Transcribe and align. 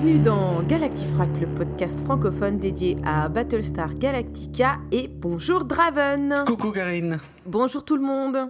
Bienvenue 0.00 0.20
dans 0.20 0.62
Galactifrac, 0.62 1.28
le 1.40 1.52
podcast 1.56 1.98
francophone 2.02 2.60
dédié 2.60 2.96
à 3.04 3.28
Battlestar 3.28 3.96
Galactica 3.96 4.78
et 4.92 5.08
bonjour 5.08 5.64
Draven. 5.64 6.44
Coucou 6.46 6.70
Karine. 6.70 7.18
Bonjour 7.46 7.84
tout 7.84 7.96
le 7.96 8.04
monde. 8.04 8.48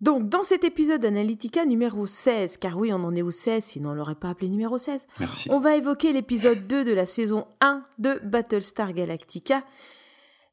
Donc, 0.00 0.28
dans 0.28 0.44
cet 0.44 0.62
épisode 0.62 1.04
Analytica 1.04 1.66
numéro 1.66 2.06
16, 2.06 2.58
car 2.58 2.78
oui, 2.78 2.92
on 2.92 3.02
en 3.02 3.12
est 3.16 3.22
au 3.22 3.32
16, 3.32 3.64
sinon 3.64 3.90
on 3.90 3.94
l'aurait 3.94 4.14
pas 4.14 4.28
appelé 4.30 4.48
numéro 4.48 4.78
16, 4.78 5.08
Merci. 5.18 5.48
on 5.50 5.58
va 5.58 5.74
évoquer 5.74 6.12
l'épisode 6.12 6.68
2 6.68 6.84
de 6.84 6.94
la 6.94 7.06
saison 7.06 7.48
1 7.60 7.82
de 7.98 8.20
Battlestar 8.22 8.92
Galactica. 8.92 9.64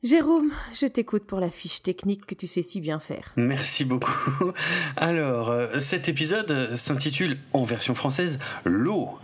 Jérôme, 0.05 0.51
je 0.79 0.85
t'écoute 0.85 1.23
pour 1.23 1.39
la 1.39 1.49
fiche 1.49 1.81
technique 1.81 2.27
que 2.27 2.35
tu 2.35 2.45
sais 2.45 2.61
si 2.61 2.79
bien 2.79 2.99
faire. 2.99 3.33
Merci 3.37 3.85
beaucoup. 3.85 4.51
Alors, 4.97 5.49
euh, 5.49 5.79
cet 5.79 6.07
épisode 6.07 6.75
s'intitule 6.75 7.39
en 7.53 7.63
version 7.63 7.95
française 7.95 8.37
L'eau. 8.65 9.17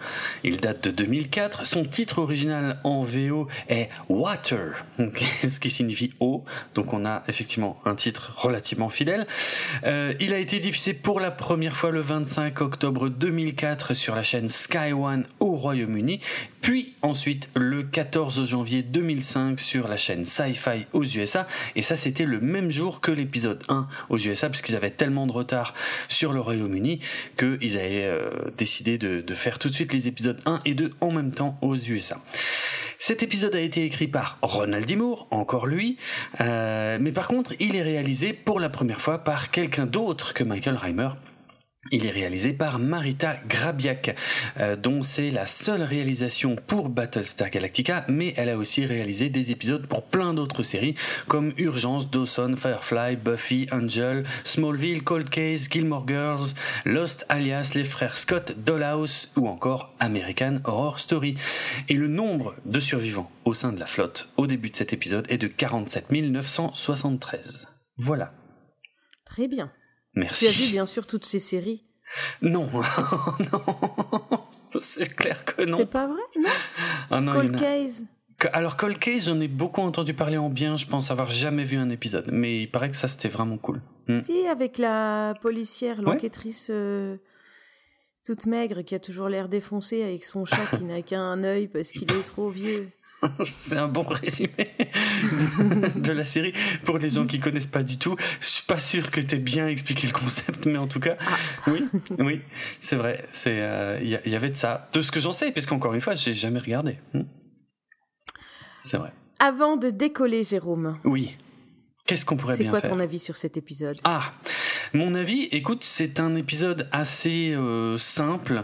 Il 0.44 0.58
date 0.58 0.84
de 0.86 0.90
2004. 0.90 1.68
Son 1.68 1.86
titre 1.86 2.18
original 2.18 2.80
en 2.84 3.04
VO 3.04 3.48
est 3.70 3.90
Water, 4.10 4.84
ce 5.48 5.60
qui 5.60 5.70
signifie 5.70 6.14
eau. 6.20 6.46
Donc 6.74 6.94
on 6.94 7.06
a 7.06 7.22
effectivement 7.28 7.80
un 7.86 7.94
titre 7.94 8.34
relativement 8.38 8.90
fidèle. 8.90 9.28
Euh, 9.84 10.16
il 10.20 10.34
a 10.34 10.40
été 10.40 10.60
diffusé 10.60 10.96
pour 10.96 11.20
la 11.20 11.30
première 11.30 11.78
fois 11.78 11.92
le 11.92 12.02
25 12.02 12.60
octobre 12.60 13.10
2004 13.10 13.94
sur 13.94 14.16
la 14.16 14.24
chaîne 14.24 14.50
Sky 14.50 14.94
One 14.94 15.28
au 15.40 15.56
Royaume-Uni, 15.58 16.22
puis 16.62 16.94
ensuite 17.02 17.50
le 17.56 17.84
14 17.84 18.46
janvier 18.46 18.84
2005 18.84 19.60
sur 19.60 19.88
la 19.88 19.98
chaîne 19.98 20.26
Sci-Fi 20.26 20.86
aux 20.94 21.04
USA. 21.04 21.48
Et 21.76 21.82
ça, 21.82 21.96
c'était 21.96 22.26
le 22.26 22.40
même 22.40 22.70
jour 22.70 23.02
que 23.02 23.12
l'épisode 23.12 23.64
1 23.68 23.88
aux 24.10 24.18
USA, 24.18 24.50
puisqu'ils 24.50 24.76
avaient 24.76 24.92
tellement 24.92 25.28
de 25.28 25.32
retard 25.32 25.74
sur 26.08 26.34
le 26.34 26.40
Royaume-Uni 26.40 27.00
qu'ils 27.38 27.78
avaient 27.78 28.06
euh, 28.06 28.30
décidé 28.58 28.98
de, 28.98 29.24
faire 29.34 29.60
tout 29.60 29.70
de 29.70 29.74
suite 29.74 29.94
les 29.94 30.08
épisodes 30.08 30.40
1 30.46 30.62
et 30.66 30.76
2 30.76 30.92
en 31.02 31.12
même 31.12 31.32
temps 31.32 31.58
aux 31.62 31.76
USA. 31.76 32.22
Cet 33.00 33.24
épisode 33.24 33.56
a 33.56 33.62
été 33.62 33.84
écrit 33.84 34.08
par 34.08 34.38
Ronald 34.44 34.86
D. 34.86 34.96
Moore, 34.96 35.28
encore 35.32 35.66
lui, 35.66 35.98
euh, 36.40 37.00
mais 37.02 37.12
par 37.12 37.28
contre, 37.28 37.54
il 37.60 37.76
est 37.76 37.82
réalisé 37.82 38.34
pour 38.34 38.60
la 38.60 38.70
première 38.70 39.02
fois 39.02 39.20
par 39.20 39.50
quelqu'un 39.50 39.88
d'autre 39.88 40.36
que 40.36 40.44
Michael 40.44 40.76
Reimer. 40.76 41.10
Il 41.90 42.06
est 42.06 42.12
réalisé 42.12 42.54
par 42.54 42.78
Marita 42.78 43.38
Grabiak, 43.48 44.16
euh, 44.60 44.76
dont 44.76 45.02
c'est 45.02 45.32
la 45.32 45.48
seule 45.48 45.82
réalisation 45.82 46.56
pour 46.56 46.90
Battlestar 46.90 47.50
Galactica, 47.50 48.06
mais 48.08 48.36
elle 48.38 48.50
a 48.50 48.58
aussi 48.58 48.86
réalisé 48.86 49.30
des 49.30 49.50
épisodes 49.50 49.88
pour 49.88 50.04
plein 50.04 50.36
d'autres 50.36 50.62
séries, 50.62 50.94
comme 51.28 51.54
Urgence, 51.58 52.12
Dawson, 52.12 52.56
Firefly, 52.56 53.16
Buffy, 53.16 53.68
Angel, 53.72 54.26
Smallville, 54.44 55.04
Cold 55.04 55.32
Case, 55.32 55.68
Gilmore 55.72 56.08
Girls, 56.08 56.54
Lost 56.86 57.26
Alias, 57.30 57.72
Les 57.74 57.84
Frères 57.84 58.20
Scott, 58.20 58.54
Dollhouse 58.64 59.32
ou 59.36 59.48
encore 59.48 59.96
American 60.00 60.60
Horror 60.66 61.00
Story. 61.00 61.36
Et 61.90 61.96
le 61.96 62.08
nombre 62.08 62.54
de 62.64 62.80
survivants 62.80 63.32
au 63.44 63.56
sein 63.56 63.74
de 63.74 63.80
la 63.80 63.88
flotte 63.88 64.30
au 64.38 64.46
début 64.46 64.70
de 64.70 64.76
cet 64.76 64.94
épisode 64.94 65.26
est 65.30 65.40
de 65.40 65.48
47 65.48 66.12
973. 66.12 67.68
Voilà. 67.98 68.34
Très 69.26 69.48
bien. 69.48 69.72
Merci. 70.16 70.46
Tu 70.46 70.50
as 70.50 70.54
vu 70.54 70.72
bien 70.72 70.86
sûr 70.86 71.08
toutes 71.08 71.26
ces 71.26 71.40
séries 71.40 71.86
Non, 72.42 72.68
non, 73.54 74.80
c'est 74.80 75.16
clair 75.16 75.46
que 75.46 75.64
non. 75.64 75.78
C'est 75.78 75.86
pas 75.90 76.08
vrai, 76.08 76.22
non? 76.38 76.50
Ah 77.10 77.22
non, 77.22 77.32
Cold 77.34 77.56
a- 77.56 77.60
Case 77.60 78.06
Alors 78.54 78.76
Cold 78.78 78.98
Case, 79.00 79.26
j'en 79.26 79.40
ai 79.40 79.48
beaucoup 79.48 79.82
entendu 79.82 80.14
parler 80.14 80.38
en 80.38 80.50
bien, 80.50 80.78
je 80.78 80.86
pense 80.86 81.12
avoir 81.12 81.30
jamais 81.32 81.64
vu 81.64 81.78
un 81.78 81.90
épisode, 81.90 82.30
mais 82.32 82.64
il 82.64 82.72
paraît 82.72 82.90
que 82.92 82.98
ça 82.98 83.08
c'était 83.08 83.30
vraiment 83.30 83.58
cool. 83.58 83.82
Hmm. 84.08 84.20
Si, 84.20 84.48
avec 84.48 84.78
la 84.78 85.34
policière, 85.42 86.00
Ouais. 86.00 86.04
l'enquêtrice 86.06 86.68
euh, 86.72 87.18
toute 88.26 88.46
maigre 88.48 88.82
qui 88.82 88.96
a 88.96 89.00
toujours 89.00 89.30
l'air 89.30 89.48
défoncée 89.48 90.04
avec 90.04 90.26
son 90.26 90.46
chat 90.46 90.66
qui 90.78 90.84
n'a 90.84 91.02
qu'un 91.02 91.44
œil 91.44 91.68
parce 91.68 91.92
qu'il 91.92 92.12
est 92.12 92.24
trop 92.26 92.50
vieux. 92.50 92.90
C'est 93.46 93.78
un 93.78 93.88
bon 93.88 94.04
résumé 94.04 94.50
de, 94.80 96.00
de 96.00 96.12
la 96.12 96.26
série 96.26 96.54
pour 96.86 96.98
les 96.98 97.10
gens 97.12 97.26
qui 97.26 97.40
connaissent 97.40 97.66
pas 97.68 97.84
du 97.84 97.98
tout. 97.98 98.16
Je 98.40 98.48
suis 98.48 98.64
pas 98.66 98.80
sûr 98.80 99.12
que 99.12 99.22
t'aies 99.22 99.38
bien 99.38 99.68
expliqué 99.68 100.08
le 100.08 100.14
concept, 100.14 100.66
mais 100.66 100.78
en 100.78 100.88
tout 100.88 101.00
cas, 101.00 101.18
oui, 101.68 101.86
oui, 102.20 102.42
c'est 102.80 102.96
vrai. 102.96 103.26
C'est 103.32 103.60
euh, 103.62 104.00
il 104.02 104.10
y, 104.10 104.16
a- 104.16 104.22
il 104.26 104.32
y 104.32 104.36
avait 104.36 104.50
de 104.50 104.58
ça, 104.58 104.90
de 104.94 105.02
ce 105.02 105.12
que 105.12 105.20
j'en 105.20 105.34
sais, 105.34 105.52
parce 105.52 105.66
qu'encore 105.66 105.94
une 105.94 106.02
fois, 106.02 106.16
j'ai 106.16 106.34
jamais 106.34 106.60
regardé. 106.60 106.98
Hmm. 107.14 107.22
C'est 108.84 108.98
vrai. 108.98 109.12
Avant 109.40 109.78
de 109.78 109.90
décoller, 109.90 110.44
Jérôme, 110.44 110.98
Oui. 111.04 111.38
Qu'est-ce 112.06 112.26
qu'on 112.26 112.36
pourrait 112.36 112.56
c'est 112.56 112.64
bien 112.64 112.72
quoi 112.72 112.82
faire 112.82 112.90
ton 112.90 113.00
avis 113.00 113.20
sur 113.20 113.36
cet 113.36 113.58
épisode? 113.58 113.98
Ah, 114.04 114.34
mon 114.94 115.16
avis, 115.16 115.44
écoute, 115.52 115.84
c'est 115.84 116.20
un 116.20 116.36
épisode 116.36 116.90
assez 116.92 117.54
euh, 117.54 117.98
simple 117.98 118.64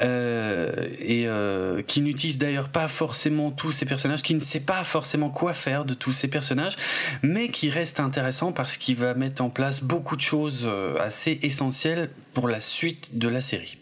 euh, 0.00 0.88
et 0.98 1.26
euh, 1.26 1.82
qui 1.82 2.00
n'utilise 2.00 2.38
d'ailleurs 2.38 2.70
pas 2.70 2.88
forcément 2.88 3.50
tous 3.50 3.72
ces 3.72 3.84
personnages, 3.84 4.22
qui 4.22 4.34
ne 4.34 4.40
sait 4.40 4.60
pas 4.60 4.84
forcément 4.84 5.30
quoi 5.30 5.52
faire 5.52 5.84
de 5.84 5.94
tous 5.94 6.12
ces 6.12 6.28
personnages, 6.28 6.76
mais 7.22 7.48
qui 7.48 7.68
reste 7.68 8.00
intéressant 8.00 8.52
parce 8.52 8.76
qu'il 8.76 8.96
va 8.96 9.14
mettre 9.14 9.42
en 9.42 9.50
place 9.50 9.82
beaucoup 9.82 10.16
de 10.16 10.22
choses 10.22 10.66
assez 10.98 11.38
essentielles 11.42 12.10
pour 12.32 12.48
la 12.48 12.60
suite 12.60 13.18
de 13.18 13.28
la 13.28 13.40
série, 13.40 13.78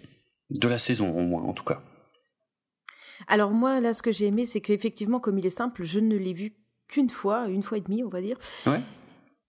de 0.50 0.66
la 0.66 0.78
saison 0.78 1.10
au 1.10 1.22
moins 1.22 1.43
en 1.43 1.53
tout 1.53 1.64
cas. 1.64 1.81
Alors 3.28 3.53
moi, 3.53 3.81
là, 3.81 3.94
ce 3.94 4.03
que 4.03 4.12
j'ai 4.12 4.26
aimé, 4.26 4.44
c'est 4.44 4.60
qu'effectivement, 4.60 5.20
comme 5.20 5.38
il 5.38 5.47
est 5.47 5.50
simple, 5.50 5.84
je 5.84 6.00
ne 6.00 6.16
l'ai 6.16 6.32
vu 6.32 6.54
qu'une 6.94 7.10
fois, 7.10 7.49
une 7.49 7.62
fois 7.62 7.78
et 7.78 7.81
demie, 7.81 8.05
on 8.05 8.09
va 8.09 8.21
dire. 8.21 8.38
Ouais. 8.66 8.81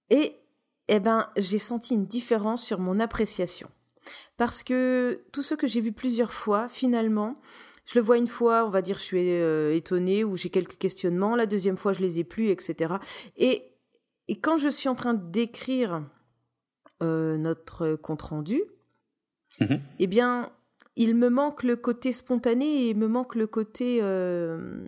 Et, 0.10 0.36
eh 0.88 1.00
ben, 1.00 1.30
j'ai 1.38 1.58
senti 1.60 1.94
une 1.94 2.06
différence 2.06 2.64
sur 2.64 2.80
mon 2.80 3.00
appréciation. 3.00 3.70
Parce 4.38 4.64
que 4.64 5.24
tout 5.32 5.42
ce 5.44 5.54
que 5.56 5.68
j'ai 5.68 5.82
vu 5.82 5.92
plusieurs 5.92 6.34
fois, 6.34 6.68
finalement, 6.70 7.36
je 7.86 7.98
le 8.00 8.04
vois 8.06 8.18
une 8.18 8.28
fois, 8.28 8.66
on 8.66 8.70
va 8.70 8.82
dire, 8.82 8.98
je 8.98 9.04
suis 9.04 9.30
euh, 9.32 9.76
étonnée 9.76 10.24
ou 10.24 10.38
j'ai 10.38 10.50
quelques 10.50 10.78
questionnements. 10.78 11.36
La 11.36 11.46
deuxième 11.46 11.78
fois, 11.78 11.94
je 11.94 12.00
les 12.02 12.20
ai 12.20 12.24
plus, 12.24 12.50
etc. 12.50 12.96
Et, 13.38 13.64
et 14.28 14.40
quand 14.40 14.58
je 14.58 14.70
suis 14.70 14.90
en 14.90 14.96
train 14.96 15.14
d'écrire 15.14 16.04
euh, 17.04 17.38
notre 17.38 17.96
compte 17.96 18.24
rendu, 18.24 18.62
Mhm. 19.62 19.80
eh 20.00 20.08
bien, 20.08 20.52
il 20.98 21.16
me 21.16 21.30
manque 21.30 21.64
le 21.64 21.76
côté 21.78 22.12
spontané 22.12 22.66
et 22.66 22.90
il 22.90 22.98
me 22.98 23.08
manque 23.08 23.36
le 23.36 23.48
côté 23.48 24.00
euh, 24.02 24.86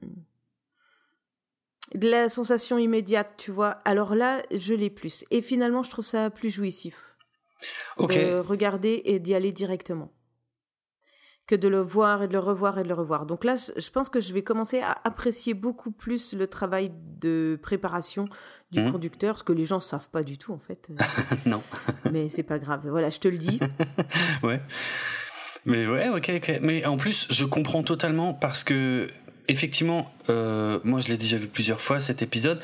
de 1.95 2.09
la 2.09 2.29
sensation 2.29 2.77
immédiate, 2.77 3.33
tu 3.37 3.51
vois. 3.51 3.77
Alors 3.85 4.15
là, 4.15 4.41
je 4.53 4.73
l'ai 4.73 4.89
plus. 4.89 5.23
Et 5.31 5.41
finalement, 5.41 5.83
je 5.83 5.89
trouve 5.89 6.05
ça 6.05 6.29
plus 6.29 6.49
jouissif 6.49 7.15
Ok. 7.97 8.13
de 8.13 8.37
regarder 8.39 9.01
et 9.05 9.19
d'y 9.19 9.33
aller 9.35 9.51
directement 9.51 10.11
que 11.47 11.55
de 11.55 11.69
le 11.69 11.79
voir 11.79 12.23
et 12.23 12.27
de 12.27 12.33
le 12.33 12.39
revoir 12.39 12.77
et 12.77 12.83
de 12.83 12.89
le 12.89 12.93
revoir. 12.93 13.25
Donc 13.25 13.45
là, 13.45 13.55
je 13.55 13.89
pense 13.89 14.09
que 14.09 14.19
je 14.19 14.33
vais 14.33 14.41
commencer 14.43 14.81
à 14.81 14.93
apprécier 15.05 15.53
beaucoup 15.53 15.91
plus 15.91 16.33
le 16.33 16.45
travail 16.47 16.91
de 17.21 17.57
préparation 17.63 18.27
du 18.71 18.81
Mhm. 18.81 18.91
conducteur, 18.91 19.39
ce 19.39 19.45
que 19.45 19.53
les 19.53 19.63
gens 19.63 19.79
savent 19.79 20.09
pas 20.09 20.23
du 20.23 20.37
tout 20.37 20.51
en 20.51 20.59
fait. 20.59 20.89
non. 21.45 21.63
Mais 22.11 22.27
c'est 22.27 22.43
pas 22.43 22.59
grave. 22.59 22.81
Voilà, 22.89 23.09
je 23.09 23.19
te 23.19 23.29
le 23.29 23.37
dis. 23.37 23.61
ouais. 24.43 24.61
Mais 25.65 25.87
ouais, 25.87 26.09
ok, 26.09 26.31
ok. 26.35 26.59
Mais 26.61 26.85
en 26.85 26.97
plus, 26.97 27.27
je 27.29 27.45
comprends 27.45 27.81
totalement 27.81 28.33
parce 28.33 28.65
que 28.65 29.09
effectivement, 29.47 30.11
euh, 30.29 30.79
moi 30.83 30.99
je 31.01 31.07
l'ai 31.07 31.17
déjà 31.17 31.38
vu 31.38 31.47
plusieurs 31.47 31.81
fois 31.81 31.99
cet 31.99 32.21
épisode, 32.21 32.59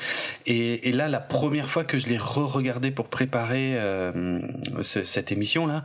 et, 0.46 0.88
et 0.88 0.92
là 0.92 1.08
la 1.08 1.20
première 1.20 1.68
fois 1.70 1.84
que 1.84 1.98
je 1.98 2.06
l'ai 2.06 2.18
re-regardé 2.18 2.90
pour 2.90 3.08
préparer 3.08 3.74
euh, 3.76 4.40
ce- 4.82 5.04
cette 5.04 5.32
émission 5.32 5.66
là, 5.66 5.84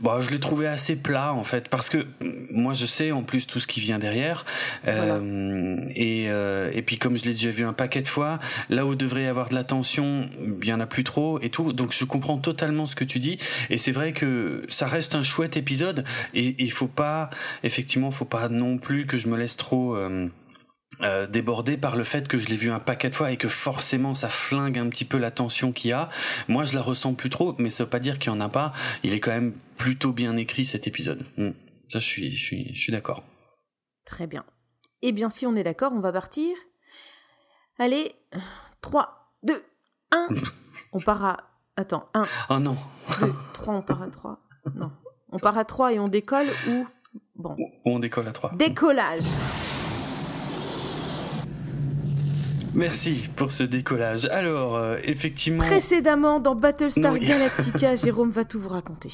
bah, 0.00 0.18
je 0.20 0.30
l'ai 0.30 0.40
trouvé 0.40 0.66
assez 0.66 0.96
plat 0.96 1.32
en 1.32 1.44
fait. 1.44 1.68
Parce 1.68 1.88
que 1.88 2.06
moi 2.50 2.74
je 2.74 2.86
sais 2.86 3.12
en 3.12 3.22
plus 3.22 3.46
tout 3.46 3.60
ce 3.60 3.66
qui 3.66 3.80
vient 3.80 3.98
derrière, 3.98 4.44
euh, 4.86 5.76
et, 5.94 6.26
euh, 6.28 6.70
et 6.72 6.82
puis 6.82 6.98
comme 6.98 7.16
je 7.16 7.24
l'ai 7.24 7.32
déjà 7.32 7.50
vu 7.50 7.64
un 7.64 7.72
paquet 7.72 8.02
de 8.02 8.08
fois, 8.08 8.38
là 8.68 8.84
où 8.86 8.94
devrait 8.94 9.24
y 9.24 9.26
avoir 9.26 9.48
de 9.48 9.54
la 9.54 9.64
tension, 9.64 10.28
il 10.62 10.68
y 10.68 10.72
en 10.72 10.80
a 10.80 10.86
plus 10.86 11.04
trop 11.04 11.40
et 11.40 11.50
tout, 11.50 11.72
donc 11.72 11.92
je 11.92 12.04
comprends 12.04 12.38
totalement 12.38 12.86
ce 12.86 12.94
que 12.94 13.04
tu 13.04 13.18
dis, 13.18 13.38
et 13.70 13.78
c'est 13.78 13.92
vrai 13.92 14.12
que 14.12 14.64
ça 14.68 14.86
reste 14.86 15.14
un 15.14 15.22
chouette 15.22 15.56
épisode, 15.56 16.04
et 16.34 16.54
il 16.58 16.72
faut 16.72 16.86
pas, 16.86 17.30
effectivement, 17.62 18.10
faut 18.10 18.24
pas 18.24 18.48
non 18.48 18.78
plus 18.78 19.06
que 19.06 19.18
je 19.18 19.28
me 19.28 19.36
laisse 19.36 19.56
trop 19.56 19.96
euh, 19.96 20.28
euh, 21.00 21.26
débordé 21.26 21.76
par 21.76 21.96
le 21.96 22.04
fait 22.04 22.28
que 22.28 22.38
je 22.38 22.48
l'ai 22.48 22.56
vu 22.56 22.70
un 22.70 22.78
paquet 22.78 23.10
de 23.10 23.14
fois 23.14 23.32
et 23.32 23.36
que 23.36 23.48
forcément 23.48 24.14
ça 24.14 24.28
flingue 24.28 24.78
un 24.78 24.88
petit 24.88 25.04
peu 25.04 25.18
la 25.18 25.30
tension 25.30 25.72
qu'il 25.72 25.90
y 25.90 25.92
a. 25.92 26.10
Moi, 26.48 26.64
je 26.64 26.74
la 26.74 26.82
ressens 26.82 27.14
plus 27.14 27.30
trop, 27.30 27.54
mais 27.58 27.70
ça 27.70 27.84
veut 27.84 27.90
pas 27.90 27.98
dire 27.98 28.18
qu'il 28.18 28.30
y 28.30 28.34
en 28.34 28.40
a 28.40 28.48
pas. 28.48 28.72
Il 29.02 29.12
est 29.12 29.20
quand 29.20 29.30
même 29.30 29.54
plutôt 29.76 30.12
bien 30.12 30.36
écrit 30.36 30.64
cet 30.64 30.86
épisode. 30.86 31.24
Mm. 31.36 31.50
Ça, 31.90 31.98
je 31.98 32.06
suis, 32.06 32.36
je 32.36 32.44
suis, 32.44 32.74
je 32.74 32.80
suis 32.80 32.92
d'accord. 32.92 33.24
Très 34.04 34.26
bien. 34.26 34.44
Eh 35.02 35.12
bien, 35.12 35.28
si 35.28 35.46
on 35.46 35.56
est 35.56 35.64
d'accord, 35.64 35.92
on 35.92 36.00
va 36.00 36.12
partir. 36.12 36.56
Allez, 37.78 38.12
3, 38.80 39.32
2, 39.42 39.64
1. 40.12 40.28
On 40.92 41.00
part 41.00 41.24
à. 41.24 41.36
Attends, 41.76 42.08
1, 42.14 42.26
Oh 42.50 42.58
non. 42.58 42.76
2, 43.20 43.32
3, 43.54 43.74
on 43.74 43.82
part 43.82 44.02
à 44.02 44.08
3. 44.08 44.38
Non. 44.74 44.92
On 45.30 45.38
part 45.38 45.56
à 45.56 45.64
3 45.64 45.94
et 45.94 45.98
on 45.98 46.08
décolle 46.08 46.48
ou. 46.68 46.86
Bon. 47.34 47.56
Ou 47.58 47.70
on 47.84 47.98
décolle 47.98 48.28
à 48.28 48.32
trois. 48.32 48.52
Décollage 48.54 49.24
Merci 52.74 53.24
pour 53.36 53.52
ce 53.52 53.64
décollage. 53.64 54.24
Alors, 54.26 54.76
euh, 54.76 54.96
effectivement. 55.04 55.62
Précédemment, 55.64 56.40
dans 56.40 56.54
Battlestar 56.54 57.18
Galactica, 57.18 57.96
Jérôme 58.02 58.30
va 58.30 58.44
tout 58.44 58.60
vous 58.60 58.70
raconter. 58.70 59.10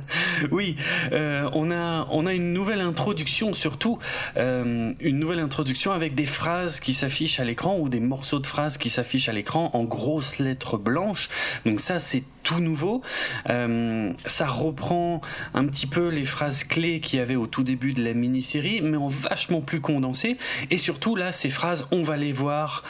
oui, 0.50 0.76
euh, 1.12 1.48
on, 1.52 1.70
a, 1.70 2.06
on 2.10 2.24
a 2.26 2.32
une 2.32 2.54
nouvelle 2.54 2.80
introduction, 2.80 3.52
surtout 3.52 3.98
euh, 4.38 4.92
une 5.00 5.18
nouvelle 5.18 5.40
introduction 5.40 5.92
avec 5.92 6.14
des 6.14 6.24
phrases 6.24 6.80
qui 6.80 6.94
s'affichent 6.94 7.40
à 7.40 7.44
l'écran 7.44 7.78
ou 7.78 7.90
des 7.90 8.00
morceaux 8.00 8.38
de 8.38 8.46
phrases 8.46 8.78
qui 8.78 8.88
s'affichent 8.88 9.28
à 9.28 9.32
l'écran 9.32 9.70
en 9.74 9.84
grosses 9.84 10.38
lettres 10.38 10.78
blanches. 10.78 11.28
Donc 11.66 11.80
ça, 11.80 11.98
c'est 11.98 12.24
tout 12.42 12.60
nouveau. 12.60 13.00
ça 13.46 14.46
reprend 14.46 15.22
un 15.54 15.66
petit 15.66 15.86
peu 15.86 16.08
les 16.08 16.26
phrases 16.26 16.64
clés 16.64 17.00
qu'il 17.00 17.18
y 17.18 17.22
avait 17.22 17.36
au 17.36 17.46
tout 17.46 17.62
début 17.62 17.94
de 17.94 18.04
la 18.04 18.12
mini-série, 18.12 18.82
mais 18.82 18.98
en 18.98 19.08
vachement 19.08 19.62
plus 19.62 19.80
condensé. 19.80 20.36
Et 20.70 20.76
surtout, 20.76 21.16
là, 21.16 21.32
ces 21.32 21.48
phrases, 21.48 21.86
on 21.90 22.02
va 22.02 22.18
les 22.18 22.32
voir 22.32 22.84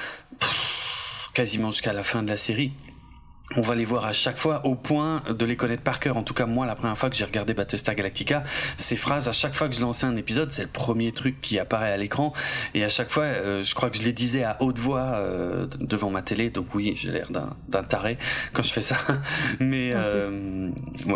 quasiment 1.33 1.71
jusqu'à 1.71 1.93
la 1.93 2.05
fin 2.05 2.23
de 2.23 2.29
la 2.29 2.37
série 2.37 2.73
on 3.57 3.63
va 3.63 3.75
les 3.75 3.85
voir 3.85 4.05
à 4.07 4.13
chaque 4.13 4.39
fois 4.39 4.65
au 4.65 4.75
point 4.75 5.23
de 5.29 5.45
les 5.45 5.57
connaître 5.57 5.83
par 5.83 6.01
cœur. 6.01 6.17
En 6.17 6.23
tout 6.23 6.35
cas, 6.35 6.47
moi, 6.47 6.67
la 6.67 6.75
première 6.75 6.97
fois 6.97 7.11
que 7.11 7.17
j'ai 7.17 7.25
regardé 7.25 7.55
Battlestar 7.55 7.95
Galactica, 7.95 8.43
ces 8.79 8.97
phrases, 8.97 9.29
à 9.29 9.33
chaque 9.33 9.55
fois 9.55 9.69
que 9.69 9.75
je 9.75 9.81
lançais 9.81 10.07
un 10.07 10.17
épisode, 10.17 10.51
c'est 10.51 10.63
le 10.63 10.69
premier 10.69 11.13
truc 11.13 11.41
qui 11.41 11.59
apparaît 11.59 11.93
à 11.93 11.97
l'écran. 11.97 12.33
Et 12.73 12.85
à 12.85 12.89
chaque 12.89 13.11
fois, 13.11 13.25
euh, 13.25 13.63
je 13.63 13.75
crois 13.75 13.91
que 13.91 13.99
je 13.99 14.03
les 14.03 14.13
disais 14.13 14.45
à 14.45 14.57
haute 14.61 14.79
voix 14.79 15.17
euh, 15.17 15.67
devant 15.79 16.11
ma 16.11 16.23
télé. 16.23 16.51
Donc 16.51 16.75
oui, 16.75 16.95
j'ai 16.97 17.11
l'air 17.13 17.31
d'un 17.31 17.83
taré 17.83 18.19
quand 18.53 18.63
je 18.63 18.73
fais 18.73 18.83
ça. 18.83 18.97
Mais 19.61 19.93
euh, 19.95 20.71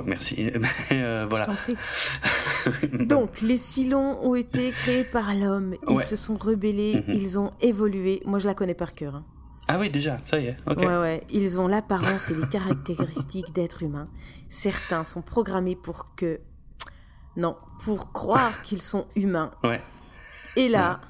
merci. 0.04 0.52
Mais, 0.90 1.24
voilà. 1.28 1.48
donc, 2.92 3.40
les 3.40 3.56
Silons 3.56 4.18
ont 4.22 4.34
été 4.34 4.70
créés 4.72 5.04
par 5.04 5.34
l'homme. 5.34 5.74
Ils 5.88 6.02
se 6.02 6.16
sont 6.16 6.36
rebellés. 6.36 7.02
Mhm. 7.06 7.14
Ils 7.14 7.38
ont 7.38 7.52
évolué. 7.60 8.20
Moi, 8.26 8.38
je 8.38 8.46
la 8.46 8.54
connais 8.54 8.74
par 8.74 8.94
cœur. 8.94 9.16
Hein. 9.16 9.24
Ah 9.68 9.78
oui, 9.78 9.90
déjà, 9.90 10.16
ça 10.24 10.40
y 10.40 10.46
est. 10.46 10.56
Ouais, 10.66 10.86
ouais. 10.86 11.22
Ils 11.30 11.60
ont 11.60 11.68
l'apparence 11.68 12.30
et 12.30 12.34
les 12.34 12.46
caractéristiques 12.50 13.52
d'êtres 13.52 13.82
humains. 13.82 14.08
Certains 14.48 15.04
sont 15.04 15.20
programmés 15.20 15.76
pour 15.76 16.14
que. 16.16 16.40
Non, 17.36 17.56
pour 17.84 18.12
croire 18.12 18.62
qu'ils 18.62 18.82
sont 18.82 19.06
humains. 19.14 19.52
Ouais. 19.62 19.82
Et 20.56 20.68
là. 20.68 21.00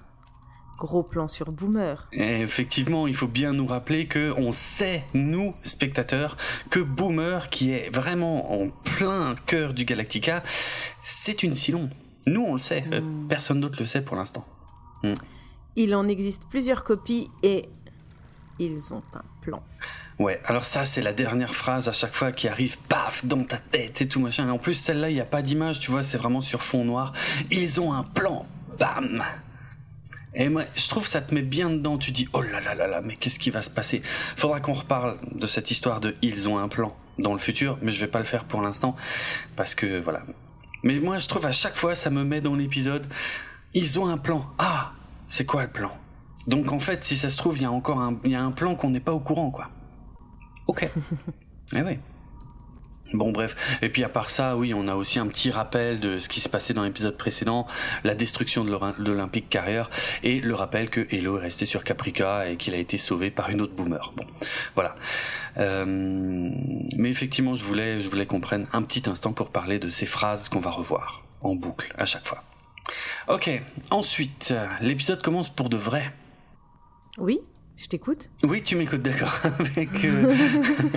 Gros 0.76 1.02
plan 1.02 1.26
sur 1.26 1.50
Boomer. 1.50 2.08
Et 2.12 2.40
effectivement, 2.40 3.08
il 3.08 3.16
faut 3.16 3.26
bien 3.26 3.52
nous 3.52 3.66
rappeler 3.66 4.06
que 4.06 4.32
on 4.36 4.52
sait, 4.52 5.02
nous, 5.12 5.56
spectateurs, 5.64 6.36
que 6.70 6.78
Boomer, 6.78 7.50
qui 7.50 7.72
est 7.72 7.92
vraiment 7.92 8.52
en 8.52 8.68
plein 8.68 9.34
cœur 9.46 9.74
du 9.74 9.84
Galactica, 9.84 10.44
c'est 11.02 11.42
une 11.42 11.56
Silon. 11.56 11.90
Nous, 12.26 12.42
on 12.42 12.52
le 12.52 12.60
sait. 12.60 12.84
Euh, 12.92 13.00
hmm. 13.00 13.26
personne 13.26 13.60
d'autre 13.60 13.80
le 13.80 13.86
sait 13.86 14.02
pour 14.02 14.14
l'instant. 14.14 14.46
Hmm. 15.02 15.14
Il 15.74 15.94
en 15.94 16.06
existe 16.06 16.42
plusieurs 16.48 16.84
copies 16.84 17.28
et 17.42 17.68
ils 18.58 18.92
ont 18.92 19.02
un 19.14 19.22
plan. 19.42 19.62
Ouais, 20.18 20.40
alors 20.44 20.64
ça 20.64 20.84
c'est 20.84 21.02
la 21.02 21.12
dernière 21.12 21.54
phrase 21.54 21.88
à 21.88 21.92
chaque 21.92 22.14
fois 22.14 22.32
qui 22.32 22.48
arrive, 22.48 22.76
paf, 22.88 23.24
dans 23.24 23.44
ta 23.44 23.58
tête 23.58 24.00
et 24.00 24.08
tout 24.08 24.20
machin. 24.20 24.48
En 24.50 24.58
plus 24.58 24.74
celle-là, 24.74 25.10
il 25.10 25.14
n'y 25.14 25.20
a 25.20 25.26
pas 25.26 25.42
d'image, 25.42 25.80
tu 25.80 25.90
vois, 25.90 26.02
c'est 26.02 26.18
vraiment 26.18 26.40
sur 26.40 26.62
fond 26.62 26.84
noir. 26.84 27.12
Ils 27.50 27.80
ont 27.80 27.92
un 27.92 28.02
plan, 28.02 28.46
bam 28.78 29.24
et 30.34 30.48
moi, 30.48 30.62
je 30.76 30.88
trouve 30.88 31.04
que 31.04 31.08
ça 31.08 31.20
te 31.20 31.34
met 31.34 31.42
bien 31.42 31.70
dedans. 31.70 31.98
Tu 31.98 32.12
dis, 32.12 32.28
oh 32.32 32.42
là 32.42 32.60
là 32.60 32.74
là 32.74 32.86
là, 32.86 33.00
mais 33.02 33.16
qu'est-ce 33.16 33.38
qui 33.38 33.50
va 33.50 33.62
se 33.62 33.70
passer? 33.70 34.02
Faudra 34.36 34.60
qu'on 34.60 34.74
reparle 34.74 35.18
de 35.32 35.46
cette 35.46 35.70
histoire 35.70 36.00
de 36.00 36.14
ils 36.22 36.48
ont 36.48 36.58
un 36.58 36.68
plan 36.68 36.96
dans 37.18 37.32
le 37.32 37.38
futur, 37.38 37.78
mais 37.82 37.90
je 37.90 38.00
vais 38.00 38.10
pas 38.10 38.20
le 38.20 38.24
faire 38.24 38.44
pour 38.44 38.62
l'instant 38.62 38.94
parce 39.56 39.74
que 39.74 40.00
voilà. 40.00 40.22
Mais 40.84 41.00
moi, 41.00 41.18
je 41.18 41.26
trouve 41.26 41.46
à 41.46 41.52
chaque 41.52 41.76
fois, 41.76 41.94
ça 41.94 42.10
me 42.10 42.24
met 42.24 42.40
dans 42.40 42.54
l'épisode. 42.54 43.06
Ils 43.74 43.98
ont 43.98 44.06
un 44.06 44.18
plan. 44.18 44.46
Ah, 44.58 44.92
c'est 45.28 45.44
quoi 45.44 45.62
le 45.62 45.70
plan? 45.70 45.90
Donc 46.48 46.72
en 46.72 46.80
fait, 46.80 47.04
si 47.04 47.16
ça 47.16 47.28
se 47.28 47.36
trouve, 47.36 47.56
il 47.58 47.62
y 47.62 47.66
a 47.66 47.70
encore 47.70 48.00
un, 48.00 48.18
il 48.24 48.30
y 48.30 48.34
a 48.34 48.42
un 48.42 48.50
plan 48.50 48.74
qu'on 48.74 48.90
n'est 48.90 49.00
pas 49.00 49.12
au 49.12 49.20
courant, 49.20 49.50
quoi. 49.50 49.68
Ok. 50.66 50.88
eh 51.76 51.82
oui. 51.82 51.98
Bon 53.14 53.32
bref, 53.32 53.56
et 53.80 53.88
puis 53.88 54.04
à 54.04 54.08
part 54.10 54.28
ça, 54.28 54.56
oui, 54.56 54.74
on 54.74 54.86
a 54.86 54.94
aussi 54.94 55.18
un 55.18 55.26
petit 55.28 55.50
rappel 55.50 55.98
de 55.98 56.18
ce 56.18 56.28
qui 56.28 56.40
se 56.40 56.48
passait 56.48 56.74
dans 56.74 56.82
l'épisode 56.82 57.16
précédent, 57.16 57.66
la 58.04 58.14
destruction 58.14 58.64
de 58.64 58.78
l'Olympique 58.98 59.48
Carrier, 59.48 59.84
et 60.22 60.40
le 60.40 60.54
rappel 60.54 60.90
que 60.90 61.06
Hello 61.10 61.38
est 61.38 61.40
resté 61.40 61.64
sur 61.64 61.84
Caprica 61.84 62.50
et 62.50 62.56
qu'il 62.56 62.74
a 62.74 62.76
été 62.76 62.98
sauvé 62.98 63.30
par 63.30 63.48
une 63.48 63.62
autre 63.62 63.72
boomer. 63.72 64.12
Bon, 64.14 64.26
voilà. 64.74 64.94
Euh, 65.56 65.84
mais 65.86 67.08
effectivement, 67.08 67.56
je 67.56 67.64
voulais, 67.64 68.02
je 68.02 68.10
voulais 68.10 68.26
qu'on 68.26 68.40
prenne 68.40 68.66
un 68.74 68.82
petit 68.82 69.08
instant 69.08 69.32
pour 69.32 69.50
parler 69.50 69.78
de 69.78 69.88
ces 69.88 70.06
phrases 70.06 70.50
qu'on 70.50 70.60
va 70.60 70.70
revoir 70.70 71.24
en 71.40 71.54
boucle 71.54 71.94
à 71.96 72.04
chaque 72.04 72.26
fois. 72.26 72.42
Ok, 73.28 73.50
ensuite, 73.90 74.54
l'épisode 74.82 75.22
commence 75.22 75.48
pour 75.48 75.70
de 75.70 75.78
vrai. 75.78 76.12
Oui, 77.18 77.40
je 77.76 77.86
t'écoute. 77.86 78.30
Oui, 78.44 78.62
tu 78.62 78.76
m'écoutes, 78.76 79.02
d'accord. 79.02 79.38
avec. 79.60 80.04
Euh, 80.04 80.34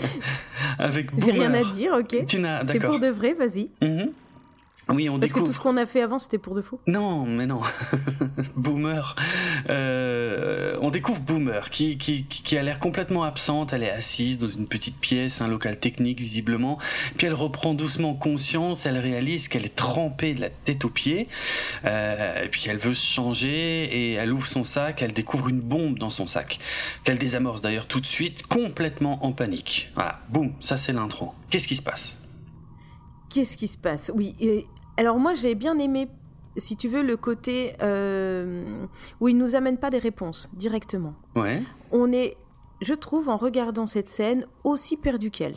avec 0.79 1.09
J'ai 1.17 1.31
rien 1.31 1.53
à 1.53 1.63
dire, 1.63 1.93
ok. 1.99 2.25
Tu 2.27 2.39
n'as, 2.39 2.65
C'est 2.65 2.79
pour 2.79 2.99
de 2.99 3.07
vrai, 3.07 3.33
vas-y. 3.33 3.69
Mhm. 3.81 4.11
Oui, 4.89 5.09
on 5.09 5.19
Parce 5.19 5.31
que 5.31 5.39
tout 5.39 5.53
ce 5.53 5.59
qu'on 5.59 5.77
a 5.77 5.85
fait 5.85 6.01
avant, 6.01 6.19
c'était 6.19 6.37
pour 6.37 6.55
de 6.55 6.61
faux 6.61 6.79
Non, 6.87 7.25
mais 7.25 7.45
non. 7.45 7.61
Boomer. 8.55 9.15
Euh, 9.69 10.77
on 10.81 10.89
découvre 10.89 11.21
Boomer, 11.21 11.69
qui, 11.69 11.97
qui, 11.97 12.25
qui 12.25 12.57
a 12.57 12.63
l'air 12.63 12.79
complètement 12.79 13.23
absente. 13.23 13.73
Elle 13.73 13.83
est 13.83 13.91
assise 13.91 14.39
dans 14.39 14.49
une 14.49 14.67
petite 14.67 14.97
pièce, 14.97 15.41
un 15.41 15.47
local 15.47 15.79
technique 15.79 16.19
visiblement. 16.19 16.79
Puis 17.17 17.27
elle 17.27 17.33
reprend 17.33 17.73
doucement 17.73 18.13
conscience. 18.15 18.85
Elle 18.85 18.97
réalise 18.97 19.47
qu'elle 19.47 19.65
est 19.65 19.75
trempée 19.75 20.33
de 20.33 20.41
la 20.41 20.49
tête 20.49 20.83
aux 20.83 20.89
pieds. 20.89 21.27
Euh, 21.85 22.43
et 22.43 22.49
puis 22.49 22.65
elle 22.67 22.77
veut 22.77 22.95
se 22.95 23.05
changer 23.05 23.83
et 23.83 24.13
elle 24.13 24.33
ouvre 24.33 24.47
son 24.47 24.63
sac. 24.63 25.01
Elle 25.01 25.13
découvre 25.13 25.49
une 25.49 25.61
bombe 25.61 25.99
dans 25.99 26.09
son 26.09 26.27
sac. 26.27 26.59
Qu'elle 27.03 27.17
désamorce 27.17 27.61
d'ailleurs 27.61 27.87
tout 27.87 28.01
de 28.01 28.07
suite, 28.07 28.47
complètement 28.47 29.23
en 29.25 29.31
panique. 29.31 29.91
Voilà, 29.95 30.19
boum, 30.29 30.53
ça 30.59 30.77
c'est 30.77 30.93
l'intro. 30.93 31.33
Qu'est-ce 31.49 31.67
qui 31.67 31.75
se 31.75 31.81
passe? 31.81 32.20
Qu'est-ce 33.31 33.55
qui 33.55 33.67
se 33.67 33.77
passe? 33.77 34.11
Oui, 34.13 34.35
alors 34.97 35.17
moi 35.17 35.33
j'ai 35.33 35.55
bien 35.55 35.79
aimé, 35.79 36.09
si 36.57 36.75
tu 36.75 36.89
veux, 36.89 37.01
le 37.01 37.15
côté 37.15 37.73
euh, 37.81 38.85
où 39.21 39.29
il 39.29 39.37
nous 39.37 39.55
amène 39.55 39.77
pas 39.77 39.89
des 39.89 39.99
réponses 39.99 40.49
directement. 40.53 41.15
Ouais. 41.35 41.63
On 41.91 42.11
est, 42.11 42.35
je 42.81 42.93
trouve, 42.93 43.29
en 43.29 43.37
regardant 43.37 43.85
cette 43.85 44.09
scène, 44.09 44.45
aussi 44.65 44.97
perdu 44.97 45.31
qu'elle. 45.31 45.55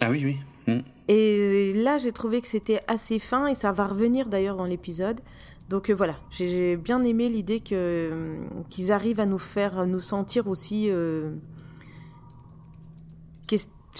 Ah 0.00 0.10
oui, 0.10 0.24
oui. 0.24 0.74
Mm. 0.74 0.80
Et 1.08 1.74
là, 1.74 1.98
j'ai 1.98 2.12
trouvé 2.12 2.40
que 2.40 2.46
c'était 2.46 2.80
assez 2.88 3.18
fin 3.18 3.46
et 3.46 3.54
ça 3.54 3.72
va 3.72 3.86
revenir 3.86 4.28
d'ailleurs 4.28 4.56
dans 4.56 4.64
l'épisode. 4.64 5.20
Donc 5.68 5.90
euh, 5.90 5.94
voilà, 5.94 6.16
j'ai 6.30 6.76
bien 6.76 7.02
aimé 7.04 7.28
l'idée 7.28 7.60
que 7.60 8.38
qu'ils 8.70 8.90
arrivent 8.90 9.20
à 9.20 9.26
nous 9.26 9.38
faire 9.38 9.86
nous 9.86 10.00
sentir 10.00 10.48
aussi, 10.48 10.88
euh, 10.90 11.34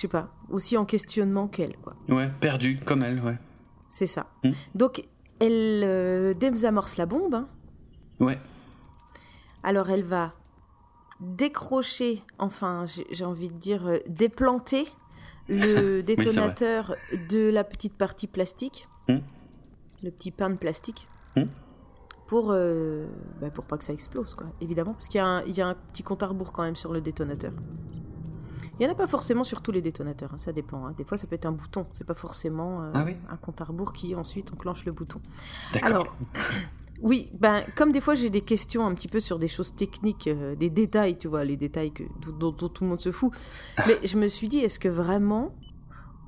je 0.01 0.07
sais 0.07 0.09
pas, 0.09 0.31
aussi 0.49 0.79
en 0.79 0.87
questionnement 0.87 1.47
qu'elle, 1.47 1.77
quoi. 1.77 1.95
Ouais, 2.09 2.31
perdu 2.41 2.81
comme 2.87 3.03
elle, 3.03 3.21
ouais. 3.21 3.37
C'est 3.91 4.07
ça. 4.07 4.29
Hmm. 4.43 4.53
Donc, 4.75 5.05
elle 5.41 5.83
euh, 5.85 6.33
désamorce 6.33 6.97
la 6.97 7.05
bombe. 7.05 7.35
Hein. 7.35 7.49
Ouais. 8.19 8.39
Alors, 9.63 9.91
elle 9.91 10.05
va 10.05 10.33
décrocher, 11.21 12.23
enfin, 12.39 12.87
j'ai 13.11 13.25
envie 13.27 13.51
de 13.51 13.59
dire, 13.59 13.87
euh, 13.87 13.99
déplanter 14.09 14.87
le 15.51 16.01
détonateur 16.03 16.95
de 17.29 17.51
la 17.51 17.63
petite 17.63 17.99
partie 17.99 18.27
plastique, 18.27 18.89
hmm. 19.07 19.19
le 20.03 20.11
petit 20.11 20.31
pain 20.31 20.49
de 20.49 20.57
plastique, 20.57 21.09
hmm. 21.37 21.45
pour, 22.27 22.53
euh, 22.53 23.07
bah, 23.39 23.51
pour 23.51 23.67
pas 23.67 23.77
que 23.77 23.85
ça 23.85 23.93
explose, 23.93 24.35
quoi, 24.35 24.47
évidemment, 24.63 24.95
parce 24.95 25.09
qu'il 25.09 25.21
y, 25.21 25.51
y, 25.53 25.61
a 25.61 25.67
un 25.67 25.75
petit 25.93 26.03
compte 26.03 26.23
à 26.23 26.27
rebours 26.29 26.55
quand 26.55 26.63
même 26.63 26.77
sur 26.77 26.91
le 26.91 27.03
détonateur. 27.03 27.53
Il 28.81 28.85
n'y 28.85 28.89
en 28.89 28.93
a 28.93 28.97
pas 28.97 29.07
forcément 29.07 29.45
sur 29.45 29.61
tous 29.61 29.73
les 29.73 29.83
détonateurs, 29.83 30.33
hein, 30.33 30.39
ça 30.39 30.53
dépend. 30.53 30.87
Hein. 30.87 30.95
Des 30.97 31.05
fois, 31.05 31.19
ça 31.19 31.27
peut 31.27 31.35
être 31.35 31.45
un 31.45 31.53
bouton, 31.53 31.87
c'est 31.93 32.07
pas 32.07 32.15
forcément 32.15 32.83
euh, 32.83 32.91
ah 32.95 33.05
un 33.29 33.37
compte 33.37 33.61
à 33.61 33.65
rebours 33.65 33.93
qui 33.93 34.15
ensuite 34.15 34.51
enclenche 34.55 34.87
le 34.87 34.93
bouton. 34.93 35.21
Alors, 35.83 36.17
oui, 37.03 37.31
ben, 37.39 37.63
comme 37.77 37.93
des 37.93 38.01
fois 38.01 38.15
j'ai 38.15 38.31
des 38.31 38.41
questions 38.41 38.87
un 38.87 38.95
petit 38.95 39.09
peu 39.09 39.21
sur 39.21 39.39
des 39.39 39.49
choses 39.49 39.75
techniques, 39.75 40.29
euh, 40.29 40.55
des 40.55 40.71
détails, 40.71 41.19
tu 41.19 41.29
vois, 41.29 41.45
les 41.45 41.59
détails 41.59 41.93
que, 41.93 42.05
dont, 42.39 42.53
tout 42.53 42.85
le 42.85 42.89
monde 42.89 43.03
se 43.03 43.13
fout. 43.13 43.31
Ah. 43.77 43.85
Mais 43.87 43.99
je 44.03 44.17
me 44.17 44.29
suis 44.29 44.49
dit, 44.49 44.61
est-ce 44.61 44.79
que 44.79 44.89
vraiment, 44.89 45.55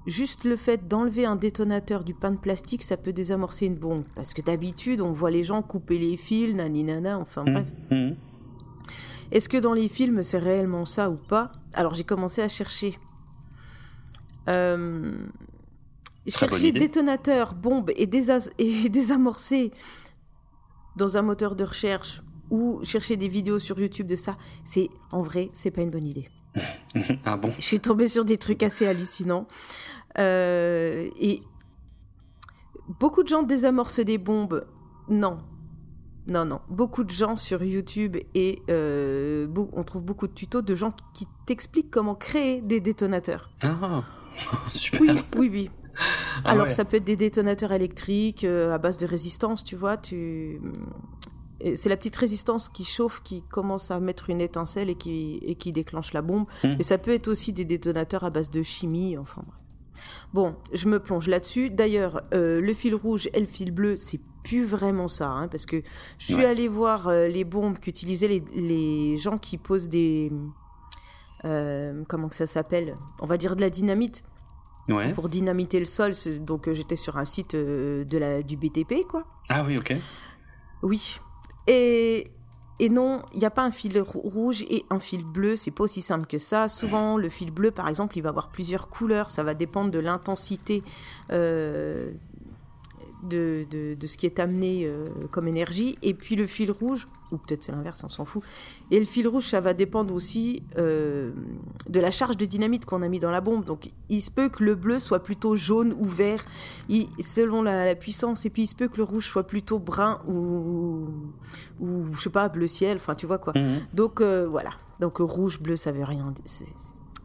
juste 0.07 0.45
le 0.45 0.57
fait 0.57 0.87
d'enlever 0.89 1.25
un 1.25 1.37
détonateur 1.37 2.05
du 2.05 2.13
pain 2.13 2.33
de 2.33 2.39
plastique, 2.39 2.83
ça 2.83 2.99
peut 2.99 3.15
désamorcer 3.15 3.65
une 3.65 3.77
bombe? 3.77 4.05
Parce 4.15 4.35
que 4.35 4.43
d'habitude, 4.43 5.01
on 5.01 5.13
voit 5.13 5.31
les 5.31 5.43
gens 5.43 5.63
couper 5.63 5.99
les 5.99 6.19
fils, 6.19 6.55
nana, 6.55 7.19
enfin 7.19 7.45
bref. 7.45 7.67
Mmh, 7.91 7.97
mmh. 7.97 8.17
Est-ce 9.33 9.49
que 9.49 9.57
dans 9.57 9.73
les 9.73 9.89
films 9.89 10.23
c'est 10.23 10.39
réellement 10.39 10.85
ça 10.85 11.11
ou 11.11 11.17
pas? 11.17 11.53
Alors 11.73 11.95
j'ai 11.95 12.05
commencé 12.05 12.43
à 12.43 12.49
chercher. 12.49 12.99
Euh, 14.49 15.13
chercher 16.27 16.73
détonateur, 16.73 17.55
bombe 17.55 17.91
et, 17.97 18.09
et 18.59 18.89
désamorcer 18.89 19.73
dans 20.97 21.17
un 21.17 21.23
moteur 21.23 21.57
de 21.57 21.65
recherche 21.65 22.23
ou 22.51 22.85
chercher 22.85 23.17
des 23.17 23.29
vidéos 23.29 23.59
sur 23.59 23.81
YouTube 23.81 24.07
de 24.07 24.17
ça, 24.17 24.37
c'est 24.65 24.91
en 25.11 25.23
vrai, 25.23 25.49
c'est 25.55 25.71
pas 25.71 25.81
une 25.81 25.91
bonne 25.91 26.07
idée. 26.07 26.29
ah 27.25 27.39
bon? 27.39 27.51
Je 27.59 27.65
suis 27.65 27.81
tombée 27.81 28.09
sur 28.09 28.27
des 28.27 28.37
trucs 28.37 28.63
assez 28.63 28.87
hallucinants. 28.87 29.49
Euh, 30.19 31.09
et 31.19 31.41
beaucoup 33.01 33.23
de 33.23 33.29
gens 33.29 33.43
désamorcent 33.43 34.01
des 34.01 34.19
bombes. 34.19 34.67
Non, 35.09 35.39
non, 36.27 36.45
non. 36.45 36.61
Beaucoup 36.69 37.05
de 37.05 37.11
gens 37.11 37.37
sur 37.37 37.63
YouTube 37.63 38.17
et 38.35 38.63
euh, 38.71 39.47
on 39.73 39.83
trouve 39.83 40.05
beaucoup 40.05 40.29
de 40.29 40.33
tutos 40.33 40.63
de 40.63 40.75
gens 40.75 40.91
qui 41.15 41.27
t'expliquent 41.47 41.91
comment 41.91 42.15
créer 42.15 42.61
des 42.61 42.81
détonateurs. 42.81 43.51
Ah, 43.63 44.05
super. 44.73 45.01
Oui, 45.01 45.23
oui, 45.37 45.49
oui. 45.53 45.71
Ah 46.45 46.51
Alors 46.51 46.71
ça 46.71 46.85
peut 46.85 46.97
être 46.99 47.05
des 47.05 47.17
détonateurs 47.17 47.73
électriques 47.73 48.45
euh, 48.45 48.75
à 48.75 48.79
base 48.79 48.99
de 48.99 49.07
résistance, 49.07 49.65
tu 49.65 49.77
vois. 49.77 49.97
Tu... 49.97 50.61
C'est 51.75 51.89
la 51.89 51.97
petite 51.97 52.17
résistance 52.17 52.69
qui 52.69 52.85
chauffe, 52.85 53.23
qui 53.23 53.43
commence 53.43 53.91
à 53.91 54.01
mettre 54.01 54.31
une 54.31 54.41
étincelle 54.41 54.91
et 54.91 54.97
qui, 54.97 55.39
et 55.43 55.55
qui 55.55 55.73
déclenche 55.73 56.13
la 56.13 56.23
bombe. 56.23 56.47
Hmm. 56.65 56.75
Mais 56.79 56.83
ça 56.83 56.99
peut 56.99 57.13
être 57.13 57.29
aussi 57.29 57.53
des 57.53 57.65
détonateurs 57.65 58.25
à 58.25 58.31
base 58.31 58.51
de 58.51 58.63
chimie, 58.63 59.19
enfin 59.19 59.43
bref. 59.47 59.59
Bon, 60.33 60.57
je 60.73 60.89
me 60.89 60.99
plonge 60.99 61.29
là-dessus. 61.29 61.71
D'ailleurs, 61.71 62.23
euh, 62.33 62.61
le 62.61 62.75
fil 62.75 62.95
rouge 62.95 63.29
et 63.35 63.41
le 63.41 63.47
fil 63.47 63.71
bleu, 63.71 63.97
c'est 63.97 64.21
plus 64.43 64.65
vraiment 64.65 65.09
ça, 65.09 65.29
hein, 65.29 65.49
parce 65.49 65.67
que 65.67 65.83
je 66.19 66.33
suis 66.33 66.45
allée 66.45 66.69
voir 66.69 67.09
euh, 67.09 67.29
les 67.29 67.45
bombes 67.45 67.79
qu'utilisaient 67.79 68.29
les, 68.29 68.45
les, 68.55 69.19
gens 69.19 69.39
qui 69.39 69.59
posent 69.59 69.89
des... 69.89 70.33
Euh, 71.45 72.05
comment 72.09 72.29
que 72.29 72.37
ça 72.37 72.47
s'appelle 72.47 72.95
On 73.21 73.27
va 73.27 73.37
dire 73.37 73.57
de 73.57 73.61
la 73.61 73.71
dynamite. 73.71 74.25
Pour 75.15 75.29
dynamiter 75.29 75.79
le 75.79 75.87
sol, 75.87 76.13
donc 76.41 76.71
j'étais 76.73 76.97
sur 76.97 77.17
un 77.17 77.25
site 77.25 77.55
de 77.55 78.19
la, 78.19 78.43
du 78.43 78.57
BTP, 78.57 79.07
quoi. 79.09 79.25
Ah 79.49 79.63
oui, 79.65 79.79
ok. 79.79 79.95
Oui. 80.83 81.21
Et 81.69 82.33
et 82.83 82.89
non, 82.89 83.23
il 83.33 83.39
n'y 83.39 83.45
a 83.45 83.51
pas 83.51 83.63
un 83.63 83.71
fil 83.71 84.01
rouge 84.01 84.65
et 84.69 84.85
un 84.91 84.99
fil 84.99 85.23
bleu, 85.25 85.55
c'est 85.55 85.71
pas 85.71 85.85
aussi 85.85 86.03
simple 86.03 86.27
que 86.27 86.39
ça. 86.39 86.69
Souvent, 86.69 87.17
le 87.17 87.29
fil 87.29 87.53
bleu, 87.53 87.71
par 87.71 87.89
exemple, 87.89 88.19
il 88.19 88.23
va 88.23 88.31
avoir 88.31 88.51
plusieurs 88.51 88.89
couleurs, 88.89 89.31
ça 89.31 89.45
va 89.45 89.55
dépendre 89.55 89.93
de 89.93 90.01
l'intensité 90.01 90.83
euh, 91.31 92.11
de, 93.23 93.67
de, 93.71 94.07
ce 94.07 94.17
qui 94.17 94.27
est 94.27 94.39
amené 94.39 94.85
euh, 94.85 95.09
comme 95.31 95.49
énergie. 95.49 95.97
Et 96.03 96.15
puis 96.15 96.37
le 96.37 96.47
fil 96.47 96.71
rouge, 96.71 97.09
ou 97.31 97.39
peut-être 97.39 97.63
c'est 97.63 97.73
l'inverse, 97.73 98.03
on 98.05 98.11
s'en 98.11 98.25
fout. 98.25 98.43
Et 98.91 98.99
le 98.99 99.07
fil 99.07 99.27
rouge, 99.27 99.45
ça 99.45 99.61
va 99.61 99.75
dépendre 99.75 100.13
aussi 100.13 100.63
euh, 100.77 101.33
de 101.89 102.01
la 102.01 102.11
charge 102.11 102.37
de 102.37 102.45
dynamite 102.45 102.85
qu'on 102.85 103.03
a 103.03 103.09
mis 103.09 103.21
dans 103.21 103.31
la 103.31 103.41
bombe. 103.41 103.65
Donc 103.65 103.91
il 104.09 104.21
se 104.21 104.31
peut 104.31 104.49
que 104.49 104.63
le 104.63 104.75
bleu 104.75 104.99
soit 104.99 105.23
plutôt 105.23 105.57
jaune 105.57 105.95
ou 105.99 106.05
vert, 106.05 106.45
selon 107.21 107.63
la, 107.63 107.95
puissance. 107.95 108.45
Et 108.47 108.51
puis 108.51 108.63
il 108.63 108.67
se 108.67 108.75
peut 108.75 108.89
que 108.89 108.99
le 108.99 109.05
rouge 109.05 109.27
soit 109.27 109.47
plutôt 109.47 109.79
brun 109.79 110.21
ou, 110.27 111.09
ou 111.81 112.13
je 112.13 112.21
sais 112.21 112.31
pas, 112.31 112.49
bleu 112.49 112.67
ciel. 112.67 112.97
Enfin, 112.97 113.15
tu 113.15 113.27
vois 113.27 113.39
quoi. 113.39 113.53
Mhm. 113.57 113.81
Donc 113.95 114.21
euh, 114.21 114.47
voilà. 114.49 114.71
Donc 115.01 115.19
rouge, 115.19 115.61
bleu, 115.61 115.77
ça 115.77 115.93
veut 115.93 116.05
rien 116.05 116.31
dire. 116.33 116.69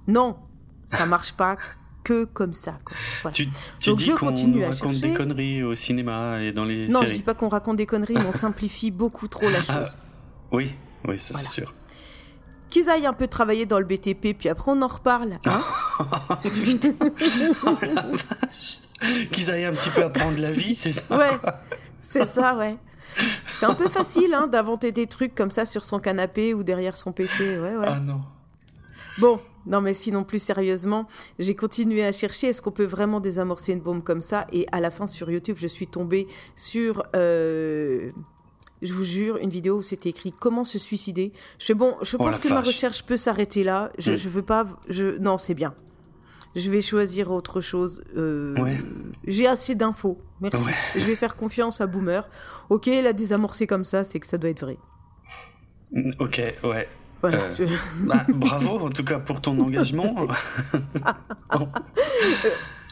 Non, 0.08 0.38
ça 0.88 1.06
marche 1.06 1.34
pas 1.34 1.58
que 2.08 2.24
comme 2.24 2.54
ça. 2.54 2.80
Tu, 3.34 3.50
Donc 3.86 3.98
dis 3.98 4.06
je 4.06 4.14
continue 4.14 4.64
à 4.64 4.70
raconte 4.70 4.96
des 4.96 5.14
conneries 5.14 5.62
au 5.64 5.76
cinéma 5.76 6.42
et 6.42 6.54
dans 6.54 6.64
les 6.64 6.88
non, 6.88 7.00
séries. 7.02 7.12
je 7.12 7.18
dis 7.18 7.24
pas 7.24 7.34
qu'on 7.34 7.50
raconte 7.50 7.76
des 7.76 7.86
conneries, 7.86 8.14
mais 8.14 8.26
on 8.26 8.32
simplifie 8.32 8.92
beaucoup 9.04 9.28
trop 9.28 9.50
la 9.50 9.60
ah, 9.68 9.84
chose. 9.84 9.98
oui, 10.54 10.72
oui, 11.06 11.20
ça 11.20 11.38
c'est 11.38 11.50
sûr. 11.50 11.74
Qu'ils 12.70 12.90
aillent 12.90 13.08
un 13.08 13.14
peu 13.14 13.28
travailler 13.28 13.66
dans 13.66 13.80
le 13.80 13.86
BTP, 13.86 14.38
puis 14.38 14.48
après 14.48 14.72
on 14.72 14.82
en 14.82 14.88
reparle. 14.88 15.40
Hein 15.46 15.62
oh, 16.00 17.78
Qu'ils 19.32 19.52
aillent 19.52 19.66
un 19.66 19.72
petit 19.72 19.90
peu 19.90 20.04
apprendre 20.04 20.38
la 20.40 20.52
vie, 20.52 20.76
c'est 20.76 20.94
ça 20.94 21.18
Ouais, 21.18 21.40
c'est 22.02 22.26
ça, 22.26 22.56
ouais. 22.56 22.78
C'est 23.54 23.66
un 23.66 23.74
peu 23.74 23.90
facile 23.90 24.34
hein, 24.34 24.48
d'inventer 24.48 24.92
des 24.94 25.08
trucs 25.08 25.36
comme 25.36 25.52
ça 25.52 25.66
sur 25.66 25.84
son 25.84 26.00
canapé 26.00 26.54
ou 26.54 26.64
derrière 26.64 26.96
son 26.96 27.12
PC. 27.12 27.58
Ouais, 27.60 27.76
ouais. 27.76 27.88
Ah 27.88 28.00
non. 28.00 28.22
Bon, 29.18 29.42
non, 29.68 29.82
mais 29.82 29.94
sinon, 29.94 30.24
plus 30.24 30.40
sérieusement, 30.40 31.08
j'ai 31.40 31.56
continué 31.56 32.04
à 32.04 32.12
chercher 32.12 32.48
est-ce 32.48 32.62
qu'on 32.62 32.72
peut 32.72 32.86
vraiment 32.86 33.20
désamorcer 33.20 33.74
une 33.74 33.82
bombe 33.82 34.04
comme 34.04 34.22
ça? 34.22 34.48
Et 34.54 34.66
à 34.72 34.80
la 34.80 34.92
fin, 34.92 35.08
sur 35.08 35.30
YouTube, 35.30 35.58
je 35.60 35.68
suis 35.68 35.88
tombée 35.88 36.28
sur. 36.56 37.04
Euh, 37.16 38.12
je 38.82 38.94
vous 38.94 39.04
jure, 39.04 39.38
une 39.38 39.50
vidéo 39.50 39.78
où 39.78 39.82
c'était 39.82 40.10
écrit 40.10 40.34
comment 40.38 40.64
se 40.64 40.78
suicider. 40.78 41.34
Je 41.60 41.66
fais 41.66 41.74
bon, 41.74 41.96
je 42.02 42.16
oh 42.16 42.20
pense 42.20 42.40
que 42.40 42.48
ma 42.48 42.62
recherche 42.62 43.04
peut 43.04 43.18
s'arrêter 43.18 43.64
là. 43.64 43.92
Je, 43.98 44.14
mm. 44.14 44.18
je 44.18 44.30
veux 44.30 44.44
pas. 44.44 44.68
Je, 44.88 45.18
non, 45.18 45.38
c'est 45.38 45.56
bien. 45.56 45.74
Je 46.56 46.72
vais 46.72 46.82
choisir 46.82 47.32
autre 47.32 47.62
chose. 47.62 48.04
Euh, 48.16 48.56
J'ai 49.28 49.48
assez 49.48 49.76
d'infos. 49.76 50.18
Merci. 50.42 50.70
Je 50.96 51.06
vais 51.06 51.16
faire 51.16 51.36
confiance 51.36 51.82
à 51.82 51.88
Boomer. 51.88 52.28
Ok, 52.70 52.88
la 52.88 53.14
désamorcer 53.14 53.68
comme 53.68 53.86
ça, 53.86 54.04
c'est 54.04 54.20
que 54.20 54.26
ça 54.26 54.38
doit 54.38 54.50
être 54.50 54.62
vrai. 54.62 54.78
Ok, 56.20 56.42
ouais. 56.64 56.88
Euh, 57.24 57.50
bah, 58.02 58.26
bravo 58.30 58.80
en 58.86 58.90
tout 58.90 59.04
cas 59.04 59.20
pour 59.20 59.42
ton 59.42 59.60
engagement. 59.66 60.16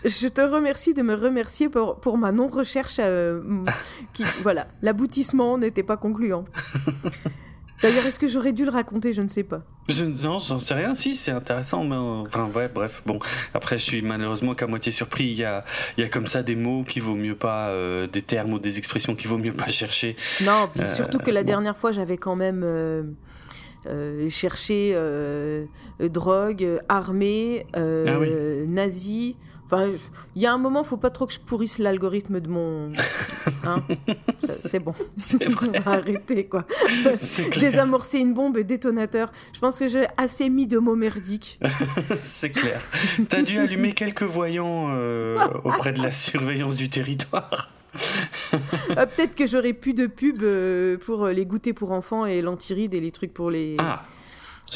Je 0.06 0.28
te 0.28 0.42
remercie 0.42 0.94
de 0.94 1.02
me 1.02 1.16
remercier 1.16 1.68
pour, 1.68 2.00
pour 2.00 2.18
ma 2.18 2.32
non-recherche. 2.32 2.98
Euh, 3.00 3.42
qui, 4.14 4.24
voilà, 4.44 4.68
l'aboutissement 4.84 5.58
n'était 5.58 5.84
pas 5.84 5.98
concluant. 5.98 6.46
D'ailleurs, 7.82 8.06
est-ce 8.06 8.20
que 8.20 8.28
j'aurais 8.28 8.54
dû 8.54 8.66
le 8.66 8.72
raconter? 8.72 9.14
Je 9.14 9.22
ne 9.22 9.28
sais 9.28 9.44
pas. 9.44 9.64
Je, 9.90 10.04
non, 10.04 10.38
j'en 10.38 10.60
sais 10.60 10.76
rien. 10.76 10.96
Si, 10.96 11.16
c'est 11.16 11.32
intéressant, 11.32 11.84
mais 11.84 11.96
enfin, 11.96 12.50
ouais, 12.56 12.70
bref. 12.70 13.02
Bon, 13.06 13.20
après, 13.54 13.78
je 13.78 13.84
suis 13.84 14.02
malheureusement 14.02 14.54
qu'à 14.54 14.68
moitié 14.68 14.92
surpris. 14.92 15.26
Il 15.26 15.38
y 15.38 15.44
a, 15.44 15.66
il 15.98 16.02
y 16.02 16.04
a 16.04 16.10
comme 16.10 16.28
ça 16.28 16.42
des 16.44 16.56
mots 16.56 16.84
qui 16.84 17.00
vaut 17.00 17.16
mieux 17.16 17.36
pas, 17.36 17.70
euh, 17.70 18.08
des 18.08 18.22
termes 18.22 18.54
ou 18.54 18.60
des 18.60 18.78
expressions 18.78 19.16
qui 19.16 19.28
vaut 19.28 19.38
mieux 19.38 19.54
pas 19.54 19.68
chercher. 19.68 20.16
Non, 20.42 20.70
surtout 20.86 21.18
que 21.18 21.32
la 21.32 21.44
dernière 21.44 21.76
fois, 21.76 21.92
j'avais 21.92 22.18
quand 22.18 22.36
même 22.36 22.62
euh, 22.64 23.04
chercher 24.30 24.94
euh, 24.96 26.10
drogue, 26.10 26.82
armée, 26.90 27.66
euh, 27.76 28.64
ah 28.66 28.68
nazi. 28.68 29.36
Enfin, 29.66 29.90
il 30.36 30.42
y 30.44 30.46
a 30.46 30.54
un 30.54 30.60
moment, 30.60 30.84
faut 30.84 30.98
pas 30.98 31.10
trop 31.10 31.26
que 31.26 31.34
je 31.34 31.40
pourrisse 31.40 31.80
l'algorithme 31.80 32.40
de 32.40 32.50
mon. 32.50 32.92
Hein 33.64 33.84
c'est 34.40 34.80
bon. 34.80 34.94
Arrêter 35.86 36.46
quoi. 36.46 36.66
Désamorcer 37.60 38.20
une 38.20 38.34
bombe, 38.34 38.60
détonateur. 38.60 39.32
Je 39.54 39.60
pense 39.60 39.80
que 39.80 39.88
j'ai 39.88 40.06
assez 40.18 40.50
mis 40.50 40.68
de 40.68 40.78
mots 40.78 40.96
merdiques. 40.96 41.60
c'est 42.16 42.52
clair. 42.52 42.80
T'as 43.30 43.42
dû 43.42 43.60
allumer 43.60 43.94
quelques 43.94 44.24
voyants 44.24 44.96
auprès 45.64 45.94
de 45.94 46.02
la 46.02 46.12
surveillance 46.12 46.76
du 46.76 46.90
territoire. 46.90 47.70
Euh, 48.54 49.06
peut-être 49.06 49.36
que 49.36 49.48
j'aurai 49.48 49.74
plus 49.74 49.94
de 49.94 50.08
pubs 50.08 50.42
euh, 50.44 50.98
pour 50.98 51.28
les 51.28 51.46
goûters 51.46 51.74
pour 51.74 51.92
enfants 51.92 52.26
et 52.26 52.42
l'antiride 52.42 52.94
et 52.94 53.02
les 53.02 53.12
trucs 53.12 53.34
pour 53.34 53.52
les, 53.52 53.76
ah, 53.80 54.04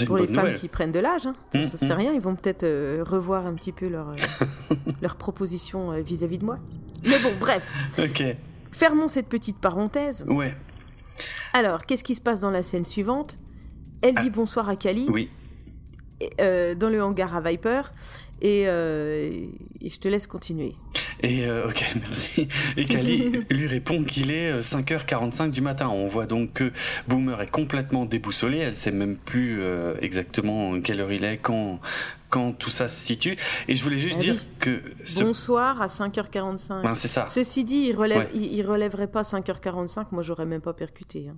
pour 0.06 0.18
les 0.18 0.28
femmes 0.28 0.54
qui 0.56 0.68
prennent 0.68 0.92
de 0.92 1.00
l'âge. 1.00 1.28
Hein. 1.28 1.34
Mmh, 1.54 1.66
ça 1.66 1.78
sert 1.78 1.96
mmh. 1.96 2.00
rien, 2.00 2.14
ils 2.14 2.20
vont 2.20 2.36
peut-être 2.36 2.64
euh, 2.64 3.04
revoir 3.08 3.46
un 3.46 3.54
petit 3.54 3.72
peu 3.72 3.88
leur, 3.88 4.14
leur 5.02 5.16
proposition 5.16 5.92
vis-à-vis 6.02 6.40
de 6.40 6.46
moi. 6.46 6.58
Mais 7.04 7.20
bon, 7.20 7.32
bref. 7.40 7.66
Ok. 7.98 8.24
Fermons 8.72 9.08
cette 9.08 9.28
petite 9.28 9.58
parenthèse. 9.58 10.26
Ouais. 10.28 10.56
Alors, 11.54 11.86
qu'est-ce 11.86 12.04
qui 12.04 12.16
se 12.16 12.22
passe 12.22 12.42
dans 12.42 12.52
la 12.52 12.64
scène 12.64 12.86
suivante? 12.86 13.40
Elle 14.02 14.16
dit 14.16 14.28
ah. 14.28 14.36
bonsoir 14.36 14.68
à 14.68 14.76
Kali. 14.76 15.08
Oui. 15.10 15.30
dans 16.40 16.90
le 16.90 17.02
hangar 17.02 17.36
à 17.36 17.42
Viper. 17.42 17.84
Euh, 18.44 19.48
et, 19.82 19.90
je 19.90 20.00
te 20.00 20.08
laisse 20.08 20.28
continuer. 20.28 20.74
Et 21.22 21.46
euh, 21.46 21.68
ok, 21.68 21.86
merci. 22.02 22.48
Et 22.78 22.86
Kali 22.86 23.32
lui 23.50 23.68
répond 23.68 24.04
qu'il 24.04 24.32
est 24.32 24.60
5h45 24.60 25.42
euh, 25.42 25.48
du 25.50 25.62
matin. 25.62 25.90
On 25.90 26.08
voit 26.08 26.26
donc 26.26 26.54
que 26.54 26.72
Boomer 27.08 27.42
est 27.42 27.52
complètement 27.52 28.06
déboussolé. 28.06 28.60
Elle 28.60 28.76
sait 28.76 28.92
même 28.92 29.18
plus 29.18 29.62
exactement 30.02 30.80
quelle 30.82 31.02
heure 31.02 31.12
il 31.12 31.24
est, 31.24 31.38
quand, 31.38 31.80
quand 32.30 32.54
tout 32.54 32.70
ça 32.70 32.88
se 32.88 33.06
situe. 33.06 33.38
Et 33.68 33.76
je 33.76 33.84
voulais 33.84 33.98
juste 33.98 34.18
ah 34.20 34.22
dire 34.22 34.36
que... 34.60 34.82
Bonsoir 35.20 35.82
à 35.82 35.88
5h45. 35.88 36.84
Ben, 36.84 36.96
c'est 36.96 37.08
ça. 37.08 37.26
Ceci 37.28 37.64
dit, 37.64 37.88
il, 37.90 37.96
relève, 37.96 38.30
il, 38.34 38.66
relèverait 38.66 39.08
pas 39.08 39.24
5h45, 39.24 40.08
moi 40.12 40.24
j'aurais 40.24 40.46
même 40.46 40.62
pas 40.62 40.74
percuté. 40.74 41.28
Hein. 41.30 41.38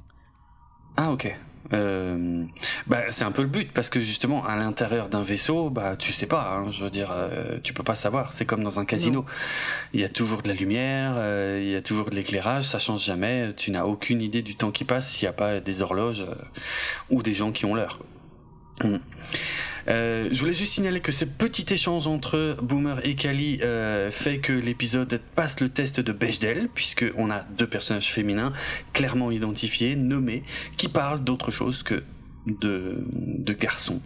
Ah 0.97 1.11
ok. 1.11 1.35
Euh, 1.73 2.43
bah, 2.87 3.03
c'est 3.09 3.23
un 3.23 3.31
peu 3.31 3.41
le 3.41 3.47
but 3.47 3.71
parce 3.71 3.89
que 3.89 3.99
justement 4.01 4.45
à 4.45 4.55
l'intérieur 4.55 5.09
d'un 5.09 5.21
vaisseau, 5.21 5.69
bah 5.69 5.95
tu 5.95 6.11
sais 6.11 6.27
pas. 6.27 6.51
Hein, 6.51 6.71
je 6.71 6.83
veux 6.83 6.89
dire, 6.89 7.09
euh, 7.11 7.59
tu 7.63 7.73
peux 7.73 7.83
pas 7.83 7.95
savoir. 7.95 8.33
C'est 8.33 8.45
comme 8.45 8.63
dans 8.63 8.79
un 8.79 8.85
casino. 8.85 9.25
Il 9.93 10.01
y 10.01 10.03
a 10.03 10.09
toujours 10.09 10.41
de 10.41 10.47
la 10.47 10.53
lumière, 10.53 11.13
euh, 11.17 11.59
il 11.61 11.69
y 11.69 11.75
a 11.75 11.81
toujours 11.81 12.09
de 12.09 12.15
l'éclairage, 12.15 12.65
ça 12.65 12.79
change 12.79 13.03
jamais. 13.03 13.53
Tu 13.55 13.71
n'as 13.71 13.85
aucune 13.85 14.21
idée 14.21 14.41
du 14.41 14.55
temps 14.55 14.71
qui 14.71 14.83
passe 14.83 15.11
s'il 15.11 15.25
n'y 15.25 15.29
a 15.29 15.33
pas 15.33 15.59
des 15.59 15.81
horloges 15.81 16.25
euh, 16.27 16.35
ou 17.09 17.23
des 17.23 17.33
gens 17.33 17.51
qui 17.51 17.65
ont 17.65 17.75
l'heure. 17.75 17.99
Hmm. 18.83 18.97
Euh, 19.87 20.29
je 20.31 20.39
voulais 20.39 20.53
juste 20.53 20.73
signaler 20.73 20.99
que 20.99 21.11
ce 21.11 21.25
petit 21.25 21.73
échange 21.73 22.07
entre 22.07 22.57
Boomer 22.61 23.05
et 23.05 23.15
Kali 23.15 23.59
euh, 23.61 24.11
fait 24.11 24.39
que 24.39 24.53
l'épisode 24.53 25.19
passe 25.35 25.59
le 25.59 25.69
test 25.69 25.99
de 25.99 26.11
Bechdel, 26.11 26.69
puisqu'on 26.73 27.31
a 27.31 27.41
deux 27.57 27.67
personnages 27.67 28.11
féminins 28.11 28.53
clairement 28.93 29.31
identifiés, 29.31 29.95
nommés, 29.95 30.43
qui 30.77 30.87
parlent 30.87 31.23
d'autre 31.23 31.51
chose 31.51 31.83
que 31.83 32.03
de, 32.47 33.03
de 33.07 33.53
garçons 33.53 34.01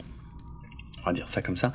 on 1.06 1.10
va 1.10 1.14
dire 1.14 1.30
ça 1.30 1.42
comme 1.42 1.58
ça. 1.58 1.72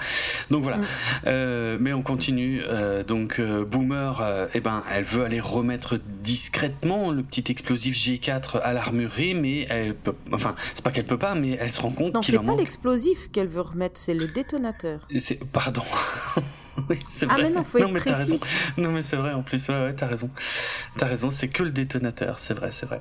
Donc 0.51 0.63
voilà. 0.63 0.79
Mm. 0.79 0.87
Euh, 1.27 1.79
mais 1.81 1.93
on 1.93 2.03
continue. 2.03 2.63
Euh, 2.67 3.05
donc 3.05 3.39
euh, 3.39 3.65
Boomer, 3.65 4.21
euh, 4.21 4.47
eh 4.55 4.61
ben, 4.61 4.83
elle 4.91 5.05
veut 5.05 5.25
aller 5.25 5.41
remettre 5.41 5.99
discrètement 6.23 7.11
le 7.11 7.23
petit 7.23 7.45
explosif 7.51 7.97
G4 7.97 8.61
à 8.61 8.73
l'armurerie, 8.73 9.35
mais 9.35 9.67
elle 9.71 9.95
peut, 9.95 10.15
enfin, 10.33 10.55
c'est 10.75 10.83
pas 10.83 10.91
qu'elle 10.91 11.05
peut 11.05 11.19
pas, 11.19 11.35
mais 11.35 11.57
elle 11.61 11.73
se 11.73 11.81
rend 11.81 11.91
compte 11.91 12.21
qu'il 12.21 12.37
en 12.37 12.43
manque. 12.43 12.47
Non, 12.47 12.53
c'est 12.53 12.57
pas 12.57 12.63
l'explosif 12.63 13.31
qu'elle 13.31 13.49
veut 13.49 13.61
remettre, 13.61 14.01
c'est 14.01 14.15
le 14.15 14.29
détonateur. 14.29 15.07
C'est, 15.19 15.45
pardon. 15.45 15.83
oui, 16.89 16.99
c'est 17.09 17.27
Ah, 17.29 17.35
vrai. 17.35 17.43
mais 17.45 17.51
non, 17.51 17.65
faut 17.65 17.79
être 17.79 17.89
mais 17.89 18.01
t'as 18.01 18.13
précis. 18.13 18.33
raison. 18.33 18.41
Non, 18.77 18.91
mais 18.93 19.03
c'est 19.03 19.17
vrai 19.17 19.33
en 19.33 19.43
plus. 19.43 19.69
Ouais, 19.69 19.75
ouais, 19.75 19.95
t'as 19.95 20.07
raison. 20.07 20.31
T'as 20.97 21.07
raison. 21.07 21.31
C'est 21.31 21.49
que 21.49 21.63
le 21.63 21.71
détonateur. 21.71 22.39
C'est 22.39 22.55
vrai, 22.55 22.71
c'est 22.73 22.87
vrai. 22.87 23.01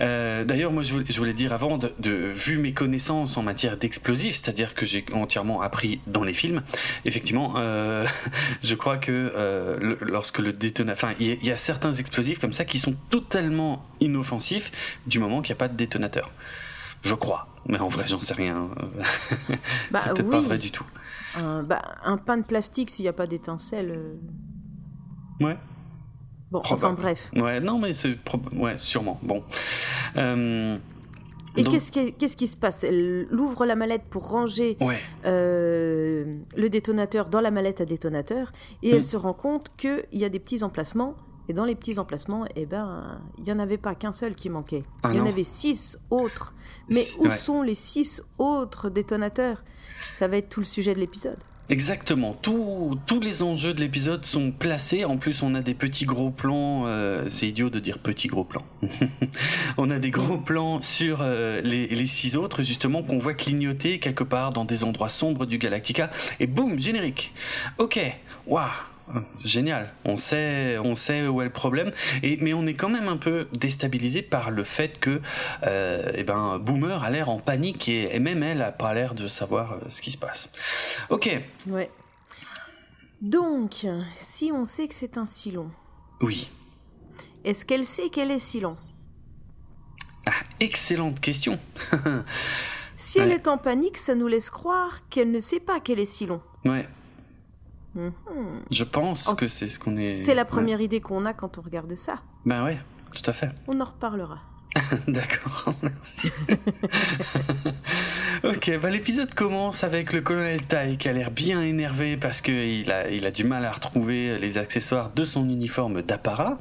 Euh, 0.00 0.44
D'ailleurs, 0.44 0.72
moi, 0.72 0.82
je 0.82 0.92
voulais, 0.92 1.04
je 1.08 1.16
voulais 1.18 1.34
dire 1.34 1.52
avant, 1.52 1.78
de, 1.78 1.92
de 1.98 2.10
vu 2.12 2.58
mes 2.58 2.72
connaissances 2.72 3.36
en 3.36 3.42
matière 3.42 3.76
d'explosifs, 3.76 4.36
c'est-à-dire 4.36 4.74
que 4.74 4.86
j'ai 4.86 5.04
entièrement 5.12 5.60
appris 5.62 6.00
dans 6.06 6.24
les 6.24 6.34
films. 6.34 6.62
Effectivement, 7.04 7.54
euh, 7.56 8.06
je 8.62 8.74
crois 8.74 8.96
que 8.98 9.32
euh, 9.36 9.78
le- 9.80 9.98
lorsque 10.02 10.38
le 10.38 10.52
détonateur, 10.52 11.10
enfin, 11.10 11.14
il 11.20 11.26
y, 11.28 11.32
a- 11.32 11.36
il 11.40 11.46
y 11.46 11.52
a 11.52 11.56
certains 11.56 11.92
explosifs 11.92 12.38
comme 12.38 12.52
ça 12.52 12.64
qui 12.64 12.78
sont 12.78 12.94
totalement 13.10 13.86
inoffensifs 14.00 14.72
du 15.06 15.18
moment 15.18 15.42
qu'il 15.42 15.52
n'y 15.54 15.58
a 15.58 15.60
pas 15.60 15.68
de 15.68 15.76
détonateur. 15.76 16.30
Je 17.02 17.14
crois, 17.14 17.48
mais 17.66 17.78
en 17.80 17.88
vrai, 17.88 18.04
j'en 18.06 18.20
sais 18.20 18.34
rien. 18.34 18.68
Bah 19.90 20.00
c'est 20.02 20.10
peut-être 20.10 20.24
oui. 20.26 20.30
pas 20.30 20.40
vrai 20.40 20.58
du 20.58 20.70
tout. 20.70 20.84
Un, 21.36 21.62
bah, 21.62 21.80
un 22.04 22.16
pain 22.18 22.36
de 22.38 22.42
plastique, 22.44 22.90
s'il 22.90 23.04
n'y 23.04 23.08
a 23.08 23.12
pas 23.12 23.26
d'étincelle. 23.26 23.90
euh, 23.90 25.44
Ouais. 25.44 25.56
Bon, 26.50 26.60
Probable. 26.60 26.84
enfin 26.86 27.02
bref. 27.02 27.30
Ouais, 27.36 27.60
non, 27.60 27.78
mais 27.78 27.94
c'est 27.94 28.18
ouais, 28.54 28.76
sûrement. 28.76 29.18
Bon. 29.22 29.42
Euh, 30.16 30.76
Et 31.56 31.62
donc- 31.62 31.72
qu'est-ce 31.72 31.90
qui, 31.90 32.12
qu'est-ce 32.12 32.36
qui 32.36 32.46
se 32.46 32.56
passe? 32.58 32.84
Elle 32.84 33.26
ouvre 33.32 33.64
la 33.64 33.74
mallette 33.74 34.04
pour 34.10 34.28
ranger 34.28 34.76
Ouais. 34.80 34.98
euh, 35.24 36.38
le 36.56 36.68
détonateur 36.68 37.28
dans 37.30 37.40
la 37.40 37.50
mallette 37.50 37.80
à 37.80 37.86
détonateur 37.86 38.52
et 38.82 38.92
Mm. 38.92 38.96
elle 38.96 39.02
se 39.02 39.16
rend 39.16 39.32
compte 39.32 39.72
qu'il 39.78 40.04
y 40.12 40.24
a 40.24 40.28
des 40.28 40.38
petits 40.38 40.62
emplacements. 40.62 41.14
Et 41.48 41.54
dans 41.54 41.64
les 41.64 41.74
petits 41.74 41.98
emplacements, 41.98 42.44
eh 42.54 42.66
ben, 42.66 43.20
il 43.38 43.44
n'y 43.44 43.52
en 43.52 43.58
avait 43.58 43.76
pas 43.78 43.96
qu'un 43.96 44.12
seul 44.12 44.36
qui 44.36 44.48
manquait. 44.48 44.84
Ah 45.02 45.10
il 45.12 45.16
y 45.16 45.20
en 45.20 45.26
avait 45.26 45.42
six 45.44 45.98
autres. 46.08 46.54
Mais 46.88 47.04
où 47.18 47.24
ouais. 47.24 47.34
sont 47.36 47.62
les 47.62 47.74
six 47.74 48.22
autres 48.38 48.90
détonateurs? 48.90 49.64
Ça 50.12 50.28
va 50.28 50.36
être 50.36 50.48
tout 50.50 50.60
le 50.60 50.66
sujet 50.66 50.94
de 50.94 51.00
l'épisode. 51.00 51.38
Exactement. 51.68 52.34
Tous- 52.34 52.98
tous 53.06 53.20
les 53.20 53.42
enjeux 53.42 53.72
de 53.72 53.80
l'épisode 53.80 54.24
sont 54.26 54.50
placés. 54.52 55.04
En 55.06 55.16
plus, 55.16 55.42
on 55.42 55.54
a 55.54 55.62
des 55.62 55.74
petits 55.74 56.04
gros 56.04 56.30
plans. 56.30 56.84
euh, 56.86 57.28
c'est 57.30 57.48
idiot 57.48 57.70
de 57.70 57.78
dire 57.80 57.98
petits 57.98 58.28
gros 58.28 58.44
plans. 58.44 58.64
on 59.78 59.88
a 59.90 59.98
des 59.98 60.10
gros 60.10 60.36
plans 60.38 60.80
sur 60.80 61.20
euh, 61.22 61.60
les, 61.62 61.86
les 61.88 62.06
six 62.06 62.36
autres, 62.36 62.62
justement, 62.62 63.02
qu'on 63.02 63.18
voit 63.18 63.34
clignoter 63.34 64.00
quelque 64.00 64.24
part 64.24 64.50
dans 64.52 64.64
des 64.66 64.84
endroits 64.84 65.08
sombres 65.08 65.46
du 65.46 65.56
Galactica. 65.58 66.10
Et 66.40 66.46
boum, 66.46 66.78
générique. 66.78 67.32
Ok. 67.78 67.98
Waouh. 68.46 68.68
C'est 69.36 69.48
Génial. 69.48 69.92
On 70.04 70.16
sait, 70.16 70.78
on 70.78 70.94
sait 70.96 71.26
où 71.26 71.40
est 71.42 71.44
le 71.46 71.50
problème. 71.52 71.92
Et 72.22 72.38
mais 72.40 72.52
on 72.54 72.66
est 72.66 72.74
quand 72.74 72.88
même 72.88 73.08
un 73.08 73.16
peu 73.16 73.48
déstabilisé 73.52 74.22
par 74.22 74.50
le 74.50 74.64
fait 74.64 74.98
que, 75.00 75.20
euh, 75.64 76.10
eh 76.14 76.24
ben, 76.24 76.58
Boomer 76.58 77.02
a 77.02 77.10
l'air 77.10 77.28
en 77.28 77.38
panique 77.38 77.88
et, 77.88 78.14
et 78.14 78.18
même 78.18 78.42
elle 78.42 78.62
a 78.62 78.72
pas 78.72 78.92
l'air 78.94 79.14
de 79.14 79.28
savoir 79.28 79.72
euh, 79.72 79.76
ce 79.88 80.00
qui 80.02 80.10
se 80.12 80.18
passe. 80.18 80.50
Ok. 81.10 81.30
Ouais. 81.66 81.90
Donc, 83.20 83.86
si 84.16 84.50
on 84.52 84.64
sait 84.64 84.88
que 84.88 84.94
c'est 84.94 85.16
un 85.16 85.26
Silon, 85.26 85.70
Oui. 86.20 86.50
est-ce 87.44 87.64
qu'elle 87.64 87.84
sait 87.84 88.08
qu'elle 88.08 88.30
est 88.32 88.38
Silon 88.40 88.76
Ah, 90.26 90.32
excellente 90.60 91.20
question. 91.20 91.58
Si 92.94 93.18
elle 93.18 93.32
est 93.32 93.48
en 93.48 93.58
panique, 93.58 93.96
ça 93.96 94.14
nous 94.14 94.28
laisse 94.28 94.48
croire 94.48 95.08
qu'elle 95.08 95.32
ne 95.32 95.40
sait 95.40 95.58
pas 95.58 95.80
qu'elle 95.80 95.98
est 95.98 96.04
Silon. 96.06 96.40
ouais, 96.64 96.86
Mhm. 97.94 98.12
je 98.70 98.84
pense 98.84 99.28
En- 99.28 99.34
que 99.36 99.48
c'est 99.48 99.68
ce 99.68 99.78
qu'on 99.78 99.96
est. 99.96 100.14
C'est 100.16 100.34
la 100.34 100.42
ouais. 100.42 100.48
première 100.48 100.80
idée 100.80 101.00
qu'on 101.00 101.24
a 101.26 101.34
quand 101.34 101.58
on 101.58 101.60
regarde 101.62 101.94
ça. 101.96 102.20
Ben 102.46 102.64
ouais, 102.64 102.78
tout 103.12 103.28
à 103.28 103.32
fait. 103.32 103.50
On 103.68 103.80
en 103.80 103.84
reparlera. 103.84 104.38
D'accord, 105.08 105.74
merci. 105.82 106.30
ok, 108.44 108.78
bah 108.80 108.90
l'épisode 108.90 109.34
commence 109.34 109.84
avec 109.84 110.12
le 110.12 110.22
colonel 110.22 110.62
Tai 110.62 110.96
qui 110.96 111.08
a 111.08 111.12
l'air 111.12 111.30
bien 111.30 111.60
énervé 111.62 112.16
parce 112.16 112.40
qu'il 112.40 112.90
a, 112.90 113.10
il 113.10 113.26
a 113.26 113.30
du 113.30 113.44
mal 113.44 113.64
à 113.66 113.72
retrouver 113.72 114.38
les 114.38 114.56
accessoires 114.56 115.10
de 115.14 115.24
son 115.24 115.48
uniforme 115.48 116.00
d'apparat. 116.00 116.58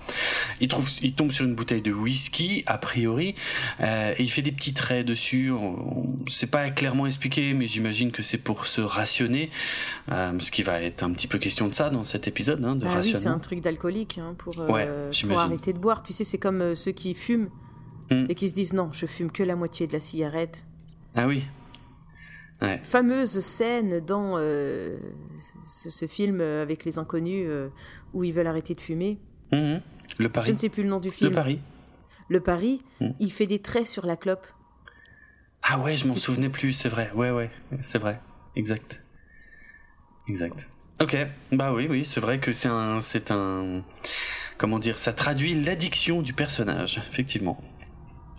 Il, 0.60 0.67
trouve, 0.67 0.89
il 1.02 1.13
tombe 1.13 1.32
sur 1.32 1.45
une 1.45 1.56
bouteille 1.56 1.82
de 1.82 1.93
whisky, 1.93 2.63
a 2.65 2.78
priori, 2.78 3.36
euh, 3.80 4.13
et 4.17 4.24
il 4.24 4.30
fait 4.30 4.41
des 4.41 4.52
petits 4.52 4.74
traits 4.74 5.06
dessus. 5.06 5.52
C'est 6.28 6.52
pas 6.52 6.69
clairement 6.69 7.08
expliqué, 7.08 7.54
mais 7.54 7.67
j'imagine 7.67 8.12
que 8.12 8.24
c'est 8.24 8.38
pour 8.38 8.65
se 8.65 8.82
rationner, 8.82 9.52
euh, 10.12 10.34
parce 10.34 10.50
qu'il 10.50 10.65
va 10.65 10.82
être 10.82 11.04
un 11.04 11.12
petit 11.12 11.28
peu 11.28 11.38
question 11.38 11.67
de 11.69 11.74
ça 11.74 11.89
dans 11.89 12.04
cet 12.04 12.28
épisode, 12.28 12.63
hein, 12.65 12.76
de 12.76 12.86
Ah 12.88 13.00
oui, 13.02 13.13
c'est 13.15 13.28
un 13.28 13.39
truc 13.39 13.62
d'alcoolique 13.62 14.17
hein, 14.17 14.36
pour, 14.38 14.60
euh, 14.60 14.67
Ouais, 14.67 14.89
pour 15.28 15.39
arrêter 15.39 15.71
de 15.71 15.80
boire. 15.80 16.04
Tu 16.04 16.12
sais, 16.12 16.26
c'est 16.26 16.38
comme 16.38 16.76
ceux 16.76 16.91
qui 16.91 17.13
fument 17.13 17.50
Hmm. 18.12 18.26
et 18.30 18.36
qui 18.36 18.50
se 18.50 18.54
disent 18.54 18.74
non, 18.74 18.91
je 18.91 19.06
fume 19.06 19.32
que 19.32 19.41
la 19.41 19.56
moitié 19.56 19.88
de 19.88 19.93
la 19.93 20.00
cigarette. 20.02 20.63
Ah 21.15 21.28
oui. 21.28 21.43
Ouais. 22.62 22.80
Fameuse 22.84 23.39
scène 23.39 24.02
dans 24.02 24.34
euh, 24.38 24.97
ce, 25.65 25.89
ce 25.89 26.06
film 26.08 26.41
avec 26.41 26.86
les 26.86 27.00
inconnus 27.00 27.45
euh, 27.47 27.69
où 28.13 28.24
ils 28.24 28.34
veulent 28.34 28.47
arrêter 28.47 28.76
de 28.76 28.82
fumer. 28.82 29.17
Mhm. 29.52 29.82
Le 30.19 30.26
Je 30.26 30.28
pari. 30.28 30.52
ne 30.54 30.58
sais 30.58 30.69
plus 30.69 30.84
le 30.84 30.89
nom 30.89 31.00
du 31.00 31.08
Le 31.08 31.13
film. 31.13 31.30
Le 32.30 32.39
pari, 32.41 32.82
Hmm. 33.00 33.10
il 33.19 33.32
fait 33.32 33.47
des 33.47 33.60
traits 33.60 33.88
sur 33.88 34.06
la 34.06 34.15
clope. 34.17 34.45
Ah 35.63 35.80
ouais, 35.80 35.95
je 35.95 36.08
m'en 36.08 36.15
souvenais 36.15 36.50
plus, 36.50 36.74
c'est 36.74 36.89
vrai. 36.89 37.12
Ouais, 37.15 37.32
ouais, 37.32 37.50
c'est 37.82 37.97
vrai. 37.97 38.19
Exact. 38.56 39.02
Exact. 40.28 40.67
Ok, 41.02 41.15
bah 41.52 41.74
oui, 41.74 41.88
oui, 41.89 42.06
c'est 42.06 42.19
vrai 42.19 42.39
que 42.39 42.54
c'est 42.54 42.67
un, 42.67 43.02
c'est 43.02 43.32
un, 43.32 43.84
comment 44.58 44.80
dire, 44.80 45.00
ça 45.00 45.13
traduit 45.13 45.60
l'addiction 45.62 46.21
du 46.21 46.34
personnage, 46.34 47.02
effectivement. 47.10 47.60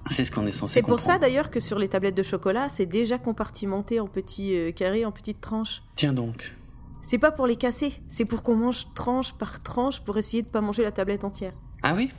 C'est 0.06 0.24
ce 0.24 0.30
qu'on 0.30 0.46
est 0.46 0.52
censé 0.52 0.74
C'est 0.74 0.82
pour 0.82 1.00
ça 1.00 1.18
d'ailleurs 1.18 1.50
que 1.50 1.60
sur 1.60 1.78
les 1.78 1.88
tablettes 1.88 2.16
de 2.16 2.22
chocolat, 2.22 2.68
c'est 2.68 2.86
déjà 2.86 3.18
compartimenté 3.18 4.00
en 4.00 4.06
petits 4.06 4.56
euh, 4.56 4.72
carrés, 4.72 5.04
en 5.04 5.12
petites 5.12 5.40
tranches. 5.40 5.82
Tiens 5.96 6.12
donc. 6.12 6.52
C'est 7.00 7.18
pas 7.18 7.32
pour 7.32 7.46
les 7.46 7.56
casser, 7.56 7.94
c'est 8.08 8.24
pour 8.24 8.42
qu'on 8.42 8.56
mange 8.56 8.86
tranche 8.94 9.32
par 9.34 9.62
tranche 9.62 10.00
pour 10.00 10.18
essayer 10.18 10.42
de 10.42 10.48
pas 10.48 10.60
manger 10.60 10.82
la 10.82 10.92
tablette 10.92 11.24
entière. 11.24 11.52
Ah 11.82 11.94
oui? 11.94 12.10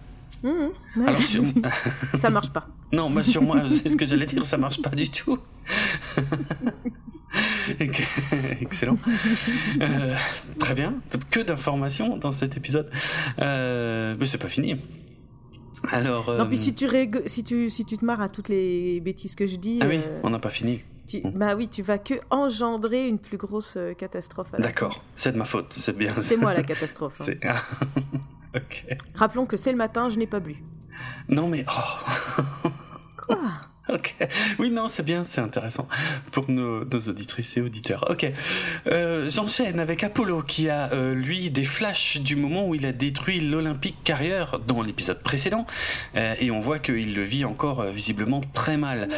Mhm. 0.43 0.71
Ouais. 0.97 1.07
Alors 1.07 1.21
sur... 1.21 1.43
ça 2.15 2.29
marche 2.29 2.51
pas. 2.51 2.67
non, 2.91 3.09
moi 3.09 3.23
sur 3.23 3.41
moi, 3.41 3.63
c'est 3.69 3.89
ce 3.89 3.95
que 3.95 4.05
j'allais 4.05 4.25
dire, 4.25 4.45
ça 4.45 4.57
marche 4.57 4.81
pas 4.81 4.89
du 4.89 5.09
tout. 5.09 5.39
Excellent. 8.61 8.97
Euh, 9.81 10.15
très 10.59 10.75
bien. 10.75 10.95
Que 11.31 11.39
d'informations 11.39 12.17
dans 12.17 12.31
cet 12.31 12.57
épisode. 12.57 12.91
Euh, 13.39 14.15
mais 14.19 14.25
c'est 14.25 14.37
pas 14.37 14.49
fini. 14.49 14.75
Alors. 15.91 16.27
Non, 16.33 16.43
euh, 16.43 16.45
puis 16.45 16.57
si 16.57 16.73
tu, 16.73 16.87
si, 17.25 17.43
tu, 17.43 17.69
si 17.69 17.85
tu 17.85 17.97
te 17.97 18.05
marres 18.05 18.21
à 18.21 18.29
toutes 18.29 18.49
les 18.49 18.99
bêtises 19.01 19.35
que 19.35 19.45
je 19.47 19.55
dis, 19.57 19.79
Ah 19.81 19.87
oui, 19.87 19.97
euh, 20.05 20.19
on 20.23 20.29
n'a 20.29 20.39
pas 20.39 20.49
fini. 20.49 20.81
tu- 21.07 21.21
bah 21.35 21.55
oui, 21.55 21.67
tu 21.67 21.81
vas 21.83 21.97
que 21.97 22.13
engendrer 22.29 23.07
une 23.07 23.19
plus 23.19 23.37
grosse 23.37 23.75
euh, 23.77 23.93
catastrophe. 23.93 24.51
D'accord, 24.59 25.03
c'est 25.15 25.31
de 25.33 25.37
ma 25.37 25.45
faute, 25.45 25.73
c'est 25.75 25.95
bien. 25.97 26.15
C'est 26.21 26.37
moi 26.37 26.53
la 26.53 26.63
catastrophe. 26.71 27.21
hein. 27.21 27.25
C'est-. 27.25 27.39
Rappelons 29.15 29.45
que 29.45 29.57
c'est 29.57 29.71
le 29.71 29.77
matin, 29.77 30.09
je 30.09 30.17
n'ai 30.17 30.27
pas 30.27 30.39
bu. 30.39 30.55
Non 31.29 31.47
mais 31.47 31.65
oh. 31.67 32.67
Quoi? 33.25 33.37
Ok. 34.03 34.15
Oui, 34.59 34.71
non, 34.71 34.87
c'est 34.87 35.03
bien, 35.03 35.23
c'est 35.23 35.41
intéressant 35.41 35.87
pour 36.31 36.49
nos, 36.49 36.83
auditrices 36.83 37.57
et 37.57 37.61
auditeurs. 37.61 38.05
Ok. 38.09 38.25
Euh, 38.87 39.29
J'enchaîne 39.29 39.79
avec 39.79 40.03
Apollo 40.03 40.41
qui 40.41 40.69
a, 40.69 40.91
euh, 40.93 41.13
lui, 41.13 41.51
des 41.51 41.63
flashs 41.63 42.17
du 42.17 42.35
moment 42.35 42.67
où 42.67 42.75
il 42.75 42.85
a 42.85 42.91
détruit 42.91 43.39
l'Olympique 43.39 43.97
Carrier 44.03 44.45
dans 44.67 44.81
l'épisode 44.81 45.21
précédent. 45.21 45.67
Euh, 46.15 46.35
et 46.39 46.49
on 46.49 46.59
voit 46.59 46.79
qu'il 46.79 47.13
le 47.13 47.23
vit 47.23 47.45
encore 47.45 47.83
visiblement 47.83 48.41
très 48.53 48.77
mal. 48.77 49.09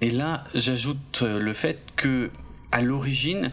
Et 0.00 0.10
là, 0.10 0.44
j'ajoute 0.54 1.22
le 1.22 1.52
fait 1.52 1.78
que 1.94 2.30
à 2.72 2.82
l'origine, 2.82 3.52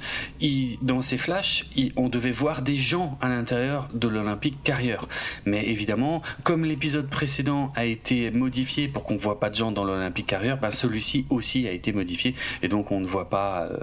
dans 0.82 1.02
ces 1.02 1.18
flashs, 1.18 1.66
il- 1.76 1.94
on 1.96 2.10
devait 2.10 2.32
voir 2.32 2.62
des 2.62 2.78
gens 2.78 3.18
à 3.22 3.30
l'intérieur 3.30 3.90
de 3.94 4.08
l'Olympique 4.08 4.62
Carrière. 4.64 5.08
Mais 5.46 5.66
évidemment, 5.68 6.22
comme 6.44 6.66
l'épisode 6.66 7.10
précédent 7.10 7.72
a 7.76 7.86
été 7.86 8.32
modifié 8.32 8.88
pour 8.88 9.04
qu'on 9.04 9.18
voit 9.18 9.40
pas 9.40 9.50
de 9.50 9.56
gens 9.56 9.72
dans 9.72 9.84
l'Olympique 9.86 10.28
Carrière, 10.28 10.60
ben 10.60 10.72
celui-ci 10.72 11.26
aussi 11.30 11.68
a 11.68 11.72
été 11.72 11.94
modifié 11.94 12.36
et 12.62 12.68
donc 12.68 12.92
on 12.92 13.00
ne 13.00 13.08
voit 13.08 13.30
pas. 13.30 13.68
euh, 13.72 13.78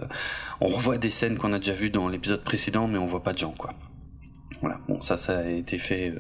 on 0.61 0.69
revoit 0.69 0.99
des 0.99 1.11
scènes 1.11 1.39
qu'on 1.39 1.53
a 1.53 1.59
déjà 1.59 1.73
vues 1.73 1.91
dans 1.91 2.09
l'épisode 2.09 2.45
précédent, 2.45 2.87
mais 2.87 2.99
on 2.99 3.07
voit 3.07 3.23
pas 3.23 3.33
de 3.33 3.39
gens, 3.39 3.55
quoi. 3.57 3.73
Voilà. 4.61 4.79
Bon, 4.89 5.01
ça, 5.01 5.17
ça 5.17 5.39
a 5.39 5.49
été 5.49 5.79
fait. 5.79 6.11
euh, 6.11 6.19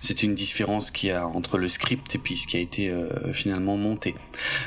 c'est 0.00 0.24
une 0.24 0.34
différence 0.34 0.90
qu'il 0.90 1.10
y 1.10 1.12
a 1.12 1.26
entre 1.26 1.58
le 1.58 1.68
script 1.68 2.14
et 2.14 2.18
puis 2.18 2.36
ce 2.36 2.48
qui 2.48 2.56
a 2.56 2.60
été 2.60 2.90
euh, 2.90 3.32
finalement 3.32 3.76
monté. 3.76 4.16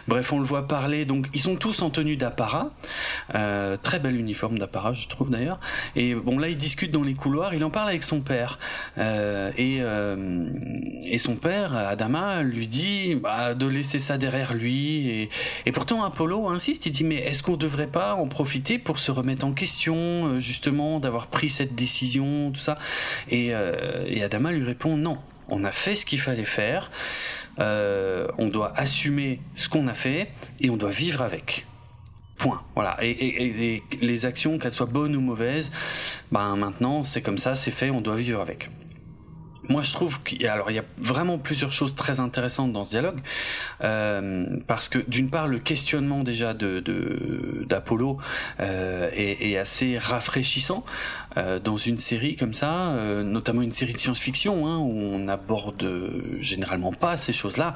Bref, 0.07 0.31
on 0.31 0.39
le 0.39 0.45
voit 0.45 0.67
parler. 0.67 1.03
Donc, 1.03 1.27
ils 1.33 1.41
sont 1.41 1.57
tous 1.57 1.81
en 1.81 1.89
tenue 1.89 2.15
d'apparat. 2.15 2.71
Euh, 3.35 3.75
très 3.81 3.99
bel 3.99 4.15
uniforme 4.15 4.57
d'apparat, 4.59 4.93
je 4.93 5.07
trouve 5.09 5.29
d'ailleurs. 5.29 5.59
Et 5.97 6.15
bon, 6.15 6.39
là, 6.39 6.47
il 6.47 6.57
discute 6.57 6.91
dans 6.91 7.03
les 7.03 7.13
couloirs. 7.13 7.53
Il 7.53 7.63
en 7.65 7.69
parle 7.69 7.89
avec 7.89 8.03
son 8.03 8.21
père. 8.21 8.59
Et, 8.97 9.81
et 11.05 11.17
son 11.17 11.35
père, 11.35 11.75
Adama, 11.75 12.43
lui 12.43 12.67
dit 12.67 13.15
bah, 13.15 13.53
de 13.53 13.67
laisser 13.67 13.99
ça 13.99 14.17
derrière 14.17 14.53
lui. 14.53 15.09
Et, 15.09 15.29
et 15.65 15.71
pourtant, 15.71 16.03
Apollo 16.03 16.47
insiste. 16.47 16.85
Il 16.85 16.91
dit 16.91 17.03
mais 17.03 17.15
est-ce 17.17 17.43
qu'on 17.43 17.57
devrait 17.57 17.87
pas 17.87 18.15
en 18.15 18.27
profiter 18.27 18.79
pour 18.79 18.99
se 18.99 19.11
remettre 19.11 19.45
en 19.45 19.51
question, 19.51 20.39
justement, 20.39 20.99
d'avoir 20.99 21.27
pris 21.27 21.49
cette 21.49 21.75
décision, 21.75 22.51
tout 22.51 22.61
ça? 22.61 22.77
Et, 23.29 23.53
euh, 23.53 24.05
et 24.07 24.23
Adama 24.23 24.51
lui 24.51 24.63
répond 24.63 24.97
non. 24.97 25.17
On 25.49 25.63
a 25.63 25.71
fait 25.71 25.95
ce 25.95 26.05
qu'il 26.05 26.19
fallait 26.19 26.45
faire. 26.45 26.91
Euh, 27.59 28.27
on 28.37 28.47
doit 28.47 28.73
assumer 28.77 29.41
ce 29.55 29.69
qu'on 29.69 29.87
a 29.87 29.93
fait 29.93 30.29
et 30.59 30.69
on 30.69 30.77
doit 30.77 30.91
vivre 30.91 31.21
avec. 31.21 31.65
Point. 32.37 32.61
Voilà. 32.75 32.97
Et, 33.01 33.83
les 34.01 34.25
actions, 34.25 34.57
qu'elles 34.57 34.71
soient 34.71 34.87
bonnes 34.87 35.15
ou 35.15 35.21
mauvaises, 35.21 35.71
ben 36.31 36.55
maintenant 36.55 37.03
c'est 37.03 37.21
comme 37.21 37.37
ça, 37.37 37.55
c'est 37.55 37.71
fait, 37.71 37.89
on 37.89 38.01
doit 38.01 38.15
vivre 38.15 38.41
avec. 38.41 38.69
Moi, 39.69 39.83
je 39.83 39.93
trouve 39.93 40.21
qu'il 40.23 40.41
y 40.41 40.47
a, 40.47 40.53
alors 40.53 40.71
il 40.71 40.75
y 40.75 40.79
a 40.79 40.83
vraiment 40.97 41.37
plusieurs 41.37 41.71
choses 41.71 41.95
très 41.95 42.19
intéressantes 42.19 42.73
dans 42.73 42.83
ce 42.83 42.89
dialogue, 42.89 43.19
euh, 43.83 44.57
parce 44.67 44.89
que 44.89 44.99
d'une 45.07 45.29
part 45.29 45.47
le 45.47 45.59
questionnement 45.59 46.23
déjà 46.23 46.53
de 46.53 46.81
d'Apollo 47.67 48.17
euh, 48.59 49.09
est, 49.13 49.51
est, 49.51 49.57
assez 49.57 49.97
rafraîchissant 49.97 50.83
euh, 51.37 51.59
dans 51.59 51.77
une 51.77 51.97
série 51.97 52.35
comme 52.35 52.53
ça, 52.53 52.89
euh, 52.89 53.23
notamment 53.23 53.61
une 53.61 53.71
série 53.71 53.93
de 53.93 53.97
science-fiction 53.99 54.67
hein, 54.67 54.77
où 54.77 54.91
on 54.91 55.27
aborde 55.27 55.87
généralement 56.39 56.91
pas 56.91 57.17
ces 57.17 57.33
choses-là. 57.33 57.73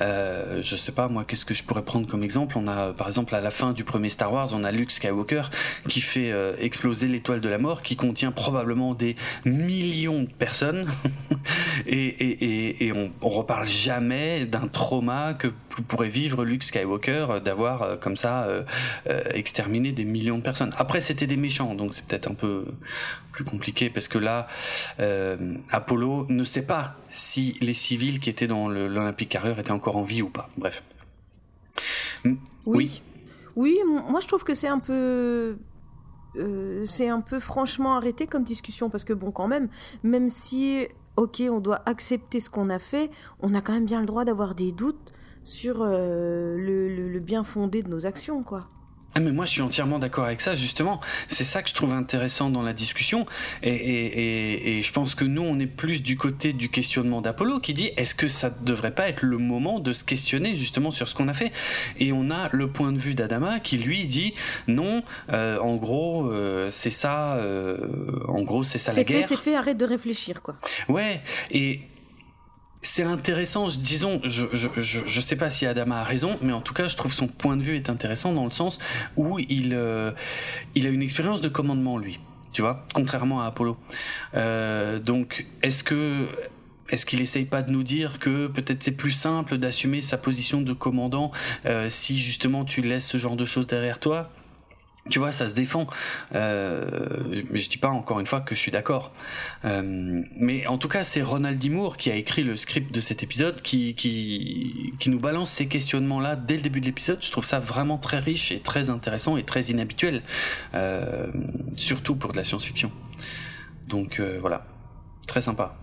Euh, 0.00 0.60
je 0.62 0.76
sais 0.76 0.92
pas 0.92 1.08
moi, 1.08 1.24
qu'est-ce 1.24 1.44
que 1.44 1.54
je 1.54 1.62
pourrais 1.62 1.82
prendre 1.82 2.06
comme 2.06 2.22
exemple? 2.22 2.56
On 2.58 2.68
a 2.68 2.92
par 2.92 3.06
exemple 3.06 3.34
à 3.34 3.40
la 3.40 3.50
fin 3.50 3.72
du 3.72 3.84
premier 3.84 4.08
Star 4.08 4.32
Wars, 4.32 4.50
on 4.52 4.64
a 4.64 4.72
Luke 4.72 4.90
Skywalker 4.90 5.44
qui 5.88 6.00
fait 6.00 6.32
euh, 6.32 6.54
exploser 6.58 7.08
l'étoile 7.08 7.40
de 7.40 7.48
la 7.48 7.58
mort, 7.58 7.82
qui 7.82 7.96
contient 7.96 8.32
probablement 8.32 8.94
des 8.94 9.16
millions 9.44 10.22
de 10.22 10.28
personnes, 10.28 10.86
et, 11.86 12.06
et, 12.06 12.44
et, 12.44 12.86
et 12.86 12.92
on, 12.92 13.10
on 13.22 13.28
reparle 13.28 13.68
jamais 13.68 14.46
d'un 14.46 14.68
trauma 14.68 15.34
que 15.34 15.48
pourrait 15.88 16.08
vivre 16.08 16.44
Luke 16.44 16.62
Skywalker 16.62 17.40
d'avoir 17.44 18.00
comme 18.00 18.16
ça 18.16 18.48
exterminé 19.32 19.92
des 19.92 20.04
millions 20.04 20.38
de 20.38 20.42
personnes. 20.42 20.74
Après, 20.76 21.00
c'était 21.00 21.26
des 21.26 21.36
méchants, 21.36 21.74
donc 21.74 21.94
c'est 21.94 22.04
peut-être 22.04 22.30
un 22.30 22.34
peu 22.34 22.64
plus 23.38 23.44
compliqué 23.44 23.88
parce 23.88 24.08
que 24.08 24.18
là, 24.18 24.48
euh, 24.98 25.54
Apollo 25.70 26.26
ne 26.28 26.42
sait 26.42 26.62
pas 26.62 26.96
si 27.10 27.56
les 27.60 27.74
civils 27.74 28.18
qui 28.18 28.30
étaient 28.30 28.48
dans 28.48 28.68
l'Olympique 28.68 29.28
Carreur 29.28 29.60
étaient 29.60 29.70
encore 29.70 29.96
en 29.96 30.02
vie 30.02 30.22
ou 30.22 30.28
pas. 30.28 30.48
Bref. 30.56 30.82
Oui. 32.66 33.02
Oui, 33.54 33.78
moi 33.86 34.20
je 34.20 34.26
trouve 34.26 34.42
que 34.42 34.54
c'est 34.54 34.68
un 34.68 34.80
peu. 34.80 35.56
Euh, 36.36 36.84
c'est 36.84 37.08
un 37.08 37.20
peu 37.20 37.40
franchement 37.40 37.96
arrêté 37.96 38.26
comme 38.26 38.44
discussion 38.44 38.90
parce 38.90 39.04
que 39.04 39.12
bon, 39.12 39.30
quand 39.30 39.48
même, 39.48 39.68
même 40.02 40.30
si, 40.30 40.88
ok, 41.18 41.42
on 41.50 41.58
doit 41.58 41.82
accepter 41.86 42.38
ce 42.38 42.48
qu'on 42.48 42.70
a 42.70 42.78
fait, 42.78 43.10
on 43.40 43.54
a 43.54 43.60
quand 43.60 43.72
même 43.72 43.86
bien 43.86 44.00
le 44.00 44.06
droit 44.06 44.24
d'avoir 44.24 44.54
des 44.54 44.70
doutes 44.70 45.12
sur 45.42 45.82
euh, 45.82 46.56
le, 46.56 47.08
le 47.08 47.20
bien 47.20 47.42
fondé 47.42 47.82
de 47.82 47.88
nos 47.88 48.06
actions, 48.06 48.44
quoi. 48.44 48.68
Ah 49.14 49.20
mais 49.20 49.32
moi 49.32 49.46
je 49.46 49.52
suis 49.52 49.62
entièrement 49.62 49.98
d'accord 49.98 50.26
avec 50.26 50.40
ça 50.40 50.54
justement. 50.54 51.00
C'est 51.28 51.44
ça 51.44 51.62
que 51.62 51.68
je 51.68 51.74
trouve 51.74 51.92
intéressant 51.92 52.50
dans 52.50 52.62
la 52.62 52.72
discussion 52.72 53.26
et, 53.62 53.70
et, 53.70 54.78
et, 54.78 54.82
je 54.82 54.92
pense 54.92 55.14
que 55.14 55.24
nous 55.24 55.42
on 55.42 55.58
est 55.58 55.66
plus 55.66 56.02
du 56.02 56.16
côté 56.16 56.52
du 56.52 56.68
questionnement 56.68 57.20
d'Apollo 57.20 57.58
qui 57.58 57.74
dit 57.74 57.90
est-ce 57.96 58.14
que 58.14 58.28
ça 58.28 58.50
devrait 58.50 58.94
pas 58.94 59.08
être 59.08 59.22
le 59.22 59.38
moment 59.38 59.80
de 59.80 59.92
se 59.92 60.04
questionner 60.04 60.56
justement 60.56 60.90
sur 60.90 61.08
ce 61.08 61.14
qu'on 61.14 61.28
a 61.28 61.32
fait? 61.32 61.52
Et 61.98 62.12
on 62.12 62.30
a 62.30 62.48
le 62.52 62.68
point 62.70 62.92
de 62.92 62.98
vue 62.98 63.14
d'Adama 63.14 63.60
qui 63.60 63.78
lui 63.78 64.06
dit 64.06 64.34
non 64.68 65.02
euh, 65.32 65.58
en 65.58 65.76
gros 65.76 66.30
euh, 66.30 66.70
c'est 66.70 66.90
ça 66.90 67.36
euh, 67.36 67.78
en 68.28 68.42
gros 68.42 68.62
c'est 68.62 68.78
ça 68.78 68.92
la 68.92 69.04
guerre. 69.04 69.26
Fait 69.26 69.34
c'est 69.34 69.40
fait 69.40 69.56
arrête 69.56 69.78
de 69.78 69.86
réfléchir 69.86 70.42
quoi. 70.42 70.56
Ouais 70.88 71.22
et 71.50 71.80
c'est 72.82 73.02
intéressant, 73.02 73.68
disons, 73.68 74.20
je, 74.24 74.44
je, 74.52 74.68
je, 74.76 75.00
je, 75.04 75.20
sais 75.20 75.36
pas 75.36 75.50
si 75.50 75.66
Adama 75.66 76.00
a 76.00 76.04
raison, 76.04 76.38
mais 76.42 76.52
en 76.52 76.60
tout 76.60 76.74
cas, 76.74 76.86
je 76.86 76.96
trouve 76.96 77.12
son 77.12 77.26
point 77.26 77.56
de 77.56 77.62
vue 77.62 77.76
est 77.76 77.90
intéressant 77.90 78.32
dans 78.32 78.44
le 78.44 78.50
sens 78.50 78.78
où 79.16 79.38
il, 79.38 79.74
euh, 79.74 80.12
il 80.74 80.86
a 80.86 80.90
une 80.90 81.02
expérience 81.02 81.40
de 81.40 81.48
commandement, 81.48 81.98
lui, 81.98 82.20
tu 82.52 82.62
vois, 82.62 82.86
contrairement 82.94 83.42
à 83.42 83.46
Apollo. 83.46 83.76
Euh, 84.34 84.98
donc, 84.98 85.46
est-ce 85.62 85.82
que 85.82 86.28
est-ce 86.90 87.04
qu'il 87.04 87.20
essaye 87.20 87.44
pas 87.44 87.60
de 87.62 87.70
nous 87.70 87.82
dire 87.82 88.18
que 88.18 88.46
peut-être 88.46 88.82
c'est 88.82 88.92
plus 88.92 89.12
simple 89.12 89.58
d'assumer 89.58 90.00
sa 90.00 90.16
position 90.16 90.62
de 90.62 90.72
commandant 90.72 91.32
euh, 91.66 91.90
si 91.90 92.18
justement 92.18 92.64
tu 92.64 92.80
laisses 92.80 93.06
ce 93.06 93.18
genre 93.18 93.36
de 93.36 93.44
choses 93.44 93.66
derrière 93.66 93.98
toi? 93.98 94.30
Tu 95.08 95.18
vois, 95.18 95.32
ça 95.32 95.48
se 95.48 95.54
défend. 95.54 95.86
Euh, 96.34 97.42
mais 97.50 97.58
je 97.58 97.68
dis 97.68 97.78
pas 97.78 97.88
encore 97.88 98.20
une 98.20 98.26
fois 98.26 98.40
que 98.40 98.54
je 98.54 98.60
suis 98.60 98.72
d'accord. 98.72 99.12
Euh, 99.64 100.22
mais 100.36 100.66
en 100.66 100.78
tout 100.78 100.88
cas, 100.88 101.04
c'est 101.04 101.22
Ronald 101.22 101.58
D. 101.58 101.70
qui 101.96 102.10
a 102.10 102.16
écrit 102.16 102.42
le 102.42 102.56
script 102.56 102.92
de 102.92 103.00
cet 103.00 103.22
épisode, 103.22 103.62
qui 103.62 104.94
nous 105.06 105.20
balance 105.20 105.50
ces 105.50 105.66
questionnements-là 105.66 106.36
dès 106.36 106.56
le 106.56 106.62
début 106.62 106.80
de 106.80 106.86
l'épisode. 106.86 107.18
Je 107.22 107.30
trouve 107.30 107.44
ça 107.44 107.58
vraiment 107.58 107.98
très 107.98 108.18
riche 108.18 108.52
et 108.52 108.60
très 108.60 108.90
intéressant 108.90 109.36
et 109.36 109.44
très 109.44 109.62
inhabituel, 109.62 110.22
euh, 110.74 111.26
surtout 111.76 112.16
pour 112.16 112.32
de 112.32 112.36
la 112.36 112.44
science-fiction. 112.44 112.90
Donc 113.86 114.20
voilà, 114.20 114.66
très 115.26 115.40
sympa. 115.40 115.76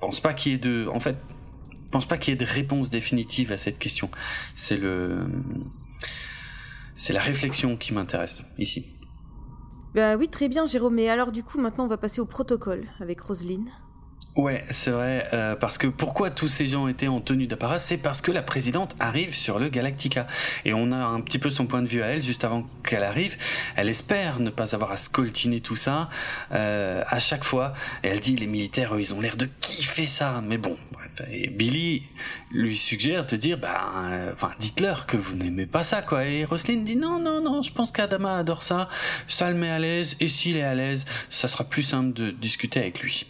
Pense 0.00 0.20
pas 0.20 0.34
qu'il 0.34 0.52
y 0.52 0.54
ait 0.54 0.58
de, 0.58 0.88
en 0.92 1.00
fait, 1.00 1.16
pense 1.94 2.06
pas 2.06 2.18
qu'il 2.18 2.32
y 2.32 2.34
ait 2.34 2.44
de 2.44 2.50
réponse 2.50 2.90
définitive 2.90 3.52
à 3.52 3.58
cette 3.58 3.78
question. 3.78 4.10
C'est 4.56 4.76
le 4.76 5.28
c'est 6.96 7.12
la 7.12 7.20
réflexion 7.20 7.76
qui 7.76 7.92
m'intéresse 7.92 8.44
ici. 8.58 8.86
Bah 9.94 10.16
oui, 10.16 10.28
très 10.28 10.48
bien, 10.48 10.66
Jérôme. 10.66 10.94
Mais 10.94 11.08
alors, 11.08 11.30
du 11.30 11.44
coup, 11.44 11.60
maintenant, 11.60 11.84
on 11.84 11.88
va 11.88 11.98
passer 11.98 12.20
au 12.20 12.26
protocole 12.26 12.84
avec 13.00 13.20
Roselyne. 13.20 13.70
Ouais, 14.36 14.64
c'est 14.70 14.90
vrai, 14.90 15.28
euh, 15.32 15.54
parce 15.54 15.78
que 15.78 15.86
pourquoi 15.86 16.28
tous 16.28 16.48
ces 16.48 16.66
gens 16.66 16.88
étaient 16.88 17.06
en 17.06 17.20
tenue 17.20 17.46
d'apparat 17.46 17.78
C'est 17.78 17.96
parce 17.96 18.20
que 18.20 18.32
la 18.32 18.42
présidente 18.42 18.96
arrive 18.98 19.32
sur 19.32 19.60
le 19.60 19.68
Galactica. 19.68 20.26
Et 20.64 20.74
on 20.74 20.90
a 20.90 20.96
un 20.96 21.20
petit 21.20 21.38
peu 21.38 21.50
son 21.50 21.66
point 21.66 21.82
de 21.82 21.86
vue 21.86 22.02
à 22.02 22.06
elle, 22.06 22.22
juste 22.22 22.42
avant 22.42 22.66
qu'elle 22.82 23.04
arrive. 23.04 23.36
Elle 23.76 23.88
espère 23.88 24.40
ne 24.40 24.50
pas 24.50 24.74
avoir 24.74 24.90
à 24.90 24.96
scoltiner 24.96 25.60
tout 25.60 25.76
ça 25.76 26.08
euh, 26.50 27.04
à 27.06 27.20
chaque 27.20 27.44
fois. 27.44 27.74
Et 28.02 28.08
elle 28.08 28.18
dit, 28.18 28.34
les 28.34 28.48
militaires, 28.48 28.96
eux, 28.96 29.00
ils 29.00 29.14
ont 29.14 29.20
l'air 29.20 29.36
de 29.36 29.48
kiffer 29.60 30.08
ça. 30.08 30.42
Mais 30.44 30.58
bon. 30.58 30.76
Et 31.30 31.48
Billy 31.48 32.02
lui 32.50 32.76
suggère 32.76 33.26
de 33.26 33.36
dire, 33.36 33.58
bah, 33.58 33.92
euh, 33.96 34.32
enfin, 34.32 34.52
dites-leur 34.58 35.06
que 35.06 35.16
vous 35.16 35.36
n'aimez 35.36 35.66
pas 35.66 35.84
ça, 35.84 36.02
quoi. 36.02 36.24
Et 36.24 36.44
Roselyne 36.44 36.84
dit, 36.84 36.96
non, 36.96 37.18
non, 37.20 37.40
non, 37.40 37.62
je 37.62 37.72
pense 37.72 37.92
qu'Adama 37.92 38.38
adore 38.38 38.62
ça. 38.62 38.88
Ça 39.28 39.50
le 39.50 39.56
met 39.56 39.70
à 39.70 39.78
l'aise. 39.78 40.16
Et 40.20 40.28
s'il 40.28 40.56
est 40.56 40.62
à 40.62 40.74
l'aise, 40.74 41.04
ça 41.30 41.48
sera 41.48 41.64
plus 41.64 41.82
simple 41.82 42.12
de 42.12 42.30
discuter 42.30 42.80
avec 42.80 43.00
lui. 43.00 43.26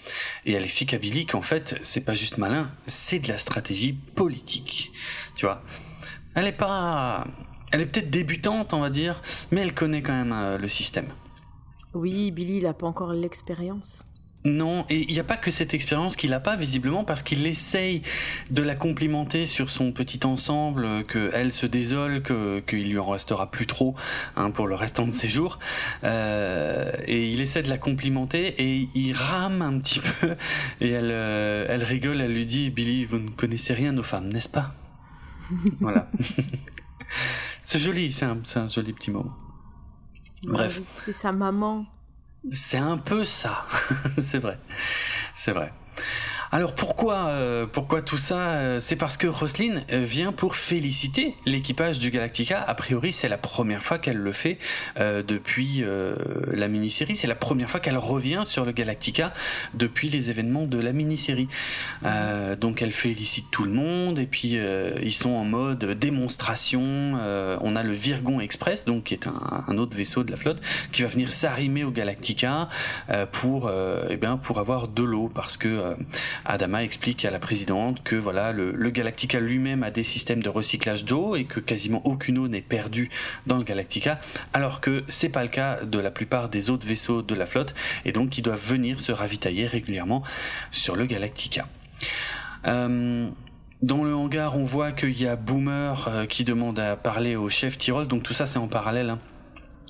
Et 0.47 0.53
elle 0.53 0.64
explique 0.64 0.94
Billy 0.99 1.27
qu'en 1.27 1.42
fait, 1.42 1.79
c'est 1.83 2.05
pas 2.05 2.14
juste 2.14 2.38
malin, 2.38 2.70
c'est 2.87 3.18
de 3.18 3.29
la 3.29 3.38
stratégie 3.38 3.92
politique. 3.92 4.92
Tu 5.37 5.47
vois? 5.47 5.62
Elle 6.35 6.47
est 6.47 6.53
pas. 6.53 7.27
Elle 7.70 7.81
est 7.81 7.87
peut-être 7.87 8.11
débutante, 8.11 8.73
on 8.73 8.81
va 8.81 8.90
dire, 8.90 9.20
mais 9.51 9.61
elle 9.61 9.75
connaît 9.75 10.03
quand 10.03 10.12
même 10.12 10.33
euh, 10.33 10.59
le 10.59 10.68
système. 10.68 11.09
Oui, 11.92 12.31
Billy, 12.31 12.59
il 12.59 12.66
a 12.66 12.75
pas 12.75 12.87
encore 12.87 13.12
l'expérience. 13.12 14.05
Non, 14.46 14.85
et 14.90 15.07
il 15.09 15.12
n'y 15.14 15.20
a 15.20 15.24
pas 15.24 15.38
que 15.38 15.50
cette 15.50 15.72
expérience 15.72 16.16
qu'il 16.16 16.28
n'a 16.28 16.40
pas 16.40 16.54
visiblement 16.54 17.02
parce 17.02 17.22
qu'il 17.22 17.46
essaye 17.46 18.02
de 18.50 18.62
la 18.62 18.74
complimenter 18.74 19.46
sur 19.46 19.70
son 19.70 19.90
petit 19.90 20.20
ensemble, 20.26 21.07
que 21.07 21.30
elle 21.33 21.50
se 21.50 21.64
désole, 21.64 22.22
que 22.22 22.61
qu'il 22.61 22.90
lui 22.90 22.98
en 22.98 23.07
restera 23.07 23.50
plus 23.50 23.66
trop 23.66 23.94
hein, 24.37 24.50
pour 24.50 24.66
le 24.66 24.74
restant 24.74 25.07
de 25.07 25.12
ses 25.12 25.28
jours, 25.28 25.59
euh, 26.02 26.92
et 27.07 27.33
il 27.33 27.40
essaie 27.40 27.62
de 27.62 27.70
la 27.70 27.78
complimenter 27.78 28.54
et 28.62 28.88
il 28.94 29.14
rame 29.14 29.62
un 29.62 29.78
petit 29.78 30.00
peu 30.00 30.37
et 30.83 30.90
elle 30.90 31.11
euh, 31.11 31.64
elle 31.70 31.83
rigole, 31.83 32.20
elle 32.20 32.35
lui 32.35 32.44
dit 32.44 32.68
Billy, 32.68 33.07
vous 33.07 33.20
ne 33.20 33.30
connaissez 33.30 33.72
rien 33.72 33.92
nos 33.92 34.02
femmes, 34.02 34.28
n'est-ce 34.28 34.50
pas? 34.50 34.74
Voilà. 35.80 36.11
c'est 37.64 37.78
joli, 37.78 38.12
c'est 38.12 38.26
un, 38.26 38.42
un 38.57 38.68
joli 38.68 38.92
petit 38.92 39.11
moment. 39.11 39.33
Bref. 40.42 40.83
c'est 40.98 41.12
sa 41.12 41.33
maman. 41.33 41.87
C'est 42.52 42.78
un 42.78 42.98
peu 42.98 43.24
ça, 43.24 43.66
c'est 44.22 44.38
vrai, 44.38 44.59
c'est 45.37 45.52
vrai. 45.52 45.72
Alors 46.55 46.73
pourquoi, 46.77 47.31
euh, 47.31 47.67
pourquoi 47.67 48.01
tout 48.01 48.17
ça 48.17 48.37
euh, 48.37 48.81
C'est 48.81 48.95
parce 48.95 49.17
que 49.17 49.27
Roselyne 49.27 49.83
euh, 49.90 50.05
vient 50.05 50.31
pour 50.31 50.55
féliciter 50.55 51.35
l'équipage 51.47 51.99
du 51.99 52.12
Galactica. 52.12 52.62
A 52.62 52.77
priori, 52.77 53.11
c'est 53.11 53.27
la 53.27 53.38
première 53.38 53.83
fois 53.83 53.99
qu'elle 53.99 54.19
le 54.19 54.31
fait 54.31 54.59
depuis 54.97 55.85
la 56.53 56.69
mini-série. 56.69 57.17
C'est 57.17 57.27
la 57.27 57.35
première 57.35 57.69
fois 57.69 57.81
qu'elle 57.81 57.99
revient 57.99 58.43
sur 58.45 58.64
le 58.64 58.71
Galactica 58.71 59.35
depuis 59.75 60.09
les 60.09 60.31
événements 60.31 60.67
de 60.67 60.79
la 60.79 60.93
mini-série. 60.93 61.49
donc 62.61 62.83
elle 62.83 62.93
félicite 62.93 63.51
tout 63.51 63.64
le 63.64 63.73
monde 63.73 64.19
et 64.19 64.27
puis 64.27 64.57
ils 65.03 65.14
sont 65.14 65.31
en 65.31 65.45
mode 65.45 65.85
démonstration. 65.99 67.19
on 67.61 67.77
a 67.77 67.83
le 67.83 67.93
Virgon 67.93 68.40
Express, 68.40 68.85
donc 68.85 69.05
qui 69.05 69.14
est 69.14 69.27
un, 69.27 69.64
un, 69.67 69.79
autre 69.79 69.97
vaisseau 69.97 70.23
de 70.23 70.31
la 70.31 70.37
flotte, 70.37 70.61
qui 70.93 71.03
va 71.03 71.09
venir 71.09 71.33
s'arrimer 71.33 71.85
au 71.85 71.90
Galactica 71.90 72.69
pour, 73.33 73.71
eh 74.09 74.17
bien, 74.17 74.37
pour 74.37 74.61
avoir 74.61 74.88
de 74.88 75.03
l'eau 75.03 75.31
parce 75.35 75.57
que 75.57 75.97
Adama 76.44 76.83
explique 76.83 77.24
à 77.24 77.30
la 77.30 77.38
présidente 77.38 78.02
que 78.02 78.16
voilà 78.16 78.52
le, 78.52 78.90
Galactica 78.90 79.40
lui-même 79.40 79.83
a 79.83 79.90
des 79.90 80.02
systèmes 80.02 80.42
de 80.42 80.48
recyclage 80.48 81.04
d'eau 81.04 81.37
et 81.37 81.44
que 81.44 81.61
quasiment 81.61 82.02
aucune 82.07 82.38
eau 82.38 82.48
n'est 82.48 82.61
perdue 82.61 83.11
dans 83.46 83.57
le 83.57 83.64
Galactica, 83.64 84.20
alors 84.52 84.80
que 84.80 85.04
c'est 85.09 85.28
pas 85.28 85.42
le 85.42 85.48
cas 85.48 85.85
de 85.85 85.98
la 85.98 86.11
plupart 86.11 86.48
des 86.48 86.70
autres 86.70 86.87
vaisseaux 86.87 87.22
de 87.22 87.35
la 87.35 87.46
flotte 87.46 87.74
et 88.04 88.12
donc 88.12 88.38
ils 88.38 88.42
doivent 88.42 88.64
venir 88.64 89.00
se 89.00 89.12
ravitailler 89.12 89.66
régulièrement 89.66 90.22
sur 90.70 90.96
le 90.96 91.07
Galactica. 91.07 91.66
Euh, 92.66 93.28
dans 93.83 94.04
le 94.04 94.14
hangar, 94.14 94.57
on 94.57 94.64
voit 94.64 94.92
qu'il 94.92 95.20
y 95.20 95.26
a 95.26 95.37
Boomer 95.37 96.09
euh, 96.09 96.26
qui 96.26 96.44
demande 96.44 96.78
à 96.78 96.96
parler 96.96 97.37
au 97.37 97.50
chef 97.50 97.76
Tyrol, 97.76 98.07
donc 98.09 98.22
tout 98.22 98.33
ça 98.33 98.46
c'est 98.46 98.59
en 98.59 98.68
parallèle. 98.68 99.11
Hein. 99.11 99.18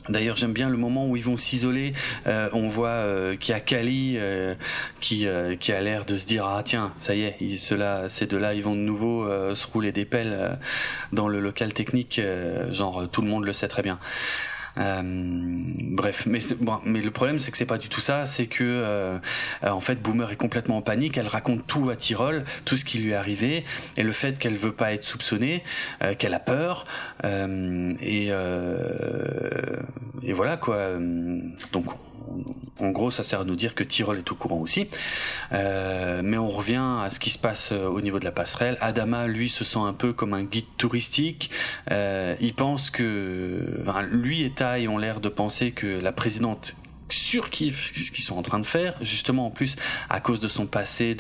D'ailleurs, 0.09 0.37
j'aime 0.37 0.53
bien 0.53 0.69
le 0.69 0.77
moment 0.77 1.09
où 1.09 1.17
ils 1.17 1.25
vont 1.25 1.37
s'isoler. 1.37 1.95
Euh, 2.27 2.51
on 2.53 2.69
voit 2.69 2.89
euh, 2.89 3.37
qu'il 3.37 3.55
y 3.55 3.57
a 3.57 3.61
Kali 3.61 4.17
euh, 4.17 4.55
qui 5.01 5.27
qui 5.61 5.73
a 5.73 5.81
l'air 5.81 6.05
de 6.05 6.19
se 6.19 6.27
dire 6.27 6.45
ah 6.47 6.63
tiens 6.65 6.93
ça 6.99 7.15
y 7.15 7.23
est, 7.23 7.57
ceux-là, 7.57 8.09
ces 8.09 8.27
deux-là, 8.27 8.55
ils 8.55 8.63
vont 8.63 8.75
de 8.75 8.81
nouveau 8.81 9.27
se 9.55 9.67
rouler 9.67 9.93
des 9.93 10.05
pelles 10.05 10.59
dans 11.13 11.29
le 11.29 11.41
local 11.41 11.73
technique. 11.73 12.21
genre 12.71 13.09
tout 13.11 13.23
le 13.23 13.29
monde 13.29 13.45
le 13.45 13.53
sait 13.53 13.69
très 13.69 13.83
bien. 13.83 13.99
Euh, 14.79 15.03
bref, 15.05 16.27
mais 16.27 16.41
bon, 16.61 16.81
mais 16.85 17.01
le 17.01 17.11
problème 17.11 17.39
c'est 17.39 17.51
que 17.51 17.57
c'est 17.57 17.67
pas 17.67 17.79
du 17.79 17.89
tout 17.89 18.01
ça, 18.01 18.27
c'est 18.27 18.47
que 18.47 18.65
euh, 18.65 19.19
en 19.63 19.81
fait 19.81 19.97
Boomer 19.97 20.31
est 20.33 20.37
complètement 20.37 20.79
en 20.79 20.83
panique, 20.83 21.17
elle 21.17 21.29
raconte 21.29 21.67
tout 21.67 21.91
à 21.91 21.97
Tyrol, 21.97 22.45
tout 22.65 22.77
ce 22.77 22.85
qui 22.85 22.99
lui 22.99 23.11
est 23.11 23.15
arrivé 23.15 23.65
et 23.97 24.03
le 24.03 24.13
fait 24.13 24.39
qu'elle 24.39 24.57
veut 24.57 24.73
pas 24.73 24.93
être 24.93 25.05
soupçonnée, 25.05 25.63
euh, 26.03 26.15
qu'elle 26.15 26.35
a 26.35 26.41
peur 26.41 26.87
et 27.23 28.31
et 30.23 30.33
voilà 30.33 30.57
quoi. 30.57 30.79
Donc 31.73 31.87
en 32.81 32.91
gros, 32.91 33.11
ça 33.11 33.23
sert 33.23 33.41
à 33.41 33.45
nous 33.45 33.55
dire 33.55 33.75
que 33.75 33.85
Tyrol 33.85 34.19
est 34.19 34.33
au 34.33 34.35
courant 34.35 34.59
aussi. 34.59 34.89
Euh, 35.53 36.23
mais 36.25 36.39
on 36.39 36.49
revient 36.49 36.83
à 37.03 37.09
ce 37.11 37.21
qui 37.21 37.31
se 37.31 37.39
passe 37.39 37.71
euh, 37.73 37.87
au 37.87 38.01
niveau 38.01 38.19
de 38.19 38.25
la 38.25 38.33
passerelle. 38.33 38.77
Adama, 38.81 39.27
lui, 39.27 39.49
se 39.49 39.65
sent 39.65 39.79
un 39.79 39.93
peu 39.93 40.13
comme 40.13 40.35
un 40.35 40.43
guide 40.43 40.67
touristique. 40.77 41.51
Euh, 41.91 42.35
il 42.41 42.55
pense 42.55 42.91
que, 42.91 43.85
lui 44.11 44.43
et 44.43 44.51
Tai 44.51 44.89
ont 44.89 44.99
l'air 44.99 45.21
de 45.21 45.29
penser 45.29 45.73
que 45.73 45.87
la 45.87 46.13
présidente 46.13 46.75
surkiffe 47.09 47.93
ce 47.95 48.11
qu'ils 48.11 48.25
sont 48.25 48.37
en 48.37 48.43
train 48.43 48.59
de 48.59 48.67
faire, 48.67 48.97
justement 49.01 49.47
en 49.47 49.51
plus 49.51 49.77
à 50.09 50.21
cause 50.21 50.41
de 50.41 50.49
son 50.49 50.67
passé 50.67 51.17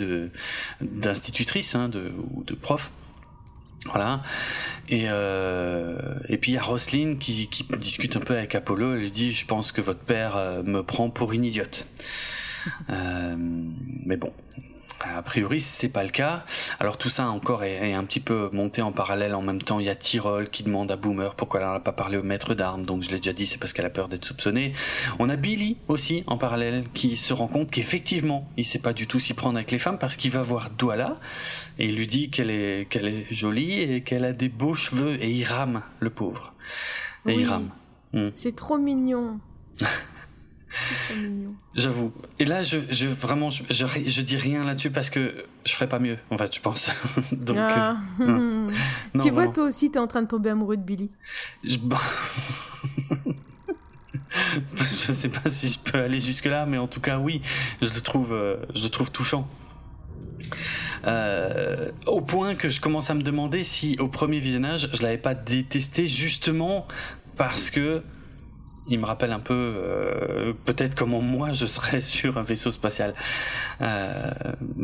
d'institutrice 0.80 1.74
hein, 1.74 1.90
ou 2.34 2.42
de 2.42 2.54
prof. 2.54 2.90
Voilà. 3.86 4.22
Et, 4.88 5.04
euh, 5.08 5.96
et 6.28 6.36
puis 6.36 6.52
il 6.52 6.54
y 6.54 6.58
a 6.58 6.62
Roselyne 6.62 7.18
qui, 7.18 7.48
qui, 7.48 7.64
discute 7.78 8.16
un 8.16 8.20
peu 8.20 8.36
avec 8.36 8.54
Apollo. 8.54 8.94
Elle 8.94 9.00
lui 9.00 9.10
dit 9.10 9.32
Je 9.32 9.46
pense 9.46 9.72
que 9.72 9.80
votre 9.80 10.00
père 10.00 10.36
euh, 10.36 10.62
me 10.62 10.82
prend 10.82 11.10
pour 11.10 11.32
une 11.32 11.44
idiote. 11.44 11.86
Euh, 12.88 13.36
mais 13.36 14.16
bon, 14.16 14.32
a 15.00 15.22
priori, 15.22 15.60
c'est 15.60 15.88
pas 15.88 16.02
le 16.02 16.10
cas. 16.10 16.44
Alors 16.80 16.96
tout 16.96 17.08
ça 17.08 17.28
encore 17.28 17.64
est, 17.64 17.92
un 17.92 18.04
petit 18.04 18.20
peu 18.20 18.48
monté 18.52 18.82
en 18.82 18.92
parallèle. 18.92 19.34
En 19.34 19.42
même 19.42 19.62
temps, 19.62 19.80
il 19.80 19.86
y 19.86 19.88
a 19.88 19.94
Tyrol 19.94 20.48
qui 20.50 20.62
demande 20.62 20.90
à 20.90 20.96
Boomer 20.96 21.34
pourquoi 21.34 21.60
elle 21.60 21.66
n'a 21.66 21.80
pas 21.80 21.92
parlé 21.92 22.16
au 22.16 22.22
maître 22.22 22.54
d'armes. 22.54 22.84
Donc 22.84 23.02
je 23.02 23.10
l'ai 23.10 23.16
déjà 23.16 23.32
dit, 23.32 23.46
c'est 23.46 23.58
parce 23.58 23.72
qu'elle 23.72 23.86
a 23.86 23.90
peur 23.90 24.08
d'être 24.08 24.24
soupçonnée. 24.24 24.72
On 25.18 25.28
a 25.28 25.36
Billy 25.36 25.76
aussi 25.88 26.24
en 26.26 26.38
parallèle 26.38 26.84
qui 26.94 27.16
se 27.16 27.32
rend 27.32 27.48
compte 27.48 27.70
qu'effectivement, 27.70 28.48
il 28.56 28.64
sait 28.64 28.78
pas 28.78 28.92
du 28.92 29.06
tout 29.06 29.20
s'y 29.20 29.34
prendre 29.34 29.56
avec 29.56 29.70
les 29.70 29.78
femmes 29.78 29.98
parce 29.98 30.16
qu'il 30.16 30.30
va 30.30 30.42
voir 30.42 30.70
Douala 30.70 31.18
et 31.78 31.86
il 31.88 31.96
lui 31.96 32.06
dit 32.06 32.30
qu'elle 32.30 32.50
est 32.50 32.88
qu'elle 32.88 33.06
est 33.06 33.26
jolie 33.30 33.80
et 33.80 34.02
qu'elle 34.02 34.24
a 34.24 34.32
des 34.32 34.48
beaux 34.48 34.74
cheveux 34.74 35.22
et 35.22 35.30
il 35.30 35.44
rame 35.44 35.82
le 36.00 36.10
pauvre. 36.10 36.54
Et 37.26 37.34
il 37.34 37.48
rame. 37.48 37.70
Hmm. 38.12 38.30
C'est 38.34 38.54
trop 38.54 38.78
mignon. 38.78 39.40
J'avoue. 41.74 42.12
Et 42.38 42.44
là, 42.44 42.62
je, 42.62 42.78
je 42.90 43.06
vraiment, 43.06 43.50
je, 43.50 43.62
je, 43.70 44.22
dis 44.22 44.36
rien 44.36 44.64
là-dessus 44.64 44.90
parce 44.90 45.10
que 45.10 45.44
je 45.64 45.72
ferais 45.72 45.88
pas 45.88 45.98
mieux, 45.98 46.18
en 46.30 46.38
fait, 46.38 46.54
je 46.54 46.60
pense. 46.60 46.90
Donc, 47.32 47.56
ah. 47.58 47.96
euh, 48.20 48.70
tu 49.20 49.30
vois, 49.30 49.48
toi 49.48 49.64
aussi, 49.64 49.90
tu 49.90 49.98
es 49.98 50.00
en 50.00 50.06
train 50.06 50.22
de 50.22 50.28
tomber 50.28 50.50
amoureux 50.50 50.76
de 50.76 50.82
Billy. 50.82 51.10
Je... 51.62 51.78
je 54.78 55.12
sais 55.12 55.28
pas 55.28 55.50
si 55.50 55.68
je 55.68 55.78
peux 55.78 55.98
aller 55.98 56.20
jusque 56.20 56.46
là, 56.46 56.66
mais 56.66 56.78
en 56.78 56.86
tout 56.86 57.00
cas, 57.00 57.18
oui, 57.18 57.42
je 57.82 57.92
le 57.92 58.00
trouve, 58.00 58.32
euh, 58.32 58.56
je 58.74 58.84
le 58.84 58.90
trouve 58.90 59.10
touchant. 59.10 59.48
Euh, 61.06 61.90
au 62.06 62.20
point 62.20 62.54
que 62.54 62.68
je 62.68 62.80
commence 62.80 63.10
à 63.10 63.14
me 63.14 63.22
demander 63.22 63.62
si 63.62 63.96
au 63.98 64.08
premier 64.08 64.38
visionnage 64.38 64.88
je 64.94 65.02
l'avais 65.02 65.18
pas 65.18 65.34
détesté 65.34 66.06
justement 66.06 66.86
parce 67.36 67.70
que 67.70 68.02
il 68.86 68.98
me 68.98 69.06
rappelle 69.06 69.32
un 69.32 69.40
peu 69.40 69.54
euh, 69.54 70.52
peut-être 70.64 70.94
comment 70.94 71.20
moi 71.20 71.52
je 71.52 71.66
serais 71.66 72.00
sur 72.14 72.38
un 72.38 72.42
vaisseau 72.42 72.72
spatial. 72.72 73.14
Euh, 73.80 74.30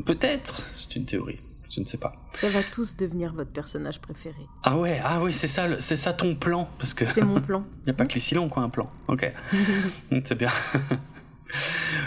peut-être, 0.07 0.63
c'est 0.79 0.97
une 0.97 1.05
théorie. 1.05 1.41
Je 1.71 1.81
ne 1.81 1.87
sais 1.87 1.99
pas. 1.99 2.15
Ça 2.33 2.49
va 2.51 2.65
tous 2.65 2.97
devenir 2.97 3.33
votre 3.33 3.53
personnage 3.53 4.01
préféré. 4.01 4.45
Ah 4.65 4.77
ouais, 4.77 5.01
ah 5.05 5.23
ouais, 5.23 5.31
c'est 5.31 5.47
ça, 5.47 5.81
c'est 5.81 5.95
ça 5.95 6.13
ton 6.13 6.35
plan, 6.35 6.69
parce 6.79 6.95
que. 6.95 7.07
C'est 7.13 7.23
mon 7.23 7.41
plan. 7.41 7.65
Il 7.83 7.85
n'y 7.87 7.91
a 7.93 7.95
pas 7.95 8.07
que 8.07 8.15
les 8.15 8.21
silons, 8.21 8.49
quoi, 8.49 8.65
un 8.65 8.71
plan. 8.71 8.91
Ok, 9.07 9.33
c'est 10.25 10.35
bien. 10.35 10.51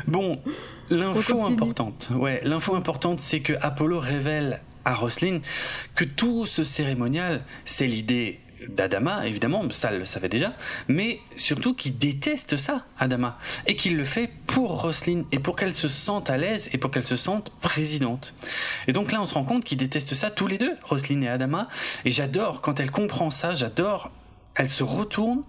bon, 0.05 0.41
l'info 0.89 1.45
importante. 1.45 2.11
Ouais, 2.13 2.41
l'info 2.43 2.75
importante, 2.75 3.21
c'est 3.21 3.39
que 3.39 3.53
Apollo 3.61 3.99
révèle 3.99 4.59
à 4.83 4.95
Roslin 4.95 5.39
que 5.95 6.03
tout 6.03 6.45
ce 6.45 6.65
cérémonial, 6.65 7.45
c'est 7.63 7.87
l'idée 7.87 8.41
d'Adama, 8.69 9.27
évidemment, 9.27 9.63
ça 9.71 9.91
le 9.91 10.05
savait 10.05 10.29
déjà, 10.29 10.53
mais 10.87 11.19
surtout 11.35 11.73
qu'il 11.73 11.97
déteste 11.97 12.57
ça, 12.57 12.85
Adama, 12.99 13.37
et 13.67 13.75
qu'il 13.75 13.97
le 13.97 14.05
fait 14.05 14.29
pour 14.47 14.81
Roselyne, 14.81 15.25
et 15.31 15.39
pour 15.39 15.55
qu'elle 15.55 15.73
se 15.73 15.87
sente 15.87 16.29
à 16.29 16.37
l'aise, 16.37 16.69
et 16.73 16.77
pour 16.77 16.91
qu'elle 16.91 17.03
se 17.03 17.17
sente 17.17 17.51
présidente. 17.61 18.33
Et 18.87 18.93
donc 18.93 19.11
là, 19.11 19.21
on 19.21 19.25
se 19.25 19.33
rend 19.33 19.43
compte 19.43 19.63
qu'ils 19.63 19.77
détestent 19.77 20.15
ça 20.15 20.31
tous 20.31 20.47
les 20.47 20.57
deux, 20.57 20.75
Roselyne 20.83 21.23
et 21.23 21.29
Adama, 21.29 21.67
et 22.05 22.11
j'adore, 22.11 22.61
quand 22.61 22.79
elle 22.79 22.91
comprend 22.91 23.31
ça, 23.31 23.53
j'adore 23.53 24.11
elle 24.55 24.69
se 24.69 24.83
retourne 24.83 25.43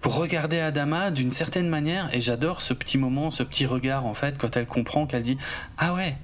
pour 0.00 0.16
regarder 0.16 0.60
Adama 0.60 1.10
d'une 1.10 1.32
certaine 1.32 1.68
manière 1.68 2.14
et 2.14 2.20
j'adore 2.20 2.60
ce 2.60 2.74
petit 2.74 2.98
moment, 2.98 3.30
ce 3.30 3.42
petit 3.42 3.66
regard 3.66 4.04
en 4.04 4.14
fait 4.14 4.36
quand 4.36 4.56
elle 4.56 4.66
comprend 4.66 5.06
qu'elle 5.06 5.22
dit 5.22 5.38
ah 5.78 5.94
ouais, 5.94 6.16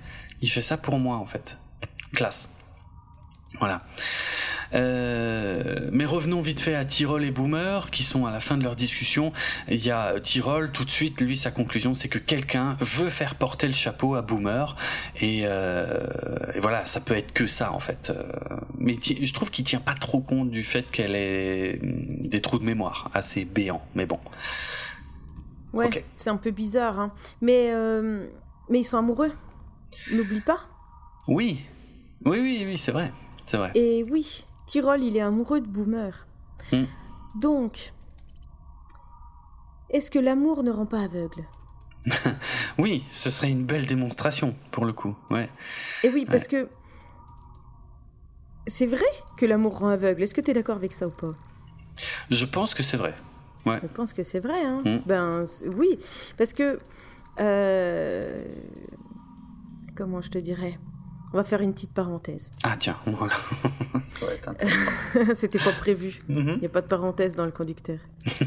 il 0.42 0.50
fait 0.50 0.62
ça 0.62 0.76
pour 0.76 0.98
moi 0.98 1.16
en 1.16 1.26
fait. 1.26 1.58
Classe. 2.12 2.50
Voilà. 3.58 3.82
Euh, 4.74 5.88
mais 5.92 6.04
revenons 6.04 6.40
vite 6.40 6.60
fait 6.60 6.74
à 6.74 6.84
Tyrol 6.84 7.24
et 7.24 7.30
Boomer 7.30 7.90
qui 7.90 8.02
sont 8.02 8.26
à 8.26 8.30
la 8.30 8.40
fin 8.40 8.56
de 8.56 8.62
leur 8.62 8.76
discussion. 8.76 9.32
Il 9.68 9.84
y 9.84 9.90
a 9.90 10.18
Tyrol 10.20 10.70
tout 10.72 10.84
de 10.84 10.90
suite, 10.90 11.20
lui 11.20 11.36
sa 11.36 11.50
conclusion 11.50 11.94
c'est 11.94 12.08
que 12.08 12.18
quelqu'un 12.18 12.76
veut 12.80 13.10
faire 13.10 13.34
porter 13.36 13.66
le 13.66 13.74
chapeau 13.74 14.14
à 14.14 14.22
Boomer 14.22 14.76
et, 15.20 15.42
euh, 15.44 16.06
et, 16.54 16.60
voilà 16.60 16.86
ça 16.86 17.00
peut 17.00 17.16
être 17.16 17.32
que 17.32 17.46
ça 17.46 17.72
en 17.72 17.80
fait. 17.80 18.10
Euh, 18.10 18.22
mais 18.78 18.98
je 19.02 19.32
trouve 19.32 19.50
qu'il 19.50 19.64
tient 19.64 19.80
pas 19.80 19.94
trop 19.94 20.20
compte 20.20 20.50
du 20.50 20.64
fait 20.64 20.90
qu'elle 20.90 21.14
ait 21.14 21.78
des 21.82 22.40
trous 22.40 22.58
de 22.58 22.64
mémoire 22.64 23.10
assez 23.14 23.44
béants. 23.44 23.82
Mais 23.94 24.06
bon. 24.06 24.18
Ouais, 25.72 26.04
c'est 26.16 26.30
un 26.30 26.36
peu 26.36 26.50
bizarre, 26.50 26.98
hein. 26.98 27.12
mais 27.42 27.70
euh, 27.70 28.26
mais 28.70 28.80
ils 28.80 28.84
sont 28.84 28.96
amoureux. 28.96 29.32
N'oublie 30.10 30.40
pas. 30.40 30.60
Oui, 31.28 31.60
oui, 32.24 32.38
oui, 32.40 32.64
oui, 32.66 32.78
c'est 32.78 32.92
vrai. 32.92 33.12
C'est 33.46 33.56
vrai. 33.56 33.72
Et 33.74 34.04
oui, 34.04 34.44
Tyrol, 34.66 35.02
il 35.02 35.16
est 35.16 35.20
amoureux 35.20 35.60
de 35.60 35.66
Boomer. 35.66 36.26
Hmm. 36.72 36.84
Donc, 37.36 37.92
est-ce 39.90 40.10
que 40.10 40.18
l'amour 40.18 40.62
ne 40.62 40.70
rend 40.70 40.86
pas 40.86 41.02
aveugle? 41.02 41.44
Oui, 42.78 43.04
ce 43.10 43.30
serait 43.30 43.50
une 43.50 43.64
belle 43.64 43.86
démonstration, 43.86 44.54
pour 44.70 44.84
le 44.84 44.92
coup. 44.92 45.16
Ouais. 45.30 45.48
Et 46.02 46.08
oui, 46.08 46.26
parce 46.28 46.46
que 46.46 46.68
c'est 48.66 48.86
vrai 48.86 49.06
que 49.36 49.46
l'amour 49.46 49.78
rend 49.78 49.88
aveugle. 49.88 50.22
Est-ce 50.22 50.34
que 50.34 50.40
tu 50.40 50.50
es 50.50 50.54
d'accord 50.54 50.76
avec 50.76 50.92
ça 50.92 51.06
ou 51.06 51.10
pas? 51.10 51.34
Je 52.30 52.44
pense 52.44 52.74
que 52.74 52.82
c'est 52.82 52.96
vrai. 52.96 53.14
Ouais. 53.64 53.78
Je 53.82 53.88
pense 53.88 54.12
que 54.12 54.22
c'est 54.22 54.40
vrai. 54.40 54.64
Hein. 54.64 54.82
Hmm. 54.84 54.98
Ben 55.06 55.44
oui, 55.76 55.98
parce 56.36 56.52
que 56.52 56.78
euh, 57.40 58.44
comment 59.96 60.20
je 60.20 60.30
te 60.30 60.38
dirais? 60.38 60.78
On 61.32 61.36
va 61.36 61.44
faire 61.44 61.60
une 61.60 61.72
petite 61.74 61.92
parenthèse. 61.92 62.52
Ah 62.62 62.76
tiens, 62.78 62.96
voilà. 63.06 63.34
Ça 64.00 64.26
va 64.26 64.32
être 64.32 64.48
intéressant. 64.48 64.90
C'était 65.34 65.58
pas 65.58 65.72
prévu. 65.72 66.20
Mhm. 66.28 66.52
Il 66.54 66.60
n'y 66.60 66.66
a 66.66 66.70
pas 66.70 66.82
de 66.82 66.86
parenthèse 66.86 67.34
dans 67.34 67.44
le 67.44 67.52
conducteur. 67.52 67.98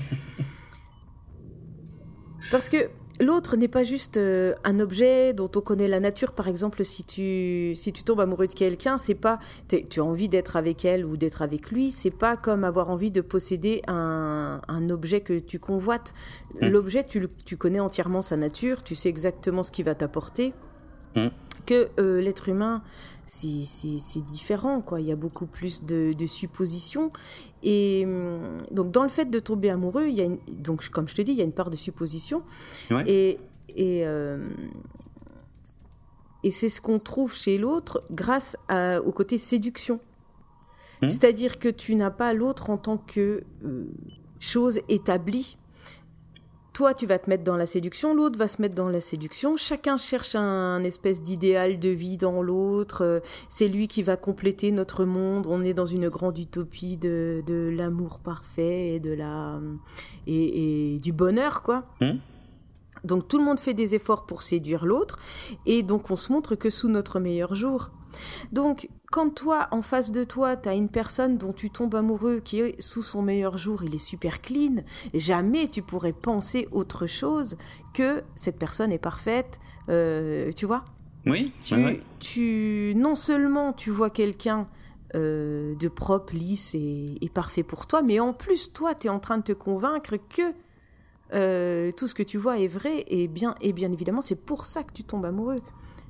Parce 2.51 2.69
que 2.69 2.89
l'autre 3.19 3.57
n'est 3.57 3.67
pas 3.67 3.83
juste 3.83 4.17
euh, 4.17 4.55
un 4.63 4.79
objet 4.79 5.33
dont 5.33 5.51
on 5.55 5.61
connaît 5.61 5.87
la 5.87 5.99
nature. 5.99 6.31
Par 6.31 6.47
exemple, 6.47 6.83
si 6.83 7.03
tu, 7.03 7.73
si 7.75 7.93
tu 7.93 8.01
tombes 8.01 8.21
amoureux 8.21 8.47
de 8.47 8.53
quelqu'un, 8.55 8.97
c'est 8.97 9.13
pas 9.13 9.37
tu 9.67 9.99
as 9.99 10.03
envie 10.03 10.29
d'être 10.29 10.55
avec 10.55 10.83
elle 10.83 11.05
ou 11.05 11.15
d'être 11.15 11.43
avec 11.43 11.69
lui. 11.69 11.91
C'est 11.91 12.09
pas 12.09 12.37
comme 12.37 12.63
avoir 12.63 12.89
envie 12.89 13.11
de 13.11 13.21
posséder 13.21 13.83
un, 13.87 14.61
un 14.67 14.89
objet 14.89 15.21
que 15.21 15.37
tu 15.37 15.59
convoites. 15.59 16.15
Mm. 16.59 16.69
L'objet, 16.69 17.03
tu, 17.03 17.27
tu, 17.45 17.55
connais 17.55 17.79
entièrement 17.79 18.23
sa 18.23 18.35
nature, 18.35 18.81
tu 18.81 18.95
sais 18.95 19.09
exactement 19.09 19.61
ce 19.61 19.69
qu'il 19.69 19.85
va 19.85 19.93
t'apporter. 19.93 20.53
Mm 21.15 21.27
que 21.65 21.89
euh, 21.99 22.21
l'être 22.21 22.49
humain, 22.49 22.83
c'est 23.25 24.23
différent, 24.25 24.81
quoi. 24.81 25.01
Il 25.01 25.07
y 25.07 25.11
a 25.11 25.15
beaucoup 25.15 25.45
plus 25.45 25.83
de, 25.83 26.13
suppositions. 26.25 27.11
Et 27.63 28.03
hum, 28.05 28.57
donc, 28.71 28.91
dans 28.91 29.03
le 29.03 29.09
fait 29.09 29.25
de 29.25 29.39
tomber 29.39 29.69
amoureux, 29.69 30.07
il 30.07 30.15
y 30.15 30.21
a 30.21 30.27
donc, 30.51 30.87
comme 30.89 31.07
je 31.07 31.15
te 31.15 31.21
dis, 31.21 31.31
il 31.31 31.37
y 31.37 31.41
a 31.41 31.45
une 31.45 31.53
part 31.53 31.69
de 31.69 31.75
supposition. 31.75 32.43
Et, 33.05 33.39
et, 33.75 34.05
euh, 34.05 34.49
et 36.43 36.51
c'est 36.51 36.69
ce 36.69 36.81
qu'on 36.81 36.99
trouve 36.99 37.35
chez 37.35 37.57
l'autre 37.57 38.03
grâce 38.11 38.57
au 39.05 39.11
côté 39.11 39.37
séduction. 39.37 39.99
Mmh. 41.01 41.09
C'est-à-dire 41.09 41.59
que 41.59 41.69
tu 41.69 41.95
n'as 41.95 42.11
pas 42.11 42.33
l'autre 42.33 42.69
en 42.69 42.77
tant 42.77 42.97
que 42.97 43.43
euh, 43.63 43.85
chose 44.39 44.81
établie 44.89 45.57
toi, 46.79 46.93
tu 46.93 47.05
vas 47.05 47.19
te 47.19 47.29
mettre 47.29 47.43
dans 47.43 47.57
la 47.57 47.65
séduction, 47.65 48.15
l'autre 48.15 48.39
va 48.39 48.47
se 48.47 48.61
mettre 48.61 48.73
dans 48.73 48.87
la 48.87 49.01
séduction. 49.01 49.57
Chacun 49.57 49.97
cherche 49.97 50.35
un, 50.35 50.81
espèce 50.85 51.21
d'idéal 51.21 51.77
de 51.77 51.89
vie 51.89 52.15
dans 52.15 52.41
l'autre. 52.41 53.03
Euh, 53.03 53.19
c'est 53.49 53.67
lui 53.67 53.89
qui 53.89 54.01
va 54.01 54.15
compléter 54.15 54.71
notre 54.71 55.03
monde. 55.03 55.45
On 55.45 55.61
est 55.61 55.73
dans 55.73 55.85
une 55.85 56.07
grande 56.07 56.39
utopie 56.39 56.95
de, 56.95 57.43
de 57.45 57.69
l'amour 57.69 58.19
parfait 58.19 58.93
et 58.93 59.01
de 59.01 59.11
la 59.11 59.59
et, 60.25 60.93
et 60.93 60.99
du 60.99 61.11
bonheur, 61.11 61.63
quoi. 61.63 61.83
Hmm. 61.99 62.19
Donc 63.03 63.27
tout 63.27 63.39
le 63.39 63.43
monde 63.43 63.59
fait 63.59 63.73
des 63.73 63.93
efforts 63.93 64.25
pour 64.25 64.41
séduire 64.41 64.85
l'autre 64.85 65.19
et 65.65 65.83
donc 65.83 66.09
on 66.11 66.15
se 66.15 66.31
montre 66.31 66.55
que 66.55 66.69
sous 66.69 66.87
notre 66.87 67.19
meilleur 67.19 67.55
jour. 67.55 67.91
Donc 68.51 68.89
quand 69.11 69.29
toi, 69.33 69.67
en 69.71 69.81
face 69.81 70.11
de 70.11 70.23
toi, 70.23 70.55
tu 70.55 70.69
as 70.69 70.73
une 70.73 70.89
personne 70.89 71.37
dont 71.37 71.53
tu 71.53 71.69
tombes 71.69 71.95
amoureux 71.95 72.41
qui 72.43 72.59
est 72.59 72.79
sous 72.81 73.03
son 73.03 73.21
meilleur 73.21 73.57
jour, 73.57 73.83
il 73.83 73.95
est 73.95 73.97
super 73.97 74.41
clean, 74.41 74.83
jamais 75.13 75.67
tu 75.67 75.81
pourrais 75.81 76.13
penser 76.13 76.67
autre 76.71 77.07
chose 77.07 77.57
que 77.93 78.23
cette 78.35 78.57
personne 78.57 78.91
est 78.91 78.99
parfaite, 78.99 79.59
euh, 79.89 80.51
tu 80.55 80.65
vois? 80.65 80.85
Oui, 81.25 81.51
tu, 81.61 81.75
ouais, 81.75 81.83
ouais. 81.83 82.01
tu 82.19 82.93
non 82.95 83.15
seulement 83.15 83.73
tu 83.73 83.91
vois 83.91 84.09
quelqu'un 84.09 84.67
euh, 85.15 85.75
de 85.75 85.87
propre, 85.87 86.33
lisse 86.35 86.75
et, 86.75 87.15
et 87.21 87.29
parfait 87.29 87.63
pour 87.63 87.87
toi, 87.87 88.01
mais 88.01 88.19
en 88.19 88.33
plus 88.33 88.71
toi 88.71 88.95
tu 88.95 89.07
es 89.07 89.09
en 89.09 89.19
train 89.19 89.39
de 89.39 89.43
te 89.43 89.53
convaincre 89.53 90.15
que 90.17 90.53
euh, 91.33 91.91
tout 91.91 92.07
ce 92.07 92.15
que 92.15 92.23
tu 92.23 92.37
vois 92.37 92.59
est 92.59 92.67
vrai 92.67 93.05
et 93.07 93.27
bien 93.27 93.53
et 93.61 93.73
bien 93.73 93.91
évidemment 93.91 94.21
c'est 94.21 94.35
pour 94.35 94.65
ça 94.65 94.83
que 94.83 94.93
tu 94.93 95.03
tombes 95.03 95.25
amoureux. 95.25 95.61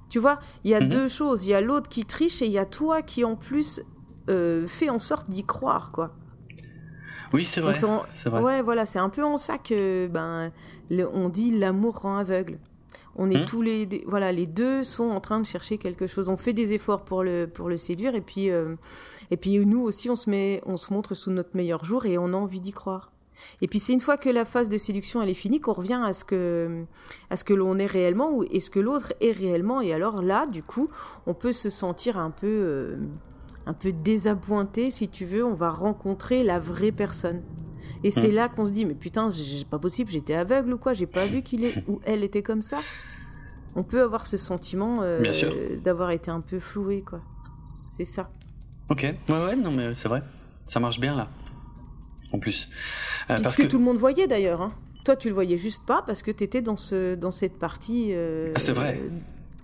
Tu 0.10 0.20
vois, 0.20 0.40
il 0.64 0.72
y 0.72 0.76
a 0.76 0.82
Mhm. 0.82 0.90
deux 0.90 1.08
choses, 1.08 1.46
il 1.46 1.50
y 1.50 1.54
a 1.54 1.62
l'autre 1.62 1.88
qui 1.90 2.04
triche 2.06 2.42
et 2.42 2.46
il 2.46 2.52
y 2.52 2.58
a 2.58 2.66
toi 2.66 3.02
qui 3.02 3.24
en 3.24 3.36
plus 3.36 3.82
euh, 4.30 4.68
fait 4.68 4.90
en 4.90 5.00
sorte 5.00 5.30
d'y 5.30 5.44
croire 5.44 5.92
quoi. 5.92 6.16
Oui, 7.34 7.46
c'est 7.46 7.62
vrai. 7.62 7.74
Ouais, 8.42 8.62
voilà, 8.62 8.86
c'est 8.86 9.00
un 9.00 9.10
peu 9.10 9.24
en 9.24 9.38
ça 9.38 9.58
que 9.58 10.08
ben 10.08 10.52
le- 10.90 11.08
on 11.08 11.30
dit 11.30 11.58
l'amour 11.58 12.00
rend 12.00 12.18
aveugle. 12.18 12.60
On 13.16 13.30
est 13.30 13.40
Mhm. 13.42 13.46
tous 13.46 13.62
les 13.62 13.86
deux- 13.86 14.02
voilà, 14.08 14.32
les 14.32 14.46
deux 14.48 14.84
sont 14.84 15.10
en 15.10 15.20
train 15.20 15.40
de 15.40 15.46
chercher 15.46 15.78
quelque 15.78 16.08
chose. 16.08 16.30
On 16.30 16.38
fait 16.38 16.54
des 16.54 16.74
efforts 16.74 17.04
pour 17.06 17.24
le 17.24 17.46
pour 17.48 17.70
le 17.70 17.78
séduire 17.78 18.16
et 18.16 18.22
puis 18.22 18.50
euh, 18.50 18.76
et 19.32 19.38
puis 19.38 19.58
nous 19.66 19.82
aussi 19.82 20.10
on 20.10 20.16
se 20.16 20.30
met 20.30 20.62
on 20.66 20.78
se 20.78 20.92
montre 20.94 21.14
sous 21.16 21.30
notre 21.32 21.56
meilleur 21.56 21.86
jour 21.86 22.06
et 22.06 22.18
on 22.18 22.28
a 22.34 22.38
envie 22.38 22.62
d'y 22.62 22.72
croire. 22.72 23.12
Et 23.62 23.68
puis 23.68 23.80
c'est 23.80 23.94
une 23.94 24.00
fois 24.00 24.18
que 24.18 24.30
la 24.30 24.46
phase 24.46 24.70
de 24.70 24.78
séduction 24.78 25.22
elle 25.22 25.30
est 25.30 25.34
finie 25.34 25.60
qu'on 25.62 25.74
revient 25.74 26.02
à 26.04 26.14
ce 26.14 26.24
que 26.26 26.84
à 27.30 27.38
ce 27.38 27.44
que 27.44 27.54
l'on 27.54 27.78
est 27.78 27.86
réellement 27.86 28.32
ou 28.32 28.44
et 28.50 28.60
ce 28.60 28.70
que 28.70 28.80
l'autre 28.80 29.14
est 29.22 29.32
réellement 29.32 29.82
et 29.82 29.94
alors 29.94 30.22
là 30.22 30.46
du 30.48 30.64
coup 30.64 30.90
on 31.26 31.34
peut 31.34 31.54
se 31.54 31.70
sentir 31.70 32.18
un 32.18 32.32
peu 32.32 32.48
euh, 32.48 32.98
un 33.66 33.74
peu 33.74 33.92
désappointé 33.92 34.90
si 34.92 35.10
tu 35.10 35.26
veux. 35.26 35.46
On 35.46 35.54
va 35.54 35.70
rencontrer 35.70 36.44
la 36.44 36.60
vraie 36.60 36.92
personne. 36.92 37.44
Et 38.04 38.12
c'est 38.12 38.30
Mm. 38.30 38.36
là 38.36 38.50
qu'on 38.50 38.66
se 38.66 38.72
dit, 38.72 38.86
mais 38.86 38.94
putain, 38.96 39.30
c'est 39.30 39.68
pas 39.70 39.78
possible, 39.80 40.10
j'étais 40.10 40.34
aveugle 40.34 40.74
ou 40.74 40.78
quoi 40.78 40.94
J'ai 40.94 41.06
pas 41.06 41.26
vu 41.26 41.42
qu'il 41.44 41.64
est 41.66 41.84
ou 41.88 42.00
elle 42.06 42.24
était 42.24 42.42
comme 42.42 42.62
ça. 42.62 42.80
On 43.76 43.84
peut 43.84 44.02
avoir 44.02 44.26
ce 44.26 44.38
sentiment 44.38 45.00
euh, 45.02 45.78
d'avoir 45.84 46.12
été 46.12 46.32
un 46.32 46.42
peu 46.42 46.60
floué, 46.60 47.04
quoi. 47.04 47.22
C'est 47.92 48.06
ça. 48.06 48.32
Ok. 48.90 49.02
Ouais, 49.30 49.46
ouais, 49.46 49.56
non, 49.56 49.72
mais 49.72 49.94
c'est 49.96 50.08
vrai. 50.08 50.24
Ça 50.68 50.80
marche 50.80 51.00
bien 51.00 51.16
là. 51.16 51.28
En 52.32 52.40
plus. 52.40 52.68
Euh, 53.30 53.38
parce 53.42 53.56
que 53.56 53.64
tout 53.64 53.78
le 53.80 53.84
monde 53.84 53.98
voyait 53.98 54.28
d'ailleurs. 54.28 54.62
hein. 54.62 54.74
Toi, 55.06 55.16
tu 55.16 55.30
le 55.30 55.34
voyais 55.34 55.58
juste 55.58 55.86
pas 55.86 56.02
parce 56.06 56.22
que 56.24 56.32
t'étais 56.32 56.62
dans 56.62 56.78
ce 56.78 57.16
dans 57.16 57.32
cette 57.32 57.58
partie. 57.58 58.10
euh, 58.12 58.52
Ah, 58.56 58.60
c'est 58.60 58.74
vrai. 58.74 59.00
euh, 59.04 59.10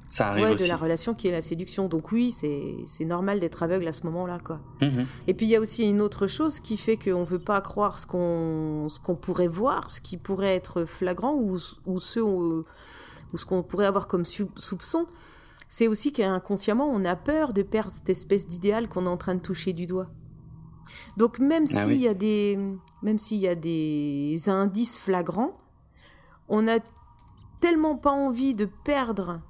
ça 0.07 0.29
arrive 0.29 0.45
ouais, 0.45 0.51
aussi. 0.53 0.63
de 0.63 0.67
la 0.67 0.77
relation 0.77 1.13
qui 1.13 1.27
est 1.27 1.31
la 1.31 1.41
séduction. 1.41 1.87
Donc 1.89 2.11
oui, 2.11 2.31
c'est 2.31 3.05
normal 3.05 3.39
d'être 3.39 3.61
aveugle 3.63 3.87
à 3.87 3.91
ce 3.93 4.03
moment-là, 4.05 4.39
quoi. 4.43 4.61
Mhm. 4.81 5.05
Et 5.27 5.33
puis 5.33 5.45
il 5.45 5.49
y 5.49 5.55
a 5.55 5.59
aussi 5.59 5.83
une 5.83 6.01
autre 6.01 6.27
chose 6.27 6.59
qui 6.59 6.77
fait 6.77 6.95
qu'on 6.97 7.21
ne 7.21 7.25
veut 7.25 7.39
pas 7.39 7.59
croire 7.61 7.99
ce 7.99 8.07
qu'on 8.07 9.15
pourrait 9.15 9.47
voir, 9.47 9.89
ce 9.89 9.99
qui 10.01 10.17
pourrait 10.17 10.55
être 10.55 10.85
flagrant 10.85 11.33
ou, 11.35 11.57
ou 11.85 11.99
ce, 11.99 12.19
ou, 12.19 12.65
ou 13.33 13.37
ce 13.37 13.45
qu'on 13.45 13.61
pourrait 13.63 13.87
avoir 13.87 14.07
comme 14.07 14.25
sou- 14.25 14.51
soupçon. 14.57 15.05
C'est 15.67 15.87
aussi 15.87 16.13
qu'inconsciemment, 16.13 16.87
on 16.89 17.03
a 17.03 17.15
peur 17.15 17.51
de 17.51 17.63
perdre 17.63 17.91
cette 17.93 18.09
espèce 18.09 18.47
d'idéal 18.47 18.87
qu'on 18.87 19.05
est 19.05 19.09
en 19.09 19.17
train 19.17 19.35
de 19.35 19.41
toucher 19.41 19.73
du 19.73 19.85
doigt. 19.87 20.07
Donc 21.17 21.39
même 21.39 21.65
Ah 21.73 21.83
s'il 21.83 21.91
oui. 21.93 21.97
y 21.99 22.07
a 22.07 22.13
des 22.13 22.57
même 23.01 23.17
s'il 23.17 23.39
y 23.39 23.47
a 23.47 23.55
des 23.55 24.43
indices 24.47 24.99
flagrants, 24.99 25.57
on 26.47 26.63
n'a 26.63 26.79
tellement 27.59 27.95
pas 27.95 28.11
envie 28.11 28.55
de 28.55 28.65
perdre 28.65 29.41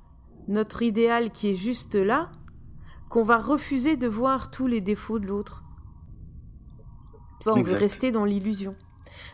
notre 0.48 0.82
idéal 0.82 1.32
qui 1.32 1.50
est 1.50 1.56
juste 1.56 1.96
là 1.96 2.32
qu'on 3.10 3.24
va 3.24 3.38
refuser 3.38 3.98
de 3.98 4.08
voir 4.08 4.52
tous 4.52 4.68
les 4.68 4.82
défauts 4.82 5.20
de 5.20 5.28
l'autre. 5.28 5.64
Tu 7.40 7.46
vois, 7.46 7.54
on 7.54 7.58
Exact. 7.58 7.74
veut 7.74 7.80
rester 7.80 8.12
dans 8.12 8.26
l'illusion. 8.26 8.76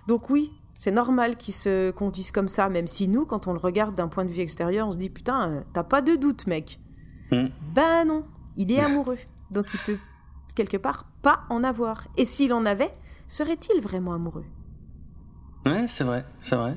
Donc 0.07 0.29
oui, 0.29 0.51
c'est 0.75 0.91
normal 0.91 1.37
qu'ils 1.37 1.53
se 1.53 1.91
conduisent 1.91 2.31
comme 2.31 2.47
ça, 2.47 2.69
même 2.69 2.87
si 2.87 3.07
nous, 3.07 3.25
quand 3.25 3.47
on 3.47 3.53
le 3.53 3.59
regarde 3.59 3.95
d'un 3.95 4.07
point 4.07 4.25
de 4.25 4.31
vue 4.31 4.41
extérieur, 4.41 4.87
on 4.87 4.91
se 4.91 4.97
dit 4.97 5.09
putain, 5.09 5.49
euh, 5.49 5.61
t'as 5.73 5.83
pas 5.83 6.01
de 6.01 6.15
doute, 6.15 6.47
mec. 6.47 6.79
Mm. 7.31 7.47
Ben 7.73 8.05
non, 8.05 8.25
il 8.55 8.71
est 8.71 8.79
amoureux, 8.83 9.19
donc 9.51 9.67
il 9.73 9.79
peut 9.85 9.97
quelque 10.55 10.77
part 10.77 11.05
pas 11.21 11.41
en 11.49 11.63
avoir. 11.63 12.07
Et 12.17 12.25
s'il 12.25 12.53
en 12.53 12.65
avait, 12.65 12.91
serait-il 13.27 13.81
vraiment 13.81 14.13
amoureux? 14.13 14.45
Ouais, 15.65 15.85
c'est 15.87 16.03
vrai, 16.03 16.25
c'est 16.39 16.55
vrai. 16.55 16.73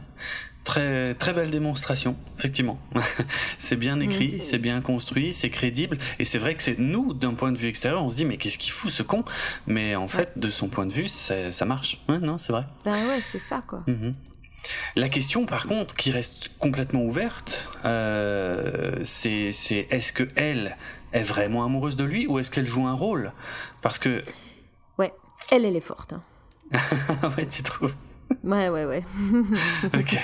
Très, 0.63 1.15
très 1.15 1.35
belle 1.35 1.51
démonstration, 1.51 2.17
effectivement. 2.39 2.79
c'est 3.59 3.77
bien 3.77 4.01
écrit, 4.01 4.37
Mhm. 4.37 4.41
c'est 4.43 4.59
bien 4.59 4.81
construit, 4.81 5.33
c'est 5.35 5.51
crédible, 5.51 5.99
et 6.19 6.25
c'est 6.25 6.39
vrai 6.39 6.55
que 6.55 6.63
c'est 6.63 6.79
nous, 6.79 7.13
d'un 7.13 7.35
point 7.35 7.53
de 7.53 7.59
vue 7.59 7.69
extérieur, 7.69 8.03
on 8.03 8.09
se 8.09 8.17
dit 8.17 8.25
mais 8.25 8.39
qu'est-ce 8.39 8.57
qu'il 8.59 8.73
fout 8.73 8.91
ce 8.91 9.03
con? 9.03 9.25
Mais 9.67 9.95
en 9.95 10.09
fait, 10.09 10.39
de 10.39 10.51
son 10.51 10.69
point 10.69 10.87
de 10.87 10.93
vue, 10.93 11.09
ça, 11.09 11.53
ça 11.53 11.65
marche. 11.67 12.01
Ouais, 12.09 12.19
non, 12.19 12.39
c'est 12.39 12.53
vrai. 12.53 12.65
Ben 12.85 13.07
ouais, 13.09 13.21
c'est 13.21 13.39
ça 13.39 13.63
quoi. 13.67 13.83
Mhm. 13.87 14.15
La 14.97 15.11
question, 15.11 15.45
par 15.45 15.67
contre, 15.67 15.95
qui 15.95 16.11
reste 16.11 16.49
complètement 16.59 17.03
ouverte, 17.03 17.69
euh, 17.85 19.01
c'est 19.05 19.53
c'est 19.53 19.87
est-ce 19.91 20.11
que 20.15 20.27
elle 20.37 20.79
est 21.15 21.23
vraiment 21.23 21.65
amoureuse 21.65 21.97
de 21.97 22.05
lui 22.05 22.27
ou 22.27 22.39
est-ce 22.39 22.51
qu'elle 22.51 22.67
joue 22.67 22.87
un 22.87 22.93
rôle? 22.93 23.33
Parce 23.81 23.99
que 23.99 24.23
Ouais, 24.99 25.13
elle, 25.51 25.65
elle 25.65 25.77
est 25.77 25.81
forte. 25.81 26.13
hein. 26.13 26.23
ouais, 27.39 27.47
tu 27.47 27.63
trouves? 27.63 27.95
Ouais, 28.43 28.69
ouais, 28.69 28.85
ouais. 28.85 29.03
Ok, 29.95 30.17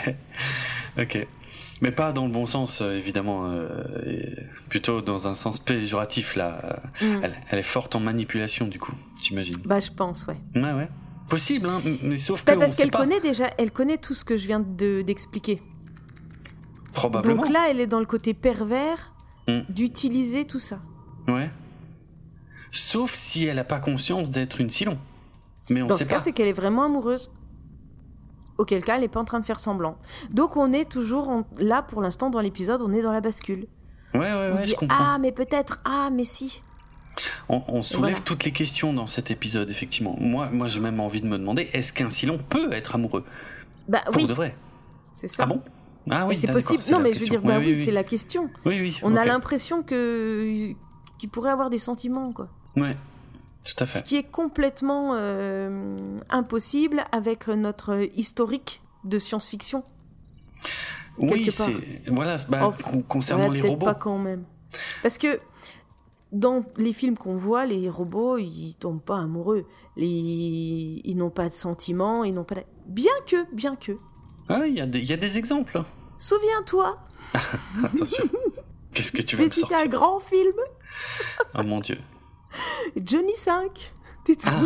ok, 0.99 1.27
mais 1.81 1.93
pas 1.93 2.13
dans 2.13 2.27
le 2.27 2.33
bon 2.33 2.47
sens, 2.47 2.81
euh, 2.83 2.97
évidemment, 2.97 3.47
euh, 3.51 3.69
plutôt 4.69 5.01
dans 5.01 5.29
un 5.29 5.35
sens 5.35 5.59
péjoratif 5.59 6.35
là. 6.35 6.83
Mm. 7.01 7.21
Elle, 7.23 7.35
elle 7.51 7.59
est 7.59 7.63
forte 7.63 7.95
en 7.95 8.01
manipulation, 8.01 8.67
du 8.67 8.79
coup, 8.79 8.93
j'imagine. 9.23 9.57
Bah 9.65 9.81
je 9.81 9.91
pense, 9.91 10.27
ouais. 10.27 10.37
Ouais, 10.55 10.73
ouais. 10.73 10.89
Possible, 11.29 11.69
hein, 11.69 11.81
mais 12.03 12.19
sauf 12.19 12.41
que 12.43 12.47
Bah, 12.47 12.55
on 12.57 12.61
parce 12.61 12.75
qu'elle 12.77 12.91
connaît 12.91 13.21
déjà, 13.21 13.45
elle 13.59 13.71
connaît 13.71 13.99
tout 13.99 14.15
ce 14.15 14.25
que 14.25 14.37
je 14.37 14.47
viens 14.49 14.59
de 14.61 15.03
d'expliquer. 15.03 15.63
Probablement. 16.93 17.37
Donc 17.43 17.53
là, 17.53 17.67
elle 17.71 17.81
est 17.81 17.87
dans 17.87 18.01
le 18.01 18.07
côté 18.07 18.35
pervers 18.35 19.13
Mm. 19.59 19.65
d'utiliser 19.73 20.45
tout 20.47 20.59
ça. 20.59 20.79
Ouais. 21.29 21.51
Sauf 22.73 23.15
si 23.15 23.45
elle 23.47 23.57
n'a 23.57 23.65
pas 23.65 23.81
conscience 23.81 24.31
d'être 24.31 24.61
une 24.61 24.71
Silon. 24.71 24.99
Mais 25.71 25.83
on 25.83 25.87
Dans 25.87 25.97
sait 25.99 26.05
ce 26.05 26.09
pas. 26.09 26.17
cas, 26.17 26.21
c'est 26.21 26.33
qu'elle 26.33 26.49
est 26.49 26.53
vraiment 26.53 26.85
amoureuse. 26.85 27.31
Auquel 28.59 28.85
cas, 28.85 28.97
elle 28.97 29.01
n'est 29.03 29.09
pas 29.09 29.21
en 29.21 29.25
train 29.25 29.41
de 29.41 29.47
faire 29.47 29.59
semblant. 29.61 29.97
Donc 30.31 30.57
on 30.57 30.73
est 30.73 30.85
toujours 30.89 31.29
en- 31.31 31.45
là 31.59 31.83
pour 31.83 32.03
l'instant 32.03 32.29
dans 32.31 32.41
l'épisode, 32.41 32.83
on 32.83 32.93
est 32.93 33.03
dans 33.03 33.13
la 33.13 33.21
bascule. 33.21 33.67
Ouais, 34.13 34.21
ouais, 34.21 34.33
on 34.33 34.51
ouais, 34.53 34.57
se 34.59 34.63
je 34.65 34.69
dit 34.69 34.75
comprends. 34.75 34.97
ah 34.99 35.19
mais 35.19 35.33
peut-être 35.33 35.81
ah 35.85 36.11
mais 36.13 36.25
si. 36.25 36.63
On, 37.49 37.63
on 37.69 37.83
soulève 37.83 38.11
Voilà. 38.11 38.21
toutes 38.25 38.45
les 38.45 38.53
questions 38.53 38.93
dans 38.93 39.07
cet 39.07 39.31
épisode, 39.31 39.69
effectivement. 39.71 40.17
Moi, 40.21 40.49
moi 40.51 40.69
j'ai 40.69 40.81
même 40.81 41.01
envie 41.01 41.21
de 41.21 41.27
me 41.27 41.39
demander 41.39 41.71
est-ce 41.73 41.93
qu'un 41.93 42.11
Silon 42.11 42.39
peut 42.49 42.73
être 42.73 42.95
amoureux? 42.95 43.25
Bah 43.89 44.01
Pour 44.07 44.17
oui, 44.17 44.27
de 44.27 44.33
vrai 44.35 44.55
c'est 45.15 45.29
ça. 45.29 45.43
Ah 45.45 45.47
bon? 45.47 45.63
Ah 46.11 46.27
oui, 46.27 46.37
c'est 46.37 46.49
possible. 46.51 46.83
Non 46.91 46.99
mais 47.01 47.13
je 47.13 47.21
veux 47.21 47.27
dire 47.29 47.41
bah 47.43 47.59
oui, 47.59 47.67
oui, 47.75 47.85
c'est 47.85 47.91
la 47.93 48.05
question. 48.05 48.51
Oui, 48.65 48.79
oui. 48.81 48.99
On 49.03 49.15
a 49.17 49.25
l'impression 49.25 49.83
que 49.83 50.73
qu'il 51.19 51.29
pourrait 51.31 51.51
avoir 51.51 51.71
des 51.71 51.79
sentiments 51.79 52.33
quoi. 52.33 52.49
Ouais, 52.77 52.97
tout 53.65 53.75
à 53.83 53.87
Ce 53.87 53.99
fait. 53.99 54.05
qui 54.05 54.17
est 54.17 54.23
complètement 54.31 55.13
euh, 55.15 56.19
impossible 56.31 57.03
avec 57.13 57.49
notre 57.49 58.01
historique 58.17 58.83
de 59.05 59.19
science-fiction. 59.19 59.85
Oui, 61.19 61.51
c'est. 61.51 62.09
Voilà, 62.11 62.37
bah, 62.49 62.71
Oh, 62.71 62.83
con- 62.83 63.03
concernant 63.03 63.49
Ouais, 63.49 63.55
les 63.55 63.61
peut-être 63.61 63.71
robots. 63.73 63.85
pas 63.87 63.95
quand 63.95 64.19
même. 64.19 64.45
Parce 65.03 65.19
que 65.19 65.41
dans 66.33 66.65
les 66.77 66.93
films 66.93 67.17
qu'on 67.19 67.37
voit, 67.37 67.67
les 67.67 67.89
robots, 67.91 68.39
ils 68.39 68.75
tombent 68.79 69.03
pas 69.03 69.19
amoureux. 69.19 69.67
Les... 69.97 70.07
Ils 70.07 71.15
n'ont 71.17 71.31
pas 71.31 71.49
de 71.49 71.53
sentiments, 71.55 72.25
ils 72.25 72.33
n'ont 72.33 72.45
pas 72.45 72.55
de... 72.57 72.63
Bien 72.87 73.13
que, 73.27 73.53
bien 73.55 73.77
que. 73.77 73.93
Ah, 74.49 74.67
il 74.67 74.75
y, 74.77 74.81
a 74.81 74.87
des- 74.87 75.01
il 75.01 75.07
y 75.11 75.13
a 75.13 75.17
des 75.17 75.37
exemples. 75.39 75.83
Souviens-toi, 76.25 76.99
Attention. 77.83 78.25
Qu'est-ce 78.93 79.11
que 79.11 79.23
tu 79.23 79.37
vas 79.37 79.45
me 79.47 79.51
sortir 79.51 79.79
un 79.79 79.87
grand 79.87 80.21
film, 80.21 80.53
Oh 81.59 81.63
mon 81.63 81.81
dieu. 81.81 81.97
Johnny 83.03 83.33
5. 83.35 83.93
Tu 84.27 84.37
te 84.37 84.47
Ah, 84.51 84.61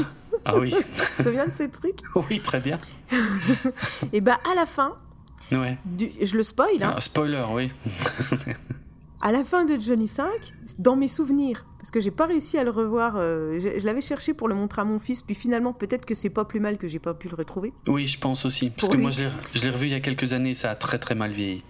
ah 0.47 0.57
oui. 0.59 0.75
souviens 1.23 1.47
de 1.47 1.53
ces 1.53 1.71
trucs? 1.71 2.01
Oui, 2.29 2.41
très 2.41 2.59
bien. 2.59 2.77
Et 4.13 4.21
bah 4.21 4.41
à 4.51 4.57
la 4.57 4.67
fin, 4.67 4.97
Ouais. 5.53 5.79
du... 5.85 6.11
je 6.21 6.37
le 6.37 6.43
spoil, 6.43 6.83
hein, 6.83 6.93
Ah, 6.97 7.01
spoiler, 7.01 7.45
oui. 7.51 7.71
à 9.23 9.31
la 9.31 9.45
fin 9.45 9.65
de 9.65 9.81
Johnny 9.81 10.09
5, 10.09 10.27
dans 10.81 10.97
mes 10.97 11.07
souvenirs, 11.07 11.65
Parce 11.85 11.91
que 11.91 12.01
j'ai 12.01 12.11
pas 12.11 12.25
réussi 12.25 12.57
à 12.57 12.65
le 12.65 12.71
revoir. 12.71 13.17
euh, 13.19 13.59
je 13.61 13.79
je 13.79 13.85
l'avais 13.85 14.01
cherché 14.01 14.33
pour 14.33 14.49
le 14.49 14.55
montrer 14.55 14.81
à 14.81 14.87
mon 14.87 14.99
fils, 14.99 15.21
puis 15.21 15.35
finalement, 15.35 15.75
peut-être 15.75 16.07
que 16.07 16.15
c'est 16.15 16.31
pas 16.31 16.47
plus 16.47 16.59
mal 16.59 16.79
que 16.79 16.89
j'ai 16.89 16.99
pas 16.99 17.13
pu 17.13 17.29
le 17.29 17.37
retrouver. 17.37 17.75
Oui, 17.87 18.07
je 18.07 18.19
pense 18.19 18.47
aussi. 18.47 18.71
Parce 18.71 18.89
que 18.89 18.95
lui. 18.97 19.03
moi, 19.03 19.11
je 19.11 19.25
l'ai- 19.63 19.69
revu 19.71 19.89
il 19.89 19.91
y 19.93 19.95
a 19.95 20.01
quelques 20.01 20.33
années, 20.33 20.55
ça 20.55 20.71
a 20.71 20.77
très 20.77 20.99
très 20.99 21.15
mal 21.15 21.33
vieilli. 21.33 21.63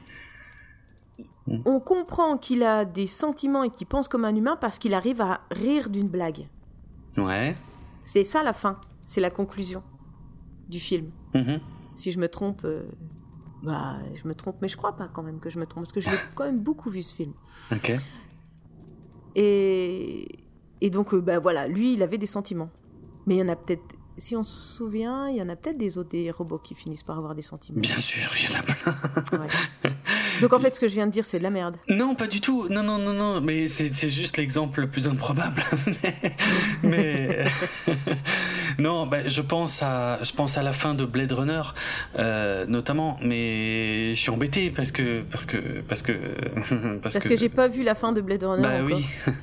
On 1.64 1.80
comprend 1.80 2.38
qu'il 2.38 2.62
a 2.62 2.84
des 2.84 3.08
sentiments 3.08 3.64
et 3.64 3.70
qu'il 3.70 3.88
pense 3.88 4.06
comme 4.06 4.24
un 4.24 4.36
humain 4.36 4.56
parce 4.60 4.78
qu'il 4.78 4.94
arrive 4.94 5.20
à 5.20 5.40
rire 5.50 5.90
d'une 5.90 6.06
blague. 6.08 6.46
Ouais. 7.16 7.56
C'est 8.04 8.22
ça 8.22 8.44
la 8.44 8.52
fin, 8.52 8.80
c'est 9.04 9.20
la 9.20 9.30
conclusion 9.30 9.82
du 10.68 10.78
film. 10.78 11.10
Mhm. 11.34 11.58
Si 11.94 12.12
je 12.12 12.20
me 12.20 12.28
trompe, 12.28 12.62
euh, 12.64 12.84
bah 13.64 13.96
je 14.14 14.28
me 14.28 14.34
trompe, 14.36 14.58
mais 14.62 14.68
je 14.68 14.76
crois 14.76 14.94
pas 14.94 15.08
quand 15.08 15.24
même 15.24 15.40
que 15.40 15.50
je 15.50 15.58
me 15.58 15.66
trompe 15.66 15.82
parce 15.82 15.92
que 15.92 16.00
je 16.00 16.08
l'ai 16.08 16.16
quand 16.36 16.44
même 16.44 16.60
beaucoup 16.62 16.88
vu 16.88 17.02
ce 17.02 17.16
film. 17.16 17.32
Ok. 17.72 17.94
Et, 19.34 20.28
donc, 20.90 21.14
euh, 21.14 21.20
bah 21.20 21.38
voilà, 21.38 21.66
lui, 21.68 21.94
il 21.94 22.02
avait 22.02 22.18
des 22.18 22.26
sentiments. 22.26 22.70
Mais 23.26 23.36
il 23.36 23.38
y 23.38 23.42
en 23.42 23.48
a 23.48 23.56
peut-être, 23.56 23.82
si 24.16 24.36
on 24.36 24.42
se 24.44 24.76
souvient, 24.76 25.28
il 25.28 25.36
y 25.36 25.42
en 25.42 25.48
a 25.48 25.56
peut-être 25.56 25.76
des 25.78 25.98
autres 25.98 26.10
des 26.10 26.30
robots 26.30 26.58
qui 26.58 26.74
finissent 26.74 27.02
par 27.02 27.18
avoir 27.18 27.34
des 27.34 27.42
sentiments. 27.42 27.80
Bien 27.80 27.98
sûr, 27.98 28.30
il 28.38 28.50
y 28.50 28.56
en 28.56 28.60
a 28.60 28.62
plein. 28.62 29.38
Ouais. 29.40 29.90
Donc 30.40 30.52
en 30.52 30.58
fait, 30.58 30.74
ce 30.74 30.80
que 30.80 30.88
je 30.88 30.94
viens 30.94 31.06
de 31.06 31.12
dire, 31.12 31.24
c'est 31.24 31.38
de 31.38 31.42
la 31.42 31.50
merde. 31.50 31.76
Non, 31.88 32.14
pas 32.14 32.26
du 32.26 32.40
tout. 32.40 32.68
Non, 32.68 32.82
non, 32.82 32.98
non, 32.98 33.12
non. 33.12 33.40
Mais 33.40 33.68
c'est 33.68 34.10
juste 34.10 34.36
l'exemple 34.36 34.80
le 34.82 34.88
plus 34.90 35.06
improbable. 35.08 35.62
mais, 35.96 36.14
mais- 36.82 37.44
non, 38.78 39.06
bah, 39.06 39.26
je 39.28 39.40
pense 39.40 39.82
à, 39.82 40.18
je 40.22 40.32
pense 40.32 40.58
à 40.58 40.62
la 40.62 40.72
fin 40.72 40.94
de 40.94 41.04
Blade 41.04 41.32
Runner, 41.32 41.62
euh, 42.18 42.66
notamment. 42.66 43.18
Mais 43.22 44.14
je 44.14 44.20
suis 44.20 44.30
embêté 44.30 44.70
parce 44.70 44.90
que, 44.92 45.22
parce 45.22 45.46
que, 45.46 45.80
parce 45.88 46.02
que, 46.02 46.12
parce, 47.02 47.14
Parce 47.14 47.28
que, 47.28 47.36
j'ai 47.36 47.48
pas 47.48 47.68
vu 47.68 47.82
la 47.82 47.94
fin 47.94 48.12
de 48.12 48.20
Blade 48.20 48.44
Runner 48.44 48.62
Bah 48.62 48.82
encore. 48.84 48.96
oui, 48.98 49.06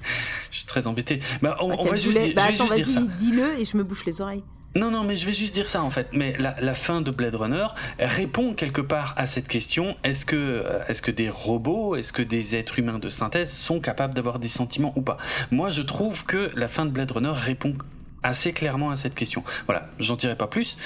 je 0.52 0.58
suis 0.58 0.66
très 0.68 0.88
embêté. 0.88 1.20
Bah, 1.42 1.58
on, 1.62 1.72
on 1.72 1.86
va 1.86 1.96
juste, 1.98 2.18
dire- 2.20 2.34
Bah 2.36 2.44
je 2.52 2.58
vais 2.58 2.62
attends, 2.64 2.76
juste 2.76 2.88
dire 2.90 2.96
ça. 2.96 3.00
vas-y, 3.02 3.16
dis-le 3.16 3.60
et 3.60 3.66
je 3.66 3.78
me 3.78 3.84
bouche 3.84 4.06
les 4.06 4.22
oreilles. 4.22 4.44
Non, 4.74 4.90
non, 4.90 5.04
mais 5.04 5.18
je 5.18 5.26
vais 5.26 5.34
juste 5.34 5.54
dire 5.54 5.68
ça 5.68 5.84
en 5.84 5.90
fait. 5.90 6.08
Mais 6.14 6.36
la, 6.38 6.76
fin 6.76 7.02
de 7.02 7.12
Blade 7.12 7.36
Runner 7.36 7.68
répond 8.00 8.54
quelque 8.54 8.82
part 8.82 9.14
à 9.18 9.28
cette 9.28 9.48
question 9.48 9.98
est-ce 10.04 10.26
que, 10.26 10.36
euh, 10.36 10.86
est-ce 10.88 11.02
que 11.02 11.12
des 11.12 11.30
robots, 11.30 11.96
est-ce 11.96 12.14
que 12.14 12.22
des 12.22 12.56
êtres 12.56 12.80
humains 12.80 13.00
de 13.00 13.10
synthèse 13.10 13.52
sont 13.52 13.82
capables 13.82 14.14
d'avoir 14.14 14.40
des 14.40 14.48
sentiments 14.48 14.94
ou 14.96 15.02
pas? 15.02 15.18
Moi, 15.52 15.70
je 15.70 15.82
trouve 15.82 16.26
que 16.26 16.52
la 16.56 16.70
fin 16.70 16.86
de 16.86 16.92
Blade 16.92 17.12
Runner 17.12 17.34
répond 17.34 17.76
assez 18.24 18.54
clairement 18.54 18.92
à 18.92 18.98
cette 18.98 19.16
question. 19.16 19.44
Voilà, 19.66 19.90
j'en 20.00 20.16
dirai 20.16 20.36
pas 20.36 20.48
plus. 20.48 20.78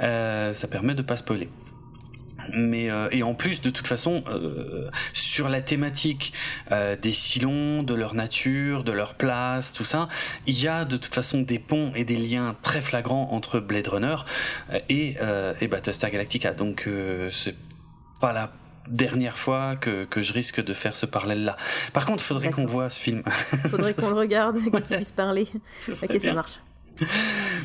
Euh, 0.00 0.54
ça 0.54 0.66
permet 0.66 0.94
de 0.94 1.02
pas 1.02 1.16
spoiler. 1.16 1.50
Mais 2.52 2.90
euh, 2.90 3.08
et 3.10 3.22
en 3.22 3.34
plus 3.34 3.60
de 3.62 3.70
toute 3.70 3.86
façon 3.86 4.22
euh, 4.28 4.88
sur 5.12 5.48
la 5.48 5.60
thématique 5.62 6.32
euh, 6.72 6.96
des 6.96 7.12
silons, 7.12 7.82
de 7.82 7.94
leur 7.94 8.14
nature, 8.14 8.84
de 8.84 8.92
leur 8.92 9.14
place, 9.14 9.72
tout 9.72 9.84
ça, 9.84 10.08
il 10.46 10.58
y 10.60 10.68
a 10.68 10.84
de 10.84 10.96
toute 10.96 11.14
façon 11.14 11.40
des 11.42 11.58
ponts 11.58 11.92
et 11.94 12.04
des 12.04 12.16
liens 12.16 12.56
très 12.62 12.80
flagrants 12.80 13.28
entre 13.32 13.60
Blade 13.60 13.88
Runner 13.88 14.16
euh, 14.72 14.78
et, 14.88 15.16
euh, 15.20 15.54
et 15.60 15.68
Battlestar 15.68 16.10
Galactica. 16.10 16.52
Donc 16.52 16.84
euh, 16.86 17.30
c'est 17.30 17.56
pas 18.20 18.32
la 18.32 18.52
dernière 18.88 19.38
fois 19.38 19.76
que, 19.76 20.04
que 20.04 20.20
je 20.20 20.32
risque 20.34 20.62
de 20.62 20.74
faire 20.74 20.94
ce 20.94 21.06
parallèle-là. 21.06 21.56
Par 21.94 22.04
contre, 22.04 22.22
il 22.22 22.26
faudrait 22.26 22.50
qu'on 22.50 22.66
voit 22.66 22.90
ce 22.90 23.00
film. 23.00 23.22
Faudrait 23.70 23.94
qu'on 23.94 24.10
le 24.10 24.14
regarde, 24.16 24.56
que 24.56 24.60
tu 24.80 24.90
Ouais. 24.92 24.96
puisses 24.96 25.10
parler. 25.12 25.48
Ok, 25.88 25.94
ça 25.96 26.06
bien. 26.18 26.34
marche. 26.34 26.58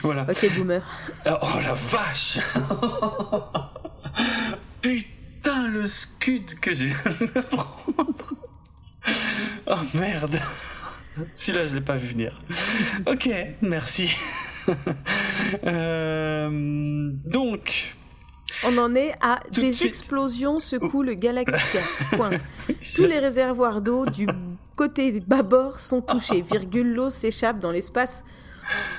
Voilà. 0.02 0.26
Ok, 0.30 0.50
boomer. 0.56 0.82
Oh 1.26 1.60
la 1.62 1.74
vache 1.74 2.40
Putain 4.82 5.68
le 5.68 5.88
scud 5.88 6.60
que 6.60 6.74
j'ai 6.74 6.88
viens 6.88 7.28
de 7.34 7.42
prendre 7.42 8.34
Oh 9.68 9.76
merde 9.94 10.40
Celui-là 11.36 11.68
je 11.68 11.76
l'ai 11.76 11.82
pas 11.82 11.98
vu 11.98 12.08
venir. 12.10 12.42
Ok, 13.06 13.30
merci. 13.62 14.10
Euh, 15.66 16.50
donc, 17.26 17.96
On 18.64 18.78
en 18.78 18.94
est 18.94 19.14
à 19.22 19.40
Tout 19.52 19.62
des 19.62 19.84
explosions 19.84 20.60
secouent 20.60 21.02
le 21.02 21.16
Galactica. 21.16 21.80
Point. 22.12 22.32
Tous 22.96 23.06
les 23.06 23.18
réservoirs 23.18 23.82
d'eau 23.82 24.06
du 24.06 24.28
côté 24.76 25.20
bâbord 25.22 25.80
sont 25.80 26.02
touchés. 26.02 26.42
Virgule, 26.42 26.94
l'eau 26.94 27.10
s'échappe 27.10 27.60
dans 27.60 27.72
l'espace. 27.72 28.24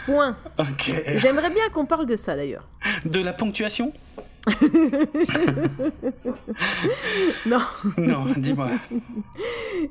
Point. 0.06 0.36
ok. 0.58 1.02
J'aimerais 1.14 1.50
bien 1.50 1.68
qu'on 1.72 1.86
parle 1.86 2.06
de 2.06 2.16
ça 2.16 2.34
d'ailleurs. 2.34 2.66
De 3.04 3.20
la 3.20 3.32
ponctuation? 3.32 3.92
Non, 7.46 7.60
Non, 7.98 8.26
dis-moi. 8.36 8.70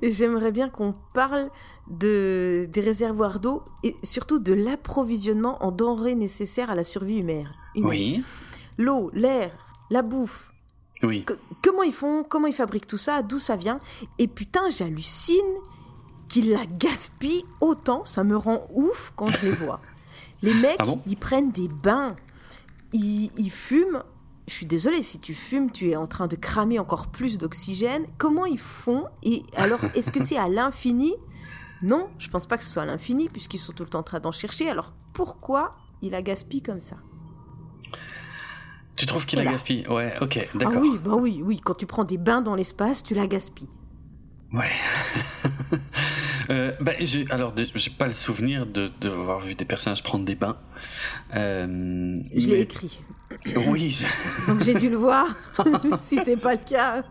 j'aimerais 0.02 0.52
bien 0.52 0.70
qu'on 0.70 0.94
parle 1.14 1.50
de, 1.90 2.68
des 2.72 2.82
réservoirs 2.82 3.40
d'eau 3.40 3.64
et 3.84 3.96
surtout 4.04 4.40
de 4.40 4.54
l'approvisionnement 4.54 5.64
en 5.64 5.72
denrées 5.72 6.16
nécessaires 6.16 6.70
à 6.70 6.76
la 6.76 6.84
survie 6.84 7.20
humaine. 7.20 7.50
Oui, 7.76 8.24
L'eau, 8.78 9.10
l'air, 9.14 9.52
la 9.90 10.02
bouffe. 10.02 10.52
oui. 11.04 11.24
Que- 11.26 11.34
comment 11.64 11.84
ils 11.84 11.94
font 11.94 12.24
Comment 12.28 12.48
ils 12.48 12.54
fabriquent 12.54 12.88
tout 12.88 12.98
ça 12.98 13.22
D'où 13.24 13.38
ça 13.40 13.56
vient? 13.56 13.80
Et 14.20 14.28
putain, 14.28 14.70
j'hallucine 14.70 15.36
qu'ils 16.30 16.52
la 16.52 16.66
gaspillent 16.66 17.44
autant. 17.60 18.06
Ça 18.06 18.24
me 18.24 18.38
rend 18.38 18.68
ouf 18.74 19.12
quand 19.16 19.28
je 19.28 19.48
les 19.48 19.52
vois. 19.52 19.82
Les 20.42 20.54
mecs, 20.54 20.78
Ah 20.80 20.86
bon? 20.86 21.02
ils 21.06 21.18
prennent 21.18 21.52
des 21.52 21.68
bains. 21.68 22.16
Ils, 22.94 23.30
ils 23.38 23.52
fument. 23.52 24.02
Je 24.50 24.54
suis 24.56 24.66
désolée, 24.66 25.04
si 25.04 25.20
tu 25.20 25.36
fumes, 25.36 25.70
tu 25.72 25.92
es 25.92 25.96
en 25.96 26.08
train 26.08 26.26
de 26.26 26.36
cramer 26.36 26.80
encore 26.80 27.08
plus 27.12 27.38
d'oxygène. 27.38 28.08
Comment 28.18 28.48
ils 28.48 28.58
font? 28.58 29.06
Et 29.22 29.44
alors, 29.56 29.80
est-ce 29.94 30.10
que 30.10 30.20
c'est 30.20 30.38
à 30.38 30.50
l'infini? 30.50 31.14
Non, 31.84 32.10
je 32.18 32.30
pense 32.30 32.48
pas 32.48 32.58
que 32.58 32.64
ce 32.64 32.72
soit 32.72 32.82
à 32.82 32.86
l'infini, 32.88 33.30
puisqu'ils 33.30 33.60
sont 33.60 33.74
tout 33.74 33.84
le 33.84 33.90
temps 33.90 34.00
en 34.00 34.04
train 34.04 34.20
d'en 34.20 34.32
chercher. 34.32 34.68
Alors, 34.68 34.92
pourquoi 35.14 35.78
ils 36.02 36.10
la 36.10 36.24
gaspillent 36.24 36.64
comme 36.64 36.82
ça? 36.82 36.96
Tu 38.96 39.06
trouves 39.06 39.28
qu'il 39.28 39.38
a 39.38 39.44
Voilà. 39.44 39.56
gaspillé? 39.56 39.88
Ouais, 39.88 40.16
ok, 40.20 40.40
Ah 40.52 40.58
d'accord. 40.58 40.82
oui, 40.82 40.98
bah 40.98 41.14
oui, 41.16 41.42
oui. 41.44 41.62
Quand 41.64 41.76
tu 41.76 41.86
prends 41.86 42.04
des 42.04 42.18
bains 42.18 42.42
dans 42.42 42.56
l'espace, 42.56 43.04
tu 43.04 43.14
la 43.14 43.28
gaspilles. 43.28 43.70
Ouais. 44.52 44.72
euh, 46.50 46.74
bah, 46.82 46.94
j'ai, 47.00 47.30
alors, 47.30 47.54
j'ai 47.76 47.92
pas 47.92 48.08
le 48.08 48.14
souvenir 48.14 48.66
de, 48.66 48.90
de 49.00 49.46
vu 49.46 49.54
des 49.54 49.66
personnages 49.66 50.02
prendre 50.02 50.26
des 50.26 50.34
bains. 50.36 50.58
Euh, 51.36 52.20
Je 52.36 52.48
l'ai 52.48 52.62
écrit. 52.62 53.00
Oui, 53.68 54.06
Donc 54.48 54.62
j'ai 54.64 54.74
dû 54.74 54.90
le 54.90 54.98
voir. 54.98 55.28
si 56.00 56.20
c'est 56.24 56.38
pas 56.38 56.54
le 56.54 56.60
cas. 56.60 57.04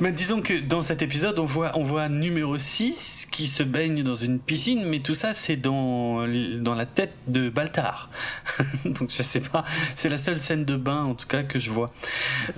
mais 0.00 0.12
disons 0.12 0.42
que 0.42 0.60
dans 0.60 0.82
cet 0.82 1.02
épisode, 1.02 1.38
on 1.38 1.44
voit, 1.44 1.72
on 1.74 1.82
voit 1.82 2.08
numéro 2.08 2.58
6 2.58 3.26
qui 3.30 3.46
se 3.46 3.62
baigne 3.62 4.02
dans 4.02 4.14
une 4.14 4.38
piscine, 4.38 4.84
mais 4.84 5.00
tout 5.00 5.14
ça, 5.14 5.34
c'est 5.34 5.56
dans, 5.56 6.26
dans 6.60 6.74
la 6.74 6.86
tête 6.86 7.14
de 7.26 7.48
Baltar. 7.48 8.10
Donc, 8.84 9.10
je 9.10 9.22
sais 9.22 9.40
pas, 9.40 9.64
c'est 9.96 10.08
la 10.08 10.18
seule 10.18 10.40
scène 10.40 10.64
de 10.64 10.76
bain, 10.76 11.04
en 11.04 11.14
tout 11.14 11.26
cas, 11.26 11.42
que 11.42 11.58
je 11.58 11.70
vois. 11.70 11.92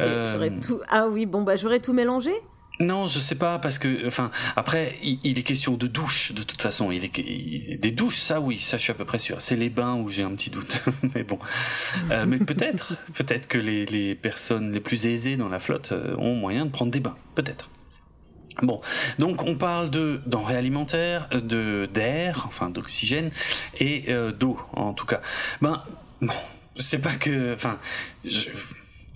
Euh, 0.01 0.51
tout... 0.61 0.81
Ah 0.89 1.07
oui, 1.09 1.27
bon, 1.27 1.43
bah 1.43 1.57
j'aurais 1.57 1.81
tout 1.81 1.93
mélangé. 1.93 2.33
Non, 2.81 3.07
je 3.07 3.19
sais 3.19 3.35
pas 3.35 3.59
parce 3.59 3.79
que, 3.79 4.07
enfin, 4.07 4.31
après, 4.57 4.97
il, 5.03 5.39
est 5.39 5.43
question 5.43 5.77
de 5.77 5.87
douche 5.87 6.33
de 6.33 6.43
toute 6.43 6.63
façon. 6.63 6.91
Il 6.91 7.05
est 7.05 7.19
il- 7.19 7.79
des 7.79 7.91
douches, 7.91 8.21
ça 8.21 8.41
oui, 8.41 8.59
ça 8.59 8.79
je 8.79 8.83
suis 8.85 8.91
à 8.91 8.95
peu 8.95 9.05
près 9.05 9.19
sûr. 9.19 9.43
C'est 9.43 9.57
les 9.57 9.69
bains 9.69 9.97
où 9.97 10.09
j'ai 10.09 10.23
un 10.23 10.35
petit 10.35 10.49
doute, 10.49 10.83
mais 11.15 11.23
bon. 11.23 11.39
Euh, 12.11 12.25
mais 12.27 12.39
peut-être, 12.39 12.95
peut-être 13.15 13.49
que 13.49 13.59
les, 13.59 13.85
les 13.85 14.15
personnes 14.15 14.73
les 14.73 14.81
plus 14.81 15.07
aisées 15.07 15.37
dans 15.37 15.51
la 15.51 15.61
flotte 15.61 15.93
euh, 15.93 16.17
ont 16.17 16.35
moyen 16.35 16.65
de 16.65 16.71
prendre 16.71 16.91
des 16.91 17.01
bains, 17.01 17.17
peut-être. 17.35 17.69
Bon, 18.63 18.81
donc 19.19 19.43
on 19.45 19.57
parle 19.57 19.91
de 19.91 20.21
denrées 20.27 20.57
alimentaires, 20.57 21.29
euh, 21.33 21.41
de 21.41 21.89
d'air, 21.93 22.45
enfin 22.47 22.71
d'oxygène 22.71 23.31
et 23.79 24.07
euh, 24.09 24.33
d'eau 24.33 24.59
en 24.73 24.93
tout 24.95 25.07
cas. 25.07 25.21
Ben, 25.61 25.83
bon, 26.21 26.33
c'est 26.77 27.01
pas 27.01 27.15
que, 27.15 27.55
enfin, 27.55 27.79
je, 28.25 28.49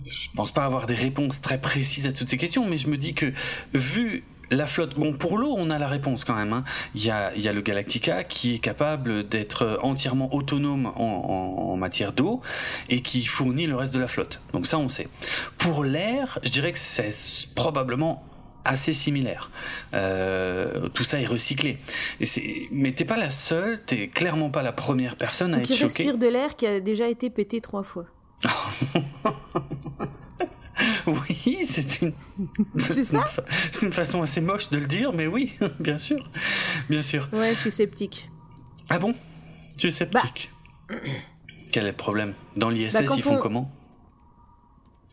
je 0.07 0.29
pense 0.35 0.51
pas 0.51 0.65
avoir 0.65 0.85
des 0.85 0.95
réponses 0.95 1.41
très 1.41 1.59
précises 1.59 2.07
à 2.07 2.13
toutes 2.13 2.29
ces 2.29 2.37
questions, 2.37 2.65
mais 2.67 2.77
je 2.77 2.87
me 2.87 2.97
dis 2.97 3.13
que 3.13 3.33
vu 3.73 4.23
la 4.51 4.67
flotte, 4.67 4.93
bon 4.95 5.13
pour 5.13 5.39
l'eau 5.39 5.55
on 5.57 5.71
a 5.71 5.79
la 5.79 5.87
réponse 5.87 6.23
quand 6.23 6.35
même. 6.35 6.53
hein. 6.53 6.63
Il 6.93 7.03
y 7.03 7.09
a 7.09 7.33
il 7.35 7.41
y 7.41 7.47
a 7.47 7.53
le 7.53 7.61
Galactica 7.61 8.23
qui 8.23 8.55
est 8.55 8.59
capable 8.59 9.27
d'être 9.27 9.79
entièrement 9.81 10.31
autonome 10.35 10.85
en, 10.85 10.91
en- 10.99 11.71
en 11.71 11.77
matière 11.77 12.13
d'eau 12.13 12.41
et 12.89 13.01
qui 13.01 13.25
fournit 13.25 13.65
le 13.65 13.75
reste 13.75 13.93
de 13.93 13.99
la 13.99 14.07
flotte. 14.07 14.39
Donc 14.53 14.67
ça 14.67 14.77
on 14.77 14.87
sait. 14.89 15.07
Pour 15.57 15.83
l'air, 15.83 16.37
je 16.43 16.49
dirais 16.51 16.71
que 16.73 16.77
c'est 16.79 17.11
probablement 17.55 18.23
assez 18.65 18.93
similaire. 18.93 19.49
Euh, 19.93 20.89
tout 20.89 21.03
ça 21.03 21.19
est 21.19 21.25
recyclé. 21.25 21.77
Et 22.19 22.25
c'est, 22.25 22.67
mais 22.71 22.91
t'es 22.93 23.05
pas 23.05 23.17
la 23.17 23.31
seule, 23.31 23.81
t'es 23.85 24.07
clairement 24.09 24.49
pas 24.49 24.61
la 24.63 24.71
première 24.71 25.15
personne 25.17 25.53
à 25.53 25.59
Qui 25.61 25.73
être 25.73 25.79
choquée. 25.79 26.03
respire 26.03 26.17
de 26.17 26.27
l'air 26.27 26.55
qui 26.55 26.65
a 26.67 26.79
déjà 26.79 27.07
été 27.07 27.29
pété 27.29 27.61
trois 27.61 27.83
fois. 27.83 28.05
Oui, 31.07 31.65
c'est 31.65 32.01
une. 32.01 32.11
Une 33.81 33.93
façon 33.93 34.21
assez 34.21 34.41
moche 34.41 34.69
de 34.69 34.77
le 34.77 34.87
dire, 34.87 35.13
mais 35.13 35.25
oui, 35.27 35.53
bien 35.79 35.97
sûr, 35.97 36.29
bien 36.89 37.01
sûr. 37.01 37.29
Ouais, 37.31 37.53
je 37.53 37.59
suis 37.59 37.71
sceptique. 37.71 38.29
Ah 38.89 38.99
bon? 38.99 39.13
Tu 39.77 39.87
es 39.87 39.91
sceptique 39.91 40.51
Quel 41.71 41.85
est 41.85 41.91
le 41.91 41.95
problème? 41.95 42.33
Dans 42.57 42.69
l'ISS, 42.69 42.93
Bah, 42.93 43.01
ils 43.15 43.23
font 43.23 43.37
on- 43.37 43.41
comment? 43.41 43.71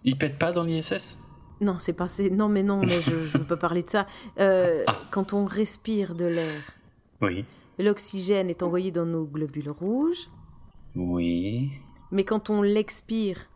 Ils 0.04 0.18
pètent 0.18 0.38
pas 0.38 0.50
dans 0.52 0.64
l'ISS 0.64 1.16
Non, 1.60 1.78
c'est 1.78 1.92
pas. 1.92 2.06
Non, 2.32 2.48
mais 2.48 2.62
non, 2.64 2.78
mais 2.80 3.00
je, 3.02 3.14
veux 3.14 3.44
pas 3.44 3.56
parler 3.56 3.82
de 3.84 3.90
ça. 3.90 4.06
Euh, 4.40 4.82
Ah. 4.88 4.98
Quand 5.12 5.32
on 5.32 5.44
respire 5.44 6.14
de 6.16 6.24
l'air, 6.24 6.62
Oui. 7.20 7.44
l'oxygène 7.78 8.50
est 8.50 8.62
envoyé 8.64 8.90
dans 8.90 9.06
nos 9.06 9.24
globules 9.26 9.70
rouges. 9.70 10.28
Oui. 10.96 11.70
Mais 12.12 12.24
quand 12.24 12.50
on 12.50 12.62
l'expire, 12.62 13.48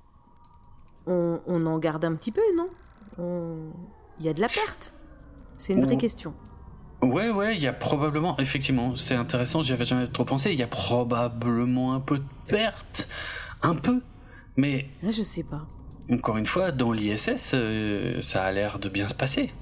on, 1.06 1.38
en 1.46 1.78
garde 1.78 2.04
un 2.04 2.16
petit 2.16 2.32
peu, 2.32 2.40
non? 2.56 2.68
Il 4.18 4.24
y 4.24 4.28
a 4.28 4.32
de 4.32 4.40
la 4.40 4.48
perte. 4.48 4.92
C'est 5.56 5.74
une 5.74 5.84
vraie 5.84 5.96
question. 5.96 6.34
Ouais, 7.02 7.30
ouais, 7.30 7.54
il 7.54 7.62
y 7.62 7.66
a 7.66 7.72
probablement, 7.72 8.38
effectivement, 8.38 8.96
c'est 8.96 9.14
intéressant, 9.14 9.62
j'y 9.62 9.72
avais 9.72 9.84
jamais 9.84 10.08
trop 10.08 10.24
pensé, 10.24 10.52
il 10.52 10.58
y 10.58 10.62
a 10.62 10.66
probablement 10.66 11.94
un 11.94 12.00
peu 12.00 12.18
de 12.18 12.24
perte. 12.48 13.08
Un 13.62 13.74
peu. 13.74 14.00
Mais. 14.56 14.88
Ah, 15.02 15.10
je 15.10 15.22
sais 15.22 15.42
pas. 15.42 15.66
Encore 16.10 16.36
une 16.38 16.46
fois, 16.46 16.72
dans 16.72 16.92
l'ISS, 16.92 17.50
euh, 17.52 18.22
ça 18.22 18.44
a 18.44 18.52
l'air 18.52 18.78
de 18.78 18.88
bien 18.88 19.08
se 19.08 19.14
passer. 19.14 19.52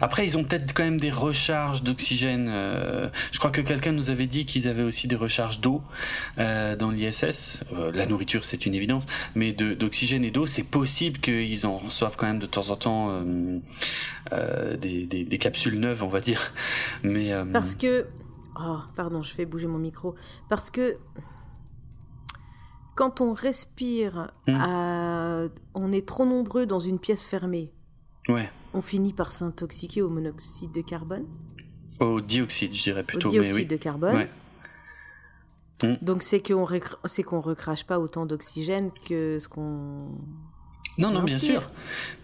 Après, 0.00 0.26
ils 0.26 0.36
ont 0.36 0.44
peut-être 0.44 0.72
quand 0.74 0.84
même 0.84 1.00
des 1.00 1.10
recharges 1.10 1.82
d'oxygène. 1.82 2.48
Euh, 2.48 3.08
je 3.30 3.38
crois 3.38 3.50
que 3.50 3.60
quelqu'un 3.60 3.92
nous 3.92 4.10
avait 4.10 4.26
dit 4.26 4.46
qu'ils 4.46 4.68
avaient 4.68 4.82
aussi 4.82 5.08
des 5.08 5.16
recharges 5.16 5.60
d'eau 5.60 5.82
euh, 6.38 6.76
dans 6.76 6.90
l'ISS. 6.90 7.64
Euh, 7.72 7.92
la 7.92 8.06
nourriture, 8.06 8.44
c'est 8.44 8.66
une 8.66 8.74
évidence, 8.74 9.06
mais 9.34 9.52
d'oxygène 9.52 10.24
et 10.24 10.30
d'eau, 10.30 10.46
c'est 10.46 10.62
possible 10.62 11.20
qu'ils 11.20 11.66
en 11.66 11.78
reçoivent 11.78 12.16
quand 12.16 12.26
même 12.26 12.38
de 12.38 12.46
temps 12.46 12.70
en 12.70 12.76
temps 12.76 13.22
des, 14.30 15.06
des, 15.06 15.38
capsules 15.38 15.78
neuves, 15.78 16.02
on 16.02 16.08
va 16.08 16.20
dire. 16.20 16.52
Mais 17.02 17.32
parce 17.52 17.74
que, 17.74 18.06
oh, 18.58 18.78
pardon, 18.96 19.22
je 19.22 19.34
fais 19.34 19.44
bouger 19.44 19.66
mon 19.66 19.78
micro. 19.78 20.14
Parce 20.48 20.70
que 20.70 20.96
quand 22.94 23.20
on 23.20 23.32
respire, 23.32 24.30
hmm. 24.46 25.48
on 25.74 25.92
est 25.92 26.06
trop 26.06 26.26
nombreux 26.26 26.66
dans 26.66 26.80
une 26.80 26.98
pièce 26.98 27.26
fermée. 27.26 27.72
Ouais 28.28 28.48
on 28.74 28.80
finit 28.80 29.12
par 29.12 29.32
s'intoxiquer 29.32 30.02
au 30.02 30.08
monoxyde 30.08 30.72
de 30.72 30.80
carbone. 30.80 31.26
Au 32.00 32.20
dioxyde, 32.20 32.74
je 32.74 32.82
dirais 32.82 33.04
plutôt. 33.04 33.28
Au 33.28 33.30
dioxyde 33.30 33.68
de 33.68 33.76
carbone. 33.76 34.26
Mm. 35.82 35.94
Donc 36.02 36.22
c'est 36.22 36.40
qu'on 36.40 36.66
c'est 37.04 37.22
qu'on 37.22 37.40
recrache 37.40 37.84
pas 37.84 37.98
autant 37.98 38.26
d'oxygène 38.26 38.90
que 39.06 39.38
ce 39.38 39.48
qu'on 39.48 40.08
non, 40.98 41.10
non, 41.10 41.22
bien 41.22 41.38
sûr, 41.38 41.70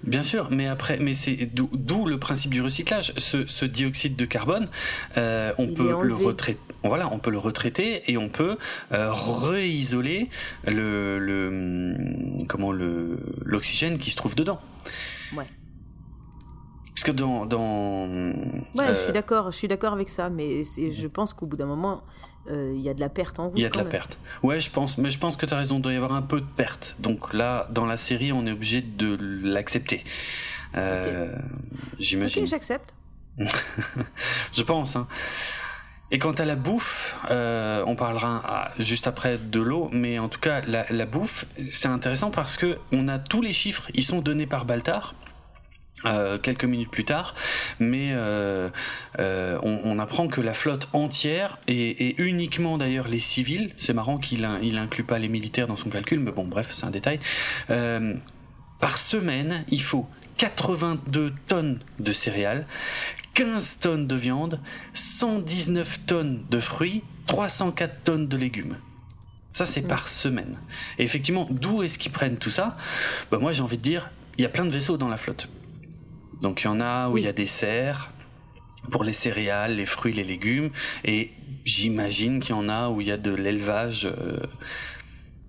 bien 0.03 0.22
sûr, 0.22 0.49
mais 0.51 0.66
après, 0.66 0.99
mais 0.99 1.14
c'est 1.14 1.49
d'où 1.55 2.05
le 2.05 2.18
principe 2.18 2.53
du 2.53 2.61
recyclage. 2.61 3.14
Ce, 3.16 3.64
dioxyde 3.64 4.14
de 4.14 4.26
carbone, 4.26 4.68
euh, 5.16 5.53
on 5.57 5.68
peut 5.68 6.03
le 6.03 6.14
retraiter. 6.14 6.61
Voilà, 6.84 7.11
on 7.11 7.18
peut 7.18 7.30
le 7.30 7.38
retraiter 7.38 8.11
et 8.11 8.18
on 8.18 8.28
peut 8.28 8.59
euh, 8.92 9.11
réisoler 9.12 10.28
le, 10.66 11.18
le 11.18 12.44
comment 12.46 12.70
le 12.70 13.18
l'oxygène 13.42 13.96
qui 13.96 14.11
se 14.11 14.16
trouve 14.16 14.34
dedans. 14.34 14.61
Ouais. 15.34 15.46
Parce 16.99 17.05
que 17.05 17.12
dans, 17.12 17.46
dans 17.46 18.09
ouais, 18.09 18.88
je 18.88 18.94
suis 18.94 19.11
euh, 19.11 19.12
d'accord, 19.12 19.53
je 19.53 19.57
suis 19.57 19.68
d'accord 19.68 19.92
avec 19.92 20.09
ça, 20.09 20.30
mais 20.30 20.62
je 20.64 21.07
pense 21.07 21.32
qu'au 21.32 21.46
bout 21.46 21.57
d'un 21.57 21.66
moment, 21.66 22.03
euh, 22.51 22.72
il 22.74 22.80
y 22.80 22.88
a 22.88 22.94
de 22.94 22.99
la 22.99 23.09
perte 23.09 23.38
en 23.38 23.51
route. 23.51 23.57
Il 23.57 23.62
y 23.62 23.66
a 23.66 23.68
de 23.68 23.76
la 23.76 23.84
perte. 23.84 24.18
Ouais, 24.42 24.59
je 24.59 24.68
pense, 24.68 24.99
mais 24.99 25.12
je 25.12 25.18
pense 25.20 25.36
que 25.36 25.46
tu 25.46 25.55
as 25.55 25.57
raison, 25.57 25.76
il 25.76 25.82
doit 25.82 25.92
y 25.92 25.96
avoir 25.96 26.12
un 26.12 26.22
peu 26.22 26.40
de 26.40 26.46
perte. 26.57 26.96
Donc 26.99 27.32
là, 27.32 27.68
dans 27.70 27.86
la 27.86 27.96
série, 27.96 28.32
on 28.32 28.46
est 28.46 28.51
obligé 28.51 28.80
de 28.82 29.16
l'accepter. 29.44 30.03
Euh, 30.76 31.36
J'imagine. 32.01 32.42
Ok, 32.42 32.49
j'accepte. 32.49 32.92
je 34.53 34.62
pense. 34.64 34.96
Hein. 34.96 35.07
Et 36.11 36.18
quant 36.18 36.32
à 36.32 36.44
la 36.44 36.57
bouffe, 36.57 37.14
euh, 37.30 37.84
on 37.86 37.94
parlera 37.94 38.42
ah, 38.44 38.70
juste 38.80 39.07
après 39.07 39.38
de 39.38 39.61
l'eau, 39.61 39.88
mais 39.92 40.18
en 40.18 40.28
tout 40.28 40.40
cas, 40.40 40.62
la, 40.62 40.84
la 40.90 41.07
bouffe, 41.07 41.44
c'est 41.70 41.86
intéressant 41.86 42.32
parce 42.32 42.57
que 42.57 42.76
on 42.90 43.07
a 43.07 43.20
tous 43.20 43.40
les 43.40 43.53
chiffres, 43.53 43.88
ils 43.94 44.05
sont 44.05 44.20
donnés 44.20 44.46
par 44.46 44.64
Baltar. 44.64 45.14
Euh, 46.05 46.38
quelques 46.38 46.64
minutes 46.64 46.92
plus 46.92 47.05
tard, 47.05 47.34
mais 47.80 48.11
euh, 48.12 48.70
euh, 49.18 49.59
on, 49.64 49.99
apprend 49.99 50.28
que 50.28 50.40
la 50.40 50.55
flotte 50.55 50.88
entière 50.92 51.59
et, 51.66 52.14
uniquement 52.22 52.78
d'ailleurs 52.78 53.09
les 53.09 53.18
civils, 53.18 53.72
c'est 53.78 53.94
marrant 53.94 54.18
qu'il 54.18 54.49
il 54.62 54.78
inclut 54.78 55.03
pas 55.03 55.18
les 55.18 55.28
militaires 55.28 55.66
dans 55.66 55.76
son 55.76 55.90
calcul, 55.90 56.20
mais 56.20 56.30
bon 56.30 56.46
bref 56.46 56.72
c'est 56.72 56.84
un 56.84 56.90
détail. 56.90 57.18
par 58.78 58.96
semaine, 58.96 59.64
il 59.70 59.82
faut 59.82 60.09
82 60.36 61.34
tonnes 61.49 61.80
de 61.99 62.12
céréales, 62.12 62.66
15 63.34 63.78
tonnes 63.80 64.07
de 64.07 64.14
viande, 64.14 64.61
119 64.92 66.07
tonnes 66.07 66.44
de 66.49 66.61
fruits, 66.61 67.03
304 67.26 68.05
tonnes 68.05 68.28
de 68.28 68.36
légumes. 68.36 68.76
Ça, 69.53 69.66
c'est 69.66 69.82
par 69.82 70.07
semaine. 70.07 70.61
Et 71.01 71.03
effectivement, 71.03 71.49
d'où 71.51 71.82
est-ce 71.82 71.99
qu'ils 71.99 72.12
prennent 72.12 72.36
tout 72.36 72.51
ça? 72.51 72.76
Bah, 73.32 73.38
Moi, 73.38 73.51
j'ai 73.51 73.62
envie 73.62 73.78
de 73.78 73.82
dire, 73.82 74.11
il 74.36 74.42
y 74.42 74.44
a 74.44 74.49
plein 74.49 74.64
de 74.64 74.70
vaisseaux 74.70 74.96
dans 74.96 75.09
la 75.09 75.16
flotte. 75.16 75.49
Donc 76.43 76.62
il 76.62 76.64
y 76.64 76.68
en 76.68 76.80
a 76.80 77.09
où 77.09 77.18
il 77.18 77.24
y 77.24 77.28
a 77.28 77.32
des 77.32 77.47
serres 77.47 78.12
pour 78.91 79.05
les 79.05 79.12
céréales, 79.12 79.76
les 79.76 79.86
fruits, 79.86 80.12
les 80.12 80.24
légumes, 80.24 80.70
et 81.05 81.32
j'imagine 81.64 82.41
qu'il 82.41 82.55
y 82.55 82.59
en 82.59 82.68
a 82.68 82.89
où 82.89 83.01
il 83.01 83.09
y 83.09 83.12
a 83.12 83.16
de 83.16 83.34
l'élevage 83.34 84.07
euh, 84.07 84.41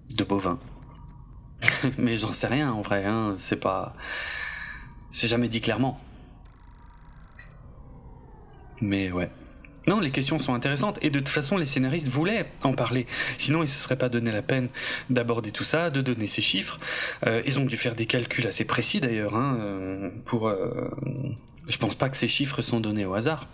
de 0.09 0.23
bovins. 0.23 0.59
Mais 1.97 2.17
j'en 2.17 2.31
sais 2.31 2.47
rien 2.47 2.71
en 2.71 2.81
vrai, 2.81 3.05
hein, 3.05 3.35
c'est 3.37 3.59
pas, 3.59 3.95
c'est 5.11 5.27
jamais 5.27 5.47
dit 5.47 5.61
clairement. 5.61 5.99
Mais 8.81 9.11
ouais. 9.11 9.29
Non, 9.87 9.99
les 9.99 10.11
questions 10.11 10.39
sont 10.39 10.53
intéressantes 10.53 10.99
et 11.01 11.09
de 11.09 11.19
toute 11.19 11.29
façon 11.29 11.57
les 11.57 11.65
scénaristes 11.65 12.07
voulaient 12.07 12.45
en 12.63 12.73
parler. 12.73 13.07
Sinon 13.37 13.63
ils 13.63 13.67
se 13.67 13.79
seraient 13.79 13.97
pas 13.97 14.09
donné 14.09 14.31
la 14.31 14.41
peine 14.41 14.69
d'aborder 15.09 15.51
tout 15.51 15.63
ça, 15.63 15.89
de 15.89 16.01
donner 16.01 16.27
ces 16.27 16.41
chiffres. 16.41 16.79
Euh, 17.25 17.41
ils 17.45 17.59
ont 17.59 17.65
dû 17.65 17.77
faire 17.77 17.95
des 17.95 18.05
calculs 18.05 18.47
assez 18.47 18.65
précis 18.65 18.99
d'ailleurs 18.99 19.35
hein, 19.35 19.57
euh, 19.59 20.09
pour. 20.25 20.47
Euh, 20.47 20.89
je 21.67 21.77
pense 21.77 21.95
pas 21.95 22.09
que 22.09 22.17
ces 22.17 22.27
chiffres 22.27 22.61
sont 22.61 22.79
donnés 22.79 23.05
au 23.05 23.13
hasard. 23.13 23.47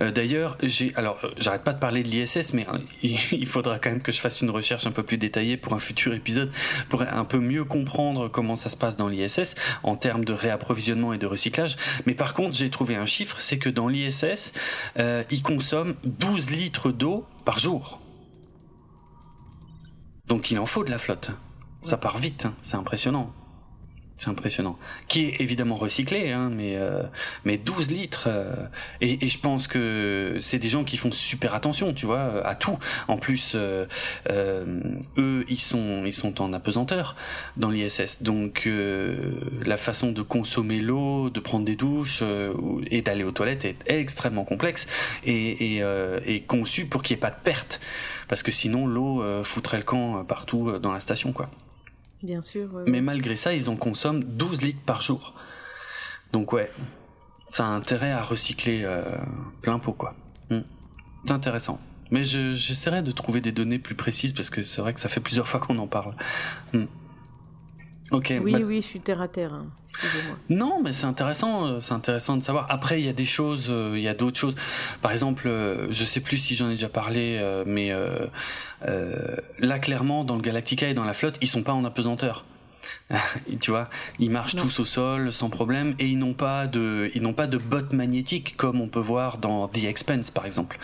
Euh, 0.00 0.10
d'ailleurs, 0.10 0.56
j'ai 0.62 0.92
alors 0.96 1.18
euh, 1.24 1.30
j'arrête 1.38 1.62
pas 1.62 1.72
de 1.72 1.78
parler 1.78 2.02
de 2.02 2.08
l'ISS, 2.08 2.52
mais 2.52 2.66
hein, 2.66 2.80
il 3.02 3.46
faudra 3.46 3.78
quand 3.78 3.90
même 3.90 4.02
que 4.02 4.12
je 4.12 4.20
fasse 4.20 4.40
une 4.40 4.50
recherche 4.50 4.86
un 4.86 4.90
peu 4.90 5.02
plus 5.02 5.16
détaillée 5.16 5.56
pour 5.56 5.74
un 5.74 5.78
futur 5.78 6.14
épisode 6.14 6.52
pour 6.88 7.02
un 7.02 7.24
peu 7.24 7.38
mieux 7.38 7.64
comprendre 7.64 8.28
comment 8.28 8.56
ça 8.56 8.70
se 8.70 8.76
passe 8.76 8.96
dans 8.96 9.08
l'ISS 9.08 9.54
en 9.82 9.96
termes 9.96 10.24
de 10.24 10.32
réapprovisionnement 10.32 11.12
et 11.12 11.18
de 11.18 11.26
recyclage. 11.26 11.76
Mais 12.06 12.14
par 12.14 12.34
contre, 12.34 12.54
j'ai 12.54 12.70
trouvé 12.70 12.96
un 12.96 13.06
chiffre, 13.06 13.40
c'est 13.40 13.58
que 13.58 13.68
dans 13.68 13.88
l'ISS, 13.88 14.52
euh, 14.98 15.22
ils 15.30 15.42
consomment 15.42 15.94
12 16.04 16.50
litres 16.50 16.90
d'eau 16.90 17.26
par 17.44 17.58
jour. 17.58 18.00
Donc 20.26 20.50
il 20.50 20.58
en 20.58 20.66
faut 20.66 20.84
de 20.84 20.90
la 20.90 20.98
flotte. 20.98 21.30
Ça 21.80 21.98
part 21.98 22.18
vite, 22.18 22.46
hein. 22.46 22.54
c'est 22.62 22.76
impressionnant. 22.76 23.32
C'est 24.16 24.30
impressionnant. 24.30 24.78
Qui 25.08 25.24
est 25.24 25.40
évidemment 25.40 25.74
recyclé, 25.74 26.30
hein, 26.30 26.48
mais 26.48 26.76
euh, 26.76 27.02
mais 27.44 27.58
12 27.58 27.90
litres. 27.90 28.28
Euh, 28.28 28.54
et, 29.00 29.26
et, 29.26 29.28
je 29.28 29.38
pense 29.38 29.66
que 29.66 30.38
c'est 30.40 30.60
des 30.60 30.68
gens 30.68 30.84
qui 30.84 30.96
font 30.96 31.10
super 31.10 31.52
attention, 31.52 31.92
tu 31.92 32.06
vois, 32.06 32.46
à 32.46 32.54
tout. 32.54 32.78
En 33.08 33.16
plus, 33.16 33.54
euh, 33.56 33.86
eux, 35.18 35.44
ils 35.48 35.58
sont 35.58 36.04
ils 36.06 36.12
sont 36.12 36.40
en 36.40 36.52
apesanteur 36.52 37.16
dans 37.56 37.70
l'ISS, 37.70 38.22
donc 38.22 38.68
la 39.64 39.76
façon 39.76 40.12
de 40.12 40.22
consommer 40.22 40.80
l'eau, 40.80 41.28
de 41.28 41.40
prendre 41.40 41.64
des 41.64 41.76
douches 41.76 42.22
et 42.90 43.02
d'aller 43.02 43.24
aux 43.24 43.32
toilettes 43.32 43.64
est 43.64 43.76
extrêmement 43.88 44.44
complexe 44.44 44.86
et, 45.24 45.76
et, 45.78 45.82
et 46.26 46.40
conçue 46.42 46.86
pour 46.86 47.02
qu'il 47.02 47.16
n'y 47.16 47.18
ait 47.18 47.20
pas 47.20 47.30
de 47.30 47.42
perte, 47.42 47.80
parce 48.28 48.42
que 48.42 48.52
sinon 48.52 48.86
l'eau 48.86 49.24
foutrait 49.42 49.78
le 49.78 49.84
camp 49.84 50.24
partout 50.24 50.78
dans 50.78 50.92
la 50.92 51.00
station, 51.00 51.32
quoi. 51.32 51.50
Bien 52.24 52.40
sûr. 52.40 52.70
Mais 52.86 53.02
malgré 53.02 53.36
ça, 53.36 53.52
ils 53.52 53.68
en 53.68 53.76
consomment 53.76 54.24
12 54.24 54.62
litres 54.62 54.80
par 54.86 55.02
jour. 55.02 55.34
Donc 56.32 56.54
ouais, 56.54 56.70
ça 57.50 57.66
a 57.66 57.68
intérêt 57.68 58.12
à 58.12 58.22
recycler 58.22 58.80
euh, 58.82 59.04
plein 59.60 59.78
pot, 59.78 59.92
quoi. 59.92 60.14
Hmm. 60.48 60.62
C'est 61.26 61.32
intéressant. 61.32 61.78
Mais 62.10 62.24
j'essaierai 62.24 63.02
de 63.02 63.12
trouver 63.12 63.42
des 63.42 63.52
données 63.52 63.78
plus 63.78 63.94
précises 63.94 64.32
parce 64.32 64.48
que 64.48 64.62
c'est 64.62 64.80
vrai 64.80 64.94
que 64.94 65.00
ça 65.00 65.10
fait 65.10 65.20
plusieurs 65.20 65.46
fois 65.46 65.60
qu'on 65.60 65.76
en 65.78 65.86
parle. 65.86 66.14
Oui, 68.42 68.52
bah- 68.52 68.58
oui, 68.64 68.76
je 68.80 68.86
suis 68.86 69.00
terre 69.00 69.20
à 69.20 69.28
terre. 69.28 69.52
Hein. 69.54 69.66
Excusez-moi. 69.88 70.36
Non, 70.48 70.80
mais 70.82 70.92
c'est 70.92 71.06
intéressant. 71.06 71.66
Euh, 71.66 71.80
c'est 71.80 71.94
intéressant 71.94 72.36
de 72.36 72.42
savoir. 72.42 72.66
Après, 72.70 73.00
il 73.00 73.06
y 73.06 73.08
a 73.08 73.12
des 73.12 73.24
choses, 73.24 73.66
euh, 73.70 73.94
il 73.96 74.02
y 74.02 74.08
a 74.08 74.14
d'autres 74.14 74.38
choses. 74.38 74.54
Par 75.02 75.12
exemple, 75.12 75.48
euh, 75.48 75.86
je 75.90 76.04
sais 76.04 76.20
plus 76.20 76.36
si 76.38 76.54
j'en 76.54 76.68
ai 76.68 76.74
déjà 76.74 76.88
parlé, 76.88 77.40
mais 77.66 77.92
là, 79.58 79.78
clairement, 79.78 80.24
dans 80.24 80.36
le 80.36 80.42
Galactica 80.42 80.88
et 80.88 80.94
dans 80.94 81.04
la 81.04 81.14
flotte, 81.14 81.38
ils 81.40 81.48
sont 81.48 81.62
pas 81.62 81.72
en 81.72 81.84
apesanteur. 81.84 82.44
tu 83.60 83.70
vois, 83.70 83.88
ils 84.18 84.30
marchent 84.30 84.56
tous 84.56 84.80
au 84.80 84.84
sol 84.84 85.32
sans 85.32 85.50
problème 85.50 85.94
et 85.98 86.06
ils 86.06 86.18
n'ont 86.18 86.34
pas 86.34 86.66
de, 86.66 87.10
ils 87.14 87.22
n'ont 87.22 87.32
pas 87.32 87.46
de 87.46 87.58
bottes 87.58 87.92
magnétiques 87.92 88.56
comme 88.56 88.80
on 88.80 88.88
peut 88.88 89.00
voir 89.00 89.38
dans 89.38 89.68
The 89.68 89.84
Expense 89.84 90.30
par 90.30 90.46
exemple. 90.46 90.78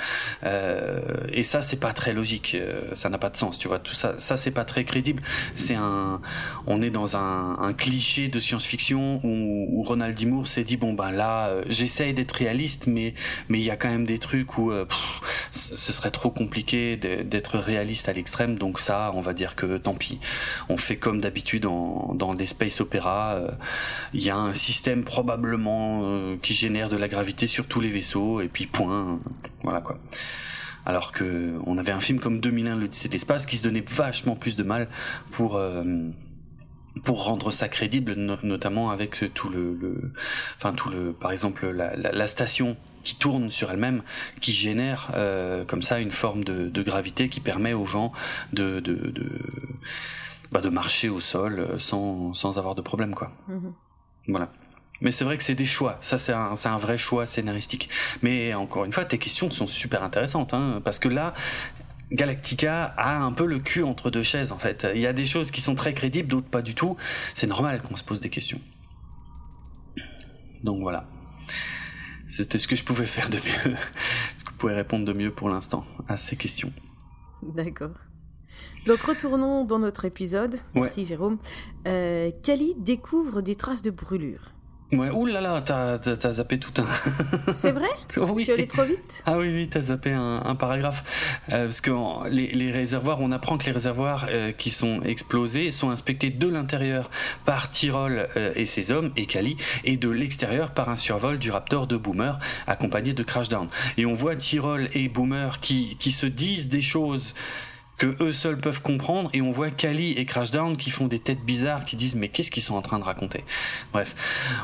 Euh, 0.44 1.00
et 1.32 1.42
ça, 1.42 1.62
c'est 1.62 1.78
pas 1.78 1.92
très 1.92 2.12
logique, 2.12 2.54
euh, 2.54 2.94
ça 2.94 3.08
n'a 3.08 3.18
pas 3.18 3.30
de 3.30 3.36
sens, 3.36 3.58
tu 3.58 3.68
vois. 3.68 3.78
Tout 3.78 3.94
ça, 3.94 4.14
ça 4.18 4.36
c'est 4.36 4.50
pas 4.50 4.64
très 4.64 4.84
crédible. 4.84 5.22
C'est 5.56 5.74
un, 5.74 6.20
on 6.66 6.82
est 6.82 6.90
dans 6.90 7.16
un, 7.16 7.58
un 7.58 7.72
cliché 7.72 8.28
de 8.28 8.40
science-fiction 8.40 9.20
où, 9.24 9.66
où, 9.70 9.82
Ronald 9.82 10.16
D. 10.16 10.26
Moore 10.26 10.46
s'est 10.46 10.64
dit 10.64 10.76
bon 10.76 10.92
ben 10.92 11.10
là, 11.10 11.48
euh, 11.48 11.64
j'essaye 11.68 12.14
d'être 12.14 12.32
réaliste, 12.32 12.86
mais 12.86 13.14
mais 13.48 13.58
il 13.58 13.64
y 13.64 13.70
a 13.70 13.76
quand 13.76 13.90
même 13.90 14.06
des 14.06 14.18
trucs 14.18 14.58
où 14.58 14.70
euh, 14.70 14.86
ce 15.52 15.92
serait 15.92 16.10
trop 16.10 16.30
compliqué 16.30 16.96
d'être 16.96 17.58
réaliste 17.58 18.08
à 18.08 18.12
l'extrême. 18.12 18.56
Donc 18.56 18.80
ça, 18.80 19.10
on 19.14 19.20
va 19.20 19.32
dire 19.32 19.54
que 19.56 19.78
tant 19.78 19.94
pis, 19.94 20.20
on 20.68 20.76
fait 20.76 20.96
comme 20.96 21.20
d'habitude 21.20 21.66
en 21.66 21.89
dans, 22.14 22.34
des 22.34 22.46
space 22.46 22.80
opéras. 22.80 23.34
Euh, 23.34 23.50
il 24.14 24.22
y 24.22 24.30
a 24.30 24.36
un 24.36 24.52
système 24.52 25.04
probablement 25.04 26.02
euh, 26.04 26.36
qui 26.40 26.54
génère 26.54 26.88
de 26.88 26.96
la 26.96 27.08
gravité 27.08 27.46
sur 27.46 27.66
tous 27.66 27.80
les 27.80 27.90
vaisseaux 27.90 28.40
et 28.40 28.48
puis 28.48 28.66
point. 28.66 29.20
Voilà 29.62 29.80
quoi. 29.80 29.98
Alors 30.86 31.12
que 31.12 31.58
on 31.66 31.76
avait 31.78 31.92
un 31.92 32.00
film 32.00 32.20
comme 32.20 32.40
2001, 32.40 32.76
l'Odyssée 32.76 33.08
de 33.08 33.12
l'espace, 33.12 33.46
qui 33.46 33.56
se 33.56 33.62
donnait 33.62 33.84
vachement 33.86 34.34
plus 34.34 34.56
de 34.56 34.62
mal 34.62 34.88
pour 35.30 35.60
pour 37.04 37.24
rendre 37.24 37.50
ça 37.50 37.68
crédible, 37.68 38.14
notamment 38.42 38.90
avec 38.90 39.32
tout 39.34 39.48
le, 39.48 40.12
enfin 40.56 40.72
tout 40.72 40.90
le, 40.90 41.12
par 41.12 41.32
exemple 41.32 41.68
la, 41.70 42.26
station 42.26 42.76
qui 43.04 43.16
tourne 43.16 43.50
sur 43.50 43.70
elle-même, 43.70 44.02
qui 44.40 44.52
génère 44.52 45.10
euh, 45.14 45.64
comme 45.64 45.82
ça 45.82 46.00
une 46.00 46.10
forme 46.10 46.44
de, 46.44 46.82
gravité 46.82 47.28
qui 47.28 47.40
permet 47.40 47.72
aux 47.72 47.86
gens 47.86 48.12
de, 48.52 48.82
bah, 50.52 50.60
de 50.60 50.68
marcher 50.68 51.08
au 51.08 51.20
sol 51.20 51.76
sans, 51.78 52.34
sans 52.34 52.58
avoir 52.58 52.74
de 52.74 52.82
problème 52.82 53.14
quoi. 53.14 53.32
Mm-hmm. 53.48 53.72
Voilà. 54.28 54.52
Mais 55.00 55.12
c'est 55.12 55.24
vrai 55.24 55.38
que 55.38 55.44
c'est 55.44 55.54
des 55.54 55.66
choix. 55.66 55.98
Ça, 56.02 56.18
c'est 56.18 56.32
un, 56.32 56.52
un, 56.62 56.78
vrai 56.78 56.98
choix 56.98 57.24
scénaristique. 57.24 57.88
Mais 58.22 58.52
encore 58.52 58.84
une 58.84 58.92
fois, 58.92 59.06
tes 59.06 59.16
questions 59.16 59.50
sont 59.50 59.66
super 59.66 60.02
intéressantes, 60.02 60.52
hein, 60.52 60.82
parce 60.84 60.98
que 60.98 61.08
là, 61.08 61.32
Galactica 62.12 62.84
a 62.96 63.16
un 63.16 63.32
peu 63.32 63.46
le 63.46 63.60
cul 63.60 63.82
entre 63.82 64.10
deux 64.10 64.22
chaises 64.22 64.52
en 64.52 64.58
fait. 64.58 64.86
Il 64.94 65.00
y 65.00 65.06
a 65.06 65.12
des 65.12 65.24
choses 65.24 65.50
qui 65.50 65.60
sont 65.60 65.74
très 65.74 65.94
crédibles, 65.94 66.28
d'autres 66.28 66.48
pas 66.48 66.62
du 66.62 66.74
tout. 66.74 66.96
C'est 67.34 67.46
normal 67.46 67.82
qu'on 67.82 67.96
se 67.96 68.04
pose 68.04 68.20
des 68.20 68.30
questions. 68.30 68.60
Donc 70.64 70.80
voilà. 70.82 71.08
C'était 72.28 72.58
ce 72.58 72.68
que 72.68 72.76
je 72.76 72.84
pouvais 72.84 73.06
faire 73.06 73.30
de 73.30 73.36
mieux. 73.36 73.76
ce 74.38 74.44
que 74.44 74.50
je 74.50 74.56
pouvais 74.56 74.74
répondre 74.74 75.04
de 75.04 75.12
mieux 75.12 75.30
pour 75.30 75.48
l'instant 75.48 75.84
à 76.08 76.16
ces 76.16 76.36
questions. 76.36 76.72
D'accord. 77.42 77.94
Donc 78.86 79.00
retournons 79.00 79.64
dans 79.64 79.78
notre 79.78 80.04
épisode. 80.04 80.56
Merci 80.74 81.04
Jérôme. 81.04 81.38
Euh, 81.86 82.30
Kali 82.42 82.74
découvre 82.78 83.42
des 83.42 83.54
traces 83.54 83.82
de 83.82 83.90
brûlure. 83.90 84.52
Ouais, 84.92 85.08
oulala, 85.08 85.40
là 85.40 85.60
là, 85.60 85.98
t'as 85.98 86.32
zappé 86.32 86.58
tout 86.58 86.82
un. 86.82 87.52
C'est 87.54 87.70
vrai? 87.70 87.86
Oui. 88.16 88.38
Je 88.38 88.42
suis 88.42 88.52
allé 88.52 88.66
trop 88.66 88.82
vite 88.82 89.22
Ah 89.24 89.38
oui, 89.38 89.48
oui, 89.48 89.68
t'as 89.68 89.82
zappé 89.82 90.10
un, 90.10 90.42
un 90.44 90.54
paragraphe. 90.56 91.04
Euh, 91.48 91.66
parce 91.66 91.80
que 91.80 92.28
les, 92.28 92.48
les, 92.48 92.72
réservoirs, 92.72 93.20
on 93.20 93.30
apprend 93.30 93.56
que 93.56 93.66
les 93.66 93.72
réservoirs 93.72 94.26
euh, 94.28 94.50
qui 94.50 94.70
sont 94.70 95.00
explosés 95.02 95.70
sont 95.70 95.90
inspectés 95.90 96.30
de 96.30 96.48
l'intérieur 96.48 97.08
par 97.44 97.70
Tyrol 97.70 98.28
euh, 98.36 98.52
et 98.56 98.66
ses 98.66 98.90
hommes, 98.90 99.12
et 99.16 99.26
Kali, 99.26 99.56
et 99.84 99.96
de 99.96 100.08
l'extérieur 100.08 100.72
par 100.72 100.88
un 100.88 100.96
survol 100.96 101.38
du 101.38 101.52
Raptor 101.52 101.86
de 101.86 101.96
Boomer, 101.96 102.40
accompagné 102.66 103.12
de 103.12 103.22
Crashdown. 103.22 103.68
Et 103.96 104.06
on 104.06 104.14
voit 104.14 104.34
Tyrol 104.34 104.88
et 104.92 105.08
Boomer 105.08 105.60
qui, 105.60 105.96
qui 106.00 106.10
se 106.10 106.26
disent 106.26 106.68
des 106.68 106.82
choses 106.82 107.34
que 108.00 108.16
eux 108.22 108.32
seuls 108.32 108.56
peuvent 108.56 108.80
comprendre 108.80 109.28
et 109.34 109.42
on 109.42 109.50
voit 109.50 109.70
Kali 109.70 110.12
et 110.12 110.24
Crashdown 110.24 110.78
qui 110.78 110.90
font 110.90 111.06
des 111.06 111.18
têtes 111.18 111.44
bizarres 111.44 111.84
qui 111.84 111.96
disent 111.96 112.14
mais 112.14 112.28
qu'est-ce 112.28 112.50
qu'ils 112.50 112.62
sont 112.62 112.74
en 112.74 112.80
train 112.80 112.98
de 112.98 113.04
raconter? 113.04 113.44
Bref, 113.92 114.16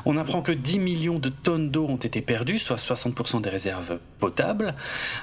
on 0.06 0.16
apprend 0.16 0.40
que 0.40 0.52
10 0.52 0.78
millions 0.78 1.18
de 1.18 1.28
tonnes 1.28 1.70
d'eau 1.70 1.86
ont 1.86 1.96
été 1.96 2.22
perdues, 2.22 2.58
soit 2.58 2.78
60% 2.78 3.42
des 3.42 3.50
réserves 3.50 3.98
potables, 4.18 4.74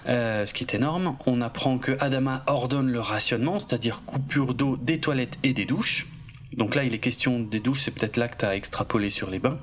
euh, 0.08 0.46
ce 0.46 0.54
qui 0.54 0.64
est 0.64 0.76
énorme. 0.76 1.18
On 1.26 1.42
apprend 1.42 1.80
que 1.80 1.98
Adama 2.00 2.44
ordonne 2.46 2.92
le 2.92 3.00
rationnement, 3.00 3.60
c'est-à-dire 3.60 4.04
coupure 4.06 4.54
d'eau 4.54 4.78
des 4.78 5.00
toilettes 5.00 5.40
et 5.42 5.54
des 5.54 5.66
douches. 5.66 6.08
Donc 6.56 6.76
là, 6.76 6.84
il 6.84 6.94
est 6.94 7.00
question 7.00 7.40
des 7.40 7.60
douches, 7.60 7.82
c'est 7.82 7.92
peut-être 7.92 8.18
là 8.18 8.28
que 8.28 8.38
tu 8.38 8.46
as 8.46 8.56
extrapolé 8.56 9.10
sur 9.10 9.32
les 9.32 9.40
bains. 9.40 9.58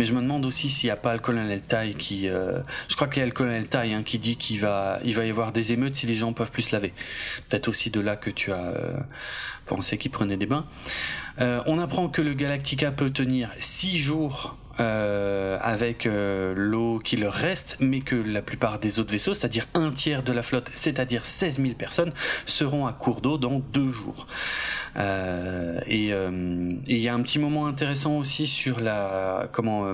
Mais 0.00 0.06
je 0.06 0.14
me 0.14 0.22
demande 0.22 0.46
aussi 0.46 0.70
s'il 0.70 0.86
n'y 0.86 0.92
a 0.92 0.96
pas 0.96 1.12
le 1.12 1.18
colonel 1.18 1.60
Tai 1.60 1.92
qui, 1.92 2.26
euh, 2.26 2.60
je 2.88 2.96
crois 2.96 3.06
qu'il 3.06 3.20
y 3.20 3.22
a 3.22 3.26
le 3.26 3.32
colonel 3.32 3.66
Tai 3.66 3.92
hein, 3.92 4.02
qui 4.02 4.18
dit 4.18 4.36
qu'il 4.36 4.58
va, 4.58 4.98
il 5.04 5.14
va 5.14 5.26
y 5.26 5.28
avoir 5.28 5.52
des 5.52 5.72
émeutes 5.72 5.94
si 5.94 6.06
les 6.06 6.14
gens 6.14 6.32
peuvent 6.32 6.50
plus 6.50 6.62
se 6.62 6.74
laver. 6.74 6.94
Peut-être 7.50 7.68
aussi 7.68 7.90
de 7.90 8.00
là 8.00 8.16
que 8.16 8.30
tu 8.30 8.50
as 8.50 8.72
pensé 9.70 9.98
qu'il 9.98 10.10
prenait 10.10 10.36
des 10.36 10.46
bains. 10.46 10.66
Euh, 11.40 11.62
on 11.66 11.78
apprend 11.78 12.08
que 12.08 12.20
le 12.20 12.34
Galactica 12.34 12.90
peut 12.90 13.10
tenir 13.10 13.50
six 13.60 13.98
jours 13.98 14.56
euh, 14.80 15.58
avec 15.62 16.06
euh, 16.06 16.54
l'eau 16.56 16.98
qui 16.98 17.16
leur 17.16 17.32
reste, 17.32 17.76
mais 17.78 18.00
que 18.00 18.16
la 18.16 18.42
plupart 18.42 18.80
des 18.80 18.98
autres 18.98 19.12
vaisseaux, 19.12 19.32
c'est-à-dire 19.32 19.68
un 19.74 19.92
tiers 19.92 20.24
de 20.24 20.32
la 20.32 20.42
flotte, 20.42 20.70
c'est-à-dire 20.74 21.24
16 21.24 21.60
000 21.62 21.74
personnes, 21.74 22.12
seront 22.46 22.86
à 22.86 22.92
court 22.92 23.20
d'eau 23.20 23.38
dans 23.38 23.60
deux 23.60 23.90
jours. 23.90 24.26
Et 25.86 26.08
il 26.08 26.98
y 26.98 27.08
a 27.08 27.14
un 27.14 27.22
petit 27.22 27.38
moment 27.38 27.66
intéressant 27.66 28.18
aussi 28.18 28.48
sur 28.48 28.80
la 28.80 29.48
comment 29.52 29.86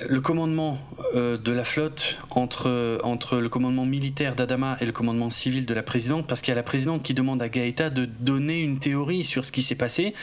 le 0.00 0.20
commandement 0.20 0.78
de 1.14 1.52
la 1.52 1.64
flotte 1.64 2.18
entre 2.30 2.68
le 2.68 3.48
commandement 3.48 3.86
militaire 3.86 4.34
d'Adama 4.34 4.76
et 4.80 4.86
le 4.86 4.92
commandement 4.92 5.30
civil 5.30 5.66
de 5.66 5.74
la 5.74 5.82
présidente, 5.82 6.26
parce 6.26 6.42
qu'il 6.42 6.50
y 6.50 6.52
a 6.52 6.56
la 6.56 6.62
présidente 6.62 7.02
qui 7.02 7.14
demande 7.14 7.42
à 7.42 7.48
Gaeta 7.48 7.90
de 7.90 8.04
donner 8.04 8.60
une 8.60 8.78
théorie 8.78 9.24
sur 9.24 9.44
ce 9.44 9.52
qui 9.52 9.62
s'est 9.62 9.74
passé. 9.74 10.14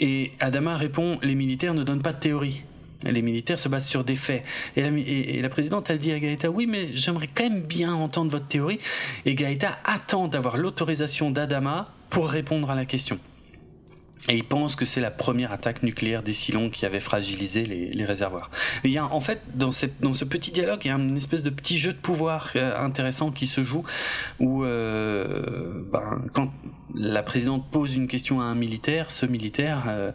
Et 0.00 0.32
Adama 0.40 0.76
répond 0.76 1.18
les 1.22 1.34
militaires 1.34 1.74
ne 1.74 1.82
donnent 1.82 2.02
pas 2.02 2.12
de 2.12 2.20
théorie. 2.20 2.62
Les 3.02 3.22
militaires 3.22 3.58
se 3.58 3.68
basent 3.68 3.86
sur 3.86 4.04
des 4.04 4.16
faits. 4.16 4.42
Et 4.74 4.82
la, 4.82 4.88
et, 4.88 5.48
présidente, 5.48 5.90
elle 5.90 5.98
dit 5.98 6.12
à 6.12 6.18
Gaëta, 6.18 6.50
oui, 6.50 6.66
mais 6.66 6.88
j'aimerais 6.94 7.28
quand 7.32 7.44
même 7.44 7.62
bien 7.62 7.92
entendre 7.92 8.30
votre 8.30 8.48
théorie. 8.48 8.78
Et 9.24 9.34
Gaëta 9.34 9.78
attend 9.84 10.28
d'avoir 10.28 10.56
l'autorisation 10.56 11.30
d'Adama 11.30 11.92
pour 12.10 12.28
répondre 12.28 12.70
à 12.70 12.74
la 12.74 12.86
question. 12.86 13.18
Et 14.28 14.36
il 14.36 14.44
pense 14.44 14.74
que 14.74 14.84
c'est 14.84 15.00
la 15.00 15.10
première 15.10 15.52
attaque 15.52 15.82
nucléaire 15.82 16.22
des 16.22 16.32
Silons 16.32 16.68
qui 16.68 16.84
avait 16.84 17.00
fragilisé 17.00 17.64
les, 17.64 18.04
réservoirs. 18.04 18.50
il 18.84 18.90
y 18.90 18.98
a 18.98 19.04
en 19.04 19.20
fait 19.20 19.40
dans, 19.54 19.72
cette, 19.72 20.00
dans 20.00 20.12
ce 20.12 20.24
petit 20.24 20.50
dialogue, 20.50 20.80
il 20.84 20.88
y 20.88 20.90
a 20.90 20.94
une 20.94 21.16
espèce 21.16 21.42
de 21.42 21.50
petit 21.50 21.78
jeu 21.78 21.92
de 21.92 21.98
pouvoir 21.98 22.50
euh, 22.56 22.76
intéressant 22.78 23.30
qui 23.30 23.46
se 23.46 23.62
joue 23.64 23.84
où 24.38 24.64
euh, 24.64 25.82
ben, 25.92 26.24
quand 26.32 26.52
la 26.94 27.22
présidente 27.22 27.70
pose 27.70 27.94
une 27.94 28.08
question 28.08 28.40
à 28.40 28.44
un 28.44 28.54
militaire, 28.54 29.10
ce 29.10 29.26
militaire 29.26 29.84
euh, 29.88 30.12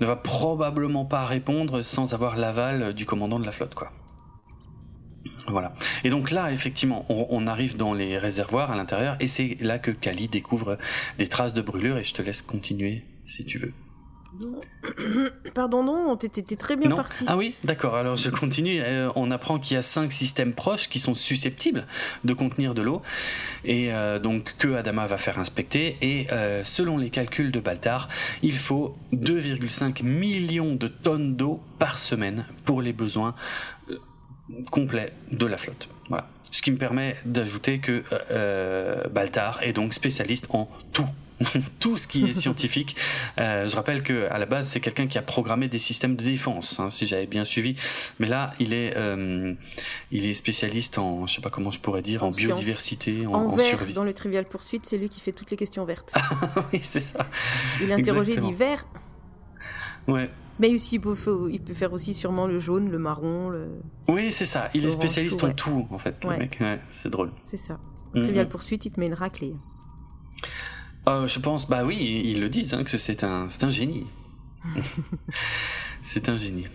ne 0.00 0.06
va 0.06 0.16
probablement 0.16 1.04
pas 1.04 1.26
répondre 1.26 1.82
sans 1.82 2.14
avoir 2.14 2.36
l'aval 2.36 2.94
du 2.94 3.06
commandant 3.06 3.38
de 3.38 3.46
la 3.46 3.52
flotte, 3.52 3.74
quoi. 3.74 3.90
Voilà. 5.48 5.72
Et 6.04 6.10
donc 6.10 6.30
là, 6.30 6.52
effectivement, 6.52 7.04
on, 7.08 7.26
on 7.30 7.46
arrive 7.46 7.76
dans 7.76 7.94
les 7.94 8.18
réservoirs 8.18 8.70
à 8.70 8.76
l'intérieur, 8.76 9.16
et 9.18 9.26
c'est 9.26 9.56
là 9.60 9.78
que 9.78 9.90
Kali 9.90 10.28
découvre 10.28 10.78
des 11.18 11.26
traces 11.26 11.54
de 11.54 11.62
brûlure, 11.62 11.98
et 11.98 12.04
je 12.04 12.14
te 12.14 12.22
laisse 12.22 12.42
continuer 12.42 13.04
si 13.30 13.44
tu 13.44 13.58
veux. 13.58 13.72
Pardon, 15.54 15.82
non, 15.82 16.16
t'étais 16.16 16.56
très 16.56 16.76
bien 16.76 16.90
parti. 16.90 17.24
Ah 17.26 17.36
oui, 17.36 17.54
d'accord. 17.64 17.96
Alors 17.96 18.16
je 18.16 18.30
continue. 18.30 18.80
Euh, 18.80 19.10
on 19.16 19.30
apprend 19.30 19.58
qu'il 19.58 19.74
y 19.74 19.78
a 19.78 19.82
cinq 19.82 20.12
systèmes 20.12 20.52
proches 20.52 20.88
qui 20.88 21.00
sont 21.00 21.14
susceptibles 21.14 21.86
de 22.24 22.32
contenir 22.32 22.74
de 22.74 22.82
l'eau, 22.82 23.02
et 23.64 23.92
euh, 23.92 24.18
donc 24.18 24.54
que 24.58 24.74
Adama 24.74 25.06
va 25.06 25.18
faire 25.18 25.38
inspecter. 25.38 25.96
Et 26.00 26.28
euh, 26.30 26.62
selon 26.64 26.96
les 26.96 27.10
calculs 27.10 27.50
de 27.50 27.60
Baltar, 27.60 28.08
il 28.42 28.56
faut 28.56 28.96
2,5 29.12 30.04
millions 30.04 30.74
de 30.74 30.88
tonnes 30.88 31.36
d'eau 31.36 31.60
par 31.78 31.98
semaine 31.98 32.46
pour 32.64 32.82
les 32.82 32.92
besoins 32.92 33.34
complets 34.70 35.12
de 35.32 35.46
la 35.46 35.58
flotte. 35.58 35.88
Voilà. 36.08 36.28
Ce 36.52 36.62
qui 36.62 36.72
me 36.72 36.78
permet 36.78 37.16
d'ajouter 37.24 37.78
que 37.78 38.02
Baltar 39.08 39.62
est 39.62 39.72
donc 39.72 39.94
spécialiste 39.94 40.46
en 40.50 40.68
tout 40.92 41.06
tout 41.80 41.96
ce 41.96 42.06
qui 42.06 42.28
est 42.28 42.34
scientifique. 42.34 42.96
Euh, 43.38 43.66
je 43.66 43.76
rappelle 43.76 44.02
que 44.02 44.28
à 44.30 44.38
la 44.38 44.46
base, 44.46 44.68
c'est 44.68 44.80
quelqu'un 44.80 45.06
qui 45.06 45.18
a 45.18 45.22
programmé 45.22 45.68
des 45.68 45.78
systèmes 45.78 46.16
de 46.16 46.24
défense, 46.24 46.78
hein, 46.80 46.90
si 46.90 47.06
j'avais 47.06 47.26
bien 47.26 47.44
suivi. 47.44 47.76
Mais 48.18 48.26
là, 48.26 48.52
il 48.58 48.72
est, 48.72 48.96
euh, 48.96 49.54
il 50.10 50.26
est 50.26 50.34
spécialiste 50.34 50.98
en, 50.98 51.26
je 51.26 51.34
sais 51.34 51.40
pas 51.40 51.50
comment 51.50 51.70
je 51.70 51.80
pourrais 51.80 52.02
dire, 52.02 52.24
en, 52.24 52.30
biodiversité, 52.30 53.26
en, 53.26 53.32
en, 53.32 53.56
vert, 53.56 53.86
Dans 53.94 54.04
le 54.04 54.12
Trivial 54.12 54.44
Poursuite, 54.44 54.86
c'est 54.86 54.98
lui 54.98 55.08
qui 55.08 55.20
fait 55.20 55.32
toutes 55.32 55.50
les 55.50 55.56
questions 55.56 55.84
vertes. 55.84 56.12
oui, 56.72 56.80
c'est 56.82 57.00
ça. 57.00 57.26
Il 57.82 57.90
a 57.92 57.96
interrogé 57.96 58.36
dit 58.36 58.52
vert. 58.52 58.86
Ouais. 60.08 60.30
Mais 60.58 60.74
aussi, 60.74 60.96
il 60.96 61.00
peut, 61.00 61.16
il 61.50 61.60
peut, 61.62 61.72
faire 61.72 61.92
aussi 61.94 62.12
sûrement 62.12 62.46
le 62.46 62.58
jaune, 62.58 62.90
le 62.90 62.98
marron. 62.98 63.48
Le... 63.48 63.68
Oui, 64.08 64.30
c'est 64.30 64.44
ça. 64.44 64.68
Il 64.74 64.84
est 64.84 64.90
spécialiste 64.90 65.42
en 65.42 65.52
tout, 65.52 65.86
en 65.90 65.98
fait, 65.98 66.22
le 66.22 66.36
mec. 66.36 66.58
c'est 66.90 67.08
drôle. 67.08 67.32
C'est 67.40 67.56
ça. 67.56 67.80
Mm, 68.14 68.20
Trivial 68.20 68.46
mm. 68.46 68.48
Poursuite, 68.50 68.84
il 68.84 68.90
te 68.90 69.00
met 69.00 69.06
une 69.06 69.14
raclée. 69.14 69.54
Euh, 71.08 71.26
je 71.26 71.38
pense, 71.38 71.68
bah 71.68 71.84
oui, 71.84 72.22
ils 72.24 72.40
le 72.40 72.48
disent, 72.48 72.74
hein, 72.74 72.84
que 72.84 72.98
c'est 72.98 73.24
un, 73.24 73.48
c'est 73.48 73.64
un 73.64 73.70
génie. 73.70 74.06
c'est 76.02 76.28
un 76.28 76.36
génie. 76.36 76.66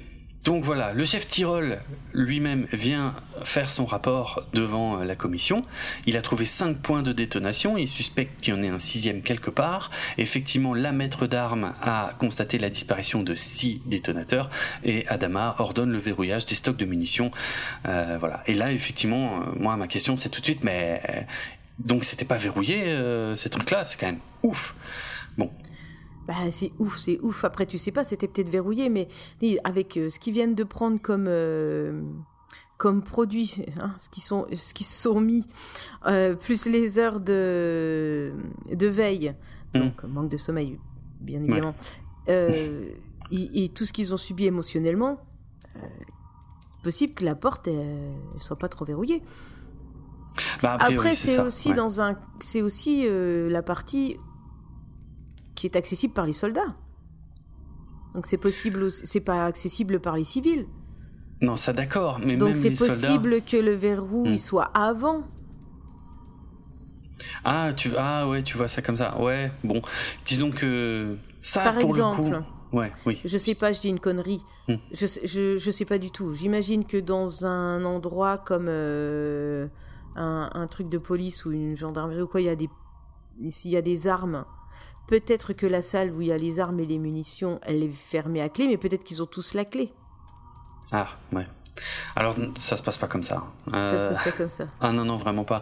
Donc 0.45 0.63
voilà, 0.63 0.93
le 0.93 1.03
chef 1.05 1.27
Tyrol 1.27 1.79
lui-même 2.13 2.67
vient 2.71 3.15
faire 3.41 3.67
son 3.67 3.83
rapport 3.83 4.43
devant 4.53 4.99
euh, 4.99 5.03
la 5.03 5.15
commission. 5.15 5.63
Il 6.05 6.17
a 6.17 6.21
trouvé 6.21 6.45
cinq 6.45 6.77
points 6.77 7.01
de 7.01 7.11
détonation. 7.13 7.79
Il 7.79 7.87
suspecte 7.87 8.41
qu'il 8.41 8.53
y 8.53 8.57
en 8.57 8.61
ait 8.61 8.69
un 8.69 8.77
sixième 8.77 9.23
quelque 9.23 9.49
part. 9.49 9.89
Effectivement, 10.19 10.75
la 10.75 10.91
maître 10.91 11.25
d'armes 11.25 11.73
a 11.81 12.13
constaté 12.19 12.59
la 12.59 12.69
disparition 12.69 13.23
de 13.23 13.33
six 13.33 13.81
détonateurs 13.87 14.51
et 14.83 15.07
Adama 15.07 15.55
ordonne 15.57 15.91
le 15.91 15.97
verrouillage 15.97 16.45
des 16.45 16.53
stocks 16.53 16.77
de 16.77 16.85
munitions. 16.85 17.31
Euh, 17.87 18.17
voilà. 18.19 18.43
Et 18.45 18.53
là, 18.53 18.71
effectivement, 18.71 19.39
moi, 19.57 19.75
ma 19.77 19.87
question, 19.87 20.15
c'est 20.15 20.29
tout 20.29 20.41
de 20.41 20.45
suite, 20.45 20.63
mais 20.63 21.25
donc 21.79 22.05
c'était 22.05 22.25
pas 22.25 22.37
verrouillé 22.37 22.83
euh, 22.85 23.35
ces 23.35 23.49
trucs-là, 23.49 23.85
c'est 23.85 23.97
quand 23.97 24.05
même 24.05 24.19
ouf. 24.43 24.75
Bon. 25.37 25.51
Bah 26.27 26.33
c'est 26.49 26.71
ouf, 26.79 26.97
c'est 26.97 27.19
ouf. 27.21 27.43
Après 27.43 27.65
tu 27.65 27.77
sais 27.77 27.91
pas, 27.91 28.03
c'était 28.03 28.27
peut-être 28.27 28.49
verrouillé, 28.49 28.89
mais 28.89 29.07
avec 29.63 29.97
euh, 29.97 30.09
ce 30.09 30.19
qu'ils 30.19 30.33
viennent 30.33 30.55
de 30.55 30.63
prendre 30.63 30.99
comme 31.01 31.25
euh, 31.27 32.01
comme 32.77 33.03
produit, 33.03 33.63
hein, 33.79 33.93
ce 33.99 34.09
qui 34.09 34.21
sont 34.21 34.47
ce 34.53 34.73
qui 34.73 34.83
sont 34.83 35.19
mis, 35.19 35.45
plus 36.39 36.65
les 36.65 36.97
heures 36.97 37.21
de 37.21 38.33
de 38.71 38.87
veille, 38.87 39.33
hmm. 39.73 39.79
donc 39.79 40.03
manque 40.03 40.29
de 40.29 40.37
sommeil, 40.37 40.79
bien 41.19 41.41
évidemment, 41.43 41.75
et, 42.27 42.95
et, 43.31 43.69
tout 43.69 43.85
ce 43.85 43.93
qu'ils 43.93 44.13
ont 44.13 44.17
subi 44.17 44.45
émotionnellement, 44.45 45.19
possible 46.83 47.13
que 47.13 47.25
la 47.25 47.35
porte 47.35 47.67
elle, 47.67 48.13
soit 48.37 48.57
pas 48.57 48.69
trop 48.69 48.85
verrouillée. 48.85 49.21
Bah, 50.61 50.77
Après, 50.79 51.15
c'est 51.15 51.39
aussi 51.39 51.73
dans 51.73 52.01
un, 52.01 52.17
c'est 52.39 52.61
aussi 52.61 53.05
euh, 53.05 53.49
la 53.49 53.61
partie 53.61 54.17
qui 55.55 55.67
est 55.67 55.75
accessible 55.75 56.13
par 56.13 56.25
les 56.25 56.33
soldats. 56.33 56.75
Donc 58.13 58.25
c'est 58.25 58.37
possible, 58.37 58.91
c'est 58.91 59.19
pas 59.19 59.45
accessible 59.45 59.99
par 59.99 60.15
les 60.15 60.23
civils. 60.23 60.67
Non, 61.41 61.57
ça 61.57 61.73
d'accord, 61.73 62.19
mais 62.23 62.37
donc 62.37 62.55
c'est 62.55 62.71
possible 62.71 63.41
que 63.41 63.57
le 63.57 63.73
verrou 63.73 64.23
il 64.25 64.33
hmm. 64.33 64.37
soit 64.37 64.71
avant. 64.73 65.23
Ah, 67.43 67.71
tu 67.75 67.91
ah 67.97 68.27
ouais, 68.27 68.43
tu 68.43 68.57
vois 68.57 68.67
ça 68.67 68.81
comme 68.81 68.97
ça. 68.97 69.19
Ouais, 69.21 69.51
bon, 69.63 69.81
disons 70.25 70.51
que 70.51 71.17
ça 71.41 71.61
par 71.61 71.73
pour 71.73 71.83
exemple. 71.83 72.29
Le 72.29 72.39
coup... 72.39 72.45
Ouais, 72.71 72.91
oui. 73.05 73.19
Je 73.23 73.37
sais 73.37 73.55
pas, 73.55 73.71
je 73.71 73.79
dis 73.79 73.89
une 73.89 73.99
connerie. 73.99 74.43
Hmm. 74.67 74.75
Je, 74.91 75.05
je, 75.23 75.57
je, 75.57 75.71
sais 75.71 75.85
pas 75.85 75.97
du 75.97 76.11
tout. 76.11 76.33
J'imagine 76.33 76.85
que 76.85 76.97
dans 76.97 77.45
un 77.45 77.85
endroit 77.85 78.37
comme 78.37 78.67
euh, 78.67 79.67
un, 80.15 80.67
truc 80.67 80.89
de 80.89 80.97
police 80.97 81.45
ou 81.45 81.51
une 81.51 81.75
gendarmerie 81.75 82.21
ou 82.21 82.27
quoi, 82.27 82.41
il 82.41 82.45
y 82.45 82.49
a 82.49 82.55
des 82.55 82.69
s'il 83.49 83.71
y 83.71 83.77
a 83.77 83.81
des 83.81 84.07
armes 84.07 84.45
Peut-être 85.07 85.53
que 85.53 85.67
la 85.67 85.83
salle 85.83 86.11
où 86.11 86.21
il 86.21 86.27
y 86.27 86.31
a 86.31 86.37
les 86.37 86.59
armes 86.59 86.79
et 86.79 86.85
les 86.85 86.97
munitions, 86.97 87.59
elle 87.61 87.83
est 87.83 87.89
fermée 87.89 88.41
à 88.41 88.49
clé, 88.49 88.67
mais 88.67 88.77
peut-être 88.77 89.03
qu'ils 89.03 89.21
ont 89.21 89.27
tous 89.27 89.53
la 89.53 89.63
clé. 89.63 89.93
Ah, 90.91 91.09
ouais. 91.31 91.45
Alors 92.15 92.35
ça 92.57 92.77
se 92.77 92.83
passe 92.83 92.97
pas 92.97 93.07
comme 93.07 93.23
ça. 93.23 93.43
ça 93.71 93.99
se 93.99 94.05
passe 94.05 94.21
pas 94.21 94.31
comme 94.31 94.49
ça. 94.49 94.65
Ah 94.81 94.91
non 94.91 95.05
non 95.05 95.17
vraiment 95.17 95.43
pas. 95.43 95.61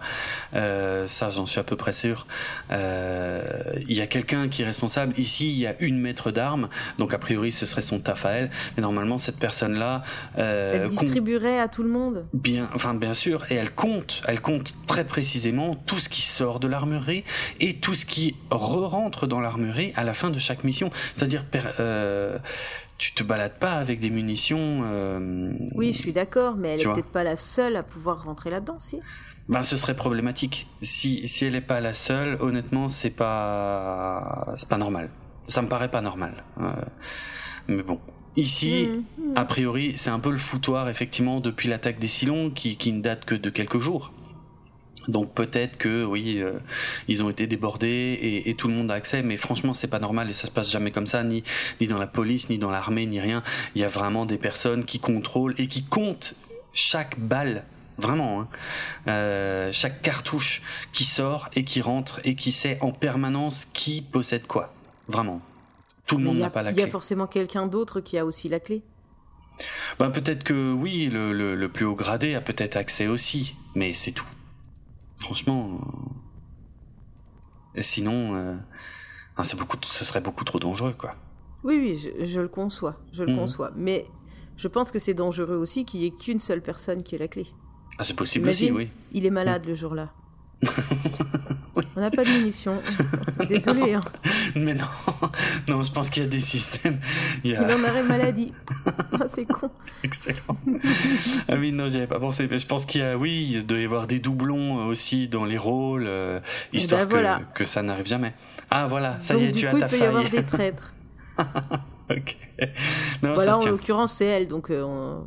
Euh, 0.54 1.08
ça 1.08 1.30
j'en 1.30 1.46
suis 1.46 1.60
à 1.60 1.64
peu 1.64 1.76
près 1.76 1.94
sûr. 1.94 2.28
Euh, 2.72 3.42
il 3.88 3.98
y 3.98 4.02
a 4.02 4.08
quelqu'un 4.08 4.48
qui 4.50 4.62
est 4.62 4.66
responsable. 4.66 5.14
Ici 5.18 5.52
il 5.52 5.58
y 5.58 5.68
a 5.68 5.76
une 5.80 6.00
maître 6.00 6.32
d'armes, 6.32 6.70
donc 6.98 7.14
a 7.14 7.18
priori 7.18 7.52
ce 7.52 7.66
serait 7.66 7.82
son 7.82 8.00
taf 8.00 8.26
à 8.26 8.32
elle. 8.32 8.52
Mais 8.76 8.82
normalement 8.82 9.18
cette 9.18 9.38
personne 9.38 9.74
là. 9.74 10.04
Euh, 10.38 10.84
elle 10.84 10.88
distribuerait 10.88 11.60
à 11.60 11.68
tout 11.68 11.84
le 11.84 11.90
monde. 11.90 12.26
Bien, 12.34 12.70
enfin 12.76 12.94
bien 12.94 13.14
sûr, 13.14 13.46
et 13.50 13.56
elle 13.56 13.72
compte, 13.72 14.22
elle 14.28 14.42
compte 14.42 14.76
très 14.88 15.06
précisément 15.06 15.76
tout 15.76 15.98
ce 15.98 16.10
qui 16.10 16.22
sort 16.22 16.60
de 16.60 16.68
l'armurerie 16.68 17.24
et 17.60 17.78
tout 17.78 17.96
ce 17.96 18.06
qui 18.06 18.36
re-rentre 18.52 19.28
dans 19.28 19.40
l'armurerie 19.40 19.94
à 19.96 20.04
la 20.04 20.14
fin 20.14 20.30
de 20.30 20.40
chaque 20.40 20.64
mission. 20.64 20.92
C'est-à-dire 21.14 21.46
tu 23.04 23.14
te 23.14 23.24
balades 23.24 23.60
pas 23.60 23.74
avec 23.74 24.00
des 24.00 24.10
munitions. 24.10 24.80
Euh, 24.86 25.52
oui, 25.76 25.92
je 25.92 25.98
suis 25.98 26.14
d'accord, 26.14 26.56
mais 26.56 26.70
elle 26.70 26.82
est 26.82 26.94
peut-être 26.94 27.12
pas 27.12 27.26
la 27.26 27.36
seule 27.36 27.76
à 27.76 27.84
pouvoir 27.84 28.24
rentrer 28.24 28.50
là-dedans, 28.50 28.80
si. 28.80 29.02
Ben, 29.50 29.62
ce 29.62 29.76
serait 29.76 29.96
problématique. 29.96 30.68
Si, 30.82 31.28
si 31.28 31.44
elle 31.44 31.52
n'est 31.52 31.60
pas 31.60 31.82
la 31.82 31.94
seule, 31.94 32.38
honnêtement, 32.40 32.88
c'est 32.88 33.10
pas, 33.10 34.54
c'est 34.56 34.70
pas 34.70 34.78
normal. 34.78 35.10
Ça 35.50 35.62
me 35.62 35.68
paraît 35.68 35.92
pas 35.92 36.00
normal. 36.00 36.46
Euh, 36.62 36.72
mais 37.68 37.84
bon. 37.84 38.00
Ici, 38.38 38.88
mmh, 38.88 39.22
mmh. 39.22 39.34
a 39.36 39.44
priori, 39.44 39.94
c'est 39.98 40.10
un 40.10 40.20
peu 40.20 40.32
le 40.32 40.38
foutoir, 40.38 40.88
effectivement, 40.88 41.42
depuis 41.42 41.68
l'attaque 41.68 42.00
des 42.00 42.08
Silons, 42.08 42.52
qui, 42.52 42.78
qui 42.78 42.94
ne 42.94 43.02
date 43.02 43.26
que 43.26 43.36
de 43.36 43.50
quelques 43.50 43.80
jours. 43.80 44.14
Donc 45.08 45.34
peut-être 45.34 45.78
que 45.78 46.06
oui, 46.06 46.40
euh, 46.40 46.54
ils 47.08 47.24
ont 47.24 47.30
été 47.30 47.48
débordés 47.48 47.88
et, 47.88 48.50
et, 48.50 48.56
tout 48.56 48.68
le 48.68 48.74
monde 48.74 48.90
a 48.92 48.94
accès, 48.94 49.22
mais 49.22 49.38
franchement 49.38 49.74
c'est 49.74 49.88
pas 49.88 50.00
normal 50.00 50.30
et 50.30 50.34
ça 50.34 50.48
se 50.48 50.52
passe 50.52 50.72
jamais 50.72 50.92
comme 50.92 51.08
ça, 51.08 51.24
ni 51.24 51.44
ni 51.82 51.88
dans 51.88 51.98
la 51.98 52.08
police, 52.08 52.50
ni 52.50 52.58
dans 52.58 52.72
l'armée, 52.72 53.06
ni 53.06 53.20
rien. 53.20 53.44
Il 53.76 53.82
y 53.82 53.84
a 53.84 53.90
vraiment 53.90 54.26
des 54.26 54.38
personnes 54.38 54.86
qui 54.86 55.00
contrôlent 55.00 55.56
et 55.58 55.68
qui 55.68 55.84
comptent 55.84 56.36
chaque 56.74 57.20
balle, 57.20 57.64
vraiment, 57.98 58.42
hein, 58.42 58.48
euh, 59.08 59.70
chaque 59.74 60.02
cartouche 60.02 60.62
qui 60.94 61.04
sort 61.04 61.50
et 61.54 61.66
qui 61.66 61.82
rentre 61.82 62.22
et 62.24 62.36
qui 62.36 62.52
sait 62.52 62.78
en 62.82 62.92
permanence 62.92 63.66
qui 63.66 64.02
possède 64.02 64.48
quoi. 64.48 64.74
Vraiment, 65.10 65.42
tout 66.08 66.18
le 66.18 66.24
monde 66.24 66.38
n'a 66.38 66.50
pas 66.50 66.64
la 66.64 66.72
clé. 66.72 66.82
Il 66.82 66.86
y 66.86 66.88
a 66.88 66.92
forcément 66.92 67.28
quelqu'un 67.28 67.68
d'autre 67.68 68.00
qui 68.00 68.18
a 68.18 68.26
aussi 68.26 68.48
la 68.48 68.62
clé. 68.62 68.84
Ben 70.00 70.10
peut-être 70.10 70.44
que 70.44 70.74
oui, 70.74 71.10
le, 71.12 71.34
le, 71.34 71.56
le 71.56 71.70
plus 71.70 71.86
haut 71.86 71.96
gradé 71.96 72.34
a 72.36 72.42
peut-être 72.42 72.76
accès 72.76 73.08
aussi, 73.08 73.56
mais 73.76 73.94
c'est 73.94 74.12
tout. 74.12 74.26
Franchement. 75.18 75.80
Euh, 77.76 77.82
sinon, 77.82 78.36
euh, 78.36 78.56
c'est 79.44 79.58
beaucoup, 79.58 79.78
ce 79.82 80.06
serait 80.06 80.22
beaucoup 80.22 80.44
trop 80.44 80.60
dangereux, 80.60 80.94
quoi. 80.98 81.16
Oui, 81.64 81.78
oui, 81.78 82.26
je, 82.26 82.42
le 82.42 82.48
conçois, 82.48 83.00
je 83.14 83.24
le 83.24 83.32
mhm. 83.32 83.40
conçois. 83.40 83.72
Mais 83.76 84.06
je 84.58 84.68
pense 84.68 84.92
que 84.92 85.00
c'est 85.00 85.14
dangereux 85.14 85.56
aussi 85.56 85.86
qu'il 85.86 86.02
n'y 86.02 86.08
ait 86.08 86.12
qu'une 86.12 86.40
seule 86.40 86.62
personne 86.62 87.04
qui 87.04 87.16
ait 87.16 87.20
la 87.20 87.28
clé. 87.28 87.48
Ah, 87.98 88.04
c'est 88.04 88.16
possible 88.16 88.50
aussi, 88.50 88.72
oui. 88.72 88.90
Il 89.12 89.26
est 89.26 89.32
malade 89.32 89.66
le 89.66 89.76
jour-là. 89.76 90.12
On 91.96 92.00
n'a 92.00 92.12
pas 92.12 92.24
de 92.24 92.30
munitions. 92.30 92.82
Désolé. 93.48 93.94
Hein. 93.94 94.04
Mais 94.56 94.74
non, 94.74 94.86
non, 95.68 95.84
je 95.84 95.92
pense 95.92 96.10
qu'il 96.10 96.24
y 96.24 96.26
a 96.26 96.30
des 96.30 96.40
systèmes. 96.40 97.00
Il, 97.44 97.52
y 97.52 97.56
a... 97.56 97.68
il 97.68 97.72
en 97.72 98.04
maladie. 98.04 98.54
Ah, 98.86 99.24
c'est 99.28 99.46
con. 99.46 99.70
Excellent. 100.04 100.58
Ah 101.48 101.56
oui, 101.58 101.72
non, 101.72 101.90
j'y 101.90 101.98
avais 101.98 102.08
pas 102.08 102.20
pensé. 102.20 102.48
Mais 102.50 102.60
je 102.60 102.68
pense 102.68 102.86
qu'il 102.86 103.02
y 103.02 103.04
a, 103.04 103.18
oui, 103.18 103.50
il 103.54 103.66
doit 103.66 103.78
y 103.78 103.86
avoir 103.86 104.08
des 104.08 104.20
doublons 104.20 104.88
aussi 104.88 105.28
dans 105.28 105.46
les 105.46 105.58
rôles, 105.58 106.06
euh, 106.08 106.40
eh 106.74 106.78
histoire 106.78 107.06
ben, 107.06 107.42
que, 107.54 107.60
que, 107.60 107.66
ça 107.66 107.82
n'arrive 107.84 108.08
jamais. 108.08 108.34
Ah 108.72 108.88
voilà, 108.88 109.18
ça 109.22 109.36
y 109.36 109.46
est, 109.46 109.52
tu 109.52 109.68
as 109.68 109.72
ta 109.72 109.88
faille. 109.88 109.90
il 109.92 110.00
peut 110.00 110.04
y 110.04 110.08
avoir 110.08 110.30
des 110.30 110.44
traîtres. 110.44 110.94
ok. 112.10 112.38
Non, 113.22 113.34
voilà, 113.36 113.58
en 113.58 113.66
l'occurrence, 113.66 114.14
c'est 114.14 114.26
elle, 114.26 114.48
donc. 114.48 114.70
Euh, 114.70 115.20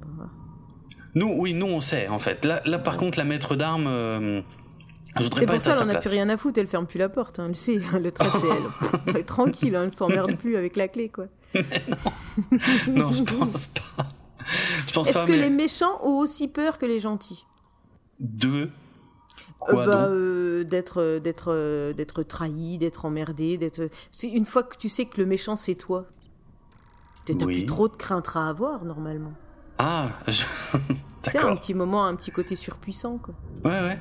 nous, 1.15 1.33
oui, 1.39 1.55
nous, 1.55 1.67
on 1.67 1.81
sait, 1.81 2.09
en 2.09 2.19
fait. 2.19 2.45
Là, 2.45 2.61
là 2.67 2.79
par 2.79 2.99
contre, 2.99 3.19
la 3.19 3.25
maître 3.25 3.57
d'armes. 3.57 3.87
Euh, 3.89 4.43
c'est 5.21 5.47
pour 5.47 5.63
ça 5.63 5.75
qu'elle 5.77 5.87
n'en 5.87 5.95
a 5.95 5.99
plus 5.99 6.11
rien 6.11 6.29
à 6.29 6.37
foutre, 6.37 6.59
elle 6.59 6.67
ferme 6.67 6.87
plus 6.87 6.99
la 6.99 7.09
porte, 7.09 7.39
hein, 7.39 7.47
elle 7.49 7.57
sait, 7.57 7.81
le 8.01 8.13
trait 8.13 8.29
c'est 8.39 8.47
elle. 8.49 9.01
elle 9.07 9.17
est 9.19 9.25
tranquille, 9.25 9.77
hein, 9.77 9.85
elle 9.85 9.91
s'emmerde 9.91 10.37
plus 10.37 10.57
avec 10.57 10.77
la 10.77 10.89
clé, 10.89 11.09
quoi. 11.09 11.27
non. 12.89 13.13
je 13.13 13.23
pense 13.23 13.67
pas. 13.67 14.09
Est-ce 15.05 15.25
que 15.27 15.33
les 15.33 15.51
méchants 15.51 16.01
ont 16.03 16.19
aussi 16.19 16.49
peur 16.49 16.79
que 16.79 16.87
les 16.87 17.01
gentils? 17.01 17.45
De 18.21 18.71
euh, 19.69 19.87
bah, 19.87 20.07
euh, 20.09 20.65
d'être 20.65 21.01
euh, 21.01 21.19
d'être 21.19 21.93
d'être 21.93 22.23
trahi, 22.23 22.79
d'être 22.79 23.05
emmerdé, 23.05 23.59
d'être. 23.59 23.89
Une 24.23 24.45
fois 24.45 24.63
que 24.63 24.77
tu 24.77 24.89
sais 24.89 25.07
que 25.07 25.21
le 25.21 25.27
méchant 25.27 25.57
c'est 25.57 25.75
toi, 25.75 26.07
t'as 27.25 27.35
plus 27.35 27.67
trop 27.67 27.89
de 27.89 27.97
crainte 27.97 28.31
à 28.35 28.49
avoir 28.49 28.85
normalement. 28.85 29.33
Ah, 29.79 30.11
je... 30.27 30.43
d'accord. 31.25 31.51
un 31.51 31.57
petit 31.57 31.75
moment, 31.75 32.07
un 32.07 32.15
petit 32.15 32.31
côté 32.31 32.55
surpuissant 32.55 33.19
quoi. 33.19 33.35
Ouais 33.65 33.81
ouais 33.81 33.99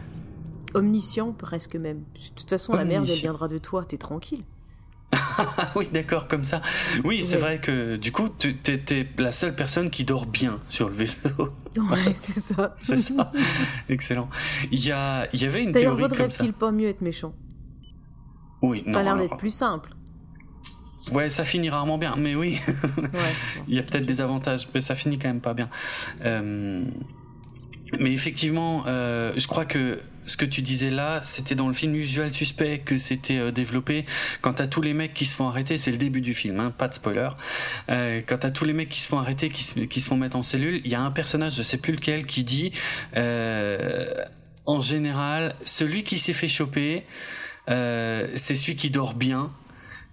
omniscient 0.75 1.31
presque 1.31 1.75
même. 1.75 1.99
De 2.13 2.35
toute 2.35 2.49
façon, 2.49 2.73
la 2.73 2.85
merde, 2.85 3.07
elle 3.09 3.17
viendra 3.17 3.47
de 3.47 3.57
toi, 3.57 3.85
t'es 3.85 3.97
tranquille. 3.97 4.43
oui, 5.75 5.87
d'accord, 5.91 6.27
comme 6.27 6.43
ça. 6.43 6.61
Oui, 7.03 7.23
c'est 7.23 7.37
vrai 7.37 7.59
que 7.59 7.95
du 7.95 8.11
coup, 8.11 8.29
tu 8.29 8.57
es, 8.67 9.07
la 9.17 9.31
seule 9.31 9.55
personne 9.55 9.89
qui 9.89 10.03
dort 10.03 10.25
bien 10.25 10.59
sur 10.67 10.89
le 10.89 10.95
vaisseau. 10.95 11.29
Ouais, 11.75 12.13
c'est 12.13 12.39
ça. 12.39 12.73
c'est 12.77 12.95
ça. 12.95 13.33
Excellent. 13.89 14.29
Il 14.71 14.79
y, 14.79 14.93
a, 14.93 15.27
il 15.33 15.41
y 15.41 15.45
avait 15.45 15.61
une 15.61 15.73
théorie 15.73 16.03
comme 16.03 16.11
ça. 16.11 16.23
vaudrait-il 16.23 16.53
pas 16.53 16.71
mieux 16.71 16.87
être 16.87 17.01
méchant? 17.01 17.33
Oui, 18.61 18.85
Ça 18.89 18.99
a 18.99 19.03
l'air 19.03 19.17
d'être 19.17 19.35
plus 19.35 19.53
simple. 19.53 19.93
Ouais, 21.11 21.29
ça 21.29 21.43
finit 21.43 21.69
rarement 21.69 21.97
bien, 21.97 22.15
mais 22.17 22.33
oui. 22.33 22.61
il 23.67 23.75
y 23.75 23.79
a 23.79 23.83
peut-être 23.83 24.07
des 24.07 24.21
avantages, 24.21 24.69
mais 24.73 24.79
ça 24.79 24.95
finit 24.95 25.19
quand 25.19 25.27
même 25.27 25.41
pas 25.41 25.53
bien. 25.53 25.69
Euh, 26.23 26.85
mais 27.99 28.13
effectivement, 28.13 28.85
euh, 28.87 29.33
je 29.35 29.45
crois 29.45 29.65
que 29.65 29.99
ce 30.25 30.37
que 30.37 30.45
tu 30.45 30.61
disais 30.61 30.89
là, 30.89 31.21
c'était 31.23 31.55
dans 31.55 31.67
le 31.67 31.73
film 31.73 31.95
Usual 31.95 32.33
Suspect 32.33 32.79
que 32.79 32.97
c'était 32.97 33.37
euh, 33.37 33.51
développé. 33.51 34.05
Quant 34.41 34.53
à 34.53 34.67
tous 34.67 34.81
les 34.81 34.93
mecs 34.93 35.13
qui 35.13 35.25
se 35.25 35.35
font 35.35 35.47
arrêter, 35.47 35.77
c'est 35.77 35.91
le 35.91 35.97
début 35.97 36.21
du 36.21 36.33
film, 36.33 36.59
hein, 36.59 36.71
pas 36.75 36.87
de 36.87 36.93
spoiler. 36.93 37.29
Euh, 37.89 38.21
quant 38.25 38.37
à 38.37 38.51
tous 38.51 38.65
les 38.65 38.73
mecs 38.73 38.89
qui 38.89 38.99
se 38.99 39.07
font 39.07 39.19
arrêter, 39.19 39.49
qui 39.49 39.63
se, 39.63 39.79
qui 39.81 40.01
se 40.01 40.07
font 40.07 40.17
mettre 40.17 40.35
en 40.35 40.43
cellule, 40.43 40.81
il 40.83 40.91
y 40.91 40.95
a 40.95 41.01
un 41.01 41.11
personnage, 41.11 41.55
je 41.55 41.63
sais 41.63 41.77
plus 41.77 41.93
lequel, 41.93 42.25
qui 42.25 42.43
dit, 42.43 42.71
euh, 43.15 44.07
en 44.65 44.81
général, 44.81 45.55
celui 45.63 46.03
qui 46.03 46.19
s'est 46.19 46.33
fait 46.33 46.47
choper, 46.47 47.03
euh, 47.69 48.27
c'est 48.35 48.55
celui 48.55 48.75
qui 48.75 48.89
dort 48.89 49.13
bien. 49.13 49.51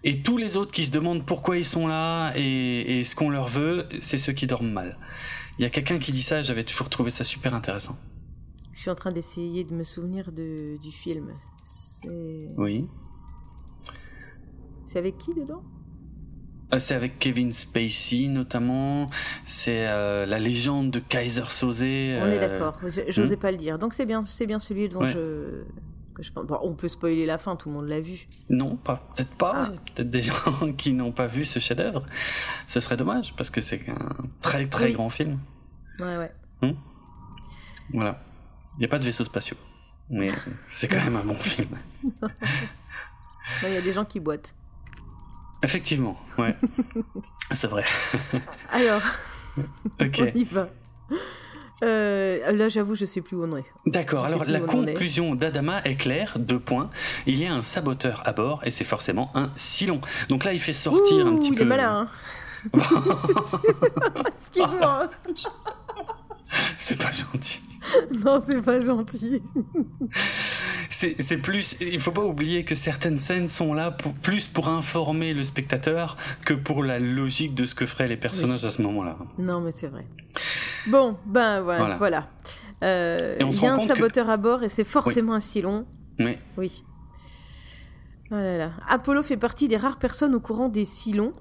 Et 0.05 0.21
tous 0.23 0.37
les 0.37 0.57
autres 0.57 0.73
qui 0.73 0.85
se 0.85 0.91
demandent 0.91 1.25
pourquoi 1.25 1.57
ils 1.57 1.65
sont 1.65 1.87
là 1.87 2.33
et, 2.35 2.99
et 2.99 3.05
ce 3.05 3.15
qu'on 3.15 3.31
leur 3.31 3.49
veut, 3.49 3.89
c'est 4.01 4.19
ceux 4.19 4.33
qui 4.33 4.47
dorment 4.47 4.73
mal. 4.73 4.99
Il 5.59 5.63
y 5.63 5.65
a 5.65 5.71
quelqu'un 5.71 5.99
qui 5.99 6.13
dit 6.13 6.23
ça, 6.23 6.43
j'avais 6.43 6.65
toujours 6.65 6.91
trouvé 6.91 7.11
ça 7.11 7.25
super 7.25 7.55
intéressant. 7.55 7.97
Je 8.83 8.87
suis 8.87 8.91
en 8.91 8.97
train 8.97 9.12
d'essayer 9.12 9.62
de 9.62 9.72
me 9.72 9.85
souvenir 9.85 10.33
de, 10.33 10.76
du 10.83 10.91
film. 10.91 11.28
Oui. 12.57 12.89
C'est 14.85 14.99
avec 14.99 15.18
qui 15.18 15.33
dedans? 15.35 15.62
Euh, 16.74 16.80
C'est 16.80 16.97
avec 16.97 17.20
Kevin 17.20 17.53
Spacey 17.53 18.26
notamment. 18.26 19.09
C'est 19.47 19.87
euh, 19.87 20.26
la 20.26 20.41
légende 20.41 20.91
de 20.91 20.99
Kaiser 20.99 21.45
Soze. 21.49 21.83
On 21.83 21.85
est 21.85 22.18
euh, 22.18 22.41
d'accord. 22.41 22.76
J'osais 23.07 23.37
hmm 23.37 23.39
pas 23.39 23.53
le 23.53 23.57
dire. 23.57 23.78
Donc 23.78 23.95
c'est 23.95 24.05
bien, 24.05 24.24
c'est 24.24 24.47
bien 24.47 24.59
celui 24.59 24.89
dont 24.89 25.07
je. 25.07 25.62
Que 26.16 26.24
je... 26.24 26.33
Bon, 26.33 26.59
on 26.62 26.74
peut 26.74 26.89
spoiler 26.89 27.24
la 27.24 27.39
fin, 27.39 27.55
tout 27.55 27.68
le 27.68 27.76
monde 27.76 27.87
l'a 27.87 28.01
vu. 28.01 28.26
Non, 28.51 28.74
pas, 28.74 28.97
peut-être 29.14 29.37
pas. 29.37 29.53
Ah. 29.55 29.72
Peut-être 29.95 30.11
des 30.11 30.22
gens 30.22 30.72
qui 30.76 30.93
n'ont 30.93 31.12
pas 31.12 31.28
vu 31.28 31.45
ce 31.45 31.61
chef-d'œuvre. 31.61 32.05
Ce 32.66 32.80
serait 32.80 32.97
dommage 32.97 33.33
parce 33.37 33.51
que 33.51 33.61
c'est 33.61 33.89
un 33.89 34.09
très 34.41 34.66
très 34.66 34.91
grand 34.91 35.09
film. 35.09 35.39
Ouais, 36.01 36.16
ouais. 36.16 36.33
Hmm 36.62 36.72
voilà. 37.93 38.20
Il 38.77 38.81
n'y 38.81 38.85
a 38.85 38.89
pas 38.89 38.99
de 38.99 39.05
vaisseaux 39.05 39.25
spatiaux. 39.25 39.57
Mais 40.11 40.31
c'est 40.68 40.89
quand 40.89 41.03
même 41.03 41.16
un 41.16 41.25
bon 41.25 41.37
film. 41.37 41.79
Il 43.62 43.73
y 43.73 43.77
a 43.77 43.81
des 43.81 43.93
gens 43.93 44.05
qui 44.05 44.20
boitent. 44.20 44.55
Effectivement, 45.62 46.18
ouais. 46.39 46.57
c'est 47.53 47.68
vrai. 47.68 47.85
Alors, 48.70 49.03
on 50.01 50.05
y 50.35 50.45
va. 50.45 50.68
Euh, 51.83 52.53
là, 52.53 52.68
j'avoue, 52.68 52.95
je 52.95 53.05
sais 53.05 53.20
plus 53.20 53.37
où 53.37 53.45
on 53.45 53.57
est. 53.57 53.64
D'accord, 53.87 54.25
alors 54.25 54.45
la 54.45 54.61
conclusion 54.61 55.35
d'Adama 55.35 55.83
est 55.85 55.97
claire, 55.97 56.39
deux 56.39 56.61
poinns. 56.61 56.91
Il 57.27 57.39
y 57.39 57.47
a 57.47 57.53
un 57.53 57.62
saboteur 57.62 58.23
à 58.25 58.33
bord 58.33 58.61
et 58.64 58.70
c'est 58.70 58.85
forcément 58.85 59.31
un 59.35 59.51
Silon. 59.57 60.01
Donc 60.29 60.45
là, 60.45 60.53
il 60.53 60.61
fait 60.61 60.73
sortir 60.73 61.27
un 61.27 61.37
petit 61.37 61.49
il 61.49 61.55
peu. 61.55 61.61
Il 61.61 61.62
est 61.62 61.64
malin. 61.64 62.09
Hein. 62.64 62.73
Excuse-moi. 64.37 65.11
c'est 66.79 66.97
pas 66.97 67.11
gentil. 67.11 67.61
non, 68.24 68.43
c'est 68.45 68.61
pas 68.61 68.80
gentil. 68.80 69.43
c'est 70.91 71.37
plus. 71.39 71.76
Il 71.80 72.01
faut 72.01 72.11
pas 72.11 72.24
oublier 72.24 72.64
que 72.64 72.74
certaines 72.74 73.18
scènes 73.18 73.49
sont 73.49 73.74
là 73.74 73.91
pour, 73.91 74.12
plus 74.12 74.47
pour 74.47 74.68
informer 74.68 75.35
le 75.35 75.43
spectateur 75.43 76.16
que 76.45 76.55
pour 76.55 76.83
la 76.83 76.99
logique 76.99 77.55
de 77.55 77.66
ce 77.66 77.74
que 77.74 77.87
feraient 77.87 78.09
les 78.09 78.16
personnages 78.16 78.64
à 78.64 78.70
ce 78.70 78.83
moment-là. 78.83 79.16
Non, 79.39 79.61
mais 79.61 79.72
c'est 79.72 79.89
vrai. 79.89 80.07
Bon, 80.87 81.16
ben 81.26 81.61
voilà. 81.61 81.97
voilà. 81.97 82.28
Euh, 82.83 83.37
il 83.39 83.62
y 83.62 83.66
a 83.66 83.74
un 83.74 83.78
saboteur 83.78 84.28
à 84.28 84.37
bord 84.37 84.62
et 84.62 84.68
c'est 84.68 84.85
forcément 84.85 85.35
un 85.35 85.41
Silon. 85.41 85.87
Oui. 86.18 86.39
Oui. 86.57 86.85
Oh 88.30 88.37
Apollo 88.89 89.22
fait 89.22 89.37
partie 89.37 89.68
des 89.68 89.76
rares 89.76 89.99
personnes 89.99 90.35
au 90.35 90.41
courant 90.41 90.70
des 90.70 90.87
Silons, 90.87 91.35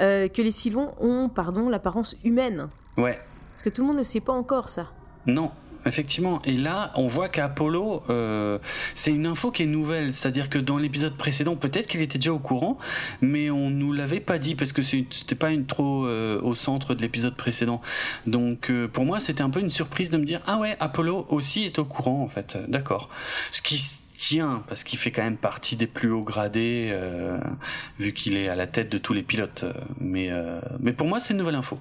euh, 0.00 0.26
que 0.26 0.40
les 0.40 0.50
Silons 0.50 0.94
ont, 0.98 1.28
pardon, 1.28 1.68
l'apparence 1.68 2.16
humaine. 2.24 2.70
Ouais. 2.96 3.18
Parce 3.50 3.60
que 3.60 3.68
tout 3.68 3.82
le 3.82 3.88
monde 3.88 3.98
ne 3.98 4.02
sait 4.02 4.20
pas 4.20 4.32
encore 4.32 4.70
ça. 4.70 4.90
Non, 5.26 5.50
effectivement. 5.86 6.40
Et 6.44 6.56
là, 6.56 6.92
on 6.94 7.08
voit 7.08 7.28
qu'Apollo, 7.28 8.02
euh, 8.10 8.58
c'est 8.94 9.10
une 9.10 9.26
info 9.26 9.50
qui 9.50 9.62
est 9.62 9.66
nouvelle. 9.66 10.14
C'est-à-dire 10.14 10.48
que 10.48 10.58
dans 10.58 10.78
l'épisode 10.78 11.16
précédent, 11.16 11.56
peut-être 11.56 11.86
qu'il 11.86 12.00
était 12.00 12.18
déjà 12.18 12.32
au 12.32 12.38
courant, 12.38 12.78
mais 13.20 13.50
on 13.50 13.70
nous 13.70 13.92
l'avait 13.92 14.20
pas 14.20 14.38
dit 14.38 14.54
parce 14.54 14.72
que 14.72 14.82
c'était 14.82 15.34
pas 15.34 15.50
une 15.50 15.66
trop 15.66 16.06
euh, 16.06 16.40
au 16.42 16.54
centre 16.54 16.94
de 16.94 17.02
l'épisode 17.02 17.34
précédent. 17.34 17.80
Donc, 18.26 18.70
euh, 18.70 18.88
pour 18.88 19.04
moi, 19.04 19.20
c'était 19.20 19.42
un 19.42 19.50
peu 19.50 19.60
une 19.60 19.70
surprise 19.70 20.10
de 20.10 20.18
me 20.18 20.24
dire 20.24 20.40
ah 20.46 20.58
ouais, 20.58 20.76
Apollo 20.80 21.26
aussi 21.30 21.64
est 21.64 21.78
au 21.78 21.84
courant 21.84 22.22
en 22.22 22.28
fait. 22.28 22.58
D'accord. 22.68 23.08
Ce 23.52 23.62
qui 23.62 23.82
tient 24.16 24.62
parce 24.68 24.84
qu'il 24.84 24.98
fait 24.98 25.10
quand 25.10 25.22
même 25.22 25.38
partie 25.38 25.76
des 25.76 25.86
plus 25.86 26.10
hauts 26.10 26.22
gradés 26.22 26.94
vu 27.98 28.12
qu'il 28.12 28.36
est 28.36 28.48
à 28.48 28.54
la 28.54 28.66
tête 28.66 28.90
de 28.90 28.98
tous 28.98 29.14
les 29.14 29.22
pilotes. 29.22 29.64
Mais 29.98 30.30
mais 30.78 30.92
pour 30.92 31.06
moi, 31.06 31.20
c'est 31.20 31.32
une 31.32 31.38
nouvelle 31.38 31.54
info. 31.54 31.78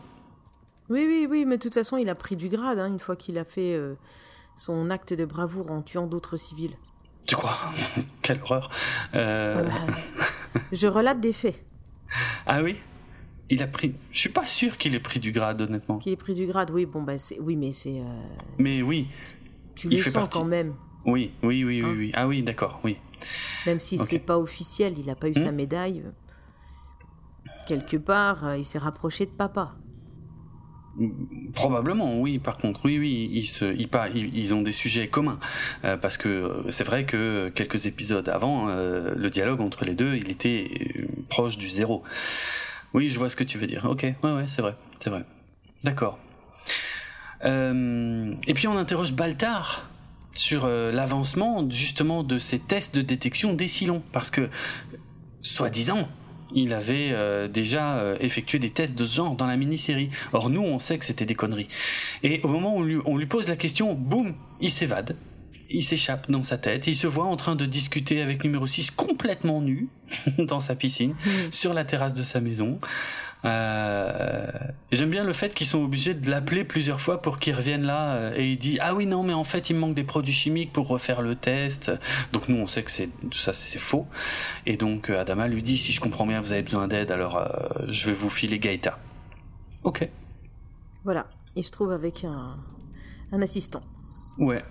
Oui, 0.90 1.06
oui, 1.08 1.28
oui, 1.30 1.46
mais 1.46 1.58
de 1.58 1.62
toute 1.62 1.76
façon, 1.76 1.98
il 1.98 2.10
a 2.10 2.16
pris 2.16 2.36
du 2.36 2.50
grade 2.50 2.80
hein, 2.80 2.88
une 2.88 3.00
fois 3.00 3.16
qu'il 3.16 3.38
a 3.38 3.46
fait 3.46 3.76
euh, 3.76 3.96
son 4.56 4.90
acte 4.90 5.14
de 5.14 5.24
bravoure 5.24 5.72
en 5.72 5.82
tuant 5.84 6.08
d'autres 6.08 6.36
civils. 6.36 6.76
Tu 7.28 7.36
crois? 7.36 7.58
Quelle 8.24 8.42
horreur 8.42 8.72
euh, 9.14 9.64
ah 9.70 9.92
bah, 10.52 10.62
Je 10.72 10.88
relate 10.88 11.20
des 11.20 11.34
faits. 11.34 11.64
Ah 12.48 12.64
oui? 12.64 12.78
Il 13.52 13.62
a 13.62 13.68
pris. 13.68 13.94
Je 14.12 14.20
suis 14.20 14.30
pas 14.30 14.46
sûr 14.46 14.78
qu'il 14.78 14.96
ait 14.96 15.00
pris 15.00 15.20
du 15.20 15.32
grade, 15.32 15.62
honnêtement. 15.62 16.00
Qu'il 16.00 16.12
ait 16.12 16.18
pris 16.18 16.34
du 16.34 16.48
grade, 16.48 16.72
oui, 16.72 16.88
bon, 16.88 17.04
bah, 17.04 17.20
c'est. 17.20 17.40
Oui, 17.40 17.56
mais 17.56 17.72
c'est. 17.72 18.00
Euh, 18.00 18.24
mais 18.58 18.82
oui. 18.82 19.08
Tu, 19.76 19.90
le 19.90 20.02
sens 20.02 20.28
quand 20.32 20.44
même. 20.44 20.76
Oui, 21.06 21.32
oui, 21.44 21.64
oui, 21.64 21.82
oui, 21.82 21.86
hein 21.86 21.96
oui. 21.98 22.12
Ah 22.16 22.28
oui, 22.28 22.42
d'accord, 22.42 22.80
oui. 22.84 22.98
Même 23.66 23.80
si 23.80 23.98
c'est 24.00 24.20
pas 24.20 24.40
officiel, 24.40 24.98
il 24.98 25.10
a 25.10 25.16
pas 25.16 25.30
eu 25.30 25.36
sa 25.36 25.52
hmm 25.52 25.56
médaille. 25.56 26.04
Quelque 27.68 27.98
part, 27.98 28.56
il 28.56 28.66
s'est 28.66 28.80
rapproché 28.80 29.26
de 29.26 29.32
papa. 29.32 29.76
Probablement, 31.54 32.20
oui. 32.20 32.40
Par 32.40 32.58
contre, 32.58 32.82
oui, 32.86 32.98
oui, 33.00 33.48
ils, 34.34 34.54
ont 34.54 34.62
des 34.62 34.72
sujets 34.72 35.08
communs 35.08 35.40
euh, 35.84 35.98
parce 35.98 36.18
que 36.18 36.30
euh, 36.30 36.72
c'est 36.72 36.84
vrai 36.84 37.06
que 37.06 37.50
quelques 37.50 37.86
épisodes 37.86 38.28
avant, 38.30 38.68
euh, 38.70 39.14
le 39.16 39.30
dialogue 39.30 39.62
entre 39.62 39.86
les 39.86 39.94
deux, 39.94 40.16
il 40.16 40.30
était 40.30 40.70
proche 41.30 41.58
du 41.58 41.70
zéro. 41.70 42.04
Oui, 42.94 43.10
je 43.10 43.18
vois 43.18 43.30
ce 43.30 43.36
que 43.36 43.44
tu 43.44 43.58
veux 43.58 43.68
dire. 43.68 43.86
Ok, 43.86 44.04
ouais, 44.04 44.32
ouais, 44.32 44.46
c'est 44.48 44.62
vrai, 44.62 44.76
c'est 45.02 45.10
vrai. 45.10 45.24
D'accord. 45.84 46.20
et 47.44 48.54
puis 48.54 48.68
on 48.68 48.78
interroge 48.78 49.14
Baltar 49.14 49.90
sur 50.34 50.68
l'avancement 50.68 51.70
justement 51.70 52.24
de 52.24 52.38
ces 52.38 52.60
tests 52.60 52.96
de 52.96 53.02
détection 53.02 53.54
des 53.54 53.68
silons 53.70 54.04
parce 54.12 54.30
que 54.30 54.50
soi-disant 55.42 56.08
il 56.54 56.74
avait 56.74 57.10
euh, 57.12 57.48
déjà 57.48 57.98
euh, 57.98 58.18
effectué 58.20 58.60
des 58.60 58.70
tests 58.70 58.98
de 58.98 59.06
ce 59.06 59.16
genre 59.16 59.36
dans 59.36 59.48
la 59.48 59.58
mini-série. 59.58 60.10
Or 60.34 60.50
nous, 60.50 60.62
on 60.62 60.80
sait 60.80 60.98
que 60.98 61.06
c'était 61.06 61.26
des 61.26 61.36
conneries. 61.36 61.68
Et 62.24 62.42
au 62.44 62.48
moment 62.48 62.76
où 62.76 62.86
on 63.06 63.18
lui, 63.18 63.26
pose 63.26 63.48
la 63.48 63.56
question, 63.56 63.94
boum, 63.94 64.34
il 64.62 64.70
s'évade. 64.70 65.16
Il 65.70 65.84
s'échappe 65.84 66.32
dans 66.32 66.42
sa 66.42 66.58
tête, 66.58 66.88
il 66.88 66.96
se 66.96 67.06
voit 67.06 67.26
en 67.26 67.36
train 67.36 67.56
de 67.56 67.66
discuter 67.66 68.24
avec 68.24 68.44
numéro 68.44 68.66
6 68.66 68.90
complètement 68.90 69.62
nu 69.62 69.90
dans 70.40 70.60
sa 70.60 70.74
piscine, 70.74 71.12
hmm. 71.12 71.52
sur 71.52 71.76
la 71.76 71.86
terrasse 71.86 72.16
de 72.16 72.24
sa 72.24 72.42
maison. 72.42 72.80
Euh, 73.46 74.48
j'aime 74.92 75.10
bien 75.10 75.24
le 75.24 75.32
fait 75.32 75.54
qu'ils 75.54 75.68
sont 75.68 75.82
obligés 75.82 76.14
de 76.14 76.30
l'appeler 76.30 76.66
plusieurs 76.66 77.00
fois 77.00 77.22
pour 77.22 77.40
qu'il 77.40 77.56
revienne 77.56 77.84
là 77.84 78.16
euh, 78.16 78.34
et 78.36 78.52
il 78.52 78.58
dit 78.58 78.80
ah 78.82 78.94
oui 78.94 79.06
non 79.06 79.24
mais 79.24 79.32
en 79.32 79.46
fait 79.46 79.70
il 79.70 79.78
me 79.78 79.80
manque 79.80 79.96
des 79.96 80.04
produits 80.04 80.34
chimiques 80.34 80.74
pour 80.74 80.88
refaire 80.88 81.22
le 81.22 81.36
test. 81.36 81.90
Donc 82.34 82.50
nous 82.50 82.58
on 82.58 82.68
sait 82.68 82.84
que 82.84 82.92
c'est 82.92 83.10
tout 83.30 83.38
ça 83.38 83.54
c'est 83.54 83.80
faux 83.80 84.08
et 84.66 84.76
donc 84.76 85.10
euh, 85.10 85.22
Adama 85.22 85.48
lui 85.48 85.64
dit 85.64 85.78
si 85.78 85.94
je 85.94 86.02
comprends 86.02 86.26
bien 86.28 86.42
vous 86.42 86.52
avez 86.52 86.64
besoin 86.64 86.90
d'aide 86.90 87.12
alors 87.12 87.42
je 87.88 88.08
vais 88.08 88.14
vous 88.14 88.30
filer 88.30 88.60
Gaïta. 88.60 89.00
Ok. 89.84 90.10
Voilà 91.06 91.26
il 91.56 91.64
se 91.64 91.72
trouve 91.72 91.92
avec 91.94 92.26
un, 92.26 92.58
un 93.32 93.42
assistant. 93.42 93.82
Ouais. 94.38 94.66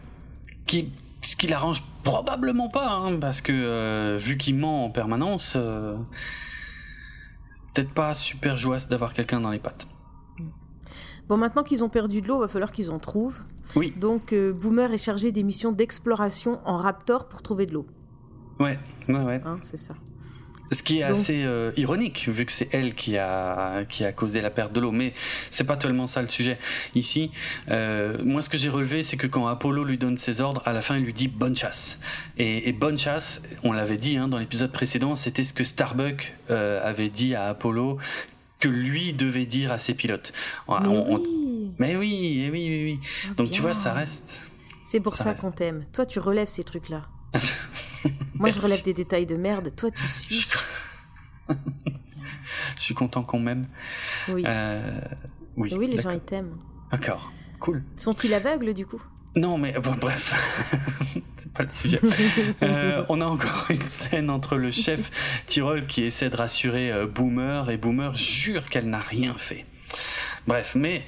Qui 0.66 0.92
ce 1.22 1.36
qui 1.36 1.46
l'arrange 1.46 1.82
probablement 2.04 2.68
pas 2.68 2.90
hein, 2.90 3.18
parce 3.18 3.40
que 3.40 4.18
vu 4.18 4.36
qu'il 4.36 4.56
ment 4.56 4.84
en 4.84 4.90
permanence 4.90 5.56
peut-être 7.74 7.92
pas 7.92 8.14
super 8.14 8.56
joyeuse 8.56 8.88
d'avoir 8.88 9.12
quelqu'un 9.12 9.40
dans 9.40 9.50
les 9.50 9.58
pattes. 9.58 9.86
Bon, 11.28 11.36
maintenant 11.36 11.62
qu'ils 11.62 11.84
ont 11.84 11.90
perdu 11.90 12.22
de 12.22 12.28
l'eau, 12.28 12.36
il 12.38 12.40
va 12.40 12.48
falloir 12.48 12.72
qu'ils 12.72 12.90
en 12.90 12.98
trouvent. 12.98 13.40
Oui. 13.76 13.92
Donc, 13.96 14.32
euh, 14.32 14.52
Boomer 14.52 14.92
est 14.92 14.98
chargé 14.98 15.30
des 15.30 15.42
missions 15.42 15.72
d'exploration 15.72 16.58
en 16.64 16.76
Raptor 16.76 17.28
pour 17.28 17.42
trouver 17.42 17.66
de 17.66 17.74
l'eau. 17.74 17.86
Ouais, 18.58 18.78
ouais, 19.08 19.22
ouais. 19.22 19.40
Hein, 19.44 19.58
c'est 19.60 19.76
ça. 19.76 19.94
Ce 20.70 20.82
qui 20.82 20.98
est 20.98 21.02
assez 21.02 21.44
euh, 21.44 21.72
ironique, 21.76 22.28
vu 22.28 22.44
que 22.44 22.52
c'est 22.52 22.68
elle 22.74 22.94
qui 22.94 23.16
a 23.16 23.84
qui 23.88 24.04
a 24.04 24.12
causé 24.12 24.40
la 24.40 24.50
perte 24.50 24.72
de 24.72 24.80
l'eau. 24.80 24.92
Mais 24.92 25.14
c'est 25.50 25.64
pas 25.64 25.76
tellement 25.76 26.06
ça 26.06 26.20
le 26.20 26.28
sujet 26.28 26.58
ici. 26.94 27.30
Euh, 27.70 28.18
moi, 28.22 28.42
ce 28.42 28.50
que 28.50 28.58
j'ai 28.58 28.68
relevé, 28.68 29.02
c'est 29.02 29.16
que 29.16 29.26
quand 29.26 29.46
Apollo 29.46 29.84
lui 29.84 29.96
donne 29.96 30.18
ses 30.18 30.40
ordres, 30.40 30.62
à 30.66 30.72
la 30.72 30.82
fin, 30.82 30.96
il 30.96 31.04
lui 31.04 31.14
dit 31.14 31.28
bonne 31.28 31.56
chasse. 31.56 31.98
Et, 32.36 32.72
bonne 32.72 32.98
chasse, 32.98 33.40
on 33.62 33.72
l'avait 33.72 33.96
dit 33.96 34.16
hein, 34.16 34.28
dans 34.28 34.38
l'épisode 34.38 34.70
précédent, 34.70 35.16
c'était 35.16 35.44
ce 35.44 35.52
que 35.52 35.64
Starbuck 35.64 36.34
euh, 36.50 36.80
avait 36.84 37.08
dit 37.08 37.34
à 37.34 37.46
Apollo 37.46 37.98
que 38.60 38.68
lui 38.68 39.12
devait 39.12 39.46
dire 39.46 39.72
à 39.72 39.78
ses 39.78 39.94
pilotes. 39.94 40.32
Mais, 40.68 40.88
oui. 40.88 41.72
Mais 41.78 41.96
oui, 41.96 42.48
oui, 42.50 42.68
oui, 42.68 42.84
oui. 42.84 43.00
Ah, 43.24 43.34
Donc 43.36 43.50
tu 43.50 43.62
vois, 43.62 43.72
ça 43.72 43.92
reste. 43.92 44.42
C'est 44.84 45.00
pour 45.00 45.16
ça, 45.16 45.34
qu'on 45.34 45.50
t'aime. 45.50 45.84
Toi, 45.92 46.06
tu 46.06 46.18
relèves 46.18 46.48
ces 46.48 46.64
trucs-là. 46.64 47.02
Moi, 48.34 48.50
je 48.50 48.60
relève 48.60 48.82
des 48.82 48.94
détails 48.94 49.26
de 49.26 49.36
merde. 49.36 49.74
Toi, 49.74 49.90
tu 49.90 50.06
suis. 50.06 50.46
je 51.48 52.82
suis 52.82 52.94
content 52.94 53.22
qu'on 53.22 53.40
m'aime. 53.40 53.66
Oui. 54.28 54.44
Euh, 54.46 55.00
oui, 55.56 55.74
oui, 55.76 55.86
les 55.88 56.00
gens, 56.00 56.10
ils 56.10 56.20
t'aiment. 56.20 56.56
D'accord. 56.90 57.32
Cool. 57.60 57.82
Sont-ils 57.96 58.32
aveugles, 58.34 58.72
du 58.74 58.86
coup? 58.86 59.02
Non, 59.36 59.58
mais 59.58 59.72
bon, 59.72 59.94
bref, 60.00 60.34
c'est 61.36 61.52
pas 61.52 61.64
le 61.64 61.70
sujet. 61.70 62.00
Euh, 62.62 63.04
on 63.08 63.20
a 63.20 63.26
encore 63.26 63.66
une 63.70 63.80
scène 63.82 64.30
entre 64.30 64.56
le 64.56 64.70
chef 64.70 65.10
Tyrol 65.46 65.86
qui 65.86 66.02
essaie 66.02 66.28
de 66.28 66.36
rassurer 66.36 66.90
euh, 66.90 67.06
Boomer 67.06 67.70
et 67.70 67.76
Boomer 67.76 68.14
jure 68.14 68.68
qu'elle 68.68 68.88
n'a 68.88 68.98
rien 68.98 69.34
fait. 69.34 69.64
Bref, 70.48 70.74
mais 70.74 71.04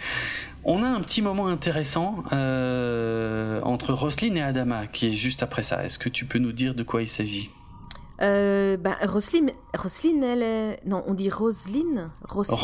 on 0.64 0.82
a 0.82 0.86
un 0.86 1.00
petit 1.00 1.22
moment 1.22 1.46
intéressant 1.46 2.24
euh, 2.30 3.62
entre 3.62 3.94
Roslyn 3.94 4.34
et 4.34 4.42
Adama 4.42 4.86
qui 4.86 5.06
est 5.06 5.16
juste 5.16 5.42
après 5.42 5.62
ça. 5.62 5.82
Est-ce 5.82 5.98
que 5.98 6.10
tu 6.10 6.26
peux 6.26 6.38
nous 6.38 6.52
dire 6.52 6.74
de 6.74 6.82
quoi 6.82 7.00
il 7.00 7.08
s'agit? 7.08 7.48
Euh, 8.20 8.76
bah, 8.76 8.98
Roslyn, 9.02 9.46
elle 10.22 10.42
est... 10.42 10.86
Non, 10.86 11.02
on 11.06 11.14
dit 11.14 11.30
Roslyn 11.30 12.10
Roslyn. 12.28 12.54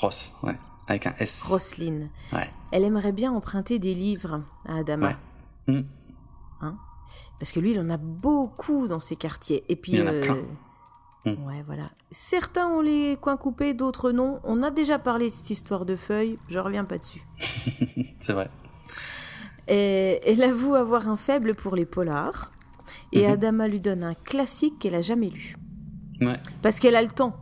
Ros, 0.00 0.12
ouais, 0.44 0.56
avec 0.86 1.08
un 1.08 1.14
S. 1.18 1.42
Roslyn. 1.42 2.08
Ouais. 2.32 2.48
Elle 2.70 2.84
aimerait 2.84 3.10
bien 3.10 3.32
emprunter 3.32 3.80
des 3.80 3.94
livres 3.94 4.42
à 4.64 4.76
Adama. 4.76 5.08
Ouais. 5.66 5.74
Hmm. 5.74 5.82
Hein? 6.60 6.76
Parce 7.40 7.50
que 7.50 7.58
lui, 7.58 7.72
il 7.72 7.80
en 7.80 7.90
a 7.90 7.96
beaucoup 7.96 8.86
dans 8.86 9.00
ses 9.00 9.16
quartiers. 9.16 9.64
Et 9.68 9.74
puis, 9.74 9.94
il 9.94 9.98
y 9.98 10.02
en 10.02 10.06
a 10.06 10.12
plein. 10.12 10.38
Hmm. 11.24 11.44
Ouais, 11.46 11.62
voilà. 11.66 11.90
Certains 12.10 12.66
ont 12.66 12.80
les 12.80 13.16
coins 13.20 13.36
coupés, 13.36 13.74
d'autres 13.74 14.10
non. 14.10 14.40
On 14.44 14.62
a 14.62 14.70
déjà 14.70 14.98
parlé 14.98 15.28
de 15.28 15.32
cette 15.32 15.50
histoire 15.50 15.86
de 15.86 15.94
feuilles, 15.94 16.38
je 16.48 16.58
reviens 16.58 16.84
pas 16.84 16.98
dessus. 16.98 17.24
C'est 18.20 18.32
vrai. 18.32 18.50
Et 19.68 20.20
elle 20.26 20.42
avoue 20.42 20.74
avoir 20.74 21.08
un 21.08 21.16
faible 21.16 21.54
pour 21.54 21.76
les 21.76 21.86
polars. 21.86 22.50
Et 23.12 23.26
mhm. 23.26 23.32
Adama 23.32 23.68
lui 23.68 23.80
donne 23.80 24.02
un 24.02 24.14
classique 24.14 24.78
qu'elle 24.80 24.94
a 24.94 25.00
jamais 25.00 25.30
lu. 25.30 25.56
Ouais. 26.20 26.40
Parce 26.60 26.80
qu'elle 26.80 26.96
a 26.96 27.02
le 27.02 27.10
temps. 27.10 27.36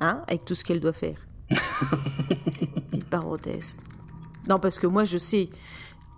Hein 0.00 0.22
Avec 0.28 0.44
tout 0.44 0.54
ce 0.54 0.64
qu'elle 0.64 0.80
doit 0.80 0.92
faire. 0.92 1.26
Petite 2.90 3.08
parenthèse. 3.08 3.76
Non, 4.48 4.58
parce 4.58 4.78
que 4.78 4.86
moi, 4.86 5.04
je 5.04 5.18
sais, 5.18 5.50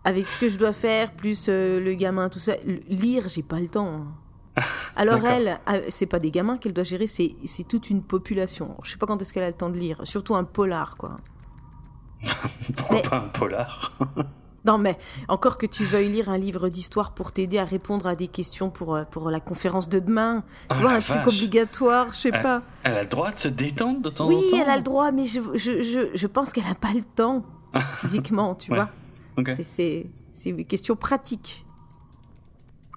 avec 0.04 0.28
ce 0.28 0.38
que 0.38 0.48
je 0.48 0.58
dois 0.58 0.72
faire, 0.72 1.12
plus 1.12 1.46
euh, 1.48 1.80
le 1.80 1.94
gamin, 1.94 2.28
tout 2.28 2.38
ça, 2.38 2.54
lire, 2.88 3.28
j'ai 3.28 3.42
pas 3.42 3.60
le 3.60 3.68
temps. 3.68 3.94
Hein. 3.94 4.14
Alors 4.96 5.24
elle, 5.26 5.58
ah, 5.66 5.74
c'est 5.88 6.06
pas 6.06 6.18
des 6.20 6.30
gamins 6.30 6.58
qu'elle 6.58 6.72
doit 6.72 6.84
gérer, 6.84 7.06
c'est 7.06 7.34
toute 7.68 7.90
une 7.90 8.02
population. 8.02 8.76
Je 8.82 8.92
sais 8.92 8.96
pas 8.96 9.06
quand 9.06 9.20
est-ce 9.20 9.32
qu'elle 9.32 9.42
a 9.42 9.48
le 9.48 9.52
temps 9.56 9.70
de 9.70 9.76
lire, 9.78 10.00
surtout 10.04 10.34
un 10.36 10.44
polar, 10.44 10.96
quoi. 10.96 11.18
Pourquoi 12.76 13.02
pas 13.02 13.16
un 13.16 13.28
polar 13.28 13.92
Non, 14.66 14.78
mais 14.78 14.96
encore 15.28 15.58
que 15.58 15.66
tu 15.66 15.84
veuilles 15.84 16.08
lire 16.10 16.30
un 16.30 16.38
livre 16.38 16.70
d'histoire 16.70 17.12
pour 17.12 17.32
t'aider 17.32 17.58
à 17.58 17.66
répondre 17.66 18.06
à 18.06 18.16
des 18.16 18.28
questions 18.28 18.70
pour, 18.70 18.94
euh, 18.94 19.04
pour 19.04 19.30
la 19.30 19.38
conférence 19.38 19.90
de 19.90 19.98
demain. 19.98 20.42
Ah, 20.70 20.76
tu 20.76 20.80
vois, 20.82 20.92
un 20.92 21.00
truc 21.02 21.26
obligatoire, 21.26 22.14
je 22.14 22.18
sais 22.20 22.30
Elle- 22.32 22.40
pas. 22.42 22.62
Elle 22.82 22.94
a 22.94 23.02
le 23.02 23.08
droit 23.08 23.30
de 23.30 23.38
se 23.38 23.48
détendre 23.48 24.00
de 24.00 24.08
temps 24.08 24.26
Oui, 24.26 24.36
en 24.36 24.50
temps 24.56 24.62
elle 24.62 24.70
a 24.70 24.76
le 24.78 24.82
droit, 24.82 25.12
mais 25.12 25.26
je, 25.26 25.40
je, 25.52 25.82
je, 25.82 26.16
je 26.16 26.26
pense 26.26 26.50
qu'elle 26.54 26.64
n'a 26.64 26.74
pas 26.74 26.94
le 26.94 27.02
temps 27.02 27.44
physiquement, 27.98 28.54
tu 28.54 28.70
Ouais. 28.70 28.78
vois. 28.78 28.88
Ok. 29.36 29.50
C'est- 29.54 29.64
C'est 29.64 30.06
c'est 30.32 30.48
une 30.50 30.64
question 30.64 30.96
pratique. 30.96 31.66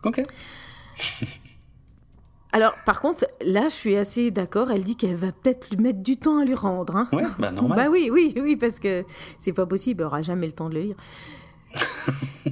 Ok. 0.06 0.22
Alors, 2.58 2.74
par 2.88 3.02
contre, 3.02 3.28
là, 3.46 3.66
je 3.66 3.76
suis 3.76 3.96
assez 3.96 4.32
d'accord. 4.32 4.72
Elle 4.72 4.84
dit 4.84 4.96
qu'elle 4.96 5.16
va 5.16 5.32
peut-être 5.32 5.70
lui 5.70 5.78
mettre 5.78 6.02
du 6.02 6.18
temps 6.18 6.40
à 6.40 6.44
lui 6.44 6.56
rendre. 6.56 6.96
Hein. 6.96 7.08
Ouais, 7.14 7.22
bah 7.38 7.52
normal. 7.52 7.78
Bah 7.78 7.88
oui, 7.92 8.10
oui, 8.12 8.34
oui, 8.36 8.56
parce 8.56 8.80
que 8.80 9.06
c'est 9.38 9.54
pas 9.54 9.68
possible, 9.68 10.02
elle 10.02 10.08
aura 10.08 10.24
jamais 10.24 10.48
le 10.48 10.54
temps 10.54 10.68
de 10.68 10.74
le 10.74 10.82
lire. 10.82 10.96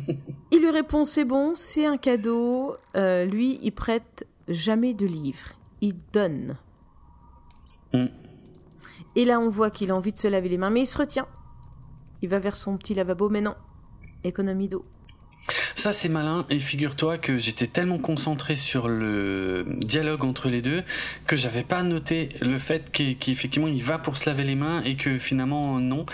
il 0.51 0.59
lui 0.59 0.69
répond 0.69 1.05
c'est 1.05 1.25
bon, 1.25 1.55
c'est 1.55 1.87
un 1.87 1.97
cadeau. 1.97 2.75
Euh, 2.95 3.25
lui, 3.25 3.57
il 3.63 3.71
prête 3.71 4.27
jamais 4.47 4.93
de 4.93 5.07
livres, 5.07 5.53
il 5.81 5.95
donne. 6.13 6.55
Mm. 7.91 8.05
Et 9.15 9.25
là, 9.25 9.39
on 9.39 9.49
voit 9.49 9.71
qu'il 9.71 9.89
a 9.89 9.95
envie 9.95 10.11
de 10.11 10.17
se 10.17 10.27
laver 10.27 10.49
les 10.49 10.59
mains, 10.59 10.69
mais 10.69 10.83
il 10.83 10.87
se 10.87 10.99
retient. 10.99 11.27
Il 12.21 12.29
va 12.29 12.37
vers 12.37 12.55
son 12.55 12.77
petit 12.77 12.93
lavabo, 12.93 13.29
mais 13.29 13.41
non, 13.41 13.55
économie 14.23 14.69
d'eau. 14.69 14.85
Ça 15.85 15.93
c'est 15.93 16.09
malin 16.09 16.47
et 16.49 16.57
figure-toi 16.57 17.19
que 17.19 17.37
j'étais 17.37 17.67
tellement 17.67 17.99
concentré 17.99 18.55
sur 18.55 18.87
le 18.87 19.67
dialogue 19.81 20.23
entre 20.23 20.49
les 20.49 20.63
deux 20.63 20.83
que 21.27 21.35
j'avais 21.35 21.61
pas 21.61 21.83
noté 21.83 22.29
le 22.41 22.57
fait 22.57 22.89
qu'e- 22.91 23.15
qu'effectivement 23.19 23.67
il 23.67 23.83
va 23.83 23.99
pour 23.99 24.17
se 24.17 24.27
laver 24.27 24.43
les 24.45 24.55
mains 24.55 24.81
et 24.83 24.95
que 24.95 25.19
finalement 25.19 25.79
non. 25.79 26.07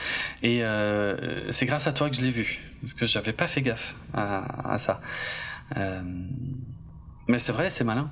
Et 0.43 0.61
euh, 0.61 1.49
c'est 1.53 1.65
grâce 1.65 1.87
à 1.87 1.93
toi 1.93 2.09
que 2.09 2.17
je 2.17 2.21
l'ai 2.21 2.31
vu 2.31 2.59
parce 2.81 2.93
que 2.93 3.05
j'avais 3.05 3.31
pas 3.31 3.47
fait 3.47 3.61
gaffe 3.61 3.95
à, 4.13 4.73
à 4.73 4.77
ça. 4.77 4.99
Euh, 5.77 6.01
mais 7.29 7.39
c'est 7.39 7.53
vrai, 7.53 7.69
c'est 7.69 7.85
malin. 7.85 8.11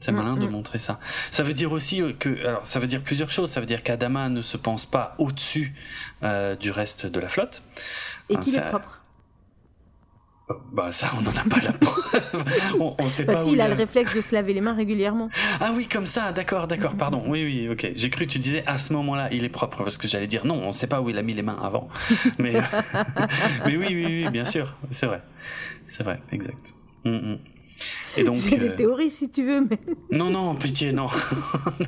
C'est 0.00 0.12
Mm, 0.12 0.16
malin 0.16 0.34
de 0.36 0.46
mm. 0.48 0.50
montrer 0.50 0.78
ça. 0.80 1.00
Ça 1.30 1.42
veut 1.42 1.54
dire 1.54 1.72
aussi 1.72 2.02
euh, 2.02 2.12
que, 2.12 2.28
alors 2.46 2.66
ça 2.66 2.78
veut 2.78 2.86
dire 2.86 3.00
plusieurs 3.00 3.30
choses. 3.30 3.50
Ça 3.50 3.60
veut 3.60 3.66
dire 3.66 3.82
qu'Adama 3.82 4.28
ne 4.28 4.42
se 4.42 4.58
pense 4.58 4.84
pas 4.84 5.14
au-dessus 5.16 5.72
euh, 6.24 6.56
du 6.56 6.70
reste 6.70 7.06
de 7.06 7.20
la 7.20 7.28
flotte. 7.30 7.62
Et 8.28 8.34
Ah, 8.36 8.40
qu'il 8.40 8.54
est 8.54 8.68
propre. 8.68 8.99
Euh, 10.50 10.54
Bah 10.72 10.92
ça, 10.92 11.10
on 11.18 11.22
n'en 11.22 11.30
a 11.30 11.44
pas 11.48 11.60
la 11.62 11.72
preuve. 11.74 12.44
on, 12.80 12.94
on 12.98 13.04
sait 13.06 13.24
Bah 13.24 13.34
pas 13.34 13.40
si, 13.40 13.50
où 13.50 13.54
il 13.54 13.60
a 13.60 13.68
le 13.68 13.74
réflexe 13.74 14.14
de 14.14 14.20
se 14.20 14.34
laver 14.34 14.52
les 14.52 14.60
mains 14.60 14.74
régulièrement. 14.74 15.28
Ah 15.60 15.72
oui, 15.74 15.86
comme 15.86 16.06
ça, 16.06 16.32
d'accord, 16.32 16.66
d'accord, 16.66 16.96
pardon. 16.96 17.22
Oui, 17.26 17.44
oui, 17.44 17.68
ok. 17.68 17.92
J'ai 17.94 18.10
cru 18.10 18.26
que 18.26 18.32
tu 18.32 18.38
disais 18.38 18.64
à 18.66 18.78
ce 18.78 18.92
moment-là, 18.94 19.28
il 19.32 19.44
est 19.44 19.48
propre, 19.48 19.84
parce 19.84 19.98
que 19.98 20.08
j'allais 20.08 20.26
dire 20.26 20.44
non, 20.46 20.56
on 20.62 20.72
sait 20.72 20.86
pas 20.86 21.00
où 21.00 21.08
il 21.10 21.18
a 21.18 21.22
mis 21.22 21.34
les 21.34 21.42
mains 21.42 21.58
avant. 21.62 21.88
Mais, 22.38 22.54
mais 23.66 23.76
oui, 23.76 23.86
oui, 23.88 24.04
oui, 24.24 24.30
bien 24.30 24.44
sûr, 24.44 24.74
c'est 24.90 25.06
vrai. 25.06 25.22
C'est 25.86 26.02
vrai, 26.02 26.20
exact. 26.32 26.74
Mm, 27.04 27.10
mm. 27.10 27.38
Et 28.18 28.24
donc. 28.24 28.34
J'ai 28.36 28.56
euh, 28.58 28.68
des 28.68 28.74
théories 28.76 29.10
si 29.10 29.30
tu 29.30 29.44
veux, 29.44 29.62
mais 29.62 29.78
Non, 30.10 30.30
non, 30.30 30.54
pitié, 30.54 30.92
non. 30.92 31.08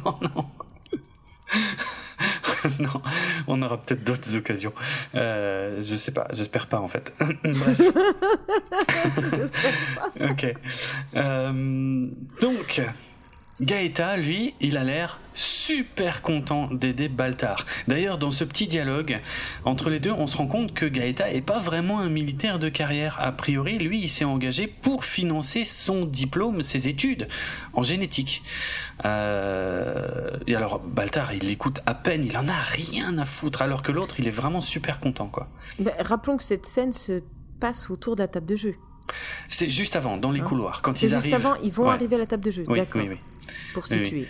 non, 0.05 0.19
non. 0.23 0.47
non, 2.79 3.03
on 3.47 3.63
aura 3.63 3.79
peut-être 3.79 4.05
d'autres 4.05 4.37
occasions. 4.37 4.73
Euh, 5.15 5.83
je 5.83 5.97
sais 5.97 6.13
pas, 6.13 6.27
j'espère 6.33 6.67
pas 6.67 6.81
en 6.81 6.89
fait. 6.89 7.13
Bref. 7.45 7.81
ok. 10.31 10.55
Euh, 11.17 12.09
donc, 12.41 12.83
Gaëta, 13.61 14.17
lui, 14.17 14.55
il 14.61 14.79
a 14.79 14.85
l'air 14.85 15.21
super 15.35 16.23
content 16.23 16.69
d'aider 16.73 17.09
Baltar. 17.09 17.67
D'ailleurs, 17.87 18.17
dans 18.17 18.31
ce 18.31 18.45
petit 18.45 18.67
dialogue 18.67 19.21
entre 19.65 19.91
les 19.91 20.01
deux, 20.01 20.11
on 20.11 20.27
se 20.27 20.37
rend 20.39 20.47
compte 20.47 20.73
que 20.73 20.87
Gaëta 20.87 21.31
est 21.31 21.43
pas 21.43 21.59
vraiment 21.59 22.01
un 22.01 22.09
militaire 22.09 22.59
de 22.59 22.71
carrière. 22.71 23.17
A 23.21 23.31
priori, 23.33 23.79
lui, 23.79 24.01
il 24.03 24.09
s'est 24.09 24.25
engagé 24.25 24.67
pour 24.67 25.05
financer 25.05 25.65
son 25.65 26.07
diplôme, 26.07 26.63
ses 26.63 26.89
études 26.89 27.29
en 27.75 27.83
génétique. 27.83 28.43
Euh, 29.05 30.39
et 30.47 30.57
alors, 30.57 30.81
Baltar, 30.81 31.35
il 31.35 31.47
l'écoute 31.47 31.81
à 31.85 31.95
peine, 31.95 32.25
il 32.25 32.37
en 32.39 32.49
a 32.49 32.59
rien 32.59 33.19
à 33.19 33.27
foutre, 33.27 33.61
alors 33.61 33.83
que 33.83 33.93
l'autre, 33.93 34.17
il 34.19 34.27
est 34.27 34.33
vraiment 34.33 34.63
super 34.63 34.99
content, 34.99 35.29
quoi. 35.29 35.49
Bah, 35.79 35.93
rappelons 36.01 36.39
que 36.39 36.45
cette 36.45 36.67
scène 36.67 36.93
se 36.93 37.21
passe 37.61 37.91
autour 37.91 38.17
de 38.17 38.23
la 38.23 38.29
table 38.29 38.47
de 38.47 38.57
jeu. 38.57 38.75
C'est 39.49 39.69
juste 39.69 39.97
avant, 39.97 40.17
dans 40.17 40.31
les 40.31 40.41
Hein 40.41 40.45
couloirs, 40.45 40.81
quand 40.83 40.93
C'est 40.93 41.07
ils 41.07 41.11
juste 41.11 41.33
arrivent. 41.33 41.35
avant, 41.47 41.55
ils 41.63 41.73
vont 41.73 41.85
Ouais. 41.89 41.95
arriver 41.95 42.17
à 42.17 42.19
la 42.21 42.27
table 42.27 42.45
de 42.45 42.51
jeu. 42.51 42.65
Oui, 42.67 42.79
D'accord. 42.79 43.03
oui, 43.03 43.09
oui. 43.11 43.19
Pour 43.75 43.87
situer. 43.87 44.27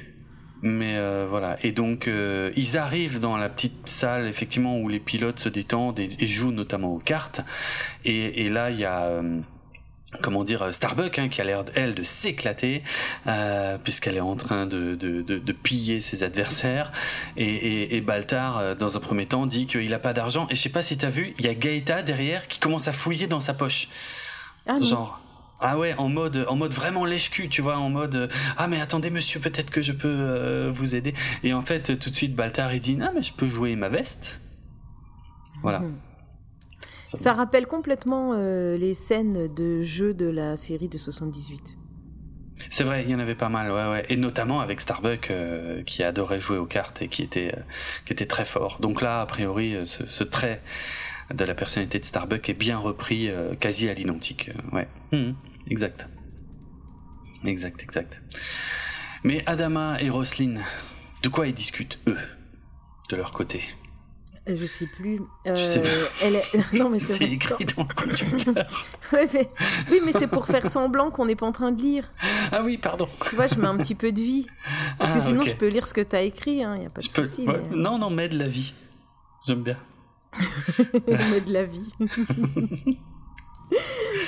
Mais 0.64 0.96
euh, 0.96 1.26
voilà, 1.28 1.56
et 1.64 1.72
donc 1.72 2.06
euh, 2.06 2.52
ils 2.56 2.76
arrivent 2.78 3.18
dans 3.18 3.36
la 3.36 3.48
petite 3.48 3.88
salle 3.88 4.28
effectivement 4.28 4.78
où 4.78 4.88
les 4.88 5.00
pilotes 5.00 5.40
se 5.40 5.48
détendent 5.48 5.98
et, 5.98 6.10
et 6.20 6.26
jouent 6.28 6.52
notamment 6.52 6.94
aux 6.94 7.00
cartes. 7.00 7.40
Et, 8.04 8.44
et 8.44 8.48
là 8.48 8.70
il 8.70 8.78
y 8.78 8.84
a 8.84 9.02
euh, 9.06 9.40
comment 10.22 10.44
dire 10.44 10.72
Starbuck 10.72 11.18
hein, 11.18 11.28
qui 11.28 11.40
a 11.40 11.44
l'air 11.44 11.64
elle 11.74 11.96
de 11.96 12.04
s'éclater 12.04 12.84
euh, 13.26 13.76
puisqu'elle 13.82 14.16
est 14.16 14.20
en 14.20 14.36
train 14.36 14.66
de, 14.66 14.94
de, 14.94 15.22
de, 15.22 15.38
de 15.40 15.52
piller 15.52 16.00
ses 16.00 16.22
adversaires. 16.22 16.92
Et, 17.36 17.44
et, 17.44 17.96
et 17.96 18.00
Baltar 18.00 18.76
dans 18.76 18.96
un 18.96 19.00
premier 19.00 19.26
temps 19.26 19.46
dit 19.46 19.66
qu'il 19.66 19.92
a 19.92 19.98
pas 19.98 20.12
d'argent. 20.12 20.46
Et 20.48 20.54
je 20.54 20.60
sais 20.62 20.68
pas 20.68 20.82
si 20.82 20.96
t'as 20.96 21.10
vu, 21.10 21.34
il 21.40 21.44
y 21.44 21.48
a 21.48 21.54
Gaëta 21.54 22.02
derrière 22.02 22.46
qui 22.46 22.60
commence 22.60 22.86
à 22.86 22.92
fouiller 22.92 23.26
dans 23.26 23.40
sa 23.40 23.52
poche. 23.52 23.88
Ah 24.66 24.78
non. 24.78 24.84
Genre. 24.84 25.18
Ah 25.64 25.78
ouais, 25.78 25.94
en 25.96 26.08
mode, 26.08 26.44
en 26.48 26.56
mode 26.56 26.72
vraiment 26.72 27.04
lèche-cul, 27.04 27.48
tu 27.48 27.62
vois, 27.62 27.76
en 27.78 27.88
mode 27.88 28.16
euh, 28.16 28.28
ah 28.56 28.66
mais 28.66 28.80
attendez 28.80 29.10
monsieur, 29.10 29.38
peut-être 29.38 29.70
que 29.70 29.80
je 29.80 29.92
peux 29.92 30.08
euh, 30.08 30.72
vous 30.74 30.96
aider. 30.96 31.14
Et 31.44 31.54
en 31.54 31.62
fait, 31.62 31.96
tout 32.00 32.10
de 32.10 32.14
suite, 32.16 32.34
Baltar 32.34 32.74
il 32.74 32.80
dit 32.80 32.98
ah 33.00 33.12
mais 33.14 33.22
je 33.22 33.32
peux 33.32 33.48
jouer 33.48 33.76
ma 33.76 33.88
veste. 33.88 34.40
Voilà. 35.62 35.78
Mhm. 35.80 35.94
Ça- 37.04 37.16
Ça 37.18 37.32
rappelle 37.34 37.66
complètement 37.66 38.32
euh, 38.34 38.76
les 38.76 38.94
scènes 38.94 39.54
de 39.54 39.82
jeu 39.82 40.14
de 40.14 40.26
la 40.26 40.56
série 40.56 40.88
de 40.88 40.98
78. 40.98 41.76
C'est 42.70 42.84
vrai, 42.84 43.02
il 43.04 43.10
y 43.10 43.14
en 43.14 43.18
avait 43.18 43.34
pas 43.34 43.48
mal, 43.48 43.70
ouais 43.70 43.88
ouais, 43.90 44.06
et 44.08 44.16
notamment 44.16 44.60
avec 44.60 44.80
Starbuck 44.80 45.30
euh, 45.30 45.82
qui 45.84 46.02
adorait 46.02 46.40
jouer 46.40 46.58
aux 46.58 46.66
cartes 46.66 47.02
et 47.02 47.08
qui 47.08 47.22
était, 47.22 47.52
euh, 47.56 47.60
qui 48.06 48.12
était 48.12 48.26
très 48.26 48.44
fort. 48.44 48.78
Donc 48.80 49.00
là, 49.02 49.20
a 49.20 49.26
priori, 49.26 49.76
ce, 49.84 50.06
ce 50.08 50.24
trait 50.24 50.60
de 51.32 51.44
la 51.44 51.54
personnalité 51.54 51.98
de 51.98 52.04
Starbuck 52.04 52.48
est 52.48 52.54
bien 52.54 52.78
repris, 52.78 53.28
euh, 53.28 53.54
quasi 53.54 53.88
à 53.88 53.94
l'identique. 53.94 54.50
euh, 54.50 54.76
ouais, 54.76 54.88
Mhm, 55.12 55.34
exact, 55.68 56.08
exact, 57.44 57.82
exact. 57.82 58.22
Mais 59.24 59.42
Adama 59.46 60.00
et 60.00 60.10
Roslyn, 60.10 60.60
de 61.22 61.28
quoi 61.28 61.46
ils 61.46 61.54
discutent 61.54 61.98
eux, 62.08 62.18
de 63.10 63.16
leur 63.16 63.30
côté? 63.32 63.62
Je 64.48 64.66
sais 64.66 64.86
plus. 64.86 65.20
Je 65.46 65.54
sais 65.54 65.78
Euh, 65.78 65.82
pas. 66.04 66.10
elle 66.26 66.34
est... 66.36 66.44
Non 66.76 66.90
mais 66.90 66.98
c'est 66.98 67.22
écrit 67.22 67.64
dans 67.64 67.84
le 67.88 67.94
conducteur. 67.94 68.66
Ouais, 69.12 69.28
mais- 69.32 69.48
Oui 69.88 70.00
mais 70.04 70.12
c'est 70.12 70.26
pour 70.26 70.46
faire 70.46 70.66
semblant 70.66 71.12
qu'on 71.12 71.26
n'est 71.26 71.36
pas 71.36 71.46
en 71.46 71.52
train 71.52 71.70
de 71.70 71.80
lire. 71.80 72.10
ah 72.50 72.60
oui, 72.64 72.76
pardon. 72.76 73.08
Tu 73.28 73.36
vois, 73.36 73.46
je 73.46 73.54
mets 73.54 73.68
un 73.68 73.76
petit 73.76 73.94
peu 73.94 74.10
de 74.10 74.20
vie. 74.20 74.46
Parce 74.98 75.12
que 75.12 75.18
Ah, 75.18 75.20
sinon 75.20 75.42
ok. 75.42 75.48
je 75.48 75.54
peux 75.54 75.68
lire 75.68 75.86
ce 75.86 75.94
que 75.94 76.00
tu 76.00 76.16
as 76.16 76.22
écrit, 76.22 76.54
il 76.56 76.56
n'y 76.56 76.86
a 76.86 76.90
pas 76.90 77.00
de 77.00 77.06
Je 77.06 77.12
peux... 77.12 77.22
souci. 77.22 77.46
ouais, 77.46 77.62
mais- 77.70 77.76
Non, 77.76 77.98
non, 77.98 78.10
mais 78.10 78.28
de 78.28 78.36
la 78.36 78.48
vie. 78.48 78.74
J'aime 79.46 79.62
bien. 79.62 79.78
mais 81.30 81.40
de 81.40 81.52
la 81.52 81.64
vie. 81.64 81.92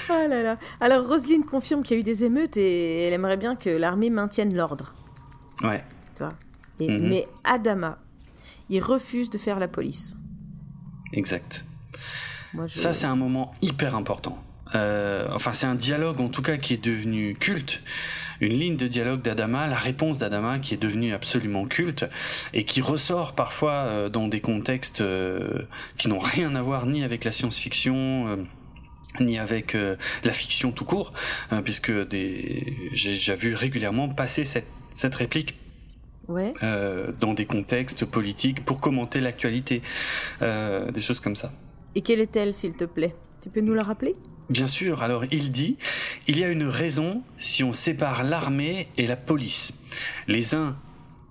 ah 0.08 0.26
là 0.28 0.42
là. 0.42 0.58
Alors 0.80 1.06
Roselyne 1.08 1.44
confirme 1.44 1.82
qu'il 1.82 1.96
y 1.96 1.98
a 1.98 2.00
eu 2.00 2.04
des 2.04 2.24
émeutes 2.24 2.56
et 2.56 3.02
elle 3.04 3.12
aimerait 3.12 3.36
bien 3.36 3.56
que 3.56 3.70
l'armée 3.70 4.10
maintienne 4.10 4.54
l'ordre. 4.54 4.94
Ouais. 5.62 5.84
Tu 6.16 6.22
vois. 6.22 6.34
Et- 6.80 6.88
Mhm. 6.88 7.08
Mais 7.08 7.26
Adama, 7.44 7.98
il 8.68 8.80
refuse 8.82 9.30
de 9.30 9.38
faire 9.38 9.58
la 9.60 9.68
police. 9.68 10.16
Exact. 11.12 11.64
Moi, 12.52 12.66
je... 12.66 12.78
Ça, 12.78 12.92
c'est 12.92 13.06
un 13.06 13.16
moment 13.16 13.54
hyper 13.62 13.94
important. 13.94 14.38
Euh, 14.74 15.28
enfin, 15.32 15.52
c'est 15.52 15.66
un 15.66 15.74
dialogue 15.74 16.20
en 16.20 16.28
tout 16.28 16.42
cas 16.42 16.56
qui 16.56 16.74
est 16.74 16.82
devenu 16.84 17.34
culte. 17.34 17.80
Une 18.40 18.58
ligne 18.58 18.76
de 18.76 18.88
dialogue 18.88 19.22
d'Adama, 19.22 19.66
la 19.66 19.76
réponse 19.76 20.18
d'Adama 20.18 20.58
qui 20.58 20.74
est 20.74 20.82
devenue 20.82 21.12
absolument 21.14 21.66
culte 21.66 22.04
et 22.52 22.64
qui 22.64 22.80
ressort 22.80 23.34
parfois 23.34 23.72
euh, 23.72 24.08
dans 24.08 24.28
des 24.28 24.40
contextes 24.40 25.00
euh, 25.00 25.62
qui 25.98 26.08
n'ont 26.08 26.18
rien 26.18 26.54
à 26.54 26.62
voir 26.62 26.86
ni 26.86 27.04
avec 27.04 27.24
la 27.24 27.32
science-fiction. 27.32 28.28
euh, 28.28 28.36
ni 29.20 29.38
avec 29.38 29.76
euh, 29.76 29.94
la 30.24 30.32
fiction 30.32 30.72
tout 30.72 30.84
court, 30.84 31.12
hein, 31.52 31.62
puisque 31.62 31.92
des... 32.08 32.90
j'ai 32.94 33.10
déjà 33.10 33.36
vu 33.36 33.54
régulièrement 33.54 34.08
passer 34.08 34.42
cette, 34.42 34.66
cette 34.92 35.14
réplique 35.14 35.54
Ouais. 36.26 36.52
euh, 36.64 37.12
dans 37.20 37.32
des 37.32 37.44
contextes 37.46 38.04
politiques 38.06 38.64
pour 38.64 38.80
commenter 38.80 39.20
l'actualité, 39.20 39.82
des 40.40 41.00
choses 41.00 41.20
comme 41.20 41.36
ça. 41.36 41.52
Et 41.94 42.00
quelle 42.00 42.20
est-elle, 42.20 42.52
s'il 42.54 42.74
te 42.74 42.84
plaît? 42.86 43.14
Tu 43.40 43.50
peux 43.50 43.60
nous 43.60 43.74
la 43.74 43.84
rappeler? 43.84 44.16
Bien 44.50 44.66
sûr, 44.66 45.02
alors 45.02 45.24
il 45.30 45.52
dit, 45.52 45.76
il 46.26 46.38
y 46.38 46.44
a 46.44 46.48
une 46.48 46.64
raison 46.64 47.22
si 47.38 47.64
on 47.64 47.72
sépare 47.72 48.24
l'armée 48.24 48.88
et 48.98 49.06
la 49.06 49.16
police. 49.16 49.72
Les 50.28 50.54
uns, 50.54 50.76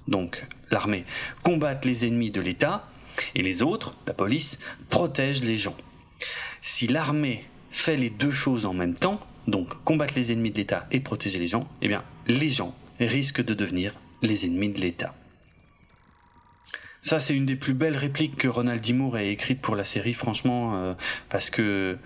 donc 0.07 0.45
l'armée, 0.72 1.05
combattent 1.43 1.86
les 1.86 2.07
ennemis 2.07 2.32
de 2.32 2.41
l'État, 2.41 2.88
et 3.36 3.43
les 3.43 3.61
autres, 3.61 3.95
la 4.07 4.14
police, 4.14 4.57
protègent 4.89 5.43
les 5.43 5.57
gens. 5.57 5.78
Si 6.61 6.88
l'armée 6.88 7.45
fait 7.70 7.97
les 7.97 8.09
deux 8.09 8.32
choses 8.32 8.66
en 8.66 8.74
même 8.74 8.95
temps, 8.95 9.20
donc 9.47 9.84
combattre 9.84 10.14
les 10.16 10.32
ennemis 10.32 10.51
de 10.51 10.57
l'État 10.57 10.88
et 10.91 10.99
protéger 10.99 11.38
les 11.38 11.47
gens, 11.47 11.68
eh 11.82 11.88
bien 11.88 12.03
les 12.28 12.49
gens 12.49 12.76
risquent 12.99 13.43
de 13.43 13.53
devenir 13.53 13.93
les 14.22 14.45
ennemis 14.45 14.70
de 14.70 14.80
l'État. 14.80 15.14
Ça, 17.01 17.20
c'est 17.20 17.36
une 17.36 17.45
des 17.45 17.57
plus 17.57 17.74
belles 17.74 17.97
répliques 17.97 18.38
que 18.38 18.47
Ronald 18.47 18.82
D. 18.82 18.93
Moore 18.93 19.18
ait 19.18 19.30
écrites 19.30 19.59
pour 19.59 19.76
la 19.76 19.84
série, 19.84 20.14
franchement, 20.14 20.76
euh, 20.76 20.93
parce 21.30 21.49
que 21.49 21.97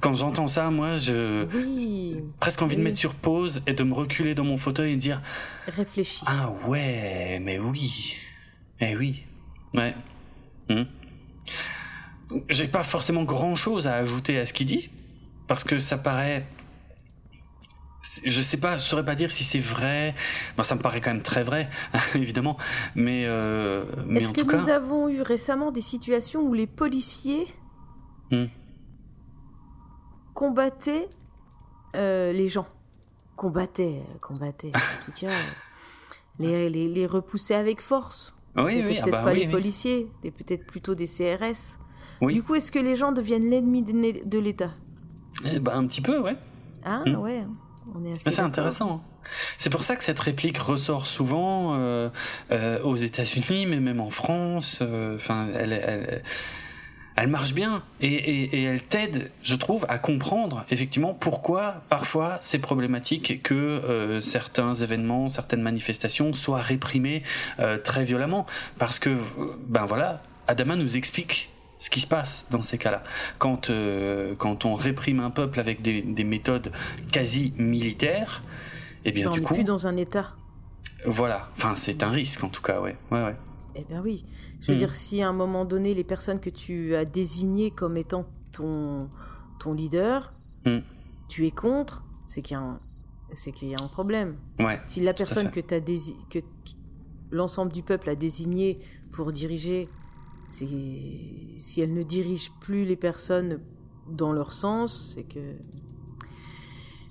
quand 0.00 0.14
j'entends 0.14 0.48
ça, 0.48 0.70
moi, 0.70 0.96
je 0.98 1.46
Oui. 1.54 2.16
presque 2.40 2.60
envie 2.62 2.76
de 2.76 2.82
mettre 2.82 2.98
sur 2.98 3.14
pause 3.14 3.62
et 3.66 3.72
de 3.72 3.82
me 3.84 3.94
reculer 3.94 4.34
dans 4.34 4.44
mon 4.44 4.58
fauteuil 4.58 4.92
et 4.92 4.96
de 4.96 5.00
dire 5.00 5.22
Réfléchis. 5.66 6.24
ah 6.26 6.52
ouais, 6.66 7.40
mais 7.42 7.58
oui, 7.58 8.14
eh 8.80 8.96
oui, 8.96 9.24
ouais. 9.74 9.94
Hmm. 10.68 10.84
J'ai 12.50 12.68
pas 12.68 12.82
forcément 12.82 13.24
grand 13.24 13.54
chose 13.54 13.86
à 13.86 13.94
ajouter 13.94 14.38
à 14.38 14.44
ce 14.46 14.52
qu'il 14.52 14.66
dit 14.66 14.90
parce 15.46 15.64
que 15.64 15.78
ça 15.78 15.96
paraît. 15.96 16.46
Je 18.24 18.40
sais 18.42 18.56
pas, 18.58 18.78
je 18.78 18.84
saurais 18.84 19.04
pas 19.04 19.14
dire 19.14 19.32
si 19.32 19.44
c'est 19.44 19.58
vrai. 19.58 20.14
Bon, 20.56 20.62
ça 20.62 20.74
me 20.74 20.80
paraît 20.80 21.00
quand 21.00 21.10
même 21.12 21.22
très 21.22 21.42
vrai, 21.42 21.68
évidemment. 22.14 22.56
Mais, 22.94 23.24
euh, 23.26 23.84
mais 24.06 24.20
Est-ce 24.20 24.32
que 24.32 24.42
tout 24.42 24.46
cas, 24.46 24.58
nous 24.58 24.68
avons 24.68 25.08
eu 25.08 25.20
récemment 25.22 25.72
des 25.72 25.80
situations 25.80 26.42
où 26.42 26.54
les 26.54 26.66
policiers 26.66 27.46
Hmm. 28.30 28.44
Combattaient 30.38 31.08
euh, 31.96 32.32
les 32.32 32.46
gens 32.46 32.66
Combattaient, 33.34 34.02
euh, 34.08 34.18
combattaient. 34.20 34.70
en 34.74 35.04
tout 35.04 35.10
cas, 35.12 35.30
euh, 35.30 35.32
les, 36.38 36.70
les, 36.70 36.86
les 36.86 37.06
repoussaient 37.06 37.56
avec 37.56 37.80
force. 37.80 38.36
oui, 38.56 38.72
C'était 38.74 38.86
oui, 38.88 38.98
ah 38.98 39.02
peut-être 39.02 39.12
bah 39.12 39.22
pas 39.24 39.32
oui, 39.32 39.40
les 39.40 39.48
policiers, 39.50 40.08
c'était 40.14 40.30
peut-être 40.30 40.64
plutôt 40.64 40.94
des 40.94 41.06
CRS. 41.08 41.78
Du 42.22 42.42
coup, 42.44 42.54
est-ce 42.54 42.70
que 42.70 42.78
les 42.78 42.94
gens 42.94 43.10
deviennent 43.10 43.50
l'ennemi 43.50 43.82
de, 43.82 44.38
l'État? 44.38 44.70
Eh 45.44 45.58
ben, 45.58 45.72
un 45.72 45.86
petit 45.88 46.00
peu, 46.00 46.20
ouais. 46.20 46.36
Ah 46.84 47.02
Hmm. 47.04 47.16
ouais, 47.16 47.44
on 47.94 48.04
est 48.04 48.12
assez 48.12 48.30
C'est 48.30 48.40
intéressant. 48.40 48.90
hein. 48.92 49.00
C'est 49.56 49.70
pour 49.70 49.82
ça 49.82 49.96
que 49.96 50.04
cette 50.04 50.20
réplique 50.20 50.58
ressort 50.58 51.06
souvent 51.06 51.74
euh, 51.74 52.10
euh, 52.52 52.80
aux 52.82 52.96
États-Unis, 52.96 53.66
mais 53.66 53.80
même 53.80 54.00
en 54.00 54.10
France. 54.10 54.78
euh, 54.82 55.16
Enfin, 55.16 55.48
elle, 55.54 55.72
elle, 55.72 56.22
elle 57.20 57.28
marche 57.28 57.52
bien 57.52 57.82
et, 58.00 58.14
et, 58.14 58.60
et 58.60 58.62
elle 58.62 58.82
t'aide, 58.82 59.32
je 59.42 59.56
trouve, 59.56 59.84
à 59.88 59.98
comprendre 59.98 60.64
effectivement 60.70 61.14
pourquoi 61.14 61.82
parfois 61.88 62.38
c'est 62.40 62.60
problématique 62.60 63.42
que 63.42 63.54
euh, 63.54 64.20
certains 64.20 64.74
événements, 64.74 65.28
certaines 65.28 65.62
manifestations 65.62 66.32
soient 66.32 66.62
réprimées 66.62 67.24
euh, 67.58 67.76
très 67.76 68.04
violemment, 68.04 68.46
parce 68.78 69.00
que 69.00 69.16
ben 69.66 69.84
voilà, 69.84 70.22
Adama 70.46 70.76
nous 70.76 70.96
explique 70.96 71.50
ce 71.80 71.90
qui 71.90 72.00
se 72.00 72.06
passe 72.06 72.46
dans 72.50 72.62
ces 72.62 72.78
cas-là. 72.78 73.02
Quand, 73.38 73.70
euh, 73.70 74.34
quand 74.36 74.64
on 74.64 74.74
réprime 74.74 75.18
un 75.20 75.30
peuple 75.30 75.58
avec 75.58 75.82
des, 75.82 76.02
des 76.02 76.24
méthodes 76.24 76.70
quasi 77.10 77.52
militaires, 77.56 78.42
eh 79.04 79.10
bien 79.10 79.28
on 79.28 79.32
du 79.32 79.42
coup, 79.42 79.54
plus 79.54 79.64
dans 79.64 79.88
un 79.88 79.96
État. 79.96 80.34
voilà. 81.04 81.48
Enfin, 81.56 81.74
c'est 81.74 82.04
un 82.04 82.10
risque 82.10 82.44
en 82.44 82.48
tout 82.48 82.62
cas, 82.62 82.80
ouais, 82.80 82.96
ouais, 83.10 83.24
ouais. 83.24 83.36
Eh 83.74 83.84
bien 83.88 84.00
oui. 84.00 84.24
Je 84.60 84.68
veux 84.72 84.74
Hmm. 84.74 84.78
dire, 84.78 84.94
si 84.94 85.22
à 85.22 85.28
un 85.28 85.32
moment 85.32 85.64
donné, 85.64 85.94
les 85.94 86.04
personnes 86.04 86.40
que 86.40 86.50
tu 86.50 86.94
as 86.96 87.04
désignées 87.04 87.70
comme 87.70 87.96
étant 87.96 88.26
ton, 88.52 89.08
ton 89.60 89.72
leader, 89.72 90.32
Hmm. 90.66 90.78
tu 91.28 91.46
es 91.46 91.50
contre, 91.52 92.04
c'est 92.26 92.42
qu'il 92.42 92.54
y 92.54 92.58
a 92.58 92.62
un, 92.62 92.80
c'est 93.34 93.52
qu'il 93.52 93.68
y 93.68 93.74
a 93.74 93.82
un 93.82 93.88
problème. 93.88 94.36
Ouais, 94.58 94.80
Si 94.86 95.00
la 95.00 95.14
personne 95.14 95.50
que, 95.50 95.60
dési- 95.60 96.16
que 96.28 96.38
l'ensemble 97.30 97.70
du 97.72 97.82
peuple 97.82 98.10
a 98.10 98.14
désignée 98.16 98.78
pour 99.12 99.30
diriger, 99.32 99.88
c'est 100.48 100.66
si 100.66 101.80
elle 101.80 101.92
ne 101.92 102.02
dirige 102.02 102.50
plus 102.60 102.84
les 102.84 102.96
personnes 102.96 103.60
dans 104.10 104.32
leur 104.32 104.52
sens, 104.52 105.12
c'est 105.14 105.24
que 105.24 105.54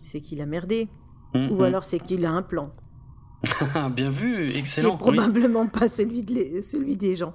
c'est 0.03 0.19
qu'il 0.21 0.41
a 0.41 0.45
merdé. 0.45 0.89
Mm, 1.33 1.51
Ou 1.51 1.63
alors 1.63 1.83
c'est 1.83 1.99
qu'il 1.99 2.25
a 2.25 2.31
un 2.31 2.41
plan. 2.41 2.73
Bien 3.91 4.09
vu, 4.09 4.47
Qui 4.49 4.55
est 4.57 4.59
excellent. 4.59 4.91
Oui, 4.93 4.97
probablement 4.97 5.67
pas 5.67 5.87
celui, 5.87 6.23
de 6.23 6.33
les- 6.33 6.61
celui 6.61 6.97
des 6.97 7.15
gens. 7.15 7.33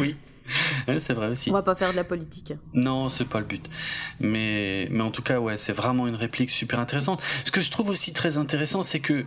oui. 0.00 0.16
C'est 0.98 1.14
vrai 1.14 1.30
aussi. 1.32 1.48
On 1.48 1.54
va 1.54 1.62
pas 1.62 1.74
faire 1.74 1.90
de 1.92 1.96
la 1.96 2.04
politique. 2.04 2.52
Non, 2.74 3.08
c'est 3.08 3.26
pas 3.26 3.40
le 3.40 3.46
but. 3.46 3.66
Mais, 4.20 4.88
mais 4.90 5.00
en 5.00 5.10
tout 5.10 5.22
cas, 5.22 5.40
ouais, 5.40 5.56
c'est 5.56 5.72
vraiment 5.72 6.06
une 6.06 6.16
réplique 6.16 6.50
super 6.50 6.78
intéressante. 6.80 7.22
Ce 7.46 7.50
que 7.50 7.62
je 7.62 7.70
trouve 7.70 7.88
aussi 7.88 8.12
très 8.12 8.36
intéressant, 8.36 8.82
c'est 8.82 9.00
que 9.00 9.24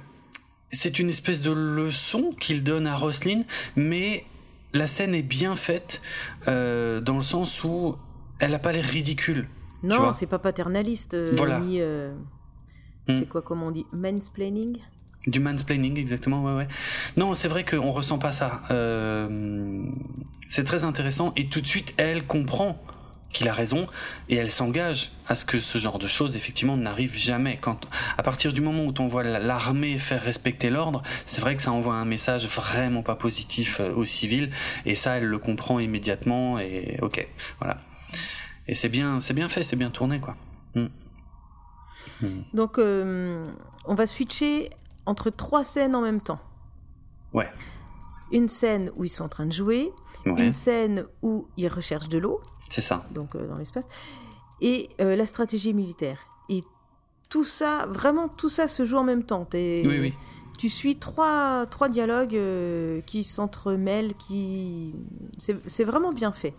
c'est 0.69 0.99
une 0.99 1.09
espèce 1.09 1.41
de 1.41 1.49
leçon 1.49 2.35
qu'il 2.39 2.63
donne 2.63 2.85
à 2.85 2.95
Roslyn, 2.95 3.45
mais 3.75 4.25
la 4.73 4.85
scène 4.85 5.15
est 5.15 5.23
bien 5.23 5.55
faite 5.55 6.03
euh, 6.47 7.01
dans 7.01 7.15
le 7.17 7.23
sens 7.23 7.63
où 7.63 7.95
elle 8.39 8.53
a 8.53 8.59
pas 8.59 8.71
l'air 8.71 8.85
ridicule. 8.85 9.49
Non, 9.81 10.13
c'est 10.13 10.27
pas 10.27 10.37
paternaliste, 10.39 11.15
euh, 11.15 11.33
Voilà. 11.35 11.59
ni. 11.59 11.81
euh, 11.81 12.13
Hmm. 13.09 13.13
C'est 13.19 13.25
quoi, 13.29 13.41
comment 13.41 13.67
on 13.67 13.71
dit 13.71 13.85
Mansplaining? 13.93 14.77
Du 15.27 15.39
mansplaining, 15.41 15.97
exactement, 15.97 16.43
ouais, 16.43 16.53
ouais. 16.53 16.67
Non, 17.17 17.33
c'est 17.35 17.49
vrai 17.49 17.65
qu'on 17.65 17.91
ressent 17.91 18.17
pas 18.17 18.31
ça. 18.31 18.61
Euh, 18.71 19.83
c'est 20.47 20.63
très 20.63 20.85
intéressant 20.85 21.33
et 21.35 21.47
tout 21.49 21.59
de 21.61 21.67
suite, 21.67 21.93
elle 21.97 22.25
comprend 22.25 22.81
qu'il 23.33 23.49
a 23.49 23.53
raison 23.53 23.87
et 24.29 24.37
elle 24.37 24.49
s'engage 24.49 25.11
à 25.27 25.35
ce 25.35 25.43
que 25.45 25.59
ce 25.59 25.77
genre 25.79 25.99
de 25.99 26.07
choses, 26.07 26.37
effectivement, 26.37 26.77
n'arrive 26.77 27.13
jamais. 27.17 27.57
Quand, 27.59 27.81
à 28.17 28.23
partir 28.23 28.53
du 28.53 28.61
moment 28.61 28.85
où 28.85 28.93
on 28.99 29.07
voit 29.09 29.23
la- 29.23 29.39
l'armée 29.39 29.99
faire 29.99 30.23
respecter 30.23 30.69
l'ordre, 30.69 31.03
c'est 31.25 31.41
vrai 31.41 31.57
que 31.57 31.61
ça 31.61 31.73
envoie 31.73 31.95
un 31.95 32.05
message 32.05 32.47
vraiment 32.47 33.03
pas 33.03 33.15
positif 33.15 33.81
euh, 33.81 33.93
aux 33.93 34.05
civils 34.05 34.49
et 34.85 34.95
ça, 34.95 35.17
elle 35.17 35.25
le 35.25 35.37
comprend 35.39 35.79
immédiatement 35.79 36.57
et 36.57 36.97
ok, 37.01 37.27
voilà. 37.59 37.81
Et 38.69 38.75
c'est 38.75 38.89
bien, 38.89 39.19
c'est 39.19 39.33
bien 39.33 39.49
fait, 39.49 39.63
c'est 39.63 39.75
bien 39.75 39.89
tourné, 39.89 40.19
quoi. 40.21 40.37
Mm. 40.75 40.85
Mm. 42.21 42.27
Donc, 42.53 42.79
euh, 42.79 43.51
on 43.85 43.93
va 43.95 44.05
switcher 44.07 44.69
entre 45.07 45.29
trois 45.31 45.63
scènes 45.63 45.95
en 45.95 46.01
même 46.01 46.21
temps. 46.21 46.39
Ouais. 47.33 47.49
Une 48.31 48.49
scène 48.49 48.91
où 48.95 49.03
ils 49.05 49.09
sont 49.09 49.23
en 49.23 49.29
train 49.29 49.45
de 49.45 49.53
jouer, 49.53 49.91
Ouais, 50.25 50.45
une 50.45 50.51
scène 50.51 51.05
où 51.21 51.47
ils 51.57 51.67
recherchent 51.67 52.09
de 52.09 52.17
l'eau, 52.17 52.41
c'est 52.69 52.81
ça. 52.81 53.05
donc 53.11 53.35
euh, 53.35 53.47
dans 53.47 53.57
l'espace, 53.57 53.87
et 54.61 54.89
euh, 54.99 55.15
la 55.15 55.25
stratégie 55.25 55.73
militaire. 55.73 56.19
Et 56.49 56.63
tout 57.29 57.45
ça, 57.45 57.85
vraiment, 57.89 58.27
tout 58.27 58.49
ça 58.49 58.67
se 58.67 58.83
joue 58.85 58.97
en 58.97 59.03
même 59.03 59.23
temps. 59.23 59.47
Oui, 59.53 59.83
oui. 59.85 60.13
Tu 60.57 60.69
suis 60.69 60.97
trois, 60.97 61.65
trois 61.67 61.87
dialogues 61.87 62.35
euh, 62.35 62.99
qui 63.01 63.23
s'entremêlent, 63.23 64.15
qui... 64.15 64.95
C'est 65.37 65.83
vraiment 65.83 66.11
bien 66.11 66.31
fait. 66.31 66.55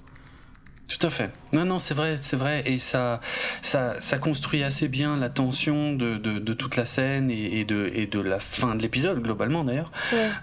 Tout 0.89 1.07
à 1.07 1.11
fait. 1.11 1.31
Non, 1.53 1.65
non, 1.67 1.79
c'est 1.79 1.95
vrai, 1.95 2.17
c'est 2.21 2.37
vrai, 2.37 2.63
et 2.67 2.79
ça, 2.79 3.21
ça, 3.63 3.97
ça 4.01 4.19
construit 4.19 4.63
assez 4.63 4.89
bien 4.89 5.17
la 5.17 5.29
tension 5.29 5.93
de, 5.93 6.17
de, 6.17 6.39
de 6.39 6.55
toute 6.55 6.77
la 6.77 6.87
scène 6.87 7.31
et, 7.31 7.61
et 7.61 7.65
de, 7.65 7.91
et 7.95 8.07
de 8.07 8.19
la 8.21 8.41
fin 8.41 8.75
de 8.75 8.81
l'épisode 8.83 9.23
globalement 9.23 9.65
d'ailleurs. 9.65 9.93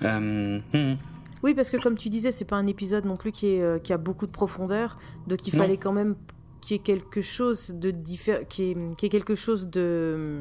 Euh, 0.03 0.59
hmm. 0.73 0.95
Oui, 1.41 1.53
parce 1.55 1.69
que 1.69 1.77
comme 1.77 1.97
tu 1.97 2.09
disais, 2.09 2.31
c'est 2.31 2.45
pas 2.45 2.55
un 2.55 2.67
épisode 2.67 3.05
non 3.05 3.17
plus 3.17 3.31
qui, 3.31 3.47
est, 3.55 3.61
euh, 3.61 3.79
qui 3.79 3.91
a 3.91 3.97
beaucoup 3.97 4.27
de 4.27 4.31
profondeur, 4.31 4.97
donc 5.27 5.47
il 5.47 5.55
Non. 5.55 5.63
fallait 5.63 5.77
quand 5.77 5.91
même 5.93 6.15
qu'il 6.61 6.77
y 6.77 6.79
ait 6.79 6.83
quelque 6.83 7.21
chose 7.21 7.71
de 7.75 7.91
diffé- 7.91 8.47
qui 8.47 8.71
est, 8.71 8.77
qui 8.97 9.05
est 9.07 9.09
quelque 9.09 9.35
chose 9.35 9.67
de 9.69 10.39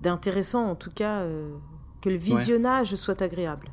d'intéressant, 0.00 0.64
en 0.64 0.76
tout 0.76 0.92
cas, 0.92 1.20
euh, 1.22 1.50
que 2.02 2.08
le 2.08 2.16
visionnage 2.16 2.94
soit 2.94 3.20
agréable. 3.20 3.68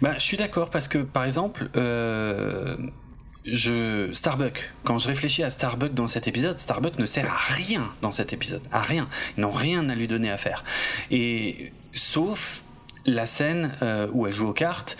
Bah, 0.00 0.14
je 0.14 0.22
suis 0.24 0.36
d'accord 0.36 0.70
parce 0.70 0.88
que 0.88 0.98
par 0.98 1.24
exemple, 1.24 1.70
euh, 1.76 2.76
je 3.44 4.10
Starbuck. 4.12 4.72
Quand 4.84 4.98
je 4.98 5.08
réfléchis 5.08 5.42
à 5.42 5.50
Starbuck 5.50 5.94
dans 5.94 6.08
cet 6.08 6.28
épisode, 6.28 6.58
Starbuck 6.58 6.98
ne 6.98 7.06
sert 7.06 7.30
à 7.30 7.54
rien 7.54 7.92
dans 8.00 8.12
cet 8.12 8.32
épisode, 8.32 8.62
à 8.72 8.80
rien. 8.80 9.08
Ils 9.36 9.42
n'ont 9.42 9.50
rien 9.50 9.88
à 9.88 9.94
lui 9.94 10.08
donner 10.08 10.30
à 10.30 10.38
faire. 10.38 10.64
Et 11.10 11.72
sauf 11.92 12.62
la 13.06 13.26
scène 13.26 13.72
euh, 13.82 14.08
où 14.12 14.26
elle 14.26 14.32
joue 14.32 14.48
aux 14.48 14.54
cartes. 14.54 14.96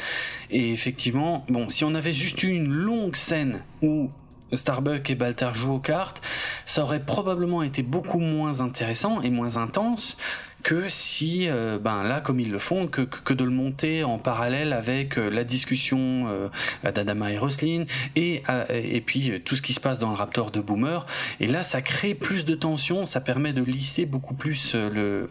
Et 0.51 0.73
effectivement, 0.73 1.45
bon, 1.49 1.71
si 1.71 1.85
on 1.85 1.95
avait 1.95 2.13
juste 2.13 2.43
eu 2.43 2.49
une 2.49 2.71
longue 2.71 3.17
scène 3.17 3.63
où 3.83 4.11
Starbuck 4.53 5.09
et 5.11 5.15
Baltar 5.15 5.55
jouent 5.55 5.75
aux 5.75 5.81
cartes, 5.81 6.21
ça 6.67 6.83
aurait 6.83 7.05
probablement 7.05 7.63
été 7.63 7.83
beaucoup 7.83 8.19
moins 8.19 8.61
intéressant 8.61 9.23
et 9.23 9.31
moins 9.31 9.57
intense 9.57 10.17
que 10.65 10.89
si, 10.89 11.47
euh, 11.47 11.79
ben 11.79 12.03
là, 12.03 12.21
comme 12.21 12.41
ils 12.41 12.51
le 12.51 12.59
font, 12.59 12.89
que, 12.89 13.03
que, 13.03 13.35
de 13.35 13.45
le 13.45 13.51
monter 13.51 14.03
en 14.03 14.19
parallèle 14.19 14.73
avec 14.73 15.19
euh, 15.19 15.29
la 15.29 15.45
discussion 15.45 16.27
euh, 16.27 16.49
d'Adama 16.83 17.31
et 17.31 17.39
Roslin 17.39 17.85
et, 18.17 18.43
euh, 18.51 18.65
et 18.71 19.03
puis 19.03 19.43
tout 19.45 19.57
ce 19.57 19.63
qui 19.63 19.75
se 19.75 19.81
passe 19.81 19.99
dans 19.99 20.09
le 20.09 20.17
Raptor 20.17 20.51
de 20.51 20.61
Boomer. 20.61 21.07
Et 21.39 21.47
là, 21.47 21.63
ça 21.63 21.83
crée 21.83 22.15
plus 22.15 22.47
de 22.47 22.55
tension, 22.55 23.05
ça 23.05 23.21
permet 23.21 23.53
de 23.53 23.63
lisser 23.63 24.07
beaucoup 24.07 24.35
plus 24.35 24.75
le, 24.75 25.29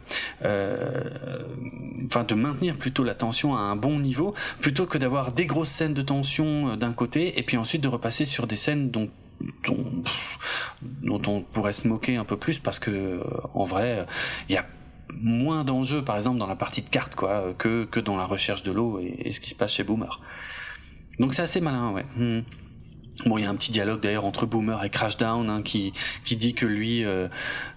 enfin, 2.06 2.24
de 2.24 2.36
maintenir 2.36 2.78
plutôt 2.78 3.04
la 3.04 3.16
tension 3.16 3.56
à 3.56 3.60
un 3.60 3.76
bon 3.76 4.00
niveau, 4.00 4.36
plutôt 4.62 4.86
que 4.86 5.00
d'avoir 5.00 5.32
des 5.32 5.48
grosses 5.48 5.70
scènes 5.70 5.96
de 5.96 6.04
tension 6.04 6.78
d'un 6.78 6.94
côté 6.94 7.40
et 7.40 7.44
puis 7.44 7.58
ensuite 7.58 7.82
de 7.82 7.88
repasser 7.88 8.26
sur 8.26 8.46
des 8.46 8.56
scènes 8.56 8.92
dont 8.92 9.10
dont, 9.66 9.84
dont 11.02 11.22
on 11.28 11.42
pourrait 11.42 11.74
se 11.74 11.88
moquer 11.88 12.16
un 12.18 12.24
peu 12.24 12.38
plus 12.38 12.60
parce 12.60 12.80
que 12.80 13.22
en 13.56 13.66
vrai 13.66 14.06
il 14.48 14.56
y 14.56 14.58
a 14.58 14.66
moins 15.22 15.64
d'enjeux 15.64 16.04
par 16.04 16.18
exemple 16.18 16.38
dans 16.38 16.48
la 16.48 16.56
partie 16.56 16.82
de 16.82 16.90
cartes 16.90 17.16
quoi 17.16 17.54
que, 17.58 17.86
que 17.86 18.00
dans 18.00 18.18
la 18.18 18.26
recherche 18.26 18.64
de 18.64 18.72
l'eau 18.72 19.00
et, 19.00 19.16
et 19.20 19.34
ce 19.34 19.40
qui 19.40 19.50
se 19.50 19.56
passe 19.56 19.74
chez 19.74 19.84
Boomer 19.84 20.20
donc 21.20 21.34
c'est 21.34 21.44
assez 21.44 21.62
malin 21.62 21.92
ouais 21.92 22.06
Hmm. 22.18 22.42
Bon, 23.28 23.38
il 23.38 23.44
y 23.44 23.46
a 23.46 23.50
un 23.50 23.56
petit 23.56 23.72
dialogue 23.72 24.02
d'ailleurs 24.02 24.26
entre 24.26 24.48
Boomer 24.48 24.84
et 24.84 24.90
Crashdown 24.90 25.48
hein, 25.48 25.62
qui 25.62 25.94
qui 26.26 26.36
dit 26.36 26.56
que 26.56 26.66
lui, 26.66 27.06
euh, 27.06 27.28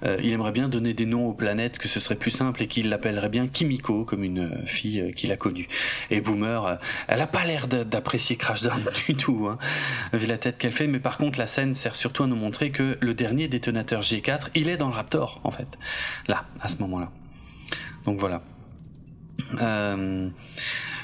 euh, 0.02 0.16
il 0.22 0.32
aimerait 0.32 0.50
bien 0.50 0.68
donner 0.68 0.94
des 0.94 1.04
noms 1.04 1.26
aux 1.26 1.34
planètes, 1.34 1.78
que 1.78 1.88
ce 1.88 2.00
serait 2.00 2.16
plus 2.16 2.30
simple 2.30 2.62
et 2.62 2.66
qu'il 2.66 2.88
l'appellerait 2.88 3.28
bien 3.28 3.46
Kimiko 3.46 4.04
comme 4.04 4.24
une 4.24 4.66
fille 4.66 5.00
euh, 5.00 5.12
qu'il 5.12 5.30
a 5.32 5.36
connue. 5.36 5.68
Et 6.10 6.22
Boomer, 6.22 6.78
elle 7.06 7.20
a 7.20 7.26
pas 7.26 7.44
l'air 7.44 7.68
d'apprécier 7.68 8.36
Crashdown 8.36 8.82
du 9.06 9.14
tout, 9.14 9.46
hein, 9.48 9.58
vu 10.14 10.26
la 10.26 10.38
tête 10.38 10.56
qu'elle 10.56 10.72
fait. 10.72 10.86
Mais 10.86 11.00
par 11.00 11.18
contre, 11.18 11.38
la 11.38 11.46
scène 11.46 11.74
sert 11.74 11.96
surtout 11.96 12.22
à 12.24 12.26
nous 12.26 12.36
montrer 12.36 12.70
que 12.70 12.96
le 13.00 13.14
dernier 13.14 13.46
détonateur 13.46 14.00
G4, 14.00 14.48
il 14.54 14.70
est 14.70 14.78
dans 14.78 14.88
le 14.88 14.94
Raptor 14.94 15.40
en 15.44 15.50
fait, 15.50 15.68
là, 16.28 16.46
à 16.60 16.68
ce 16.68 16.78
moment-là. 16.78 17.10
Donc 18.05 18.18
voilà. 18.18 18.43
Euh, 19.60 20.28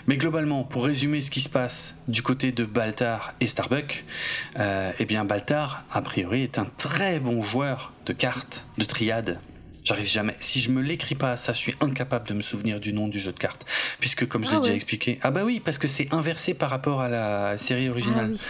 mais 0.06 0.16
globalement, 0.16 0.64
pour 0.64 0.84
résumer 0.84 1.20
ce 1.20 1.30
qui 1.30 1.40
se 1.40 1.48
passe 1.48 1.94
du 2.08 2.22
côté 2.22 2.50
de 2.50 2.64
Baltar 2.64 3.34
et 3.40 3.46
Starbuck, 3.46 4.04
euh, 4.58 4.92
eh 4.98 5.04
bien 5.04 5.24
Baltar, 5.24 5.84
a 5.92 6.02
priori, 6.02 6.42
est 6.42 6.58
un 6.58 6.66
très 6.78 7.20
bon 7.20 7.42
joueur 7.42 7.92
de 8.06 8.12
cartes, 8.12 8.64
de 8.78 8.84
triade. 8.84 9.38
J'arrive 9.84 10.06
jamais. 10.06 10.36
Si 10.40 10.60
je 10.60 10.70
me 10.70 10.80
l'écris 10.80 11.16
pas, 11.16 11.36
ça, 11.36 11.52
je 11.52 11.58
suis 11.58 11.74
incapable 11.80 12.28
de 12.28 12.34
me 12.34 12.42
souvenir 12.42 12.78
du 12.78 12.92
nom 12.92 13.08
du 13.08 13.18
jeu 13.18 13.32
de 13.32 13.38
cartes, 13.38 13.66
puisque 13.98 14.26
comme 14.26 14.44
je 14.44 14.50
l'ai 14.50 14.56
ah 14.56 14.60
déjà 14.60 14.74
expliqué, 14.74 15.18
ah 15.22 15.30
bah 15.30 15.42
oui, 15.44 15.60
parce 15.64 15.78
que 15.78 15.88
c'est 15.88 16.12
inversé 16.12 16.54
par 16.54 16.70
rapport 16.70 17.00
à 17.00 17.08
la 17.08 17.58
série 17.58 17.88
originale. 17.88 18.30
Ah 18.32 18.32
oui. 18.32 18.48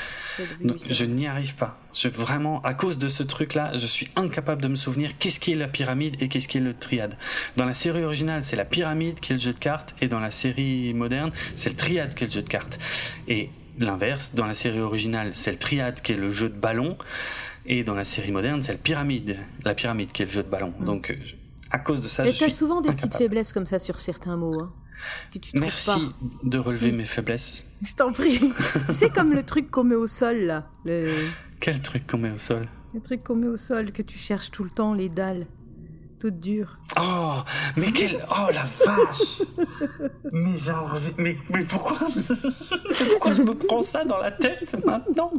Je 0.91 1.05
n'y 1.05 1.27
arrive 1.27 1.55
pas. 1.55 1.79
Je 1.95 2.09
vraiment, 2.09 2.63
à 2.63 2.75
cause 2.75 2.99
de 2.99 3.09
ce 3.09 3.23
truc-là, 3.23 3.77
je 3.77 3.87
suis 3.87 4.09
incapable 4.17 4.63
de 4.63 4.69
me 4.69 4.77
souvenir 4.77 5.13
qu'est-ce 5.19 5.41
qui 5.41 5.53
est 5.53 5.57
la 5.57 5.69
pyramide 5.69 6.17
et 6.21 6.29
qu'est-ce 6.29 6.49
qui 6.49 6.59
est 6.59 6.63
le 6.63 6.75
triade. 6.75 7.17
Dans 7.57 7.65
la 7.65 7.75
série 7.75 8.05
originale, 8.05 8.45
c'est 8.45 8.57
la 8.57 8.65
pyramide 8.65 9.21
qui 9.21 9.33
est 9.33 9.37
le 9.37 9.43
jeu 9.43 9.53
de 9.53 9.59
cartes, 9.59 9.95
et 10.01 10.09
dans 10.09 10.21
la 10.21 10.31
série 10.31 10.95
moderne, 10.95 11.33
c'est 11.57 11.71
le 11.71 11.77
triade 11.77 12.15
qui 12.15 12.25
est 12.25 12.27
le 12.27 12.33
jeu 12.33 12.43
de 12.43 12.49
cartes. 12.49 12.79
Et 13.29 13.51
l'inverse, 13.79 14.35
dans 14.35 14.47
la 14.47 14.55
série 14.55 14.81
originale, 14.81 15.31
c'est 15.35 15.53
le 15.53 15.59
triade 15.59 16.01
qui 16.03 16.13
est 16.13 16.17
le 16.17 16.33
jeu 16.33 16.49
de 16.49 16.59
ballon. 16.59 16.97
Et 17.65 17.85
dans 17.85 17.95
la 17.95 18.05
série 18.05 18.33
moderne, 18.33 18.63
c'est 18.63 18.73
la 18.73 18.79
pyramide, 18.79 19.37
la 19.65 19.75
pyramide 19.75 20.11
qui 20.13 20.23
est 20.23 20.27
le 20.27 20.31
jeu 20.31 20.43
de 20.43 20.49
ballon. 20.49 20.75
Mm. 20.81 20.85
Donc, 20.85 21.11
euh, 21.11 21.17
à 21.71 21.79
cause 21.79 22.03
de 22.03 22.09
ça, 22.09 22.25
Mais 22.25 22.33
tu 22.33 22.45
as 22.45 22.51
souvent 22.51 22.81
des 22.81 22.91
petites 22.91 23.17
faiblesses 23.17 23.53
comme 23.53 23.67
ça 23.67 23.79
sur 23.79 23.99
certains 23.99 24.37
mots. 24.37 24.61
Hein, 24.61 24.73
que 25.33 25.39
tu 25.39 25.59
Merci 25.59 25.91
de 26.43 26.59
relever 26.59 26.93
mes 26.93 27.05
faiblesses. 27.05 27.65
Je 27.83 27.95
t'en 27.95 28.13
prie. 28.13 28.41
c'est 28.89 29.11
comme 29.11 29.33
le 29.33 29.43
truc 29.43 29.71
qu'on 29.71 29.85
met 29.85 29.95
au 29.95 30.07
sol, 30.07 30.39
là. 30.43 30.69
Quel 31.61 31.81
truc 31.83 32.07
qu'on 32.07 32.19
met 32.19 32.31
au 32.31 32.39
sol? 32.39 32.69
Le 32.95 33.01
truc 33.01 33.25
qu'on 33.25 33.37
met 33.37 33.49
au 33.49 33.57
sol, 33.57 33.93
que 33.93 34.03
tu 34.03 34.19
cherches 34.19 34.51
tout 34.51 34.65
le 34.65 34.71
temps, 34.71 34.95
les 34.95 35.09
dalles. 35.09 35.47
Toutes 36.21 36.39
dures. 36.39 36.79
Oh, 37.01 37.41
mais 37.77 37.91
quel... 37.91 38.25
Oh, 38.31 38.47
la 38.53 38.65
vache 38.85 39.43
Mais 40.31 40.57
genre... 40.57 40.97
Mais, 41.19 41.37
mais 41.51 41.65
pourquoi? 41.65 41.99
Pourquoi 43.11 43.35
je 43.35 43.43
me 43.43 43.55
prends 43.55 43.83
ça 43.83 44.05
dans 44.05 44.19
la 44.19 44.31
tête, 44.31 44.77
maintenant? 44.85 45.33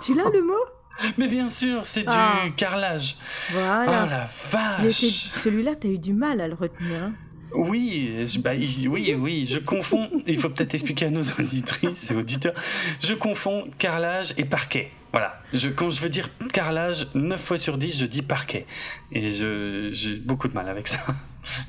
Tu 0.00 0.14
l'as, 0.14 0.30
le 0.32 0.42
mot? 0.42 1.12
Mais 1.18 1.28
bien 1.28 1.48
sûr, 1.48 1.84
c'est 1.84 2.02
du 2.02 2.08
ah. 2.08 2.44
carrelage. 2.56 3.18
Voilà. 3.52 4.04
Oh 4.04 4.10
la 4.10 4.30
vache. 4.50 5.30
Celui-là, 5.32 5.74
t'as 5.74 5.88
eu 5.88 5.98
du 5.98 6.12
mal 6.12 6.40
à 6.40 6.48
le 6.48 6.54
retenir. 6.54 7.02
Hein. 7.02 7.12
Oui, 7.54 8.26
bah, 8.38 8.52
oui, 8.54 9.14
oui, 9.18 9.46
je 9.48 9.58
confonds. 9.58 10.08
Il 10.26 10.38
faut 10.38 10.50
peut-être 10.50 10.74
expliquer 10.74 11.06
à 11.06 11.10
nos 11.10 11.22
auditrices 11.22 12.10
et 12.10 12.14
auditeurs. 12.14 12.54
Je 13.00 13.14
confonds 13.14 13.68
carrelage 13.78 14.34
et 14.36 14.44
parquet. 14.44 14.90
Voilà. 15.12 15.40
Je, 15.54 15.68
quand 15.68 15.90
je 15.90 16.00
veux 16.00 16.08
dire 16.08 16.28
carrelage, 16.52 17.08
9 17.14 17.42
fois 17.42 17.58
sur 17.58 17.78
10, 17.78 17.98
je 18.00 18.06
dis 18.06 18.22
parquet. 18.22 18.66
Et 19.12 19.30
j'ai 19.30 20.16
beaucoup 20.16 20.48
de 20.48 20.54
mal 20.54 20.68
avec 20.68 20.88
ça. 20.88 20.98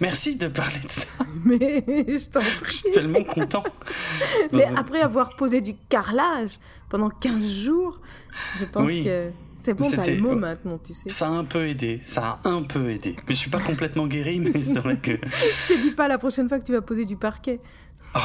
Merci 0.01 0.35
de 0.35 0.47
parler 0.47 0.79
de 0.83 0.91
ça. 0.91 1.05
Mais 1.45 1.83
je 1.87 2.29
t'en 2.29 2.41
prie. 2.41 2.65
Je 2.65 2.71
suis 2.71 2.91
tellement 2.91 3.23
content. 3.23 3.63
Mais 4.51 4.65
après 4.75 5.01
avoir 5.01 5.35
posé 5.35 5.61
du 5.61 5.75
carrelage 5.87 6.57
pendant 6.89 7.09
15 7.09 7.47
jours, 7.47 7.99
je 8.59 8.65
pense 8.65 8.91
que 8.91 9.29
c'est 9.59 9.73
bon, 9.73 9.89
t'as 9.89 10.05
le 10.05 10.17
mot 10.17 10.35
maintenant, 10.35 10.79
tu 10.81 10.93
sais. 10.93 11.09
Ça 11.09 11.27
a 11.27 11.31
un 11.31 11.43
peu 11.43 11.67
aidé, 11.67 11.99
ça 12.05 12.39
a 12.43 12.49
un 12.49 12.61
peu 12.61 12.91
aidé. 12.91 13.15
Mais 13.27 13.33
je 13.33 13.39
suis 13.39 13.49
pas 13.49 13.59
complètement 13.59 14.07
guéri, 14.07 14.39
mais 14.39 14.61
c'est 14.61 14.79
vrai 14.79 14.97
que... 14.97 15.11
je 15.11 15.73
te 15.73 15.81
dis 15.81 15.91
pas 15.91 16.07
la 16.07 16.17
prochaine 16.17 16.47
fois 16.47 16.59
que 16.59 16.63
tu 16.63 16.71
vas 16.71 16.81
poser 16.81 17.05
du 17.05 17.17
parquet. 17.17 17.59
Oh, 18.15 18.19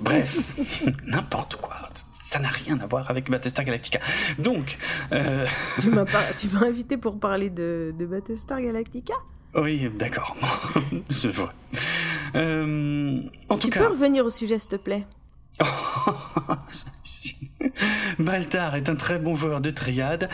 bref, 0.00 0.38
n'importe 1.06 1.56
quoi. 1.56 1.90
Ça 2.24 2.38
n'a 2.38 2.48
rien 2.48 2.78
à 2.78 2.86
voir 2.86 3.10
avec 3.10 3.28
Battlestar 3.28 3.64
Galactica. 3.64 3.98
Donc... 4.38 4.78
Euh... 5.12 5.46
Tu 5.80 5.90
m'as 5.90 6.06
invité 6.66 6.96
pour 6.96 7.18
parler 7.18 7.50
de, 7.50 7.92
de 7.98 8.06
Battlestar 8.06 8.62
Galactica? 8.62 9.14
Oui, 9.56 9.90
d'accord. 9.98 10.36
je 11.10 11.28
vois. 11.28 11.52
Euh, 12.36 13.20
en 13.48 13.58
tu 13.58 13.68
tout 13.68 13.78
peux 13.78 13.88
revenir 13.88 14.24
au 14.24 14.30
sujet, 14.30 14.60
s'il 14.60 14.70
te 14.70 14.76
plaît 14.76 15.04
Baltar 18.18 18.76
est 18.76 18.88
un 18.88 18.96
très 18.96 19.18
bon 19.18 19.34
joueur 19.34 19.60
de 19.60 19.70
triade, 19.70 20.28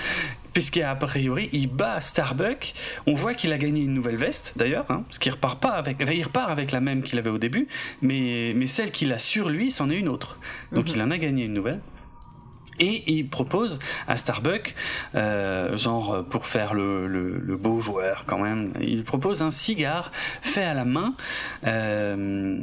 puisqu'à 0.52 0.94
priori, 0.94 1.48
il 1.52 1.68
bat 1.68 2.00
Starbuck. 2.00 2.74
On 3.06 3.14
voit 3.14 3.34
qu'il 3.34 3.52
a 3.52 3.58
gagné 3.58 3.82
une 3.82 3.94
nouvelle 3.94 4.16
veste, 4.16 4.52
d'ailleurs, 4.56 4.86
hein, 4.90 5.04
parce 5.06 5.18
qu'il 5.18 5.32
repart 5.32 5.60
pas 5.60 5.70
avec, 5.70 5.98
il 6.00 6.22
repart 6.22 6.50
avec 6.50 6.72
la 6.72 6.80
même 6.80 7.02
qu'il 7.02 7.18
avait 7.18 7.30
au 7.30 7.38
début, 7.38 7.68
mais, 8.02 8.52
mais 8.54 8.66
celle 8.66 8.90
qu'il 8.90 9.12
a 9.12 9.18
sur 9.18 9.48
lui, 9.48 9.70
c'en 9.70 9.90
est 9.90 9.98
une 9.98 10.08
autre. 10.08 10.38
Donc 10.72 10.88
mhm. 10.88 10.94
il 10.94 11.02
en 11.02 11.10
a 11.10 11.18
gagné 11.18 11.44
une 11.44 11.54
nouvelle. 11.54 11.80
Et 12.80 13.04
il 13.06 13.28
propose 13.28 13.78
à 14.06 14.16
Starbuck, 14.16 14.74
euh, 15.14 15.76
genre 15.76 16.24
pour 16.28 16.46
faire 16.46 16.74
le, 16.74 17.06
le, 17.06 17.38
le, 17.38 17.56
beau 17.56 17.80
joueur 17.80 18.24
quand 18.26 18.38
même, 18.38 18.72
il 18.80 19.04
propose 19.04 19.42
un 19.42 19.50
cigare 19.50 20.12
fait 20.42 20.64
à 20.64 20.74
la 20.74 20.84
main. 20.84 21.14
Euh, 21.66 22.58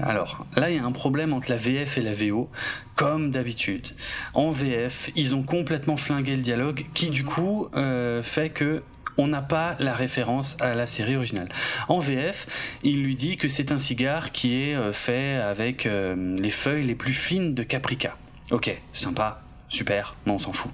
alors 0.00 0.46
là, 0.56 0.70
il 0.70 0.76
y 0.76 0.78
a 0.78 0.84
un 0.84 0.92
problème 0.92 1.32
entre 1.32 1.50
la 1.50 1.56
VF 1.56 1.98
et 1.98 2.02
la 2.02 2.14
VO, 2.14 2.50
comme 2.96 3.30
d'habitude. 3.30 3.88
En 4.34 4.50
VF, 4.50 5.10
ils 5.16 5.34
ont 5.34 5.42
complètement 5.42 5.96
flingué 5.96 6.36
le 6.36 6.42
dialogue, 6.42 6.86
qui 6.94 7.10
du 7.10 7.24
coup 7.24 7.68
euh, 7.74 8.22
fait 8.22 8.50
que 8.50 8.82
on 9.18 9.26
n'a 9.26 9.42
pas 9.42 9.76
la 9.78 9.92
référence 9.92 10.56
à 10.60 10.74
la 10.74 10.86
série 10.86 11.16
originale. 11.16 11.48
En 11.88 11.98
VF, 11.98 12.46
il 12.82 13.02
lui 13.02 13.14
dit 13.14 13.36
que 13.36 13.48
c'est 13.48 13.72
un 13.72 13.78
cigare 13.78 14.32
qui 14.32 14.54
est 14.54 14.74
euh, 14.74 14.92
fait 14.92 15.34
avec 15.34 15.86
euh, 15.86 16.36
les 16.38 16.50
feuilles 16.50 16.84
les 16.84 16.94
plus 16.94 17.12
fines 17.12 17.54
de 17.54 17.62
Caprica. 17.62 18.16
Ok, 18.52 18.70
sympa, 18.92 19.40
super, 19.70 20.14
non 20.26 20.34
on 20.34 20.38
s'en 20.38 20.52
fout. 20.52 20.70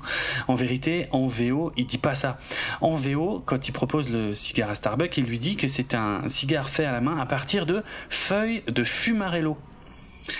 En 0.49 0.57
vérité, 0.57 1.07
en 1.13 1.29
VO, 1.29 1.73
il 1.77 1.87
dit 1.87 1.97
pas 1.97 2.17
ça. 2.17 2.39
En 2.81 2.97
VO, 2.97 3.41
quand 3.47 3.69
il 3.69 3.73
propose 3.73 4.09
le 4.09 4.35
cigare 4.35 4.69
à 4.69 4.75
Starbucks, 4.75 5.17
il 5.17 5.27
lui 5.27 5.39
dit 5.39 5.55
que 5.55 5.69
c'est 5.69 5.95
un 5.95 6.29
cigare 6.29 6.71
fait 6.71 6.85
à 6.85 6.91
la 6.91 7.01
main 7.01 7.19
à 7.19 7.27
partir 7.27 7.67
de 7.67 7.85
feuilles 8.11 8.65
de 8.67 8.83
fumarello. 8.83 9.57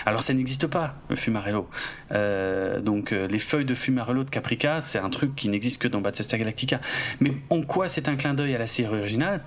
Alors 0.05 0.23
ça 0.23 0.35
n'existe 0.35 0.67
pas, 0.67 0.97
le 1.09 1.15
fumarello. 1.15 1.71
Euh, 2.11 2.81
donc 2.81 3.13
euh, 3.13 3.29
les 3.29 3.39
feuilles 3.39 3.65
de 3.65 3.77
fumarello 3.77 4.25
de 4.25 4.31
Caprica, 4.31 4.81
c'est 4.81 4.99
un 4.99 5.11
truc 5.11 5.37
qui 5.37 5.49
n'existe 5.49 5.81
que 5.81 5.87
dans 5.87 6.01
Battlestar 6.01 6.41
Galactica. 6.41 6.81
Mais 7.21 7.35
en 7.51 7.63
quoi 7.63 7.89
c'est 7.89 8.09
un 8.09 8.17
clin 8.17 8.35
d'œil 8.35 8.57
à 8.57 8.59
la 8.59 8.67
série 8.67 8.97
originale? 8.97 9.43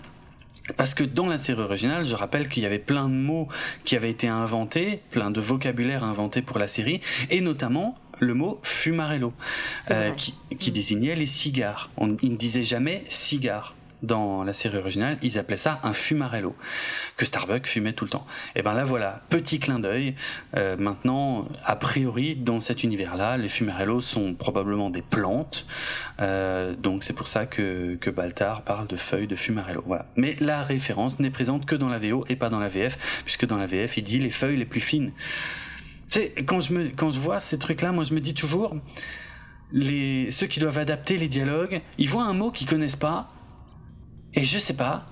Parce 0.78 0.94
que 0.94 1.04
dans 1.04 1.28
la 1.28 1.38
série 1.38 1.62
originale, 1.62 2.06
je 2.06 2.16
rappelle 2.16 2.48
qu'il 2.48 2.64
y 2.64 2.66
avait 2.66 2.80
plein 2.80 3.10
de 3.10 3.14
mots 3.14 3.48
qui 3.84 3.96
avaient 3.96 4.12
été 4.12 4.28
inventés, 4.28 5.02
plein 5.12 5.32
de 5.32 5.42
vocabulaire 5.42 6.04
inventé 6.04 6.42
pour 6.42 6.60
la 6.60 6.68
série, 6.68 7.02
et 7.30 7.42
notamment 7.42 7.98
le 8.20 8.34
mot 8.36 8.60
fumarello, 8.62 9.34
euh, 9.90 10.12
qui, 10.12 10.36
qui, 10.60 10.72
désignait 10.72 11.16
les 11.16 11.26
cigares. 11.26 11.90
On, 11.98 12.16
il 12.22 12.34
ne 12.34 12.38
disait 12.38 12.64
jamais 12.64 13.04
cigare 13.10 13.76
dans 14.02 14.44
la 14.44 14.54
série 14.54 14.78
originale, 14.78 15.18
ils 15.22 15.38
appelaient 15.38 15.58
ça 15.58 15.80
un 15.84 15.94
fumarello, 15.94 16.56
que 17.18 17.26
Starbucks 17.26 17.68
fumait 17.68 17.94
tout 17.94 18.06
le 18.06 18.10
temps. 18.10 18.26
Et 18.56 18.62
ben 18.62 18.74
là 18.74 18.84
voilà, 18.84 19.22
petit 19.30 19.60
clin 19.60 19.80
d'œil. 19.80 20.16
Euh, 20.56 20.76
maintenant, 20.78 21.48
a 21.66 21.76
priori, 21.76 22.36
dans 22.36 22.60
cet 22.60 22.84
univers-là, 22.84 23.38
les 23.38 23.50
fumarellos 23.50 24.02
sont 24.02 24.34
probablement 24.34 24.90
des 24.90 25.02
plantes, 25.02 25.66
euh, 26.20 26.76
donc 26.76 27.04
c'est 27.04 27.14
pour 27.14 27.28
ça 27.28 27.46
que, 27.46 27.96
que 27.96 28.10
Baltar 28.10 28.64
parle 28.64 28.88
de 28.88 28.98
feuilles 28.98 29.28
de 29.28 29.36
fumarello. 29.36 29.84
Voilà. 29.86 30.06
Mais 30.16 30.36
la 30.40 30.64
référence 30.64 31.20
n'est 31.20 31.30
présente 31.30 31.66
que 31.66 31.76
dans 31.76 31.90
la 31.90 32.00
VO 32.00 32.26
et 32.30 32.36
pas 32.36 32.50
dans 32.50 32.60
la 32.60 32.70
VF, 32.70 32.98
puisque 33.24 33.46
dans 33.46 33.58
la 33.58 33.68
VF, 33.68 33.98
il 33.98 34.04
dit 34.04 34.20
les 34.20 34.32
feuilles 34.32 34.58
les 34.58 34.66
plus 34.66 34.82
fines. 34.82 35.12
Tu 36.10 36.20
sais, 36.20 36.34
quand 36.46 36.60
je 36.60 36.74
me, 36.74 36.90
quand 36.90 37.12
je 37.12 37.20
vois 37.20 37.40
ces 37.40 37.58
trucs-là, 37.58 37.92
moi 37.92 38.04
je 38.04 38.14
me 38.14 38.20
dis 38.20 38.34
toujours, 38.34 38.76
les, 39.72 40.32
ceux 40.32 40.48
qui 40.48 40.60
doivent 40.60 40.78
adapter 40.78 41.18
les 41.18 41.28
dialogues, 41.28 41.82
ils 41.98 42.10
voient 42.10 42.26
un 42.26 42.34
mot 42.34 42.52
qu'ils 42.52 42.68
connaissent 42.68 42.96
pas, 42.96 43.32
et 44.34 44.44
je 44.44 44.60
sais 44.60 44.74
pas, 44.74 45.06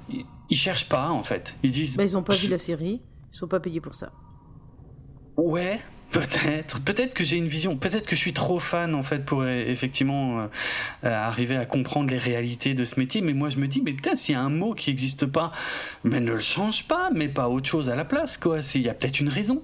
ils, 0.50 0.58
cherchent 0.58 0.90
pas 0.90 1.10
en 1.10 1.24
fait. 1.24 1.56
Ils 1.64 1.72
disent. 1.72 1.96
Bah, 1.96 2.04
ils 2.04 2.18
ont 2.18 2.24
pas 2.24 2.36
vu 2.36 2.48
la 2.48 2.58
série, 2.58 3.02
ils 3.32 3.38
sont 3.38 3.48
pas 3.48 3.60
payés 3.60 3.82
pour 3.82 3.96
ça. 3.96 4.12
Ouais, 5.38 5.80
Peut-être, 6.12 6.82
peut-être 6.82 7.14
que 7.14 7.24
j'ai 7.24 7.38
une 7.38 7.48
vision, 7.48 7.78
peut-être 7.78 8.08
que 8.08 8.16
je 8.16 8.22
suis 8.22 8.34
trop 8.34 8.58
fan 8.58 8.96
en 8.96 9.04
fait 9.04 9.24
pour 9.24 9.42
euh, 9.42 9.64
effectivement 9.68 10.40
euh, 10.40 10.48
euh, 11.04 11.14
arriver 11.14 11.56
à 11.56 11.68
comprendre 11.68 12.10
les 12.10 12.18
réalités 12.18 12.74
de 12.74 12.84
ce 12.84 13.00
métier. 13.00 13.22
Mais 13.22 13.34
moi 13.34 13.50
je 13.50 13.58
me 13.60 13.68
dis, 13.68 13.80
mais 13.84 13.94
putain, 13.94 14.16
s'il 14.16 14.34
y 14.34 14.36
a 14.36 14.42
un 14.42 14.50
mot 14.50 14.74
qui 14.74 14.90
n'existe 14.90 15.28
pas, 15.28 15.52
mais 16.04 16.20
ne 16.20 16.32
le 16.32 16.40
change 16.40 16.88
pas, 16.88 17.12
mais 17.14 17.28
pas 17.28 17.48
autre 17.48 17.70
chose 17.70 17.92
à 17.92 17.96
la 17.96 18.06
place 18.06 18.38
quoi. 18.40 18.62
Il 18.74 18.82
y 18.82 18.90
a 18.90 18.96
peut-être 18.96 19.20
une 19.20 19.30
raison. 19.30 19.62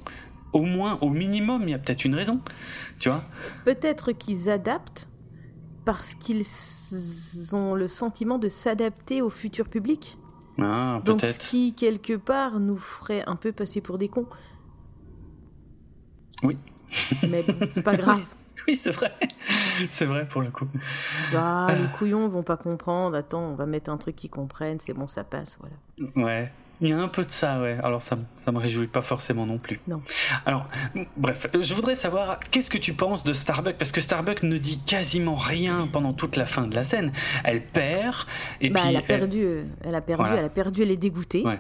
Au 0.54 0.62
moins, 0.62 1.00
au 1.02 1.10
minimum, 1.10 1.64
il 1.64 1.72
y 1.72 1.74
a 1.74 1.80
peut-être 1.80 2.06
une 2.06 2.16
raison, 2.16 2.40
tu 3.00 3.10
vois? 3.10 3.24
Peut-être 3.66 4.12
qu'ils 4.12 4.50
adaptent 4.50 5.10
parce 5.86 6.16
qu'ils 6.16 6.46
ont 7.54 7.76
le 7.76 7.88
sentiment 7.88 8.38
de 8.40 8.50
s'adapter 8.50 9.22
au 9.22 9.30
futur 9.30 9.70
public. 9.70 10.18
Ah, 10.60 11.02
Donc 11.06 11.22
ce 11.24 11.38
qui, 11.38 11.74
quelque 11.74 12.14
part, 12.14 12.60
nous 12.60 12.78
ferait 12.78 13.24
un 13.28 13.36
peu 13.36 13.52
passer 13.52 13.82
pour 13.82 13.98
des 13.98 14.10
cons. 14.10 14.28
Oui. 16.44 16.58
Mais 17.30 17.44
c'est 17.74 17.84
pas 17.84 17.96
grave. 17.96 18.24
oui, 18.68 18.76
c'est 18.76 18.92
vrai. 18.92 19.14
c'est 19.90 20.06
vrai 20.06 20.28
pour 20.28 20.42
le 20.42 20.52
coup. 20.52 20.68
Ah, 21.34 21.68
les 21.78 21.88
couillons 21.98 22.28
vont 22.28 22.44
pas 22.44 22.58
comprendre. 22.58 23.16
Attends, 23.16 23.52
on 23.52 23.56
va 23.56 23.66
mettre 23.66 23.90
un 23.90 23.98
truc 23.98 24.16
qu'ils 24.16 24.30
comprennent. 24.30 24.80
C'est 24.80 24.94
bon, 24.94 25.08
ça 25.08 25.24
passe, 25.24 25.60
voilà. 25.60 26.26
Ouais. 26.26 26.52
Il 26.82 26.90
y 26.90 26.94
a 26.94 26.98
un 27.00 27.08
peu 27.08 27.24
de 27.24 27.32
ça, 27.32 27.62
ouais. 27.62 27.78
Alors 27.84 28.04
ça, 28.04 28.18
ça 28.36 28.52
me 28.52 28.60
réjouit 28.60 28.88
pas 28.88 29.02
forcément 29.02 29.46
non 29.46 29.58
plus. 29.58 29.80
Non. 29.88 30.02
Alors, 30.46 30.68
bref, 31.18 31.48
je 31.60 31.74
voudrais 31.74 31.96
savoir 31.96 32.40
qu'est-ce 32.52 32.70
que 32.70 32.78
tu 32.78 32.94
penses 32.94 33.24
de 33.24 33.34
Starbuck 33.34 33.76
parce 33.78 33.92
que 33.92 34.02
Starbuck 34.02 34.44
ne 34.44 34.58
dit 34.58 34.80
quasiment 34.86 35.36
rien 35.36 35.88
pendant 35.92 36.14
toute 36.14 36.36
la 36.36 36.46
fin 36.46 36.68
de 36.68 36.76
la 36.76 36.84
scène. 36.84 37.12
Elle 37.44 37.66
perd 37.66 38.16
et 38.62 38.70
bah, 38.70 38.82
puis 38.82 38.90
elle 38.90 38.98
a 38.98 39.02
perdu, 39.02 39.48
elle 39.84 39.96
a 39.96 40.02
perdu, 40.02 40.30
elle 40.38 40.46
a 40.46 40.50
perdu, 40.50 40.82
elle 40.84 40.92
est 40.92 40.98
dégoûtée. 40.98 41.44
Ouais. 41.46 41.60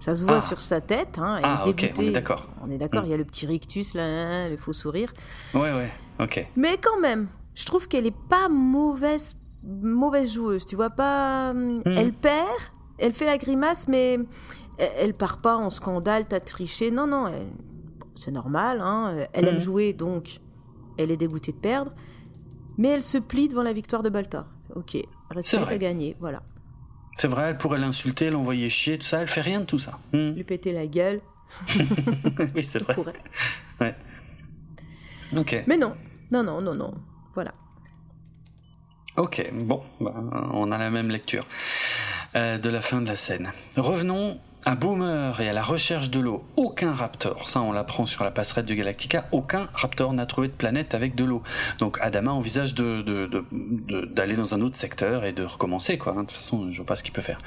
Ça 0.00 0.14
se 0.14 0.24
voit 0.24 0.38
Ah. 0.38 0.40
sur 0.42 0.60
sa 0.60 0.80
tête, 0.80 1.18
hein, 1.18 1.36
elle 1.38 1.44
Ah, 1.46 1.62
est 1.64 1.68
ok, 1.70 1.76
dégoûtée. 1.76 2.02
on 2.04 2.08
est 2.08 2.12
d'accord. 2.12 2.48
On 2.62 2.70
est 2.70 2.78
d'accord, 2.78 3.02
Mm. 3.02 3.06
il 3.06 3.10
y 3.10 3.14
a 3.14 3.16
le 3.16 3.24
petit 3.24 3.46
rictus 3.46 3.94
là, 3.94 4.02
hein, 4.04 4.48
le 4.48 4.56
faux 4.56 4.72
sourire. 4.72 5.12
Ouais, 5.54 5.72
ouais. 5.72 5.90
Ok. 6.20 6.44
Mais 6.56 6.76
quand 6.80 7.00
même, 7.00 7.28
je 7.54 7.64
trouve 7.64 7.88
qu'elle 7.88 8.06
est 8.06 8.14
pas 8.28 8.48
mauvaise, 8.50 9.36
mauvaise 9.64 10.34
joueuse. 10.34 10.66
Tu 10.66 10.76
vois 10.76 10.90
pas, 10.90 11.52
Mm. 11.54 11.82
elle 11.86 12.12
perd, 12.12 12.44
elle 12.98 13.12
fait 13.12 13.26
la 13.26 13.38
grimace, 13.38 13.88
mais 13.88 14.14
elle, 14.78 14.90
elle 14.98 15.14
part 15.14 15.38
pas 15.40 15.56
en 15.56 15.70
scandale, 15.70 16.26
t'as 16.26 16.40
triché. 16.40 16.90
Non, 16.90 17.06
non, 17.06 17.28
elle- 17.28 17.46
c'est 18.14 18.30
normal. 18.30 18.80
Hein, 18.82 19.26
elle 19.32 19.48
aime 19.48 19.56
Mm. 19.56 19.60
jouer, 19.60 19.92
donc 19.92 20.40
elle 20.98 21.10
est 21.10 21.16
dégoûtée 21.16 21.52
de 21.52 21.56
perdre. 21.58 21.92
Mais 22.78 22.88
elle 22.88 23.02
se 23.02 23.18
plie 23.18 23.48
devant 23.48 23.62
la 23.62 23.72
victoire 23.72 24.02
de 24.02 24.08
Baltar. 24.10 24.46
Ok, 24.74 24.96
reste 25.30 25.54
à 25.54 25.78
gagner, 25.78 26.16
voilà. 26.20 26.42
C'est 27.18 27.28
vrai, 27.28 27.44
elle 27.50 27.56
pourrait 27.58 27.78
l'insulter, 27.78 28.28
l'envoyer 28.28 28.68
chier, 28.68 28.98
tout 28.98 29.06
ça. 29.06 29.20
Elle 29.22 29.28
fait 29.28 29.40
rien 29.40 29.60
de 29.60 29.64
tout 29.64 29.78
ça. 29.78 29.98
Hmm. 30.12 30.32
Lui 30.32 30.44
péter 30.44 30.72
la 30.72 30.86
gueule, 30.86 31.20
oui, 32.54 32.62
c'est 32.62 32.82
vrai. 32.82 32.96
Ouais. 33.80 33.94
Ok. 35.36 35.64
Mais 35.66 35.78
non, 35.78 35.94
non, 36.30 36.42
non, 36.42 36.60
non, 36.60 36.74
non. 36.74 36.94
Voilà. 37.34 37.54
Ok, 39.16 39.50
bon, 39.64 39.82
bah, 40.00 40.12
on 40.52 40.70
a 40.72 40.76
la 40.76 40.90
même 40.90 41.08
lecture 41.08 41.46
euh, 42.36 42.58
de 42.58 42.68
la 42.68 42.80
fin 42.82 43.00
de 43.00 43.06
la 43.06 43.16
scène. 43.16 43.50
Revenons 43.76 44.38
à 44.64 44.74
Boomer 44.74 45.40
et 45.40 45.48
à 45.48 45.52
la 45.52 45.62
recherche 45.62 46.10
de 46.10 46.18
l'eau. 46.18 46.44
Aucun 46.56 46.92
raptor, 46.92 47.48
ça 47.48 47.60
on 47.60 47.70
l'apprend 47.70 48.04
sur 48.04 48.24
la 48.24 48.32
passerelle 48.32 48.64
du 48.64 48.74
Galactica, 48.74 49.26
aucun 49.30 49.68
raptor 49.74 50.12
n'a 50.12 50.26
trouvé 50.26 50.48
de 50.48 50.52
planète 50.52 50.92
avec 50.92 51.14
de 51.14 51.22
l'eau. 51.24 51.42
Donc 51.78 51.98
Adama 52.00 52.32
envisage 52.32 52.74
d'aller 52.74 54.34
dans 54.36 54.54
un 54.54 54.60
autre 54.62 54.76
secteur 54.76 55.24
et 55.24 55.32
de 55.32 55.44
recommencer, 55.44 56.00
hein. 56.06 56.14
De 56.14 56.20
toute 56.22 56.32
façon, 56.32 56.68
je 56.72 56.76
vois 56.78 56.86
pas 56.86 56.96
ce 56.96 57.04
qu'il 57.04 57.12
peut 57.12 57.22
faire. 57.22 57.38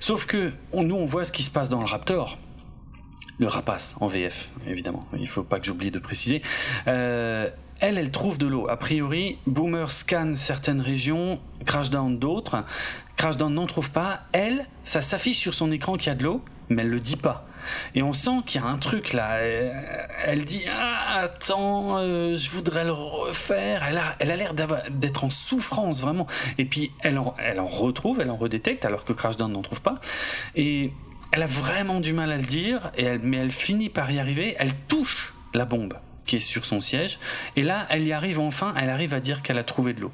Sauf 0.00 0.26
que 0.26 0.52
on- 0.72 0.82
nous, 0.82 0.96
on 0.96 1.06
voit 1.06 1.24
ce 1.24 1.30
qui 1.32 1.44
se 1.44 1.50
passe 1.50 1.68
dans 1.68 1.80
le 1.80 1.86
raptor. 1.86 2.38
Le 3.40 3.46
rapace, 3.46 3.94
en 4.00 4.08
VF, 4.08 4.48
évidemment. 4.66 5.06
Il 5.16 5.28
faut 5.28 5.44
pas 5.44 5.60
que 5.60 5.66
j'oublie 5.66 5.92
de 5.92 6.00
préciser. 6.00 6.42
Euh, 6.88 7.48
elle, 7.80 7.98
elle 7.98 8.10
trouve 8.10 8.38
de 8.38 8.46
l'eau. 8.46 8.68
A 8.68 8.76
priori, 8.76 9.38
Boomer 9.46 9.90
scanne 9.92 10.36
certaines 10.36 10.80
régions, 10.80 11.40
Crashdown 11.64 12.18
d'autres. 12.18 12.64
Crashdown 13.16 13.54
n'en 13.54 13.66
trouve 13.66 13.90
pas. 13.90 14.22
Elle, 14.32 14.66
ça 14.84 15.00
s'affiche 15.00 15.38
sur 15.38 15.54
son 15.54 15.70
écran 15.70 15.96
qu'il 15.96 16.08
y 16.08 16.10
a 16.10 16.14
de 16.14 16.24
l'eau, 16.24 16.42
mais 16.68 16.82
elle 16.82 16.90
le 16.90 17.00
dit 17.00 17.16
pas. 17.16 17.46
Et 17.94 18.02
on 18.02 18.12
sent 18.12 18.42
qu'il 18.46 18.60
y 18.60 18.64
a 18.64 18.66
un 18.66 18.78
truc 18.78 19.12
là. 19.12 19.38
Elle 20.24 20.44
dit 20.44 20.62
ah 20.70 21.20
attends, 21.22 21.98
euh, 21.98 22.36
je 22.36 22.50
voudrais 22.50 22.84
le 22.84 22.92
refaire. 22.92 23.84
Elle 23.88 23.98
a, 23.98 24.16
elle 24.18 24.30
a 24.30 24.36
l'air 24.36 24.54
d'être 24.54 25.24
en 25.24 25.30
souffrance 25.30 26.00
vraiment. 26.00 26.26
Et 26.56 26.64
puis 26.64 26.92
elle 27.00 27.18
en, 27.18 27.34
elle 27.38 27.60
en 27.60 27.66
retrouve, 27.66 28.20
elle 28.20 28.30
en 28.30 28.36
redétecte 28.36 28.84
alors 28.84 29.04
que 29.04 29.12
Crashdown 29.12 29.52
n'en 29.52 29.62
trouve 29.62 29.82
pas. 29.82 30.00
Et 30.56 30.92
elle 31.30 31.42
a 31.42 31.46
vraiment 31.46 32.00
du 32.00 32.12
mal 32.12 32.32
à 32.32 32.38
le 32.38 32.46
dire. 32.46 32.90
Et 32.96 33.04
elle, 33.04 33.20
mais 33.20 33.36
elle 33.36 33.52
finit 33.52 33.90
par 33.90 34.10
y 34.10 34.18
arriver. 34.18 34.56
Elle 34.58 34.74
touche 34.88 35.34
la 35.52 35.64
bombe 35.64 35.94
qui 36.28 36.36
est 36.36 36.40
sur 36.40 36.64
son 36.64 36.80
siège. 36.80 37.18
Et 37.56 37.62
là, 37.64 37.86
elle 37.90 38.06
y 38.06 38.12
arrive 38.12 38.38
enfin. 38.38 38.72
Elle 38.80 38.90
arrive 38.90 39.12
à 39.14 39.18
dire 39.20 39.42
qu'elle 39.42 39.58
a 39.58 39.64
trouvé 39.64 39.92
de 39.94 40.00
l'eau. 40.02 40.12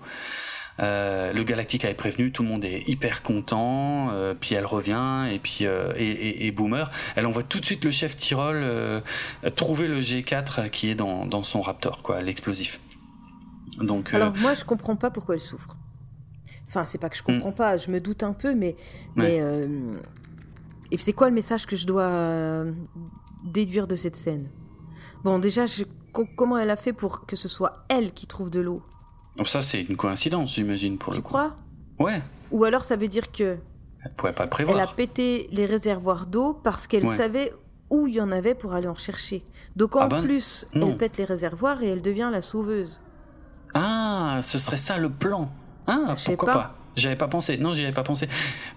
Euh, 0.81 1.33
le 1.33 1.45
Galactica 1.45 1.89
est 1.89 1.95
prévenu, 1.95 2.33
tout 2.33 2.43
le 2.43 2.49
monde 2.49 2.65
est 2.65 2.83
hyper 2.89 3.23
content, 3.23 4.09
euh, 4.11 4.35
puis 4.35 4.57
elle 4.57 4.67
revient, 4.67 5.29
et 5.33 5.39
puis 5.39 5.67
euh, 5.67 5.93
et, 5.97 6.05
et- 6.11 6.47
et 6.47 6.51
Boomer, 6.51 6.91
elle 7.15 7.27
envoie 7.27 7.45
tout 7.45 7.61
de 7.61 7.65
suite 7.65 7.85
le 7.85 7.93
chef 7.93 8.17
Tyrol 8.17 8.65
trouver 9.55 9.87
le 9.87 10.01
G4 10.01 10.71
qui 10.71 10.89
est 10.91 10.97
dans, 10.97 11.27
dans 11.27 11.45
son 11.45 11.61
Raptor, 11.61 12.03
quoi, 12.03 12.23
l'explosif. 12.23 12.81
Donc, 13.79 14.13
Alors 14.15 14.35
moi, 14.37 14.55
je 14.55 14.65
comprends 14.65 14.97
pas 14.97 15.11
pourquoi 15.13 15.37
elle 15.37 15.41
souffre. 15.41 15.77
Enfin, 16.67 16.85
c'est 16.87 16.99
pas 16.99 17.09
que 17.09 17.17
je 17.17 17.23
comprends 17.23 17.53
pas, 17.53 17.77
je 17.77 17.89
me 17.93 18.01
doute 18.01 18.25
un 18.25 18.33
peu, 18.33 18.55
mais 18.57 18.75
mais 19.15 19.41
et 20.91 20.99
c'est 20.99 21.13
quoi 21.13 21.29
le 21.29 21.35
message 21.35 21.67
que 21.67 21.77
je 21.77 21.87
dois 21.87 22.65
déduire 23.45 23.87
de 23.87 23.95
cette 23.95 24.17
scène? 24.17 24.49
Bon, 25.23 25.39
déjà, 25.39 25.67
je- 25.67 25.85
co- 26.15 26.27
comment 26.37 26.57
elle 26.57 26.71
a 26.71 26.77
fait 26.77 26.95
pour 26.95 27.27
que 27.27 27.37
ce 27.37 27.49
soit 27.49 27.85
elle 27.91 28.13
qui 28.13 28.27
trouve 28.27 28.49
de 28.49 28.61
l'eau? 28.61 28.83
Donc 29.37 29.49
ça 29.49 29.61
c'est 29.61 29.83
une 29.83 29.97
coïncidence, 29.97 30.55
j'imagine 30.55 30.97
pour 30.97 31.13
Tu 31.13 31.19
le 31.19 31.23
coup. 31.23 31.29
crois? 31.29 31.57
Ouais, 31.99 32.23
Ou 32.53 32.65
alors 32.65 32.85
ça 32.85 32.97
veut 32.97 33.09
dire 33.09 33.31
que 33.33 33.59
elle 34.05 34.13
pouvait 34.17 34.33
pas 34.33 34.45
le 34.45 34.51
elle 34.59 34.63
a 34.63 34.65
prévoir. 34.67 34.95
pété 34.95 35.49
les 35.53 35.67
réservoirs 35.67 36.27
d'eau 36.27 36.55
parce 36.55 36.87
qu'elle 36.87 37.05
Ouais. 37.05 37.17
savait 37.17 37.53
où 37.91 38.07
il 38.07 38.15
y 38.15 38.21
en 38.21 38.31
avait 38.33 38.55
pour 38.55 38.73
aller 38.75 38.89
en 38.89 38.95
chercher. 38.95 39.45
Donc 39.77 39.95
en 39.97 40.01
Ah 40.01 40.09
ben, 40.09 40.23
plus, 40.23 40.67
non. 40.75 40.89
elle 40.91 40.97
pète 40.97 41.17
les 41.19 41.25
réservoirs 41.25 41.83
et 41.83 41.89
elle 41.89 42.03
devient 42.03 42.31
la 42.33 42.41
sauveuse. 42.43 43.01
Ah, 43.75 44.41
ce 44.43 44.59
serait 44.59 44.77
ça 44.77 44.99
le 44.99 45.11
plan. 45.11 45.51
Ah, 45.87 46.15
Je 46.17 46.27
pourquoi 46.27 46.53
pas. 46.53 46.59
pas, 46.59 46.75
J'avais 46.97 47.17
pas 47.17 47.29
pensé. 47.29 47.57
Non, 47.59 47.75
j'y 47.75 47.83
avais 47.83 47.93
pas 47.93 48.05
pensé. 48.05 48.29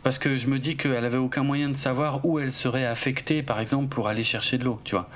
Parce 0.03 0.17
que 0.19 0.35
je 0.35 0.47
me 0.47 0.59
dis 0.59 0.75
qu'elle 0.75 1.05
avait 1.05 1.17
aucun 1.17 1.43
moyen 1.43 1.69
de 1.69 1.77
savoir 1.77 2.25
où 2.25 2.39
elle 2.39 2.51
serait 2.51 2.85
affectée, 2.85 3.43
par 3.43 3.59
exemple, 3.59 3.87
pour 3.89 4.07
aller 4.07 4.23
chercher 4.23 4.57
de 4.57 4.65
l'eau, 4.65 4.79
tu 4.83 4.95
vois. 4.95 5.07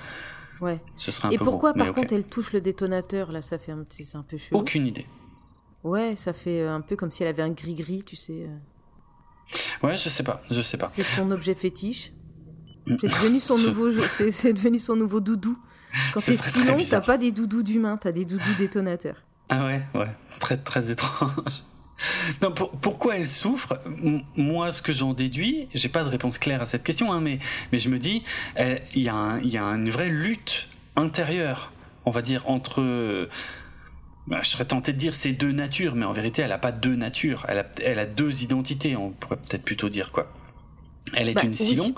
Ouais. 0.61 0.79
Ce 0.95 1.11
serait 1.11 1.27
un 1.27 1.31
Et 1.31 1.37
peu 1.37 1.43
pourquoi 1.45 1.73
par 1.73 1.93
contre 1.93 2.13
elle 2.13 2.27
touche 2.27 2.53
le 2.53 2.61
détonateur 2.61 3.31
là 3.31 3.41
Ça 3.41 3.57
fait 3.57 3.71
un 3.71 3.83
petit, 3.83 4.05
c'est 4.05 4.17
un 4.17 4.23
peu 4.23 4.37
chelou. 4.37 4.59
Aucune 4.59 4.85
idée. 4.85 5.05
Ouais, 5.83 6.15
ça 6.15 6.33
fait 6.33 6.61
euh, 6.61 6.75
un 6.75 6.81
peu 6.81 6.95
comme 6.95 7.09
si 7.09 7.23
elle 7.23 7.29
avait 7.29 7.41
un 7.41 7.49
gris-gris, 7.49 8.03
tu 8.03 8.15
sais. 8.15 8.45
euh. 8.47 9.85
Ouais, 9.87 9.97
je 9.97 10.09
sais 10.09 10.23
pas, 10.23 10.41
je 10.51 10.61
sais 10.61 10.77
pas. 10.77 10.87
C'est 10.87 11.03
son 11.03 11.31
objet 11.31 11.55
fétiche. 11.55 12.13
C'est 12.87 13.07
devenu 13.07 13.39
son 13.39 13.57
nouveau, 13.67 13.91
c'est 14.31 14.53
devenu 14.53 14.77
son 14.77 14.95
nouveau 14.95 15.19
doudou. 15.19 15.57
Quand 16.13 16.19
Ce 16.19 16.33
c'est 16.33 16.49
si 16.49 16.63
long, 16.63 16.77
t'as 16.89 17.01
pas 17.01 17.17
des 17.17 17.31
doudous 17.31 17.63
d'humains, 17.63 17.97
t'as 17.97 18.11
des 18.11 18.25
doudous 18.25 18.55
détonateurs. 18.57 19.17
Ah 19.49 19.65
ouais, 19.65 19.81
ouais, 19.95 20.15
très 20.39 20.57
très 20.57 20.89
étrange. 20.91 21.63
Non, 22.41 22.51
pour- 22.51 22.71
pourquoi 22.71 23.17
elle 23.17 23.27
souffre? 23.27 23.79
Moi, 24.35 24.71
ce 24.71 24.81
que 24.81 24.93
j'en 24.93 25.13
déduis, 25.13 25.67
j'ai 25.73 25.89
pas 25.89 26.03
de 26.03 26.09
réponse 26.09 26.37
claire 26.37 26.61
à 26.61 26.65
cette 26.65 26.83
question, 26.83 27.11
hein, 27.11 27.21
mais 27.21 27.39
mais 27.71 27.79
je 27.79 27.89
me 27.89 27.99
dis, 27.99 28.23
elle- 28.55 28.81
il 28.95 29.03
y 29.03 29.09
a 29.09 29.13
un- 29.15 29.39
il 29.41 29.49
y 29.49 29.57
a 29.57 29.63
une 29.63 29.89
vraie 29.89 30.09
lutte 30.09 30.67
intérieure, 30.95 31.71
on 32.05 32.11
va 32.11 32.21
dire 32.21 32.43
entre. 32.49 33.27
bah, 34.27 34.39
je 34.43 34.49
serais 34.49 34.65
tenté 34.65 34.93
de 34.93 34.97
dire 34.97 35.15
ces 35.15 35.33
deux 35.33 35.51
natures, 35.51 35.95
mais 35.95 36.05
en 36.05 36.13
vérité, 36.13 36.41
elle 36.43 36.51
a 36.51 36.57
pas 36.59 36.71
deux 36.71 36.95
natures. 36.95 37.43
Elle 37.49 37.59
a, 37.59 37.65
elle 37.83 37.99
a 37.99 38.05
deux 38.05 38.43
identités, 38.43 38.95
on 38.95 39.09
pourrait 39.11 39.37
peut-être 39.37 39.63
plutôt 39.63 39.89
dire 39.89 40.11
quoi. 40.11 40.31
Elle 41.15 41.27
est 41.29 41.33
Bah, 41.33 41.41
une 41.43 41.49
oui. 41.49 41.55
Silon. 41.55 41.93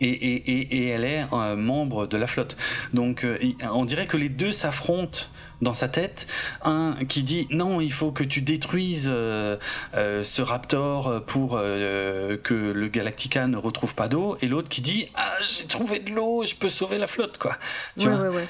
Et, 0.00 0.08
et, 0.10 0.50
et, 0.50 0.76
et 0.76 0.88
elle 0.88 1.04
est 1.04 1.24
euh, 1.32 1.56
membre 1.56 2.06
de 2.06 2.16
la 2.16 2.26
flotte. 2.26 2.56
Donc 2.94 3.24
euh, 3.24 3.38
on 3.72 3.84
dirait 3.84 4.06
que 4.06 4.16
les 4.16 4.28
deux 4.28 4.52
s'affrontent 4.52 5.20
dans 5.62 5.74
sa 5.74 5.88
tête. 5.88 6.26
Un 6.62 6.96
qui 7.08 7.22
dit 7.22 7.46
non, 7.50 7.80
il 7.80 7.92
faut 7.92 8.12
que 8.12 8.24
tu 8.24 8.42
détruises 8.42 9.08
euh, 9.08 9.56
euh, 9.94 10.24
ce 10.24 10.42
raptor 10.42 11.24
pour 11.26 11.56
euh, 11.56 12.36
que 12.36 12.54
le 12.54 12.88
Galactica 12.88 13.46
ne 13.46 13.56
retrouve 13.56 13.94
pas 13.94 14.08
d'eau. 14.08 14.36
Et 14.40 14.48
l'autre 14.48 14.68
qui 14.68 14.80
dit 14.80 15.08
ah 15.14 15.34
j'ai 15.48 15.66
trouvé 15.66 16.00
de 16.00 16.10
l'eau, 16.12 16.44
je 16.44 16.54
peux 16.54 16.68
sauver 16.68 16.98
la 16.98 17.06
flotte 17.06 17.38
quoi. 17.38 17.56
Tu 17.98 18.08
ouais, 18.08 18.14
vois 18.14 18.28
ouais, 18.28 18.36
ouais. 18.36 18.48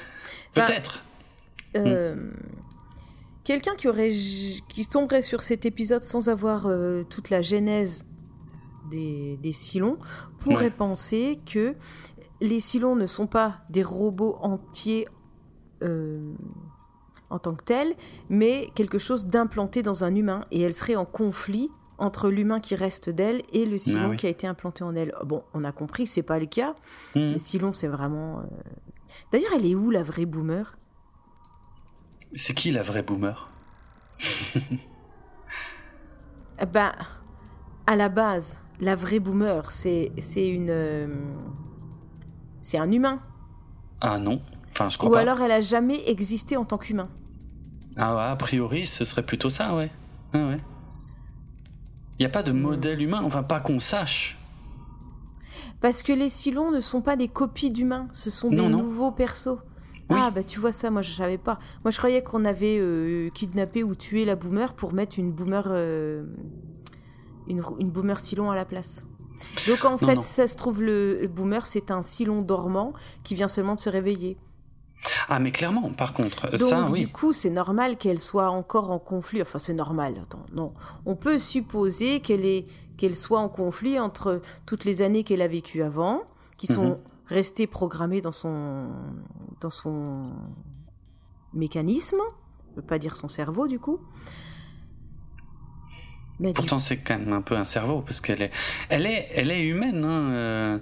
Bah, 0.55 0.65
Peut-être. 0.65 1.01
Euh, 1.77 2.15
Mm. 2.15 2.31
Quelqu'un 3.43 3.75
qui 3.75 3.87
aurait 3.87 4.09
qui 4.09 4.87
tomberait 4.89 5.21
sur 5.21 5.43
cet 5.43 5.67
épisode 5.67 6.03
sans 6.03 6.29
avoir 6.29 6.67
toute 7.11 7.29
la 7.29 7.43
genèse 7.43 8.07
des, 8.89 9.37
des 9.37 9.51
Silons 9.51 9.99
pourrait 10.39 10.71
penser 10.71 11.39
que 11.45 11.75
les 12.41 12.59
Silons 12.59 12.95
ne 12.95 13.05
sont 13.05 13.27
pas 13.27 13.59
des 13.69 13.83
robots 13.83 14.37
entiers 14.41 15.07
euh, 15.83 16.33
en 17.35 17.39
tant 17.39 17.53
que 17.53 17.63
tels, 17.63 17.93
mais 18.29 18.69
quelque 18.75 18.97
chose 18.97 19.27
d'implanté 19.27 19.83
dans 19.83 20.03
un 20.03 20.15
humain 20.15 20.45
et 20.51 20.61
elle 20.61 20.73
serait 20.73 20.95
en 20.95 21.05
conflit 21.05 21.69
entre 21.97 22.29
l'humain 22.29 22.59
qui 22.59 22.75
reste 22.75 23.09
d'elle 23.09 23.41
et 23.53 23.65
le 23.65 23.77
Silon 23.77 24.01
Ah 24.05 24.09
oui. 24.09 24.17
qui 24.17 24.25
a 24.25 24.29
été 24.29 24.47
implanté 24.47 24.83
en 24.83 24.95
elle. 24.95 25.13
Bon, 25.25 25.43
on 25.53 25.63
a 25.63 25.71
compris 25.71 26.03
que 26.05 26.09
c'est 26.09 26.23
pas 26.23 26.39
le 26.39 26.45
cas. 26.45 26.75
Mhm. 27.15 27.33
Le 27.33 27.37
Silon, 27.37 27.71
c'est 27.73 27.87
vraiment. 27.87 28.39
euh, 28.39 28.43
D'ailleurs, 29.31 29.51
elle 29.55 29.65
est 29.65 29.75
où 29.75 29.91
la 29.91 30.03
vraie 30.03 30.25
boomer? 30.25 30.75
C'est 32.35 32.53
qui 32.53 32.71
la 32.71 32.83
vraie 32.83 33.03
boomer? 33.03 33.49
Ben, 36.71 36.91
à 37.87 37.95
la 37.95 38.09
base, 38.09 38.61
la 38.79 38.95
vraie 38.95 39.19
boomer, 39.19 39.71
c'est 39.71 40.11
c'est 40.17 40.47
une. 40.49 40.69
euh, 40.69 41.07
c'est 42.61 42.77
un 42.77 42.91
humain. 42.91 43.19
Ah 44.01 44.17
non. 44.17 44.41
Enfin, 44.71 44.89
je 44.89 44.97
crois 44.97 45.09
Ou 45.09 45.13
pas. 45.13 45.19
alors 45.19 45.39
elle 45.41 45.51
a 45.51 45.61
jamais 45.61 46.09
existé 46.09 46.57
en 46.57 46.65
tant 46.65 46.77
qu'humain. 46.77 47.09
Ah 47.97 48.15
ouais, 48.15 48.23
a 48.23 48.35
priori, 48.35 48.85
ce 48.85 49.05
serait 49.05 49.23
plutôt 49.23 49.49
ça, 49.49 49.75
ouais. 49.75 49.91
Ouais, 50.33 50.43
ouais. 50.43 50.59
Il 52.17 52.21
n'y 52.21 52.25
a 52.25 52.29
pas 52.29 52.43
de 52.43 52.51
modèle 52.51 53.01
humain, 53.01 53.21
enfin 53.23 53.43
pas 53.43 53.59
qu'on 53.59 53.79
sache. 53.79 54.37
Parce 55.81 56.01
que 56.03 56.13
les 56.13 56.29
Silons 56.29 56.71
ne 56.71 56.79
sont 56.79 57.01
pas 57.01 57.15
des 57.15 57.27
copies 57.27 57.71
d'humains, 57.71 58.07
ce 58.11 58.29
sont 58.29 58.49
Non, 58.49 58.63
des 58.63 58.69
non. 58.69 58.79
nouveaux 58.79 59.11
persos. 59.11 59.59
Ah 60.09 60.29
bah 60.29 60.43
tu 60.43 60.59
vois 60.59 60.71
ça, 60.71 60.91
moi 60.91 61.01
je 61.01 61.11
savais 61.11 61.39
pas. 61.39 61.57
Moi 61.83 61.89
je 61.91 61.97
croyais 61.97 62.21
qu'on 62.21 62.45
avait 62.45 62.77
euh, 62.79 63.29
kidnappé 63.31 63.83
ou 63.83 63.95
tué 63.95 64.23
la 64.23 64.35
boomer 64.35 64.75
pour 64.75 64.93
mettre 64.93 65.17
une 65.17 65.31
boomer 65.31 65.63
euh, 65.67 66.23
une, 67.47 67.63
une, 67.79 67.89
boomer 67.89 68.19
Silon 68.19 68.51
à 68.51 68.55
la 68.55 68.65
place. 68.65 69.07
Donc 69.67 69.83
en 69.83 69.97
fait, 69.97 70.21
ça 70.23 70.47
se 70.47 70.55
trouve 70.55 70.83
le, 70.83 71.27
boomer 71.27 71.65
c'est 71.65 71.89
un 71.89 72.03
Silon 72.03 72.41
dormant 72.43 72.93
qui 73.23 73.33
vient 73.33 73.47
seulement 73.47 73.75
de 73.75 73.79
se 73.79 73.89
réveiller. 73.89 74.37
Ah 75.29 75.39
mais 75.39 75.51
clairement, 75.51 75.89
par 75.91 76.13
contre, 76.13 76.49
Donc, 76.57 76.69
ça 76.69 76.87
oui. 76.89 77.01
Du 77.01 77.07
coup, 77.09 77.33
c'est 77.33 77.49
normal 77.49 77.97
qu'elle 77.97 78.19
soit 78.19 78.49
encore 78.49 78.91
en 78.91 78.99
conflit. 78.99 79.41
Enfin, 79.41 79.59
c'est 79.59 79.73
normal. 79.73 80.15
Attends, 80.21 80.45
non, 80.53 80.73
on 81.05 81.15
peut 81.15 81.39
supposer 81.39 82.19
qu'elle 82.21 82.45
est 82.45 82.65
qu'elle 82.97 83.15
soit 83.15 83.39
en 83.39 83.49
conflit 83.49 83.99
entre 83.99 84.41
toutes 84.65 84.85
les 84.85 85.01
années 85.01 85.23
qu'elle 85.23 85.41
a 85.41 85.47
vécues 85.47 85.83
avant, 85.83 86.23
qui 86.57 86.67
sont 86.67 86.91
mhm 86.91 86.97
rester 87.27 87.67
programmé 87.67 88.21
dans 88.21 88.31
son, 88.31 88.91
dans 89.61 89.69
son 89.69 90.31
mécanisme, 91.53 92.19
je 92.71 92.75
veux 92.77 92.85
pas 92.85 92.99
dire 92.99 93.15
son 93.15 93.27
cerveau 93.27 93.67
du 93.67 93.79
coup. 93.79 93.99
Mais 96.39 96.53
Pourtant, 96.53 96.79
c'est 96.79 96.97
quand 96.97 97.17
même 97.17 97.31
un 97.31 97.41
peu 97.41 97.55
un 97.55 97.63
cerveau 97.63 98.01
parce 98.01 98.19
qu'elle 98.19 98.41
est, 98.41 98.51
elle 98.89 99.05
est, 99.05 99.29
elle 99.31 99.51
est 99.51 99.65
humaine. 99.65 100.03
Hein, 100.03 100.31
euh, 100.33 100.79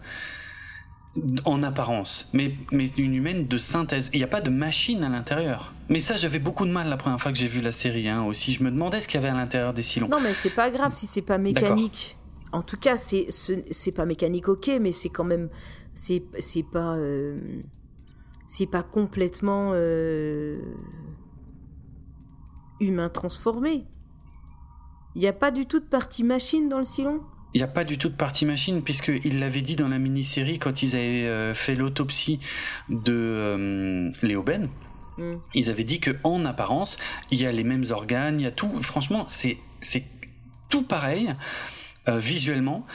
en 1.45 1.61
apparence, 1.61 2.27
mais, 2.34 2.56
mais 2.72 2.88
une 2.98 3.14
humaine 3.14 3.48
de 3.48 3.57
synthèse. 3.57 4.10
Il 4.14 4.18
n'y 4.18 4.23
a 4.23 4.27
pas 4.27 4.41
de 4.41 4.49
machine 4.49 5.03
à 5.03 5.10
l'intérieur. 5.10 5.73
Mais 5.90 5.99
ça, 5.99 6.15
j'avais 6.15 6.40
beaucoup 6.40 6.65
de 6.65 6.72
mal 6.72 6.90
la 6.90 6.98
première 6.98 7.22
fois 7.22 7.31
que 7.31 7.38
j'ai 7.38 7.48
vu 7.48 7.61
la 7.61 7.72
série 7.72 8.07
hein, 8.10 8.23
aussi. 8.23 8.53
Je 8.53 8.64
me 8.64 8.72
demandais 8.72 8.99
ce 8.99 9.07
qu'il 9.07 9.22
y 9.22 9.23
avait 9.23 9.34
à 9.34 9.38
l'intérieur 9.38 9.73
des 9.73 9.84
silons. 9.84 10.07
Non, 10.07 10.19
mais 10.19 10.34
c'est 10.34 10.49
pas 10.49 10.72
grave 10.72 10.91
si 10.91 11.06
c'est 11.06 11.22
pas 11.22 11.38
mécanique. 11.38 12.18
En 12.52 12.61
tout 12.61 12.77
cas, 12.77 12.98
c'est 12.98 13.27
c'est 13.31 13.91
pas 13.91 14.06
mécanique, 14.06 14.48
ok, 14.48 14.72
mais 14.80 14.91
c'est 14.91 15.10
quand 15.10 15.23
même 15.23 15.49
c'est 15.95 16.23
c'est 16.40 16.64
pas 16.64 16.95
euh, 16.95 17.40
c'est 18.48 18.68
pas 18.68 18.84
complètement 18.84 19.72
euh, 19.73 20.60
humain 22.80 23.10
transformé. 23.10 23.85
Il 25.15 25.22
n'y 25.22 25.27
a 25.27 25.34
pas 25.34 25.52
du 25.52 25.65
tout 25.65 25.80
de 25.80 25.85
partie 25.85 26.23
machine 26.23 26.69
dans 26.69 26.80
le 26.80 26.85
silon? 26.85 27.22
Il 27.54 27.60
n'y 27.60 27.64
a 27.64 27.68
pas 27.68 27.84
du 27.84 27.98
tout 27.98 28.10
de 28.10 28.16
partie 28.16 28.46
machine, 28.46 28.82
puisqu'il 28.82 29.40
l'avait 29.40 29.62
dit 29.62 29.76
dans 29.76 29.88
la 29.88 30.00
mini-série 30.00 30.60
quand 30.60 30.82
ils 30.84 30.96
avaient 30.96 31.28
euh, 31.28 31.54
fait 31.54 31.76
l'autopsie 31.76 32.40
de 32.90 34.12
Léo 34.22 34.44
Ben. 34.44 34.70
Hmm. 35.18 35.36
Ils 35.54 35.70
avaient 35.70 35.84
dit 35.84 36.00
que 36.00 36.12
en 36.24 36.46
apparence, 36.46 36.98
il 37.30 37.40
y 37.40 37.46
a 37.46 37.52
les 37.52 37.64
mêmes 37.64 37.86
organes, 37.92 38.40
il 38.40 38.44
y 38.44 38.48
a 38.48 38.52
tout. 38.52 38.72
Franchement, 38.82 39.26
c'est 39.28 39.58
tout 40.70 40.84
pareil. 40.84 41.36
Euh, 42.10 42.20
visuellement 42.20 42.86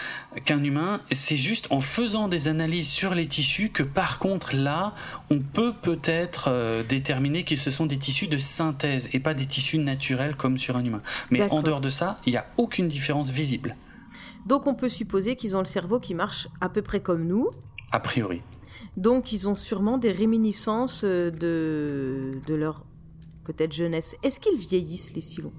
qu'un 0.45 0.63
humain. 0.63 1.01
C'est 1.11 1.39
juste 1.39 1.67
en 1.71 1.81
faisant 1.81 2.29
des 2.29 2.47
analyses 2.47 2.91
sur 2.91 3.15
les 3.15 3.27
tissus 3.27 3.71
que 3.71 3.83
par 3.83 4.19
contre 4.19 4.55
là, 4.55 4.95
on 5.31 5.39
peut 5.39 5.73
peut-être 5.73 6.49
euh, 6.49 6.83
déterminer 6.83 7.43
que 7.45 7.57
ce 7.57 7.71
sont 7.71 7.87
des 7.87 7.97
tissus 7.97 8.27
de 8.27 8.37
synthèse 8.37 9.09
et 9.15 9.19
pas 9.19 9.33
des 9.33 9.47
tissus 9.47 9.79
naturels 9.79 10.37
comme 10.37 10.59
sur 10.59 10.77
un 10.77 10.85
humain. 10.85 11.01
Mais 11.31 11.41
en 11.41 11.63
dehors 11.63 11.81
de 11.81 11.89
ça, 11.89 12.19
il 12.27 12.33
n'y 12.33 12.37
a 12.37 12.45
aucune 12.59 12.89
différence 12.89 13.31
visible. 13.31 13.77
Donc 14.47 14.67
on 14.67 14.75
peut 14.75 14.89
supposer 14.89 15.37
qu'ils 15.37 15.57
ont 15.57 15.61
le 15.61 15.67
cerveau 15.67 16.01
qui 16.01 16.15
marche 16.15 16.49
à 16.61 16.69
peu 16.69 16.83
près 16.83 17.01
comme 17.01 17.25
nous. 17.27 17.49
A 17.93 18.01
priori. 18.01 18.43
Donc 18.97 19.33
ils 19.33 19.49
ont 19.49 19.55
sûrement 19.55 19.99
des 19.99 20.13
réminiscences 20.13 21.05
euh, 21.05 21.31
de, 21.31 22.33
de 22.47 22.55
leur 22.55 22.85
peut-être 23.45 23.73
jeunesse. 23.73 24.15
Est-ce 24.23 24.41
qu'ils 24.41 24.59
vieillissent 24.59 25.15
les 25.15 25.21
silons? 25.21 25.53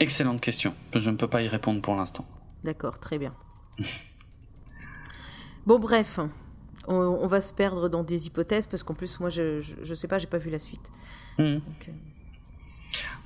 Excellente 0.00 0.40
question. 0.40 0.74
Je 0.94 1.08
ne 1.08 1.16
peux 1.16 1.28
pas 1.28 1.42
y 1.42 1.48
répondre 1.48 1.80
pour 1.80 1.94
l'instant. 1.94 2.26
D'accord, 2.62 2.98
très 2.98 3.18
bien. 3.18 3.34
bon, 5.66 5.78
bref, 5.78 6.18
on, 6.88 7.26
va 7.26 7.40
se 7.40 7.52
perdre 7.52 7.88
dans 7.88 8.02
des 8.02 8.26
hypothèses 8.26 8.66
parce 8.66 8.82
qu'en 8.82 8.94
plus, 8.94 9.20
moi, 9.20 9.30
je, 9.30 9.60
je, 9.60 9.94
sais 9.94 10.08
pas, 10.08 10.18
j'ai 10.18 10.26
pas 10.26 10.38
vu 10.38 10.50
la 10.50 10.58
suite. 10.58 10.90
Hmm. 11.38 11.42
Euh, 11.42 11.58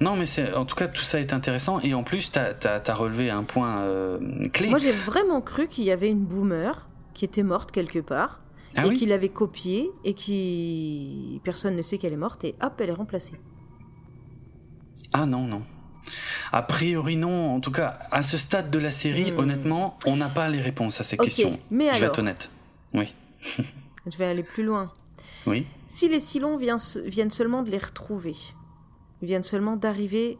non, 0.00 0.16
mais 0.16 0.26
c'est 0.26 0.54
en 0.54 0.64
tout 0.64 0.76
cas 0.76 0.88
tout 0.88 1.02
ça 1.02 1.20
est 1.20 1.32
intéressant 1.32 1.80
et 1.80 1.94
en 1.94 2.04
plus 2.04 2.30
tu 2.30 2.38
as, 2.38 2.94
relevé 2.94 3.30
un 3.30 3.44
point 3.44 3.80
euh, 3.80 4.48
clé. 4.52 4.68
Moi 4.68 4.78
j'ai 4.78 4.92
vraiment 4.92 5.40
cru 5.40 5.68
qu'il 5.68 5.84
y 5.84 5.90
avait 5.90 6.10
une 6.10 6.24
boomer 6.24 6.88
qui 7.14 7.24
était 7.24 7.42
morte 7.42 7.72
quelque 7.72 7.98
part 7.98 8.40
ah 8.76 8.86
et 8.86 8.92
qu'il 8.92 9.12
avait 9.12 9.28
copié 9.28 9.90
et 10.04 10.14
qui 10.14 11.40
personne 11.42 11.74
ne 11.74 11.82
sait 11.82 11.98
qu'elle 11.98 12.12
est 12.12 12.16
morte 12.16 12.44
et 12.44 12.54
hop 12.62 12.74
elle 12.80 12.90
est 12.90 12.92
remplacée. 12.92 13.40
Ah 15.12 15.26
non 15.26 15.42
non. 15.46 15.62
A 16.52 16.62
priori 16.62 17.16
non, 17.16 17.54
en 17.54 17.60
tout 17.60 17.72
cas 17.72 17.98
à 18.10 18.22
ce 18.22 18.36
stade 18.36 18.70
de 18.70 18.78
la 18.78 18.90
série, 18.90 19.32
hmm. 19.32 19.38
honnêtement, 19.38 19.98
on 20.06 20.16
n'a 20.16 20.28
pas 20.28 20.48
les 20.48 20.60
réponses 20.60 21.00
à 21.00 21.04
ces 21.04 21.16
questions. 21.16 21.58
Mais 21.70 21.92
Je 21.94 22.00
vais 22.00 22.06
être 22.06 22.18
honnête. 22.18 22.50
Oui. 22.94 23.12
Je 24.10 24.16
vais 24.16 24.26
aller 24.26 24.42
plus 24.42 24.64
loin. 24.64 24.92
Oui. 25.46 25.66
Si 25.86 26.08
les 26.08 26.20
Silons 26.20 26.56
viennent, 26.56 27.30
seulement 27.30 27.62
de 27.62 27.70
les 27.70 27.78
retrouver, 27.78 28.34
viennent 29.26 29.42
seulement 29.42 29.76
d'arriver 29.76 30.38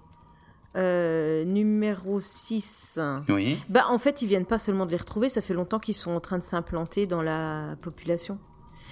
euh, 0.77 1.45
numéro 1.45 2.21
6. 2.21 3.01
Oui. 3.29 3.59
Bah 3.69 3.85
en 3.91 3.99
fait, 3.99 4.23
ils 4.23 4.29
viennent 4.29 4.47
pas 4.47 4.59
seulement 4.59 4.87
de 4.87 4.91
les 4.91 4.97
retrouver, 4.97 5.29
ça 5.29 5.41
fait 5.41 5.55
longtemps 5.55 5.79
qu'ils 5.79 5.95
sont 5.95 6.13
en 6.13 6.21
train 6.21 6.39
de 6.39 6.43
s'implanter 6.43 7.07
dans 7.07 7.23
la 7.23 7.77
population. 7.81 8.39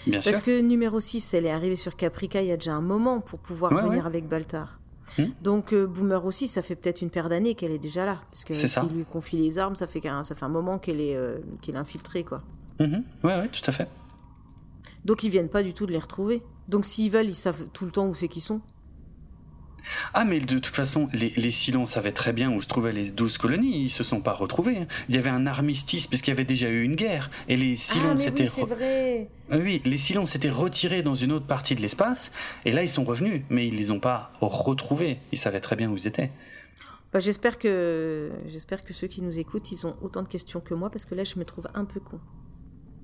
Bien 0.06 0.20
Parce 0.22 0.40
que 0.40 0.60
numéro 0.60 1.00
6, 1.00 1.34
elle 1.34 1.46
est 1.46 1.50
arrivée 1.50 1.76
sur 1.76 1.96
Caprica 1.96 2.40
il 2.40 2.48
y 2.48 2.52
a 2.52 2.56
déjà 2.56 2.74
un 2.74 2.80
moment 2.80 3.20
pour 3.20 3.38
pouvoir 3.38 3.74
venir 3.74 4.06
avec 4.06 4.28
Baltar. 4.28 4.80
Hmm. 5.18 5.26
Donc 5.40 5.72
euh, 5.72 5.86
Boomer 5.86 6.24
aussi, 6.24 6.48
ça 6.48 6.62
fait 6.62 6.74
peut-être 6.74 7.00
une 7.00 7.10
paire 7.10 7.28
d'années 7.28 7.54
qu'elle 7.54 7.70
est 7.70 7.78
déjà 7.78 8.04
là, 8.04 8.20
parce 8.30 8.44
que 8.44 8.52
s'il 8.52 8.88
lui 8.88 9.04
confie 9.04 9.36
les 9.36 9.58
armes, 9.58 9.76
ça 9.76 9.86
fait 9.86 10.04
un, 10.06 10.24
ça 10.24 10.34
fait 10.34 10.44
un 10.44 10.50
moment 10.50 10.78
qu'elle 10.78 11.00
est 11.00 11.16
euh, 11.16 11.38
est 11.66 11.76
infiltrée 11.76 12.24
quoi. 12.24 12.42
Ouais 12.80 12.88
ouais, 13.22 13.48
tout 13.48 13.62
à 13.66 13.72
fait. 13.72 13.88
Donc 15.04 15.22
ils 15.22 15.30
viennent 15.30 15.48
pas 15.48 15.62
du 15.62 15.72
tout 15.74 15.86
de 15.86 15.92
les 15.92 15.98
retrouver. 15.98 16.42
Donc 16.68 16.84
s'ils 16.84 17.10
veulent, 17.10 17.28
ils 17.28 17.34
savent 17.34 17.66
tout 17.72 17.84
le 17.84 17.92
temps 17.92 18.08
où 18.08 18.14
c'est 18.14 18.28
qu'ils 18.28 18.42
sont. 18.42 18.60
Ah, 20.14 20.24
mais 20.24 20.40
de 20.40 20.58
toute 20.58 20.74
façon, 20.74 21.08
les, 21.12 21.32
les 21.36 21.50
Silons 21.50 21.86
savaient 21.86 22.12
très 22.12 22.32
bien 22.32 22.50
où 22.50 22.60
se 22.62 22.68
trouvaient 22.68 22.92
les 22.92 23.10
douze 23.10 23.38
colonies. 23.38 23.84
Ils 23.84 23.90
se 23.90 24.04
sont 24.04 24.20
pas 24.20 24.32
retrouvés. 24.32 24.78
Hein. 24.78 24.86
Il 25.08 25.14
y 25.14 25.18
avait 25.18 25.30
un 25.30 25.46
armistice 25.46 26.06
puisqu'il 26.06 26.30
y 26.30 26.32
avait 26.32 26.44
déjà 26.44 26.68
eu 26.68 26.82
une 26.82 26.96
guerre. 26.96 27.30
Et 27.48 27.56
les 27.56 27.76
Silons 27.76 28.14
ah, 28.14 28.18
s'étaient. 28.18 28.48
Oui, 28.56 28.64
vrai. 28.64 29.28
Ah 29.50 29.58
oui, 29.58 29.82
les 29.84 29.98
Silons 29.98 30.26
s'étaient 30.26 30.50
retirés 30.50 31.02
dans 31.02 31.14
une 31.14 31.32
autre 31.32 31.46
partie 31.46 31.74
de 31.74 31.82
l'espace. 31.82 32.32
Et 32.64 32.72
là, 32.72 32.82
ils 32.82 32.88
sont 32.88 33.04
revenus. 33.04 33.42
Mais 33.50 33.68
ils 33.68 33.76
les 33.76 33.90
ont 33.90 34.00
pas 34.00 34.32
retrouvés. 34.40 35.18
Ils 35.32 35.38
savaient 35.38 35.60
très 35.60 35.76
bien 35.76 35.90
où 35.90 35.96
ils 35.96 36.06
étaient. 36.06 36.30
Bah, 37.12 37.20
j'espère 37.20 37.58
que 37.58 38.30
j'espère 38.46 38.84
que 38.84 38.92
ceux 38.92 39.06
qui 39.06 39.22
nous 39.22 39.38
écoutent, 39.38 39.70
ils 39.72 39.86
ont 39.86 39.96
autant 40.02 40.22
de 40.22 40.28
questions 40.28 40.60
que 40.60 40.74
moi 40.74 40.90
parce 40.90 41.04
que 41.04 41.14
là, 41.14 41.24
je 41.24 41.38
me 41.38 41.44
trouve 41.44 41.68
un 41.74 41.84
peu 41.84 42.00
con. 42.00 42.18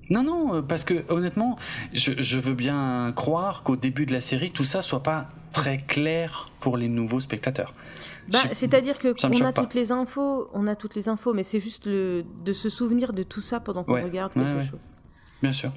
Non, 0.09 0.23
non, 0.23 0.55
euh, 0.55 0.61
parce 0.61 0.83
que 0.83 1.05
honnêtement, 1.09 1.57
je, 1.93 2.11
je 2.17 2.37
veux 2.37 2.53
bien 2.53 3.13
croire 3.15 3.63
qu'au 3.63 3.75
début 3.75 4.05
de 4.05 4.13
la 4.13 4.21
série, 4.21 4.51
tout 4.51 4.65
ça 4.65 4.81
soit 4.81 5.01
pas 5.01 5.29
très 5.53 5.77
clair 5.77 6.51
pour 6.59 6.75
les 6.77 6.89
nouveaux 6.89 7.19
spectateurs. 7.19 7.73
Bah, 8.27 8.39
c'est-à-dire 8.51 8.99
que 8.99 9.13
on 9.23 9.45
a 9.45 9.53
toutes 9.53 9.73
les 9.73 9.91
infos, 9.91 10.49
on 10.53 10.67
a 10.67 10.75
toutes 10.75 10.95
les 10.95 11.09
infos, 11.09 11.33
mais 11.33 11.43
c'est 11.43 11.59
juste 11.59 11.85
le, 11.85 12.23
de 12.43 12.53
se 12.53 12.69
souvenir 12.69 13.13
de 13.13 13.23
tout 13.23 13.41
ça 13.41 13.59
pendant 13.59 13.83
qu'on 13.83 14.03
regarde 14.03 14.33
quelque 14.33 14.61
chose. 14.61 14.91
Bien 15.41 15.51
sûr. 15.51 15.71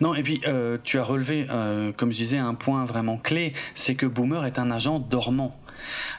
Non, 0.00 0.14
et 0.14 0.22
puis 0.22 0.40
euh, 0.46 0.78
tu 0.84 0.98
as 0.98 1.04
relevé, 1.04 1.46
euh, 1.50 1.92
comme 1.92 2.12
je 2.12 2.18
disais, 2.18 2.38
un 2.38 2.54
point 2.54 2.84
vraiment 2.84 3.16
clé, 3.16 3.54
c'est 3.74 3.94
que 3.94 4.06
Boomer 4.06 4.44
est 4.44 4.58
un 4.58 4.70
agent 4.70 4.98
dormant. 4.98 5.58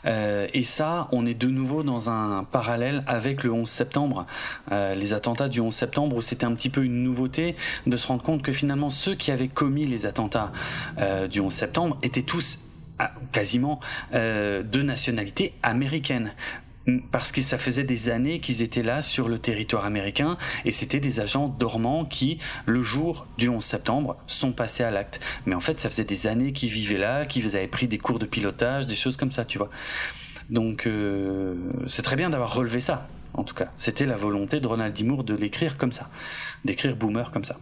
Euh, 0.06 0.48
et 0.54 0.64
ça, 0.64 1.08
on 1.12 1.26
est 1.26 1.34
de 1.34 1.48
nouveau 1.48 1.84
dans 1.84 2.10
un 2.10 2.44
parallèle 2.44 3.04
avec 3.08 3.44
le 3.44 3.52
11 3.52 3.70
septembre, 3.70 4.26
euh, 4.72 4.96
les 4.96 5.14
attentats 5.14 5.50
du 5.50 5.60
11 5.60 5.74
septembre, 5.74 6.16
où 6.16 6.22
c'était 6.22 6.46
un 6.46 6.54
petit 6.54 6.70
peu 6.70 6.84
une 6.84 7.04
nouveauté 7.04 7.56
de 7.88 7.98
se 7.98 8.08
rendre 8.08 8.24
compte 8.24 8.41
que 8.41 8.52
finalement 8.52 8.90
ceux 8.90 9.16
qui 9.16 9.32
avaient 9.32 9.48
commis 9.48 9.86
les 9.86 10.06
attentats 10.06 10.52
euh, 11.00 11.28
du 11.28 11.40
11 11.40 11.54
septembre 11.54 11.98
étaient 12.04 12.24
tous 12.24 12.60
ah, 13.00 13.12
quasiment 13.32 13.80
de 14.12 14.82
nationalité 14.82 15.54
américaine 15.64 16.34
parce 17.11 17.31
que 17.31 17.41
ça 17.41 17.57
faisait 17.57 17.84
des 17.84 18.10
années 18.10 18.39
qu'ils 18.39 18.61
étaient 18.61 18.84
là 18.84 19.01
sur 19.01 19.30
le 19.30 19.39
territoire 19.39 19.85
américain 19.85 20.38
et 20.65 20.72
c'était 20.72 20.99
des 20.99 21.19
agents 21.19 21.47
dormants 21.47 22.06
qui, 22.06 22.39
le 22.65 22.81
jour 22.81 23.27
du 23.38 23.49
11 23.49 23.64
septembre, 23.64 24.18
sont 24.27 24.51
passés 24.51 24.84
à 24.84 24.91
l'acte. 24.91 25.19
Mais 25.45 25.56
en 25.56 25.60
fait, 25.60 25.80
ça 25.80 25.89
faisait 25.89 26.03
des 26.03 26.27
années 26.27 26.53
qu'ils 26.53 26.69
vivaient 26.69 26.97
là, 26.97 27.26
qu'ils 27.26 27.56
avaient 27.56 27.68
pris 27.68 27.88
des 27.88 27.97
cours 27.97 28.19
de 28.19 28.26
pilotage, 28.26 28.88
des 28.88 28.95
choses 28.95 29.18
comme 29.18 29.31
ça, 29.31 29.45
tu 29.45 29.57
vois. 29.57 29.69
Donc, 30.49 30.88
euh, 30.88 31.56
c'est 31.88 32.01
très 32.01 32.15
bien 32.15 32.30
d'avoir 32.30 32.53
relevé 32.56 32.81
ça, 32.81 33.07
en 33.34 33.43
tout 33.43 33.53
cas. 33.53 33.72
C'était 33.76 34.06
la 34.06 34.18
volonté 34.18 34.60
de 34.60 34.68
Ronald 34.68 34.95
D. 34.95 35.03
Moore 35.03 35.23
de 35.23 35.35
l'écrire 35.35 35.77
comme 35.77 35.91
ça, 35.91 36.10
d'écrire 36.65 36.95
Boomer 36.95 37.31
comme 37.31 37.45
ça. 37.45 37.57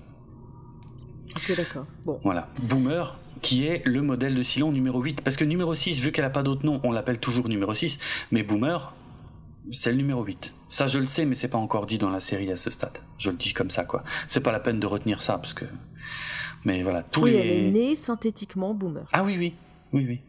Ok, 1.35 1.55
d'accord. 1.55 1.85
Bon. 2.05 2.19
Voilà. 2.23 2.47
Boomer, 2.63 3.19
qui 3.41 3.65
est 3.65 3.81
le 3.85 4.01
modèle 4.01 4.35
de 4.35 4.43
Silon 4.43 4.71
numéro 4.71 5.01
8. 5.01 5.21
Parce 5.21 5.35
que 5.35 5.43
numéro 5.43 5.75
6, 5.75 5.99
vu 5.99 6.11
qu'elle 6.11 6.25
n'a 6.25 6.29
pas 6.29 6.43
d'autre 6.43 6.65
nom, 6.65 6.79
on 6.83 6.91
l'appelle 6.91 7.19
toujours 7.19 7.49
numéro 7.49 7.73
6. 7.73 7.99
Mais 8.31 8.43
Boomer, 8.43 8.93
c'est 9.71 9.91
le 9.91 9.97
numéro 9.97 10.23
8. 10.23 10.53
Ça, 10.69 10.87
je 10.87 10.99
le 10.99 11.07
sais, 11.07 11.25
mais 11.25 11.35
c'est 11.35 11.47
pas 11.47 11.57
encore 11.57 11.85
dit 11.85 11.97
dans 11.97 12.09
la 12.09 12.19
série 12.19 12.51
à 12.51 12.57
ce 12.57 12.69
stade. 12.69 12.99
Je 13.17 13.29
le 13.29 13.37
dis 13.37 13.53
comme 13.53 13.69
ça, 13.69 13.83
quoi. 13.85 14.03
C'est 14.27 14.39
pas 14.39 14.51
la 14.51 14.59
peine 14.59 14.79
de 14.79 14.87
retenir 14.87 15.21
ça, 15.21 15.37
parce 15.37 15.53
que. 15.53 15.65
Mais 16.65 16.83
voilà, 16.83 17.03
tous 17.03 17.23
oui, 17.23 17.31
les. 17.31 17.37
elle 17.37 17.47
est 17.47 17.71
née 17.71 17.95
synthétiquement 17.95 18.73
boomer. 18.73 19.07
Ah 19.13 19.23
oui, 19.23 19.37
oui. 19.37 19.55
Oui, 19.93 20.05
oui. 20.07 20.21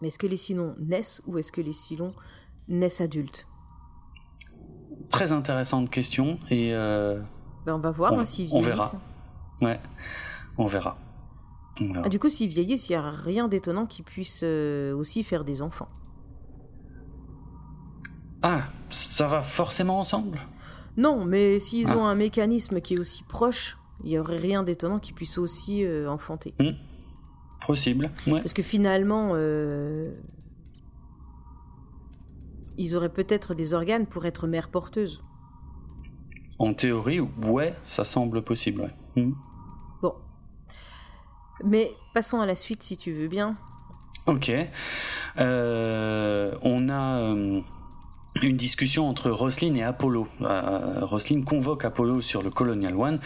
Mais 0.00 0.08
est-ce 0.08 0.18
que 0.18 0.26
les 0.26 0.36
Silons 0.36 0.74
naissent 0.78 1.22
ou 1.26 1.38
est-ce 1.38 1.52
que 1.52 1.60
les 1.60 1.72
Silons 1.72 2.14
naissent 2.68 3.00
adultes? 3.00 3.46
Très 5.10 5.32
intéressante 5.32 5.90
question, 5.90 6.38
et. 6.50 6.72
Euh... 6.74 7.20
Ben 7.66 7.74
on 7.74 7.78
va 7.78 7.90
voir 7.90 8.12
hein, 8.14 8.24
s'ils 8.24 8.48
On 8.52 8.60
verra. 8.60 8.90
Ouais, 9.60 9.80
on 10.56 10.66
verra. 10.66 10.98
Ah, 12.02 12.08
du 12.08 12.18
coup, 12.18 12.28
s'ils 12.28 12.48
vieillissent, 12.48 12.88
il 12.88 12.92
n'y 12.92 12.96
a 12.96 13.10
rien 13.10 13.48
d'étonnant 13.48 13.86
qu'ils 13.86 14.04
puissent 14.04 14.42
euh, 14.44 14.94
aussi 14.94 15.22
faire 15.22 15.44
des 15.44 15.62
enfants. 15.62 15.88
Ah, 18.42 18.64
ça 18.90 19.26
va 19.26 19.42
forcément 19.42 20.00
ensemble? 20.00 20.40
Non, 20.96 21.24
mais 21.24 21.58
s'ils 21.58 21.90
ah. 21.90 21.98
ont 21.98 22.06
un 22.06 22.14
mécanisme 22.14 22.80
qui 22.80 22.94
est 22.94 22.98
aussi 22.98 23.22
proche, 23.24 23.78
il 24.02 24.10
n'y 24.10 24.18
aurait 24.18 24.38
rien 24.38 24.62
d'étonnant 24.62 24.98
qu'ils 24.98 25.14
puissent 25.14 25.38
aussi 25.38 25.84
euh, 25.84 26.10
enfanter. 26.10 26.54
Hmm. 26.58 26.72
Possible, 27.66 28.10
ouais. 28.26 28.40
Parce 28.40 28.54
que 28.54 28.62
finalement, 28.62 29.32
euh, 29.34 30.12
ils 32.78 32.96
auraient 32.96 33.12
peut-être 33.12 33.54
des 33.54 33.74
organes 33.74 34.06
pour 34.06 34.24
être 34.24 34.46
mère 34.46 34.70
porteuse. 34.70 35.22
En 36.58 36.74
théorie, 36.74 37.20
ouais, 37.20 37.74
ça 37.84 38.04
semble 38.04 38.42
possible, 38.42 38.82
ouais. 38.82 39.22
Hmm. 39.22 39.32
Bon. 40.02 40.14
Mais 41.64 41.92
passons 42.14 42.40
à 42.40 42.46
la 42.46 42.54
suite 42.54 42.82
si 42.82 42.96
tu 42.96 43.12
veux 43.12 43.28
bien. 43.28 43.56
Ok. 44.26 44.50
Euh, 45.38 46.54
on 46.62 46.88
a 46.88 47.34
une 48.42 48.56
discussion 48.56 49.08
entre 49.08 49.30
Roslyn 49.30 49.74
et 49.74 49.82
Apollo. 49.82 50.28
Euh, 50.42 51.06
convoque 51.44 51.84
Apollo 51.84 52.20
sur 52.20 52.42
le 52.42 52.50
Colonial 52.50 52.94
One. 52.94 53.20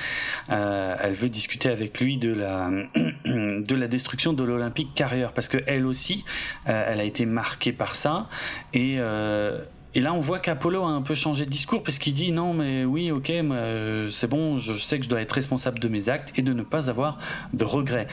Euh, 0.51 0.97
elle 1.01 1.15
veut 1.15 1.29
discuter 1.29 1.69
avec 1.69 2.01
lui 2.01 2.17
de 2.17 2.33
la 2.33 2.71
de 3.25 3.75
la 3.75 3.89
destruction 3.89 4.33
de 4.33 4.43
l'Olympique 4.43 4.95
Carrier 4.95 5.29
parce 5.35 5.49
que 5.49 5.59
elle 5.67 5.87
aussi, 5.87 6.25
euh, 6.69 6.85
elle 6.89 7.01
a 7.01 7.05
été 7.05 7.27
marquée 7.27 7.73
par 7.73 7.95
ça 7.95 8.29
et 8.73 8.97
euh, 8.99 9.65
et 9.97 10.01
là, 10.01 10.13
on 10.13 10.19
voit 10.19 10.41
qu'Apollo 10.41 10.83
a 10.83 10.89
un 10.89 11.03
peu 11.03 11.15
changé 11.15 11.45
de 11.45 11.51
discours 11.51 11.85
parce 11.85 11.99
qu'il 11.99 12.15
dit 12.15 12.33
non, 12.33 12.53
mais 12.53 12.85
oui, 12.85 13.13
ok, 13.13 13.31
euh, 13.31 14.11
c'est 14.11 14.27
bon, 14.27 14.59
je 14.59 14.75
sais 14.75 14.99
que 14.99 15.05
je 15.05 15.09
dois 15.09 15.21
être 15.21 15.31
responsable 15.31 15.79
de 15.79 15.87
mes 15.87 16.09
actes 16.09 16.37
et 16.37 16.43
de 16.43 16.53
ne 16.53 16.65
pas 16.65 16.91
avoir 16.91 17.19
de 17.53 17.65
regrets. 17.65 18.09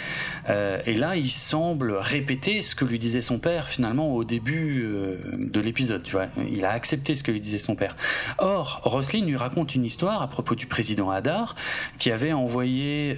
Euh, 0.47 0.79
et 0.85 0.93
là, 0.93 1.15
il 1.15 1.31
semble 1.31 1.93
répéter 1.93 2.61
ce 2.61 2.75
que 2.75 2.85
lui 2.85 2.99
disait 2.99 3.23
son 3.23 3.39
père 3.39 3.67
finalement 3.67 4.13
au 4.13 4.23
début 4.23 4.83
euh, 4.83 5.17
de 5.39 5.59
l'épisode. 5.59 6.03
Tu 6.03 6.11
vois, 6.11 6.27
il 6.51 6.65
a 6.65 6.71
accepté 6.71 7.15
ce 7.15 7.23
que 7.23 7.31
lui 7.31 7.41
disait 7.41 7.57
son 7.57 7.75
père. 7.75 7.95
Or, 8.37 8.81
Roslyn 8.83 9.25
lui 9.25 9.37
raconte 9.37 9.73
une 9.73 9.83
histoire 9.83 10.21
à 10.21 10.27
propos 10.27 10.53
du 10.53 10.67
président 10.67 11.09
Hadar 11.09 11.55
qui 11.97 12.11
avait 12.11 12.33
envoyé 12.33 13.17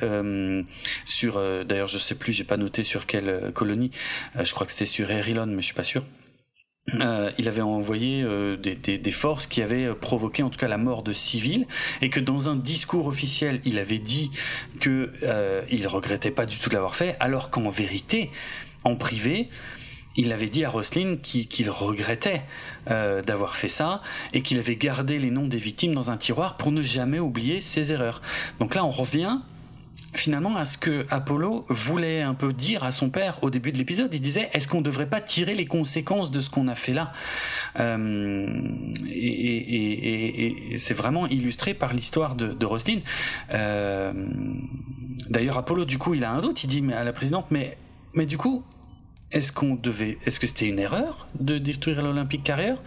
sur, 1.05 1.39
d'ailleurs, 1.65 1.87
je 1.87 1.97
sais 1.97 2.15
plus, 2.15 2.31
j'ai 2.31 2.43
pas 2.45 2.57
noté 2.57 2.83
sur 2.83 3.05
quelle 3.05 3.51
colonie. 3.53 3.91
je 4.41 4.51
crois 4.53 4.65
que 4.65 4.71
c'était 4.71 4.85
sur 4.85 5.11
Erilon, 5.11 5.47
mais 5.47 5.61
je 5.61 5.65
suis 5.65 5.73
pas 5.73 5.83
sûr 5.83 6.03
euh, 6.95 7.31
il 7.37 7.47
avait 7.47 7.61
envoyé 7.61 8.23
euh, 8.23 8.57
des, 8.57 8.75
des, 8.75 8.97
des, 8.97 9.11
forces 9.11 9.47
qui 9.47 9.61
avaient 9.61 9.85
euh, 9.85 9.95
provoqué 9.95 10.43
en 10.43 10.49
tout 10.49 10.59
cas 10.59 10.67
la 10.67 10.77
mort 10.77 11.01
de 11.01 11.13
civils 11.13 11.65
et 12.01 12.09
que 12.09 12.19
dans 12.19 12.49
un 12.49 12.57
discours 12.57 13.07
officiel 13.07 13.61
il 13.63 13.79
avait 13.79 13.99
dit 13.99 14.31
que 14.81 15.11
euh, 15.23 15.61
il 15.71 15.87
regrettait 15.87 16.31
pas 16.31 16.45
du 16.45 16.57
tout 16.57 16.67
de 16.67 16.73
l'avoir 16.73 16.95
fait 16.95 17.15
alors 17.21 17.49
qu'en 17.51 17.69
vérité 17.69 18.31
en 18.83 18.97
privé 18.97 19.49
il 20.15 20.31
avait 20.31 20.49
dit 20.49 20.63
à 20.63 20.69
Roslin 20.69 21.17
qu'il 21.21 21.69
regrettait 21.69 22.43
euh, 22.89 23.21
d'avoir 23.21 23.55
fait 23.55 23.67
ça 23.67 24.01
et 24.33 24.41
qu'il 24.41 24.59
avait 24.59 24.75
gardé 24.75 25.17
les 25.17 25.31
noms 25.31 25.47
des 25.47 25.57
victimes 25.57 25.93
dans 25.93 26.11
un 26.11 26.17
tiroir 26.17 26.57
pour 26.57 26.71
ne 26.71 26.81
jamais 26.81 27.19
oublier 27.19 27.61
ses 27.61 27.91
erreurs. 27.91 28.21
Donc 28.59 28.75
là 28.75 28.85
on 28.85 28.91
revient 28.91 29.39
finalement 30.13 30.55
à 30.55 30.65
ce 30.65 30.77
que 30.77 31.05
Apollo 31.09 31.65
voulait 31.69 32.21
un 32.21 32.33
peu 32.33 32.53
dire 32.53 32.83
à 32.83 32.91
son 32.91 33.09
père 33.09 33.43
au 33.43 33.49
début 33.49 33.71
de 33.71 33.77
l'épisode. 33.77 34.13
Il 34.13 34.21
disait 34.21 34.49
est-ce 34.53 34.67
qu'on 34.67 34.79
ne 34.79 34.83
devrait 34.83 35.09
pas 35.09 35.21
tirer 35.21 35.55
les 35.55 35.65
conséquences 35.65 36.31
de 36.31 36.41
ce 36.41 36.49
qu'on 36.49 36.67
a 36.67 36.75
fait 36.75 36.93
là? 36.93 37.13
Euh, 37.79 38.47
Et, 39.09 40.75
c'est 40.77 40.93
vraiment 40.93 41.27
illustré 41.27 41.73
par 41.73 41.93
l'histoire 41.93 42.35
de, 42.35 42.65
Roslin. 42.65 42.99
Euh, 43.53 44.13
D'ailleurs, 45.29 45.57
Apollo, 45.57 45.85
du 45.85 45.97
coup, 45.97 46.13
il 46.13 46.23
a 46.23 46.31
un 46.31 46.41
doute. 46.41 46.63
Il 46.63 46.67
dit 46.67 46.83
à 46.93 47.03
la 47.03 47.13
présidente, 47.13 47.45
mais 47.49 47.77
mais 48.13 48.25
du 48.25 48.37
coup, 48.37 48.63
est-ce 49.33 49.51
qu'on 49.51 49.73
devait, 49.73 50.19
est-ce 50.25 50.39
que 50.39 50.45
c'était 50.45 50.67
une 50.67 50.77
erreur 50.77 51.27
de 51.39 51.57
détruire 51.57 52.03
l'Olympique 52.03 52.43
Carrière? 52.43 52.77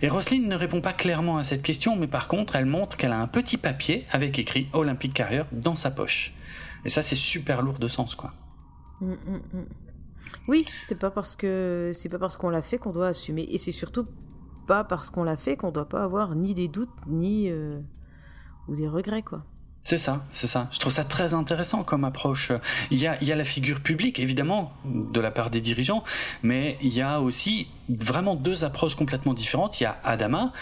Et 0.00 0.08
Roselyne 0.08 0.48
ne 0.48 0.56
répond 0.56 0.80
pas 0.80 0.94
clairement 0.94 1.36
à 1.36 1.44
cette 1.44 1.62
question, 1.62 1.96
mais 1.96 2.06
par 2.06 2.28
contre, 2.28 2.56
elle 2.56 2.64
montre 2.64 2.96
qu'elle 2.96 3.12
a 3.12 3.18
un 3.18 3.26
petit 3.26 3.58
papier 3.58 4.06
avec 4.10 4.38
écrit 4.38 4.68
Olympique 4.72 5.12
Carrière 5.12 5.44
dans 5.52 5.76
sa 5.76 5.90
poche. 5.90 6.32
Et 6.84 6.88
ça, 6.88 7.02
c'est 7.02 7.16
super 7.16 7.62
lourd 7.62 7.78
de 7.78 7.88
sens, 7.88 8.14
quoi. 8.14 8.32
Mm, 9.00 9.12
mm, 9.12 9.40
mm. 9.52 9.66
Oui, 10.48 10.66
c'est 10.82 10.98
pas 10.98 11.10
parce 11.10 11.36
que 11.36 11.90
c'est 11.94 12.08
pas 12.08 12.18
parce 12.18 12.36
qu'on 12.36 12.48
l'a 12.48 12.62
fait 12.62 12.78
qu'on 12.78 12.92
doit 12.92 13.08
assumer, 13.08 13.46
et 13.50 13.58
c'est 13.58 13.72
surtout 13.72 14.06
pas 14.66 14.84
parce 14.84 15.10
qu'on 15.10 15.24
l'a 15.24 15.36
fait 15.36 15.56
qu'on 15.56 15.72
doit 15.72 15.88
pas 15.88 16.02
avoir 16.02 16.34
ni 16.34 16.54
des 16.54 16.68
doutes 16.68 16.90
ni 17.06 17.50
euh, 17.50 17.80
ou 18.68 18.76
des 18.76 18.88
regrets, 18.88 19.22
quoi. 19.22 19.44
C'est 19.84 19.98
ça, 19.98 20.24
c'est 20.30 20.46
ça. 20.46 20.68
Je 20.70 20.78
trouve 20.78 20.92
ça 20.92 21.02
très 21.02 21.34
intéressant 21.34 21.82
comme 21.82 22.04
approche. 22.04 22.52
Il 22.92 22.98
y 22.98 23.08
a, 23.08 23.20
il 23.20 23.26
y 23.26 23.32
a 23.32 23.36
la 23.36 23.44
figure 23.44 23.80
publique, 23.80 24.20
évidemment, 24.20 24.72
de 24.84 25.20
la 25.20 25.32
part 25.32 25.50
des 25.50 25.60
dirigeants, 25.60 26.04
mais 26.44 26.78
il 26.82 26.94
y 26.94 27.02
a 27.02 27.20
aussi 27.20 27.66
vraiment 27.88 28.36
deux 28.36 28.62
approches 28.62 28.94
complètement 28.94 29.34
différentes. 29.34 29.80
Il 29.80 29.84
y 29.84 29.86
a 29.86 29.98
Adama, 30.04 30.52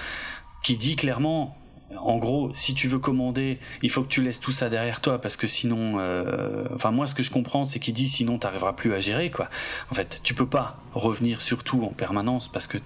qui 0.62 0.78
dit 0.78 0.97
clairement 0.97 1.60
en 1.98 2.18
gros, 2.18 2.50
si 2.54 2.74
tu 2.74 2.88
veux 2.88 2.98
commander, 2.98 3.58
il 3.82 3.90
faut 3.90 4.02
que 4.02 4.08
tu 4.08 4.22
laisses 4.22 4.40
tout 4.40 4.52
ça 4.52 4.68
derrière 4.68 5.00
toi 5.00 5.20
parce 5.20 5.36
que 5.36 5.46
sinon, 5.46 5.96
euh, 5.98 6.66
enfin 6.74 6.90
moi 6.90 7.06
ce 7.06 7.14
que 7.14 7.22
je 7.22 7.30
comprends 7.30 7.66
c'est 7.66 7.80
qu'il 7.80 7.94
dit 7.94 8.08
sinon 8.08 8.38
t'arriveras 8.38 8.74
plus 8.74 8.94
à 8.94 9.00
gérer 9.00 9.30
quoi. 9.30 9.48
En 9.90 9.94
fait, 9.94 10.20
tu 10.22 10.34
peux 10.34 10.46
pas 10.46 10.78
revenir 10.94 11.40
sur 11.40 11.64
tout 11.64 11.82
en 11.84 11.88
permanence 11.88 12.48
parce 12.48 12.66
que 12.66 12.78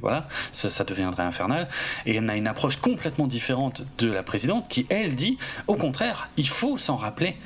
voilà, 0.00 0.28
ça, 0.52 0.70
ça 0.70 0.84
deviendrait 0.84 1.22
infernal. 1.22 1.68
Et 2.04 2.18
on 2.20 2.28
a 2.28 2.36
une 2.36 2.46
approche 2.46 2.76
complètement 2.76 3.26
différente 3.26 3.82
de 3.98 4.10
la 4.10 4.22
présidente 4.22 4.68
qui 4.68 4.86
elle 4.90 5.16
dit 5.16 5.38
au 5.66 5.74
contraire, 5.74 6.28
il 6.36 6.48
faut 6.48 6.78
s'en 6.78 6.96
rappeler 6.96 7.36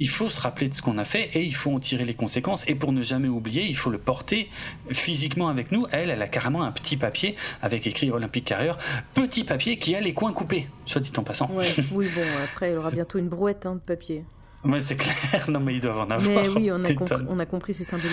il 0.00 0.08
faut 0.08 0.30
se 0.30 0.40
rappeler 0.40 0.68
de 0.68 0.74
ce 0.74 0.82
qu'on 0.82 0.98
a 0.98 1.04
fait 1.04 1.30
et 1.34 1.42
il 1.42 1.54
faut 1.54 1.72
en 1.72 1.80
tirer 1.80 2.04
les 2.04 2.14
conséquences. 2.14 2.64
Et 2.68 2.74
pour 2.74 2.92
ne 2.92 3.02
jamais 3.02 3.28
oublier, 3.28 3.66
il 3.66 3.76
faut 3.76 3.90
le 3.90 3.98
porter 3.98 4.48
physiquement 4.90 5.48
avec 5.48 5.72
nous. 5.72 5.86
Elle, 5.90 6.10
elle 6.10 6.22
a 6.22 6.28
carrément 6.28 6.62
un 6.62 6.72
petit 6.72 6.96
papier 6.96 7.36
avec 7.62 7.86
écrit 7.86 8.10
Olympique 8.10 8.44
Carrière, 8.44 8.78
petit 9.14 9.44
papier 9.44 9.78
qui 9.78 9.94
a 9.94 10.00
les 10.00 10.14
coins 10.14 10.32
coupés, 10.32 10.68
soit 10.86 11.00
dit 11.00 11.12
en 11.16 11.22
passant. 11.22 11.50
oui, 11.92 12.08
bon, 12.14 12.22
après, 12.44 12.72
il 12.72 12.76
aura 12.76 12.90
bientôt 12.90 13.18
une 13.18 13.28
brouette 13.28 13.66
hein, 13.66 13.74
de 13.74 13.80
papier. 13.80 14.24
Ouais, 14.64 14.80
c'est 14.80 14.96
clair. 14.96 15.16
Non, 15.48 15.60
mais 15.60 15.74
ils 15.74 15.80
doivent 15.80 15.98
en 15.98 16.10
avoir. 16.10 16.20
Mais 16.20 16.48
oui, 16.48 16.70
on 16.72 16.82
a, 16.82 16.94
compris, 16.94 17.24
on 17.28 17.38
a 17.38 17.46
compris 17.46 17.74
ces 17.74 17.84
symboles. 17.84 18.10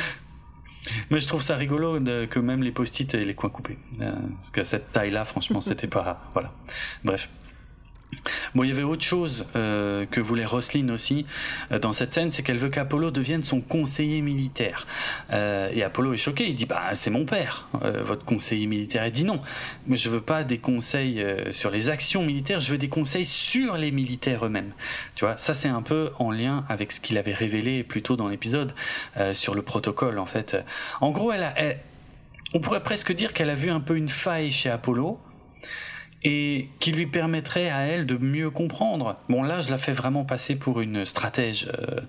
Mais 1.09 1.19
je 1.19 1.27
trouve 1.27 1.41
ça 1.41 1.55
rigolo 1.55 1.99
que 1.99 2.39
même 2.39 2.61
les 2.61 2.71
post-it 2.71 3.13
aient 3.13 3.25
les 3.25 3.33
coins 3.33 3.49
coupés. 3.49 3.77
Euh, 4.01 4.13
parce 4.37 4.51
que 4.51 4.63
cette 4.63 4.91
taille-là, 4.91 5.25
franchement, 5.25 5.61
c'était 5.61 5.87
pas. 5.87 6.29
Voilà. 6.33 6.51
Bref. 7.03 7.29
Bon, 8.53 8.63
il 8.63 8.69
y 8.69 8.71
avait 8.71 8.83
autre 8.83 9.03
chose 9.03 9.45
euh, 9.55 10.05
que 10.05 10.21
voulait 10.21 10.45
Roslyn 10.45 10.89
aussi 10.89 11.25
euh, 11.71 11.79
dans 11.79 11.93
cette 11.93 12.13
scène, 12.13 12.31
c'est 12.31 12.43
qu'elle 12.43 12.57
veut 12.57 12.69
qu'Apollo 12.69 13.11
devienne 13.11 13.43
son 13.43 13.61
conseiller 13.61 14.21
militaire. 14.21 14.87
Euh, 15.31 15.69
et 15.73 15.83
Apollo 15.83 16.13
est 16.13 16.17
choqué, 16.17 16.47
il 16.47 16.55
dit 16.55 16.65
bah 16.65 16.91
c'est 16.93 17.09
mon 17.09 17.25
père, 17.25 17.67
votre 18.03 18.25
conseiller 18.25 18.67
militaire. 18.67 19.03
Elle 19.03 19.11
dit 19.11 19.25
non, 19.25 19.41
mais 19.87 19.97
je 19.97 20.09
veux 20.09 20.21
pas 20.21 20.43
des 20.43 20.57
conseils 20.57 21.23
sur 21.51 21.69
les 21.69 21.89
actions 21.89 22.23
militaires, 22.23 22.59
je 22.59 22.71
veux 22.71 22.77
des 22.77 22.89
conseils 22.89 23.25
sur 23.25 23.77
les 23.77 23.91
militaires 23.91 24.45
eux-mêmes. 24.45 24.73
Tu 25.15 25.25
vois, 25.25 25.37
ça 25.37 25.53
c'est 25.53 25.69
un 25.69 25.81
peu 25.81 26.11
en 26.19 26.31
lien 26.31 26.63
avec 26.69 26.91
ce 26.91 26.99
qu'il 26.99 27.17
avait 27.17 27.33
révélé 27.33 27.83
plus 27.83 28.01
tôt 28.01 28.15
dans 28.15 28.27
l'épisode 28.27 28.73
sur 29.33 29.55
le 29.55 29.61
protocole 29.61 30.19
en 30.19 30.25
fait. 30.25 30.57
En 31.01 31.11
gros, 31.11 31.31
elle, 31.31 31.43
a, 31.43 31.53
on 32.53 32.59
pourrait 32.59 32.83
presque 32.83 33.13
dire 33.13 33.33
qu'elle 33.33 33.49
a 33.49 33.55
vu 33.55 33.69
un 33.69 33.79
peu 33.79 33.97
une 33.97 34.09
faille 34.09 34.51
chez 34.51 34.69
Apollo 34.69 35.19
et 36.25 36.69
qui 36.79 36.91
lui 36.91 37.05
permettrait 37.05 37.69
à 37.69 37.81
elle 37.81 38.07
de 38.07 38.17
mieux 38.17 38.49
comprendre. 38.49 39.17
Bon 39.29 39.43
là, 39.43 39.61
je 39.61 39.69
la 39.69 39.77
fais 39.77 39.93
vraiment 39.93 40.25
passer 40.25 40.55
pour 40.55 40.81
une 40.81 41.05
stratège 41.05 41.67
euh, 41.67 42.01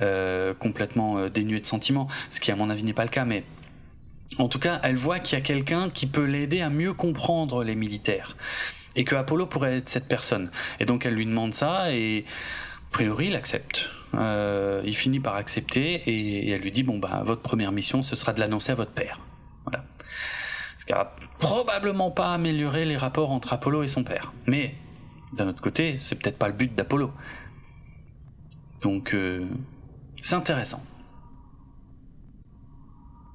euh, 0.00 0.54
complètement 0.54 1.18
euh, 1.18 1.28
dénuée 1.28 1.60
de 1.60 1.66
sentiments, 1.66 2.08
ce 2.30 2.40
qui 2.40 2.50
à 2.50 2.56
mon 2.56 2.70
avis 2.70 2.82
n'est 2.82 2.94
pas 2.94 3.04
le 3.04 3.10
cas, 3.10 3.26
mais 3.26 3.44
en 4.38 4.48
tout 4.48 4.58
cas, 4.58 4.80
elle 4.82 4.96
voit 4.96 5.18
qu'il 5.18 5.38
y 5.38 5.40
a 5.40 5.44
quelqu'un 5.44 5.90
qui 5.90 6.06
peut 6.06 6.24
l'aider 6.24 6.62
à 6.62 6.70
mieux 6.70 6.94
comprendre 6.94 7.62
les 7.62 7.74
militaires 7.74 8.36
et 8.96 9.04
que 9.04 9.14
Apollo 9.14 9.46
pourrait 9.46 9.78
être 9.78 9.88
cette 9.88 10.08
personne. 10.08 10.50
Et 10.80 10.86
donc 10.86 11.04
elle 11.04 11.14
lui 11.14 11.26
demande 11.26 11.54
ça 11.54 11.92
et 11.92 12.24
a 12.90 12.92
priori 12.92 13.26
il 13.26 13.36
accepte. 13.36 13.88
Euh, 14.14 14.82
il 14.86 14.96
finit 14.96 15.20
par 15.20 15.34
accepter 15.34 16.02
et, 16.06 16.50
elle 16.50 16.62
lui 16.62 16.72
dit 16.72 16.82
bon 16.82 16.98
bah 16.98 17.22
votre 17.26 17.42
première 17.42 17.72
mission 17.72 18.02
ce 18.02 18.16
sera 18.16 18.32
de 18.32 18.40
l'annoncer 18.40 18.72
à 18.72 18.74
votre 18.74 18.92
père. 18.92 19.20
Voilà 19.66 19.84
probablement 21.38 22.10
pas 22.10 22.32
amélioré 22.34 22.84
les 22.84 22.96
rapports 22.96 23.30
entre 23.30 23.52
Apollo 23.52 23.82
et 23.82 23.88
son 23.88 24.04
père. 24.04 24.32
Mais 24.46 24.74
d'un 25.32 25.48
autre 25.48 25.60
côté, 25.60 25.98
c'est 25.98 26.14
peut-être 26.16 26.38
pas 26.38 26.48
le 26.48 26.54
but 26.54 26.74
d'Apollo. 26.74 27.12
Donc, 28.80 29.14
euh, 29.14 29.46
c'est 30.20 30.34
intéressant. 30.34 30.82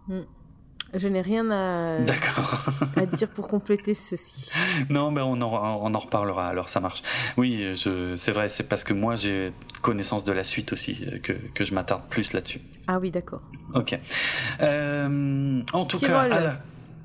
Hmm. 0.07 0.21
Je 0.93 1.07
n'ai 1.07 1.21
rien 1.21 1.49
à, 1.49 1.97
à 2.97 3.05
dire 3.07 3.29
pour 3.29 3.47
compléter 3.47 3.95
ceci. 3.95 4.51
Non, 4.89 5.09
mais 5.09 5.21
on 5.21 5.41
en, 5.41 5.81
on 5.81 5.93
en 5.93 5.99
reparlera, 5.99 6.47
alors 6.47 6.69
ça 6.69 6.79
marche. 6.79 7.01
Oui, 7.35 7.73
c'est 7.75 8.31
vrai, 8.31 8.49
c'est 8.49 8.63
parce 8.63 8.83
que 8.83 8.93
moi 8.93 9.15
j'ai 9.15 9.53
connaissance 9.81 10.23
de 10.23 10.31
la 10.31 10.43
suite 10.43 10.71
aussi 10.71 11.03
que, 11.23 11.33
que 11.33 11.65
je 11.65 11.73
m'attarde 11.73 12.03
plus 12.09 12.33
là-dessus. 12.33 12.61
Ah 12.87 12.99
oui, 12.99 13.09
d'accord. 13.09 13.41
Ok. 13.73 13.97
Euh, 14.61 15.61
en 15.73 15.85
tout 15.85 15.97
cas, 15.97 16.59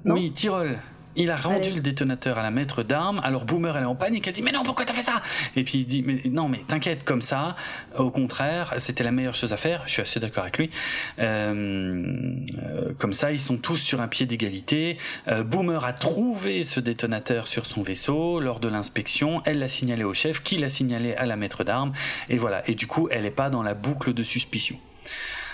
oui, 0.05 0.33
Tyrol. 0.33 0.79
Il 1.19 1.33
a 1.33 1.37
rendu 1.37 1.57
Allez. 1.57 1.73
le 1.73 1.81
détonateur 1.81 2.39
à 2.39 2.43
la 2.43 2.53
maître 2.53 2.85
d'armes. 2.85 3.21
Alors 3.25 3.45
Boomer, 3.45 3.77
elle 3.77 3.83
est 3.83 3.87
en 3.87 3.97
panique. 3.97 4.29
Elle 4.29 4.35
dit 4.35 4.43
mais 4.43 4.53
non, 4.53 4.63
pourquoi 4.63 4.85
t'as 4.85 4.95
fait 4.95 5.03
ça? 5.03 5.21
Et 5.57 5.65
puis 5.65 5.79
il 5.79 5.85
dit 5.85 6.05
mais 6.07 6.21
non, 6.31 6.49
mais 6.49 6.61
t'inquiète, 6.69 7.03
comme 7.03 7.23
ça. 7.23 7.57
Au 7.99 8.13
contraire, 8.13 8.75
c'était 8.79 9.03
la 9.03 9.11
meilleure 9.11 9.35
chose 9.35 9.53
à 9.53 9.57
faire. 9.57 9.83
Je 9.87 9.93
suis 9.95 10.03
assez 10.03 10.21
d'accord 10.21 10.45
avec 10.45 10.59
lui. 10.59 10.71
Euh, 11.19 12.33
euh, 12.63 12.95
comme 13.01 13.15
ça, 13.15 13.33
ils 13.33 13.41
sont 13.41 13.57
tous 13.57 13.79
sur 13.79 14.01
un 14.01 14.07
pied 14.07 14.27
d'égalité. 14.27 14.97
Euh, 15.27 15.43
Boomer 15.43 15.85
a 15.85 15.93
trouvé 15.93 16.63
ce 16.63 16.79
détonateur 16.79 17.49
sur 17.49 17.67
son 17.67 17.83
vaisseau 17.83 18.39
lors 18.39 18.61
de 18.61 18.69
l'inspection. 18.69 19.43
Elle 19.45 19.59
l'a 19.59 19.69
signalé 19.69 20.05
au 20.05 20.15
chef, 20.15 20.45
qui 20.45 20.57
l'a 20.57 20.69
signalé 20.69 21.15
à 21.15 21.27
la 21.27 21.35
maître 21.35 21.65
d'armes. 21.65 21.95
Et 22.29 22.39
voilà. 22.39 22.63
Et 22.71 22.77
du 22.77 22.87
coup, 22.87 23.09
elle 23.11 23.27
est 23.27 23.33
pas 23.33 23.51
dans 23.51 23.65
la 23.65 23.75
boucle 23.75 24.15
de 24.15 24.23
suspicion. 24.23 24.77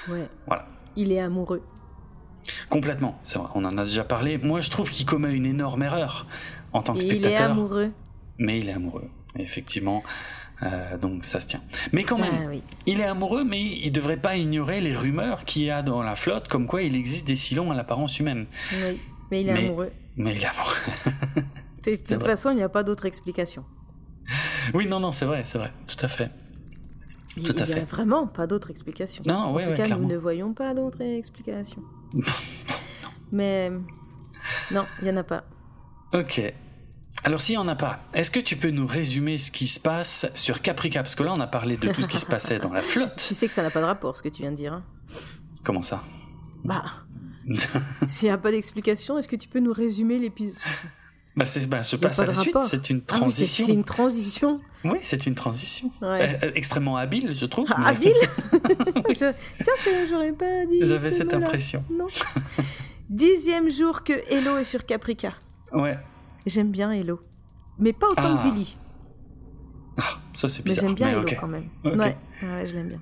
Ouais. 0.08 0.28
Voilà. 0.46 0.66
Il 0.96 1.10
est 1.10 1.20
amoureux. 1.20 1.62
Complètement, 2.70 3.18
c'est 3.24 3.38
vrai, 3.38 3.48
on 3.54 3.64
en 3.64 3.76
a 3.78 3.84
déjà 3.84 4.04
parlé. 4.04 4.38
Moi, 4.38 4.60
je 4.60 4.70
trouve 4.70 4.90
qu'il 4.90 5.06
commet 5.06 5.32
une 5.32 5.46
énorme 5.46 5.82
erreur 5.82 6.26
en 6.72 6.82
tant 6.82 6.94
que 6.94 7.00
Et 7.00 7.06
il 7.06 7.12
est 7.14 7.18
spectateur. 7.20 7.50
amoureux. 7.52 7.90
Mais 8.38 8.60
il 8.60 8.68
est 8.68 8.72
amoureux, 8.72 9.08
effectivement. 9.36 10.02
Euh, 10.62 10.96
donc 10.98 11.24
ça 11.24 11.40
se 11.40 11.48
tient. 11.48 11.60
Mais 11.92 12.04
quand 12.04 12.16
même, 12.18 12.34
Ah 12.44 12.46
oui. 12.48 12.62
il 12.86 13.00
est 13.00 13.04
amoureux, 13.04 13.44
mais 13.44 13.60
il 13.62 13.90
devrait 13.90 14.16
pas 14.16 14.36
ignorer 14.36 14.80
les 14.80 14.96
rumeurs 14.96 15.44
qu'il 15.44 15.62
y 15.62 15.70
a 15.70 15.82
dans 15.82 16.02
la 16.02 16.14
flotte, 16.16 16.48
comme 16.48 16.66
quoi 16.66 16.82
il 16.82 16.94
existe 16.96 17.26
des 17.26 17.36
silons 17.36 17.70
à 17.72 17.74
l'apparence 17.74 18.18
humaine. 18.20 18.46
Oui. 18.72 19.00
Mais 19.30 19.40
il 19.42 19.48
est 19.48 19.52
Mais- 19.54 19.66
amoureux. 19.66 19.90
Mais 20.16 20.34
il 20.36 20.42
est 20.42 20.46
amoureux. 20.46 21.44
De 21.84 21.94
toute 21.96 22.12
vrai. 22.22 22.30
façon, 22.30 22.50
il 22.50 22.56
n'y 22.56 22.62
a 22.62 22.68
pas 22.68 22.82
d'autre 22.82 23.04
explication. 23.04 23.64
oui, 24.74 24.86
non, 24.86 25.00
non, 25.00 25.12
c'est 25.12 25.26
vrai, 25.26 25.42
c'est 25.44 25.58
vrai, 25.58 25.70
tout 25.86 25.96
à 26.04 26.08
fait. 26.08 26.30
Il 27.36 27.42
Tout 27.42 27.50
à 27.50 27.54
n'y 27.56 27.62
a 27.62 27.66
fait. 27.66 27.80
vraiment 27.84 28.26
pas 28.28 28.46
d'autre 28.46 28.70
explication. 28.70 29.24
Non, 29.26 29.34
en 29.34 29.52
ouais, 29.54 29.64
tout 29.64 29.70
ouais, 29.70 29.76
cas, 29.76 29.84
clairement. 29.86 30.06
nous 30.06 30.14
ne 30.14 30.16
voyons 30.16 30.54
pas 30.54 30.72
d'autre 30.72 31.00
explication. 31.02 31.82
Mais 33.32 33.70
non, 34.70 34.86
il 35.00 35.04
n'y 35.04 35.10
en 35.10 35.16
a 35.16 35.24
pas. 35.24 35.44
Ok. 36.12 36.40
Alors 37.24 37.40
s'il 37.40 37.54
n'y 37.54 37.58
en 37.58 37.68
a 37.68 37.74
pas, 37.76 38.00
est-ce 38.12 38.30
que 38.30 38.40
tu 38.40 38.56
peux 38.56 38.70
nous 38.70 38.86
résumer 38.86 39.38
ce 39.38 39.50
qui 39.50 39.66
se 39.66 39.80
passe 39.80 40.26
sur 40.34 40.60
Caprica? 40.60 41.02
Parce 41.02 41.14
que 41.14 41.22
là, 41.22 41.32
on 41.34 41.40
a 41.40 41.46
parlé 41.46 41.76
de 41.76 41.90
tout 41.92 42.02
ce 42.02 42.08
qui 42.08 42.18
se 42.18 42.26
passait 42.26 42.58
dans 42.58 42.72
la 42.72 42.82
flotte. 42.82 43.24
Tu 43.26 43.34
sais 43.34 43.46
que 43.46 43.52
ça 43.52 43.62
n'a 43.62 43.70
pas 43.70 43.80
de 43.80 43.86
rapport, 43.86 44.16
ce 44.16 44.22
que 44.22 44.28
tu 44.28 44.42
viens 44.42 44.50
de 44.52 44.56
dire. 44.56 44.74
hein. 44.74 44.84
Comment 45.62 45.82
ça? 45.82 46.02
Bah, 46.64 46.84
s'il 48.06 48.28
n'y 48.28 48.32
a 48.32 48.38
pas 48.38 48.50
d'explication, 48.50 49.18
est-ce 49.18 49.28
que 49.28 49.36
tu 49.36 49.48
peux 49.48 49.60
nous 49.60 49.72
résumer 49.72 50.18
l'épisode? 50.18 50.58
Bah, 51.36 51.46
c'est, 51.46 51.66
bah, 51.66 51.80
Il 51.90 51.94
a 51.96 51.98
passe 51.98 52.16
pas 52.16 52.22
à 52.22 52.26
la 52.26 52.34
suite, 52.34 52.56
c'est 52.70 52.90
une 52.90 52.98
Ah 52.98 53.12
c'est- 53.12 53.18
transition. 53.18 53.66
c'est 53.66 53.72
une 53.72 53.84
transition. 53.84 54.60
Oui, 54.84 54.98
c'est 55.02 55.26
une 55.26 55.34
transition. 55.34 55.90
Ouais. 56.00 56.38
Euh, 56.42 56.46
euh, 56.46 56.52
extrêmement 56.54 56.96
habile, 56.96 57.34
je 57.34 57.44
trouve. 57.46 57.66
Ah, 57.72 57.78
mais 57.80 57.86
habile 57.86 58.12
Je- 59.08 59.32
Tiens, 59.64 60.06
j'aurais 60.08 60.32
pas 60.32 60.64
dit. 60.66 60.78
J'avais 60.82 61.10
ce 61.10 61.18
cette 61.18 61.34
impression. 61.34 61.84
Non. 61.90 62.06
Dixième 63.10 63.68
jour 63.70 64.04
que 64.04 64.12
Hello 64.32 64.58
est 64.58 64.64
sur 64.64 64.86
Caprica. 64.86 65.32
Ouais. 65.72 65.98
J'aime 66.46 66.70
bien 66.70 66.92
Hello. 66.92 67.20
Mais 67.78 67.92
pas 67.92 68.08
autant 68.10 68.36
Ah, 68.38 68.42
que 68.44 68.50
Billy. 68.50 68.76
Ah, 69.98 70.18
ça 70.36 70.48
c'est 70.48 70.64
Mais 70.64 70.70
bizarre. 70.72 70.84
j'aime 70.86 70.94
bien 70.94 71.08
Hello 71.10 71.26
quand 71.40 71.48
même. 71.48 71.68
Ouais, 71.84 72.16
ouais, 72.42 72.66
je 72.66 72.74
l'aime 72.76 72.88
bien. 72.88 73.00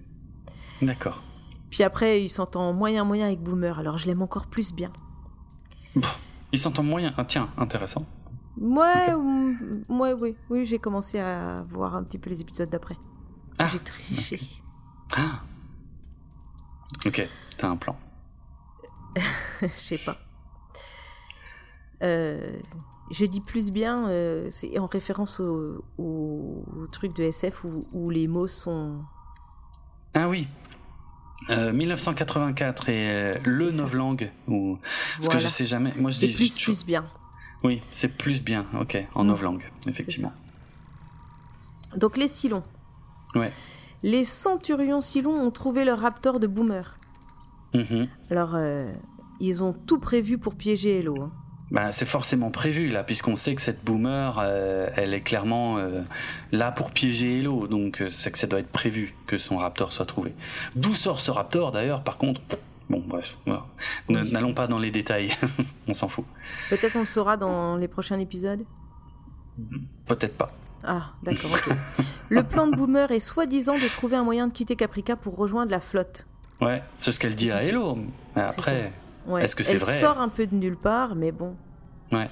D'accord. 0.80 1.20
Puis 1.70 1.82
après, 1.82 2.22
il 2.22 2.28
s'entend 2.30 2.72
moyen 2.72 3.04
moyen 3.04 3.26
avec 3.26 3.40
Boomer, 3.40 3.78
alors 3.78 3.98
je 3.98 4.06
l'aime 4.06 4.22
encore 4.22 4.46
plus 4.46 4.72
bien. 4.74 4.90
Ils 6.52 6.58
s'entendent 6.58 6.88
moyen. 6.88 7.12
Ah, 7.16 7.24
tiens, 7.26 7.50
intéressant. 7.58 8.06
Ouais, 8.58 9.14
mm, 9.16 9.84
ouais, 9.88 10.12
oui, 10.12 10.36
oui, 10.50 10.66
j'ai 10.66 10.78
commencé 10.78 11.18
à 11.18 11.62
voir 11.68 11.96
un 11.96 12.02
petit 12.04 12.18
peu 12.18 12.30
les 12.30 12.40
épisodes 12.40 12.68
d'après. 12.70 12.96
Ah. 13.58 13.66
J'ai 13.68 13.78
triché. 13.78 14.38
Ah. 15.16 15.42
Ok, 17.06 17.26
t'as 17.58 17.68
un 17.68 17.76
plan. 17.76 17.96
Je 19.62 19.68
sais 19.68 19.98
pas. 19.98 20.16
Euh, 22.02 22.58
je 23.10 23.24
dis 23.26 23.40
plus 23.40 23.70
bien, 23.70 24.08
euh, 24.08 24.48
c'est 24.50 24.78
en 24.78 24.86
référence 24.86 25.38
au, 25.38 25.84
au- 25.98 26.64
au 26.76 26.86
truc 26.90 27.14
de 27.14 27.22
SF 27.24 27.64
où, 27.64 27.86
où 27.92 28.10
les 28.10 28.26
mots 28.26 28.48
sont. 28.48 29.02
Ah 30.14 30.28
oui. 30.28 30.48
Euh, 31.50 31.72
1984 31.72 32.88
et 32.88 33.10
euh, 33.10 33.38
le 33.44 33.70
novlangue 33.72 34.32
ou 34.48 34.78
parce 35.16 35.26
Voilà. 35.26 35.40
que 35.40 35.44
je 35.44 35.48
sais 35.48 35.66
jamais. 35.66 35.92
Moi 35.98 36.10
je 36.10 36.18
dis 36.20 36.32
plus, 36.32 36.58
je- 36.58 36.64
plus 36.64 36.84
bien. 36.84 37.04
Oui, 37.64 37.80
c'est 37.92 38.08
plus 38.08 38.42
bien. 38.42 38.66
Ok, 38.80 38.96
en 39.14 39.24
novlangue, 39.24 39.62
effectivement. 39.86 40.32
Donc 41.96 42.16
les 42.16 42.28
Silons. 42.28 42.62
Ouais. 43.34 43.52
Les 44.02 44.24
centurions 44.24 45.00
Silons 45.00 45.34
ont 45.40 45.50
trouvé 45.50 45.84
le 45.84 45.92
raptor 45.92 46.40
de 46.40 46.46
Boomer. 46.46 46.96
Mhm. 47.74 48.08
Alors, 48.30 48.52
euh, 48.54 48.90
ils 49.40 49.62
ont 49.62 49.72
tout 49.72 49.98
prévu 49.98 50.38
pour 50.38 50.54
piéger 50.54 50.98
Hello. 50.98 51.22
hein. 51.22 51.32
Bah, 51.70 51.90
c'est 51.90 52.04
forcément 52.04 52.50
prévu 52.50 52.88
là, 52.90 53.02
puisqu'on 53.02 53.36
sait 53.36 53.54
que 53.54 53.62
cette 53.62 53.82
boomer, 53.82 54.38
euh, 54.42 54.90
elle 54.94 55.14
est 55.14 55.22
clairement 55.22 55.78
euh, 55.78 56.02
là 56.50 56.70
pour 56.70 56.90
piéger 56.90 57.38
Hello, 57.38 57.66
donc 57.66 58.02
c'est 58.10 58.30
que 58.30 58.38
ça 58.38 58.46
doit 58.46 58.58
être 58.58 58.70
prévu 58.72 59.14
que 59.26 59.38
son 59.38 59.56
raptor 59.56 59.90
soit 59.92 60.04
trouvé. 60.04 60.34
D'où 60.76 60.94
sort 60.94 61.18
ce 61.20 61.30
raptor 61.30 61.72
d'ailleurs 61.72 62.02
Par 62.04 62.18
contre, 62.18 62.42
bon 62.90 63.02
bref, 63.06 63.36
voilà. 63.46 63.66
N'allons 64.08 64.54
pas 64.54 64.66
dans 64.66 64.78
les 64.78 64.90
détails, 64.90 65.34
on 65.88 65.94
s'en 65.94 66.08
fout. 66.08 66.24
Peut-être 66.70 66.96
on 66.96 67.00
le 67.00 67.06
saura 67.06 67.36
dans 67.36 67.76
les 67.76 67.88
prochains 67.88 68.18
épisodes? 68.18 68.64
Peut-être 70.06 70.36
pas. 70.36 70.52
Ah, 70.84 71.12
d'accord, 71.22 71.52
ok. 71.52 71.74
le 72.30 72.42
plan 72.42 72.66
de 72.66 72.74
Boomer 72.76 73.10
est 73.12 73.20
soi-disant 73.20 73.74
de 73.78 73.88
trouver 73.88 74.16
un 74.16 74.24
moyen 74.24 74.48
de 74.48 74.52
quitter 74.52 74.74
Caprica 74.76 75.16
pour 75.16 75.36
rejoindre 75.36 75.70
la 75.70 75.80
flotte. 75.80 76.26
Ouais, 76.60 76.82
c'est 77.00 77.12
ce 77.12 77.20
qu'elle 77.20 77.34
dit 77.36 77.50
à 77.50 77.62
Hello. 77.62 77.96
Mais 78.36 78.42
après, 78.42 78.92
Ouais. 79.26 79.44
Est-ce 79.44 79.54
que 79.54 79.62
c'est 79.62 79.72
Elle 79.72 79.78
vrai? 79.78 80.00
sort 80.00 80.20
un 80.20 80.28
peu 80.28 80.46
de 80.46 80.54
nulle 80.54 80.76
part, 80.76 81.14
mais 81.14 81.30
bon. 81.30 81.54
Ouais. 82.10 82.28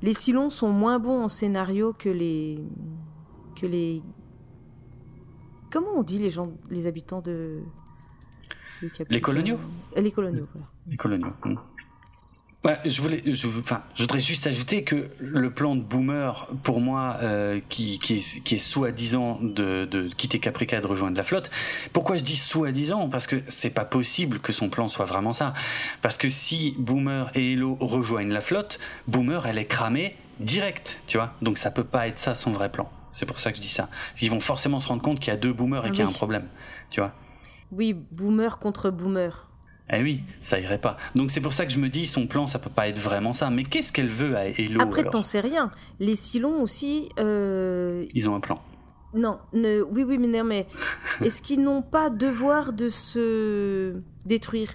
Les 0.00 0.14
Silons 0.14 0.48
sont 0.48 0.70
moins 0.70 0.98
bons 0.98 1.24
en 1.24 1.28
scénario 1.28 1.92
que 1.92 2.08
les. 2.08 2.58
que 3.60 3.66
les. 3.66 4.02
Comment 5.70 5.90
on 5.96 6.02
dit 6.02 6.18
les 6.18 6.30
gens, 6.30 6.52
les 6.70 6.86
habitants 6.86 7.20
de. 7.20 7.60
Les 9.10 9.20
coloniaux 9.20 9.58
Euh, 9.96 10.00
Les 10.00 10.10
coloniaux, 10.12 10.46
voilà. 10.52 10.66
les 10.88 10.96
coloniaux. 10.96 11.32
hmm. 11.44 11.54
Ouais, 12.64 12.76
je 12.84 13.00
voulais, 13.00 13.22
je, 13.24 13.46
enfin, 13.46 13.82
je 13.94 14.02
voudrais 14.02 14.18
juste 14.18 14.48
ajouter 14.48 14.82
que 14.82 15.08
le 15.20 15.50
plan 15.52 15.76
de 15.76 15.80
Boomer, 15.80 16.48
pour 16.64 16.80
moi, 16.80 17.16
euh, 17.22 17.60
qui, 17.68 18.00
qui 18.00 18.16
est, 18.16 18.42
qui 18.42 18.56
est 18.56 18.58
soi-disant 18.58 19.38
de, 19.40 19.84
de 19.84 20.08
quitter 20.08 20.40
Caprica 20.40 20.78
et 20.78 20.80
de 20.80 20.86
rejoindre 20.88 21.16
la 21.16 21.22
flotte. 21.22 21.52
Pourquoi 21.92 22.16
je 22.16 22.24
dis 22.24 22.34
soi-disant? 22.34 23.08
Parce 23.10 23.28
que 23.28 23.36
c'est 23.46 23.70
pas 23.70 23.84
possible 23.84 24.40
que 24.40 24.52
son 24.52 24.70
plan 24.70 24.88
soit 24.88 25.04
vraiment 25.04 25.32
ça. 25.32 25.54
Parce 26.02 26.18
que 26.18 26.28
si 26.28 26.74
Boomer 26.78 27.30
et 27.36 27.52
Hello 27.52 27.76
rejoignent 27.80 28.32
la 28.32 28.40
flotte, 28.40 28.80
Boomer, 29.06 29.46
elle 29.46 29.58
est 29.58 29.66
cramée 29.66 30.16
direct, 30.40 31.00
tu 31.06 31.16
vois? 31.16 31.34
Donc 31.42 31.58
ça 31.58 31.70
peut 31.70 31.84
pas 31.84 32.08
être 32.08 32.18
ça 32.18 32.34
son 32.34 32.50
vrai 32.50 32.72
plan. 32.72 32.90
C'est 33.12 33.24
pour 33.26 33.38
ça 33.38 33.50
que 33.52 33.56
je 33.58 33.62
dis 33.62 33.68
ça. 33.68 33.88
Ils 34.20 34.30
vont 34.32 34.40
forcément 34.40 34.80
se 34.80 34.88
rendre 34.88 35.02
compte 35.02 35.20
qu'il 35.20 35.28
y 35.28 35.34
a 35.34 35.36
deux 35.38 35.52
Boomers 35.52 35.84
et 35.84 35.88
Ah 35.88 35.90
qu'il 35.90 36.00
y 36.00 36.02
a 36.02 36.06
oui. 36.06 36.12
un 36.12 36.16
problème, 36.16 36.48
tu 36.90 36.98
vois? 37.00 37.12
Oui, 37.72 37.92
Boomer 37.92 38.58
contre 38.58 38.90
Boomer. 38.90 39.46
Eh 39.90 40.02
oui, 40.02 40.22
ça 40.42 40.60
irait 40.60 40.80
pas. 40.80 40.96
Donc 41.14 41.30
c'est 41.30 41.40
pour 41.40 41.52
ça 41.54 41.64
que 41.64 41.72
je 41.72 41.78
me 41.78 41.88
dis 41.88 42.06
son 42.06 42.26
plan, 42.26 42.46
ça 42.46 42.58
peut 42.58 42.68
pas 42.70 42.88
être 42.88 42.98
vraiment 42.98 43.32
ça. 43.32 43.48
Mais 43.50 43.64
qu'est-ce 43.64 43.92
qu'elle 43.92 44.08
veut 44.10 44.36
à 44.36 44.46
Hello 44.46 44.82
Après, 44.82 45.04
t'en 45.04 45.22
sais 45.22 45.40
rien. 45.40 45.70
Les 45.98 46.14
Silons 46.14 46.62
aussi. 46.62 47.08
euh, 47.18 48.04
Ils 48.14 48.28
ont 48.28 48.34
un 48.34 48.40
plan. 48.40 48.60
Non, 49.14 49.38
ne... 49.54 49.80
oui, 49.82 50.02
oui, 50.04 50.18
mais 50.18 50.26
non, 50.28 50.44
mais 50.44 50.66
est-ce 51.22 51.40
qu'ils 51.40 51.62
n'ont 51.62 51.80
pas 51.80 52.10
devoir 52.10 52.74
de 52.74 52.90
se 52.90 54.02
détruire 54.26 54.72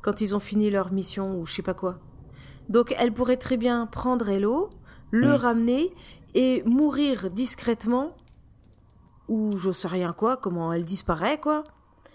quand 0.00 0.22
ils 0.22 0.34
ont 0.34 0.40
fini 0.40 0.70
leur 0.70 0.92
mission 0.92 1.38
ou 1.38 1.44
je 1.44 1.52
sais 1.52 1.62
pas 1.62 1.74
quoi? 1.74 1.98
Donc, 2.70 2.94
elle 2.98 3.12
pourrait 3.12 3.36
très 3.36 3.58
bien 3.58 3.84
prendre 3.86 4.30
Hello, 4.30 4.70
le 5.10 5.32
Mm. 5.34 5.36
ramener 5.36 5.94
et 6.34 6.62
mourir 6.64 7.30
discrètement 7.30 8.16
ou 9.28 9.58
je 9.58 9.70
sais 9.70 9.88
rien 9.88 10.14
quoi, 10.14 10.38
comment 10.38 10.72
elle 10.72 10.84
disparaît 10.86 11.38
quoi, 11.38 11.64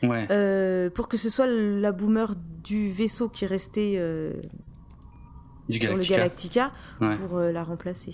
Ouais. 0.04 0.28
euh, 0.32 0.90
pour 0.90 1.08
que 1.08 1.18
ce 1.18 1.30
soit 1.30 1.48
la 1.48 1.92
boomer 1.92 2.34
du 2.64 2.90
vaisseau 2.92 3.30
qui 3.30 3.46
est 3.46 3.48
resté 3.48 3.94
euh, 3.98 4.32
du 5.70 5.80
sur 5.80 5.90
Galactica. 5.90 6.14
le 6.14 6.18
Galactica 6.18 6.72
Ouais. 7.02 7.16
pour 7.28 7.38
euh, 7.38 7.52
la 7.52 7.64
remplacer. 7.64 8.14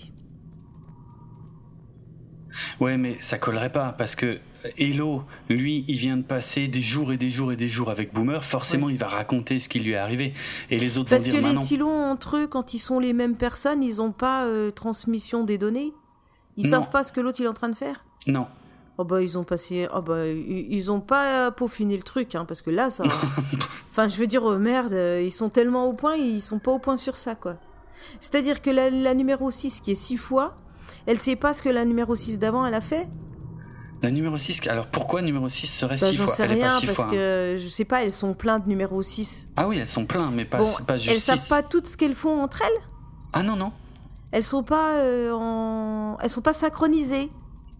Ouais, 2.80 2.96
mais 2.96 3.16
ça 3.20 3.36
collerait 3.36 3.72
pas 3.72 3.92
parce 3.92 4.14
que 4.14 4.38
Hello, 4.78 5.24
lui, 5.50 5.84
il 5.88 5.96
vient 5.98 6.16
de 6.16 6.22
passer 6.22 6.68
des 6.68 6.80
jours 6.80 7.12
et 7.12 7.18
des 7.18 7.28
jours 7.30 7.52
et 7.52 7.56
des 7.56 7.68
jours 7.68 7.90
avec 7.90 8.14
Boomer. 8.14 8.42
Forcément, 8.44 8.88
il 8.88 8.96
va 8.96 9.08
raconter 9.08 9.58
ce 9.58 9.68
qui 9.68 9.80
lui 9.80 9.90
est 9.90 9.96
arrivé. 9.96 10.32
Et 10.70 10.78
les 10.78 10.96
autres 10.96 11.10
Parce 11.10 11.24
vont 11.26 11.32
que 11.32 11.36
dire 11.36 11.42
les 11.46 11.48
bah 11.54 11.54
non. 11.54 11.62
Silons, 11.62 12.04
entre 12.10 12.38
eux, 12.38 12.46
quand 12.46 12.72
ils 12.72 12.78
sont 12.78 12.98
les 12.98 13.12
mêmes 13.12 13.36
personnes, 13.36 13.82
ils 13.82 13.96
n'ont 13.96 14.12
pas 14.12 14.46
euh, 14.46 14.70
transmission 14.70 15.44
des 15.44 15.58
données. 15.58 15.92
Ils 16.56 16.64
Non. 16.64 16.70
savent 16.70 16.90
pas 16.90 17.04
ce 17.04 17.12
que 17.12 17.20
l'autre 17.20 17.40
il 17.40 17.44
est 17.44 17.48
en 17.48 17.52
train 17.54 17.68
de 17.68 17.76
faire. 17.76 18.04
Non. 18.26 18.46
Oh 18.96 19.04
bah 19.04 19.20
ils 19.22 19.36
ont 19.36 19.42
passé, 19.42 19.88
oh 19.92 20.02
bah 20.02 20.26
ils 20.28 20.92
ont 20.92 21.00
pas 21.00 21.50
peaufiné 21.50 21.96
le 21.96 22.04
truc, 22.04 22.36
hein, 22.36 22.44
parce 22.44 22.62
que 22.62 22.70
là 22.70 22.90
ça, 22.90 23.02
enfin 23.90 24.08
je 24.08 24.16
veux 24.16 24.28
dire 24.28 24.44
oh, 24.44 24.56
merde, 24.56 24.92
euh, 24.92 25.20
ils 25.24 25.32
sont 25.32 25.48
tellement 25.48 25.86
au 25.86 25.94
point, 25.94 26.14
ils 26.14 26.40
sont 26.40 26.60
pas 26.60 26.70
au 26.70 26.78
point 26.78 26.96
sur 26.96 27.16
ça 27.16 27.34
quoi. 27.34 27.56
C'est-à-dire 28.20 28.62
que 28.62 28.70
la, 28.70 28.90
la 28.90 29.14
numéro 29.14 29.50
6 29.50 29.80
qui 29.80 29.90
est 29.90 29.96
6 29.96 30.16
fois, 30.16 30.54
elle 31.06 31.18
sait 31.18 31.34
pas 31.34 31.54
ce 31.54 31.62
que 31.62 31.68
la 31.68 31.84
numéro 31.84 32.14
6 32.14 32.38
d'avant 32.38 32.64
elle 32.64 32.74
a 32.74 32.80
fait? 32.80 33.08
La 34.00 34.10
numéro 34.10 34.36
6, 34.38 34.60
alors 34.68 34.86
pourquoi 34.86 35.22
numéro 35.22 35.48
6 35.48 35.66
serait 35.66 35.96
Bah 35.96 36.10
6 36.10 36.14
j'en 36.16 36.26
fois? 36.26 36.34
sais 36.34 36.42
Elle 36.44 36.52
est 36.52 36.60
pas 36.60 36.78
rien 36.78 36.86
parce 36.86 36.96
fois, 36.96 37.06
hein. 37.06 37.10
que 37.10 37.56
je 37.58 37.68
sais 37.68 37.84
pas, 37.84 38.04
elles 38.04 38.12
sont 38.12 38.34
pleines 38.34 38.62
de 38.62 38.68
numéro 38.68 39.02
6. 39.02 39.48
Ah 39.56 39.66
oui, 39.66 39.78
elles 39.78 39.88
sont 39.88 40.04
pleines, 40.06 40.30
mais 40.34 40.44
pas, 40.44 40.58
bon, 40.58 40.70
pas 40.86 40.98
juste 40.98 41.14
elles 41.14 41.20
savent 41.20 41.48
pas 41.48 41.62
toutes 41.64 41.88
ce 41.88 41.96
qu'elles 41.96 42.14
font 42.14 42.42
entre 42.42 42.62
elles? 42.62 42.82
Ah 43.32 43.42
non, 43.42 43.56
non. 43.56 43.72
Elles 44.30 44.44
sont 44.44 44.62
pas 44.62 44.98
euh, 44.98 45.32
en... 45.32 46.16
Elles 46.20 46.30
sont 46.30 46.42
pas 46.42 46.52
synchronisées? 46.52 47.30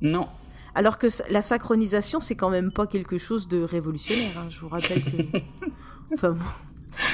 Non. 0.01 0.29
Alors 0.75 0.99
que 0.99 1.07
la 1.31 1.43
synchronisation, 1.43 2.21
c'est 2.21 2.35
quand 2.35 2.51
même 2.51 2.73
pas 2.73 2.87
quelque 2.87 3.19
chose 3.19 3.49
de 3.49 3.63
révolutionnaire. 3.63 4.31
hein. 4.39 4.47
Je 4.51 4.59
vous 4.61 4.69
rappelle 4.69 5.03
que... 5.05 5.39
enfin, 6.15 6.37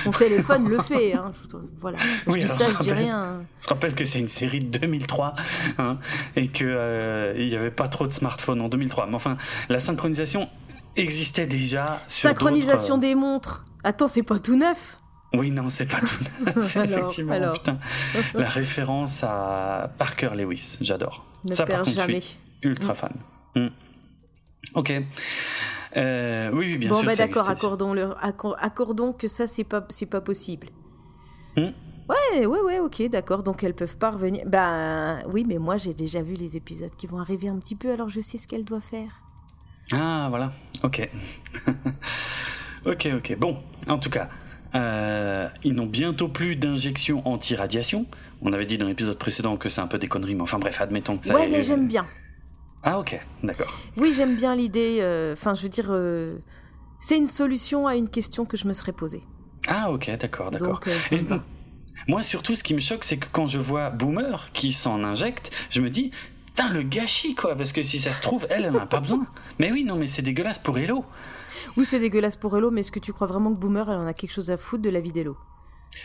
mon- 0.07 0.13
téléphone 0.13 0.69
le 0.69 0.81
fait. 0.83 1.15
Hein. 1.15 1.33
Je- 1.51 1.57
Voilà. 1.81 1.99
Je 2.27 2.33
dis 2.33 2.49
ça, 2.49 2.69
je 2.71 2.75
je 2.77 2.79
dis 2.83 2.91
rappelle- 2.91 3.05
rien. 3.05 3.43
Je 3.61 3.69
rappelle 3.69 3.95
que 3.95 4.05
c'est 4.05 4.19
une 4.21 4.29
série 4.29 4.61
de 4.61 4.79
2003 4.79 5.35
hein, 5.79 5.99
et 6.37 6.49
que 6.49 6.65
euh, 6.67 7.35
n'y 7.37 7.55
avait 7.57 7.71
pas 7.71 7.89
trop 7.89 8.07
de 8.07 8.13
smartphones 8.13 8.61
en 8.61 8.69
2003. 8.69 9.07
Mais 9.07 9.15
enfin, 9.15 9.37
la 9.69 9.81
synchronisation 9.81 10.49
existait 10.97 11.47
déjà. 11.47 12.01
Sur 12.09 12.31
Synchronisation 12.31 12.97
d'autres, 12.97 13.01
des 13.09 13.15
montres. 13.15 13.65
Attends, 13.85 14.09
c'est 14.09 14.23
pas 14.23 14.39
tout 14.39 14.57
neuf 14.57 14.99
euh, 15.35 15.39
Oui, 15.39 15.51
non, 15.51 15.69
c'est 15.71 15.87
pas 15.87 16.01
tout 16.01 16.25
neuf, 16.45 16.77
Alors, 16.77 16.99
effectivement. 16.99 17.33
alors. 17.35 17.55
Putain, 17.55 17.79
la 18.35 18.49
référence 18.49 19.23
à 19.23 19.91
Parker 19.99 20.31
Lewis, 20.35 20.77
j'adore. 20.81 21.25
Ne 21.45 21.55
Ça, 21.55 21.65
par 21.67 21.79
contre, 21.81 21.91
je 21.91 21.95
jamais. 21.95 22.21
suis 22.21 22.37
ultra 22.63 22.95
fan. 22.95 23.13
Hmm. 23.55 23.69
Ok. 24.75 24.93
Euh, 25.97 26.51
oui, 26.53 26.67
oui, 26.73 26.79
bien 26.79 26.91
bon, 26.91 26.97
sûr. 26.97 27.07
bah 27.07 27.17
ça 27.17 27.27
d'accord, 27.27 27.49
accordons, 27.49 27.95
accordons 28.59 29.13
que 29.13 29.29
ça, 29.29 29.47
c'est 29.47 29.65
pas, 29.65 29.85
c'est 29.91 30.07
pas 30.07 30.21
possible. 30.21 30.69
Hmm. 31.57 31.71
Ouais, 32.09 32.47
ouais, 32.47 32.61
ouais, 32.61 32.79
ok, 32.81 33.09
d'accord. 33.09 33.43
Donc 33.43 33.63
elles 33.63 33.75
peuvent 33.75 33.97
pas 33.97 34.11
revenir. 34.11 34.45
Bah 34.47 35.19
oui, 35.29 35.45
mais 35.47 35.59
moi 35.59 35.77
j'ai 35.77 35.95
déjà 35.95 36.23
vu 36.23 36.35
les 36.35 36.57
épisodes 36.57 36.95
qui 36.97 37.07
vont 37.07 37.19
arriver 37.19 37.49
un 37.49 37.59
petit 37.59 37.77
peu, 37.77 37.93
alors 37.93 38.09
je 38.09 38.21
sais 38.21 38.39
ce 38.39 38.49
qu'elle 38.49 38.65
doit 38.65 38.81
faire. 38.81 39.23
Ah, 39.93 40.27
voilà. 40.29 40.53
Ok. 40.83 41.09
ok, 42.87 43.09
ok. 43.17 43.37
Bon, 43.39 43.59
en 43.89 43.99
tout 43.99 44.11
cas, 44.11 44.29
euh, 44.75 45.49
ils 45.65 45.73
n'ont 45.73 45.87
bientôt 45.87 46.29
plus 46.29 46.57
d'injection 46.57 47.27
anti-radiation. 47.27 48.07
On 48.43 48.53
avait 48.53 48.67
dit 48.67 48.79
dans 48.79 48.87
l'épisode 48.87 49.19
précédent 49.19 49.57
que 49.57 49.69
c'est 49.69 49.81
un 49.81 49.87
peu 49.87 49.99
des 49.99 50.09
conneries, 50.09 50.35
mais 50.35 50.43
enfin 50.43 50.59
bref, 50.59 50.81
admettons 50.81 51.17
que 51.17 51.27
ça. 51.27 51.35
ouais, 51.35 51.49
mais 51.49 51.63
j'aime 51.63 51.89
bien. 51.89 52.07
Ah, 52.83 52.99
ok, 52.99 53.21
d'accord. 53.43 53.73
Oui, 53.97 54.13
j'aime 54.15 54.37
bien 54.37 54.55
l'idée. 54.55 54.99
euh, 55.01 55.35
Enfin, 55.35 55.55
je 55.55 55.63
veux 55.63 55.69
dire, 55.69 55.89
euh, 55.91 56.39
c'est 56.99 57.17
une 57.17 57.27
solution 57.27 57.87
à 57.87 57.95
une 57.97 58.09
question 58.09 58.45
que 58.47 58.57
je 58.57 58.67
me 58.67 58.73
serais 58.73 58.93
posée. 58.93 59.23
Ah, 59.67 59.91
ok, 59.91 60.11
d'accord, 60.19 60.51
d'accord. 60.51 60.81
Euh. 60.87 61.39
Moi, 62.09 62.23
surtout, 62.23 62.55
ce 62.55 62.63
qui 62.63 62.73
me 62.75 62.81
choque, 62.81 63.05
c'est 63.05 63.19
que 63.19 63.27
quand 63.31 63.47
je 63.47 63.59
vois 63.59 63.91
Boomer 63.91 64.49
qui 64.55 64.73
s'en 64.73 65.05
injecte, 65.05 65.51
je 65.69 65.83
me 65.83 65.91
dis, 65.91 66.11
putain, 66.47 66.71
le 66.71 66.83
gâchis, 66.83 67.35
quoi, 67.35 67.55
parce 67.55 67.73
que 67.73 67.83
si 67.83 67.99
ça 67.99 68.13
se 68.15 68.23
trouve, 68.23 68.47
elle, 68.49 68.65
elle 68.65 68.75
en 68.77 68.81
a 68.81 68.87
pas 68.87 69.01
besoin. 69.01 69.27
Mais 69.59 69.71
oui, 69.71 69.85
non, 69.85 69.97
mais 69.97 70.07
c'est 70.07 70.23
dégueulasse 70.23 70.59
pour 70.59 70.79
Hello. 70.79 71.05
Oui, 71.77 71.85
c'est 71.85 72.01
dégueulasse 72.01 72.37
pour 72.37 72.57
Hello, 72.57 72.71
mais 72.71 72.81
est-ce 72.81 72.91
que 72.93 72.99
tu 73.01 73.13
crois 73.13 73.27
vraiment 73.27 73.51
que 73.53 73.59
Boomer, 73.59 73.91
elle 73.91 73.99
en 73.99 74.07
a 74.07 74.15
quelque 74.15 74.33
chose 74.33 74.51
à 74.51 74.57
foutre 74.57 74.83
de 74.83 74.89
la 74.89 75.01
vie 75.01 75.13
d'Hello? 75.13 75.37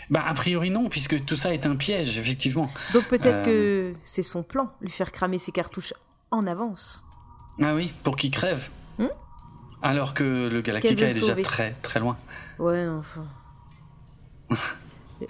Bah, 0.09 0.23
a 0.27 0.33
priori, 0.33 0.69
non, 0.71 0.89
puisque 0.89 1.23
tout 1.23 1.37
ça 1.37 1.53
est 1.53 1.65
un 1.65 1.77
piège, 1.77 2.17
effectivement. 2.17 2.69
Donc 2.93 3.05
peut-être 3.05 3.43
Euh. 3.47 3.91
que 3.93 3.97
c'est 4.03 4.23
son 4.23 4.43
plan, 4.43 4.71
lui 4.81 4.89
faire 4.89 5.11
cramer 5.13 5.37
ses 5.37 5.53
cartouches 5.53 5.93
en 6.35 6.47
avance. 6.47 7.05
Ah 7.61 7.73
oui, 7.73 7.91
pour 8.03 8.15
qu'il 8.17 8.31
crève. 8.31 8.69
Hmm 8.97 9.07
Alors 9.81 10.13
que 10.13 10.49
le 10.49 10.61
Galactica 10.61 11.05
est 11.05 11.13
déjà 11.13 11.27
sauver. 11.27 11.43
très 11.43 11.75
très 11.81 11.99
loin. 11.99 12.17
Ouais, 12.59 12.87
enfin. 12.87 13.25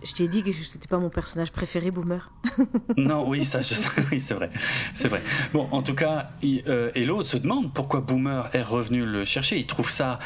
je 0.04 0.14
t'ai 0.14 0.28
dit 0.28 0.44
que 0.44 0.52
c'était 0.52 0.88
pas 0.88 0.98
mon 0.98 1.10
personnage 1.10 1.52
préféré, 1.52 1.92
Boomer. 1.92 2.32
non, 2.98 3.28
oui, 3.28 3.46
ça, 3.46 3.62
je 3.62 3.76
oui, 4.12 4.20
c'est 4.20 4.34
vrai, 4.34 4.50
c'est 4.94 5.08
vrai. 5.08 5.22
Bon, 5.54 5.68
en 5.72 5.82
tout 5.82 5.96
cas, 5.96 6.32
il, 6.42 6.64
euh, 6.68 6.92
Hello 6.96 7.24
se 7.24 7.38
demande 7.38 7.74
pourquoi 7.74 8.02
Boomer 8.02 8.50
est 8.54 8.64
revenu 8.64 9.06
le 9.06 9.26
chercher. 9.26 9.58
Il 9.58 9.68
trouve 9.68 9.90
ça 9.90 10.20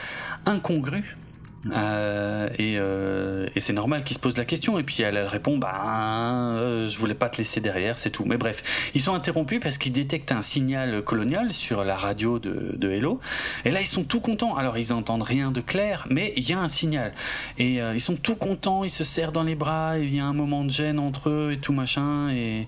incongru. 0.46 1.18
Euh, 1.68 2.50
et 2.58 2.78
euh, 2.78 3.48
et 3.56 3.60
c'est 3.60 3.74
normal 3.74 4.04
qu'il 4.04 4.16
se 4.16 4.22
pose 4.22 4.38
la 4.38 4.46
question. 4.46 4.80
Et 4.80 4.84
puis 4.84 5.02
elle, 5.02 5.18
répond 5.18 5.58
bah 5.58 6.56
euh, 6.56 6.88
je 6.88 6.98
voulais 6.98 7.14
pas 7.14 7.30
te 7.30 7.38
laisser 7.38 7.60
derrière 7.60 7.98
c'est 7.98 8.12
tout. 8.12 8.24
Mais 8.26 8.38
bref 8.38 8.64
ils 8.96 9.02
sont 9.02 9.14
interrompus 9.14 9.60
parce 9.62 9.78
qu'ils 9.78 9.92
détectent 9.92 10.32
un 10.32 10.42
signal 10.42 11.04
colonial 11.04 11.54
sur 11.54 11.84
la 11.84 11.98
radio 11.98 12.40
de, 12.40 12.76
de 12.78 12.92
Hello. 12.92 13.20
Et 13.66 13.72
là 13.72 13.82
ils 13.82 13.88
sont 13.88 14.04
tout 14.04 14.22
contents. 14.22 14.56
Alors 14.56 14.78
ils 14.78 14.94
entendent 14.94 15.24
rien 15.24 15.52
de 15.52 15.62
clair 15.62 16.06
mais 16.10 16.34
il 16.38 16.50
y 16.50 16.54
a 16.54 16.60
un 16.60 16.70
signal. 16.70 17.14
Et 17.58 17.82
euh, 17.82 17.94
ils 17.94 18.02
sont 18.02 18.16
tout 18.16 18.36
contents 18.36 18.84
ils 18.84 18.92
se 18.92 19.04
serrent 19.04 19.32
dans 19.32 19.44
les 19.44 19.56
bras 19.56 19.98
il 19.98 20.16
y 20.16 20.20
a 20.20 20.26
un 20.26 20.34
moment 20.34 20.64
de 20.64 20.72
gêne 20.72 21.00
entre 21.00 21.30
eux 21.30 21.52
et 21.54 21.60
tout 21.60 21.74
machin. 21.74 22.30
Et 22.30 22.68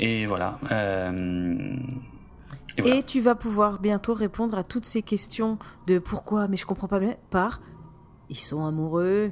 et 0.00 0.26
voilà. 0.26 0.58
Et 2.76 2.82
voilà. 2.82 2.96
Et 2.96 3.02
tu 3.02 3.20
vas 3.20 3.34
pouvoir 3.34 3.80
bientôt 3.80 4.14
répondre 4.14 4.56
à 4.56 4.62
toutes 4.62 4.84
ces 4.84 5.02
questions 5.02 5.58
de 5.88 5.98
pourquoi, 5.98 6.46
mais 6.46 6.56
je 6.56 6.64
comprends 6.64 6.86
pas 6.86 7.00
bien, 7.00 7.16
par 7.30 7.60
ils 8.30 8.36
sont 8.36 8.64
amoureux. 8.64 9.30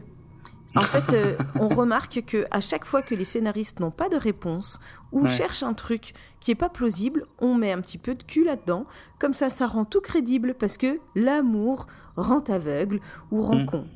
En 0.74 0.80
fait, 0.82 1.12
euh, 1.14 1.36
on 1.58 1.68
remarque 1.68 2.22
que 2.26 2.44
à 2.50 2.60
chaque 2.60 2.84
fois 2.84 3.00
que 3.02 3.14
les 3.14 3.24
scénaristes 3.24 3.80
n'ont 3.80 3.90
pas 3.90 4.08
de 4.08 4.16
réponse 4.16 4.78
ou 5.12 5.22
Ouais. 5.22 5.32
cherchent 5.32 5.62
un 5.62 5.72
truc 5.74 6.12
qui 6.40 6.50
est 6.50 6.54
pas 6.56 6.68
plausible, 6.68 7.24
on 7.38 7.54
met 7.54 7.72
un 7.72 7.80
petit 7.80 7.98
peu 7.98 8.14
de 8.14 8.22
cul 8.22 8.44
là-dedans. 8.44 8.86
Comme 9.18 9.32
ça, 9.32 9.48
ça 9.50 9.66
rend 9.66 9.84
tout 9.84 10.00
crédible 10.02 10.54
parce 10.54 10.76
que 10.76 11.00
l'amour 11.14 11.86
rend 12.16 12.40
aveugle 12.40 13.00
ou 13.30 13.40
rend 13.42 13.60
Mm. 13.60 13.66
con. 13.66 13.86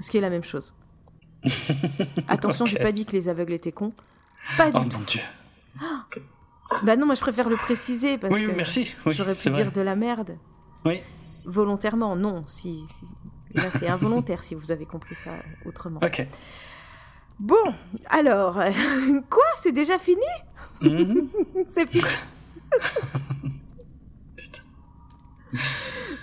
Ce 0.00 0.10
qui 0.10 0.18
est 0.18 0.20
la 0.20 0.30
même 0.30 0.44
chose. 0.44 0.74
Attention, 2.28 2.64
Ok. 2.66 2.70
j'ai 2.72 2.78
pas 2.78 2.92
dit 2.92 3.04
que 3.06 3.12
les 3.12 3.28
aveugles 3.28 3.52
étaient 3.54 3.72
cons. 3.72 3.92
Pas 4.56 4.70
du 4.70 4.76
oh 4.78 4.84
tout. 4.88 4.98
mon 4.98 5.04
dieu 5.04 5.20
Bah 6.84 6.96
non, 6.96 7.06
moi 7.06 7.14
je 7.14 7.20
préfère 7.20 7.48
le 7.50 7.56
préciser 7.56 8.16
parce 8.18 8.34
oui 8.38 8.46
que 8.46 8.52
merci 8.52 8.94
oui, 9.06 9.12
j'aurais 9.12 9.34
pu 9.34 9.50
vrai. 9.50 9.62
dire 9.62 9.72
de 9.72 9.80
la 9.80 9.94
merde. 9.96 10.36
oui 10.84 11.00
Volontairement, 11.44 12.14
non. 12.16 12.44
Si, 12.46 12.84
si- 12.88 13.06
Là, 13.54 13.64
c'est 13.78 13.88
involontaire 13.88 14.42
si 14.42 14.54
vous 14.54 14.70
avez 14.72 14.86
compris 14.86 15.14
ça 15.14 15.32
autrement. 15.64 16.00
ok 16.02 16.26
Bon, 17.38 17.56
alors, 18.08 18.58
euh, 18.60 18.70
quoi 19.30 19.42
C'est 19.56 19.72
déjà 19.72 19.98
fini? 19.98 20.20
Mhm. 20.80 21.28
C'est 21.68 21.88
fini 21.88 22.04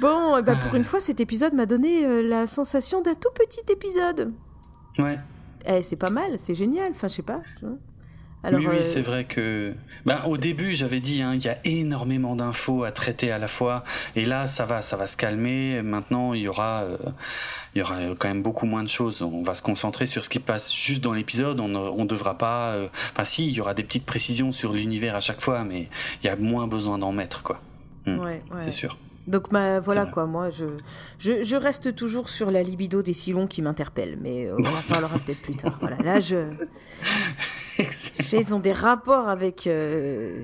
Bon, 0.01 0.37
eh 0.37 0.41
ben, 0.41 0.57
pour 0.57 0.75
une 0.75 0.83
fois, 0.83 0.99
cet 0.99 1.19
épisode 1.19 1.53
m'a 1.53 1.65
donné 1.65 2.05
euh, 2.05 2.21
la 2.21 2.47
sensation 2.47 3.01
d'un 3.01 3.15
tout 3.15 3.29
petit 3.35 3.61
épisode. 3.71 4.33
ouais 4.97 5.19
Eh, 5.65 5.81
c'est 5.81 5.97
pas 5.97 6.09
mal, 6.09 6.39
c'est 6.39 6.55
génial. 6.55 6.91
Enfin, 6.93 7.09
je 7.09 7.15
sais 7.15 7.21
pas. 7.21 7.41
Alors, 8.41 8.61
oui, 8.61 8.67
oui, 8.69 8.75
euh, 8.77 8.83
c'est 8.83 9.01
vrai 9.01 9.25
que. 9.25 9.73
Ben, 10.05 10.21
au 10.25 10.37
début, 10.37 10.73
j'avais 10.73 11.01
dit, 11.01 11.21
hein, 11.21 11.33
il 11.35 11.43
y 11.43 11.49
a 11.49 11.57
énormément 11.65 12.37
d'infos 12.37 12.85
à 12.85 12.91
traiter 12.91 13.31
à 13.31 13.37
la 13.37 13.49
fois, 13.49 13.83
et 14.15 14.23
là, 14.25 14.47
ça 14.47 14.65
va, 14.65 14.81
ça 14.81 14.95
va 14.95 15.07
se 15.07 15.17
calmer. 15.17 15.81
Maintenant, 15.81 16.33
il 16.33 16.41
y 16.43 16.47
aura, 16.47 16.83
euh, 16.83 16.97
il 17.75 17.79
y 17.79 17.81
aura 17.81 17.97
quand 18.17 18.29
même 18.29 18.41
beaucoup 18.41 18.65
moins 18.65 18.83
de 18.83 18.87
choses. 18.89 19.21
On 19.21 19.43
va 19.43 19.55
se 19.55 19.61
concentrer 19.61 20.05
sur 20.05 20.23
ce 20.23 20.29
qui 20.29 20.39
passe 20.39 20.73
juste 20.73 21.01
dans 21.03 21.11
l'épisode. 21.13 21.59
On 21.59 21.67
ne 21.67 21.77
on 21.77 22.05
devra 22.05 22.37
pas. 22.37 22.69
euh, 22.75 22.87
Enfin, 23.11 23.25
si, 23.25 23.45
il 23.47 23.51
y 23.53 23.59
aura 23.59 23.73
des 23.73 23.83
petites 23.83 24.05
précisions 24.05 24.53
sur 24.53 24.71
l'univers 24.71 25.15
à 25.17 25.19
chaque 25.21 25.41
fois, 25.41 25.65
mais 25.65 25.89
il 26.23 26.27
y 26.27 26.29
a 26.29 26.37
moins 26.37 26.67
besoin 26.67 26.97
d'en 26.97 27.11
mettre, 27.11 27.43
quoi. 27.43 27.59
Hmm, 28.05 28.19
Ouais, 28.19 28.39
ouais. 28.51 28.61
C'est 28.63 28.71
sûr. 28.71 28.97
Donc 29.29 29.51
bah, 29.51 29.79
voilà 29.79 30.07
quoi, 30.07 30.25
moi 30.25 30.47
je, 30.49 30.65
je, 31.19 31.43
je 31.43 31.55
reste 31.55 31.93
toujours 31.95 32.29
sur 32.29 32.49
la 32.49 32.63
libido 32.63 33.03
des 33.03 33.13
Silons 33.13 33.45
qui 33.45 33.61
m'interpelle, 33.61 34.17
mais 34.19 34.47
euh, 34.47 34.55
on 34.57 34.65
en 34.65 34.81
parlera 34.89 35.19
peut-être 35.25 35.41
plus 35.41 35.55
tard. 35.55 35.77
Voilà, 35.79 35.97
là 35.97 36.19
je, 36.19 36.47
ils 37.77 38.55
ont 38.55 38.59
des 38.59 38.71
rapports 38.73 39.29
avec, 39.29 39.67
euh, 39.67 40.43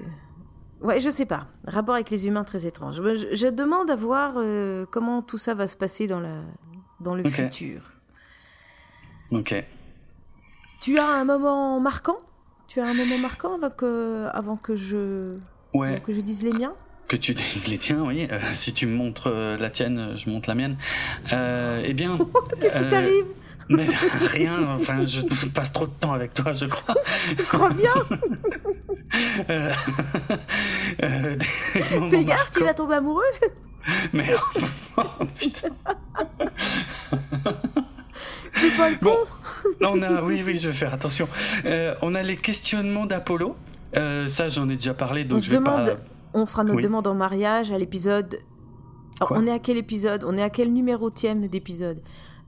ouais 0.82 1.00
je 1.00 1.10
sais 1.10 1.26
pas, 1.26 1.48
rapports 1.66 1.96
avec 1.96 2.12
les 2.12 2.28
humains 2.28 2.44
très 2.44 2.68
étranges. 2.68 3.02
Je, 3.34 3.48
demande 3.48 3.90
à 3.90 3.96
voir 3.96 4.36
euh, 4.38 4.86
comment 4.92 5.24
tout 5.24 5.40
ça 5.40 5.56
va 5.56 5.68
se 5.68 5.76
passer 5.76 6.06
dans 6.06 6.20
la, 6.20 6.42
dans 7.00 7.16
le 7.16 7.28
futur. 7.28 7.82
ok. 9.32 9.66
Tu 10.80 11.00
as 11.00 11.08
un 11.08 11.24
moment 11.26 11.80
marquant? 11.80 12.18
Tu 12.68 12.80
as 12.82 12.86
un 12.86 12.94
moment 12.94 13.18
marquant 13.18 13.56
avant 13.56 13.70
que, 13.72 14.28
avant 14.32 14.58
que 14.58 14.76
je, 14.76 15.38
Ouais. 15.74 15.88
avant 15.96 16.00
que 16.02 16.14
je 16.14 16.22
dise 16.22 16.44
les 16.44 16.54
miens? 16.54 16.76
Que 17.08 17.16
tu 17.16 17.34
dises 17.36 17.68
les 17.68 17.78
tiens, 17.78 18.02
oui. 18.06 18.28
Euh, 18.32 18.40
si 18.54 18.74
tu 18.74 18.86
me 18.88 18.96
montres 18.96 19.28
euh, 19.28 19.58
la 19.58 19.70
tienne, 19.70 20.14
je 20.16 20.30
montre 20.30 20.50
la 20.50 20.56
mienne. 20.56 20.78
Euh, 21.34 21.82
eh 21.86 21.94
bien. 21.94 22.18
Qu'est-ce 22.62 22.78
qui 22.80 22.84
euh, 22.86 22.90
t'arrive? 22.90 23.26
Mais 23.70 23.88
rien, 24.32 24.76
enfin, 24.76 25.06
je 25.06 25.22
passe 25.48 25.74
trop 25.74 25.88
de 25.88 25.92
temps 26.00 26.14
avec 26.14 26.34
toi, 26.36 26.54
je 26.54 26.66
crois. 26.66 26.96
Je 27.28 27.44
crois 27.44 27.72
bien. 27.74 27.92
Euh, 29.50 29.72
euh, 31.04 31.36
Fais 32.10 32.24
gaffe, 32.26 32.52
tu 32.52 32.64
vas 32.64 32.74
tomber 32.76 32.96
amoureux. 32.96 33.24
Mais 34.14 34.26
oh, 34.98 35.02
putain. 35.40 35.70
Fais 38.52 38.70
pas 38.78 38.90
le 38.90 38.96
Bon, 39.02 39.18
con. 39.80 39.88
on 39.94 40.02
a, 40.02 40.22
oui, 40.22 40.44
oui, 40.46 40.58
je 40.58 40.68
vais 40.70 40.74
faire 40.74 40.94
attention. 40.94 41.28
Euh, 41.66 41.96
on 42.02 42.14
a 42.16 42.22
les 42.24 42.38
questionnements 42.38 43.06
d'Apollo. 43.06 43.56
Euh, 43.98 44.28
ça, 44.28 44.50
j'en 44.50 44.70
ai 44.70 44.76
déjà 44.76 44.94
parlé, 44.94 45.24
donc 45.24 45.40
On 45.40 45.42
je 45.42 45.50
vais 45.52 45.58
demande, 45.58 45.86
pas. 45.88 45.98
On 46.36 46.46
fera 46.46 46.64
notre 46.64 46.78
Oui. 46.78 46.84
demande 46.84 47.08
en 47.08 47.16
mariage 47.16 47.72
à 47.72 47.78
l'épisode. 47.80 48.40
Alors, 49.20 49.30
Quoi 49.30 49.38
on 49.40 49.48
est 49.48 49.52
à 49.52 49.60
quel 49.60 49.78
épisode? 49.78 50.24
On 50.28 50.38
est 50.38 50.42
à 50.44 50.50
quel 50.52 50.72
numéro 50.74 51.10
tième 51.10 51.48
d'épisode? 51.48 52.02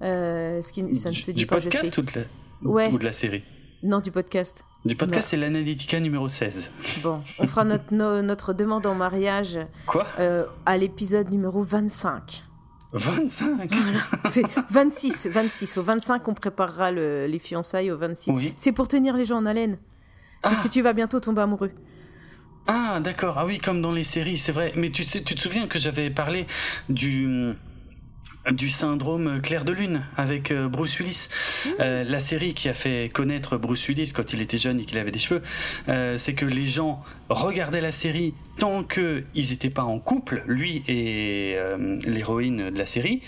Euh, 0.03 0.61
ce 0.61 0.71
qui, 0.71 0.93
Ça 0.93 1.09
ne 1.09 1.15
du, 1.15 1.21
se 1.21 1.31
dit 1.31 1.39
du 1.41 1.47
pas, 1.47 1.59
je 1.59 1.69
sais. 1.69 1.69
podcast 1.69 1.97
ou 1.97 2.01
de, 2.03 2.11
la, 2.15 2.69
Ouais. 2.69 2.91
ou 2.91 2.97
de 2.99 3.03
la 3.05 3.13
série? 3.13 3.43
Non, 3.83 3.99
du 3.99 4.11
podcast. 4.11 4.63
Du 4.85 4.95
podcast, 4.95 5.29
c'est 5.29 5.37
l'Analytica 5.37 5.99
numéro 5.99 6.27
16. 6.29 6.69
Bon, 7.03 7.21
on 7.39 7.47
fera 7.47 7.63
notre, 7.63 7.93
no- 7.93 8.21
notre 8.21 8.53
demande 8.53 8.85
en 8.85 8.95
mariage 8.95 9.59
Quoi? 9.87 10.05
euh, 10.19 10.45
à 10.65 10.77
l'épisode 10.77 11.29
numéro 11.31 11.63
25. 11.63 12.43
25 12.93 13.69
C'est 14.29 14.43
26, 14.71 15.27
26. 15.31 15.77
Au 15.77 15.83
25, 15.83 16.27
on 16.27 16.33
préparera 16.33 16.91
le- 16.91 17.25
les 17.27 17.39
fiançailles 17.39 17.91
au 17.91 17.97
26. 17.97 18.31
Oui. 18.31 18.53
C'est 18.55 18.71
pour 18.71 18.87
tenir 18.87 19.15
les 19.17 19.25
gens 19.25 19.37
en 19.37 19.45
haleine. 19.45 19.77
Parce 20.41 20.59
Ah. 20.59 20.63
que 20.63 20.67
tu 20.69 20.81
vas 20.81 20.93
bientôt 20.93 21.19
tomber 21.19 21.41
amoureux. 21.41 21.71
Ah, 22.67 22.99
d'accord. 23.01 23.37
Ah 23.37 23.45
oui, 23.45 23.59
comme 23.59 23.81
dans 23.81 23.91
les 23.91 24.03
séries, 24.03 24.37
c'est 24.37 24.51
vrai. 24.51 24.73
Mais 24.75 24.89
tu, 24.89 25.03
sais, 25.03 25.23
tu 25.23 25.35
te 25.35 25.39
souviens 25.39 25.67
que 25.67 25.79
j'avais 25.79 26.09
parlé 26.09 26.47
du 26.89 27.55
du 28.51 28.69
syndrome 28.69 29.41
Clair 29.41 29.65
de 29.65 29.71
Lune 29.71 30.03
avec 30.15 30.51
euh, 30.51 30.69
Bruce 30.69 30.99
Willis. 30.99 31.27
Euh, 31.79 32.03
la 32.03 32.19
série 32.19 32.53
qui 32.53 32.69
a 32.69 32.73
fait 32.73 33.09
connaître 33.13 33.57
Bruce 33.57 33.87
Willis 33.87 34.13
quand 34.13 34.33
il 34.33 34.41
était 34.41 34.57
jeune 34.57 34.79
et 34.79 34.85
qu'il 34.85 34.97
avait 34.97 35.11
des 35.11 35.19
cheveux, 35.19 35.41
euh, 35.89 36.17
c'est 36.17 36.33
que 36.33 36.45
les 36.45 36.65
gens 36.65 37.03
regardaient 37.29 37.81
la 37.81 37.91
série 37.91 38.33
tant 38.57 38.83
que 38.83 39.23
ils 39.35 39.49
n'étaient 39.49 39.69
pas 39.69 39.83
en 39.83 39.99
couple, 39.99 40.43
lui 40.47 40.83
et 40.87 41.55
euh, 41.57 41.97
l'héroïne 42.05 42.69
de 42.69 42.77
la 42.77 42.85
série. 42.85 43.21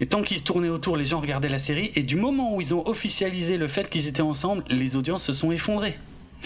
Et 0.00 0.06
tant 0.06 0.22
qu'ils 0.22 0.38
se 0.38 0.44
tournaient 0.44 0.68
autour, 0.68 0.96
les 0.96 1.04
gens 1.04 1.20
regardaient 1.20 1.48
la 1.48 1.58
série. 1.58 1.92
Et 1.94 2.02
du 2.02 2.16
moment 2.16 2.54
où 2.54 2.60
ils 2.60 2.74
ont 2.74 2.86
officialisé 2.86 3.56
le 3.56 3.68
fait 3.68 3.90
qu'ils 3.90 4.08
étaient 4.08 4.22
ensemble, 4.22 4.64
les 4.68 4.96
audiences 4.96 5.24
se 5.24 5.32
sont 5.32 5.52
effondrées. 5.52 5.98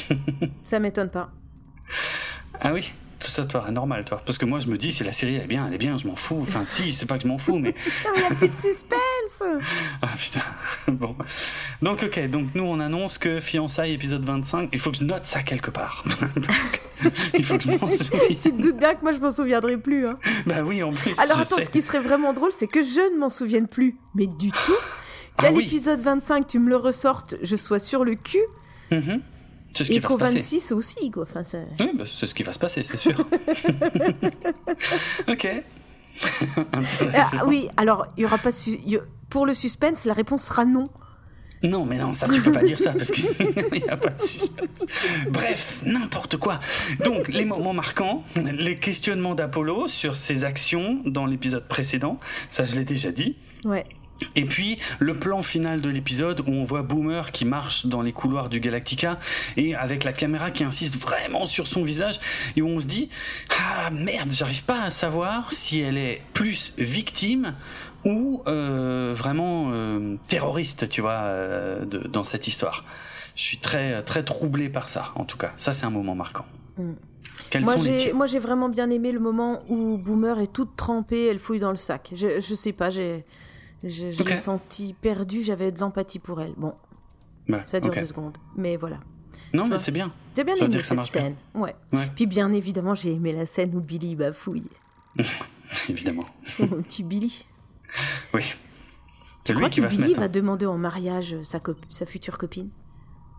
Ça 0.64 0.78
m'étonne 0.78 1.10
pas. 1.10 1.30
Ah 2.60 2.72
oui 2.72 2.92
tout 3.18 3.30
ça 3.30 3.44
paraît 3.44 3.72
normal, 3.72 4.04
toi 4.04 4.20
Parce 4.26 4.36
que 4.36 4.44
moi, 4.44 4.60
je 4.60 4.66
me 4.68 4.76
dis, 4.76 4.92
si 4.92 5.02
la 5.02 5.10
série 5.10 5.36
elle 5.36 5.44
est 5.44 5.46
bien, 5.46 5.66
elle 5.66 5.74
est 5.74 5.78
bien, 5.78 5.96
je 5.96 6.06
m'en 6.06 6.16
fous. 6.16 6.38
Enfin, 6.42 6.64
si, 6.64 6.92
c'est 6.92 7.06
pas 7.06 7.16
que 7.16 7.22
je 7.22 7.28
m'en 7.28 7.38
fous, 7.38 7.58
mais. 7.58 7.74
Il 8.16 8.20
n'y 8.20 8.26
a 8.26 8.34
plus 8.34 8.48
de 8.48 8.54
suspense 8.54 9.42
Ah 10.02 10.08
putain. 10.18 10.40
Bon. 10.92 11.16
Donc, 11.80 12.02
ok, 12.02 12.28
donc 12.30 12.54
nous, 12.54 12.64
on 12.64 12.78
annonce 12.78 13.16
que 13.16 13.40
Fiançailles 13.40 13.94
épisode 13.94 14.22
25, 14.24 14.68
il 14.72 14.78
faut 14.78 14.90
que 14.90 14.98
je 14.98 15.04
note 15.04 15.24
ça 15.24 15.42
quelque 15.42 15.70
part. 15.70 16.04
Parce 16.46 16.70
que 16.70 16.78
il 17.38 17.44
faut 17.44 17.56
que 17.56 17.64
je 17.64 17.70
m'en 17.70 17.88
souvienne. 17.88 18.38
Tu 18.38 18.50
te 18.52 18.62
doutes 18.62 18.78
bien 18.78 18.94
que 18.94 19.02
moi 19.02 19.12
je 19.12 19.18
m'en 19.18 19.30
souviendrai 19.30 19.78
plus. 19.78 20.06
Hein. 20.06 20.18
Bah 20.46 20.62
oui, 20.62 20.82
en 20.82 20.90
plus. 20.90 21.12
Alors 21.18 21.40
attends, 21.40 21.56
sais. 21.56 21.64
ce 21.64 21.70
qui 21.70 21.82
serait 21.82 22.00
vraiment 22.00 22.32
drôle, 22.32 22.52
c'est 22.52 22.68
que 22.68 22.82
je 22.82 23.14
ne 23.14 23.18
m'en 23.18 23.30
souvienne 23.30 23.66
plus. 23.66 23.96
Mais 24.14 24.26
du 24.26 24.50
tout. 24.50 24.76
Qu'à 25.38 25.48
Ah 25.48 25.52
oui. 25.52 25.64
l'épisode 25.64 26.00
25, 26.00 26.46
tu 26.46 26.58
me 26.58 26.68
le 26.68 26.76
ressortes, 26.76 27.36
je 27.42 27.56
sois 27.56 27.78
sur 27.78 28.04
le 28.04 28.14
cul. 28.14 28.38
Mhm. 28.90 29.20
C'est 29.77 29.85
ce 29.85 29.90
qui 29.90 29.97
Et 29.97 30.01
va 30.01 30.09
qu'au 30.09 30.15
se 30.15 30.19
passer. 30.20 30.36
26 30.39 30.73
aussi, 30.73 31.11
quoi. 31.11 31.23
Enfin, 31.24 31.44
ça... 31.44 31.59
Oui, 31.81 31.90
bah, 31.94 32.05
c'est 32.12 32.27
ce 32.27 32.35
qui 32.35 32.43
va 32.43 32.53
se 32.53 32.59
passer, 32.59 32.82
c'est 32.82 32.97
sûr. 32.97 33.16
ok. 35.28 35.48
Ah, 37.15 37.44
oui, 37.47 37.69
alors, 37.77 38.07
il 38.16 38.23
y 38.23 38.24
aura 38.24 38.39
pas 38.39 38.51
su- 38.53 38.78
Pour 39.28 39.44
le 39.44 39.53
suspense, 39.53 40.07
la 40.07 40.15
réponse 40.15 40.44
sera 40.44 40.65
non. 40.65 40.89
Non, 41.62 41.85
mais 41.85 41.98
non, 41.98 42.15
ça 42.15 42.27
tu 42.27 42.40
peux 42.40 42.53
pas 42.53 42.62
dire 42.62 42.78
ça 42.78 42.93
parce 42.93 43.11
qu'il 43.11 43.24
n'y 43.73 43.89
a 43.89 43.97
pas 43.98 44.11
de 44.11 44.20
suspense. 44.20 44.86
Bref, 45.28 45.82
n'importe 45.85 46.36
quoi. 46.39 46.61
Donc, 47.05 47.28
les 47.28 47.44
moments 47.44 47.73
marquants, 47.74 48.24
les 48.36 48.78
questionnements 48.78 49.35
d'Apollo 49.35 49.89
sur 49.89 50.16
ses 50.16 50.44
actions 50.44 51.01
dans 51.05 51.27
l'épisode 51.27 51.66
précédent, 51.69 52.19
ça 52.51 52.65
je 52.65 52.77
l'ai 52.77 52.85
déjà 52.85 53.11
dit. 53.12 53.36
Ouais. 53.65 53.85
Et 54.34 54.47
puis 54.47 54.78
le 54.98 55.18
plan 55.18 55.43
final 55.43 55.80
de 55.82 55.90
l'épisode 55.90 56.40
où 56.40 56.51
on 56.51 56.64
voit 56.64 56.82
Boomer 56.82 57.32
qui 57.32 57.44
marche 57.44 57.86
dans 57.86 58.01
les 58.01 58.12
couloirs 58.12 58.48
du 58.48 58.60
Galactica 58.60 59.18
et 59.59 59.74
avec 59.74 60.05
la 60.05 60.12
caméra 60.12 60.51
qui 60.51 60.64
insiste 60.64 60.97
vraiment 60.98 61.44
sur 61.44 61.66
son 61.66 61.84
visage 61.84 62.18
et 62.56 62.62
où 62.62 62.68
on 62.68 62.80
se 62.80 62.86
dit 62.86 63.10
ah 63.59 63.90
merde 63.90 64.32
j'arrive 64.32 64.64
pas 64.64 64.82
à 64.84 64.90
savoir 64.90 65.52
si 65.52 65.80
elle 65.80 65.98
est 65.98 66.22
plus 66.32 66.72
victime 66.78 67.55
ou 68.06 68.43
euh, 68.47 69.12
vraiment 69.14 69.70
euh, 69.72 70.16
terroriste 70.28 70.88
tu 70.88 71.02
vois 71.02 71.12
euh, 71.12 71.84
de- 71.84 72.06
dans 72.09 72.24
cette 72.24 72.47
histoire. 72.48 72.84
Je 73.34 73.43
suis 73.43 73.59
très 73.59 74.02
très 74.02 74.24
troublé 74.24 74.70
par 74.70 74.88
ça 74.88 75.12
en 75.16 75.24
tout 75.24 75.36
cas. 75.36 75.52
Ça 75.59 75.74
c'est 75.74 75.84
un 75.84 75.90
moment 75.90 76.14
marquant. 76.14 76.47
Mm. 76.78 76.93
Quels 77.51 77.64
Moi 77.64 77.74
sont 77.74 77.82
les 77.82 77.98
j'ai, 77.98 78.12
moi 78.14 78.26
j'ai 78.26 78.38
vraiment 78.38 78.70
bien 78.70 78.88
aimé 78.88 79.12
le 79.12 79.20
moment 79.20 79.60
où 79.68 79.98
Boomer 79.98 80.38
est 80.40 80.52
toute 80.52 80.74
trempée, 80.74 81.26
elle 81.26 81.38
fouille 81.38 81.59
dans 81.59 81.70
le 81.70 81.76
sac. 81.76 82.12
Je, 82.14 82.40
je 82.40 82.55
sais 82.55 82.72
pas, 82.72 82.88
j'ai, 82.88 83.24
je, 83.85 84.11
je 84.11 84.23
Ok. 84.23 84.31
l'ai 84.31 84.36
senti 84.36 84.94
perdue, 85.01 85.43
j'avais 85.43 85.73
de 85.73 85.81
l'empathie 85.81 86.19
pour 86.19 86.40
elle. 86.40 86.55
Bon, 86.57 86.74
ça 87.65 87.81
dure 87.81 87.93
deux 87.94 88.05
secondes, 88.05 88.36
mais 88.57 88.77
voilà. 88.77 88.98
Non 89.53 89.66
mais 89.66 89.78
c'est 89.78 89.93
bien. 89.93 90.12
J'ai 90.36 90.44
bien 90.44 90.57
Ça 90.57 90.65
aimé 90.65 90.82
cette 90.82 91.03
scène. 91.03 91.36
Ouais. 91.55 91.74
Ouais. 91.93 92.11
Puis 92.15 92.27
bien 92.27 92.53
évidemment, 92.53 92.94
j'ai 92.94 93.12
aimé 93.12 93.32
la 93.32 93.47
scène 93.47 93.74
où 93.74 93.81
Billy 93.81 94.16
bafouille. 94.16 94.69
Évidemment. 95.89 96.24
Mon 96.59 96.82
petit 96.82 97.03
Billy. 97.03 97.44
Oui. 98.35 98.43
Tu 98.43 99.53
C'est 99.53 99.55
crois 99.55 99.69
lui 99.69 99.70
qui 99.74 99.81
que 99.81 99.85
va 99.86 99.90
se 99.90 99.97
Billy 99.97 100.15
va 100.15 100.28
demander 100.28 100.66
en 100.66 100.77
mariage 100.78 101.36
sa, 101.43 101.61
future 102.07 102.36
copine 102.39 102.69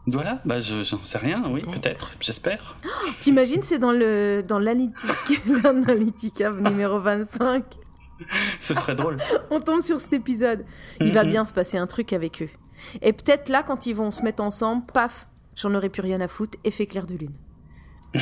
Voilà, 0.08 0.42
bah 0.46 0.60
je- 0.62 0.84
j'en 0.84 1.04
sais 1.04 1.18
rien, 1.18 1.44
oui, 1.52 1.62
Peut-être. 1.62 2.14
j'espère. 2.22 2.78
T'imagines, 3.20 3.62
c'est 3.62 3.78
dans 3.80 3.92
le 3.92 4.42
dans 4.48 4.60
l'analytica 4.60 6.52
numéro 6.60 7.00
25. 7.00 7.64
Ce 8.60 8.74
serait 8.74 8.96
drôle. 8.96 9.18
On 9.52 9.60
tombe 9.60 9.82
sur 9.82 10.00
cet 10.02 10.14
épisode. 10.14 10.66
Il 11.00 11.14
va 11.14 11.24
Mhm. 11.24 11.30
bien 11.30 11.46
se 11.46 11.54
passer 11.54 11.78
un 11.78 11.88
truc 11.88 12.14
avec 12.14 12.42
eux. 12.42 12.50
Et 13.02 13.14
peut-être 13.14 13.50
là, 13.50 13.64
quand 13.64 13.86
ils 13.86 13.96
vont 13.96 14.12
se 14.12 14.22
mettre 14.24 14.42
ensemble, 14.44 14.86
paf, 14.92 15.28
j'en 15.56 15.74
aurais 15.76 15.90
plus 15.90 16.02
rien 16.02 16.22
à 16.22 16.28
foutre, 16.28 16.58
effet 16.64 16.86
clair 16.88 17.06
de 17.06 17.16
lune. 17.16 17.34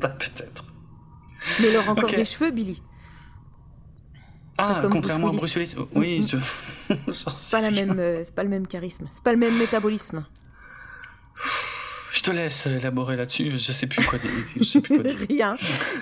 Bah, 0.00 0.08
peut-être. 0.08 0.64
Mais 1.60 1.70
il 1.70 1.76
aura 1.76 1.92
encore 1.92 2.10
des 2.10 2.24
cheveux, 2.24 2.50
Billy. 2.50 2.82
Ah, 4.58 4.78
comme 4.82 4.92
contrairement 4.92 5.28
Bruce 5.30 5.56
à 5.56 5.58
Bruce 5.60 5.74
Willis. 5.74 5.88
Oui, 5.94 6.26
je. 6.28 6.36
j'en 7.08 7.12
sais 7.12 7.30
C'est 7.34 7.50
pas 7.50 7.60
la 7.62 7.70
même, 7.70 7.98
euh, 7.98 8.20
c'est 8.22 8.34
pas 8.34 8.42
le 8.44 8.48
même 8.50 8.66
charisme, 8.66 9.06
c'est 9.10 9.22
pas 9.22 9.32
le 9.32 9.38
même 9.38 9.56
métabolisme. 9.58 10.24
Je 12.12 12.20
te 12.22 12.30
laisse 12.30 12.66
élaborer 12.66 13.16
là-dessus, 13.16 13.58
je 13.58 13.72
sais 13.72 13.86
plus 13.86 14.04
quoi 14.04 14.18
dire. 14.18 14.30
Je 14.56 14.64
sais 14.64 14.80
plus 14.82 15.00
quoi 15.02 15.10
dire. 15.12 15.26
rien. 15.28 15.56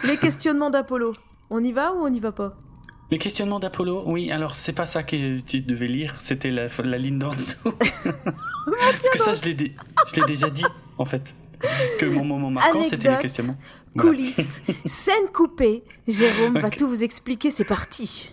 Les 0.04 0.16
questionnements 0.16 0.68
d'Apollo. 0.70 1.14
On 1.48 1.62
y 1.62 1.72
va 1.72 1.92
ou 1.92 2.04
on 2.04 2.10
n'y 2.10 2.20
va 2.20 2.32
pas? 2.32 2.56
Les 3.10 3.18
questionnements 3.18 3.58
d'Apollo, 3.58 4.04
oui, 4.06 4.30
alors 4.30 4.54
c'est 4.56 4.72
pas 4.72 4.86
ça 4.86 5.02
que 5.02 5.40
tu 5.40 5.60
devais 5.62 5.88
lire, 5.88 6.16
c'était 6.22 6.50
la, 6.50 6.68
la 6.84 6.98
ligne 6.98 7.18
d'en 7.18 7.34
dessous. 7.34 7.72
Parce 7.72 9.08
que 9.12 9.18
ça, 9.18 9.32
je 9.32 9.42
l'ai 9.42 9.54
dé- 9.54 9.74
je 10.06 10.20
l'ai 10.20 10.26
déjà 10.26 10.48
dit, 10.48 10.64
en 10.98 11.04
fait. 11.04 11.34
Que 11.98 12.06
mon 12.06 12.24
moment 12.24 12.50
marquant, 12.50 12.82
c'était 12.88 13.14
questionnements. 13.20 13.56
Voilà. 13.94 14.10
Coulisses, 14.10 14.62
scène 14.86 15.26
coupée. 15.34 15.82
Jérôme 16.08 16.58
va 16.58 16.70
tout 16.70 16.88
vous 16.88 17.02
expliquer, 17.04 17.50
c'est 17.50 17.64
parti. 17.64 18.32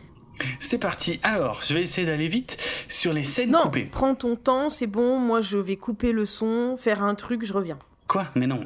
C'est 0.59 0.77
parti. 0.77 1.19
Alors, 1.23 1.61
je 1.67 1.73
vais 1.73 1.81
essayer 1.81 2.05
d'aller 2.05 2.27
vite 2.27 2.57
sur 2.87 3.11
les 3.11 3.23
scènes 3.23 3.51
Non, 3.51 3.63
coupées. 3.63 3.89
prends 3.91 4.13
ton 4.15 4.35
temps, 4.35 4.69
c'est 4.69 4.85
bon. 4.87 5.17
Moi, 5.19 5.41
je 5.41 5.57
vais 5.57 5.75
couper 5.75 6.11
le 6.11 6.25
son, 6.27 6.75
faire 6.77 7.03
un 7.03 7.15
truc, 7.15 7.43
je 7.43 7.51
reviens. 7.53 7.79
Quoi? 8.07 8.27
Mais 8.35 8.45
non, 8.47 8.61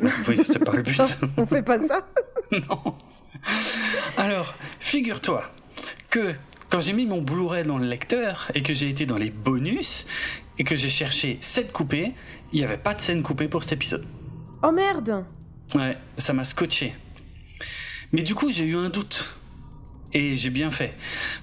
c'est 0.45 0.59
pas 0.63 0.73
le 0.73 0.83
but. 0.83 1.01
On 1.37 1.45
fait 1.45 1.63
pas 1.63 1.79
ça? 1.79 2.05
Non. 2.51 2.97
Alors, 4.17 4.53
figure-toi 4.81 5.43
que 6.11 6.35
quand 6.69 6.79
j'ai 6.79 6.93
mis 6.93 7.07
mon 7.07 7.21
Blu-ray 7.21 7.63
dans 7.63 7.79
le 7.79 7.87
lecteur 7.87 8.51
et 8.53 8.61
que 8.61 8.73
j'ai 8.73 8.89
été 8.89 9.07
dans 9.07 9.17
les 9.17 9.31
bonus 9.31 10.05
et 10.59 10.63
que 10.63 10.75
j'ai 10.75 10.89
cherché 10.89 11.39
scène 11.41 11.69
coupée, 11.69 12.11
il 12.53 12.59
n'y 12.59 12.65
avait 12.65 12.77
pas 12.77 12.93
de 12.93 13.01
scène 13.01 13.23
coupée 13.23 13.47
pour 13.47 13.63
cet 13.63 13.73
épisode. 13.73 14.05
Oh 14.61 14.71
merde 14.71 15.25
Ouais, 15.73 15.97
ça 16.17 16.33
m'a 16.33 16.43
scotché. 16.43 16.93
Mais 18.11 18.21
du 18.21 18.35
coup, 18.35 18.51
j'ai 18.51 18.65
eu 18.65 18.75
un 18.75 18.89
doute. 18.89 19.33
Et 20.13 20.35
j'ai 20.35 20.49
bien 20.49 20.71
fait. 20.71 20.93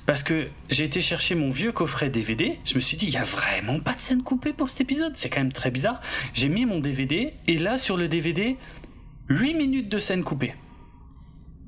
Parce 0.04 0.22
que 0.22 0.48
j'ai 0.68 0.84
été 0.84 1.00
chercher 1.00 1.34
mon 1.34 1.50
vieux 1.50 1.72
coffret 1.72 2.10
DVD. 2.10 2.58
Je 2.66 2.74
me 2.74 2.80
suis 2.80 2.98
dit, 2.98 3.06
il 3.06 3.12
y 3.12 3.16
a 3.16 3.24
vraiment 3.24 3.80
pas 3.80 3.94
de 3.94 4.00
scène 4.00 4.22
coupée 4.22 4.52
pour 4.52 4.68
cet 4.68 4.82
épisode. 4.82 5.12
C'est 5.16 5.30
quand 5.30 5.40
même 5.40 5.52
très 5.52 5.70
bizarre. 5.70 6.02
J'ai 6.34 6.50
mis 6.50 6.66
mon 6.66 6.78
DVD. 6.78 7.32
Et 7.46 7.58
là, 7.58 7.78
sur 7.78 7.96
le 7.96 8.08
DVD, 8.08 8.58
8 9.30 9.54
minutes 9.54 9.88
de 9.88 9.98
scène 9.98 10.22
coupée. 10.22 10.54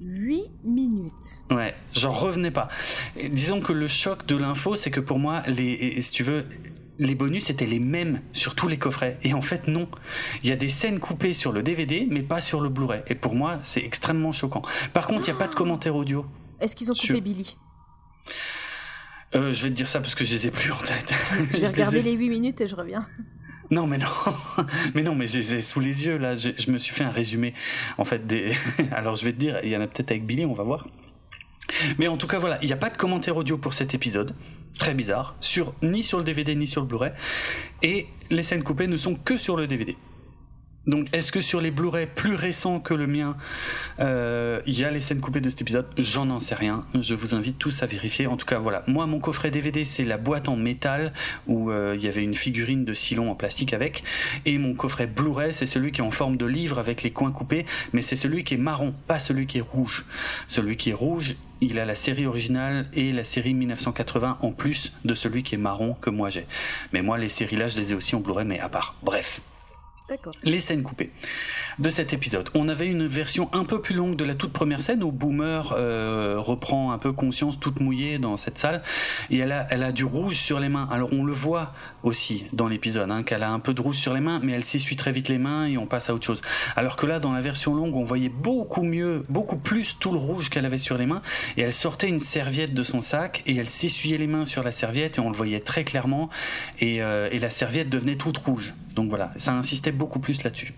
8 0.03 0.43
minutes. 0.65 1.13
Ouais, 1.51 1.75
j'en 1.95 2.11
revenais 2.13 2.51
pas. 2.51 2.69
Et 3.17 3.29
disons 3.29 3.61
que 3.61 3.73
le 3.73 3.87
choc 3.89 4.27
de 4.27 4.37
l'info, 4.37 4.77
c'est 4.77 4.91
que 4.91 5.01
pour 5.01 5.19
moi, 5.19 5.43
les, 5.47 5.65
et 5.97 6.01
si 6.03 6.11
tu 6.13 6.23
veux, 6.23 6.47
les 6.99 7.15
bonus 7.15 7.51
étaient 7.51 7.67
les 7.67 7.79
mêmes 7.81 8.21
sur 8.33 8.55
tous 8.55 8.69
les 8.69 8.79
coffrets. 8.79 9.19
Et 9.23 9.35
en 9.35 9.43
fait, 9.43 9.69
non. 9.69 9.89
Il 10.43 10.49
y 10.49 10.53
a 10.53 10.57
des 10.57 10.69
scènes 10.71 11.01
coupées 11.01 11.35
sur 11.35 11.53
le 11.53 11.63
DVD, 11.63 12.07
mais 12.11 12.23
pas 12.23 12.41
sur 12.41 12.61
le 12.61 12.69
Blu-ray. 12.69 13.03
Et 13.09 13.15
pour 13.15 13.35
moi, 13.35 13.59
c'est 13.63 13.83
extrêmement 13.85 14.33
choquant. 14.33 14.63
Par 14.93 15.07
contre, 15.07 15.23
il 15.29 15.33
n'y 15.33 15.37
a 15.37 15.39
pas 15.39 15.49
de 15.49 15.55
commentaire 15.55 15.95
audio. 15.97 16.25
Est-ce 16.61 16.77
qu'ils 16.77 16.91
ont 16.91 16.95
coupé 16.95 17.07
Sur- 17.07 17.21
Billy? 17.23 17.57
Euh, 19.35 19.53
je 19.53 19.63
vais 19.63 19.69
te 19.71 19.75
dire 19.75 19.89
ça 19.89 20.01
parce 20.01 20.15
que 20.15 20.25
je 20.25 20.35
les 20.35 20.47
ai 20.49 20.51
plus 20.51 20.73
en 20.73 20.77
tête. 20.79 21.15
Je 21.33 21.37
Je 21.45 21.47
vais 21.53 21.59
les 21.61 21.67
regarder 21.69 21.99
ai- 21.99 22.03
les 22.03 22.13
8 22.13 22.29
minutes 22.31 22.61
et 22.61 22.67
je 22.67 22.75
reviens. 22.75 23.07
Non, 23.71 23.87
mais 23.87 23.99
non, 23.99 24.07
mais 24.95 25.03
non, 25.03 25.15
mais 25.15 25.27
je 25.27 25.39
les 25.39 25.55
ai 25.55 25.63
sous 25.63 25.81
les 25.81 26.07
yeux 26.07 26.19
là. 26.19 26.35
Je, 26.35 26.51
je 26.59 26.71
me 26.71 26.79
suis 26.79 26.95
fait 26.95 27.05
un 27.05 27.11
résumé, 27.11 27.55
en 27.99 28.05
fait. 28.05 28.27
Des... 28.27 28.53
Alors, 28.93 29.17
je 29.17 29.25
vais 29.25 29.33
te 29.33 29.39
dire, 29.39 29.61
il 29.63 29.71
y 29.71 29.77
en 29.77 29.81
a 29.81 29.87
peut-être 29.87 30.11
avec 30.11 30.27
Billy, 30.27 30.45
on 30.45 30.55
va 30.55 30.65
voir. 30.65 30.87
Mais 31.99 32.09
en 32.09 32.17
tout 32.17 32.27
cas, 32.27 32.39
voilà, 32.39 32.59
il 32.63 32.67
n'y 32.67 32.73
a 32.73 32.77
pas 32.77 32.91
de 32.91 32.97
commentaire 32.97 33.37
audio 33.37 33.57
pour 33.57 33.75
cet 33.75 33.95
épisode. 33.95 34.35
Très 34.79 34.95
bizarre, 34.95 35.37
sur 35.41 35.75
ni 35.83 36.03
sur 36.03 36.19
le 36.19 36.25
DVD 36.25 36.55
ni 36.55 36.67
sur 36.67 36.81
le 36.81 36.87
Blu-ray. 36.87 37.13
Et 37.83 38.07
les 38.31 38.43
scènes 38.43 38.63
coupées 38.63 38.87
ne 38.87 38.97
sont 38.97 39.15
que 39.15 39.37
sur 39.37 39.57
le 39.57 39.67
DVD. 39.67 39.97
Donc, 40.87 41.09
est-ce 41.13 41.31
que 41.31 41.43
sur 41.43 41.61
les 41.61 41.71
Blu-ray 41.71 42.07
plus 42.07 42.35
récents 42.35 42.81
que 42.81 42.95
le 42.95 43.07
mien, 43.07 43.37
euh, 43.99 44.63
il 44.67 44.79
y 44.79 44.85
a 44.85 44.91
les 44.91 45.01
scènes 45.01 45.21
coupées 45.21 45.43
de 45.43 45.51
cet 45.51 45.61
épisode? 45.61 45.87
J'en 45.99 46.31
en 46.31 46.41
sais 46.41 46.55
rien. 46.55 46.87
Je 46.99 47.15
vous 47.15 47.35
invite 47.35 47.59
tous 47.59 47.83
à 47.83 47.87
vérifier. 47.87 48.27
En 48.27 48.39
tout 48.39 48.47
cas, 48.47 48.59
voilà. 48.59 48.83
Moi, 48.87 49.05
mon 49.05 49.19
coffret 49.19 49.51
DVD, 49.51 49.85
c'est 49.85 50.05
la 50.05 50.17
boîte 50.17 50.49
en 50.49 50.57
métal 50.57 51.13
où 51.47 51.71
euh, 51.71 51.95
il 51.99 52.03
y 52.03 52.09
avait 52.09 52.25
une 52.25 52.35
figurine 52.35 52.87
de 52.87 52.95
Silon 52.95 53.31
en 53.31 53.35
plastique 53.35 53.75
avec. 53.75 54.03
Et 54.47 54.57
mon 54.57 54.73
coffret 54.73 55.07
Blu-ray, 55.07 55.53
c'est 55.53 55.67
celui 55.67 55.93
qui 55.93 56.01
est 56.01 56.05
en 56.05 56.11
forme 56.11 56.39
de 56.39 56.47
livre 56.47 56.79
avec 56.79 57.03
les 57.03 57.11
coins 57.11 57.31
coupés, 57.31 57.67
mais 57.93 58.01
c'est 58.01 58.17
celui 58.17 58.43
qui 58.43 58.55
est 58.55 58.59
marron, 58.59 58.95
pas 59.07 59.19
celui 59.19 59.47
qui 59.47 59.59
est 59.59 59.63
rouge. 59.63 60.07
Celui 60.49 60.79
qui 60.79 60.91
est 60.91 60.95
rouge, 60.95 61.37
il 61.61 61.79
a 61.79 61.85
la 61.85 61.95
série 61.95 62.25
originale 62.25 62.87
et 62.95 63.13
la 63.13 63.25
série 63.25 63.53
1980 63.53 64.39
en 64.41 64.53
plus 64.53 64.95
de 65.05 65.15
celui 65.15 65.43
qui 65.43 65.57
est 65.57 65.59
marron 65.59 65.93
que 66.01 66.09
moi 66.09 66.31
j'ai. 66.31 66.47
Mais 66.95 67.03
moi, 67.03 67.19
les 67.19 67.29
séries 67.29 67.57
là, 67.57 67.69
je 67.69 67.79
les 67.79 67.93
ai 67.93 67.95
aussi 67.95 68.17
en 68.17 68.21
Blu-ray, 68.21 68.47
mais 68.47 68.61
à 68.61 68.71
part. 68.71 68.97
Bref. 69.03 69.43
Les 70.43 70.61
scènes 70.61 70.83
coupées 70.83 71.11
de 71.79 71.91
cet 71.91 72.13
épisode. 72.13 72.51
On 72.55 72.69
avait 72.69 72.87
une 72.87 73.07
version 73.07 73.49
un 73.53 73.65
peu 73.65 73.81
plus 73.81 73.95
longue 73.95 74.17
de 74.17 74.25
la 74.25 74.35
toute 74.35 74.53
première 74.53 74.81
scène 74.81 75.03
où 75.03 75.13
Boomer 75.13 75.75
euh, 75.77 76.37
reprend 76.39 76.93
un 76.93 76.99
peu 76.99 77.13
conscience 77.13 77.59
toute 77.61 77.81
mouillée 77.81 78.19
dans 78.19 78.37
cette 78.37 78.59
salle 78.59 78.83
et 79.31 79.39
elle 79.39 79.53
a, 79.53 79.67
elle 79.71 79.83
a 79.83 79.93
du 79.93 80.05
rouge 80.05 80.37
sur 80.37 80.61
les 80.61 80.69
mains. 80.69 80.89
Alors 80.91 81.13
on 81.13 81.25
le 81.25 81.33
voit 81.33 81.73
aussi 82.03 82.45
dans 82.53 82.69
l'épisode 82.69 83.11
hein, 83.11 83.23
qu'elle 83.23 83.43
a 83.43 83.51
un 83.51 83.61
peu 83.61 83.75
de 83.75 83.81
rouge 83.81 83.97
sur 83.97 84.15
les 84.15 84.21
mains 84.21 84.41
mais 84.43 84.53
elle 84.53 84.65
s'essuie 84.65 84.97
très 84.97 85.13
vite 85.13 85.29
les 85.29 85.39
mains 85.39 85.67
et 85.67 85.79
on 85.79 85.87
passe 85.87 86.11
à 86.11 86.15
autre 86.15 86.25
chose. 86.25 86.43
Alors 86.77 86.97
que 86.97 87.07
là 87.07 87.21
dans 87.21 87.33
la 87.33 87.41
version 87.41 87.75
longue 87.75 87.95
on 87.95 88.05
voyait 88.05 88.29
beaucoup 88.29 88.83
mieux, 88.83 89.25
beaucoup 89.29 89.59
plus 89.59 89.99
tout 89.99 90.13
le 90.13 90.19
rouge 90.19 90.51
qu'elle 90.51 90.67
avait 90.67 90.79
sur 90.79 90.99
les 90.99 91.07
mains 91.07 91.23
et 91.57 91.63
elle 91.63 91.75
sortait 91.75 92.09
une 92.09 92.21
serviette 92.21 92.75
de 92.75 92.83
son 92.83 93.03
sac 93.03 93.43
et 93.47 93.57
elle 93.57 93.69
s'essuyait 93.69 94.19
les 94.19 94.27
mains 94.27 94.45
sur 94.45 94.63
la 94.63 94.73
serviette 94.73 95.19
et 95.19 95.21
on 95.21 95.31
le 95.31 95.37
voyait 95.37 95.61
très 95.61 95.85
clairement 95.85 96.31
et, 96.79 97.03
euh, 97.03 97.29
et 97.31 97.39
la 97.39 97.51
serviette 97.51 97.89
devenait 97.89 98.17
toute 98.17 98.39
rouge. 98.39 98.75
Donc 98.95 99.09
voilà, 99.09 99.33
ça 99.37 99.53
insistait 99.53 99.93
beaucoup 99.93 100.19
plus 100.19 100.43
là-dessus. 100.43 100.75